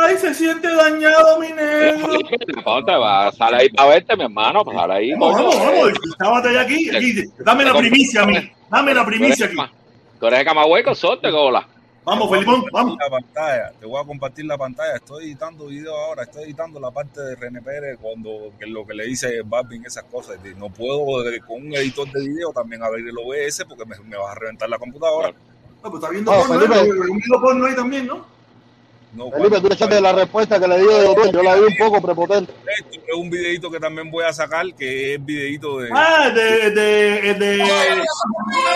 ay, 0.00 0.16
se 0.18 0.34
siente 0.34 0.72
dañado, 0.74 1.38
mi 1.38 1.52
negro. 1.52 2.08
Felipe, 2.08 2.62
Ponte, 2.64 2.92
va, 2.92 3.30
sale 3.32 3.56
ahí 3.58 3.68
para 3.70 3.90
verte, 3.90 4.16
mi 4.16 4.24
hermano, 4.24 4.64
pues 4.64 4.76
sale 4.76 4.94
ahí. 4.94 5.12
Vamos, 5.12 5.34
vamos, 5.34 5.58
vamos. 5.58 5.92
Estábate 6.10 6.48
ahí 6.48 6.56
aquí, 6.56 6.96
aquí. 6.96 7.24
Dame 7.38 7.64
la 7.64 7.74
primicia 7.74 8.22
a 8.22 8.26
mí. 8.26 8.52
Dame 8.70 8.94
la 8.94 9.04
primicia 9.06 9.46
aquí. 9.46 9.56
Tú 10.18 10.26
eres 10.26 10.38
de 10.40 10.44
Camagüey 10.44 10.84
sorte, 10.94 11.30
cola. 11.30 11.66
Vamos, 12.04 12.30
Felipón, 12.30 12.64
vamos. 12.70 12.98
La 13.00 13.08
pantalla, 13.08 13.72
te 13.80 13.86
voy 13.86 13.98
a 13.98 14.06
compartir 14.06 14.44
la 14.44 14.58
pantalla. 14.58 14.96
Estoy 14.96 15.24
editando 15.24 15.66
video 15.66 15.96
ahora, 15.96 16.24
estoy 16.24 16.44
editando 16.44 16.78
la 16.78 16.90
parte 16.90 17.18
de 17.22 17.34
René 17.34 17.62
Pérez 17.62 17.98
cuando 17.98 18.52
que 18.58 18.66
lo 18.66 18.86
que 18.86 18.92
le 18.92 19.06
dice 19.06 19.40
Barbin, 19.42 19.86
esas 19.86 20.04
cosas. 20.04 20.36
No 20.58 20.68
puedo 20.68 21.06
con 21.46 21.62
un 21.66 21.74
editor 21.74 22.10
de 22.12 22.28
video 22.28 22.52
también 22.52 22.82
abrir 22.82 23.08
el 23.08 23.16
OBS 23.16 23.64
porque 23.66 23.86
me, 23.86 23.96
me 24.06 24.18
vas 24.18 24.32
a 24.32 24.38
reventar 24.38 24.68
la 24.68 24.78
computadora. 24.78 25.32
No, 25.82 25.90
pues 25.90 25.94
está 25.94 26.10
viendo 26.10 26.30
No, 26.30 26.38
porno, 26.46 26.60
Felipe. 26.60 26.78
¿eh? 26.78 27.10
un 27.10 27.18
video 27.18 27.40
porno 27.40 27.66
ahí 27.66 27.74
también, 27.74 28.06
¿no? 28.06 28.26
No, 29.14 29.30
Felipe, 29.30 29.60
tú 29.60 29.68
echaste 29.68 30.00
la 30.00 30.12
respuesta 30.12 30.58
que 30.58 30.66
le 30.66 30.78
dio 30.80 30.90
de 30.90 31.04
doctor, 31.04 31.32
yo 31.32 31.42
la 31.42 31.54
vi 31.54 31.62
un 31.62 31.76
poco 31.78 32.02
prepotente. 32.02 32.52
Esto 32.80 33.00
es 33.06 33.14
un 33.14 33.30
videito 33.30 33.70
que 33.70 33.78
también 33.78 34.10
voy 34.10 34.24
a 34.24 34.32
sacar, 34.32 34.66
que 34.74 35.14
es 35.14 35.24
videito 35.24 35.78
de... 35.78 35.88
Ah, 35.92 36.30
de, 36.30 36.70
de, 36.70 37.34
de, 37.34 37.62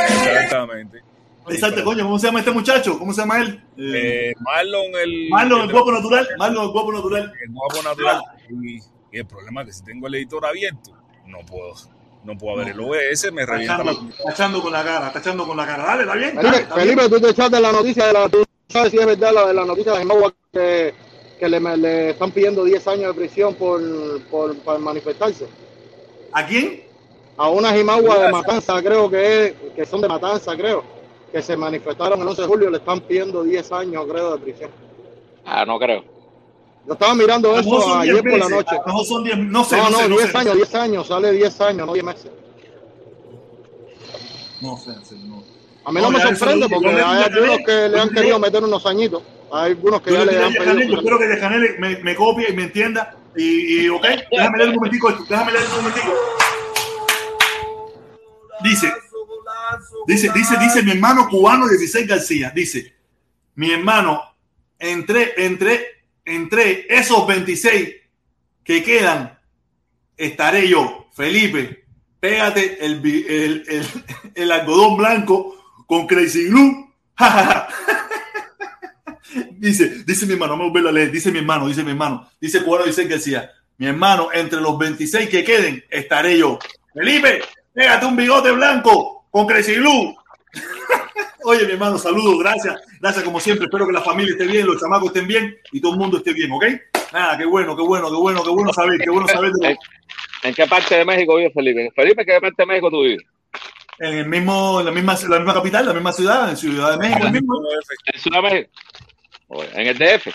Exactamente. 0.06 1.02
Exacto, 1.50 1.82
coño, 1.82 2.04
¿cómo 2.04 2.18
se 2.18 2.26
llama 2.26 2.40
este 2.40 2.50
muchacho? 2.52 2.98
¿Cómo 2.98 3.12
se 3.12 3.22
llama 3.22 3.40
él? 3.40 3.62
Eh, 3.78 4.30
Eh, 4.30 4.34
Marlon, 4.38 4.86
el... 5.02 5.28
Marlon, 5.30 5.62
el 5.62 5.72
guapo 5.72 5.92
natural. 5.92 6.28
Marlon, 6.38 6.64
el 6.64 6.70
guapo 6.70 6.92
natural. 6.92 7.32
el 7.42 7.50
guapo 7.52 7.82
natural. 7.82 8.22
Y, 8.50 8.76
y 8.76 9.18
el 9.18 9.26
problema 9.26 9.62
es 9.62 9.66
que 9.68 9.72
si 9.72 9.84
tengo 9.84 10.06
el 10.08 10.14
editor 10.16 10.44
abierto, 10.46 10.92
no 11.26 11.38
puedo. 11.46 11.74
No 12.24 12.36
puedo 12.36 12.56
ver 12.58 12.68
el 12.68 12.80
OBS, 12.80 13.32
me 13.32 13.46
revienta 13.46 13.82
la 13.82 13.94
Tachando, 14.26 14.60
con 14.60 14.72
la 14.72 14.84
cara, 14.84 15.12
tachando 15.12 15.46
con 15.46 15.56
la 15.56 15.64
cara. 15.64 15.84
Dale, 15.84 16.02
está 16.02 16.14
bien. 16.16 16.34
dale, 16.34 16.66
Felipe, 16.66 17.08
bien. 17.08 17.10
Tú 17.10 17.20
te 17.20 17.30
echaste 17.30 17.60
la 17.60 17.72
noticia 17.72 18.06
de 18.08 18.12
la. 18.12 18.28
Sabes 18.68 18.90
si 18.90 18.98
es 18.98 19.06
verdad 19.06 19.32
la 19.32 19.46
de 19.46 19.54
la 19.54 19.64
noticia 19.64 19.92
de 19.92 19.98
Jimagua 19.98 20.32
que, 20.52 20.94
que 21.38 21.48
le, 21.48 21.60
le 21.78 22.10
están 22.10 22.30
pidiendo 22.30 22.64
10 22.64 22.86
años 22.88 23.06
de 23.08 23.14
prisión 23.14 23.54
por, 23.54 23.80
por, 24.30 24.56
por 24.58 24.78
manifestarse. 24.78 25.46
¿A 26.32 26.46
quién? 26.46 26.84
A 27.36 27.48
una 27.48 27.72
Jimagua 27.72 28.18
de 28.18 28.32
Matanza, 28.32 28.82
creo 28.82 29.08
que 29.08 29.46
es, 29.46 29.54
que 29.74 29.86
son 29.86 30.00
de 30.00 30.08
Matanza, 30.08 30.56
creo, 30.56 30.82
que 31.32 31.40
se 31.40 31.56
manifestaron 31.56 32.20
el 32.20 32.28
11 32.28 32.42
de 32.42 32.48
julio, 32.48 32.70
le 32.70 32.78
están 32.78 33.00
pidiendo 33.00 33.42
10 33.42 33.72
años, 33.72 34.04
creo, 34.10 34.36
de 34.36 34.38
prisión. 34.42 34.70
Ah, 35.44 35.64
no 35.64 35.78
creo. 35.78 36.04
Yo 36.86 36.92
estaba 36.94 37.14
mirando 37.14 37.54
A 37.54 37.60
eso 37.60 37.94
ayer 37.98 38.22
10 38.22 38.32
por 38.34 38.50
la 38.50 38.56
noche. 38.56 38.76
Mejor 38.84 39.04
son 39.04 39.24
10, 39.24 39.38
no 39.38 39.64
sé, 39.64 39.76
No, 39.76 39.84
no, 39.84 39.90
no, 39.90 39.98
sé, 39.98 40.08
no 40.08 40.16
10 40.16 40.30
sé. 40.30 40.38
años, 40.38 40.54
10 40.56 40.74
años, 40.74 41.06
sale 41.06 41.32
10 41.32 41.60
años, 41.60 41.86
no 41.86 41.92
10 41.92 42.04
meses. 42.04 42.30
No 44.60 44.76
sé, 44.76 44.90
no. 45.24 45.27
A 45.88 45.90
mí 45.90 46.02
no, 46.02 46.10
No, 46.10 46.18
me 46.18 46.36
sorprende 46.36 46.68
porque 46.68 46.88
hay 46.88 47.22
algunos 47.24 47.58
que 47.64 47.88
le 47.88 47.98
han 47.98 48.10
querido 48.10 48.38
meter 48.38 48.62
unos 48.62 48.84
añitos. 48.84 49.22
Hay 49.50 49.70
algunos 49.70 50.02
que 50.02 50.10
Yo 50.10 50.18
ya 50.18 50.24
le 50.26 50.44
han 50.44 50.52
pedido. 50.52 50.80
yo 50.82 50.98
espero 50.98 51.18
que 51.18 51.28
Yacanel 51.30 51.78
me, 51.78 51.96
me 52.00 52.14
copie 52.14 52.50
y 52.50 52.52
me 52.52 52.64
entienda. 52.64 53.16
Y, 53.34 53.84
y 53.84 53.88
ok, 53.88 54.04
déjame 54.30 54.58
leer 54.58 54.68
un 54.68 54.74
momentico 54.74 55.08
esto, 55.08 55.24
déjame 55.26 55.52
leer 55.52 55.64
un 55.64 55.76
momentico. 55.76 56.14
Dice, 58.62 58.92
dice, 60.06 60.30
dice, 60.34 60.58
dice 60.58 60.82
mi 60.82 60.90
hermano 60.90 61.26
cubano 61.26 61.66
16 61.66 62.06
García, 62.06 62.52
dice, 62.54 62.94
mi 63.54 63.70
hermano, 63.70 64.20
entre, 64.78 65.42
entre, 65.42 66.02
entre 66.26 66.86
esos 66.94 67.26
26 67.26 67.96
que 68.62 68.82
quedan, 68.82 69.38
estaré 70.18 70.68
yo, 70.68 71.06
Felipe, 71.14 71.86
pégate 72.20 72.84
el, 72.84 73.00
el, 73.06 73.86
el 74.34 74.52
algodón 74.52 74.98
blanco 74.98 75.57
con 75.88 76.06
Crazy 76.06 76.44
Glue. 76.44 76.92
Dice, 79.58 80.04
dice 80.04 80.24
mi 80.24 80.34
hermano, 80.34 80.54
a 80.54 80.56
volverlo 80.56 80.88
a 80.88 80.92
leer. 80.92 81.10
Dice 81.10 81.32
mi 81.32 81.38
hermano, 81.38 81.66
dice 81.66 81.82
mi 81.82 81.90
hermano, 81.90 82.30
dice 82.40 82.62
Cubano 82.62 82.84
dice 82.84 83.04
García, 83.04 83.50
mi 83.76 83.86
hermano, 83.86 84.28
entre 84.32 84.60
los 84.60 84.78
26 84.78 85.28
que 85.28 85.44
queden, 85.44 85.84
estaré 85.90 86.38
yo. 86.38 86.58
Felipe, 86.94 87.42
pégate 87.72 88.06
un 88.06 88.16
bigote 88.16 88.52
blanco 88.52 89.26
con 89.30 89.46
Crazy 89.46 89.74
Glue. 89.74 90.16
Oye, 91.44 91.66
mi 91.66 91.72
hermano, 91.72 91.98
saludos, 91.98 92.38
gracias. 92.38 92.80
Gracias 93.00 93.24
como 93.24 93.40
siempre. 93.40 93.66
Espero 93.66 93.86
que 93.86 93.92
la 93.92 94.00
familia 94.02 94.32
esté 94.32 94.46
bien, 94.46 94.66
los 94.66 94.80
chamacos 94.80 95.08
estén 95.08 95.26
bien 95.26 95.56
y 95.72 95.80
todo 95.80 95.92
el 95.92 95.98
mundo 95.98 96.18
esté 96.18 96.32
bien, 96.32 96.50
¿ok? 96.52 96.64
Nada, 97.12 97.36
qué 97.36 97.44
bueno, 97.44 97.76
qué 97.76 97.82
bueno, 97.82 98.08
qué 98.10 98.16
bueno, 98.16 98.42
qué 98.42 98.50
bueno 98.50 98.72
saber, 98.72 98.98
qué 98.98 99.10
bueno 99.10 99.28
saber 99.28 99.52
de 99.52 99.76
¿En 100.42 100.54
qué 100.54 100.66
parte 100.66 100.94
de 100.94 101.04
México 101.04 101.36
vive 101.36 101.50
Felipe? 101.50 101.90
Felipe, 101.94 102.22
¿en 102.22 102.26
qué 102.26 102.40
parte 102.40 102.62
de 102.62 102.66
México 102.66 102.90
tú 102.90 103.02
vives? 103.02 103.24
En 104.00 104.18
el 104.18 104.28
mismo, 104.28 104.80
en 104.80 104.86
la 104.86 104.92
misma, 104.92 105.16
la 105.28 105.38
misma 105.38 105.54
capital, 105.54 105.86
la 105.86 105.94
misma 105.94 106.12
ciudad, 106.12 106.50
en 106.50 106.56
Ciudad 106.56 106.92
de 106.92 106.98
México, 106.98 107.26
el 107.26 107.32
mismo. 107.32 107.60
¿En 108.12 108.20
Ciudad 108.20 108.42
de 108.42 108.50
México? 108.50 108.70
¿En 109.74 109.86
el 109.86 109.98
DF? 109.98 110.26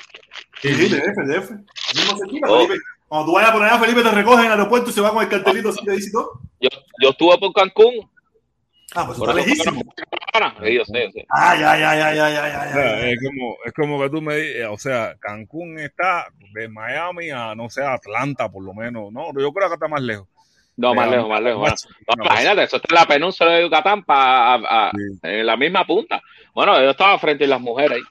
Sí, 0.62 0.74
sí, 0.74 0.90
DF, 0.90 1.28
DF. 1.28 1.52
Mismo 1.96 2.18
cerquita, 2.18 2.48
Oh. 2.50 2.68
Cuando 3.08 3.28
tú 3.28 3.36
vayas 3.36 3.52
por 3.52 3.62
allá, 3.62 3.78
Felipe 3.78 4.02
te 4.02 4.10
recoge 4.10 4.40
en 4.40 4.46
el 4.48 4.52
aeropuerto 4.54 4.90
y 4.90 4.94
se 4.94 5.02
va 5.02 5.12
con 5.12 5.22
el 5.22 5.30
cartelito 5.30 5.70
así 5.70 5.86
que 5.86 5.92
dice 5.92 6.10
todo. 6.12 6.42
Yo, 6.60 6.70
yo 7.04 7.10
estuve 7.12 7.38
por 7.38 7.54
Cancún. 7.54 8.10
Ah, 8.96 9.06
pues 9.06 9.20
Por 9.20 9.30
está 9.30 9.40
lejísimo. 9.40 9.82
Sí, 10.64 10.74
yo 10.74 10.86
sé, 10.86 11.04
yo 11.06 11.12
sé. 11.12 11.26
Ah, 11.30 11.56
ya, 11.56 11.78
ya, 11.78 11.96
ya, 11.96 12.14
ya, 12.16 12.30
ya, 12.30 12.48
ya, 12.50 12.60
O 12.60 12.66
ya, 12.66 12.74
sea, 12.74 13.00
ya. 13.02 13.08
es 13.10 13.20
como, 13.24 13.58
es 13.66 13.74
como 13.74 14.02
que 14.02 14.10
tú 14.10 14.20
me 14.22 14.36
digas, 14.36 14.70
o 14.72 14.78
sea, 14.80 15.16
Cancún 15.20 15.78
está 15.80 16.26
de 16.54 16.68
Miami 16.68 17.30
a, 17.30 17.54
no 17.54 17.70
sé, 17.70 17.84
Atlanta 17.84 18.50
por 18.50 18.64
lo 18.64 18.74
menos. 18.74 19.12
No, 19.12 19.28
yo 19.28 19.52
creo 19.54 19.68
que 19.68 19.76
está 19.76 19.88
más 19.88 20.02
lejos. 20.02 20.28
No, 20.76 20.94
más 20.96 21.10
lejos, 21.10 21.30
más 21.30 21.42
lejos. 21.42 21.88
Imagínate, 22.18 22.64
eso 22.64 22.78
está 22.78 22.88
en 22.90 22.96
la 23.02 23.06
península 23.08 23.52
de 23.52 23.64
Yucatán 23.64 24.04
pa- 24.04 24.56
a- 24.56 24.88
a- 24.88 24.92
Sí. 24.92 25.20
en 25.24 25.46
la 25.46 25.56
misma 25.58 25.86
punta. 25.86 26.22
Bueno, 26.54 26.82
yo 26.82 26.90
estaba 26.90 27.18
frente 27.20 27.46
a 27.46 27.48
las 27.48 27.62
mujeres 27.62 27.98
ahí. 27.98 28.04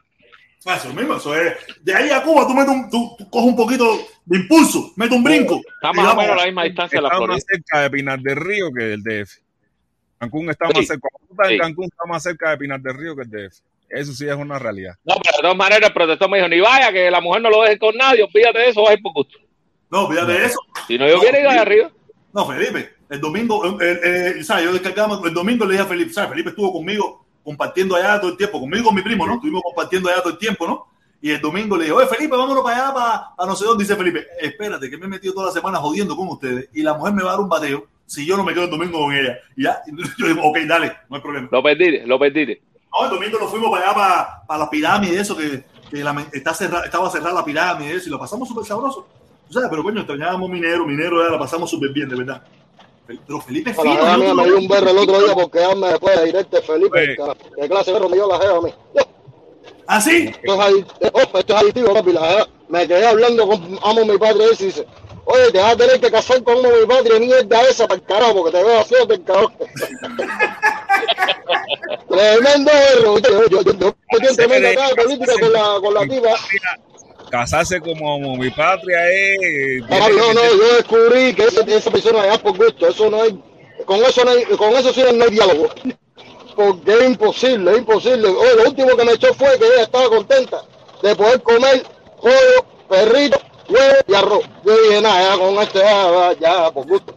Ah, 0.65 0.77
Eso 0.77 0.93
mismo, 0.95 1.17
eso 1.17 1.35
es. 1.35 1.55
De 1.81 1.93
ahí 1.93 2.09
a 2.11 2.23
Cuba 2.23 2.47
tú 2.47 2.55
metes 2.55 2.73
un, 2.73 2.89
tú, 2.89 3.17
tú 3.19 3.29
coges 3.31 3.49
un 3.49 3.57
poquito 3.57 3.99
de 4.25 4.39
impulso, 4.39 4.93
metes 4.95 5.17
un 5.17 5.25
brinco. 5.25 5.57
Está 5.75 5.93
más 5.93 6.13
o 6.13 6.17
menos 6.17 6.33
a 6.35 6.37
la 6.37 6.45
misma 6.47 6.63
distancia 6.65 6.99
de 6.99 7.03
la 7.03 7.09
Está 7.09 7.17
Florida. 7.19 7.35
más 7.35 7.45
cerca 7.49 7.81
de 7.81 7.91
Pinar 7.91 8.21
del 8.21 8.37
Río 8.37 8.67
que 8.73 8.85
del 8.85 9.03
DF. 9.03 9.39
Cancún 10.19 10.51
está 10.51 10.69
Sí. 10.69 10.73
más 10.77 10.87
cerca. 10.87 11.09
Sí. 11.49 11.59
Cancún 11.59 11.85
está 11.87 12.05
más 12.07 12.23
cerca 12.23 12.51
de 12.51 12.59
Pinar 12.59 12.81
del 12.81 12.95
Río 12.97 13.17
que 13.17 13.23
el 13.23 13.31
DF. 13.31 13.57
Eso 13.89 14.13
sí 14.13 14.29
es 14.29 14.35
una 14.37 14.57
realidad. 14.61 14.95
No, 15.05 15.17
pero 15.23 15.37
de 15.39 15.43
todas 15.43 15.57
maneras 15.57 15.89
el 15.89 15.93
protector 15.95 16.31
me 16.31 16.37
dijo, 16.39 16.49
ni 16.49 16.61
vaya, 16.61 16.93
que 16.93 17.11
la 17.11 17.21
mujer 17.21 17.43
no 17.43 17.51
lo 17.51 17.63
deje 17.63 17.79
con 17.81 17.97
nadie, 17.97 18.23
olvídate 18.23 18.59
de 18.61 18.69
eso, 18.69 18.83
vas 18.83 18.91
a 18.93 18.95
ir 18.95 19.03
por 19.03 19.13
gusto. 19.15 19.39
No, 19.91 20.09
fíjate 20.09 20.33
de 20.33 20.45
eso. 20.47 20.59
Si 20.87 20.97
no, 20.97 21.07
yo 21.09 21.15
No, 21.17 21.21
hubiera 21.21 21.41
ido 21.41 21.51
de 21.51 21.59
arriba. 21.59 21.91
No, 22.33 22.47
Felipe, 22.47 22.95
el 23.11 23.21
domingo, 23.21 23.81
eh, 23.81 24.01
eh, 24.39 24.45
¿sabes? 24.45 24.65
Yo 24.65 24.73
descargamos, 24.73 25.23
el 25.25 25.35
domingo 25.35 25.65
le 25.67 25.73
dije 25.73 25.85
a 25.85 25.87
Felipe, 25.87 26.13
¿sabes? 26.13 26.31
Felipe 26.31 26.51
estuvo 26.51 26.73
conmigo 26.73 27.25
compartiendo 27.45 27.97
allá 27.97 28.21
todo 28.21 28.31
el 28.31 28.37
tiempo, 28.37 28.61
conmigo 28.61 28.83
y 28.83 28.87
con 28.87 28.95
mi 28.95 29.03
primo, 29.03 29.27
¿no? 29.27 29.35
Estuvimos 29.35 29.63
compartiendo 29.63 30.09
allá 30.09 30.23
todo 30.23 30.33
el 30.33 30.39
tiempo, 30.39 30.67
¿no? 30.67 30.87
Y 31.21 31.31
el 31.31 31.41
domingo 31.41 31.77
le 31.77 31.85
dije, 31.85 31.93
oye, 31.95 32.07
Felipe, 32.07 32.37
vámonos 32.37 32.63
para 32.65 32.77
allá, 32.87 32.95
para, 32.95 33.37
para 33.37 33.49
no 33.51 33.55
sé 33.57 33.65
dónde. 33.65 33.85
Dice 33.85 33.97
Felipe, 33.97 34.27
espérate, 34.41 34.89
que 34.91 34.97
me 34.97 35.07
he 35.07 35.09
metido 35.09 35.35
toda 35.35 35.47
la 35.47 35.53
semana 35.53 35.79
jodiendo 35.79 36.17
con 36.17 36.29
ustedes 36.29 36.69
y 36.73 36.83
la 36.83 36.95
mujer 36.95 37.13
me 37.15 37.23
va 37.23 37.31
a 37.31 37.33
dar 37.33 37.41
un 37.43 37.49
bateo 37.49 37.87
si 38.07 38.27
yo 38.27 38.37
no 38.37 38.45
me 38.45 38.53
quedo 38.55 38.65
el 38.65 38.71
domingo 38.71 38.99
con 38.99 39.15
ella. 39.15 39.37
Y 39.57 39.65
ya, 39.65 39.81
yo 40.19 40.27
digo, 40.27 40.43
ok, 40.43 40.59
dale, 40.67 40.93
no 41.09 41.17
hay 41.17 41.23
problema. 41.23 41.49
Lo 41.51 41.63
perdiste, 41.63 42.07
lo 42.07 42.19
perdiste. 42.19 42.63
No, 42.93 43.05
el 43.05 43.11
domingo 43.11 43.39
nos 43.39 43.51
fuimos 43.51 43.71
para 43.71 43.85
allá, 43.85 43.95
para, 43.95 44.43
para 44.47 44.59
la 44.65 44.71
pirámide, 44.71 45.19
eso, 45.21 45.37
que, 45.37 45.65
que 45.91 46.03
la- 46.03 46.27
está 46.33 46.55
cerrada, 46.55 46.85
estaba 46.87 47.09
cerrada 47.11 47.35
la 47.35 47.45
pirámide, 47.45 47.93
eso, 47.95 48.09
y 48.09 48.11
lo 48.11 48.19
pasamos 48.19 48.49
súper 48.49 48.65
sabroso. 48.65 49.07
Tú 49.53 49.59
sabes, 49.59 49.69
pero 49.69 49.83
coño, 49.83 49.99
extrañábamos 49.99 50.49
minero, 50.49 50.87
minero, 50.87 51.23
ya 51.23 51.31
la 51.31 51.39
pasamos 51.39 51.69
súper 51.69 51.91
bien, 51.91 52.09
de 52.09 52.17
verdad. 52.17 52.43
Pero 53.07 53.39
Felipe 53.43 53.71
es 53.71 53.77
La 53.77 53.83
fino, 53.83 53.97
jeva 53.97 54.17
yo 54.17 54.35
me 54.35 54.45
dio 54.45 54.57
un 54.57 54.67
berro 54.67 54.89
el 54.89 54.97
otro 54.97 55.23
día 55.23 55.35
por 55.35 55.51
quedarme 55.51 55.89
después 55.89 56.19
de 56.19 56.25
directo 56.25 56.63
Felipe. 56.63 57.17
¿Qué 57.61 57.69
clase 57.69 57.91
de 57.91 57.93
berro 57.93 58.09
me 58.09 58.17
dio 58.17 58.27
la 58.27 58.39
jeva 58.39 58.57
a 58.57 58.61
mí? 58.63 58.71
¿Ah, 59.87 60.01
sí? 60.01 60.33
Esto 60.43 60.63
es, 60.69 60.77
eh, 61.01 61.13
esto 61.35 61.57
adictivo, 61.57 61.93
papi. 61.93 62.13
La 62.13 62.21
jeva. 62.23 62.49
Me 62.71 62.89
quedé 62.89 63.07
hablando 63.07 63.47
con 63.47 63.79
amo 63.83 64.07
mi 64.07 64.17
padre 64.17 64.47
ese 64.53 64.63
y 64.63 64.67
dice, 64.69 64.87
oye, 65.27 65.53
te 65.53 65.59
vas 65.59 65.75
a 65.75 65.77
tener 65.77 66.01
que 66.01 66.11
casar 66.11 66.43
con 66.43 66.57
amo 66.57 66.69
mi 66.75 66.87
padre, 66.87 67.21
mierda 67.21 67.61
esa 67.69 67.87
para 67.87 68.01
el 68.01 68.07
carajo, 68.07 68.35
porque 68.37 68.57
te 68.57 68.65
veo 68.65 68.81
así 68.81 68.95
del 69.07 69.23
carajo. 69.23 69.53
Tremendo 72.09 72.71
berro. 72.73 73.19
Yo, 73.19 73.49
yo, 73.49 73.63
yo, 73.63 73.73
yo 73.73 73.95
metí 74.13 74.29
en 74.29 74.37
tremenda 74.37 74.75
cara 74.75 74.95
política 74.95 75.35
con 75.39 75.53
la, 75.53 75.79
con 75.83 75.93
la 75.93 76.01
tipa. 76.09 76.31
Casarse 77.33 77.81
como 77.81 78.37
mi 78.37 78.51
patria 78.51 79.11
es. 79.11 79.83
Papi, 79.89 80.13
no, 80.19 80.35
no, 80.35 80.43
yo 80.43 80.77
descubrí 80.77 81.33
que 81.33 81.45
esa 81.45 81.91
persona 81.91 82.27
es 82.27 82.39
por 82.41 82.55
gusto, 82.59 82.87
eso 82.87 83.09
no 83.09 83.23
hay, 83.23 83.43
con 83.87 84.05
eso 84.05 84.23
no 84.23 84.33
hay, 84.33 84.45
con 84.45 84.77
eso 84.77 84.93
sí 84.93 85.03
no 85.15 85.25
hay 85.25 85.31
diálogo. 85.31 85.71
Porque 86.55 86.93
es 86.93 87.05
imposible, 87.05 87.73
es 87.73 87.79
imposible. 87.79 88.29
Oye, 88.29 88.55
lo 88.57 88.69
último 88.69 88.95
que 88.99 89.05
me 89.07 89.13
echó 89.13 89.33
fue 89.33 89.59
que 89.59 89.65
ella 89.65 89.85
estaba 89.85 90.11
contenta 90.11 90.59
de 91.03 91.17
poder 91.17 91.41
comer 91.41 91.83
pollo, 92.21 92.67
perrito 92.91 93.41
huevo 93.67 93.97
y 94.07 94.15
arroz. 94.15 94.45
Yo 94.67 94.83
dije, 94.83 95.01
nada, 95.01 95.31
ya 95.31 95.39
con 95.39 95.63
este, 95.63 95.79
ya, 95.79 96.33
ya, 96.39 96.71
por 96.71 96.87
gusto, 96.87 97.15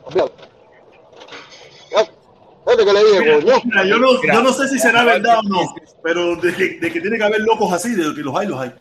fíjate 2.65 2.85
que 2.85 2.93
le 2.93 3.03
dije, 3.03 3.19
Mira, 3.19 3.35
coño. 3.35 3.61
mira, 3.65 3.85
yo, 3.85 3.97
no, 3.97 4.23
yo 4.23 4.41
no 4.41 4.53
sé 4.53 4.69
si 4.69 4.79
será 4.79 5.03
verdad 5.03 5.39
o 5.39 5.43
no, 5.43 5.75
pero 6.01 6.37
de 6.37 6.55
que, 6.55 6.79
de 6.79 6.89
que 6.89 7.01
tiene 7.01 7.17
que 7.17 7.23
haber 7.25 7.41
locos 7.41 7.73
así, 7.73 7.93
de 7.93 8.15
que 8.15 8.21
los 8.21 8.33
hay, 8.33 8.47
los 8.47 8.61
hay. 8.61 8.71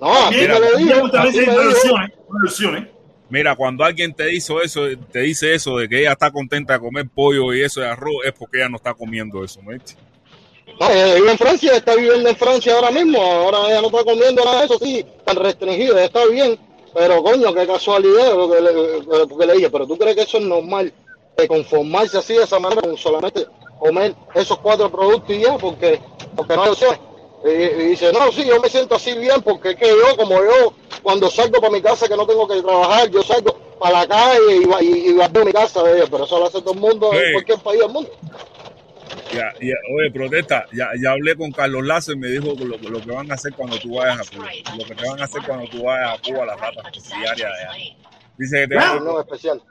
No, 0.00 0.30
Mira, 0.30 0.58
me 0.58 0.66
hay 0.66 0.84
me 0.84 1.30
dije. 1.30 1.46
versiones, 1.46 2.10
versiones. 2.42 2.88
Mira, 3.28 3.54
cuando 3.54 3.84
alguien 3.84 4.12
te 4.12 4.26
dice 4.26 4.52
eso, 4.64 4.82
te 5.12 5.20
dice 5.20 5.54
eso 5.54 5.76
de 5.76 5.88
que 5.88 6.00
ella 6.00 6.12
está 6.12 6.32
contenta 6.32 6.72
de 6.72 6.80
comer 6.80 7.06
pollo 7.14 7.52
y 7.54 7.62
eso 7.62 7.80
de 7.80 7.86
arroz, 7.86 8.24
es 8.24 8.32
porque 8.32 8.58
ella 8.58 8.68
no 8.68 8.76
está 8.76 8.92
comiendo 8.94 9.44
eso, 9.44 9.60
¿me 9.62 9.74
entiendes? 9.74 10.04
No, 10.80 10.90
ella 10.90 11.14
vive 11.14 11.30
en 11.30 11.38
Francia, 11.38 11.76
está 11.76 11.94
viviendo 11.94 12.28
en 12.28 12.36
Francia 12.36 12.74
ahora 12.74 12.90
mismo. 12.90 13.22
Ahora 13.22 13.58
ella 13.68 13.82
no 13.82 13.88
está 13.88 14.02
comiendo 14.02 14.44
nada 14.44 14.60
de 14.60 14.64
eso, 14.64 14.78
sí, 14.78 15.04
tan 15.24 15.36
restringido, 15.36 15.98
está 15.98 16.26
bien. 16.26 16.58
Pero 16.94 17.22
coño, 17.22 17.54
qué 17.54 17.66
casualidad, 17.66 18.32
lo 18.34 18.60
le, 18.60 19.26
porque 19.26 19.46
le 19.46 19.54
dije, 19.54 19.70
pero 19.70 19.86
tú 19.86 19.96
crees 19.96 20.16
que 20.16 20.22
eso 20.22 20.38
es 20.38 20.44
normal, 20.44 20.92
de 21.36 21.46
conformarse 21.46 22.18
así 22.18 22.34
de 22.34 22.44
esa 22.44 22.58
manera, 22.58 22.82
con 22.82 22.96
solamente 22.96 23.46
comer 23.78 24.14
esos 24.34 24.58
cuatro 24.58 24.90
productos 24.90 25.36
y 25.36 25.40
ya, 25.40 25.56
porque, 25.56 26.00
porque 26.34 26.56
no 26.56 26.64
hay 26.64 26.70
opciones. 26.70 26.98
Y, 27.44 27.48
y 27.48 27.86
dice, 27.90 28.12
no, 28.12 28.30
sí, 28.32 28.44
yo 28.46 28.60
me 28.60 28.68
siento 28.68 28.96
así 28.96 29.16
bien, 29.16 29.40
porque 29.42 29.70
es 29.70 29.76
que 29.76 29.88
yo, 29.88 30.16
como 30.16 30.34
yo, 30.42 30.74
cuando 31.02 31.30
salgo 31.30 31.58
para 31.60 31.72
mi 31.72 31.80
casa 31.80 32.06
que 32.06 32.16
no 32.16 32.26
tengo 32.26 32.46
que 32.46 32.60
trabajar, 32.60 33.10
yo 33.10 33.22
salgo 33.22 33.58
para 33.78 34.00
la 34.00 34.06
calle 34.06 34.56
y, 34.56 34.64
va- 34.66 34.82
y, 34.82 34.88
y 35.08 35.12
guardo 35.14 35.44
mi 35.44 35.52
casa 35.52 35.82
de 35.82 35.96
ella, 35.98 36.06
pero 36.10 36.24
eso 36.24 36.38
lo 36.38 36.46
hace 36.46 36.60
todo 36.60 36.74
el 36.74 36.80
mundo 36.80 37.10
en 37.14 37.32
cualquier 37.32 37.58
país 37.60 37.80
del 37.80 37.88
mundo. 37.90 38.10
Ya, 39.32 39.52
ya, 39.60 39.74
oye, 39.96 40.10
protesta, 40.12 40.66
ya, 40.72 40.88
ya 41.00 41.12
hablé 41.12 41.36
con 41.36 41.52
Carlos 41.52 41.86
Lazo 41.86 42.12
y 42.12 42.16
me 42.18 42.28
dijo 42.28 42.54
lo, 42.58 42.76
lo 42.76 43.00
que 43.04 43.12
van 43.12 43.30
a 43.30 43.34
hacer 43.34 43.54
cuando 43.54 43.78
tú 43.78 43.94
vayas 43.94 44.20
a 44.20 44.30
Cuba. 44.36 44.50
Lo 44.76 44.84
que 44.84 44.94
te 44.96 45.08
van 45.08 45.20
a 45.20 45.24
hacer 45.24 45.42
cuando 45.46 45.66
tú 45.70 45.84
vayas 45.84 46.18
a 46.18 46.22
Cuba, 46.22 46.46
las 46.46 46.60
ratas 46.60 46.84
diarias 47.16 47.36
de 47.36 47.44
allá. 47.64 47.72
Dice 48.36 48.56
que 48.62 48.68
te 48.68 48.74
van- 48.74 49.04
No, 49.04 49.20
especial. 49.20 49.62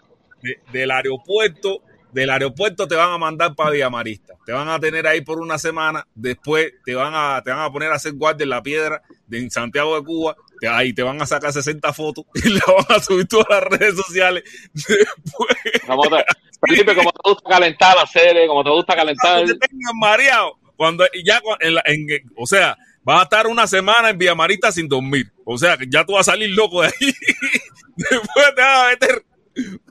de- 0.42 0.60
del 0.72 0.92
aeropuerto, 0.92 1.82
del 2.12 2.30
aeropuerto 2.30 2.88
te 2.88 2.96
van 2.96 3.12
a 3.12 3.18
mandar 3.18 3.56
para 3.56 3.72
Villamarista. 3.72 4.34
Te 4.46 4.52
van 4.52 4.68
a 4.70 4.80
tener 4.80 5.06
ahí 5.08 5.22
por 5.22 5.40
una 5.40 5.58
semana. 5.60 6.08
Después 6.16 6.72
te 6.86 6.96
van 6.96 7.14
a, 7.16 7.42
te 7.44 7.52
van 7.52 7.60
a 7.62 7.72
poner 7.72 7.92
a 7.92 7.96
hacer 7.96 8.14
guardia 8.14 8.44
en 8.44 8.50
la 8.50 8.64
piedra 8.64 9.02
de 9.28 9.40
en 9.40 9.52
Santiago 9.52 9.96
de 10.00 10.04
Cuba. 10.06 10.36
Te- 10.60 10.68
ahí 10.68 10.92
te 10.94 11.04
van 11.04 11.22
a 11.22 11.26
sacar 11.26 11.54
60 11.54 11.94
fotos 11.94 12.26
y 12.34 12.50
la 12.50 12.62
van 12.68 12.98
a 12.98 13.02
subir 13.02 13.28
todas 13.28 13.48
las 13.50 13.64
redes 13.64 13.96
sociales. 13.96 14.44
Después, 14.74 15.56
Como 15.86 16.04
te- 16.10 16.26
Felipe, 16.68 16.94
como 16.96 17.12
te 17.12 17.30
gusta 17.30 17.50
calentar 17.50 17.96
la 17.96 18.06
serie, 18.06 18.48
como 18.48 18.64
te 18.64 18.70
gusta 18.70 18.96
calentar. 18.96 19.38
cuando 19.38 19.54
te 19.58 19.68
tengan 19.68 19.98
mareado. 20.00 20.60
Cuando 20.76 21.06
ya, 21.24 21.40
cu- 21.42 21.56
en 21.60 21.76
la- 21.76 21.84
en- 21.86 22.08
o 22.36 22.46
sea, 22.46 22.76
vas 23.04 23.20
a 23.20 23.24
estar 23.24 23.48
una 23.48 23.68
semana 23.68 24.10
en 24.10 24.18
Villamarista 24.18 24.72
sin 24.72 24.88
dormir. 24.90 25.32
O 25.46 25.58
sea, 25.58 25.78
que 25.78 25.86
ya 25.90 26.06
tú 26.06 26.14
vas 26.14 26.28
a 26.28 26.32
salir 26.32 26.50
loco 26.52 26.82
de 26.82 26.88
ahí. 26.88 27.14
Después 27.96 28.56
te 28.56 28.62
vas 28.62 28.86
a 28.86 28.90
meter 28.90 29.26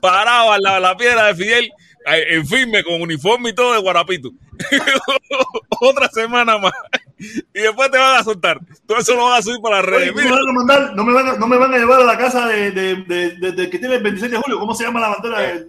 parado 0.01 0.57
lado 0.57 0.75
de 0.75 0.81
la 0.81 0.97
piedra 0.97 1.25
de 1.27 1.35
Fidel, 1.35 1.71
en 2.17 2.47
firme, 2.47 2.83
con 2.83 3.01
uniforme 3.01 3.49
y 3.49 3.53
todo 3.55 3.73
de 3.73 3.79
Guarapito. 3.79 4.31
Otra 5.81 6.09
semana 6.09 6.57
más. 6.57 6.73
Y 7.17 7.59
después 7.61 7.91
te 7.91 7.97
van 7.97 8.17
a 8.19 8.23
soltar. 8.23 8.59
Todo 8.85 8.97
eso 8.99 9.15
lo 9.15 9.25
van 9.25 9.39
a 9.39 9.41
subir 9.41 9.59
para 9.61 9.77
las 9.77 9.85
redes. 9.85 10.11
¿cómo 10.11 10.23
me 10.23 10.31
van 10.31 10.49
a 10.49 10.53
mandar? 10.53 10.95
No 10.95 11.03
me 11.03 11.13
van 11.13 11.27
a, 11.27 11.33
no 11.33 11.47
me 11.47 11.57
van 11.57 11.73
a 11.73 11.77
llevar 11.77 12.01
a 12.01 12.05
la 12.05 12.17
casa 12.17 12.47
de, 12.47 12.71
de, 12.71 12.95
de, 13.03 13.29
de- 13.37 13.51
de- 13.51 13.69
que 13.69 13.79
tiene 13.79 13.95
el 13.95 14.03
26 14.03 14.31
de 14.31 14.37
julio. 14.37 14.59
¿Cómo 14.59 14.73
se 14.73 14.83
llama 14.85 14.99
la 15.01 15.09
bandera? 15.09 15.39
de- 15.41 15.67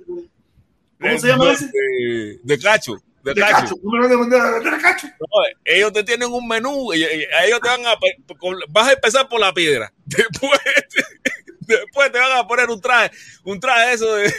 ¿Cómo 1.01 1.19
se 1.19 1.27
llama 1.29 1.53
ese? 1.53 1.71
de- 2.43 2.59
cacho. 2.59 2.97
De, 3.23 3.35
De 3.35 3.41
cacho. 3.41 3.55
cacho. 3.57 3.75
¿Cómo 3.83 3.97
me 3.97 4.01
van 4.07 4.13
a 4.13 4.19
mandar 4.19 4.41
a 4.41 4.45
la 4.45 4.51
bandera 4.53 4.77
de 4.77 4.83
cacho? 4.83 5.07
No, 5.07 5.27
ellos 5.65 5.93
te 5.93 6.05
tienen 6.05 6.33
un 6.33 6.47
menú, 6.49 6.93
a 6.93 6.95
ellos 6.97 7.61
te 7.61 7.69
van 7.69 7.87
a, 7.87 7.95
vas 8.69 8.89
a 8.89 8.93
empezar 8.93 9.29
por 9.29 9.41
la 9.41 9.53
piedra, 9.53 9.93
después, 10.07 10.59
después 11.61 12.13
te 12.13 12.19
van 12.19 12.39
a 12.39 12.47
poner 12.49 12.71
un 12.71 12.81
traje, 12.81 13.11
un 13.45 13.61
traje 13.61 13.89
de 13.89 13.93
eso 13.95 14.15
de, 14.15 14.33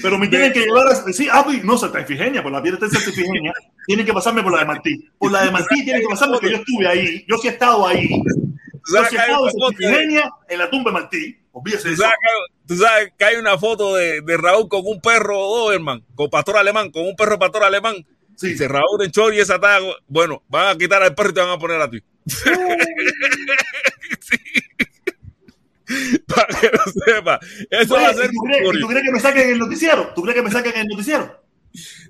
Pero 0.00 0.16
me 0.18 0.28
tienen 0.28 0.52
que 0.52 0.60
llevar 0.60 0.86
a. 0.88 0.94
Sí, 1.12 1.28
ah, 1.30 1.42
pues, 1.44 1.62
no, 1.64 1.76
Santa 1.76 2.00
Ifigenia, 2.00 2.42
por 2.42 2.50
la 2.52 2.62
piedra 2.62 2.76
está 2.76 2.86
en 2.86 2.92
Santa 2.92 3.10
Ifigenia. 3.20 3.52
Tienen 3.86 4.06
que 4.06 4.12
pasarme 4.12 4.42
por 4.42 4.52
la 4.52 4.60
de 4.60 4.64
Martí. 4.64 5.10
Por 5.18 5.32
la 5.32 5.44
de 5.44 5.50
Martí 5.50 5.84
tienen 5.84 6.02
que 6.02 6.08
pasarme 6.08 6.34
porque 6.36 6.50
yo 6.52 6.56
estuve 6.58 6.86
ahí. 6.86 7.24
Yo 7.28 7.36
sí 7.38 7.48
he 7.48 7.50
estado 7.50 7.86
ahí. 7.86 8.08
tú 8.08 8.22
Yo 8.86 8.94
sabes 8.94 9.10
sí 9.10 9.16
que 9.16 9.20
he 9.20 9.24
hay 9.24 9.30
estado 9.30 9.42
una 9.42 9.50
en 9.50 9.58
Santa 9.60 9.88
de- 9.88 10.30
en 10.54 10.58
la 10.58 10.70
tumba 10.70 10.90
de 10.92 10.94
Martí. 11.00 11.36
Olvídese 11.50 11.88
de 11.90 11.96
tú 11.96 12.02
eso. 12.02 12.02
sabes 12.04 12.16
que- 12.20 12.52
tú 12.68 12.76
sabes 12.76 13.12
que 13.18 13.24
hay 13.24 13.36
una 13.36 13.58
foto 13.58 13.96
de, 13.96 14.20
de 14.22 14.36
Raúl 14.36 14.68
con 14.68 14.82
un 14.86 15.00
perro 15.00 15.36
Doberman, 15.36 16.04
con 16.14 16.30
pastor 16.30 16.56
alemán, 16.58 16.90
con 16.90 17.04
un 17.06 17.16
perro 17.16 17.38
pastor 17.38 17.64
alemán, 17.64 17.96
Sí. 18.36 18.50
dice 18.50 18.68
Raúl 18.68 19.02
en 19.04 19.10
short 19.10 19.34
y 19.34 19.40
esa 19.40 19.58
talla, 19.60 19.84
bueno, 20.06 20.42
van 20.48 20.68
a 20.68 20.78
quitar 20.78 21.02
al 21.02 21.14
perro 21.14 21.30
y 21.30 21.34
te 21.34 21.40
van 21.40 21.50
a 21.50 21.58
poner 21.58 21.80
a 21.82 21.90
ti. 21.90 22.02
Sí. 24.20 24.36
Para 26.34 26.46
que 26.60 26.70
lo 26.70 27.04
sepa. 27.06 27.40
Eso 27.70 27.94
Oye, 27.94 28.04
va 28.04 28.10
a 28.10 28.14
ser 28.14 28.30
¿y 28.32 28.36
¿tú, 28.36 28.42
crees, 28.44 28.80
tú 28.80 28.86
crees 28.86 29.04
que 29.04 29.12
me 29.12 29.20
saquen 29.20 29.48
el 29.50 29.58
noticiero? 29.58 30.12
¿Tú 30.14 30.22
crees 30.22 30.36
que 30.36 30.42
me 30.42 30.50
saquen 30.50 30.72
el 30.76 30.86
noticiero? 30.88 31.40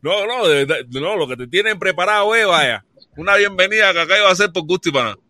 No, 0.03 0.27
no, 0.27 0.47
de 0.49 0.65
verdad, 0.65 0.85
no, 0.91 1.17
lo 1.17 1.29
que 1.29 1.37
te 1.37 1.47
tienen 1.47 1.79
preparado 1.79 2.35
es, 2.35 2.47
vaya, 2.47 2.85
una 3.17 3.37
bienvenida 3.37 3.93
que 3.93 4.01
acá 4.01 4.19
iba 4.19 4.29
a 4.29 4.33
hacer 4.33 4.51
por 4.53 4.67
gusto 4.67 4.89
y 4.89 4.93
para. 4.93 5.17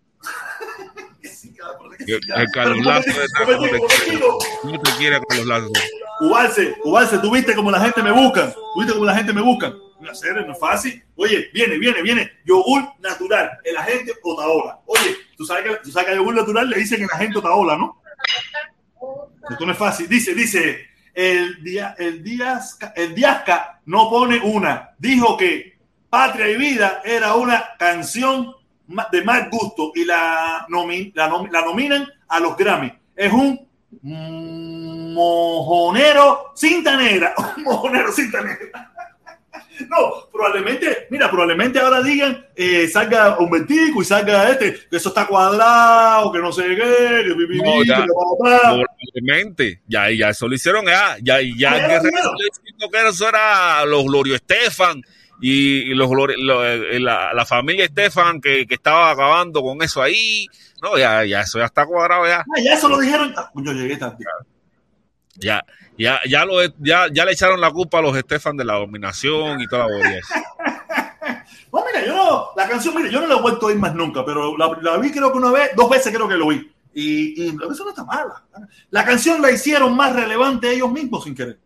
El, 2.01 2.15
el 2.15 2.47
Carlos 2.53 2.85
Lazo 2.85 3.11
de 3.13 3.25
esta- 3.25 3.45
no 3.45 3.61
te 3.61 3.69
quiere, 4.05 4.21
no 4.65 4.81
te 4.81 4.91
quiere 4.99 5.21
Carlos 5.29 5.47
Lazo. 5.47 5.71
Ubalse, 6.21 6.75
Ubalse, 6.85 7.19
tú 7.19 7.31
viste 7.31 7.55
cómo 7.55 7.71
la 7.71 7.81
gente 7.81 8.03
me 8.03 8.11
busca. 8.11 8.53
Tú 8.53 8.81
viste 8.81 8.93
cómo 8.93 9.05
la 9.05 9.15
gente 9.15 9.33
me 9.33 9.41
busca. 9.41 9.73
Una 10.01 10.15
serie, 10.15 10.45
no 10.45 10.53
es 10.53 10.59
fácil. 10.59 11.01
Oye, 11.15 11.49
viene, 11.55 11.79
viene, 11.79 12.03
viene. 12.03 12.33
Yogur 12.45 12.83
natural, 12.99 13.51
el 13.63 13.77
agente 13.77 14.15
Otaola. 14.25 14.81
Oye, 14.87 15.17
tú 15.37 15.45
sabes 15.45 15.65
que, 15.65 15.77
tú 15.85 15.93
sabes 15.93 16.07
que 16.09 16.13
a 16.15 16.17
yogur 16.17 16.35
natural 16.35 16.69
le 16.69 16.79
dicen 16.79 17.01
el 17.03 17.09
agente 17.13 17.39
Otaola, 17.39 17.77
¿no? 17.77 18.02
Esto 19.51 19.67
no 19.67 19.73
es 19.73 19.79
fácil. 19.79 20.09
Dice, 20.09 20.35
dice, 20.35 20.87
el, 21.15 21.63
día, 21.63 21.95
el, 21.99 22.23
Diasca, 22.23 22.93
el 22.97 23.15
Diasca 23.15 23.81
no 23.87 24.09
pone 24.09 24.39
una. 24.41 24.91
Dijo 24.99 25.37
que 25.37 25.79
Patria 26.09 26.49
y 26.49 26.57
Vida 26.57 27.01
era 27.05 27.35
una 27.35 27.71
canción 27.79 28.55
de 29.11 29.23
mal 29.25 29.49
gusto 29.51 29.93
y 29.95 30.05
la, 30.05 30.67
nomi- 30.69 31.13
la, 31.15 31.29
nom- 31.31 31.51
la 31.51 31.63
nominan 31.63 32.07
a 32.29 32.41
los 32.41 32.57
Grammy. 32.57 32.93
Es 33.17 33.33
un 33.33 33.67
mojonero 35.15 36.53
cinta 36.55 36.97
negra. 36.97 37.35
Un 37.57 37.63
mojonero 37.65 38.13
cinta 38.13 38.41
negra. 38.43 38.92
No, 39.89 40.29
probablemente, 40.33 41.07
mira, 41.11 41.31
probablemente 41.31 41.79
ahora 41.81 42.03
digan, 42.03 42.47
eh, 42.55 42.87
salga 42.89 43.39
un 43.39 43.51
vertico 43.51 44.03
y 44.03 44.05
salga 44.05 44.51
este, 44.51 44.75
que 44.91 44.97
eso 44.97 45.09
está 45.09 45.27
cuadrado, 45.27 46.31
que 46.33 46.39
no 46.39 46.53
sé 46.53 46.63
qué, 46.69 47.25
que 47.27 47.35
pipi, 47.35 47.59
No, 47.63 47.83
ya. 47.85 48.03
que. 48.03 48.07
Probablemente, 48.39 49.81
ya, 49.87 50.11
ya 50.11 50.29
eso 50.31 50.49
lo 50.49 50.55
hicieron, 50.55 50.85
ya, 50.87 51.17
ya, 51.23 51.41
ya, 51.41 51.57
Ya, 51.57 51.89
que 51.89 51.95
diciendo 52.09 52.89
que 52.93 53.09
eso 53.09 53.29
era 53.29 53.85
los 53.87 54.05
Glorio 54.05 54.35
Estefan 54.35 55.03
y, 55.41 55.87
los 55.95 56.09
lo- 56.11 56.65
eh, 56.65 57.01
la, 57.01 57.33
la 57.35 57.45
familia 57.47 57.85
Estefan 57.85 58.41
que, 58.41 58.67
que 58.67 58.75
estaba 58.75 59.11
acabando 59.11 59.63
con 59.63 59.83
eso 59.83 60.01
ahí. 60.03 60.47
No, 60.81 60.97
ya, 60.99 61.25
ya, 61.25 61.41
eso 61.43 61.59
ya 61.59 61.65
está 61.67 61.87
cuadrado, 61.87 62.27
ya. 62.27 62.41
Ah, 62.41 62.61
ya 62.63 62.75
eso 62.75 62.89
lo 62.89 62.99
dijeron. 62.99 63.33
Ah, 63.37 63.51
Yo 63.55 63.73
llegué 63.73 63.97
tarde. 63.97 64.17
Ya, 65.37 65.65
ya, 65.99 66.21
ya, 66.29 66.45
lo, 66.45 66.63
ya, 66.79 67.07
ya 67.13 67.25
le 67.25 67.33
echaron 67.33 67.61
la 67.61 67.71
culpa 67.71 67.99
a 67.99 68.03
los 68.03 68.17
Estefan 68.17 68.57
de 68.57 68.65
la 68.65 68.75
dominación 68.75 69.61
y 69.61 69.67
toda 69.67 69.89
la 69.89 70.17
esa. 70.17 70.43
No, 71.73 71.83
mira, 71.87 72.05
yo 72.05 72.15
no, 72.15 72.49
la 72.55 72.69
canción, 72.69 72.95
mira, 72.95 73.09
yo 73.09 73.21
no 73.23 73.27
la 73.27 73.37
he 73.37 73.41
vuelto 73.41 73.65
a 73.65 73.69
oír 73.71 73.79
más 73.79 73.95
nunca, 73.95 74.23
pero 74.27 74.59
la, 74.59 74.77
la 74.83 74.99
vi 74.99 75.11
creo 75.11 75.33
que 75.33 75.39
una 75.39 75.51
vez, 75.51 75.71
dos 75.75 75.89
veces 75.89 76.15
creo 76.15 76.29
que 76.29 76.37
lo 76.37 76.49
vi. 76.49 76.71
Y, 76.93 77.45
y 77.45 77.49
eso 77.49 77.85
no 77.85 77.91
está 77.91 78.05
mala. 78.05 78.45
La 78.91 79.07
canción 79.07 79.41
la 79.41 79.51
hicieron 79.51 79.97
más 79.97 80.15
relevante 80.15 80.71
ellos 80.71 80.93
mismos 80.93 81.25
sin 81.25 81.35
querer. 81.35 81.59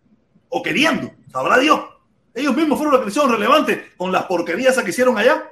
O 0.49 0.63
queriendo, 0.63 1.11
sabrá 1.33 1.59
Dios. 1.59 1.81
Ellos 2.35 2.55
mismos 2.55 2.79
fueron 2.79 2.95
los 2.95 3.03
que 3.03 3.09
hicieron 3.09 3.33
relevante 3.33 3.93
con 3.97 4.13
las 4.13 4.27
porquerías 4.27 4.73
esas 4.73 4.85
que 4.85 4.91
hicieron 4.91 5.19
allá. 5.19 5.43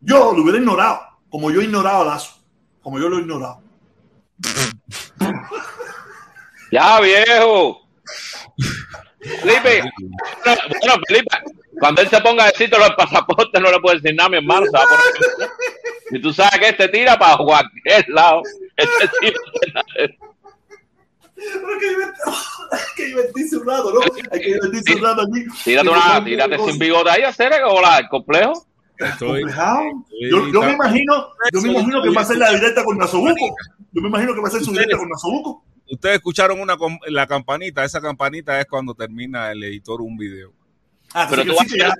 Yo 0.00 0.32
lo 0.32 0.42
hubiera 0.42 0.58
ignorado, 0.58 1.00
como 1.28 1.50
yo 1.50 1.60
he 1.60 1.64
ignorado 1.64 2.02
a 2.02 2.04
Lazo. 2.06 2.40
Como 2.82 2.98
yo 2.98 3.08
lo 3.08 3.18
he 3.18 3.20
ignorado. 3.20 3.60
Ya, 6.70 7.00
viejo. 7.00 7.83
Felipe, 9.42 9.82
bueno, 10.44 10.60
bueno, 10.80 11.02
Felipe, 11.08 11.36
cuando 11.80 12.02
él 12.02 12.08
se 12.08 12.20
ponga 12.20 12.44
a 12.44 12.46
decirte 12.48 12.78
los 12.78 12.90
pasaportes, 12.90 13.60
no 13.60 13.70
le 13.70 13.80
puedes 13.80 14.02
decir 14.02 14.16
nada, 14.16 14.28
mi 14.30 14.36
hermano. 14.38 14.66
Y 16.10 16.20
tú 16.20 16.32
sabes 16.32 16.58
que 16.60 16.68
este 16.68 16.88
tira 16.88 17.18
para 17.18 17.36
cualquier 17.38 18.08
lado. 18.08 18.42
Este 18.76 19.08
tira 19.20 19.38
Pero 21.36 21.68
hay 21.68 21.78
que 21.78 21.88
divertir- 21.90 22.34
hay 22.70 22.78
que 22.96 23.04
divertirse 23.06 23.56
un 23.56 23.66
rato, 23.66 23.92
¿no? 23.92 24.00
Hay 24.30 24.40
que 24.40 24.46
divertirse 24.54 24.94
un 24.94 25.02
rato 25.02 25.22
aquí. 25.22 25.44
Tírate, 25.64 25.88
una, 25.88 26.24
tírate 26.24 26.58
sin 26.58 26.78
bigote 26.78 27.10
ahí, 27.10 27.22
hacer 27.22 27.52
el 27.52 28.08
complejo. 28.08 28.66
Estoy- 28.98 29.42
Yo, 30.30 30.48
yo 30.52 30.62
me 30.62 30.72
imagino, 30.72 31.28
yo 31.52 31.60
me 31.62 31.70
imagino 31.72 32.02
que 32.02 32.10
va 32.10 32.20
a 32.22 32.24
ser 32.24 32.36
la 32.38 32.50
directa 32.52 32.84
con 32.84 32.96
Nasobuco. 32.98 33.56
Yo 33.92 34.02
me 34.02 34.08
imagino 34.08 34.34
que 34.34 34.40
va 34.40 34.48
a 34.48 34.50
ser 34.52 34.62
su 34.62 34.70
directa 34.72 34.96
con 34.96 35.08
Nasobuco. 35.08 35.64
Ustedes 35.90 36.16
escucharon 36.16 36.60
una, 36.60 36.76
la 37.08 37.26
campanita, 37.26 37.84
esa 37.84 38.00
campanita 38.00 38.58
es 38.60 38.66
cuando 38.66 38.94
termina 38.94 39.52
el 39.52 39.62
editor 39.64 40.00
un 40.00 40.16
video. 40.16 40.52
Ah, 41.12 41.26
Pero 41.28 41.44
tú 41.44 41.54
vas 41.56 41.68
sí 41.68 41.80
a 41.80 41.88
ya- 41.88 41.94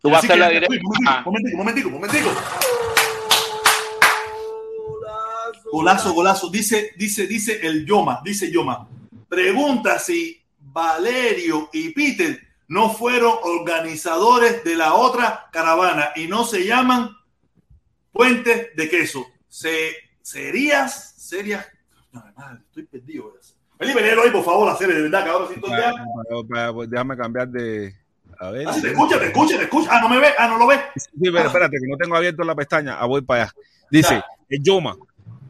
tú 0.00 0.10
vas 0.10 0.22
a 0.22 0.26
hacer 0.26 0.38
la 0.38 0.48
directa. 0.48 1.22
Momentico, 1.24 1.56
momentico, 1.58 1.90
momentico. 1.90 2.30
Golazo, 5.72 6.12
golazo. 6.14 6.48
Dice, 6.50 6.92
dice, 6.96 7.26
dice 7.26 7.60
el 7.66 7.84
Yoma, 7.86 8.20
dice 8.24 8.50
Yoma. 8.50 8.88
Pregunta 9.28 9.98
si 9.98 10.40
Valerio 10.58 11.68
y 11.72 11.90
Peter 11.90 12.40
no 12.68 12.90
fueron 12.90 13.34
organizadores 13.42 14.64
de 14.64 14.76
la 14.76 14.94
otra 14.94 15.48
caravana 15.52 16.10
y 16.16 16.26
no 16.26 16.44
se 16.44 16.64
llaman 16.66 17.10
puentes 18.12 18.74
de 18.74 18.88
queso. 18.88 19.26
Se, 19.48 19.92
serías, 20.22 21.14
serias. 21.16 21.66
Madre, 22.36 22.60
estoy 22.68 22.84
perdido. 22.84 23.32
Felipe, 23.78 24.00
léelo 24.00 24.22
ahí, 24.22 24.30
por 24.30 24.44
favor, 24.44 24.76
serie, 24.78 24.94
de 24.96 25.02
verdad, 25.02 25.24
que 25.24 25.30
ahora 25.30 25.46
sí 25.48 25.54
estoy 25.54 25.70
ya. 25.70 26.72
Pues 26.72 26.90
déjame 26.90 27.16
cambiar 27.16 27.48
de. 27.48 27.94
A 28.38 28.50
ver. 28.50 28.68
Ah, 28.68 28.72
si 28.72 28.82
te 28.82 28.88
escucha, 28.90 29.18
te 29.18 29.26
escucha, 29.26 29.56
te 29.56 29.64
escucha. 29.64 29.88
Ah, 29.92 30.00
no 30.00 30.08
me 30.08 30.18
ve, 30.18 30.28
ah, 30.38 30.48
no 30.48 30.58
lo 30.58 30.66
ve. 30.66 30.76
Sí, 30.96 31.08
pero 31.20 31.38
Ah. 31.40 31.46
espérate, 31.46 31.76
que 31.80 31.86
no 31.88 31.96
tengo 31.96 32.16
abierto 32.16 32.42
la 32.44 32.54
pestaña. 32.54 32.96
Ah, 32.98 33.06
voy 33.06 33.22
para 33.22 33.44
allá. 33.44 33.52
Dice, 33.90 34.22
el 34.48 34.62
Yoma. 34.62 34.96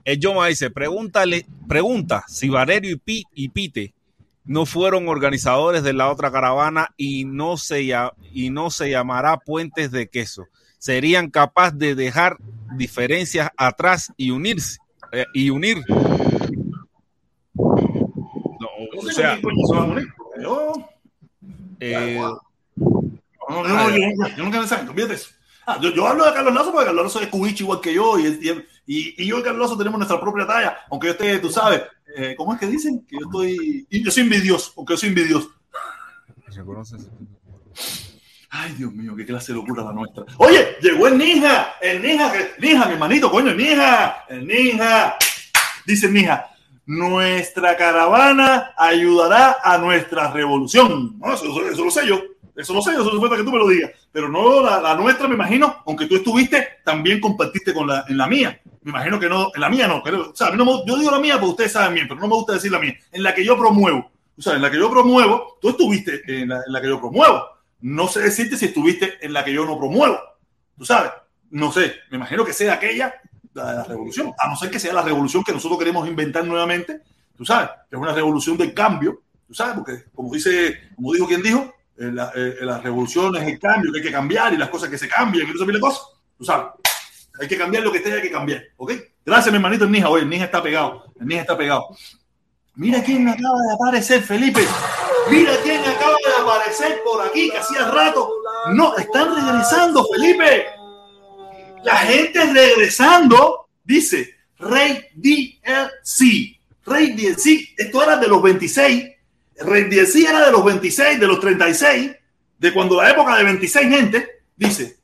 El 0.05 0.21
Yoma 0.21 0.47
dice, 0.47 0.71
pregúntale, 0.71 1.47
pregunta 1.69 2.25
si 2.29 2.49
Valerio 2.49 2.93
y, 2.93 2.97
Pi- 2.97 3.25
y 3.35 3.49
Pite 3.49 3.93
no 4.45 4.65
fueron 4.67 5.09
organizadores 5.09 5.83
de 5.83 5.93
la 5.93 6.09
otra 6.11 6.31
caravana 6.31 6.91
y 6.97 7.25
no 7.25 7.57
se, 7.57 7.83
y 8.33 8.51
no 8.51 8.71
se 8.71 8.91
llamará 8.91 9.39
puentes 9.39 9.91
de 9.91 10.07
queso. 10.09 10.47
Serían 10.79 11.31
capaces 11.31 11.79
de 11.79 11.95
dejar 11.97 12.37
diferencias 12.77 13.51
atrás 13.57 14.13
y 14.17 14.31
unirse. 14.31 14.79
eh, 15.13 15.25
y 15.35 15.51
unir. 15.51 15.79
O 18.99 19.03
sea, 19.11 19.41
con 19.41 19.53
quién 19.53 19.67
coño 19.67 19.67
se 19.67 19.75
va 19.75 19.83
a 19.83 19.87
morir. 19.87 20.09
Yo, 20.43 20.73
eh, 21.81 22.19
no, 22.19 23.63
no, 23.63 23.69
no, 23.69 23.91
yo, 23.91 23.97
yo, 23.97 24.37
yo 24.37 24.45
nunca 24.45 24.61
me 24.61 24.67
saco, 24.67 24.91
olvídate 24.91 25.15
eso. 25.15 25.31
Ah, 25.67 25.79
yo, 25.81 25.91
yo 25.91 26.07
hablo 26.07 26.25
de 26.25 26.33
Carlos 26.33 26.55
Lazo 26.55 26.71
porque 26.71 26.87
Carlos 26.87 27.05
Lazo 27.05 27.21
es 27.21 27.29
cubicho 27.29 27.65
igual 27.65 27.81
que 27.81 27.93
yo 27.93 28.19
y, 28.19 28.27
y, 28.27 28.51
y, 28.87 29.23
y 29.23 29.27
yo 29.27 29.39
y 29.39 29.43
Carlos 29.43 29.63
Lazo 29.63 29.79
tenemos 29.79 29.99
nuestra 29.99 30.21
propia 30.21 30.47
talla, 30.47 30.79
aunque 30.91 31.09
yo 31.09 31.13
esté, 31.13 31.39
tú 31.39 31.51
sabes, 31.51 31.83
eh, 32.17 32.35
¿cómo 32.37 32.55
es 32.55 32.61
que 32.61 32.67
dicen? 32.67 33.05
Que 33.07 33.17
yo 33.19 33.27
estoy, 33.27 33.87
y 33.91 34.05
yo 34.05 34.11
soy 34.11 34.23
envidioso, 34.23 34.73
aunque 34.77 34.93
yo 34.95 34.99
soy 34.99 35.09
envidioso. 35.09 35.51
Ay, 38.49 38.73
Dios 38.79 38.93
mío, 38.93 39.15
qué 39.17 39.27
clase 39.27 39.53
de 39.53 39.59
locura 39.59 39.83
la 39.83 39.93
nuestra. 39.93 40.25
Oye, 40.39 40.77
llegó 40.81 41.09
el 41.09 41.19
Ninja, 41.19 41.75
el 41.81 42.01
Ninja, 42.01 42.33
que, 42.33 42.53
Ninja, 42.59 42.87
mi 42.87 42.93
hermanito, 42.93 43.31
coño, 43.31 43.51
el 43.51 43.57
Ninja, 43.57 44.25
el 44.29 44.47
Ninja. 44.47 45.17
Dice 45.85 46.07
el 46.07 46.15
Ninja, 46.15 46.56
nuestra 46.87 47.77
caravana 47.77 48.73
ayudará 48.77 49.59
a 49.63 49.77
nuestra 49.79 50.31
revolución. 50.31 51.21
Eso, 51.33 51.45
lo 51.85 51.91
sé 51.91 52.07
yo, 52.07 52.17
eso 52.57 52.73
lo 52.73 52.81
sé 52.81 52.93
yo, 52.93 53.03
eso 53.03 53.13
no 53.13 53.21
falta 53.21 53.37
que 53.37 53.43
tú 53.43 53.53
me 53.53 53.59
lo 53.59 53.69
digas. 53.69 53.91
Pero 54.13 54.29
no, 54.29 54.63
la, 54.63 54.95
nuestra, 54.95 55.29
me 55.29 55.35
imagino, 55.35 55.83
aunque 55.85 56.07
tú 56.07 56.17
estuviste, 56.17 56.79
también 56.85 57.21
compartiste 57.21 57.75
con 57.75 57.89
la, 57.89 58.05
en 58.09 58.17
la 58.17 58.27
mía. 58.27 58.61
Me 58.83 58.91
imagino 58.91 59.19
que 59.19 59.29
no, 59.29 59.51
en 59.53 59.61
la 59.61 59.69
mía 59.69 59.89
no, 59.89 60.01
pero, 60.03 60.31
o 60.31 60.37
sea, 60.37 60.57
yo 60.57 60.97
digo 60.97 61.11
la 61.11 61.19
mía 61.19 61.35
porque 61.35 61.51
ustedes 61.51 61.73
saben 61.73 61.95
bien, 61.95 62.09
pero 62.09 62.21
no 62.21 62.29
me 62.29 62.35
gusta 62.37 62.53
decir 62.55 62.71
la 62.71 62.79
mía. 62.79 62.95
En 63.11 63.23
la 63.23 63.35
que 63.35 63.45
yo 63.45 63.59
promuevo, 63.59 64.11
o 64.39 64.43
sea, 64.43 64.55
en 64.55 64.63
la 64.63 64.71
que 64.71 64.79
yo 64.79 64.89
promuevo, 64.91 65.59
tú 65.61 65.71
estuviste 65.71 66.23
en 66.27 66.51
la, 66.51 66.63
en 66.65 66.73
la 66.73 66.81
que 66.81 66.89
yo 66.89 67.01
promuevo. 67.01 67.45
No 67.81 68.07
sé 68.07 68.21
decirte 68.21 68.57
si 68.57 68.67
estuviste 68.67 69.19
en 69.21 69.33
la 69.33 69.45
que 69.45 69.53
yo 69.53 69.67
no 69.67 69.77
promuevo. 69.77 70.19
Tú 70.79 70.85
sabes, 70.85 71.11
no 71.51 71.73
sé, 71.73 71.95
me 72.11 72.17
imagino 72.17 72.45
que 72.45 72.53
sea 72.53 72.75
aquella, 72.75 73.15
la 73.57 73.73
la 73.73 73.85
revolución, 73.85 74.33
a 74.39 74.49
no 74.49 74.57
ser 74.57 74.71
que 74.71 74.79
sea 74.79 74.93
la 74.93 75.03
revolución 75.03 75.43
que 75.43 75.53
nosotros 75.53 75.79
queremos 75.79 76.07
inventar 76.07 76.45
nuevamente, 76.45 77.01
tú 77.37 77.45
sabes, 77.45 77.71
que 77.89 77.97
es 77.97 78.01
una 78.01 78.13
revolución 78.13 78.57
del 78.57 78.75
cambio, 78.75 79.23
tú 79.47 79.55
sabes, 79.55 79.75
porque 79.77 80.05
como 80.15 80.33
dice, 80.33 80.91
como 80.95 81.13
dijo 81.13 81.27
quien 81.27 81.43
dijo, 81.43 81.75
eh, 81.99 82.11
la, 82.13 82.31
eh, 82.35 82.57
la 82.61 82.79
revolución 82.79 83.35
es 83.37 83.49
el 83.49 83.59
cambio 83.59 83.91
que 83.93 83.99
hay 83.99 84.05
que 84.05 84.13
cambiar 84.13 84.53
y 84.53 84.59
las 84.59 84.69
cosas 84.69 84.89
que 84.91 84.99
se 84.99 85.09
cambian 85.09 85.49
y 85.49 85.53
no 85.53 85.59
se 85.59 85.81
cosas, 85.81 86.03
tú 86.37 86.45
sabes. 86.45 86.67
Hay 87.41 87.49
que 87.49 87.59
cambiar 87.59 87.83
lo 87.83 87.93
que 87.93 88.01
tenga 88.01 88.21
que 88.21 88.31
cambiar, 88.31 88.63
¿ok? 88.77 88.93
Gracias, 89.25 89.53
mi 89.53 89.57
hermanito 89.57 89.85
el 89.85 89.91
Nija. 89.91 90.09
Oye, 90.09 90.23
el 90.23 90.29
Nija 90.29 90.45
está 90.45 90.63
pegado. 90.63 91.05
El 91.21 91.27
Nija 91.27 91.43
está 91.43 91.57
pegado. 91.57 91.89
Mira 92.77 93.03
quién 93.03 93.29
acaba 93.29 93.59
de 93.61 93.75
aparecer, 93.75 94.23
Felipe. 94.23 94.67
Mira 95.31 95.53
quién 95.63 95.81
acaba 95.81 96.17
de 96.25 96.43
aparecer 96.43 97.01
por 97.05 97.27
aquí, 97.27 97.51
que 97.51 97.59
hacía 97.59 97.91
rato. 97.91 98.31
No, 98.73 98.97
están 98.97 99.35
regresando, 99.35 100.07
Felipe. 100.13 100.67
La 101.87 101.99
gente 101.99 102.53
regresando, 102.53 103.69
dice 103.85 104.35
Rey 104.59 105.05
DLC. 105.15 106.59
Rey 106.85 107.13
DLC, 107.13 107.75
esto 107.77 108.03
era 108.03 108.17
de 108.17 108.27
los 108.27 108.43
26. 108.43 109.05
Rey 109.61 109.85
DLC 109.85 110.29
era 110.29 110.45
de 110.47 110.51
los 110.51 110.65
26, 110.65 111.21
de 111.21 111.27
los 111.29 111.39
36, 111.39 112.11
de 112.59 112.73
cuando 112.73 113.01
la 113.01 113.11
época 113.11 113.37
de 113.37 113.45
26 113.45 113.89
gente, 113.89 114.29
dice, 114.57 114.97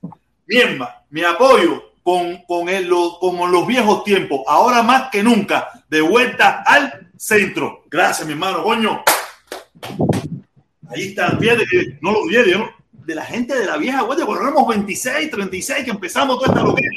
Mierda, 0.47 1.05
mi 1.11 1.23
apoyo 1.23 1.93
con, 2.03 2.39
con, 2.49 2.69
el, 2.69 2.89
lo- 2.89 3.17
como 3.21 3.47
en 3.47 3.53
los 3.53 3.65
viejos 3.65 4.03
tiempos, 4.03 4.41
ahora 4.49 4.83
más 4.83 5.09
que 5.13 5.23
nunca, 5.23 5.69
de 5.89 6.01
vuelta 6.01 6.65
al 6.67 7.11
centro. 7.17 7.85
Gracias, 7.89 8.27
mi 8.27 8.33
hermano, 8.33 8.65
coño. 8.65 9.05
Ahí 10.91 11.09
está, 11.11 11.37
fíjate 11.39 11.65
que 11.67 11.97
no 12.01 12.11
lo 12.11 12.25
no- 12.59 12.82
de 13.07 13.15
la 13.15 13.25
gente 13.25 13.55
de 13.59 13.67
la 13.67 13.77
vieja 13.77 14.03
guardia, 14.03 14.25
cuando 14.27 14.45
éramos 14.45 14.69
26, 14.69 15.31
36, 15.31 15.85
que 15.85 15.91
empezamos 15.91 16.37
toda 16.39 16.49
esta 16.49 16.63
loquera. 16.63 16.91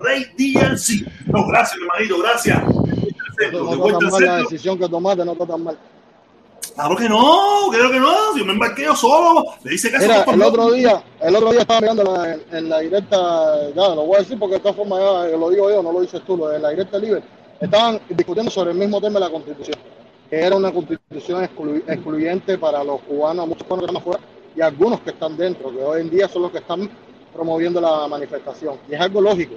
Rey 0.00 0.24
DLC. 0.36 1.06
No, 1.26 1.46
gracias, 1.48 1.78
mi 1.78 1.86
hermanito, 1.86 2.18
gracias. 2.22 2.62
No, 3.52 3.76
no 3.76 4.10
mal 4.10 4.22
la 4.24 4.36
decisión 4.38 4.78
que 4.78 4.88
tomaste, 4.88 5.24
no 5.24 5.32
está 5.32 5.46
tan 5.46 5.62
mal. 5.62 5.78
Claro 6.74 6.96
que 6.96 7.08
no, 7.08 7.68
creo 7.70 7.90
que 7.90 7.98
no. 7.98 8.32
Si 8.34 8.38
yo 8.40 8.44
me 8.46 8.52
embarqué 8.52 8.84
yo 8.84 8.94
solo, 8.94 9.44
le 9.64 9.74
hice 9.74 9.90
caso 9.90 10.06
Mira, 10.06 10.24
el 10.24 10.42
otro 10.42 10.70
día, 10.72 11.02
el 11.20 11.34
otro 11.34 11.50
día 11.50 11.62
estaba 11.62 11.80
mirando 11.80 12.04
la- 12.04 12.34
en, 12.34 12.42
en 12.52 12.68
la 12.68 12.78
directa, 12.80 13.70
ya 13.74 13.94
lo 13.94 14.06
voy 14.06 14.16
a 14.16 14.18
decir 14.20 14.38
porque 14.38 14.54
de 14.56 14.60
todas 14.60 14.76
formas 14.76 15.00
ya 15.00 15.36
lo 15.36 15.50
digo 15.50 15.70
yo, 15.70 15.82
no 15.82 15.90
lo 15.92 16.00
dices 16.00 16.20
tú, 16.24 16.36
lo 16.36 16.48
de 16.48 16.58
la 16.60 16.70
directa 16.70 16.98
libre. 16.98 17.22
Estaban 17.60 18.00
discutiendo 18.10 18.50
sobre 18.50 18.70
el 18.70 18.76
mismo 18.78 19.00
tema 19.00 19.14
de 19.18 19.26
la 19.26 19.30
constitución, 19.32 19.76
que 20.30 20.40
era 20.40 20.54
una 20.54 20.70
constitución 20.72 21.42
exclu- 21.44 21.82
excluyente 21.88 22.56
para 22.58 22.84
los 22.84 23.00
cubanos, 23.00 23.48
muchos 23.48 23.64
cubanos 23.66 23.86
que 23.86 23.96
están 23.98 24.02
afuera 24.02 24.20
y 24.58 24.60
algunos 24.60 25.00
que 25.02 25.10
están 25.10 25.36
dentro, 25.36 25.70
que 25.70 25.78
hoy 25.78 26.00
en 26.00 26.10
día 26.10 26.26
son 26.26 26.42
los 26.42 26.50
que 26.50 26.58
están 26.58 26.90
promoviendo 27.32 27.80
la 27.80 28.08
manifestación. 28.08 28.76
Y 28.90 28.94
es 28.94 29.00
algo 29.00 29.20
lógico, 29.20 29.54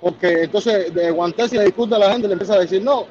porque 0.00 0.44
entonces 0.44 0.94
de 0.94 1.10
Guantes 1.10 1.52
y 1.52 1.58
le 1.58 1.64
discute 1.64 1.94
a 1.94 1.98
la 1.98 2.12
gente, 2.12 2.26
le 2.26 2.32
empieza 2.32 2.54
a 2.54 2.60
decir, 2.60 2.82
no, 2.82 3.04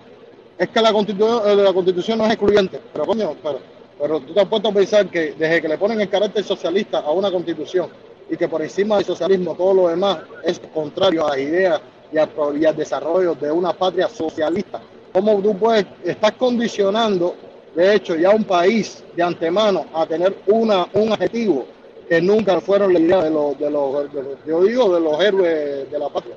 es 0.57 0.67
que 0.69 0.81
la 0.81 0.91
constitución, 0.91 1.41
eh, 1.45 1.55
la 1.55 1.73
constitución 1.73 2.17
no 2.17 2.25
es 2.25 2.31
excluyente. 2.31 2.81
Pero 2.91 3.05
coño, 3.05 3.35
pero, 3.43 3.59
pero 3.99 4.19
tú 4.21 4.33
te 4.33 4.39
has 4.39 4.47
puesto 4.47 4.69
a 4.69 4.73
pensar 4.73 5.07
que 5.11 5.33
desde 5.37 5.61
que 5.61 5.67
le 5.67 5.77
ponen 5.77 6.01
el 6.01 6.09
carácter 6.09 6.43
socialista 6.43 6.99
a 6.99 7.11
una 7.11 7.29
constitución 7.29 7.87
y 8.31 8.35
que 8.35 8.47
por 8.47 8.63
encima 8.63 8.95
del 8.95 9.05
socialismo 9.05 9.53
todo 9.53 9.75
lo 9.75 9.87
demás 9.89 10.17
es 10.43 10.59
contrario 10.73 11.27
a 11.27 11.29
las 11.29 11.37
ideas 11.37 11.81
y 12.11 12.17
al, 12.17 12.29
y 12.59 12.65
al 12.65 12.75
desarrollo 12.75 13.35
de 13.35 13.51
una 13.51 13.73
patria 13.73 14.09
socialista, 14.09 14.81
¿cómo 15.13 15.39
tú 15.39 15.55
puedes, 15.55 15.85
estás 16.03 16.31
condicionando, 16.31 17.35
de 17.77 17.95
hecho, 17.95 18.15
ya 18.15 18.31
un 18.31 18.43
país 18.43 19.03
de 19.15 19.21
antemano 19.23 19.85
a 19.93 20.05
tener 20.07 20.35
una, 20.47 20.87
un 20.93 21.13
adjetivo 21.13 21.65
que 22.09 22.19
nunca 22.21 22.59
fueron 22.59 22.91
la 22.91 22.99
idea 22.99 23.21
de 23.23 23.29
los, 23.29 23.57
de 23.59 23.69
los, 23.69 24.11
de 24.13 24.23
los- 24.23 24.45
yo 24.47 24.63
digo, 24.63 24.95
de 24.95 24.99
los 25.01 25.19
héroes 25.21 25.91
de 25.91 25.99
la 25.99 26.09
patria? 26.09 26.35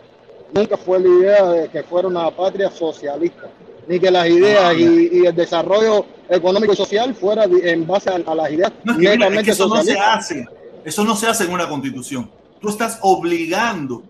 Nunca 0.52 0.76
fue 0.76 0.98
la 1.00 1.08
idea 1.08 1.46
de 1.46 1.68
que 1.68 1.82
fuera 1.82 2.08
una 2.08 2.30
patria 2.30 2.70
socialista, 2.70 3.48
ni 3.88 3.98
que 3.98 4.10
las 4.10 4.28
ideas 4.28 4.74
y, 4.76 5.08
y 5.22 5.26
el 5.26 5.34
desarrollo 5.34 6.04
económico 6.28 6.72
y 6.72 6.76
social 6.76 7.14
fuera 7.14 7.44
en 7.44 7.86
base 7.86 8.10
a, 8.10 8.16
a 8.16 8.34
las 8.34 8.52
ideas 8.52 8.72
No, 8.84 8.92
es 8.92 8.98
que, 8.98 9.02
mira, 9.02 9.12
es 9.12 9.18
netamente 9.18 9.44
que 9.44 9.50
eso 9.52 9.68
no 9.68 9.82
se 9.82 9.98
hace. 9.98 10.46
Eso 10.84 11.04
no 11.04 11.16
se 11.16 11.26
hace 11.26 11.44
en 11.44 11.52
una 11.52 11.68
constitución. 11.68 12.30
Tú 12.60 12.68
estás 12.68 12.98
obligando 13.02 14.02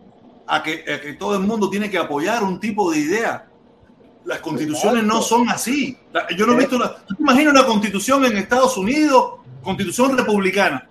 a 0.47 0.63
que, 0.63 0.83
a 0.93 1.01
que 1.01 1.13
todo 1.13 1.35
el 1.35 1.41
mundo 1.41 1.71
tiene 1.71 1.89
que 1.91 1.99
apoyar 1.99 2.43
un 2.43 2.59
tipo 2.59 2.91
de 2.91 2.99
idea. 2.99 3.47
Las 4.31 4.39
constituciones 4.41 5.03
no 5.03 5.21
son 5.23 5.49
así. 5.49 5.97
Yo 6.37 6.47
no 6.47 6.53
he 6.53 6.57
visto 6.57 6.79
la. 6.79 6.95
¿Tú 7.07 7.17
te 7.17 7.23
imaginas 7.23 7.53
una 7.53 7.65
constitución 7.67 8.25
en 8.25 8.37
Estados 8.37 8.77
Unidos, 8.77 9.41
constitución 9.63 10.17
republicana? 10.17 10.89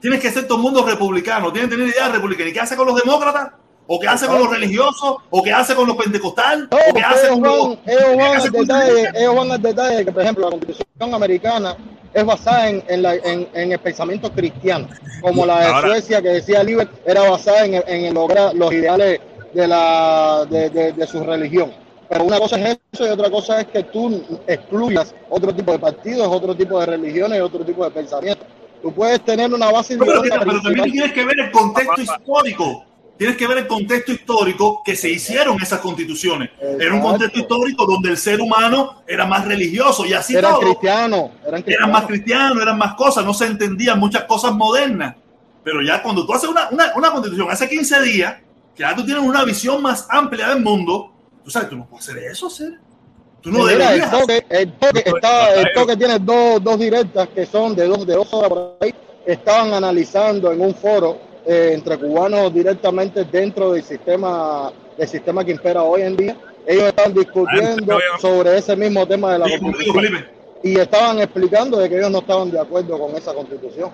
Tienes 0.00 0.18
que 0.18 0.30
ser 0.32 0.48
todo 0.48 0.58
el 0.58 0.62
mundo 0.64 0.84
republicano, 0.84 1.52
tienes 1.52 1.70
que 1.70 1.76
tener 1.76 1.92
ideas 1.94 2.10
republicanas. 2.10 2.50
¿Y 2.50 2.54
qué 2.54 2.60
hace 2.60 2.76
con 2.76 2.86
los 2.88 2.96
demócratas? 2.96 3.52
¿O 3.86 4.00
qué 4.00 4.08
hace 4.08 4.26
con 4.26 4.38
los 4.40 4.50
religiosos? 4.50 5.16
¿O 5.30 5.42
qué 5.44 5.52
hace 5.52 5.74
con 5.76 5.86
los 5.86 5.96
pentecostales? 5.96 6.66
No, 6.70 6.76
¿O 6.90 6.94
qué 6.94 7.02
hace 7.02 7.26
ellos 7.26 7.30
con 7.34 7.42
van, 7.42 7.56
los.? 7.56 7.78
ellos 7.86 8.04
¿qué 8.10 8.16
van 8.16 8.36
hace 8.36 8.46
al 8.48 8.52
detalle, 8.52 9.10
ellos 9.14 9.36
van 9.36 9.50
al 9.52 9.62
detalle 9.62 9.96
de 9.98 10.04
que, 10.04 10.12
por 10.12 10.22
ejemplo, 10.22 10.44
la 10.46 10.50
constitución 10.50 11.14
americana 11.14 11.76
es 12.12 12.24
basada 12.26 12.68
en, 12.68 12.82
en, 12.88 13.02
la- 13.02 13.14
en- 13.14 13.48
en 13.54 13.72
el 13.72 13.78
pensamiento 13.78 14.32
cristiano, 14.32 14.88
como 15.22 15.46
la 15.46 15.60
de 15.60 15.66
Ahora- 15.66 15.88
Suecia 15.88 16.20
que 16.20 16.28
decía 16.30 16.64
Liber 16.64 16.88
era 17.06 17.30
basada 17.30 17.64
en, 17.64 17.74
en 17.74 18.04
el 18.06 18.14
lograr 18.14 18.54
los 18.54 18.72
ideales 18.72 19.20
de, 19.54 19.68
la, 19.68 20.44
de, 20.50 20.70
de- 20.70 20.92
de 20.92 21.06
su 21.06 21.22
religión. 21.22 21.72
Pero 22.10 22.24
una 22.24 22.38
cosa 22.40 22.56
es 22.58 22.78
eso 22.92 23.06
y 23.06 23.08
otra 23.10 23.30
cosa 23.30 23.60
es 23.60 23.68
que 23.68 23.84
tú 23.84 24.22
excluyas 24.46 25.14
otro 25.30 25.54
tipo 25.54 25.70
de 25.72 25.78
partidos, 25.78 26.26
otro 26.28 26.54
tipo 26.56 26.80
de 26.80 26.86
religiones 26.86 27.40
otro 27.40 27.64
tipo 27.64 27.84
de 27.84 27.90
pensamientos. 27.92 28.46
Tú 28.82 28.92
puedes 28.92 29.24
tener 29.24 29.52
una 29.54 29.70
base 29.70 29.96
No, 29.96 30.04
pero, 30.04 30.24
ideológica 30.24 30.44
pero 30.44 30.60
también 30.62 30.90
tienes 30.90 31.12
que 31.12 31.24
ver 31.24 31.38
el 31.40 31.50
contexto 31.52 32.02
histórico. 32.02 32.84
Tienes 33.16 33.36
que 33.36 33.46
ver 33.46 33.58
el 33.58 33.66
contexto 33.66 34.12
histórico 34.12 34.80
que 34.82 34.96
se 34.96 35.10
hicieron 35.10 35.60
esas 35.62 35.80
constituciones. 35.80 36.48
Era 36.58 36.70
un 36.70 36.80
Exacto. 36.80 37.02
contexto 37.02 37.38
histórico 37.40 37.86
donde 37.86 38.08
el 38.10 38.16
ser 38.16 38.40
humano 38.40 39.02
era 39.06 39.26
más 39.26 39.44
religioso 39.46 40.04
y 40.06 40.14
así 40.14 40.34
Eran 40.34 40.52
todo. 40.52 40.60
cristianos, 40.62 41.30
eran 41.46 41.62
Eran 41.66 41.92
más 41.92 42.06
cristianos. 42.06 42.06
cristianos, 42.06 42.62
eran 42.62 42.78
más 42.78 42.94
cosas, 42.94 43.24
no 43.24 43.34
se 43.34 43.44
entendían 43.46 44.00
muchas 44.00 44.24
cosas 44.24 44.52
modernas. 44.52 45.14
Pero 45.62 45.82
ya 45.82 46.02
cuando 46.02 46.24
tú 46.26 46.32
haces 46.32 46.48
una, 46.48 46.70
una, 46.70 46.92
una 46.96 47.10
constitución 47.12 47.48
hace 47.50 47.68
15 47.68 48.02
días, 48.02 48.36
que 48.74 48.82
ya 48.82 48.96
tú 48.96 49.04
tienes 49.04 49.22
una 49.22 49.44
visión 49.44 49.82
más 49.82 50.06
amplia 50.08 50.48
del 50.48 50.60
mundo, 50.62 51.09
Tú 51.44 51.50
sabes, 51.50 51.68
tú 51.70 51.76
no 51.76 51.86
puedes 51.86 52.08
hacer 52.08 52.22
eso, 52.24 52.46
hacer. 52.46 52.74
Tú 53.40 53.50
no 53.50 53.60
Mira, 53.60 53.72
el 53.72 53.78
deberías 53.78 54.12
hacer- 54.12 54.20
toque, 54.20 54.46
el 54.50 54.72
toque, 54.74 55.02
está, 55.06 55.54
el 55.54 55.66
toque 55.74 55.96
tiene 55.96 56.18
dos, 56.18 56.62
dos 56.62 56.78
directas 56.78 57.28
que 57.28 57.46
son 57.46 57.74
de 57.74 57.86
dos, 57.86 58.06
de 58.06 58.14
dos 58.14 58.32
horas 58.34 58.48
por 58.50 58.76
ahí. 58.80 58.94
Estaban 59.26 59.72
analizando 59.72 60.52
en 60.52 60.60
un 60.60 60.74
foro 60.74 61.18
eh, 61.46 61.70
entre 61.74 61.96
cubanos 61.98 62.52
directamente 62.52 63.24
dentro 63.24 63.72
del 63.72 63.82
sistema, 63.82 64.70
del 64.96 65.08
sistema 65.08 65.42
que 65.44 65.52
impera 65.52 65.82
hoy 65.82 66.02
en 66.02 66.16
día. 66.16 66.36
Ellos 66.66 66.84
estaban 66.88 67.14
discutiendo 67.14 67.98
sobre 68.20 68.58
ese 68.58 68.76
mismo 68.76 69.06
tema 69.06 69.32
de 69.32 69.38
la 69.38 69.46
constitución 69.58 70.26
y 70.62 70.78
estaban 70.78 71.18
explicando 71.20 71.78
de 71.78 71.88
que 71.88 71.96
ellos 71.96 72.10
no 72.10 72.18
estaban 72.18 72.50
de 72.50 72.60
acuerdo 72.60 72.98
con 72.98 73.16
esa 73.16 73.32
constitución. 73.32 73.90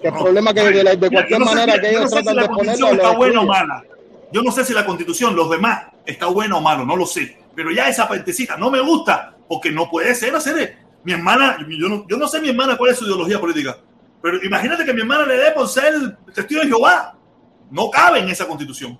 Que 0.00 0.08
el 0.08 0.14
problema 0.14 0.54
que 0.54 0.60
A 0.60 0.64
ver, 0.64 0.74
de, 0.76 0.84
la- 0.84 0.90
de 0.92 0.96
mira, 0.96 1.10
cualquier 1.10 1.38
yo 1.38 1.44
no 1.44 1.44
manera 1.52 1.74
si- 1.74 1.80
que 1.80 1.88
ellos 1.90 2.00
no 2.00 2.08
si 2.08 2.14
tratan 2.14 2.36
la 2.36 2.42
de 2.42 2.48
ponerlo 2.48 2.86
constitución 2.86 2.96
está 3.06 3.16
buena 3.18 3.40
o 3.40 3.44
mala. 3.44 3.84
Yo 4.32 4.42
no 4.42 4.50
sé 4.50 4.64
si 4.64 4.72
la 4.72 4.84
constitución, 4.84 5.36
los 5.36 5.50
demás, 5.50 5.86
está 6.04 6.26
buena 6.26 6.56
o 6.56 6.60
malo, 6.60 6.84
no 6.84 6.96
lo 6.96 7.06
sé. 7.06 7.38
Pero 7.54 7.70
ya 7.70 7.88
esa 7.88 8.08
partecita 8.08 8.56
no 8.56 8.70
me 8.70 8.80
gusta 8.80 9.36
porque 9.48 9.70
no 9.70 9.88
puede 9.88 10.14
ser 10.14 10.34
hacer. 10.34 10.78
Mi 11.04 11.12
hermana, 11.12 11.58
yo 11.68 11.88
no, 11.88 12.06
yo 12.08 12.16
no 12.16 12.26
sé 12.28 12.40
mi 12.40 12.48
hermana 12.48 12.76
cuál 12.76 12.90
es 12.90 12.98
su 12.98 13.04
ideología 13.04 13.40
política, 13.40 13.78
pero 14.20 14.42
imagínate 14.42 14.84
que 14.84 14.92
mi 14.92 15.02
hermana 15.02 15.24
le 15.24 15.36
dé 15.36 15.52
por 15.52 15.68
ser 15.68 16.18
testigo 16.34 16.60
de 16.60 16.66
Jehová. 16.66 17.16
No 17.70 17.90
cabe 17.90 18.20
en 18.20 18.28
esa 18.28 18.46
constitución. 18.46 18.98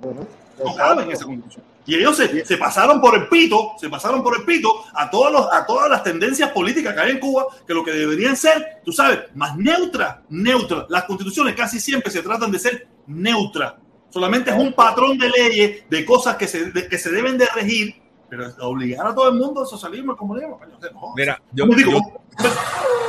No 0.00 0.74
cabe 0.76 1.02
en 1.02 1.10
esa 1.10 1.24
constitución. 1.24 1.64
Y 1.86 1.94
ellos 1.94 2.16
se, 2.16 2.44
se 2.44 2.56
pasaron 2.56 3.00
por 3.00 3.14
el 3.14 3.28
pito, 3.28 3.74
se 3.78 3.88
pasaron 3.88 4.22
por 4.22 4.36
el 4.36 4.44
pito 4.44 4.84
a, 4.92 5.08
todos 5.08 5.32
los, 5.32 5.52
a 5.52 5.64
todas 5.64 5.88
las 5.88 6.02
tendencias 6.02 6.50
políticas 6.50 6.94
que 6.94 7.00
hay 7.00 7.10
en 7.12 7.20
Cuba, 7.20 7.46
que 7.64 7.74
lo 7.74 7.84
que 7.84 7.92
deberían 7.92 8.36
ser, 8.36 8.80
tú 8.84 8.92
sabes, 8.92 9.20
más 9.34 9.56
neutras, 9.56 10.18
neutras. 10.28 10.86
Las 10.88 11.04
constituciones 11.04 11.54
casi 11.54 11.78
siempre 11.78 12.10
se 12.10 12.22
tratan 12.22 12.50
de 12.50 12.58
ser 12.58 12.88
neutras. 13.06 13.74
Solamente 14.16 14.50
es 14.50 14.56
un 14.56 14.72
patrón 14.72 15.18
de 15.18 15.28
leyes, 15.28 15.84
de 15.90 16.04
cosas 16.06 16.36
que 16.36 16.48
se, 16.48 16.70
de- 16.70 16.88
que 16.88 16.96
se 16.96 17.10
deben 17.10 17.36
de 17.36 17.44
regir, 17.54 17.96
pero 18.30 18.46
obligar 18.60 19.06
a 19.06 19.14
todo 19.14 19.28
el 19.28 19.34
mundo 19.38 19.60
al 19.60 19.66
socialismo, 19.66 20.12
al 20.12 20.16
comunismo, 20.18 20.58
no. 20.94 21.12
Mira, 21.14 21.42
yo, 21.52 21.64
¿Cómo 21.66 21.76
digo? 21.76 21.90
yo- 21.92 22.50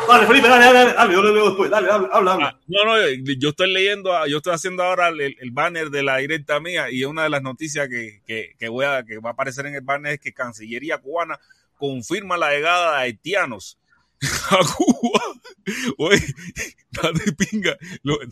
Dale, 0.05 0.27
Felipe, 0.27 0.49
dale, 0.49 0.65
dale, 0.65 0.79
dale, 0.79 0.93
dale, 0.93 1.13
yo 1.13 1.21
lo 1.21 1.33
leo 1.33 1.45
después, 1.47 1.69
dale, 1.71 1.89
habla, 1.89 2.09
habla. 2.11 2.37
Ah, 2.41 2.59
no, 2.67 2.83
no, 2.85 2.93
yo 3.39 3.49
estoy 3.49 3.71
leyendo, 3.71 4.11
yo 4.27 4.37
estoy 4.37 4.53
haciendo 4.53 4.83
ahora 4.83 5.07
el, 5.07 5.21
el 5.21 5.51
banner 5.51 5.89
de 5.89 6.03
la 6.03 6.17
directa 6.17 6.59
mía 6.59 6.91
y 6.91 7.05
una 7.05 7.23
de 7.23 7.29
las 7.29 7.41
noticias 7.41 7.87
que, 7.87 8.21
que, 8.25 8.53
que 8.59 8.67
voy 8.67 8.83
a, 8.85 9.03
que 9.03 9.19
va 9.19 9.29
a 9.29 9.33
aparecer 9.33 9.65
en 9.65 9.75
el 9.75 9.81
banner 9.81 10.13
es 10.15 10.19
que 10.19 10.33
Cancillería 10.33 10.97
cubana 10.97 11.39
confirma 11.77 12.35
la 12.35 12.51
llegada 12.51 12.97
de 12.97 13.03
haitianos 13.03 13.77
a 14.51 14.57
Cuba. 14.75 15.21
Oye, 15.99 16.21
dale 16.91 17.19
pinga. 17.37 17.77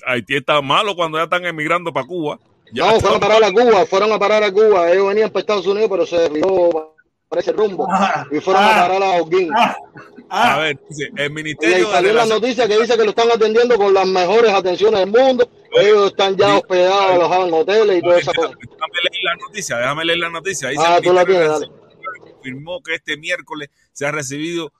Haití 0.05 0.35
está 0.35 0.61
malo 0.61 0.95
cuando 0.95 1.17
ya 1.17 1.25
están 1.25 1.45
emigrando 1.45 1.91
para 1.93 2.07
Cuba. 2.07 2.39
Ya 2.71 2.91
No, 2.91 2.99
fueron 2.99 3.17
a 3.17 3.19
parar 3.19 3.43
a 3.43 3.51
Cuba, 3.51 3.85
fueron 3.85 4.11
a 4.11 4.19
parar 4.19 4.43
a 4.43 4.51
Cuba. 4.51 4.91
Ellos 4.91 5.07
venían 5.07 5.29
para 5.29 5.41
Estados 5.41 5.67
Unidos, 5.67 5.89
pero 5.89 6.05
se 6.05 6.17
desvió 6.17 6.93
para 7.29 7.41
ese 7.41 7.51
rumbo. 7.51 7.87
Ah, 7.89 8.25
Y 8.31 8.39
fueron 8.39 8.63
a 8.63 8.69
ah, 8.69 8.87
parar 8.87 9.03
a 9.03 9.09
Holguín. 9.21 9.49
ah, 9.53 9.75
a 10.29 10.57
ver, 10.59 10.79
dice, 10.89 11.09
el 11.15 11.17
Y 11.17 11.21
ahí 11.21 11.29
Ministerio 11.29 11.87
de 11.87 11.93
salió 11.93 12.13
la 12.13 12.25
noticia 12.25 12.67
que 12.67 12.79
dice 12.79 12.97
que 12.97 13.03
lo 13.03 13.09
están 13.09 13.31
atendiendo 13.31 13.77
con 13.77 13.93
las 13.93 14.07
mejores 14.07 14.51
atenciones 14.51 14.99
del 15.01 15.09
mundo. 15.11 15.49
Ellos 15.77 16.07
están 16.07 16.35
ya 16.35 16.55
hospedados, 16.55 17.11
alojados 17.11 17.47
en 17.47 17.53
hoteles 17.53 17.97
y 17.97 18.01
toda 18.01 18.19
esa 18.19 18.33
cosa. 18.33 18.49
Déjame 18.49 18.97
leer 19.03 19.23
la 19.23 19.35
noticia, 19.35 19.77
déjame 19.77 20.05
leer 20.05 20.19
la 20.19 20.29
noticia. 20.29 20.69
Dice 20.69 20.83
Ah, 20.85 20.99
tú 21.03 21.13
la 21.13 21.25
Ministerio 21.25 21.25
tienes, 21.25 21.49
dale. 21.49 22.31
Confirmó 22.33 22.81
que 22.81 22.95
este 22.95 23.17
miércoles 23.17 23.69
se 23.91 24.05
ha 24.05 24.11
recibido 24.11 24.71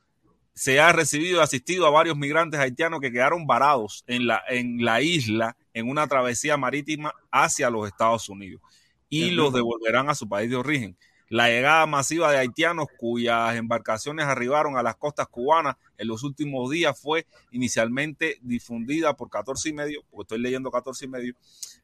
se 0.54 0.80
ha 0.80 0.94
recibido 0.94 1.42
y 1.42 1.44
asistido 1.44 1.86
a 1.86 1.90
varios 1.90 2.16
migrantes 2.16 2.60
haitianos 2.60 3.02
que 3.02 3.12
quedaron 3.12 3.46
varados 3.46 4.06
en 4.08 4.26
la, 4.26 4.42
en 4.48 4.86
la 4.86 5.02
isla 5.02 5.58
en 5.76 5.88
una 5.90 6.08
travesía 6.08 6.58
marítima 6.58 7.14
hacia 7.32 7.70
los 7.70 7.88
Estados 7.88 8.28
Unidos 8.30 8.62
y 9.10 9.30
los 9.32 9.54
devolverán 9.54 10.10
a 10.10 10.16
su 10.16 10.28
país 10.28 10.50
de 10.50 10.56
origen. 10.56 10.98
La 11.30 11.50
llegada 11.50 11.86
masiva 11.88 12.32
de 12.32 12.38
haitianos 12.38 12.88
cuyas 12.98 13.56
embarcaciones 13.56 14.26
arribaron 14.26 14.78
a 14.78 14.84
las 14.84 14.96
costas 14.96 15.28
cubanas 15.28 15.76
en 15.98 16.08
los 16.08 16.24
últimos 16.24 16.70
días 16.72 17.00
fue 17.00 17.26
inicialmente 17.52 18.38
difundida 18.42 19.16
por 19.16 19.30
14 19.30 19.70
y 19.70 19.74
medio, 19.74 20.04
porque 20.12 20.22
estoy 20.24 20.40
leyendo 20.40 20.72
14 20.72 21.06
y 21.06 21.08
medio. 21.08 21.34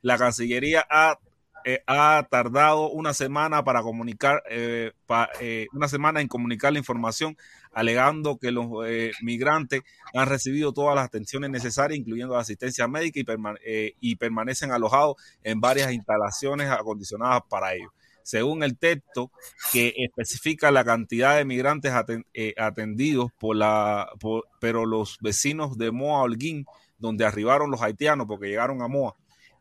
La 0.04 0.18
Cancillería 0.18 0.86
ha, 0.90 1.18
eh, 1.66 1.82
ha 1.88 2.28
tardado 2.30 2.90
una 2.92 3.14
semana 3.14 3.64
para 3.64 3.82
comunicar, 3.82 4.44
eh, 4.50 4.92
pa- 5.08 5.30
eh, 5.40 5.68
una 5.74 5.88
semana 5.88 6.22
en 6.22 6.28
comunicar 6.28 6.72
la 6.74 6.80
información, 6.80 7.36
alegando 7.73 8.38
que 8.38 8.52
los 8.52 8.68
eh, 8.85 9.11
migrantes 9.22 9.81
han 10.14 10.27
recibido 10.27 10.73
todas 10.73 10.95
las 10.95 11.06
atenciones 11.06 11.49
necesarias, 11.49 11.98
incluyendo 11.99 12.35
asistencia 12.38 12.88
médica 12.88 13.22
eh, 13.65 13.93
y 13.99 14.15
permanecen 14.18 14.72
alojados 14.72 15.15
en 15.43 15.60
varias 15.61 15.91
instalaciones 15.91 16.69
acondicionadas 16.69 17.41
para 17.49 17.73
ello. 17.73 17.91
Según 18.23 18.61
el 18.64 18.77
texto 18.77 19.31
que 19.73 19.93
especifica 19.98 20.69
la 20.69 20.84
cantidad 20.85 21.38
de 21.38 21.45
migrantes 21.45 21.91
eh, 22.34 22.53
atendidos 22.57 23.31
por 23.39 23.56
la, 23.56 24.10
por- 24.19 24.45
pero 24.60 24.85
los 24.85 25.18
vecinos 25.22 25.77
de 25.77 25.91
Moa 25.91 26.22
Holguín, 26.22 26.65
donde 26.99 27.26
arribaron 27.26 27.72
los 27.72 27.81
haitianos 27.81 28.27
porque 28.27 28.48
llegaron 28.48 28.81
a 28.84 28.88
Moa, 28.88 29.15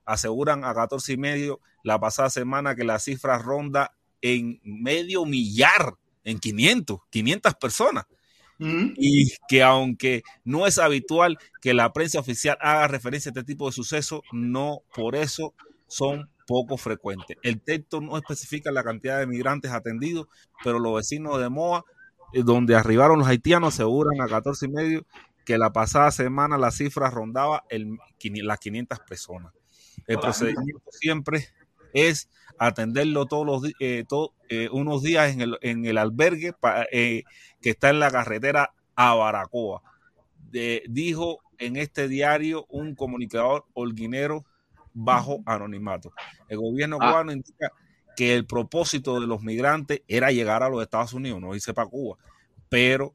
aseguran 0.04 0.64
a 0.64 0.74
14 0.74 1.12
y 1.12 1.16
medio 1.16 1.60
la 1.84 1.98
pasada 1.98 2.28
semana 2.28 2.74
que 2.74 2.84
la 2.84 2.98
cifra 2.98 3.38
ronda 3.38 3.94
en 4.20 4.60
medio 4.62 5.24
millar, 5.24 5.94
en 6.24 6.38
500, 6.38 7.01
500 7.10 7.55
personas 7.55 8.05
Mm. 8.60 8.92
y 8.98 9.32
que 9.48 9.62
aunque 9.62 10.22
no 10.44 10.66
es 10.66 10.76
habitual 10.78 11.38
que 11.62 11.72
la 11.72 11.94
prensa 11.94 12.20
oficial 12.20 12.59
haga 12.60 12.88
referencia 12.88 13.30
a 13.30 13.32
este 13.32 13.42
tipo 13.42 13.66
de 13.66 13.72
sucesos, 13.72 14.20
no 14.32 14.82
por 14.94 15.16
eso 15.16 15.55
son 15.86 16.28
poco 16.47 16.76
frecuentes. 16.76 17.38
El 17.42 17.62
texto 17.62 18.02
no 18.02 18.18
especifica 18.18 18.70
la 18.70 18.84
cantidad 18.84 19.18
de 19.18 19.26
migrantes 19.26 19.70
atendidos, 19.70 20.26
pero 20.62 20.78
los 20.78 20.94
vecinos 20.94 21.40
de 21.40 21.48
Moa, 21.48 21.86
eh, 22.34 22.42
donde 22.44 22.74
arribaron 22.76 23.18
los 23.18 23.28
haitianos, 23.28 23.74
aseguran 23.74 24.20
a 24.20 24.28
14 24.28 24.66
y 24.66 24.68
medio 24.68 25.06
que 25.47 25.56
la 25.56 25.72
pasada 25.72 26.10
semana 26.10 26.59
la 26.59 26.70
cifra 26.70 27.09
rondaba 27.09 27.64
el, 27.70 27.97
las 28.42 28.59
500 28.59 29.01
personas. 29.09 29.55
El 30.06 30.18
procedimiento 30.18 30.82
siempre 30.90 31.48
es 31.94 32.28
atenderlo 32.58 33.26
todos 33.26 33.46
los 33.46 33.72
eh, 33.80 34.04
eh, 34.48 34.68
unos 34.72 35.02
días 35.02 35.32
en 35.32 35.40
el, 35.40 35.58
en 35.62 35.84
el 35.86 35.96
albergue 35.98 36.52
pa- 36.52 36.86
eh, 36.92 37.22
que 37.62 37.70
está 37.70 37.90
en 37.90 38.00
la 38.00 38.10
carretera 38.10 38.72
a 38.96 39.14
Baracoa. 39.14 39.82
De- 40.50 40.82
dijo 40.88 41.38
en 41.58 41.76
este 41.76 42.08
diario 42.08 42.66
un 42.68 42.94
comunicador 42.94 43.64
holguinero 43.74 44.44
bajo 44.92 45.42
anonimato. 45.46 46.12
El 46.48 46.58
gobierno 46.58 46.98
Ah. 47.00 47.10
cubano 47.10 47.32
indica 47.32 47.70
que 48.16 48.34
el 48.34 48.44
propósito 48.46 49.20
de 49.20 49.26
los 49.26 49.42
migrantes 49.42 50.02
era 50.08 50.30
llegar 50.32 50.62
a 50.62 50.68
los 50.68 50.82
Estados 50.82 51.12
Unidos, 51.14 51.40
no 51.40 51.54
irse 51.54 51.72
para 51.72 51.88
Cuba, 51.88 52.16
pero 52.68 53.14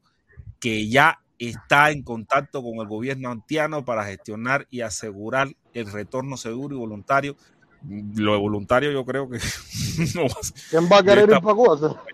que 0.58 0.88
ya 0.88 1.20
está 1.38 1.90
en 1.90 2.02
contacto 2.02 2.62
con 2.62 2.76
el 2.80 2.86
gobierno 2.88 3.30
haitiano 3.30 3.84
para 3.84 4.04
gestionar 4.06 4.66
y 4.70 4.80
asegurar 4.80 5.48
el 5.74 5.92
retorno 5.92 6.36
seguro 6.38 6.74
y 6.74 6.78
voluntario. 6.78 7.36
Lo 8.16 8.32
de 8.32 8.38
voluntario 8.38 8.90
yo 8.92 9.04
creo 9.04 9.28
que 9.28 9.38
no 10.14 10.22
va 10.22 10.34
a 10.40 10.42
ser. 10.42 10.56
¿Quién 10.70 10.88
va 10.90 10.98
a 10.98 11.02
querer 11.02 11.30
ir 11.30 11.40
para 11.40 11.54
Cuba? 11.54 12.02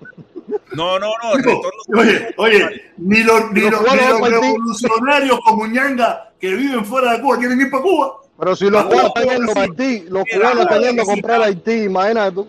No, 0.75 0.99
no, 0.99 1.07
no, 1.23 1.33
el 1.35 1.45
retorno 1.45 1.83
Oye, 1.99 2.35
oye, 2.37 2.93
ni 2.97 3.23
los, 3.23 3.53
ni 3.53 3.61
Los 3.71 3.83
revolucionarios 3.83 5.39
como 5.45 5.67
Ñanga 5.67 6.33
que 6.41 6.55
viven 6.55 6.85
fuera 6.85 7.13
de 7.13 7.21
Cuba 7.23 7.39
quieren 7.39 7.61
ir 7.61 7.71
para 7.71 7.83
Cuba. 7.83 8.17
Pero 8.39 8.57
si 8.57 8.69
los 8.69 8.83
cubanos 8.85 9.03
no, 9.03 9.07
están 9.09 9.29
yendo 9.37 9.53
para 9.53 9.67
Haití, 9.67 10.05
los 10.09 10.25
cubanos 10.25 10.63
están 10.63 10.81
no, 10.81 10.87
yendo 10.87 11.03
a 11.03 11.05
comprar 11.05 11.43
a 11.43 11.45
Haití, 11.47 11.73
imagínate 11.85 12.33
tú. 12.33 12.49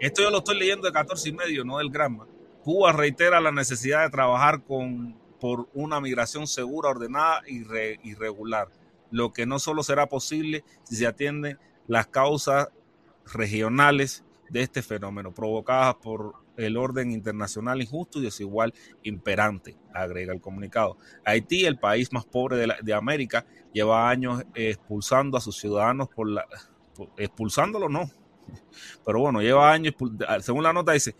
Esto 0.00 0.22
yo 0.22 0.30
lo 0.30 0.38
estoy 0.38 0.58
leyendo 0.58 0.86
de 0.86 0.92
14 0.92 1.28
y 1.28 1.32
medio, 1.32 1.64
no 1.64 1.78
del 1.78 1.90
Granma. 1.90 2.26
Cuba 2.64 2.92
reitera 2.92 3.40
la 3.40 3.52
necesidad 3.52 4.02
de 4.02 4.10
trabajar 4.10 4.62
con, 4.62 5.14
por 5.40 5.68
una 5.74 6.00
migración 6.00 6.46
segura, 6.46 6.90
ordenada 6.90 7.42
y, 7.46 7.64
re- 7.64 8.00
y 8.02 8.14
regular, 8.14 8.68
lo 9.10 9.32
que 9.32 9.46
no 9.46 9.58
solo 9.58 9.82
será 9.82 10.06
posible 10.06 10.64
si 10.84 10.96
se 10.96 11.06
atienden 11.06 11.58
las 11.86 12.06
causas 12.08 12.68
regionales 13.32 14.24
de 14.50 14.62
este 14.62 14.82
fenómeno, 14.82 15.32
provocadas 15.32 15.94
por 15.96 16.34
el 16.56 16.76
orden 16.76 17.10
internacional 17.12 17.80
injusto 17.80 18.18
y 18.18 18.22
desigual 18.22 18.74
imperante, 19.02 19.76
agrega 19.94 20.34
el 20.34 20.40
comunicado. 20.40 20.98
Haití, 21.24 21.64
el 21.64 21.78
país 21.78 22.12
más 22.12 22.26
pobre 22.26 22.56
de, 22.58 22.66
la- 22.66 22.78
de 22.82 22.92
América, 22.92 23.46
lleva 23.72 24.10
años 24.10 24.42
expulsando 24.54 25.38
a 25.38 25.40
sus 25.40 25.56
ciudadanos 25.56 26.08
por 26.08 26.28
la... 26.28 26.44
por- 26.94 27.10
expulsándolo 27.16 27.88
no, 27.88 28.10
pero 29.06 29.20
bueno, 29.20 29.40
lleva 29.40 29.72
años, 29.72 29.94
según 30.40 30.62
la 30.64 30.72
nota 30.74 30.92
dice, 30.92 31.14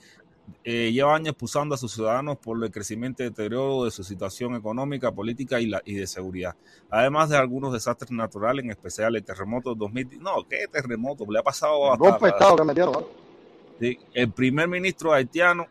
eh, 0.64 0.90
lleva 0.92 1.14
años 1.14 1.28
expulsando 1.30 1.74
a 1.74 1.78
sus 1.78 1.92
ciudadanos 1.92 2.38
por 2.38 2.62
el 2.64 2.70
crecimiento 2.70 3.22
y 3.22 3.26
deterioro 3.26 3.84
de 3.84 3.90
su 3.90 4.02
situación 4.04 4.54
económica, 4.54 5.10
política 5.12 5.60
y, 5.60 5.66
la, 5.66 5.82
y 5.84 5.94
de 5.94 6.06
seguridad. 6.06 6.54
Además 6.90 7.28
de 7.30 7.36
algunos 7.36 7.72
desastres 7.72 8.10
naturales, 8.10 8.64
en 8.64 8.70
especial 8.70 9.14
el 9.16 9.24
terremoto 9.24 9.74
de 9.74 9.78
2000. 9.80 10.20
No, 10.22 10.46
¿qué 10.48 10.66
terremoto? 10.70 11.24
Le 11.30 11.38
ha 11.38 11.42
pasado 11.42 11.96
Dos 11.96 12.08
hasta, 12.08 12.18
pescados 12.18 12.56
que 12.56 12.64
metieron. 12.64 13.06
el 14.14 14.30
primer 14.30 14.68
ministro 14.68 15.12
haitiano, 15.12 15.66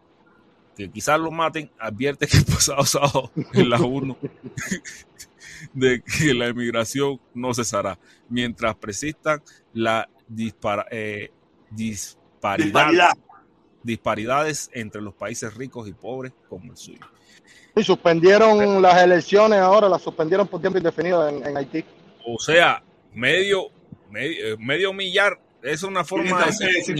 que 0.76 0.90
quizás 0.90 1.20
lo 1.20 1.32
maten, 1.32 1.70
advierte 1.80 2.28
que 2.28 2.38
el 2.38 2.46
pasado 2.46 2.84
sábado 2.86 3.32
en 3.54 3.70
la 3.70 3.82
1 3.82 4.18
de 5.74 6.02
que 6.02 6.34
la 6.34 6.48
emigración 6.48 7.20
no 7.34 7.54
cesará, 7.54 8.00
mientras 8.30 8.76
persistan 8.76 9.42
la 9.74 10.10
dispara- 10.28 10.88
eh, 10.92 11.32
disparidad 11.70 12.66
Disparidad. 12.66 13.12
Disparidades 13.84 14.70
entre 14.74 15.02
los 15.02 15.14
países 15.14 15.54
ricos 15.56 15.88
y 15.88 15.94
pobres 15.94 16.34
como 16.50 16.72
el 16.72 16.78
suyo. 16.78 17.06
Y 17.76 17.84
suspendieron 17.84 18.82
las 18.82 19.02
elecciones 19.02 19.60
ahora, 19.60 19.88
las 19.88 20.02
suspendieron 20.02 20.48
por 20.48 20.60
tiempo 20.60 20.78
indefinido 20.78 21.28
en, 21.28 21.46
en 21.46 21.58
Haití. 21.58 21.86
O 22.26 22.38
sea, 22.38 22.84
medio, 23.14 23.70
medio, 24.10 24.58
medio 24.58 24.94
millar 24.94 25.40
es 25.64 25.84
una 25.84 26.04
forma 26.04 26.40
de 26.40 26.46
decir, 26.46 26.98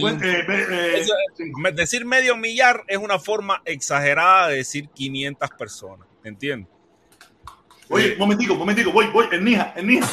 decir 1.74 2.04
medio 2.04 2.36
millar 2.36 2.84
es 2.86 2.98
una 2.98 3.18
forma 3.18 3.60
exagerada 3.64 4.48
de 4.48 4.56
decir 4.56 4.88
500 4.88 5.50
personas, 5.50 6.06
¿entiendes? 6.24 6.68
Oye, 7.88 8.16
momentico, 8.16 8.54
momentico, 8.54 8.92
voy, 8.92 9.08
voy, 9.08 9.26
en 9.32 9.44
Nija, 9.44 9.74
en 9.76 9.86
Nija. 9.86 10.08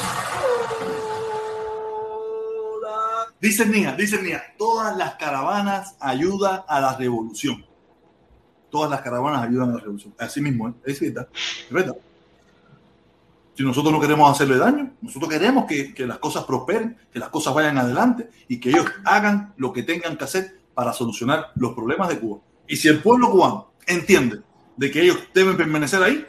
Dice 3.41 3.65
Nija, 3.65 3.95
dice 3.95 4.21
Nija, 4.21 4.43
todas 4.57 4.95
las 4.97 5.15
caravanas 5.15 5.95
ayudan 5.99 6.61
a 6.67 6.81
la 6.81 6.97
revolución. 6.97 7.65
Todas 8.69 8.91
las 8.91 9.01
caravanas 9.01 9.47
ayudan 9.47 9.69
a 9.69 9.73
la 9.73 9.79
revolución. 9.79 10.13
Así 10.17 10.41
mismo, 10.41 10.69
¿eh? 10.69 10.73
Es 10.85 10.99
verdad. 11.69 11.97
Si 13.55 13.63
nosotros 13.63 13.91
no 13.91 13.99
queremos 13.99 14.31
hacerle 14.31 14.57
daño, 14.57 14.93
nosotros 15.01 15.29
queremos 15.29 15.65
que, 15.65 15.93
que, 15.93 16.05
las 16.05 16.17
cosas 16.17 16.45
prosperen, 16.45 16.97
que 17.11 17.19
las 17.19 17.29
cosas 17.29 17.53
vayan 17.53 17.77
adelante 17.77 18.29
y 18.47 18.59
que 18.59 18.69
ellos 18.69 18.85
hagan 19.03 19.53
lo 19.57 19.73
que 19.73 19.83
tengan 19.83 20.17
que 20.17 20.23
hacer 20.23 20.59
para 20.73 20.93
solucionar 20.93 21.51
los 21.55 21.73
problemas 21.73 22.07
de 22.09 22.19
Cuba. 22.19 22.39
Y 22.67 22.77
si 22.77 22.87
el 22.87 23.01
pueblo 23.01 23.31
cubano 23.31 23.71
entiende 23.85 24.41
de 24.77 24.91
que 24.91 25.01
ellos 25.01 25.17
deben 25.33 25.57
permanecer 25.57 26.01
ahí, 26.01 26.25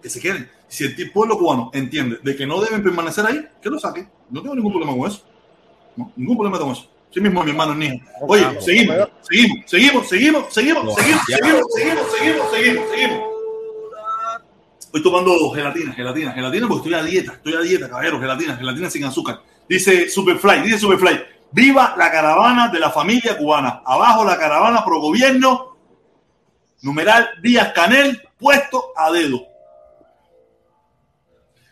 que 0.00 0.08
se 0.08 0.20
queden. 0.20 0.50
Si 0.68 0.84
el 0.84 1.12
pueblo 1.12 1.36
cubano 1.38 1.70
entiende 1.74 2.18
de 2.22 2.34
que 2.34 2.46
no 2.46 2.62
deben 2.62 2.82
permanecer 2.82 3.26
ahí, 3.26 3.46
que 3.60 3.68
lo 3.68 3.78
saquen. 3.78 4.08
No 4.30 4.40
tengo 4.40 4.54
ningún 4.54 4.72
problema 4.72 4.96
con 4.96 5.10
eso. 5.10 5.22
No, 5.96 6.12
ningún 6.16 6.36
problema 6.36 6.58
con 6.58 6.72
eso. 6.72 6.88
Sí 7.10 7.20
mismo 7.20 7.44
mi 7.44 7.50
hermano 7.50 7.74
Nija. 7.74 8.04
Oye, 8.22 8.42
seguimos, 8.60 8.96
seguimos, 9.22 9.64
seguimos, 9.68 10.08
seguimos, 10.08 10.54
seguimos, 10.54 10.94
seguimos, 10.94 11.24
seguimos, 11.26 11.66
seguimos, 11.74 12.12
seguimos, 12.12 12.50
seguimos, 12.50 12.90
seguimos. 12.90 13.32
Estoy 14.78 15.02
tomando 15.02 15.50
gelatina, 15.50 15.92
gelatina, 15.94 16.32
gelatina 16.32 16.68
porque 16.68 16.88
estoy 16.88 16.94
a 16.94 17.02
dieta, 17.02 17.32
estoy 17.32 17.54
a 17.54 17.60
dieta, 17.60 17.88
caballero, 17.88 18.20
gelatina, 18.20 18.56
gelatina 18.56 18.90
sin 18.90 19.04
azúcar. 19.04 19.40
Dice 19.68 20.08
Superfly, 20.08 20.62
dice 20.62 20.78
Superfly, 20.78 21.18
viva 21.50 21.94
la 21.96 22.10
caravana 22.10 22.68
de 22.68 22.78
la 22.78 22.90
familia 22.90 23.36
cubana, 23.38 23.82
abajo 23.84 24.24
la 24.24 24.36
caravana 24.36 24.84
pro 24.84 25.00
gobierno, 25.00 25.76
numeral 26.82 27.28
Díaz 27.42 27.72
Canel, 27.72 28.20
puesto 28.38 28.92
a 28.96 29.10
dedo. 29.10 29.51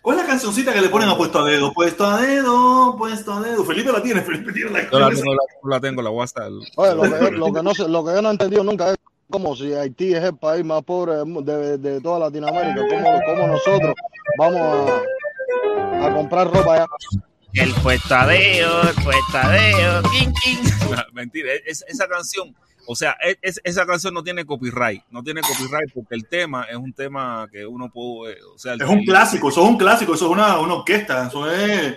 ¿Cuál 0.03 0.17
es 0.17 0.23
la 0.23 0.29
cancioncita 0.29 0.73
que 0.73 0.81
le 0.81 0.89
ponen 0.89 1.09
a 1.09 1.17
puesto 1.17 1.41
a 1.41 1.45
dedo? 1.45 1.73
Puesto 1.73 2.07
a 2.07 2.21
dedo, 2.21 2.97
puesto 2.97 3.35
a 3.35 3.43
dedo. 3.43 3.65
Felipe 3.65 3.93
la 3.93 4.03
tiene, 4.03 4.21
Felipe 4.23 4.53
tiene 4.53 4.71
la. 4.71 4.91
Yo 4.91 4.99
la 4.99 5.11
tengo, 5.11 5.35
la, 5.35 5.41
la, 5.77 5.81
tengo, 5.81 6.03
la 6.03 6.11
voy 6.11 6.23
a 6.23 6.25
estar. 6.25 6.51
Oye, 6.77 6.95
lo 6.95 7.03
que, 7.03 7.31
lo, 7.31 7.53
que 7.53 7.63
no, 7.63 7.73
lo 7.89 8.05
que 8.05 8.15
yo 8.15 8.23
no 8.23 8.29
he 8.29 8.33
entendido 8.33 8.65
nunca 8.65 8.91
es 8.91 8.97
como 9.31 9.55
si 9.55 9.73
Haití 9.73 10.13
es 10.13 10.25
el 10.25 10.37
país 10.37 10.65
más 10.65 10.83
pobre 10.83 11.15
de, 11.25 11.79
de 11.79 12.01
toda 12.01 12.19
Latinoamérica, 12.19 12.81
¿cómo, 12.89 13.21
cómo 13.27 13.47
nosotros 13.47 13.95
vamos 14.39 14.61
a, 14.61 16.07
a, 16.07 16.15
comprar 16.15 16.53
ropa 16.53 16.75
allá? 16.75 16.87
El 17.53 17.73
puestadeo, 17.75 18.83
el 18.83 19.05
puestadeo, 19.05 20.03
king, 20.11 20.33
king. 20.43 20.71
Mentira, 21.13 21.53
es, 21.65 21.85
esa 21.89 22.09
canción, 22.09 22.55
o 22.91 22.97
sea, 22.97 23.17
es, 23.41 23.61
esa 23.63 23.87
canción 23.87 24.13
no 24.13 24.25
tiene 24.25 24.45
copyright, 24.45 25.05
no 25.11 25.23
tiene 25.23 25.43
copyright 25.43 25.93
porque 25.95 26.17
el 26.17 26.27
tema 26.27 26.65
es 26.65 26.75
un 26.75 26.93
tema 26.93 27.49
que 27.53 27.65
uno 27.65 27.89
puede, 27.89 28.43
o 28.43 28.59
sea, 28.59 28.75
es 28.75 28.81
un 28.81 29.05
clásico, 29.05 29.49
eso 29.49 29.63
es 29.63 29.69
un 29.69 29.79
clásico, 29.79 30.15
eso 30.15 30.27
es 30.27 30.33
una, 30.33 30.59
una 30.59 30.75
orquesta, 30.75 31.29
eso 31.29 31.49
es... 31.49 31.97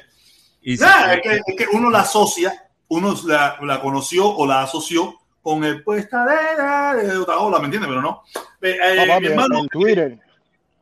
Y 0.62 0.76
nah, 0.76 1.14
es, 1.14 1.22
que, 1.24 1.42
es 1.48 1.56
que 1.58 1.66
uno 1.76 1.90
la 1.90 2.02
asocia, 2.02 2.70
uno 2.90 3.16
la, 3.26 3.58
la 3.64 3.82
conoció 3.82 4.30
o 4.30 4.46
la 4.46 4.62
asoció 4.62 5.20
con 5.42 5.64
el 5.64 5.84
puesta 5.84 6.28
de, 6.28 7.08
de 7.08 7.18
otra 7.18 7.40
ola, 7.40 7.58
¿me 7.58 7.66
entiendes? 7.66 7.90
Pero 7.90 8.02
no. 8.04 8.22
Eh, 8.62 8.78
no 8.96 9.08
papi, 9.08 9.22
mi 9.22 9.28
hermano, 9.32 9.60
en 9.62 9.68
Twitter, 9.70 10.20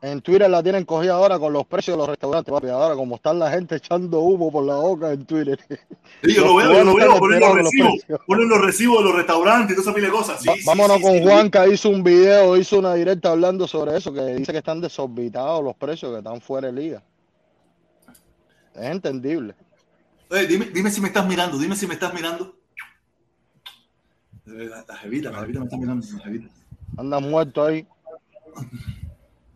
en 0.01 0.19
Twitter 0.21 0.49
la 0.49 0.63
tienen 0.63 0.83
cogida 0.83 1.13
ahora 1.13 1.37
con 1.37 1.53
los 1.53 1.65
precios 1.67 1.95
de 1.95 1.99
los 1.99 2.09
restaurantes, 2.09 2.51
papi. 2.51 2.67
Ahora, 2.69 2.95
como 2.95 3.15
están 3.15 3.37
la 3.37 3.51
gente 3.51 3.75
echando 3.75 4.19
humo 4.21 4.51
por 4.51 4.65
la 4.65 4.75
boca 4.75 5.11
en 5.11 5.25
Twitter. 5.25 5.59
Sí, 6.23 6.33
yo 6.33 6.45
lo 6.45 6.55
veo, 6.55 6.73
yo 6.73 6.83
lo 6.83 6.95
veo, 6.95 7.19
ponen 7.19 7.39
los 7.39 7.55
recibos, 7.55 8.19
ponen 8.25 8.49
los 8.49 8.61
recibos 8.61 8.97
de 8.99 9.03
los 9.05 9.15
restaurantes 9.15 9.71
y 9.71 9.75
toda 9.75 9.91
esa 9.91 9.95
pila 9.95 10.07
de 10.07 10.13
cosas. 10.13 10.41
Sí, 10.41 10.47
Va, 10.49 10.55
sí, 10.55 10.63
vámonos 10.65 10.97
sí, 10.97 11.23
con 11.23 11.51
que 11.51 11.73
hizo 11.73 11.89
un 11.89 12.03
video, 12.03 12.57
hizo 12.57 12.79
una 12.79 12.95
directa 12.95 13.29
hablando 13.29 13.67
sobre 13.67 13.95
eso, 13.95 14.11
que 14.11 14.21
dice 14.35 14.51
que 14.51 14.57
están 14.57 14.81
desorbitados 14.81 15.63
los 15.63 15.75
precios, 15.75 16.11
que 16.11 16.17
están 16.17 16.41
fuera 16.41 16.67
de 16.67 16.73
liga. 16.73 17.03
Es 18.73 18.85
entendible. 18.85 19.53
Oye, 20.31 20.47
dime, 20.47 20.65
dime 20.73 20.89
si 20.89 20.99
me 20.99 21.09
estás 21.09 21.27
mirando, 21.27 21.59
dime 21.59 21.75
si 21.75 21.85
me 21.85 21.93
estás 21.93 22.13
mirando. 22.13 22.55
La, 24.45 24.83
la 24.87 24.97
jevita, 24.97 25.29
la 25.29 25.41
jevita 25.41 25.59
me 25.59 25.65
está 25.65 25.77
mirando, 25.77 26.07
la 26.17 26.23
jevita. 26.23 26.49
Anda 26.97 27.19
muerto 27.19 27.63
ahí. 27.63 27.85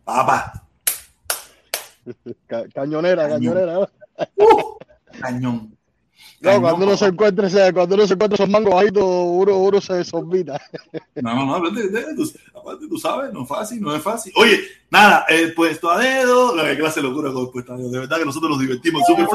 Papá. 0.06 0.64
Ca 2.48 2.64
cañonera, 2.74 3.28
cañonera. 3.28 3.80
Uh, 4.38 4.78
cañón. 5.20 5.76
No, 6.40 6.62
cuando 6.62 6.86
uno 6.86 6.96
se 6.96 7.08
encuentra 7.08 7.50
cuando 7.74 7.96
uno 7.96 8.06
se 8.06 8.14
encuentra 8.14 8.36
esos 8.36 8.50
mangos 8.50 8.76
bajitos, 8.76 9.04
uno, 9.04 9.58
uno 9.58 9.82
se 9.82 9.94
desorbita. 9.96 10.62
No, 11.16 11.34
no, 11.34 11.46
no, 11.46 11.56
aparte, 11.56 11.82
tú, 12.16 12.32
aparte 12.54 12.88
tú 12.88 12.98
sabes, 12.98 13.34
no 13.34 13.44
es 13.44 13.50
fácil, 13.50 13.82
no 13.82 13.96
es 13.96 14.04
fácil. 14.04 14.32
Oye, 14.36 14.60
nada, 14.92 15.26
el 15.30 15.54
puesto 15.56 15.90
a 15.90 15.98
dedo, 15.98 16.56
la 16.56 16.76
clase 16.76 17.02
de 17.02 17.08
locura 17.08 17.32
con 17.32 17.46
el 17.46 17.50
puesto 17.50 17.74
a 17.74 17.78
dedo. 17.78 17.90
De 17.90 18.00
verdad 18.00 18.18
que 18.18 18.26
nosotros 18.26 18.52
nos 18.52 18.60
divertimos. 18.60 19.02
Super 19.08 19.28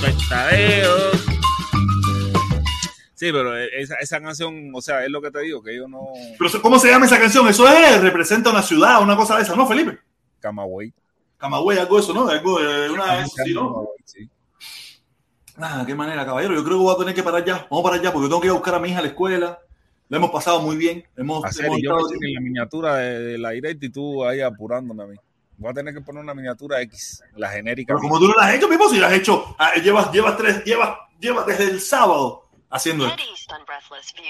Puestadeo. 0.00 1.13
Sí, 3.24 3.32
pero 3.32 3.56
esa, 3.56 3.94
esa 3.94 4.20
canción, 4.20 4.70
o 4.74 4.82
sea, 4.82 5.02
es 5.02 5.10
lo 5.10 5.22
que 5.22 5.30
te 5.30 5.40
digo, 5.40 5.62
que 5.62 5.74
yo 5.74 5.88
no. 5.88 6.08
Pero 6.38 6.60
¿cómo 6.60 6.78
se 6.78 6.90
llama 6.90 7.06
esa 7.06 7.18
canción? 7.18 7.48
Eso 7.48 7.66
es, 7.66 8.02
representa 8.02 8.50
una 8.50 8.60
ciudad, 8.60 9.02
una 9.02 9.16
cosa 9.16 9.38
de 9.38 9.44
esa, 9.44 9.56
¿no, 9.56 9.66
Felipe? 9.66 9.98
Camagüey. 10.40 10.92
Camagüey, 11.38 11.78
algo 11.78 11.96
de 11.96 12.02
eso, 12.02 12.12
¿no? 12.12 12.28
Algo 12.28 12.60
de 12.60 12.90
una 12.90 13.16
de 13.16 13.22
eso, 13.22 13.36
sí, 13.42 13.54
¿no? 13.54 13.88
Sí. 14.04 14.28
Ah, 15.56 15.84
qué 15.86 15.94
manera, 15.94 16.26
caballero. 16.26 16.54
Yo 16.54 16.62
creo 16.64 16.76
que 16.76 16.84
voy 16.84 16.94
a 16.94 16.98
tener 16.98 17.14
que 17.14 17.22
parar 17.22 17.42
ya. 17.46 17.66
Vamos 17.70 17.80
a 17.80 17.88
parar 17.88 18.02
ya 18.02 18.12
porque 18.12 18.28
tengo 18.28 18.42
que 18.42 18.48
ir 18.48 18.50
a 18.50 18.56
buscar 18.56 18.74
a 18.74 18.78
mi 18.78 18.90
hija 18.90 18.98
a 18.98 19.02
la 19.02 19.08
escuela. 19.08 19.58
La 20.10 20.18
hemos 20.18 20.30
pasado 20.30 20.60
muy 20.60 20.76
bien. 20.76 21.02
Hemos, 21.16 21.42
Hacer, 21.46 21.64
hemos 21.64 21.80
yo 21.80 21.96
en 22.20 22.34
la 22.34 22.40
miniatura 22.42 22.96
de, 22.96 23.20
de 23.20 23.38
la 23.38 23.50
directa 23.52 23.86
y 23.86 23.88
tú 23.88 24.22
ahí 24.22 24.42
apurándome 24.42 25.02
a 25.02 25.06
mí. 25.06 25.16
Voy 25.56 25.70
a 25.70 25.72
tener 25.72 25.94
que 25.94 26.02
poner 26.02 26.22
una 26.22 26.34
miniatura 26.34 26.82
X, 26.82 27.24
la 27.36 27.48
genérica. 27.48 27.94
Pero 27.94 28.00
como 28.00 28.18
tú 28.18 28.28
no 28.28 28.34
la 28.34 28.48
has 28.48 28.54
hecho, 28.56 28.68
Pipo, 28.68 28.86
si 28.90 28.98
la 28.98 29.06
has 29.06 29.14
hecho, 29.14 29.56
ah, 29.58 29.76
llevas, 29.76 30.12
llevas 30.12 30.36
tres, 30.36 30.62
llevas, 30.62 30.98
llevas 31.18 31.46
desde 31.46 31.64
el 31.64 31.80
sábado 31.80 32.43
haciendo 32.74 33.06
esto. 33.06 33.22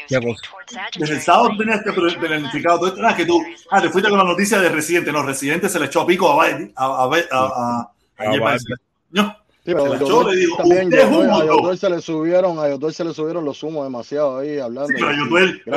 ¿Qué 0.08 0.20
cosa? 0.20 0.88
Desde 0.98 1.14
el 1.14 1.20
sábado 1.22 1.50
tenías 1.58 1.82
que 1.82 1.92
planificado 1.92 2.78
todo 2.78 2.88
esto. 2.88 3.00
Ah, 3.04 3.16
que 3.16 3.26
tú, 3.26 3.42
ah, 3.70 3.80
te 3.80 3.90
fuiste 3.90 4.08
con 4.10 4.18
la 4.18 4.24
noticia 4.24 4.60
de 4.60 4.68
Residente. 4.68 5.10
No, 5.12 5.22
Residente 5.22 5.68
se 5.68 5.80
le 5.80 5.86
echó 5.86 6.02
a 6.02 6.06
pico 6.06 6.30
a 6.30 6.36
Bailey, 6.36 6.72
a, 6.76 6.84
a, 6.84 6.88
a, 6.88 7.04
a, 7.04 7.06
a, 7.06 7.08
a 7.08 7.80
A 7.80 7.86
J 8.16 8.24
Bailey. 8.26 8.40
Balvin. 8.40 8.76
No, 9.10 9.36
Sí, 9.64 9.72
pero 9.72 9.98
Yotuel 9.98 10.26
le 10.34 10.40
digo, 10.42 10.56
también, 10.58 10.84
usted 10.88 10.98
es 10.98 11.06
un 11.06 11.26
Yotuel- 11.26 11.42
a. 11.42 11.46
Yotuel 11.46 11.78
se 11.78 11.88
le 11.90 12.00
subieron, 12.02 12.58
a 12.58 12.68
Yotuel 12.68 12.92
se 12.92 13.04
le 13.04 13.14
subieron 13.14 13.44
los 13.46 13.62
humos 13.62 13.84
demasiado 13.84 14.38
ahí 14.40 14.58
hablando. 14.58 14.88
Sí, 14.88 14.94
pero 14.98 15.10
Yotuel- 15.12 15.62
¿tú 15.64 15.70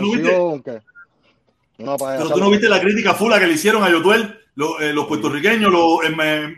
no 0.00 0.10
viste? 0.56 0.82
pero 1.76 2.30
tú 2.30 2.40
no 2.40 2.50
viste 2.50 2.68
la 2.68 2.80
crítica 2.80 3.14
fula 3.14 3.38
que 3.38 3.46
le 3.46 3.52
hicieron 3.52 3.84
a 3.84 3.90
Yotuel, 3.90 4.40
los, 4.56 4.80
eh, 4.80 4.92
los 4.92 5.06
puertorriqueños, 5.06 5.70
los 5.70 6.04
eh, 6.04 6.56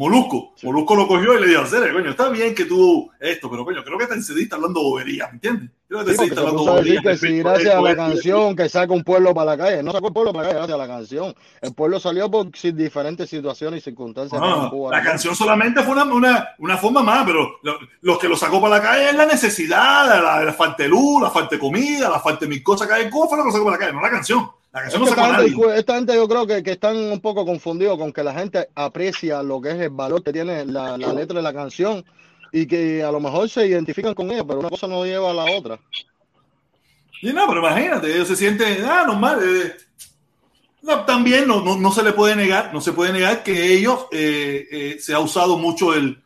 Molusco. 0.00 0.54
Molusco, 0.62 0.66
Molusco 0.66 0.96
lo 0.96 1.06
cogió 1.06 1.36
y 1.38 1.40
le 1.42 1.48
dijo, 1.48 1.66
"Cere, 1.66 1.92
coño, 1.92 2.08
está 2.10 2.30
bien 2.30 2.54
que 2.54 2.64
tú 2.64 3.10
esto, 3.20 3.50
pero 3.50 3.66
coño, 3.66 3.84
creo 3.84 3.98
que 3.98 4.06
te 4.06 4.14
encediste 4.14 4.54
hablando 4.54 4.80
bobería, 4.82 5.26
¿me 5.28 5.34
entiendes? 5.34 5.70
Creo 5.86 6.00
que 6.00 6.06
te 6.06 6.10
Sí, 6.12 6.14
encediste 6.14 6.34
te 6.36 6.40
hablando 6.40 6.64
bobería. 6.72 7.00
que 7.02 7.16
si 7.18 7.38
gracias 7.40 7.74
a 7.74 7.80
la 7.82 7.96
canción 7.96 8.56
que 8.56 8.68
saca 8.70 8.92
un 8.94 9.04
pueblo 9.04 9.34
para 9.34 9.56
la 9.56 9.58
calle, 9.58 9.82
no 9.82 9.92
sacó 9.92 10.06
el 10.08 10.12
pueblo 10.14 10.32
para 10.32 10.44
la 10.44 10.48
calle 10.48 10.58
gracias 10.66 10.74
a 10.80 10.86
la 10.86 10.94
canción. 10.96 11.34
El 11.60 11.74
pueblo 11.74 12.00
salió 12.00 12.30
por 12.30 12.50
diferentes 12.50 13.28
situaciones 13.28 13.80
y 13.80 13.84
circunstancias. 13.84 14.40
Ah, 14.42 14.68
Cuba, 14.70 14.90
la 14.92 15.02
¿no? 15.02 15.04
canción 15.10 15.36
solamente 15.36 15.82
fue 15.82 15.92
una, 15.92 16.04
una, 16.04 16.48
una 16.60 16.76
forma 16.78 17.02
más, 17.02 17.24
pero 17.26 17.58
lo- 17.62 17.78
los 18.00 18.18
que 18.18 18.28
lo 18.28 18.36
sacó 18.36 18.58
para 18.58 18.76
la 18.76 18.82
calle 18.82 19.10
es 19.10 19.14
la 19.14 19.26
necesidad, 19.26 20.06
la, 20.22 20.42
la 20.44 20.52
falta 20.54 20.82
de 20.82 20.88
luz, 20.88 21.20
la 21.22 21.28
falta 21.30 21.56
de 21.56 21.58
comida, 21.60 22.08
la 22.08 22.20
falta 22.20 22.40
de 22.46 22.48
mil 22.48 22.62
cosas 22.62 22.88
que 22.88 22.94
hay 22.94 23.02
en 23.04 23.10
Cuba, 23.10 23.28
fue 23.28 23.36
lo 23.36 23.44
que 23.44 23.48
lo 23.48 23.52
sacó 23.52 23.64
para 23.66 23.76
la 23.76 23.80
calle, 23.80 23.92
no 23.92 24.00
la 24.00 24.10
canción. 24.10 24.50
La 24.72 24.80
Es 24.86 24.94
canción 24.94 25.04
que 25.04 25.10
no 25.10 25.16
sacó 25.16 25.20
a 25.22 25.26
esta, 25.30 25.42
gente, 25.42 25.78
esta 25.78 25.94
gente 25.96 26.14
yo 26.14 26.28
creo 26.28 26.46
que, 26.46 26.62
que 26.62 26.70
están 26.72 26.96
un 26.96 27.20
poco 27.20 27.44
confundidos 27.44 27.98
con 27.98 28.12
que 28.12 28.22
la 28.22 28.34
gente 28.34 28.68
aprecia 28.74 29.42
lo 29.42 29.60
que 29.60 29.70
es 29.70 29.80
el 29.80 29.90
valor 29.90 30.22
que 30.22 30.32
tiene 30.32 30.64
la, 30.64 30.96
la 30.96 31.12
letra 31.12 31.38
de 31.38 31.42
la 31.42 31.52
canción 31.52 32.04
y 32.52 32.66
que 32.66 33.02
a 33.02 33.10
lo 33.10 33.20
mejor 33.20 33.48
se 33.48 33.66
identifican 33.66 34.14
con 34.14 34.30
ella, 34.30 34.44
pero 34.44 34.60
una 34.60 34.70
cosa 34.70 34.86
no 34.86 35.04
lleva 35.04 35.30
a 35.30 35.34
la 35.34 35.44
otra. 35.56 35.78
Y 37.22 37.32
no, 37.32 37.46
pero 37.48 37.60
imagínate, 37.60 38.14
ellos 38.14 38.28
se 38.28 38.36
sienten, 38.36 38.84
ah, 38.84 39.04
normal. 39.06 39.40
eh, 39.42 39.74
no, 40.82 41.04
también 41.04 41.46
no, 41.46 41.60
no, 41.62 41.76
no 41.76 41.92
se 41.92 42.02
le 42.02 42.12
puede 42.12 42.34
negar, 42.36 42.72
no 42.72 42.80
se 42.80 42.92
puede 42.92 43.12
negar 43.12 43.42
que 43.42 43.74
ellos 43.74 44.06
eh, 44.12 44.66
eh, 44.70 44.96
se 44.98 45.12
ha 45.12 45.18
usado 45.18 45.58
mucho 45.58 45.92
el, 45.94 46.22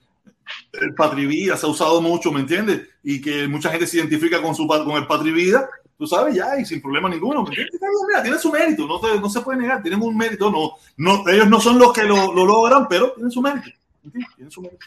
el 0.80 0.94
Patri 0.94 1.26
Vida, 1.26 1.56
se 1.56 1.66
ha 1.66 1.68
usado 1.68 2.00
mucho, 2.00 2.30
¿me 2.30 2.40
entiendes? 2.40 2.88
Y 3.02 3.20
que 3.20 3.48
mucha 3.48 3.70
gente 3.70 3.86
se 3.86 3.96
identifica 3.96 4.40
con, 4.40 4.54
su, 4.54 4.66
con 4.66 4.92
el 4.92 5.06
Patri 5.06 5.32
Vida, 5.32 5.68
tú 5.98 6.06
sabes, 6.06 6.34
ya, 6.34 6.58
y 6.58 6.64
sin 6.64 6.80
problema 6.82 7.08
ninguno, 7.08 7.42
¿me 7.42 7.48
entiendes? 7.48 7.80
Mira, 8.08 8.22
tiene 8.22 8.38
su 8.38 8.50
mérito, 8.50 8.86
no, 8.86 8.98
te- 9.00 9.20
no 9.20 9.28
se 9.28 9.40
puede 9.40 9.60
negar, 9.60 9.82
tienen 9.82 10.02
un 10.02 10.16
mérito, 10.16 10.50
no, 10.50 10.72
no, 10.96 11.28
ellos 11.28 11.48
no 11.48 11.60
son 11.60 11.78
los 11.78 11.92
que 11.92 12.02
lo, 12.04 12.32
lo 12.32 12.44
logran, 12.44 12.86
pero 12.88 13.12
tienen 13.12 13.30
su 13.30 13.40
mérito, 13.40 13.68
¿entiendes? 14.04 14.34
Tienen 14.36 14.50
su 14.50 14.60
mérito. 14.62 14.84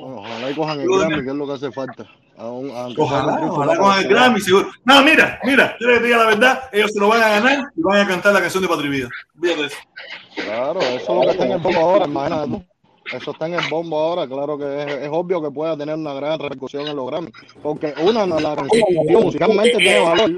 Ojalá 0.00 0.50
y 0.50 0.54
cojan 0.54 0.80
el 0.80 0.88
Grammy, 0.88 1.22
que 1.24 1.30
es 1.30 1.34
lo 1.36 1.46
que 1.46 1.52
hace 1.52 1.70
falta. 1.72 2.06
Aún, 2.38 2.70
aunque 2.70 2.96
sea 2.96 3.04
Ojalá, 3.04 3.78
pasa 3.78 4.00
el. 4.00 4.08
Grammy, 4.08 4.40
seguro. 4.40 4.68
No, 4.84 5.02
mira, 5.02 5.38
mira, 5.44 5.76
yo 5.80 5.86
les 5.88 6.02
diga 6.02 6.18
la 6.18 6.24
verdad, 6.26 6.62
ellos 6.72 6.90
se 6.92 7.00
lo 7.00 7.08
van 7.08 7.22
a 7.22 7.28
ganar 7.28 7.64
y 7.74 7.80
van 7.82 8.00
a 8.00 8.06
cantar 8.08 8.32
la 8.34 8.40
canción 8.40 8.62
de 8.62 8.68
Patria 8.68 8.88
y 8.88 8.90
Vida. 8.90 9.08
Olvídate 9.38 9.60
de 9.62 9.66
eso. 9.68 9.76
Claro, 10.34 10.80
eso 10.80 10.96
es 10.98 11.08
lo 11.08 11.20
que 11.22 11.30
está 11.30 11.44
en 11.46 11.52
el 11.52 11.58
bombo 11.60 11.80
ahora, 11.80 12.04
imagínate. 12.06 12.66
Eso 13.12 13.30
está 13.30 13.46
en 13.46 13.54
el 13.54 13.68
bombo 13.70 13.98
ahora, 13.98 14.26
claro 14.26 14.58
que 14.58 14.82
es, 14.82 14.92
es 15.02 15.08
obvio 15.10 15.40
que 15.40 15.50
pueda 15.50 15.76
tener 15.76 15.94
una 15.94 16.14
gran 16.14 16.38
repercusión 16.38 16.86
en 16.86 16.96
los 16.96 17.06
Grammy. 17.06 17.30
Porque 17.62 17.94
una, 18.02 18.26
la 18.26 18.56
canción 18.56 18.84
musicalmente 19.22 19.76
tiene 19.78 20.00
valor. 20.00 20.30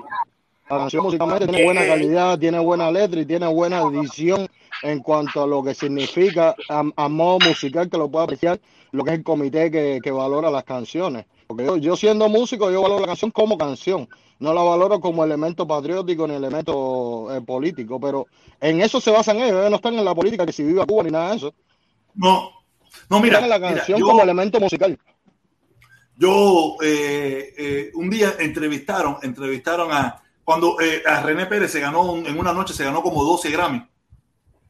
La 0.71 0.79
canción 0.79 1.03
musicalmente 1.03 1.47
tiene 1.47 1.65
buena 1.65 1.87
calidad, 1.87 2.39
tiene 2.39 2.59
buena 2.59 2.91
letra 2.91 3.21
y 3.21 3.27
tiene 3.27 3.47
buena 3.47 3.81
edición 3.83 4.47
en 4.83 5.01
cuanto 5.01 5.43
a 5.43 5.47
lo 5.47 5.63
que 5.63 5.75
significa 5.75 6.55
a, 6.69 6.85
a 6.95 7.09
modo 7.09 7.39
musical 7.49 7.89
que 7.89 7.97
lo 7.97 8.11
pueda 8.11 8.25
apreciar 8.25 8.61
lo 8.91 9.05
que 9.05 9.11
es 9.11 9.19
el 9.19 9.25
comité 9.25 9.71
que, 9.71 10.01
que 10.03 10.11
valora 10.11 10.51
las 10.51 10.65
canciones. 10.65 11.27
Porque 11.47 11.65
yo, 11.65 11.77
yo 11.79 11.97
siendo 11.97 12.29
músico, 12.29 12.71
yo 12.71 12.83
valoro 12.83 13.01
la 13.01 13.07
canción 13.07 13.31
como 13.31 13.57
canción, 13.57 14.09
no 14.39 14.53
la 14.53 14.63
valoro 14.63 15.01
como 15.01 15.25
elemento 15.25 15.67
patriótico 15.67 16.29
ni 16.29 16.35
elemento 16.35 17.35
eh, 17.35 17.41
político, 17.41 17.99
pero 17.99 18.27
en 18.61 18.83
eso 18.83 19.01
se 19.01 19.11
basan 19.11 19.39
ellos, 19.39 19.59
ellos 19.59 19.71
no 19.71 19.77
están 19.77 19.95
en 19.95 20.05
la 20.05 20.15
política 20.15 20.45
que 20.45 20.53
si 20.53 20.63
viva 20.63 20.85
Cuba 20.85 21.05
ni 21.05 21.11
nada 21.11 21.31
de 21.31 21.37
eso. 21.37 21.55
No, 22.15 22.51
no, 23.09 23.21
mira, 23.21 23.41
la 23.41 23.59
mira, 23.59 23.75
canción 23.75 23.99
yo- 24.01 24.07
como 24.07 24.23
elemento 24.23 24.61
musical. 24.61 24.99
Yo 26.17 26.77
eh, 26.83 27.55
eh, 27.57 27.91
un 27.95 28.11
día 28.11 28.35
entrevistaron, 28.39 29.19
entrevistaron 29.23 29.93
a 29.93 30.21
cuando 30.43 30.81
eh, 30.81 31.03
a 31.07 31.21
René 31.23 31.47
Pérez 31.47 31.71
se 31.71 31.81
ganó 31.81 32.13
un- 32.13 32.27
en 32.27 32.39
una 32.39 32.53
noche 32.53 32.75
se 32.75 32.85
ganó 32.85 33.03
como 33.03 33.23
12 33.23 33.51
Grammy. 33.51 33.79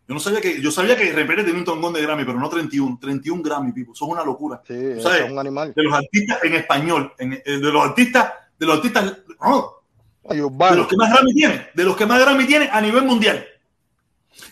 Yo 0.07 0.15
no 0.15 0.21
sabía 0.21 0.41
que 0.41 0.61
yo 0.61 0.71
sabía 0.71 0.97
que 0.97 1.11
René 1.13 1.27
Pérez 1.27 1.45
tenía 1.47 1.59
un 1.61 1.65
tongón 1.65 1.93
de 1.95 2.03
Grammy, 2.03 2.25
pero 2.25 2.39
no 2.39 2.49
31, 2.49 2.99
31 3.01 3.43
Grammy, 3.43 3.73
tipo, 3.73 3.93
eso 3.93 4.05
es 4.07 4.11
una 4.11 4.25
locura. 4.25 4.61
Sí, 4.67 4.75
es 4.75 5.31
un 5.31 5.39
animal. 5.39 5.73
De 5.75 5.83
los 5.83 5.95
artistas 5.95 6.39
en 6.45 6.55
español, 6.55 7.13
en- 7.19 7.33
eh, 7.35 7.43
de 7.45 7.59
los 7.73 7.83
artistas, 7.85 8.33
de 8.59 8.67
los 8.67 8.77
artistas, 8.77 9.17
no, 9.41 9.73
Y 10.31 10.37
de 10.37 10.77
los 10.77 10.87
que 10.89 10.97
más 10.97 11.11
Grammy 11.11 11.33
tiene, 11.35 11.69
de 11.75 11.85
los 11.85 11.97
que 11.97 12.05
más 12.07 12.21
Grammy 12.21 12.45
tiene 12.47 12.69
a 12.71 12.81
nivel 12.83 13.05
mundial. 13.05 13.47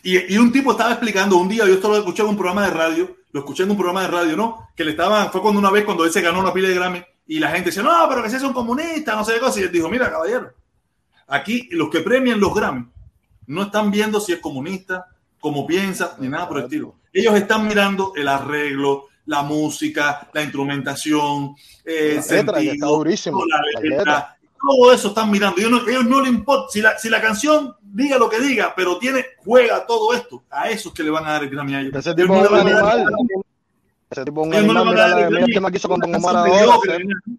Y, 0.03 0.33
y 0.35 0.39
un 0.39 0.51
tipo 0.51 0.71
estaba 0.73 0.93
explicando 0.93 1.37
un 1.37 1.49
día, 1.49 1.67
yo 1.67 1.75
esto 1.75 1.89
lo 1.89 1.99
escuché 1.99 2.23
en 2.23 2.29
un 2.31 2.37
programa 2.37 2.67
de 2.67 2.73
radio, 2.73 3.17
lo 3.37 3.41
escuché 3.41 3.65
en 3.65 3.71
un 3.71 3.77
programa 3.77 4.01
de 4.01 4.09
radio, 4.09 4.35
¿no? 4.35 4.71
Que 4.75 4.83
le 4.83 4.93
estaban, 4.93 5.31
fue 5.31 5.43
cuando 5.43 5.61
una 5.61 5.71
vez 5.71 5.85
cuando 5.85 6.07
él 6.07 6.11
se 6.11 6.23
ganó 6.23 6.41
una 6.41 6.55
pila 6.55 6.69
de 6.69 6.75
Grammy 6.75 7.05
y 7.27 7.39
la 7.39 7.51
gente 7.51 7.67
decía, 7.69 7.83
no, 7.83 7.93
pero 8.09 8.23
que 8.23 8.29
ese 8.29 8.39
es 8.39 8.43
un 8.43 8.55
comunista, 8.55 9.15
no 9.15 9.27
sé 9.27 9.35
qué 9.35 9.41
cosa. 9.41 9.61
Y 9.61 9.65
él 9.65 9.73
dijo, 9.73 9.91
mira, 9.91 10.11
caballero, 10.11 10.55
aquí 11.27 11.69
los 11.73 11.91
que 11.91 12.01
premian 12.01 12.41
los 12.41 12.55
Grammy 12.55 12.87
no 13.49 13.65
están 13.65 13.91
viendo 13.91 14.21
si 14.21 14.33
es 14.33 14.39
comunista, 14.41 15.07
cómo 15.39 15.67
piensa, 15.67 16.17
ni 16.19 16.29
nada 16.29 16.49
por 16.49 16.57
el 16.59 16.65
estilo. 16.65 16.95
Ellos 17.13 17.35
están 17.35 17.69
mirando 17.69 18.13
el 18.17 18.27
arreglo, 18.27 19.09
la 19.27 19.43
música, 19.43 20.31
la 20.33 20.43
instrumentación, 20.43 21.55
el 21.85 22.17
La 22.17 22.23
letra, 22.23 22.37
que 22.37 22.41
está 22.41 22.55
sentido, 22.55 22.97
durísimo. 22.97 23.45
la 23.45 23.57
La 23.75 23.81
letra, 23.83 23.99
letra. 23.99 24.37
todo 24.59 24.93
eso 24.93 25.09
están 25.09 25.31
mirando. 25.31 25.59
Ellos 25.61 25.71
no, 25.73 25.89
ellos 25.89 26.07
no 26.07 26.23
le 26.23 26.31
importa 26.31 26.69
si 26.71 26.81
la, 26.81 26.99
si 26.99 27.11
la 27.11 27.21
canción 27.21 27.76
diga 27.97 28.19
lo 28.19 28.29
que 28.29 28.39
diga, 28.41 28.75
pero 28.77 28.99
tiene, 28.99 29.25
juega 29.45 29.87
todo 29.87 30.13
esto. 30.13 30.45
A 30.51 30.69
esos 30.69 30.93
que 30.93 31.03
le 31.03 31.11
van 31.11 31.25
a 31.25 31.33
dar 31.33 31.45
el 31.45 31.51
Grammy 31.51 31.75
a 31.75 31.81
ellos. 31.81 31.95
Ese 31.95 32.11
Ellos 32.11 32.27
tipo 32.29 32.35
no 32.35 32.49
un 32.49 32.59
animal. 32.59 33.07
Ese 34.11 34.25
tipo 34.25 34.43
es 34.43 34.47
un 34.49 34.55
ellos 34.55 34.67
no 34.67 34.75
le 34.75 34.81
van 34.85 34.99
a 34.99 35.09
dar 35.09 35.19
el 35.19 35.31
mira 35.31 35.47
Grammy 35.47 35.79
con 35.81 36.01
Don 36.01 36.15
a 36.15 36.19
una 36.19 36.19
Omar 36.19 36.35
canción 36.35 36.37
ahora. 36.37 36.53
mediocre, 36.53 36.97
¿sí? 36.99 37.39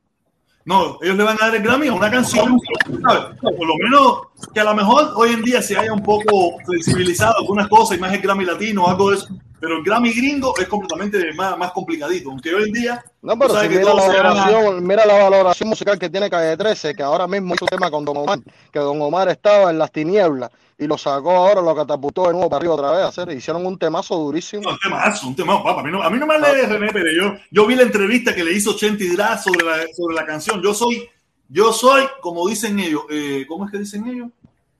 No, 0.66 0.98
ellos 1.02 1.16
le 1.16 1.24
van 1.24 1.38
a 1.40 1.46
dar 1.46 1.56
el 1.56 1.64
Grammy 1.64 1.88
a 1.88 1.94
una 1.94 2.12
canción, 2.12 2.60
¿sabes? 3.08 3.38
por 3.40 3.68
lo 3.68 3.76
menos 3.78 4.22
que 4.54 4.60
a 4.60 4.64
lo 4.66 4.76
mejor 4.76 5.14
hoy 5.16 5.32
en 5.32 5.44
día 5.44 5.62
se 5.62 5.78
haya 5.78 5.94
un 5.94 6.04
poco 6.04 6.58
flexibilizado 6.66 7.38
algunas 7.38 7.70
cosas 7.70 7.98
y 7.98 8.02
más 8.02 8.14
el 8.14 8.22
Grammy 8.22 8.44
latino 8.44 8.84
o 8.84 8.90
algo 8.90 9.12
de 9.12 9.18
eso, 9.18 9.28
pero 9.62 9.78
el 9.78 9.84
Grammy 9.84 10.12
gringo 10.12 10.54
es 10.58 10.68
completamente 10.68 11.34
más, 11.36 11.58
más 11.58 11.72
complicadito, 11.72 12.32
aunque 12.32 12.54
hoy 12.54 12.64
en 12.66 12.74
día 12.74 13.04
No, 13.28 13.38
pero 13.38 13.62
si 13.62 13.68
mira 13.68 13.84
la 13.84 13.94
valoración, 13.94 14.88
mira 14.88 15.06
la 15.06 15.16
valoración 15.16 15.68
musical 15.68 16.00
que 16.00 16.10
tiene 16.10 16.30
Calle 16.30 16.56
13, 16.56 16.96
que 16.96 17.04
ahora 17.04 17.28
mismo 17.28 17.56
hizo 17.56 17.66
tema 17.66 17.92
con 17.92 18.06
Don 18.06 18.16
Omar, 18.16 18.40
que 18.72 18.80
Don 18.80 19.02
Omar 19.02 19.28
estaba 19.28 19.70
en 19.70 19.78
las 19.78 19.92
tinieblas 19.92 20.50
y 20.78 20.88
lo 20.88 20.98
sacó 20.98 21.32
ahora, 21.32 21.62
lo 21.62 21.76
catapultó 21.76 22.28
de 22.28 22.32
nuevo 22.32 22.50
para 22.50 22.60
arriba 22.60 22.76
otra 22.76 22.92
vez 22.92 23.02
hacer, 23.02 23.30
hicieron 23.36 23.66
un 23.66 23.78
temazo 23.78 24.16
durísimo. 24.16 24.64
No, 24.64 24.70
un 24.70 24.80
temazo, 24.80 25.28
un 25.28 25.36
temazo, 25.36 25.62
papá. 25.62 25.82
A 25.82 25.84
mí 25.84 25.92
no, 25.92 26.02
a 26.02 26.10
mí 26.10 26.18
no 26.18 26.26
me 26.26 26.36
hable 26.36 26.56
de 26.56 26.68
René 26.68 26.94
Pérez. 26.94 27.16
Yo, 27.18 27.34
yo 27.52 27.68
vi 27.68 27.76
la 27.76 27.82
entrevista 27.82 28.34
que 28.34 28.46
le 28.46 28.54
hizo 28.54 28.78
Chenti 28.78 29.10
Draz 29.10 29.44
sobre 29.44 29.66
la, 29.66 29.76
sobre 29.94 30.16
la 30.16 30.26
canción. 30.26 30.62
Yo 30.64 30.74
soy, 30.74 31.10
yo 31.50 31.74
soy, 31.74 32.06
como 32.22 32.48
dicen 32.48 32.80
ellos, 32.80 33.02
eh, 33.10 33.44
¿cómo 33.46 33.66
es 33.66 33.72
que 33.74 33.80
dicen 33.80 34.08
ellos? 34.08 34.30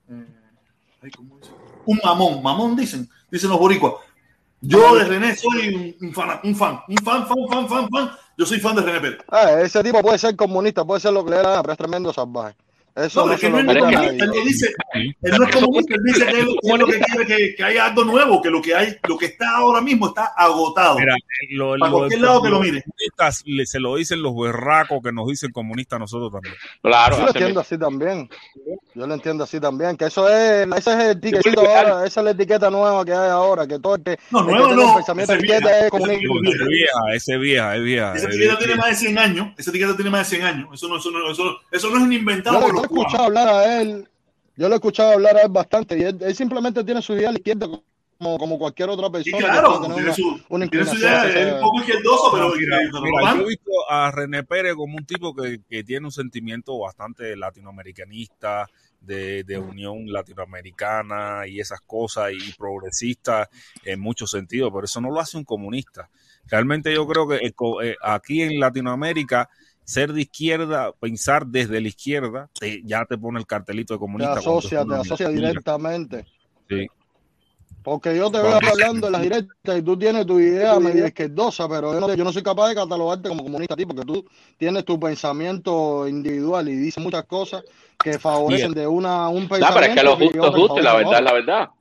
Eh, 0.10 0.26
ay, 1.04 1.12
¿cómo 1.12 1.38
dicen? 1.38 1.54
Un 1.86 2.00
mamón, 2.02 2.42
mamón 2.42 2.78
dicen, 2.78 3.10
dicen 3.30 3.50
los 3.50 3.60
boricuas. 3.60 3.96
Yo 4.62 4.96
de 4.96 5.04
René 5.04 5.36
soy 5.36 5.96
un, 6.02 6.14
fan, 6.14 6.40
un 6.44 6.56
fan, 6.56 6.80
un 6.88 6.98
fan, 6.98 7.28
fan, 7.28 7.38
fan, 7.50 7.70
fan, 7.70 7.90
fan. 7.90 8.12
Yo 8.38 8.46
soy 8.46 8.60
fan 8.60 8.76
de 8.76 8.82
René 8.82 9.00
Pérez. 9.00 9.20
Ah, 9.30 9.62
ese 9.62 9.84
tipo 9.84 10.02
puede 10.02 10.18
ser 10.18 10.36
comunista, 10.36 10.84
puede 10.84 11.00
ser 11.00 11.14
lo 11.14 11.24
que 11.24 11.32
le 11.32 11.38
gana, 11.38 11.62
pero 11.62 11.74
es 11.74 11.78
tremendo 11.78 12.12
salvaje. 12.12 12.56
Eso 12.98 13.22
No, 13.22 13.28
no, 13.28 13.34
es 13.34 13.40
que 13.40 13.50
no 13.52 13.60
él 13.60 13.66
lo 13.68 14.44
dice, 14.44 14.74
él 14.94 15.16
no 15.38 15.46
es 15.46 15.56
comunista, 15.56 15.94
él 15.96 16.02
dice 16.04 16.26
que 16.26 16.40
él, 16.40 16.48
él 16.64 16.80
lo 16.80 16.88
que 16.88 17.00
quiere 17.00 17.26
que, 17.28 17.56
que 17.56 17.64
haya 17.64 17.86
algo 17.86 18.04
nuevo, 18.04 18.42
que 18.42 18.50
lo 18.50 18.60
que 18.60 18.74
hay, 18.74 18.96
lo 19.08 19.16
que 19.18 19.28
está 19.28 19.58
ahora 19.58 19.82
mismo 19.82 20.08
está 20.08 20.26
agotado. 20.36 20.98
Mira, 20.98 21.16
lo, 21.52 21.78
Para 21.78 21.92
lo- 21.92 21.98
cualquier 22.00 22.22
lado 22.22 22.42
que 22.42 22.50
lo 22.50 22.60
mire. 22.60 22.82
comunistas 22.84 23.44
le- 23.46 23.66
se 23.68 23.80
lo 23.80 23.96
dicen 23.98 24.24
los 24.24 24.36
berracos 24.36 25.00
que 25.04 25.12
nos 25.12 25.28
dicen 25.28 25.52
comunistas 25.52 26.00
nosotros 26.00 26.32
también. 26.32 26.56
Claro, 26.82 27.18
Yo 27.18 27.22
lo 27.24 27.28
entiendo 27.30 27.60
así 27.60 27.78
también. 27.78 28.30
Yo 28.96 29.06
lo 29.06 29.14
entiendo 29.14 29.44
así 29.44 29.60
también. 29.60 29.96
Que 29.96 30.06
eso 30.06 30.28
es, 30.28 30.68
ese 30.76 31.12
es 31.12 31.58
ahora, 31.58 32.06
esa 32.08 32.20
es 32.22 32.24
la 32.24 32.32
etiqueta 32.32 32.72
nueva 32.72 33.06
que 33.06 33.12
hay 33.14 33.30
ahora, 33.30 33.68
que 33.68 33.78
todo 33.78 33.96
el 33.96 34.04
que, 34.04 34.18
No, 34.32 34.40
el 34.40 34.46
que 34.48 34.52
nuevo 34.54 34.74
no, 34.74 34.90
el 34.90 34.96
pensamiento 34.96 35.34
ese 35.34 35.42
vieja, 35.44 35.70
es 35.70 35.82
ese 35.82 35.90
comunista. 35.92 36.66
Vieja, 36.68 37.00
ese 37.14 37.34
es 37.36 37.40
vieja, 37.40 37.76
es 37.76 37.84
vieja. 37.84 38.14
Esa 38.16 38.28
es 38.30 38.36
etiqueta 38.36 38.58
tiene 38.58 38.76
más 38.76 38.88
de 38.90 38.96
100 38.96 39.18
años. 39.20 39.48
Esa 39.56 39.70
etiqueta 39.70 39.96
tiene 39.96 40.10
más 40.10 40.28
de 40.30 40.36
100 40.38 40.48
años. 40.48 40.70
Eso 40.74 40.88
no, 40.88 40.98
eso 40.98 41.12
no, 41.12 41.32
eso 41.32 41.44
no, 41.46 41.52
eso 41.72 41.90
no 41.92 41.98
es 41.98 42.02
un 42.02 42.14
inventado 42.14 42.60
he 42.88 43.00
escuchado 43.00 43.24
hablar 43.26 43.48
a 43.48 43.82
él, 43.82 44.08
yo 44.56 44.68
lo 44.68 44.76
he 44.76 44.78
escuchado 44.78 45.12
hablar 45.14 45.38
a 45.38 45.42
él 45.44 45.50
bastante 45.50 45.98
y 45.98 46.02
él, 46.04 46.18
él 46.22 46.36
simplemente 46.36 46.84
tiene 46.84 47.02
su 47.02 47.14
idea 47.14 47.30
a 47.30 47.32
la 47.34 47.38
izquierda 47.40 47.68
como, 48.18 48.38
como 48.40 48.58
cualquier 48.58 48.90
otra 48.90 49.10
Sí, 49.22 49.32
persona 49.32 49.38
que 49.54 49.62
claro, 49.62 49.80
tiene 49.82 49.96
una, 49.96 50.14
su, 50.14 50.42
una 50.50 50.68
tiene 50.68 50.86
su 50.86 50.96
inclinación 50.96 50.98
idea, 50.98 51.28
es 51.50 51.54
un 51.54 51.62
poco 51.62 51.80
izquierdoso, 51.80 52.32
pero, 52.34 52.50
Mira, 52.56 52.78
pero 52.92 53.02
mira, 53.02 53.22
normal. 53.22 53.38
yo 53.38 53.44
he 53.44 53.48
visto 53.50 53.72
a 53.90 54.12
René 54.12 54.44
Pérez 54.44 54.74
como 54.76 54.98
un 54.98 55.06
tipo 55.06 55.36
que, 55.36 55.62
que 55.70 55.84
tiene 55.84 56.06
un 56.08 56.12
sentimiento 56.12 56.78
bastante 56.80 57.36
latinoamericanista, 57.38 58.68
de, 59.00 59.44
de 59.44 59.60
unión 59.60 60.12
latinoamericana 60.12 61.48
y 61.48 61.60
esas 61.60 61.82
cosas, 61.82 62.32
y 62.34 62.54
progresista 62.54 63.50
en 63.86 64.00
muchos 64.00 64.32
sentidos, 64.32 64.72
pero 64.74 64.86
eso 64.86 65.00
no 65.02 65.12
lo 65.12 65.20
hace 65.20 65.38
un 65.38 65.46
comunista. 65.46 66.10
Realmente 66.48 66.94
yo 66.94 67.06
creo 67.08 67.28
que 67.28 67.36
eh, 67.38 67.96
aquí 68.02 68.42
en 68.42 68.60
Latinoamérica, 68.60 69.50
ser 69.88 70.12
de 70.12 70.22
izquierda, 70.22 70.92
pensar 71.00 71.48
desde 71.48 71.80
la 71.80 71.88
izquierda, 71.88 72.50
te- 72.60 72.82
ya 72.84 73.06
te 73.06 73.18
pone 73.18 73.40
el 73.40 73.46
cartelito 73.48 73.94
de 73.94 73.98
te 73.98 74.00
comunista. 74.02 74.34
cuando 74.42 74.58
asocia, 74.60 74.86
te 74.86 74.94
asocia 74.96 75.30
directamente. 75.30 76.26
Sí. 76.70 76.88
Porque 77.84 78.18
yo 78.18 78.30
te 78.30 78.40
veo 78.40 78.60
hablando 78.62 79.08
en 79.08 79.14
las 79.14 79.22
directas 79.22 79.78
y 79.78 79.82
tú 79.82 79.98
tienes 79.98 80.26
tu 80.26 80.42
idea 80.42 80.78
medio 80.78 81.08
izquierdosa, 81.08 81.70
pero 81.70 81.94
yo 81.94 82.02
no, 82.02 82.14
yo 82.16 82.24
no 82.26 82.34
soy 82.34 82.44
capaz 82.44 82.68
de 82.68 82.76
catalogarte 82.76 83.30
como 83.30 83.44
comunista 83.44 83.76
a 83.76 83.78
ti, 83.78 83.86
porque 83.86 84.04
tú 84.04 84.28
tienes 84.58 84.84
tu 84.84 85.00
pensamiento 85.00 86.06
individual 86.06 86.68
y 86.68 86.76
dices 86.76 87.02
muchas 87.02 87.24
cosas 87.24 87.64
que 87.98 88.20
favorecen 88.20 88.74
de 88.74 88.86
una, 88.88 89.30
un 89.30 89.44
No, 89.44 89.50
pensamiento. 89.50 89.74
pero 89.80 89.86
es 89.86 89.96
que 89.96 90.04
lo 90.04 90.18
justo 90.18 90.48
es 90.50 90.54
justo 90.56 90.80
y 90.80 90.84
la 90.84 90.96
verdad 90.96 91.18
es 91.20 91.24
la 91.24 91.34
verdad. 91.34 91.62
otro. 91.64 91.74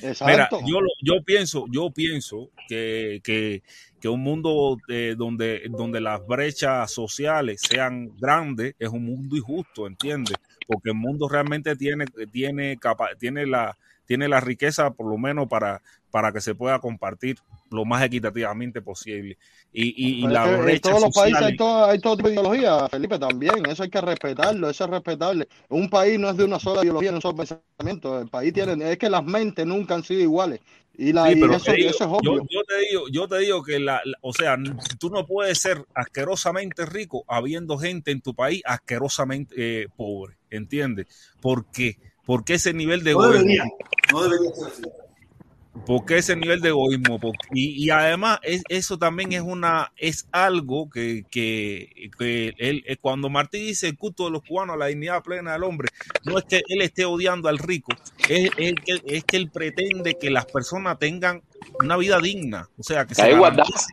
Mira, 0.00 0.10
Exacto. 0.10 0.60
yo, 0.66 0.80
lo- 0.82 0.88
yo 1.02 1.14
pienso, 1.24 1.64
yo 1.70 1.90
pienso 1.90 2.50
que, 2.68 3.20
que, 3.24 3.62
que 4.00 4.08
un 4.08 4.22
mundo 4.22 4.76
eh, 4.88 5.14
donde, 5.16 5.62
donde 5.70 6.00
las 6.00 6.24
brechas 6.26 6.90
sociales 6.90 7.60
sean 7.68 8.10
grandes 8.18 8.74
es 8.78 8.88
un 8.88 9.04
mundo 9.04 9.36
injusto, 9.36 9.86
¿entiendes? 9.86 10.36
Porque 10.66 10.90
el 10.90 10.96
mundo 10.96 11.28
realmente 11.28 11.74
tiene, 11.76 12.06
tiene, 12.30 12.78
tiene, 13.18 13.46
la, 13.46 13.76
tiene 14.06 14.28
la 14.28 14.40
riqueza 14.40 14.90
por 14.90 15.10
lo 15.10 15.18
menos 15.18 15.48
para, 15.48 15.82
para 16.10 16.32
que 16.32 16.40
se 16.40 16.54
pueda 16.54 16.78
compartir 16.78 17.38
lo 17.70 17.84
más 17.84 18.02
equitativamente 18.02 18.82
posible. 18.82 19.38
Y, 19.72 19.88
y, 19.88 20.20
y 20.20 20.24
es 20.24 20.30
la 20.32 20.44
que 20.44 20.72
en 20.72 20.80
todos 20.80 21.00
los 21.00 21.14
países 21.14 21.42
hay 21.42 21.56
todo, 21.56 21.84
hay 21.84 21.98
todo 21.98 22.16
tipo 22.16 22.28
de 22.28 22.34
ideología, 22.34 22.88
Felipe, 22.88 23.18
también. 23.18 23.66
Eso 23.66 23.82
hay 23.82 23.90
que 23.90 24.00
respetarlo, 24.00 24.70
eso 24.70 24.84
es 24.84 24.90
respetable. 24.90 25.48
Un 25.68 25.90
país 25.90 26.18
no 26.18 26.30
es 26.30 26.36
de 26.36 26.44
una 26.44 26.58
sola 26.58 26.82
ideología, 26.82 27.10
de 27.10 27.16
un 27.16 27.22
solo 27.22 27.36
pensamiento. 27.36 28.20
El 28.20 28.28
país 28.28 28.52
tiene, 28.52 28.90
es 28.92 28.98
que 28.98 29.10
las 29.10 29.24
mentes 29.24 29.66
nunca 29.66 29.94
han 29.94 30.04
sido 30.04 30.20
iguales. 30.20 30.60
Y, 30.96 31.12
la, 31.12 31.30
Sí, 31.30 31.38
y 31.38 31.44
eso, 31.44 31.72
digo, 31.72 31.90
eso 31.90 32.04
es 32.04 32.10
yo, 32.22 32.32
obvio. 32.32 32.46
yo 32.50 32.64
te 32.64 32.78
digo, 32.88 33.02
yo 33.12 33.28
te 33.28 33.38
digo 33.38 33.62
que 33.62 33.78
la, 33.78 34.00
la- 34.04 34.18
o 34.20 34.32
sea, 34.32 34.56
tú 34.98 35.10
no 35.10 35.24
puedes 35.26 35.58
ser 35.58 35.84
asquerosamente 35.94 36.84
rico 36.86 37.24
habiendo 37.28 37.78
gente 37.78 38.10
en 38.10 38.20
tu 38.20 38.34
país 38.34 38.62
asquerosamente 38.64 39.82
eh, 39.82 39.88
pobre, 39.96 40.38
¿entiendes? 40.50 41.06
¿Por 41.40 41.66
qué? 41.70 41.98
Porque 42.26 42.54
ese 42.54 42.72
nivel 42.72 43.04
de 43.04 43.12
No 43.12 43.28
debería, 43.28 43.64
no 44.12 44.22
debería 44.22 44.50
ser 44.54 44.66
así. 44.66 44.82
Porque 45.86 46.18
ese 46.18 46.36
nivel 46.36 46.60
de 46.60 46.68
egoísmo, 46.70 47.18
y, 47.52 47.84
y 47.86 47.90
además 47.90 48.38
es- 48.42 48.62
eso 48.68 48.98
también 48.98 49.32
es 49.32 49.40
una, 49.42 49.92
es 49.96 50.26
algo 50.32 50.88
que, 50.90 51.24
que, 51.30 52.10
que 52.18 52.52
él, 52.58 52.82
eh, 52.86 52.96
cuando 53.00 53.28
Martí 53.30 53.58
dice 53.58 53.88
el 53.88 53.96
culto 53.98 54.24
de 54.26 54.30
los 54.32 54.42
cubanos 54.42 54.74
a 54.74 54.78
la 54.78 54.86
dignidad 54.86 55.22
plena 55.22 55.52
del 55.52 55.64
hombre, 55.64 55.88
no 56.24 56.38
es 56.38 56.44
que 56.48 56.62
él 56.68 56.82
esté 56.82 57.04
odiando 57.04 57.48
al 57.48 57.58
rico, 57.58 57.92
es, 58.28 58.50
es 58.56 58.74
que, 58.84 59.00
es 59.06 59.24
que 59.24 59.36
él 59.36 59.50
pretende 59.50 60.14
que 60.16 60.30
las 60.30 60.46
personas 60.46 60.98
tengan 60.98 61.42
una 61.78 61.96
vida 61.96 62.20
digna, 62.20 62.68
o 62.76 62.82
sea, 62.82 63.06
que 63.06 63.14
igualdad. 63.30 63.64
garantice, 63.64 63.92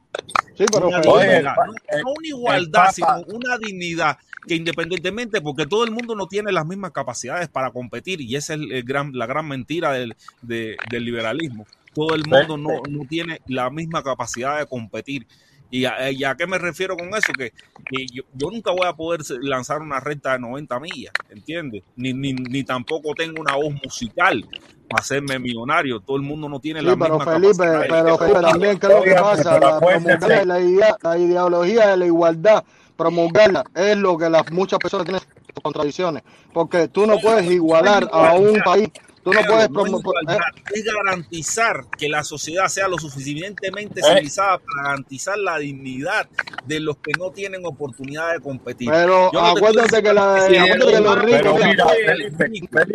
Sí, 0.58 0.66
pero 0.72 0.88
una 0.88 1.00
Oye, 1.00 1.42
no, 1.42 1.50
el- 1.98 2.04
no 2.04 2.12
una 2.18 2.28
igualdad, 2.28 2.92
sino 2.94 3.08
una 3.34 3.58
dignidad 3.58 4.18
que 4.48 4.56
independientemente, 4.56 5.42
porque 5.42 5.66
todo 5.66 5.84
el 5.84 5.92
mundo 5.92 6.16
no 6.16 6.28
tiene 6.28 6.52
las 6.52 6.66
mismas 6.66 6.92
capacidades 6.92 7.50
para 7.50 7.72
competir 7.72 8.22
y 8.22 8.36
esa 8.36 8.54
es 8.54 8.60
el 8.62 8.84
gran, 8.84 9.12
la 9.14 9.26
gran 9.26 9.48
mentira 9.48 9.92
del, 9.92 10.16
de- 10.42 10.78
del 10.90 11.04
liberalismo. 11.06 11.66
Todo 11.94 12.14
el 12.16 12.24
mundo 12.28 12.58
no, 12.58 12.82
no 12.90 13.06
tiene 13.08 13.40
la 13.48 13.70
misma 13.70 14.04
capacidad 14.04 14.60
de 14.60 14.66
competir. 14.66 15.26
¿Y 15.72 15.86
a, 15.86 16.12
y 16.12 16.24
a 16.24 16.36
qué 16.36 16.48
me 16.48 16.58
refiero 16.58 16.96
con 16.96 17.10
eso? 17.10 17.34
Que, 17.38 17.52
que 17.90 18.06
yo, 18.14 18.24
yo 18.34 18.50
nunca 18.52 18.72
voy 18.72 18.88
a 18.88 18.94
poder 18.94 19.22
lanzar 19.42 19.82
una 19.82 20.00
recta 20.00 20.34
de 20.34 20.40
90 20.40 20.80
millas, 20.80 21.12
¿entiendes? 21.30 21.84
Ni, 21.96 22.14
ni, 22.14 22.34
ni 22.34 22.64
tampoco 22.64 23.14
tengo 23.16 23.42
una 23.42 23.56
voz 23.56 23.74
musical 23.84 24.46
para 24.88 25.02
hacerme 25.02 25.40
millonario. 25.40 26.00
Todo 26.00 26.18
el 26.18 26.24
mundo 26.24 26.48
no 26.48 26.60
tiene 26.60 26.80
Sí, 26.82 26.86
la 26.86 26.96
pero 26.96 27.18
misma 27.18 27.34
Felipe, 27.34 27.58
capacidad. 27.58 27.88
pero 27.90 28.18
Felipe, 28.18 28.42
también, 28.42 28.80
¿qué 28.80 28.88
es 28.88 28.94
lo 28.94 29.02
que 29.04 29.16
pasa? 29.16 29.54
pero 29.60 29.70
La, 29.72 29.80
promulgar 29.80 30.48
la, 30.48 30.60
idea- 30.62 30.98
la 31.02 31.18
ideología 31.18 31.88
de 31.88 31.98
la 31.98 32.06
igualdad, 32.06 32.64
promulgarla, 32.96 33.64
es 33.76 33.98
lo 33.98 34.18
que 34.18 34.30
las 34.30 34.50
muchas 34.52 34.80
personas 34.80 35.06
tienen 35.06 35.22
contradicciones. 35.62 36.24
Porque 36.54 36.88
tú 36.88 37.06
no 37.08 37.18
puedes 37.20 37.50
igualar 37.52 38.08
a 38.12 38.34
un 38.36 38.62
país, 38.64 38.90
tú 39.26 39.34
no 39.34 39.42
puedes 39.42 39.70
no 39.72 39.86
es 39.86 39.92
promo- 39.92 40.00
igualdad, 40.00 40.38
eh, 40.38 40.62
es 40.76 40.84
garantizar 40.86 41.84
que 41.98 42.08
la 42.08 42.24
sociedad 42.24 42.68
sea 42.68 42.88
lo 42.88 42.98
suficientemente 42.98 44.00
Eh. 44.00 44.04
civilizada 44.04 44.60
para 44.60 44.84
garantizar 44.90 45.38
la 45.38 45.58
dignidad 45.58 46.30
de 46.66 46.80
los 46.80 46.96
que 46.98 47.12
no 47.20 47.32
tienen 47.32 47.66
oportunidad 47.66 48.34
de 48.34 48.40
competir. 48.40 48.90
Pero 48.90 49.30
no 49.34 49.54
te 49.54 49.60
acuérdate 49.60 50.02
que 50.04 50.14
la- 50.14 50.46
diciendo 50.48 50.86
acuérdate 50.88 50.92
que 50.96 51.02
los 51.02 51.18
ricos- 51.24 51.60
mira, 51.66 51.86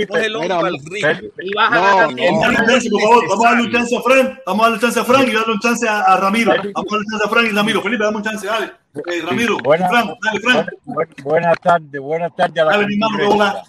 no 0.08 0.16
es 0.16 0.24
el 0.24 0.36
hombre 0.36 0.52
al 0.54 0.78
rico. 0.78 1.08
Vamos 1.54 1.92
a 1.92 1.96
darle 2.00 2.64
chance, 2.66 2.90
por 2.90 3.00
favor. 3.02 3.28
Vamos 3.28 3.44
a 3.44 3.48
darle 3.50 3.64
un 3.64 3.72
chance 3.72 3.96
a 3.96 4.00
Frank. 4.02 4.38
Vamos 4.46 4.60
a 4.60 4.68
darle 4.70 4.80
chance 4.80 5.00
a 5.00 5.04
Frank 5.04 5.28
y 5.28 5.32
darle 5.32 5.52
un 5.52 5.60
chance 5.60 5.88
a, 5.88 6.16
Ramiro. 6.16 6.50
Vamos 6.52 6.66
a 6.92 6.94
darle 6.94 7.06
chance 7.10 7.24
a 7.26 7.28
Frank 7.28 7.46
y 7.50 7.54
Ramiro. 7.54 7.82
Felipe, 7.82 8.04
dame 8.04 8.16
un 8.18 8.22
chance, 8.22 8.46
dale. 8.46 8.72
Eh, 8.94 9.22
Ramiro, 9.24 9.58
Frank, 9.58 9.80
dale, 10.22 10.40
Frank. 10.40 10.68
buena- 10.84 11.12
buenas 11.22 11.60
tardes, 11.60 12.00
buenas 12.00 12.34
tardes 12.36 12.58
a 12.62 12.64
la 12.64 12.70
Dale, 12.72 12.86
mi 12.86 12.96
mano, 12.96 13.16
que 13.18 13.24
concurrencia. 13.24 13.62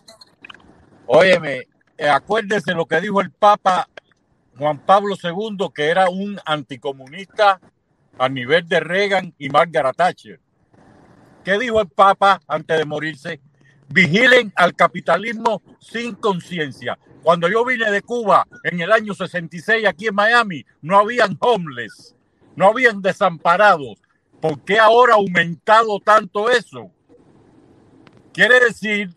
Óyeme, 1.07 1.67
eh, 2.01 2.09
acuérdese 2.09 2.73
lo 2.73 2.87
que 2.87 2.99
dijo 2.99 3.21
el 3.21 3.29
Papa 3.29 3.87
Juan 4.57 4.79
Pablo 4.79 5.15
II, 5.21 5.69
que 5.73 5.85
era 5.87 6.09
un 6.09 6.39
anticomunista 6.45 7.61
a 8.17 8.27
nivel 8.27 8.67
de 8.67 8.79
Reagan 8.79 9.35
y 9.37 9.49
Margaret 9.49 9.95
Thatcher. 9.95 10.39
¿Qué 11.43 11.59
dijo 11.59 11.79
el 11.79 11.89
Papa 11.89 12.41
antes 12.47 12.77
de 12.79 12.85
morirse? 12.85 13.39
Vigilen 13.87 14.51
al 14.55 14.75
capitalismo 14.75 15.61
sin 15.79 16.15
conciencia. 16.15 16.97
Cuando 17.21 17.47
yo 17.47 17.63
vine 17.63 17.91
de 17.91 18.01
Cuba 18.01 18.47
en 18.63 18.81
el 18.81 18.91
año 18.91 19.13
66 19.13 19.85
aquí 19.85 20.07
en 20.07 20.15
Miami, 20.15 20.65
no 20.81 20.97
habían 20.97 21.37
homeless, 21.39 22.15
no 22.55 22.67
habían 22.67 23.01
desamparados. 23.03 24.01
¿Por 24.39 24.59
qué 24.61 24.79
ahora 24.79 25.13
ha 25.13 25.17
aumentado 25.17 25.99
tanto 25.99 26.49
eso? 26.49 26.89
Quiere 28.33 28.59
decir 28.59 29.15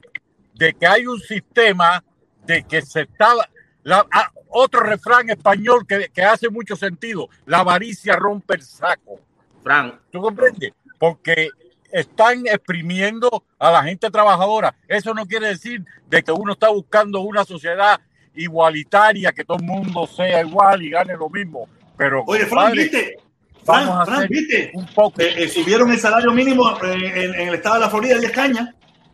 de 0.52 0.74
que 0.74 0.86
hay 0.86 1.06
un 1.06 1.18
sistema 1.18 2.04
de 2.46 2.62
que 2.64 2.82
se 2.82 3.02
estaba... 3.02 3.48
la- 3.82 4.06
ah, 4.12 4.30
otro 4.56 4.80
refrán 4.80 5.28
español 5.30 5.84
que, 5.86 6.08
que 6.14 6.22
hace 6.22 6.48
mucho 6.48 6.76
sentido, 6.76 7.28
la 7.46 7.58
avaricia 7.60 8.14
rompe 8.16 8.54
el 8.54 8.62
saco. 8.62 9.20
Fran, 9.62 10.00
¿Tú 10.12 10.20
comprendes? 10.20 10.72
Porque 10.98 11.48
están 11.90 12.46
exprimiendo 12.46 13.44
a 13.58 13.70
la 13.72 13.82
gente 13.82 14.10
trabajadora. 14.10 14.74
Eso 14.86 15.12
no 15.14 15.26
quiere 15.26 15.48
decir 15.48 15.84
de 16.08 16.22
que 16.22 16.30
uno 16.32 16.52
está 16.52 16.68
buscando 16.68 17.20
una 17.20 17.44
sociedad 17.44 18.00
igualitaria, 18.34 19.32
que 19.32 19.44
todo 19.44 19.56
el 19.58 19.64
mundo 19.64 20.06
sea 20.06 20.40
igual 20.42 20.82
y 20.82 20.90
gane 20.90 21.16
lo 21.16 21.28
mismo. 21.30 21.68
Pero, 21.96 22.22
Oye, 22.26 22.46
Frank, 22.46 22.50
compadre, 22.70 22.82
¿viste? 22.82 23.16
vamos 23.64 23.86
Frank, 23.86 24.00
a 24.00 24.04
Frank, 24.04 24.18
hacer 24.18 24.28
¿viste? 24.28 24.70
un 24.74 24.86
poco. 24.86 25.20
Eh, 25.20 25.34
eh, 25.44 25.48
subieron 25.48 25.90
el 25.90 25.98
salario 25.98 26.32
mínimo 26.32 26.76
en, 26.82 27.02
en- 27.04 27.34
en 27.34 27.48
el 27.48 27.54
estado 27.54 27.76
de 27.76 27.80
la 27.82 27.90
Florida 27.90 28.18
10 28.18 28.32
cañas. 28.32 28.68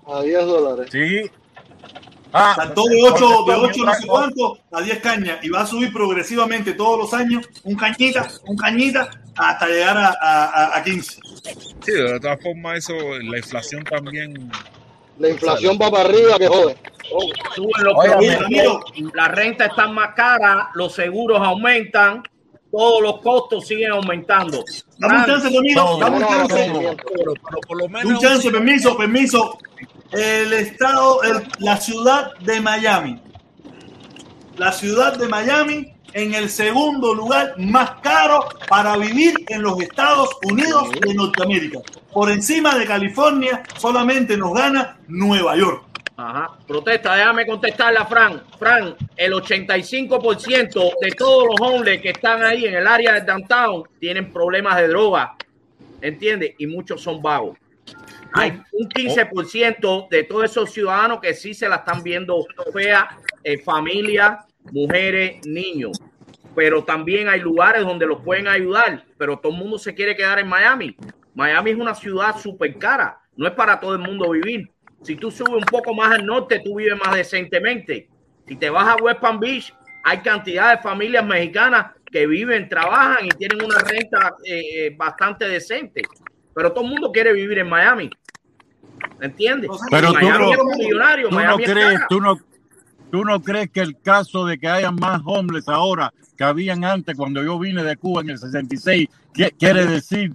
a 0.07 0.23
10 0.23 0.45
dólares. 0.47 0.89
Sí. 0.93 1.31
Ah, 2.33 2.53
Saltó 2.57 2.85
de 2.85 3.03
8, 3.03 3.17
de 3.19 3.55
porque 3.55 3.67
8 3.81 3.85
no 3.85 3.95
sé 3.95 4.07
cuánto 4.07 4.59
a 4.73 4.81
10 4.83 4.99
cañas 5.01 5.39
y 5.43 5.49
va 5.49 5.63
a 5.63 5.67
subir 5.67 5.93
progresivamente 5.93 6.75
todos 6.75 6.99
los 6.99 7.15
años 7.15 7.49
un 7.65 7.75
cañita, 7.77 8.29
un 8.47 8.57
cañita 8.57 9.11
hasta 9.37 9.67
llegar 9.67 9.97
a, 9.97 10.09
a, 10.21 10.45
a- 10.47 10.77
a 10.79 10.83
15. 10.85 11.19
Sí, 11.85 11.93
de 11.93 12.21
todas 12.21 12.41
formas, 12.43 12.79
eso, 12.79 12.93
la 12.95 13.39
inflación 13.39 13.83
también. 13.85 14.51
La 15.19 15.29
inflación 15.31 15.77
va 15.81 15.91
para 15.91 16.05
arriba, 16.09 16.39
que 16.39 16.47
jode. 16.49 16.77
suben 17.55 17.85
los 17.85 18.41
Ramiro. 18.41 18.81
la 19.15 19.29
renta 19.29 19.67
está 19.67 19.87
más 19.89 20.15
cara, 20.15 20.71
los 20.75 20.95
seguros 20.95 21.41
aumentan, 21.43 22.23
todos 22.71 23.03
los 23.03 23.21
costos 23.21 23.67
siguen 23.67 23.91
aumentando. 23.91 24.65
Dame 24.99 25.17
un 25.19 25.27
chance, 25.27 25.51
dame 26.01 26.17
un 26.17 26.27
chance. 26.29 26.71
por 27.67 27.77
lo 27.77 27.85
Un 28.09 28.19
chance, 28.19 28.51
permiso, 28.51 28.97
permiso. 28.97 29.59
El 30.13 30.53
estado, 30.53 31.23
el- 31.23 31.47
la 31.61 31.77
ciudad 31.77 32.35
de 32.41 32.61
Miami. 32.61 33.21
La 34.57 34.73
ciudad 34.73 35.17
de 35.17 35.29
Miami 35.29 35.93
en 36.13 36.35
el 36.35 36.51
segundo 36.51 37.15
lugar 37.15 37.55
más 37.59 37.93
caro 38.03 38.49
para 38.69 38.97
vivir 38.97 39.35
en 39.49 39.63
los 39.63 39.81
Estados 39.81 40.29
Unidos 40.43 40.91
de 41.01 41.15
Norteamérica. 41.15 41.79
Por 42.13 42.31
encima 42.31 42.77
de 42.77 42.85
California 42.87 43.63
solamente 43.79 44.37
nos 44.37 44.53
gana 44.53 44.99
Nueva 45.07 45.57
York. 45.57 45.85
Ajá. 46.17 46.51
Protesta, 46.67 47.15
déjame 47.15 47.47
contestarle 47.47 47.99
a 48.01 48.05
Fran. 48.05 48.43
Fran, 48.59 48.95
el 49.17 49.33
85% 49.33 50.93
de 51.01 51.13
todos 51.13 51.47
los 51.47 51.61
hombres 51.71 52.03
que 52.03 52.11
están 52.11 52.43
ahí 52.45 52.67
en 52.67 52.75
el 52.75 52.87
área 52.87 53.15
del 53.15 53.25
downtown 53.25 53.85
tienen 53.99 54.31
problemas 54.33 54.77
de 54.77 54.89
droga. 54.89 55.35
¿Entiendes? 56.03 56.55
Y 56.59 56.67
muchos 56.67 57.01
son 57.01 57.23
vagos. 57.23 57.57
Hay 58.33 58.63
un 58.73 58.89
15% 58.89 60.09
de 60.09 60.25
todos 60.25 60.45
esos 60.45 60.73
ciudadanos 60.73 61.21
que 61.21 61.35
sí 61.35 61.55
se 61.55 61.69
la 61.69 61.77
están 61.77 62.03
viendo 62.03 62.47
fea, 62.73 63.19
eh, 63.43 63.59
familias, 63.59 64.45
mujeres, 64.73 65.45
niños. 65.47 66.01
Pero 66.55 66.85
también 66.85 67.29
hay 67.29 67.41
lugares 67.41 67.83
donde 67.83 68.07
los 68.07 68.23
pueden 68.23 68.49
ayudar, 68.49 69.05
pero 69.17 69.39
todo 69.39 69.53
el 69.53 69.59
mundo 69.59 69.79
se 69.79 69.95
quiere 69.95 70.17
quedar 70.17 70.39
en 70.39 70.49
Miami. 70.49 70.97
Miami 71.35 71.71
es 71.71 71.77
una 71.77 71.95
ciudad 71.95 72.37
súper 72.39 72.77
cara, 72.77 73.21
no 73.37 73.47
es 73.47 73.55
para 73.55 73.79
todo 73.79 73.95
el 73.95 74.01
mundo 74.01 74.31
vivir. 74.31 74.71
Si 75.03 75.17
tú 75.17 75.31
subes 75.31 75.55
un 75.55 75.65
poco 75.65 75.95
más 75.95 76.13
al 76.13 76.27
norte, 76.27 76.61
tú 76.65 76.77
vives 76.77 76.99
más 76.99 77.15
decentemente. 77.15 78.09
Si 78.47 78.57
te 78.57 78.69
vas 78.69 78.89
a 78.89 79.03
West 79.03 79.21
Palm 79.21 79.39
Beach, 79.41 79.73
hay 80.05 80.19
cantidad 80.19 80.77
de 80.77 80.83
familias 80.83 81.25
mexicanas 81.25 81.93
que 82.11 82.27
viven, 82.27 82.69
trabajan 82.69 83.27
y 83.27 83.29
tienen 83.31 83.65
una 83.65 83.79
renta 83.79 84.35
eh, 84.45 84.87
eh, 84.87 84.95
bastante 84.97 85.49
decente. 85.49 86.03
Pero 86.55 86.73
todo 86.73 86.85
el 86.85 86.91
mundo 86.91 87.11
quiere 87.13 87.33
vivir 87.33 87.59
en 87.59 87.69
Miami. 87.69 88.11
¿Entiendes? 89.21 89.71
Pero 89.91 90.11
Y 90.11 90.15
tú 90.15 90.21
Miami 90.27 90.45
no- 90.53 90.73
es 90.73 90.79
millonario, 90.79 91.29
¿Tú 91.29 91.35
no 91.35 91.41
Miami 91.41 91.63
es 91.65 91.71
crees, 91.71 92.01
tú 92.09 92.21
no, 92.21 92.39
tú 93.11 93.25
no 93.25 93.43
crees 93.43 93.71
que 93.71 93.81
el 93.81 94.01
caso 94.01 94.47
de 94.47 94.59
que 94.59 94.69
haya 94.69 94.91
más 94.91 95.21
homeless 95.25 95.69
ahora 95.69 96.13
que 96.37 96.45
habían 96.45 96.85
antes 96.85 97.17
cuando 97.17 97.43
yo 97.43 97.59
vine 97.59 97.83
de 97.85 97.97
Cuba 97.97 98.23
en 98.23 98.31
el 98.31 98.39
66 98.39 99.09
qui- 99.35 99.55
quiere 99.59 99.87
decir 99.87 100.33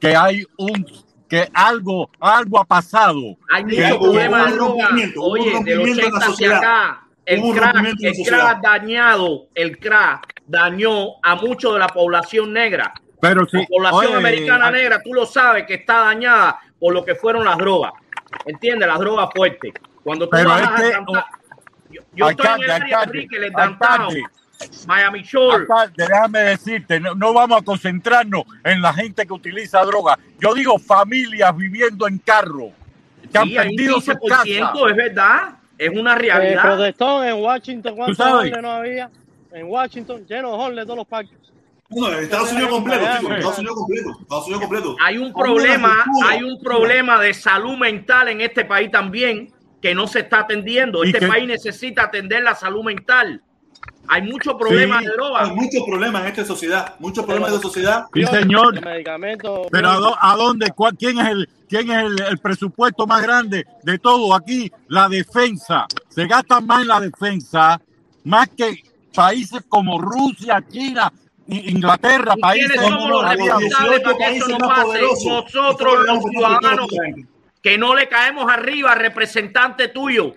que 0.00 0.16
hay 0.16 0.44
un 0.58 0.86
que 1.28 1.48
algo 1.52 2.08
algo 2.20 2.60
ha 2.60 2.64
pasado? 2.64 3.36
Hay 3.50 3.64
Que- 3.66 3.82
mucho 3.82 3.98
problema 4.00 4.46
de 4.46 4.52
droga. 4.52 4.88
Oye, 5.20 5.42
del 5.44 5.52
rompimiento 5.54 6.06
en 6.06 6.12
la 6.12 6.18
80 6.18 6.26
hacia 6.26 6.56
acá, 6.58 7.06
el 7.24 7.40
crack, 7.52 7.96
el 8.00 8.12
crack 8.24 8.62
dañado, 8.62 9.48
el 9.54 9.78
crack 9.78 10.34
dañó 10.46 11.16
a 11.22 11.34
mucho 11.34 11.72
de 11.72 11.80
la 11.80 11.88
población 11.88 12.52
negra. 12.52 12.94
Pero 13.20 13.46
sí, 13.46 13.58
La 13.58 13.66
población 13.66 14.06
oye, 14.06 14.14
americana 14.16 14.70
negra, 14.70 15.00
tú 15.02 15.14
lo 15.14 15.26
sabes, 15.26 15.64
que 15.66 15.74
está 15.74 16.00
dañada 16.04 16.60
por 16.78 16.92
lo 16.92 17.04
que 17.04 17.14
fueron 17.14 17.44
las 17.44 17.56
drogas. 17.56 17.92
¿Entiendes? 18.44 18.86
Las 18.88 18.98
drogas 18.98 19.28
fuertes. 19.34 19.72
Cuando 20.04 20.26
tú 20.26 20.30
Pero 20.36 20.50
vas 20.50 20.60
es 20.62 20.68
a 20.68 20.76
que- 20.76 20.92
downtown- 20.96 21.24
yo, 21.90 22.00
yo 22.14 22.28
estoy 22.30 22.46
en 22.46 22.52
alcalde, 22.52 22.64
el 22.64 22.70
área 22.70 22.86
de 22.88 22.94
alcalde, 22.94 23.10
Brickell, 23.18 23.44
en 23.44 23.52
downtown, 23.52 23.90
alcalde, 24.02 24.22
Miami 24.86 25.22
Shore. 25.22 25.56
Alcalde, 25.62 25.94
déjame 25.96 26.38
decirte, 26.40 27.00
no, 27.00 27.14
no 27.14 27.32
vamos 27.32 27.60
a 27.62 27.64
concentrarnos 27.64 28.42
en 28.64 28.82
la 28.82 28.92
gente 28.92 29.26
que 29.26 29.32
utiliza 29.32 29.82
droga. 29.84 30.18
Yo 30.38 30.52
digo 30.54 30.78
familias 30.78 31.56
viviendo 31.56 32.06
en 32.06 32.18
carro, 32.18 32.70
que 33.32 33.38
han 33.38 33.44
Sí, 33.48 33.56
hay 33.58 33.68
un 33.68 33.76
perdido 33.76 34.00
su 34.00 34.12
casa. 34.28 34.42
15%, 34.44 34.88
es 34.90 34.96
verdad. 34.96 35.40
Es 35.78 35.90
una 35.90 36.14
Eh, 36.14 36.18
realidad. 36.18 36.62
protestón 36.62 37.26
en 37.26 37.34
Washington, 37.36 37.96
¿cuántos 37.96 38.18
no 38.62 38.70
había? 38.70 39.10
En 39.52 39.66
Washington, 39.66 40.26
lleno 40.26 40.70
de 40.70 40.82
todos 40.84 40.96
los 40.96 41.06
parques. 41.06 41.36
No, 41.90 42.08
en 42.12 42.24
Estados 42.24 42.50
Unidos 42.52 42.70
completo, 42.70 43.00
Miami. 43.02 43.20
chicos, 43.20 43.36
Estados 43.36 43.58
Unidos 43.58 43.76
completo, 43.76 44.10
Estados 44.20 44.44
Unidos 44.46 44.60
completo. 44.62 44.96
hay 45.04 45.18
un 45.18 45.26
Hay 45.26 45.32
problema, 45.32 46.04
hay 46.24 46.42
un 46.42 46.60
problema 46.60 47.20
de 47.20 47.32
salud 47.34 47.76
mental 47.76 48.28
en 48.28 48.40
este 48.40 48.64
país 48.64 48.90
también 48.90 49.52
que 49.80 49.94
no 49.94 50.06
se 50.08 50.20
está 50.20 50.40
atendiendo. 50.40 51.04
Este 51.04 51.26
país 51.28 51.46
necesita 51.46 52.04
atender 52.04 52.42
la 52.42 52.54
salud 52.54 52.82
mental. 52.82 53.40
Hay 54.08 54.22
muchos 54.22 54.54
problemas 54.54 55.00
Sí. 55.00 55.04
de 55.06 55.10
Hay 55.10 55.16
droga. 55.16 55.46
muchos 55.54 55.82
problemas 55.86 56.22
en 56.22 56.28
esta 56.28 56.44
sociedad, 56.44 56.94
muchos 56.98 57.24
problemas 57.24 57.52
de 57.52 57.58
sociedad. 57.60 58.06
Sí, 58.14 58.24
señor. 58.24 58.80
Pero 59.70 59.88
¿a, 59.90 59.96
dó- 59.98 60.16
a 60.20 60.36
dónde? 60.36 60.70
¿Cuál- 60.70 60.96
¿Quién 60.96 61.18
es, 61.18 61.28
el, 61.28 61.48
quién 61.68 61.90
es 61.90 62.02
el, 62.04 62.22
el 62.22 62.38
presupuesto 62.38 63.06
más 63.06 63.22
grande 63.22 63.64
de 63.82 63.98
todo 63.98 64.34
aquí? 64.34 64.70
La 64.88 65.08
defensa. 65.08 65.86
Se 66.08 66.26
gasta 66.26 66.60
más 66.60 66.82
en 66.82 66.88
la 66.88 67.00
defensa, 67.00 67.80
más 68.24 68.48
que 68.56 68.82
países 69.14 69.62
como 69.68 70.00
Rusia, 70.00 70.64
China, 70.68 71.12
Inglaterra, 71.48 72.34
¿Y 72.36 72.40
países 72.40 72.80
somos 72.80 73.08
los 73.08 73.28
responsables 73.30 74.00
para 74.00 74.16
que 74.16 74.38
no 74.48 74.58
pase? 74.58 75.00
Nosotros, 75.02 76.06
los 76.06 76.24
ciudadanos, 76.30 76.88
que 77.62 77.78
no 77.78 77.94
le 77.94 78.08
caemos 78.08 78.50
arriba 78.50 78.94
representante 78.94 79.88
tuyo. 79.88 80.34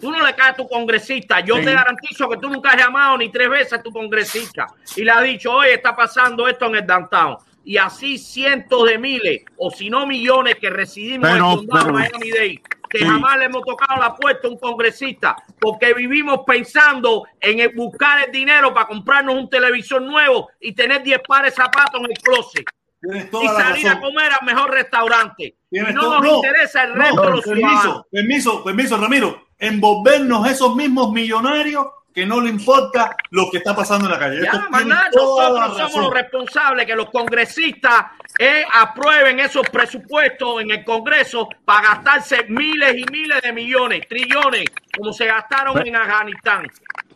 Tú 0.00 0.10
no 0.10 0.24
le 0.24 0.34
caes 0.34 0.52
a 0.52 0.56
tu 0.56 0.68
congresista. 0.68 1.40
Yo 1.40 1.56
Sí. 1.56 1.64
te 1.64 1.72
garantizo 1.72 2.28
que 2.28 2.36
tú 2.36 2.50
nunca 2.50 2.70
has 2.70 2.76
llamado 2.76 3.16
ni 3.16 3.30
tres 3.30 3.48
veces 3.48 3.72
a 3.74 3.82
tu 3.82 3.90
congresista 3.90 4.66
y 4.96 5.02
le 5.04 5.10
has 5.10 5.22
dicho, 5.22 5.50
oye, 5.52 5.74
está 5.74 5.96
pasando 5.96 6.46
esto 6.46 6.66
en 6.66 6.74
el 6.76 6.86
downtown. 6.86 7.38
Y 7.64 7.78
así 7.78 8.18
cientos 8.18 8.86
de 8.86 8.98
miles, 8.98 9.42
o 9.56 9.70
si 9.70 9.88
no 9.88 10.06
millones, 10.06 10.56
que 10.56 10.68
residimos 10.68 11.30
Pero- 11.30 11.46
en 11.46 11.50
el 11.52 11.56
condado 11.68 11.92
Miami-Dade, 11.92 12.62
que 12.94 13.00
Sí. 13.00 13.04
jamás 13.10 13.36
le 13.38 13.46
hemos 13.46 13.62
tocado 13.64 14.00
la 14.00 14.14
puerta 14.14 14.46
a 14.46 14.50
un 14.52 14.58
congresista, 14.58 15.34
porque 15.58 15.92
vivimos 15.94 16.40
pensando 16.46 17.24
en 17.40 17.74
buscar 17.74 18.24
el 18.24 18.30
dinero 18.30 18.72
para 18.72 18.86
comprarnos 18.86 19.34
un 19.34 19.50
televisor 19.50 20.00
nuevo 20.00 20.48
y 20.60 20.72
tener 20.72 21.02
10 21.02 21.18
pares 21.26 21.54
de 21.56 21.62
zapatos 21.62 22.00
en 22.00 22.06
el 22.12 22.18
closet 22.18 22.64
y 23.02 23.46
salir 23.48 23.88
a 23.88 24.00
comer 24.00 24.30
al 24.40 24.46
mejor 24.46 24.70
restaurante. 24.70 25.56
Y 25.70 25.80
no 25.80 26.00
todo- 26.00 26.14
nos 26.20 26.22
no, 26.22 26.36
interesa 26.36 26.84
el 26.84 26.90
no, 26.94 27.00
resto 27.02 27.22
de 27.22 27.30
los 27.30 27.42
ciudadanos. 27.42 27.72
permiso, 27.82 28.06
permiso, 28.10 28.64
permiso, 28.64 28.96
Ramiro. 28.96 29.44
Envolvernos 29.58 30.48
esos 30.48 30.74
mismos 30.76 31.10
millonarios 31.12 31.86
que 32.14 32.24
no 32.24 32.40
le 32.40 32.48
importa 32.48 33.16
lo 33.30 33.50
que 33.50 33.58
está 33.58 33.74
pasando 33.74 34.04
en 34.06 34.12
la 34.12 34.18
calle. 34.20 34.40
Ya, 34.44 34.52
la 34.70 34.84
nosotros 34.84 35.36
somos 35.36 35.78
razón. 35.80 36.02
los 36.04 36.14
responsables 36.14 36.86
que 36.86 36.94
los 36.94 37.10
congresistas 37.10 38.04
eh, 38.38 38.64
aprueben 38.72 39.40
esos 39.40 39.68
presupuestos 39.68 40.62
en 40.62 40.70
el 40.70 40.84
Congreso 40.84 41.48
para 41.64 41.88
gastarse 41.94 42.44
miles 42.48 42.94
y 42.96 43.04
miles 43.10 43.42
de 43.42 43.52
millones, 43.52 44.06
trillones, 44.08 44.64
como 44.96 45.12
se 45.12 45.26
gastaron 45.26 45.74
Pero- 45.74 45.86
en 45.86 45.96
Afganistán. 45.96 46.68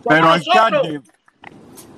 Pero 0.08 0.26
nosotros, 0.26 0.56
alcalde, 0.82 1.00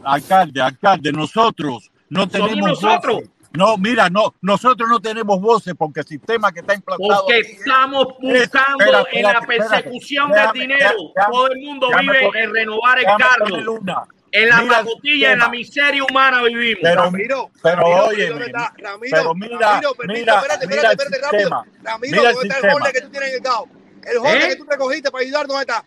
alcalde, 0.05 0.61
alcalde, 0.63 1.13
nosotros 1.13 1.91
no 2.11 2.29
Somos 2.29 2.49
tenemos 2.51 2.69
nosotros. 2.83 3.15
voces. 3.17 3.31
No, 3.53 3.77
mira, 3.77 4.09
no, 4.09 4.35
nosotros 4.43 4.89
no 4.89 5.01
tenemos 5.01 5.41
voces 5.41 5.75
porque 5.77 6.01
el 6.01 6.07
sistema 6.07 6.53
que 6.53 6.61
está 6.61 6.75
implantado 6.75 7.25
porque 7.27 7.41
estamos 7.41 8.07
es- 8.09 8.15
buscando 8.21 8.85
en 8.85 8.93
la 8.93 9.01
espérate, 9.01 9.39
espérate. 9.41 9.47
persecución 9.83 10.31
del 10.31 10.53
dinero. 10.53 10.91
déjame- 11.15 11.33
Todo 11.33 11.47
el 11.51 11.59
mundo 11.61 11.89
déjame 11.89 12.13
vive 12.21 12.43
en 12.43 12.55
renovar 12.55 12.99
el 13.01 13.69
una. 13.69 14.03
En 14.33 14.49
la 14.49 14.61
Mira 14.63 14.79
el 14.79 14.85
pacotilla, 14.85 15.33
en 15.33 15.39
la 15.41 15.49
miseria 15.49 16.05
humana 16.05 16.43
vivimos. 16.45 16.79
Pero, 16.85 17.03
Ramiro, 17.03 17.51
pero 17.61 17.87
oye, 18.05 18.29
¿dónde 18.29 18.47
está? 18.47 18.73
Ramiro, 18.79 19.11
pero 19.11 19.35
mira, 19.35 19.59
Ramiro, 19.59 19.95
mira, 20.07 20.35
espérate, 20.37 20.67
mira 20.69 20.83
espérate, 20.83 21.03
el 21.03 21.13
espérate, 21.15 21.21
rápido. 21.21 21.41
sistema. 21.41 21.65
Ramiro, 21.83 22.17
Mira 22.17 22.29
el 22.31 22.35
¿dónde 22.37 22.49
está 22.49 22.55
el 22.57 22.63
sistema. 22.63 22.75
Honda 22.75 22.93
que 22.93 23.01
tú 23.01 23.11
tienes 23.11 23.29
en 23.31 23.35
el 23.35 23.43
cao? 23.43 23.69
El 24.07 24.17
Honda 24.19 24.37
¿Eh? 24.37 24.49
que 24.51 24.57
tú 24.57 24.65
recogiste 24.71 25.11
para 25.11 25.25
ayudar, 25.25 25.47
¿dónde 25.49 25.63
está? 25.63 25.85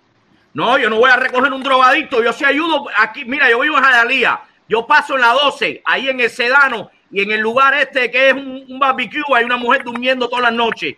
No, 0.54 0.78
yo 0.78 0.90
no 0.90 0.98
voy 0.98 1.10
a 1.10 1.16
recoger 1.16 1.54
un 1.54 1.64
drogadicto. 1.64 2.22
Yo 2.22 2.34
sí 2.34 2.44
ayudo 2.44 2.86
aquí. 2.98 3.24
Mira, 3.24 3.50
yo 3.50 3.62
vivo 3.62 3.78
en 3.78 3.84
Jayalía. 3.86 4.42
Yo 4.68 4.86
paso 4.86 5.16
en 5.16 5.22
la 5.22 5.30
12, 5.30 5.82
ahí 5.86 6.10
en 6.10 6.20
el 6.20 6.30
Sedano, 6.30 6.92
y 7.14 7.22
en 7.22 7.32
el 7.32 7.42
lugar 7.42 7.76
este 7.76 8.10
que 8.10 8.30
es 8.30 8.34
un, 8.34 8.80
barbecue, 8.80 9.22
hay 9.36 9.46
una 9.46 9.56
mujer 9.56 9.84
durmiendo 9.84 10.28
todas 10.28 10.46
las 10.46 10.54
noches. 10.54 10.96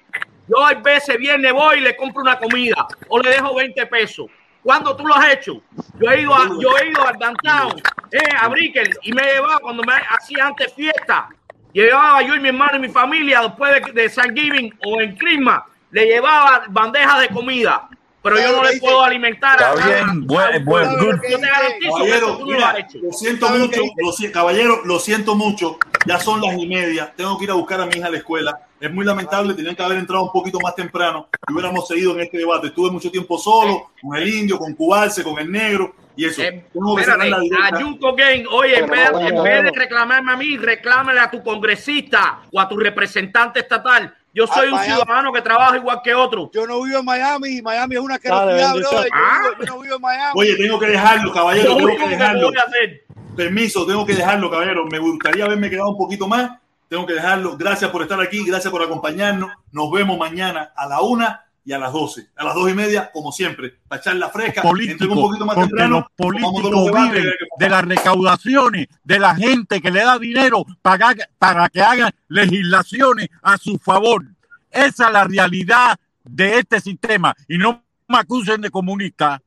Yo 0.48 0.66
hay 0.66 0.78
veces 0.78 1.18
viernes 1.18 1.52
voy 1.52 1.80
y 1.80 1.82
le 1.82 1.96
compro 1.98 2.22
una 2.22 2.40
comida 2.40 2.88
o 3.10 3.20
le 3.20 3.32
dejo 3.32 3.54
20 3.54 3.86
pesos. 3.88 4.28
¿Cuándo 4.64 4.96
tú 4.96 5.06
lo 5.06 5.14
has 5.14 5.34
hecho? 5.34 5.62
Yo 6.00 6.10
he 6.10 6.22
ido, 6.22 6.34
a, 6.34 6.48
yo 6.60 6.70
he 6.78 6.90
ido 6.90 7.06
al 7.06 7.18
downtown, 7.18 7.82
eh, 8.12 8.30
a 8.40 8.48
Brickell, 8.48 8.98
y 9.04 9.12
me 9.12 9.24
he 9.24 9.34
llevado 9.34 9.60
cuando 9.60 9.84
me 9.84 9.94
hacía 10.10 10.48
antes 10.48 10.74
fiesta. 10.74 11.28
Llevaba 11.74 12.22
yo 12.22 12.34
y 12.34 12.40
mi 12.40 12.48
hermano 12.48 12.78
y 12.78 12.80
mi 12.80 12.90
familia 12.90 13.42
después 13.42 13.74
de, 13.74 13.92
de 13.92 14.10
Thanksgiving 14.10 14.74
o 14.86 15.02
en 15.02 15.18
Christmas, 15.18 15.64
le 15.92 16.06
llevaba 16.06 16.64
bandejas 16.70 17.20
de 17.20 17.28
comida. 17.28 17.90
Pero 18.26 18.42
yo 18.42 18.52
no 18.54 18.64
le 18.64 18.80
puedo 18.80 19.04
alimentar 19.04 19.62
a 19.62 19.74
Está 19.76 19.86
bien, 19.88 20.26
buen, 20.26 20.66
buen. 20.66 20.90
Yo 21.00 21.40
te 21.40 21.48
garantizo 21.48 21.78
que 21.78 22.10
Caballero, 22.10 22.26
eso 22.26 22.38
tú 22.38 22.46
no 22.46 22.52
lo 22.52 22.58
mira, 22.58 22.70
has 22.72 22.80
hecho. 22.80 22.98
lo 23.04 23.14
siento 23.14 23.46
¿Sabes 23.46 23.62
lo 23.62 23.68
mucho, 23.68 23.82
que 23.82 24.26
lo 24.26 24.32
caballero, 24.32 24.82
lo 24.84 25.00
siento 25.00 25.36
mucho. 25.36 25.78
Ya 26.08 26.20
son 26.20 26.42
las 26.42 26.58
y 26.58 26.66
media. 26.66 27.14
Tengo 27.16 27.38
que 27.38 27.44
ir 27.44 27.52
a 27.52 27.54
buscar 27.54 27.82
a 27.82 27.86
mi 27.86 27.98
hija 27.98 28.08
a 28.08 28.10
la 28.10 28.18
escuela. 28.18 28.60
Es 28.80 28.92
muy 28.92 29.06
lamentable, 29.06 29.54
tenían 29.54 29.76
que 29.76 29.84
haber 29.84 30.00
entrado 30.00 30.24
un 30.24 30.32
poquito 30.32 30.60
más 30.60 30.74
temprano 30.74 31.30
y 31.48 31.54
hubiéramos 31.54 31.88
seguido 31.88 32.14
en 32.16 32.22
este 32.22 32.40
debate. 32.40 32.68
Estuve 32.68 32.90
mucho 32.90 33.12
tiempo 33.12 33.38
solo, 33.38 33.92
con 34.02 34.18
el 34.18 34.28
indio, 34.28 34.58
con 34.58 34.74
Cubarse, 34.74 35.24
con 35.24 35.38
el 35.38 35.52
negro 35.52 35.94
y 36.16 36.26
eso. 36.26 36.42
Eh, 36.42 36.66
que 36.74 37.02
espérate, 37.02 37.30
la 37.30 37.40
directa. 37.40 37.78
a 37.78 37.80
Junco 37.80 38.16
Game, 38.16 38.46
oye, 38.50 38.80
en 38.80 38.90
vez, 38.90 39.12
en 39.20 39.44
vez 39.44 39.64
de 39.66 39.72
reclamarme 39.72 40.34
a 40.34 40.36
mí, 40.36 40.58
reclámale 40.58 41.20
a 41.20 41.30
tu 41.30 41.44
congresista 41.44 42.40
o 42.52 42.60
a 42.60 42.68
tu 42.68 42.76
representante 42.76 43.60
estatal. 43.60 44.16
Yo 44.36 44.46
soy 44.48 44.68
Ah, 44.70 44.76
un 44.76 44.80
ciudadano 44.82 45.32
que 45.34 45.42
trabaja 45.42 45.78
igual 45.78 46.02
que 46.04 46.14
otro. 46.14 46.52
Yo 46.54 46.68
no 46.68 46.82
vivo 46.84 47.00
en 47.00 47.06
Miami 47.06 47.58
y 47.58 47.62
Miami 47.62 47.96
es 47.96 48.02
una 48.02 48.20
bendición. 48.20 48.44
brother. 48.46 49.10
Yo, 49.10 49.16
Ah. 49.16 49.42
yo 49.60 49.66
no 49.66 49.80
vivo 49.80 49.96
en 49.96 50.02
Miami. 50.02 50.32
Oye, 50.36 50.56
tengo 50.58 50.78
que 50.78 50.88
dejarlo, 50.88 51.32
caballero, 51.34 51.78
tengo 51.78 51.90
que 51.90 51.96
que 51.98 52.10
dejarlo. 52.10 52.48
voy 52.50 52.58
a 52.58 52.62
hacer. 52.62 53.06
Permiso, 53.38 53.86
tengo 53.86 54.06
que 54.06 54.14
dejarlo, 54.14 54.52
caballero. 54.52 54.86
Me 54.88 55.00
gustaría 55.00 55.46
haberme 55.46 55.70
quedado 55.70 55.90
un 55.90 55.98
poquito 55.98 56.28
más. 56.28 56.52
Tengo 56.90 57.06
que 57.06 57.14
dejarlo. 57.14 57.56
Gracias 57.58 57.90
por 57.92 58.02
estar 58.02 58.20
aquí, 58.22 58.44
gracias 58.46 58.70
por 58.72 58.84
acompañarnos. 58.84 59.52
Nos 59.72 59.90
vemos 59.92 60.18
mañana 60.18 60.72
a 60.76 60.86
la 60.86 61.00
una 61.02 61.45
y 61.66 61.74
a 61.74 61.80
las 61.80 61.92
doce. 61.92 62.30
A 62.36 62.44
las 62.44 62.54
dos 62.54 62.70
y 62.70 62.74
media, 62.76 63.10
como 63.12 63.32
siempre, 63.32 63.80
para 63.88 64.00
echar 64.00 64.16
la 64.16 64.30
fresca. 64.30 64.62
Entren 64.62 64.70
políticos, 64.72 65.18
un 65.18 65.24
poquito 65.24 65.46
más 65.46 65.56
porque 65.56 65.70
temprano. 65.70 66.00
los 66.00 66.12
políticos 66.16 66.72
los 66.72 66.86
viven 66.92 67.34
de 67.58 67.70
las 67.70 67.86
recaudaciones 67.86 68.88
de 69.04 69.20
la 69.20 69.36
gente 69.36 69.82
que 69.82 69.92
le 69.92 70.04
da 70.04 70.20
dinero 70.20 70.64
para, 70.82 71.14
para 71.40 71.68
que 71.70 71.82
hagan 71.82 72.12
legislaciones 72.28 73.30
a 73.42 73.58
su 73.58 73.78
favor. 73.80 74.24
Esa 74.70 75.08
es 75.08 75.14
la 75.14 75.24
realidad 75.24 75.98
de 76.24 76.60
este 76.60 76.80
sistema. 76.82 77.34
Y 77.48 77.58
no 77.58 77.84
me 78.08 78.18
acusen 78.20 78.62
de 78.62 78.70
comunista. 78.70 79.42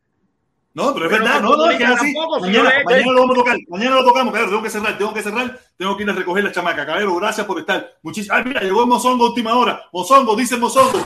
No, 0.75 0.93
pero 0.95 1.07
es 1.07 1.13
Pero 1.13 1.25
verdad, 1.25 1.41
no 1.41 1.51
no, 1.51 1.57
no, 1.57 1.71
es 1.71 1.79
que 1.79 1.85
es 1.85 1.91
así. 1.91 2.15
tampoco, 2.15 2.41
Mañana, 2.41 2.71
mañana 2.85 3.13
lo 3.13 3.21
vamos 3.21 3.31
a 3.37 3.39
tocar, 3.41 3.57
mañana 3.69 3.97
lo 3.97 4.05
tocamos, 4.05 4.33
tengo 4.35 4.63
que 4.63 4.71
cerrar, 4.71 4.97
tengo 4.99 5.13
que 5.15 5.23
cerrar, 5.23 5.61
tengo 5.77 5.97
que 5.97 6.03
ir 6.05 6.11
a 6.11 6.13
recoger 6.13 6.45
la 6.45 6.53
chamaca, 6.53 6.87
caballero, 6.87 7.17
gracias 7.17 7.47
por 7.47 7.59
estar. 7.59 7.95
Muchísimas, 8.03 8.39
ah, 8.39 8.45
mira, 8.47 8.61
llegó 8.61 8.83
el 8.83 8.89
Mozongo 8.89 9.27
última 9.27 9.55
hora, 9.57 9.83
Mozongo, 9.93 10.37
dice 10.37 10.57
Mozongo, 10.57 11.05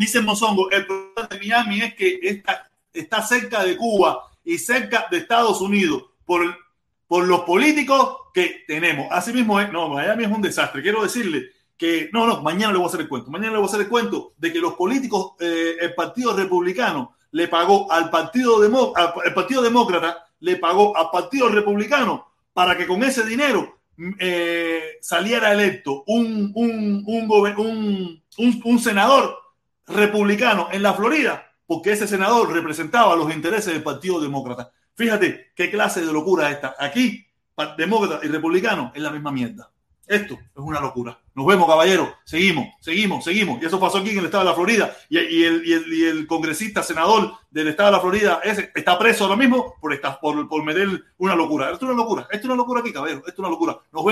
dice 0.00 0.20
Mozongo, 0.20 0.70
el 0.70 0.86
problema 0.86 1.28
de 1.30 1.38
Miami 1.38 1.80
es 1.82 1.94
que 1.94 2.18
está, 2.22 2.70
está 2.92 3.22
cerca 3.22 3.62
de 3.62 3.76
Cuba 3.76 4.24
y 4.44 4.58
cerca 4.58 5.06
de 5.10 5.18
Estados 5.18 5.60
Unidos 5.60 6.04
por, 6.24 6.42
por 7.06 7.26
los 7.26 7.40
políticos 7.42 8.16
que 8.34 8.64
tenemos. 8.66 9.06
Así 9.10 9.32
mismo 9.32 9.60
es, 9.60 9.70
no, 9.72 9.88
Miami 9.88 10.24
es 10.24 10.30
un 10.30 10.42
desastre, 10.42 10.82
quiero 10.82 11.02
decirle 11.02 11.50
que, 11.76 12.10
no, 12.12 12.26
no, 12.26 12.42
mañana 12.42 12.72
le 12.72 12.78
voy 12.78 12.86
a 12.86 12.88
hacer 12.88 13.00
el 13.00 13.08
cuento, 13.08 13.30
mañana 13.30 13.52
le 13.52 13.58
voy 13.58 13.66
a 13.66 13.68
hacer 13.68 13.80
el 13.82 13.88
cuento 13.88 14.32
de 14.38 14.52
que 14.52 14.58
los 14.58 14.74
políticos, 14.74 15.32
eh, 15.40 15.76
el 15.80 15.94
Partido 15.94 16.36
Republicano 16.36 17.14
le 17.32 17.48
pagó 17.48 17.90
al 17.92 18.10
Partido, 18.10 18.58
Demo- 18.60 18.92
el 19.24 19.32
partido 19.34 19.62
Demócrata, 19.62 20.26
le 20.40 20.56
pagó 20.56 20.96
al 20.96 21.10
Partido 21.10 21.48
Republicano 21.48 22.26
para 22.52 22.76
que 22.76 22.86
con 22.86 23.02
ese 23.04 23.24
dinero 23.24 23.78
eh, 24.18 24.98
saliera 25.00 25.52
electo 25.52 26.04
un- 26.06 26.50
un- 26.54 28.22
un 28.64 28.78
senador 28.78 29.36
republicano 29.92 30.68
en 30.72 30.82
la 30.82 30.94
Florida, 30.94 31.46
porque 31.66 31.92
ese 31.92 32.06
senador 32.08 32.52
representaba 32.52 33.16
los 33.16 33.32
intereses 33.34 33.72
del 33.72 33.82
Partido 33.82 34.20
Demócrata. 34.20 34.72
Fíjate 34.94 35.52
qué 35.54 35.70
clase 35.70 36.04
de 36.04 36.12
locura 36.12 36.48
es 36.48 36.56
esta. 36.56 36.74
Aquí, 36.78 37.26
demócrata 37.78 38.24
y 38.24 38.28
republicano 38.28 38.92
es 38.94 39.02
la 39.02 39.10
misma 39.10 39.30
mierda. 39.32 39.70
Esto 40.06 40.34
es 40.34 40.48
una 40.56 40.80
locura. 40.80 41.20
Nos 41.34 41.46
vemos, 41.46 41.68
caballeros. 41.68 42.08
Seguimos, 42.24 42.66
seguimos, 42.80 43.22
seguimos. 43.22 43.62
Y 43.62 43.66
eso 43.66 43.78
pasó 43.78 43.98
aquí 43.98 44.10
en 44.10 44.18
el 44.18 44.24
estado 44.24 44.42
de 44.42 44.50
la 44.50 44.56
Florida. 44.56 44.96
Y 45.08 45.44
el 45.44 46.26
congresista, 46.26 46.82
senador 46.82 47.32
del 47.48 47.68
estado 47.68 47.90
de 47.90 47.96
la 47.96 48.00
Florida, 48.00 48.40
ese 48.42 48.72
está 48.74 48.98
preso 48.98 49.24
ahora 49.24 49.36
mismo 49.36 49.74
por, 49.80 49.92
esta- 49.94 50.18
por, 50.18 50.48
por 50.48 50.64
meter 50.64 50.88
una 51.18 51.36
locura. 51.36 51.66
Esto 51.70 51.86
es 51.86 51.92
una 51.92 52.02
locura. 52.02 52.22
Esto 52.22 52.38
es 52.38 52.44
una 52.46 52.56
locura 52.56 52.80
aquí, 52.80 52.92
caballero. 52.92 53.20
Esto 53.20 53.30
es 53.30 53.38
una 53.38 53.48
locura. 53.50 53.78
Nos 53.92 54.04
vemos. 54.04 54.08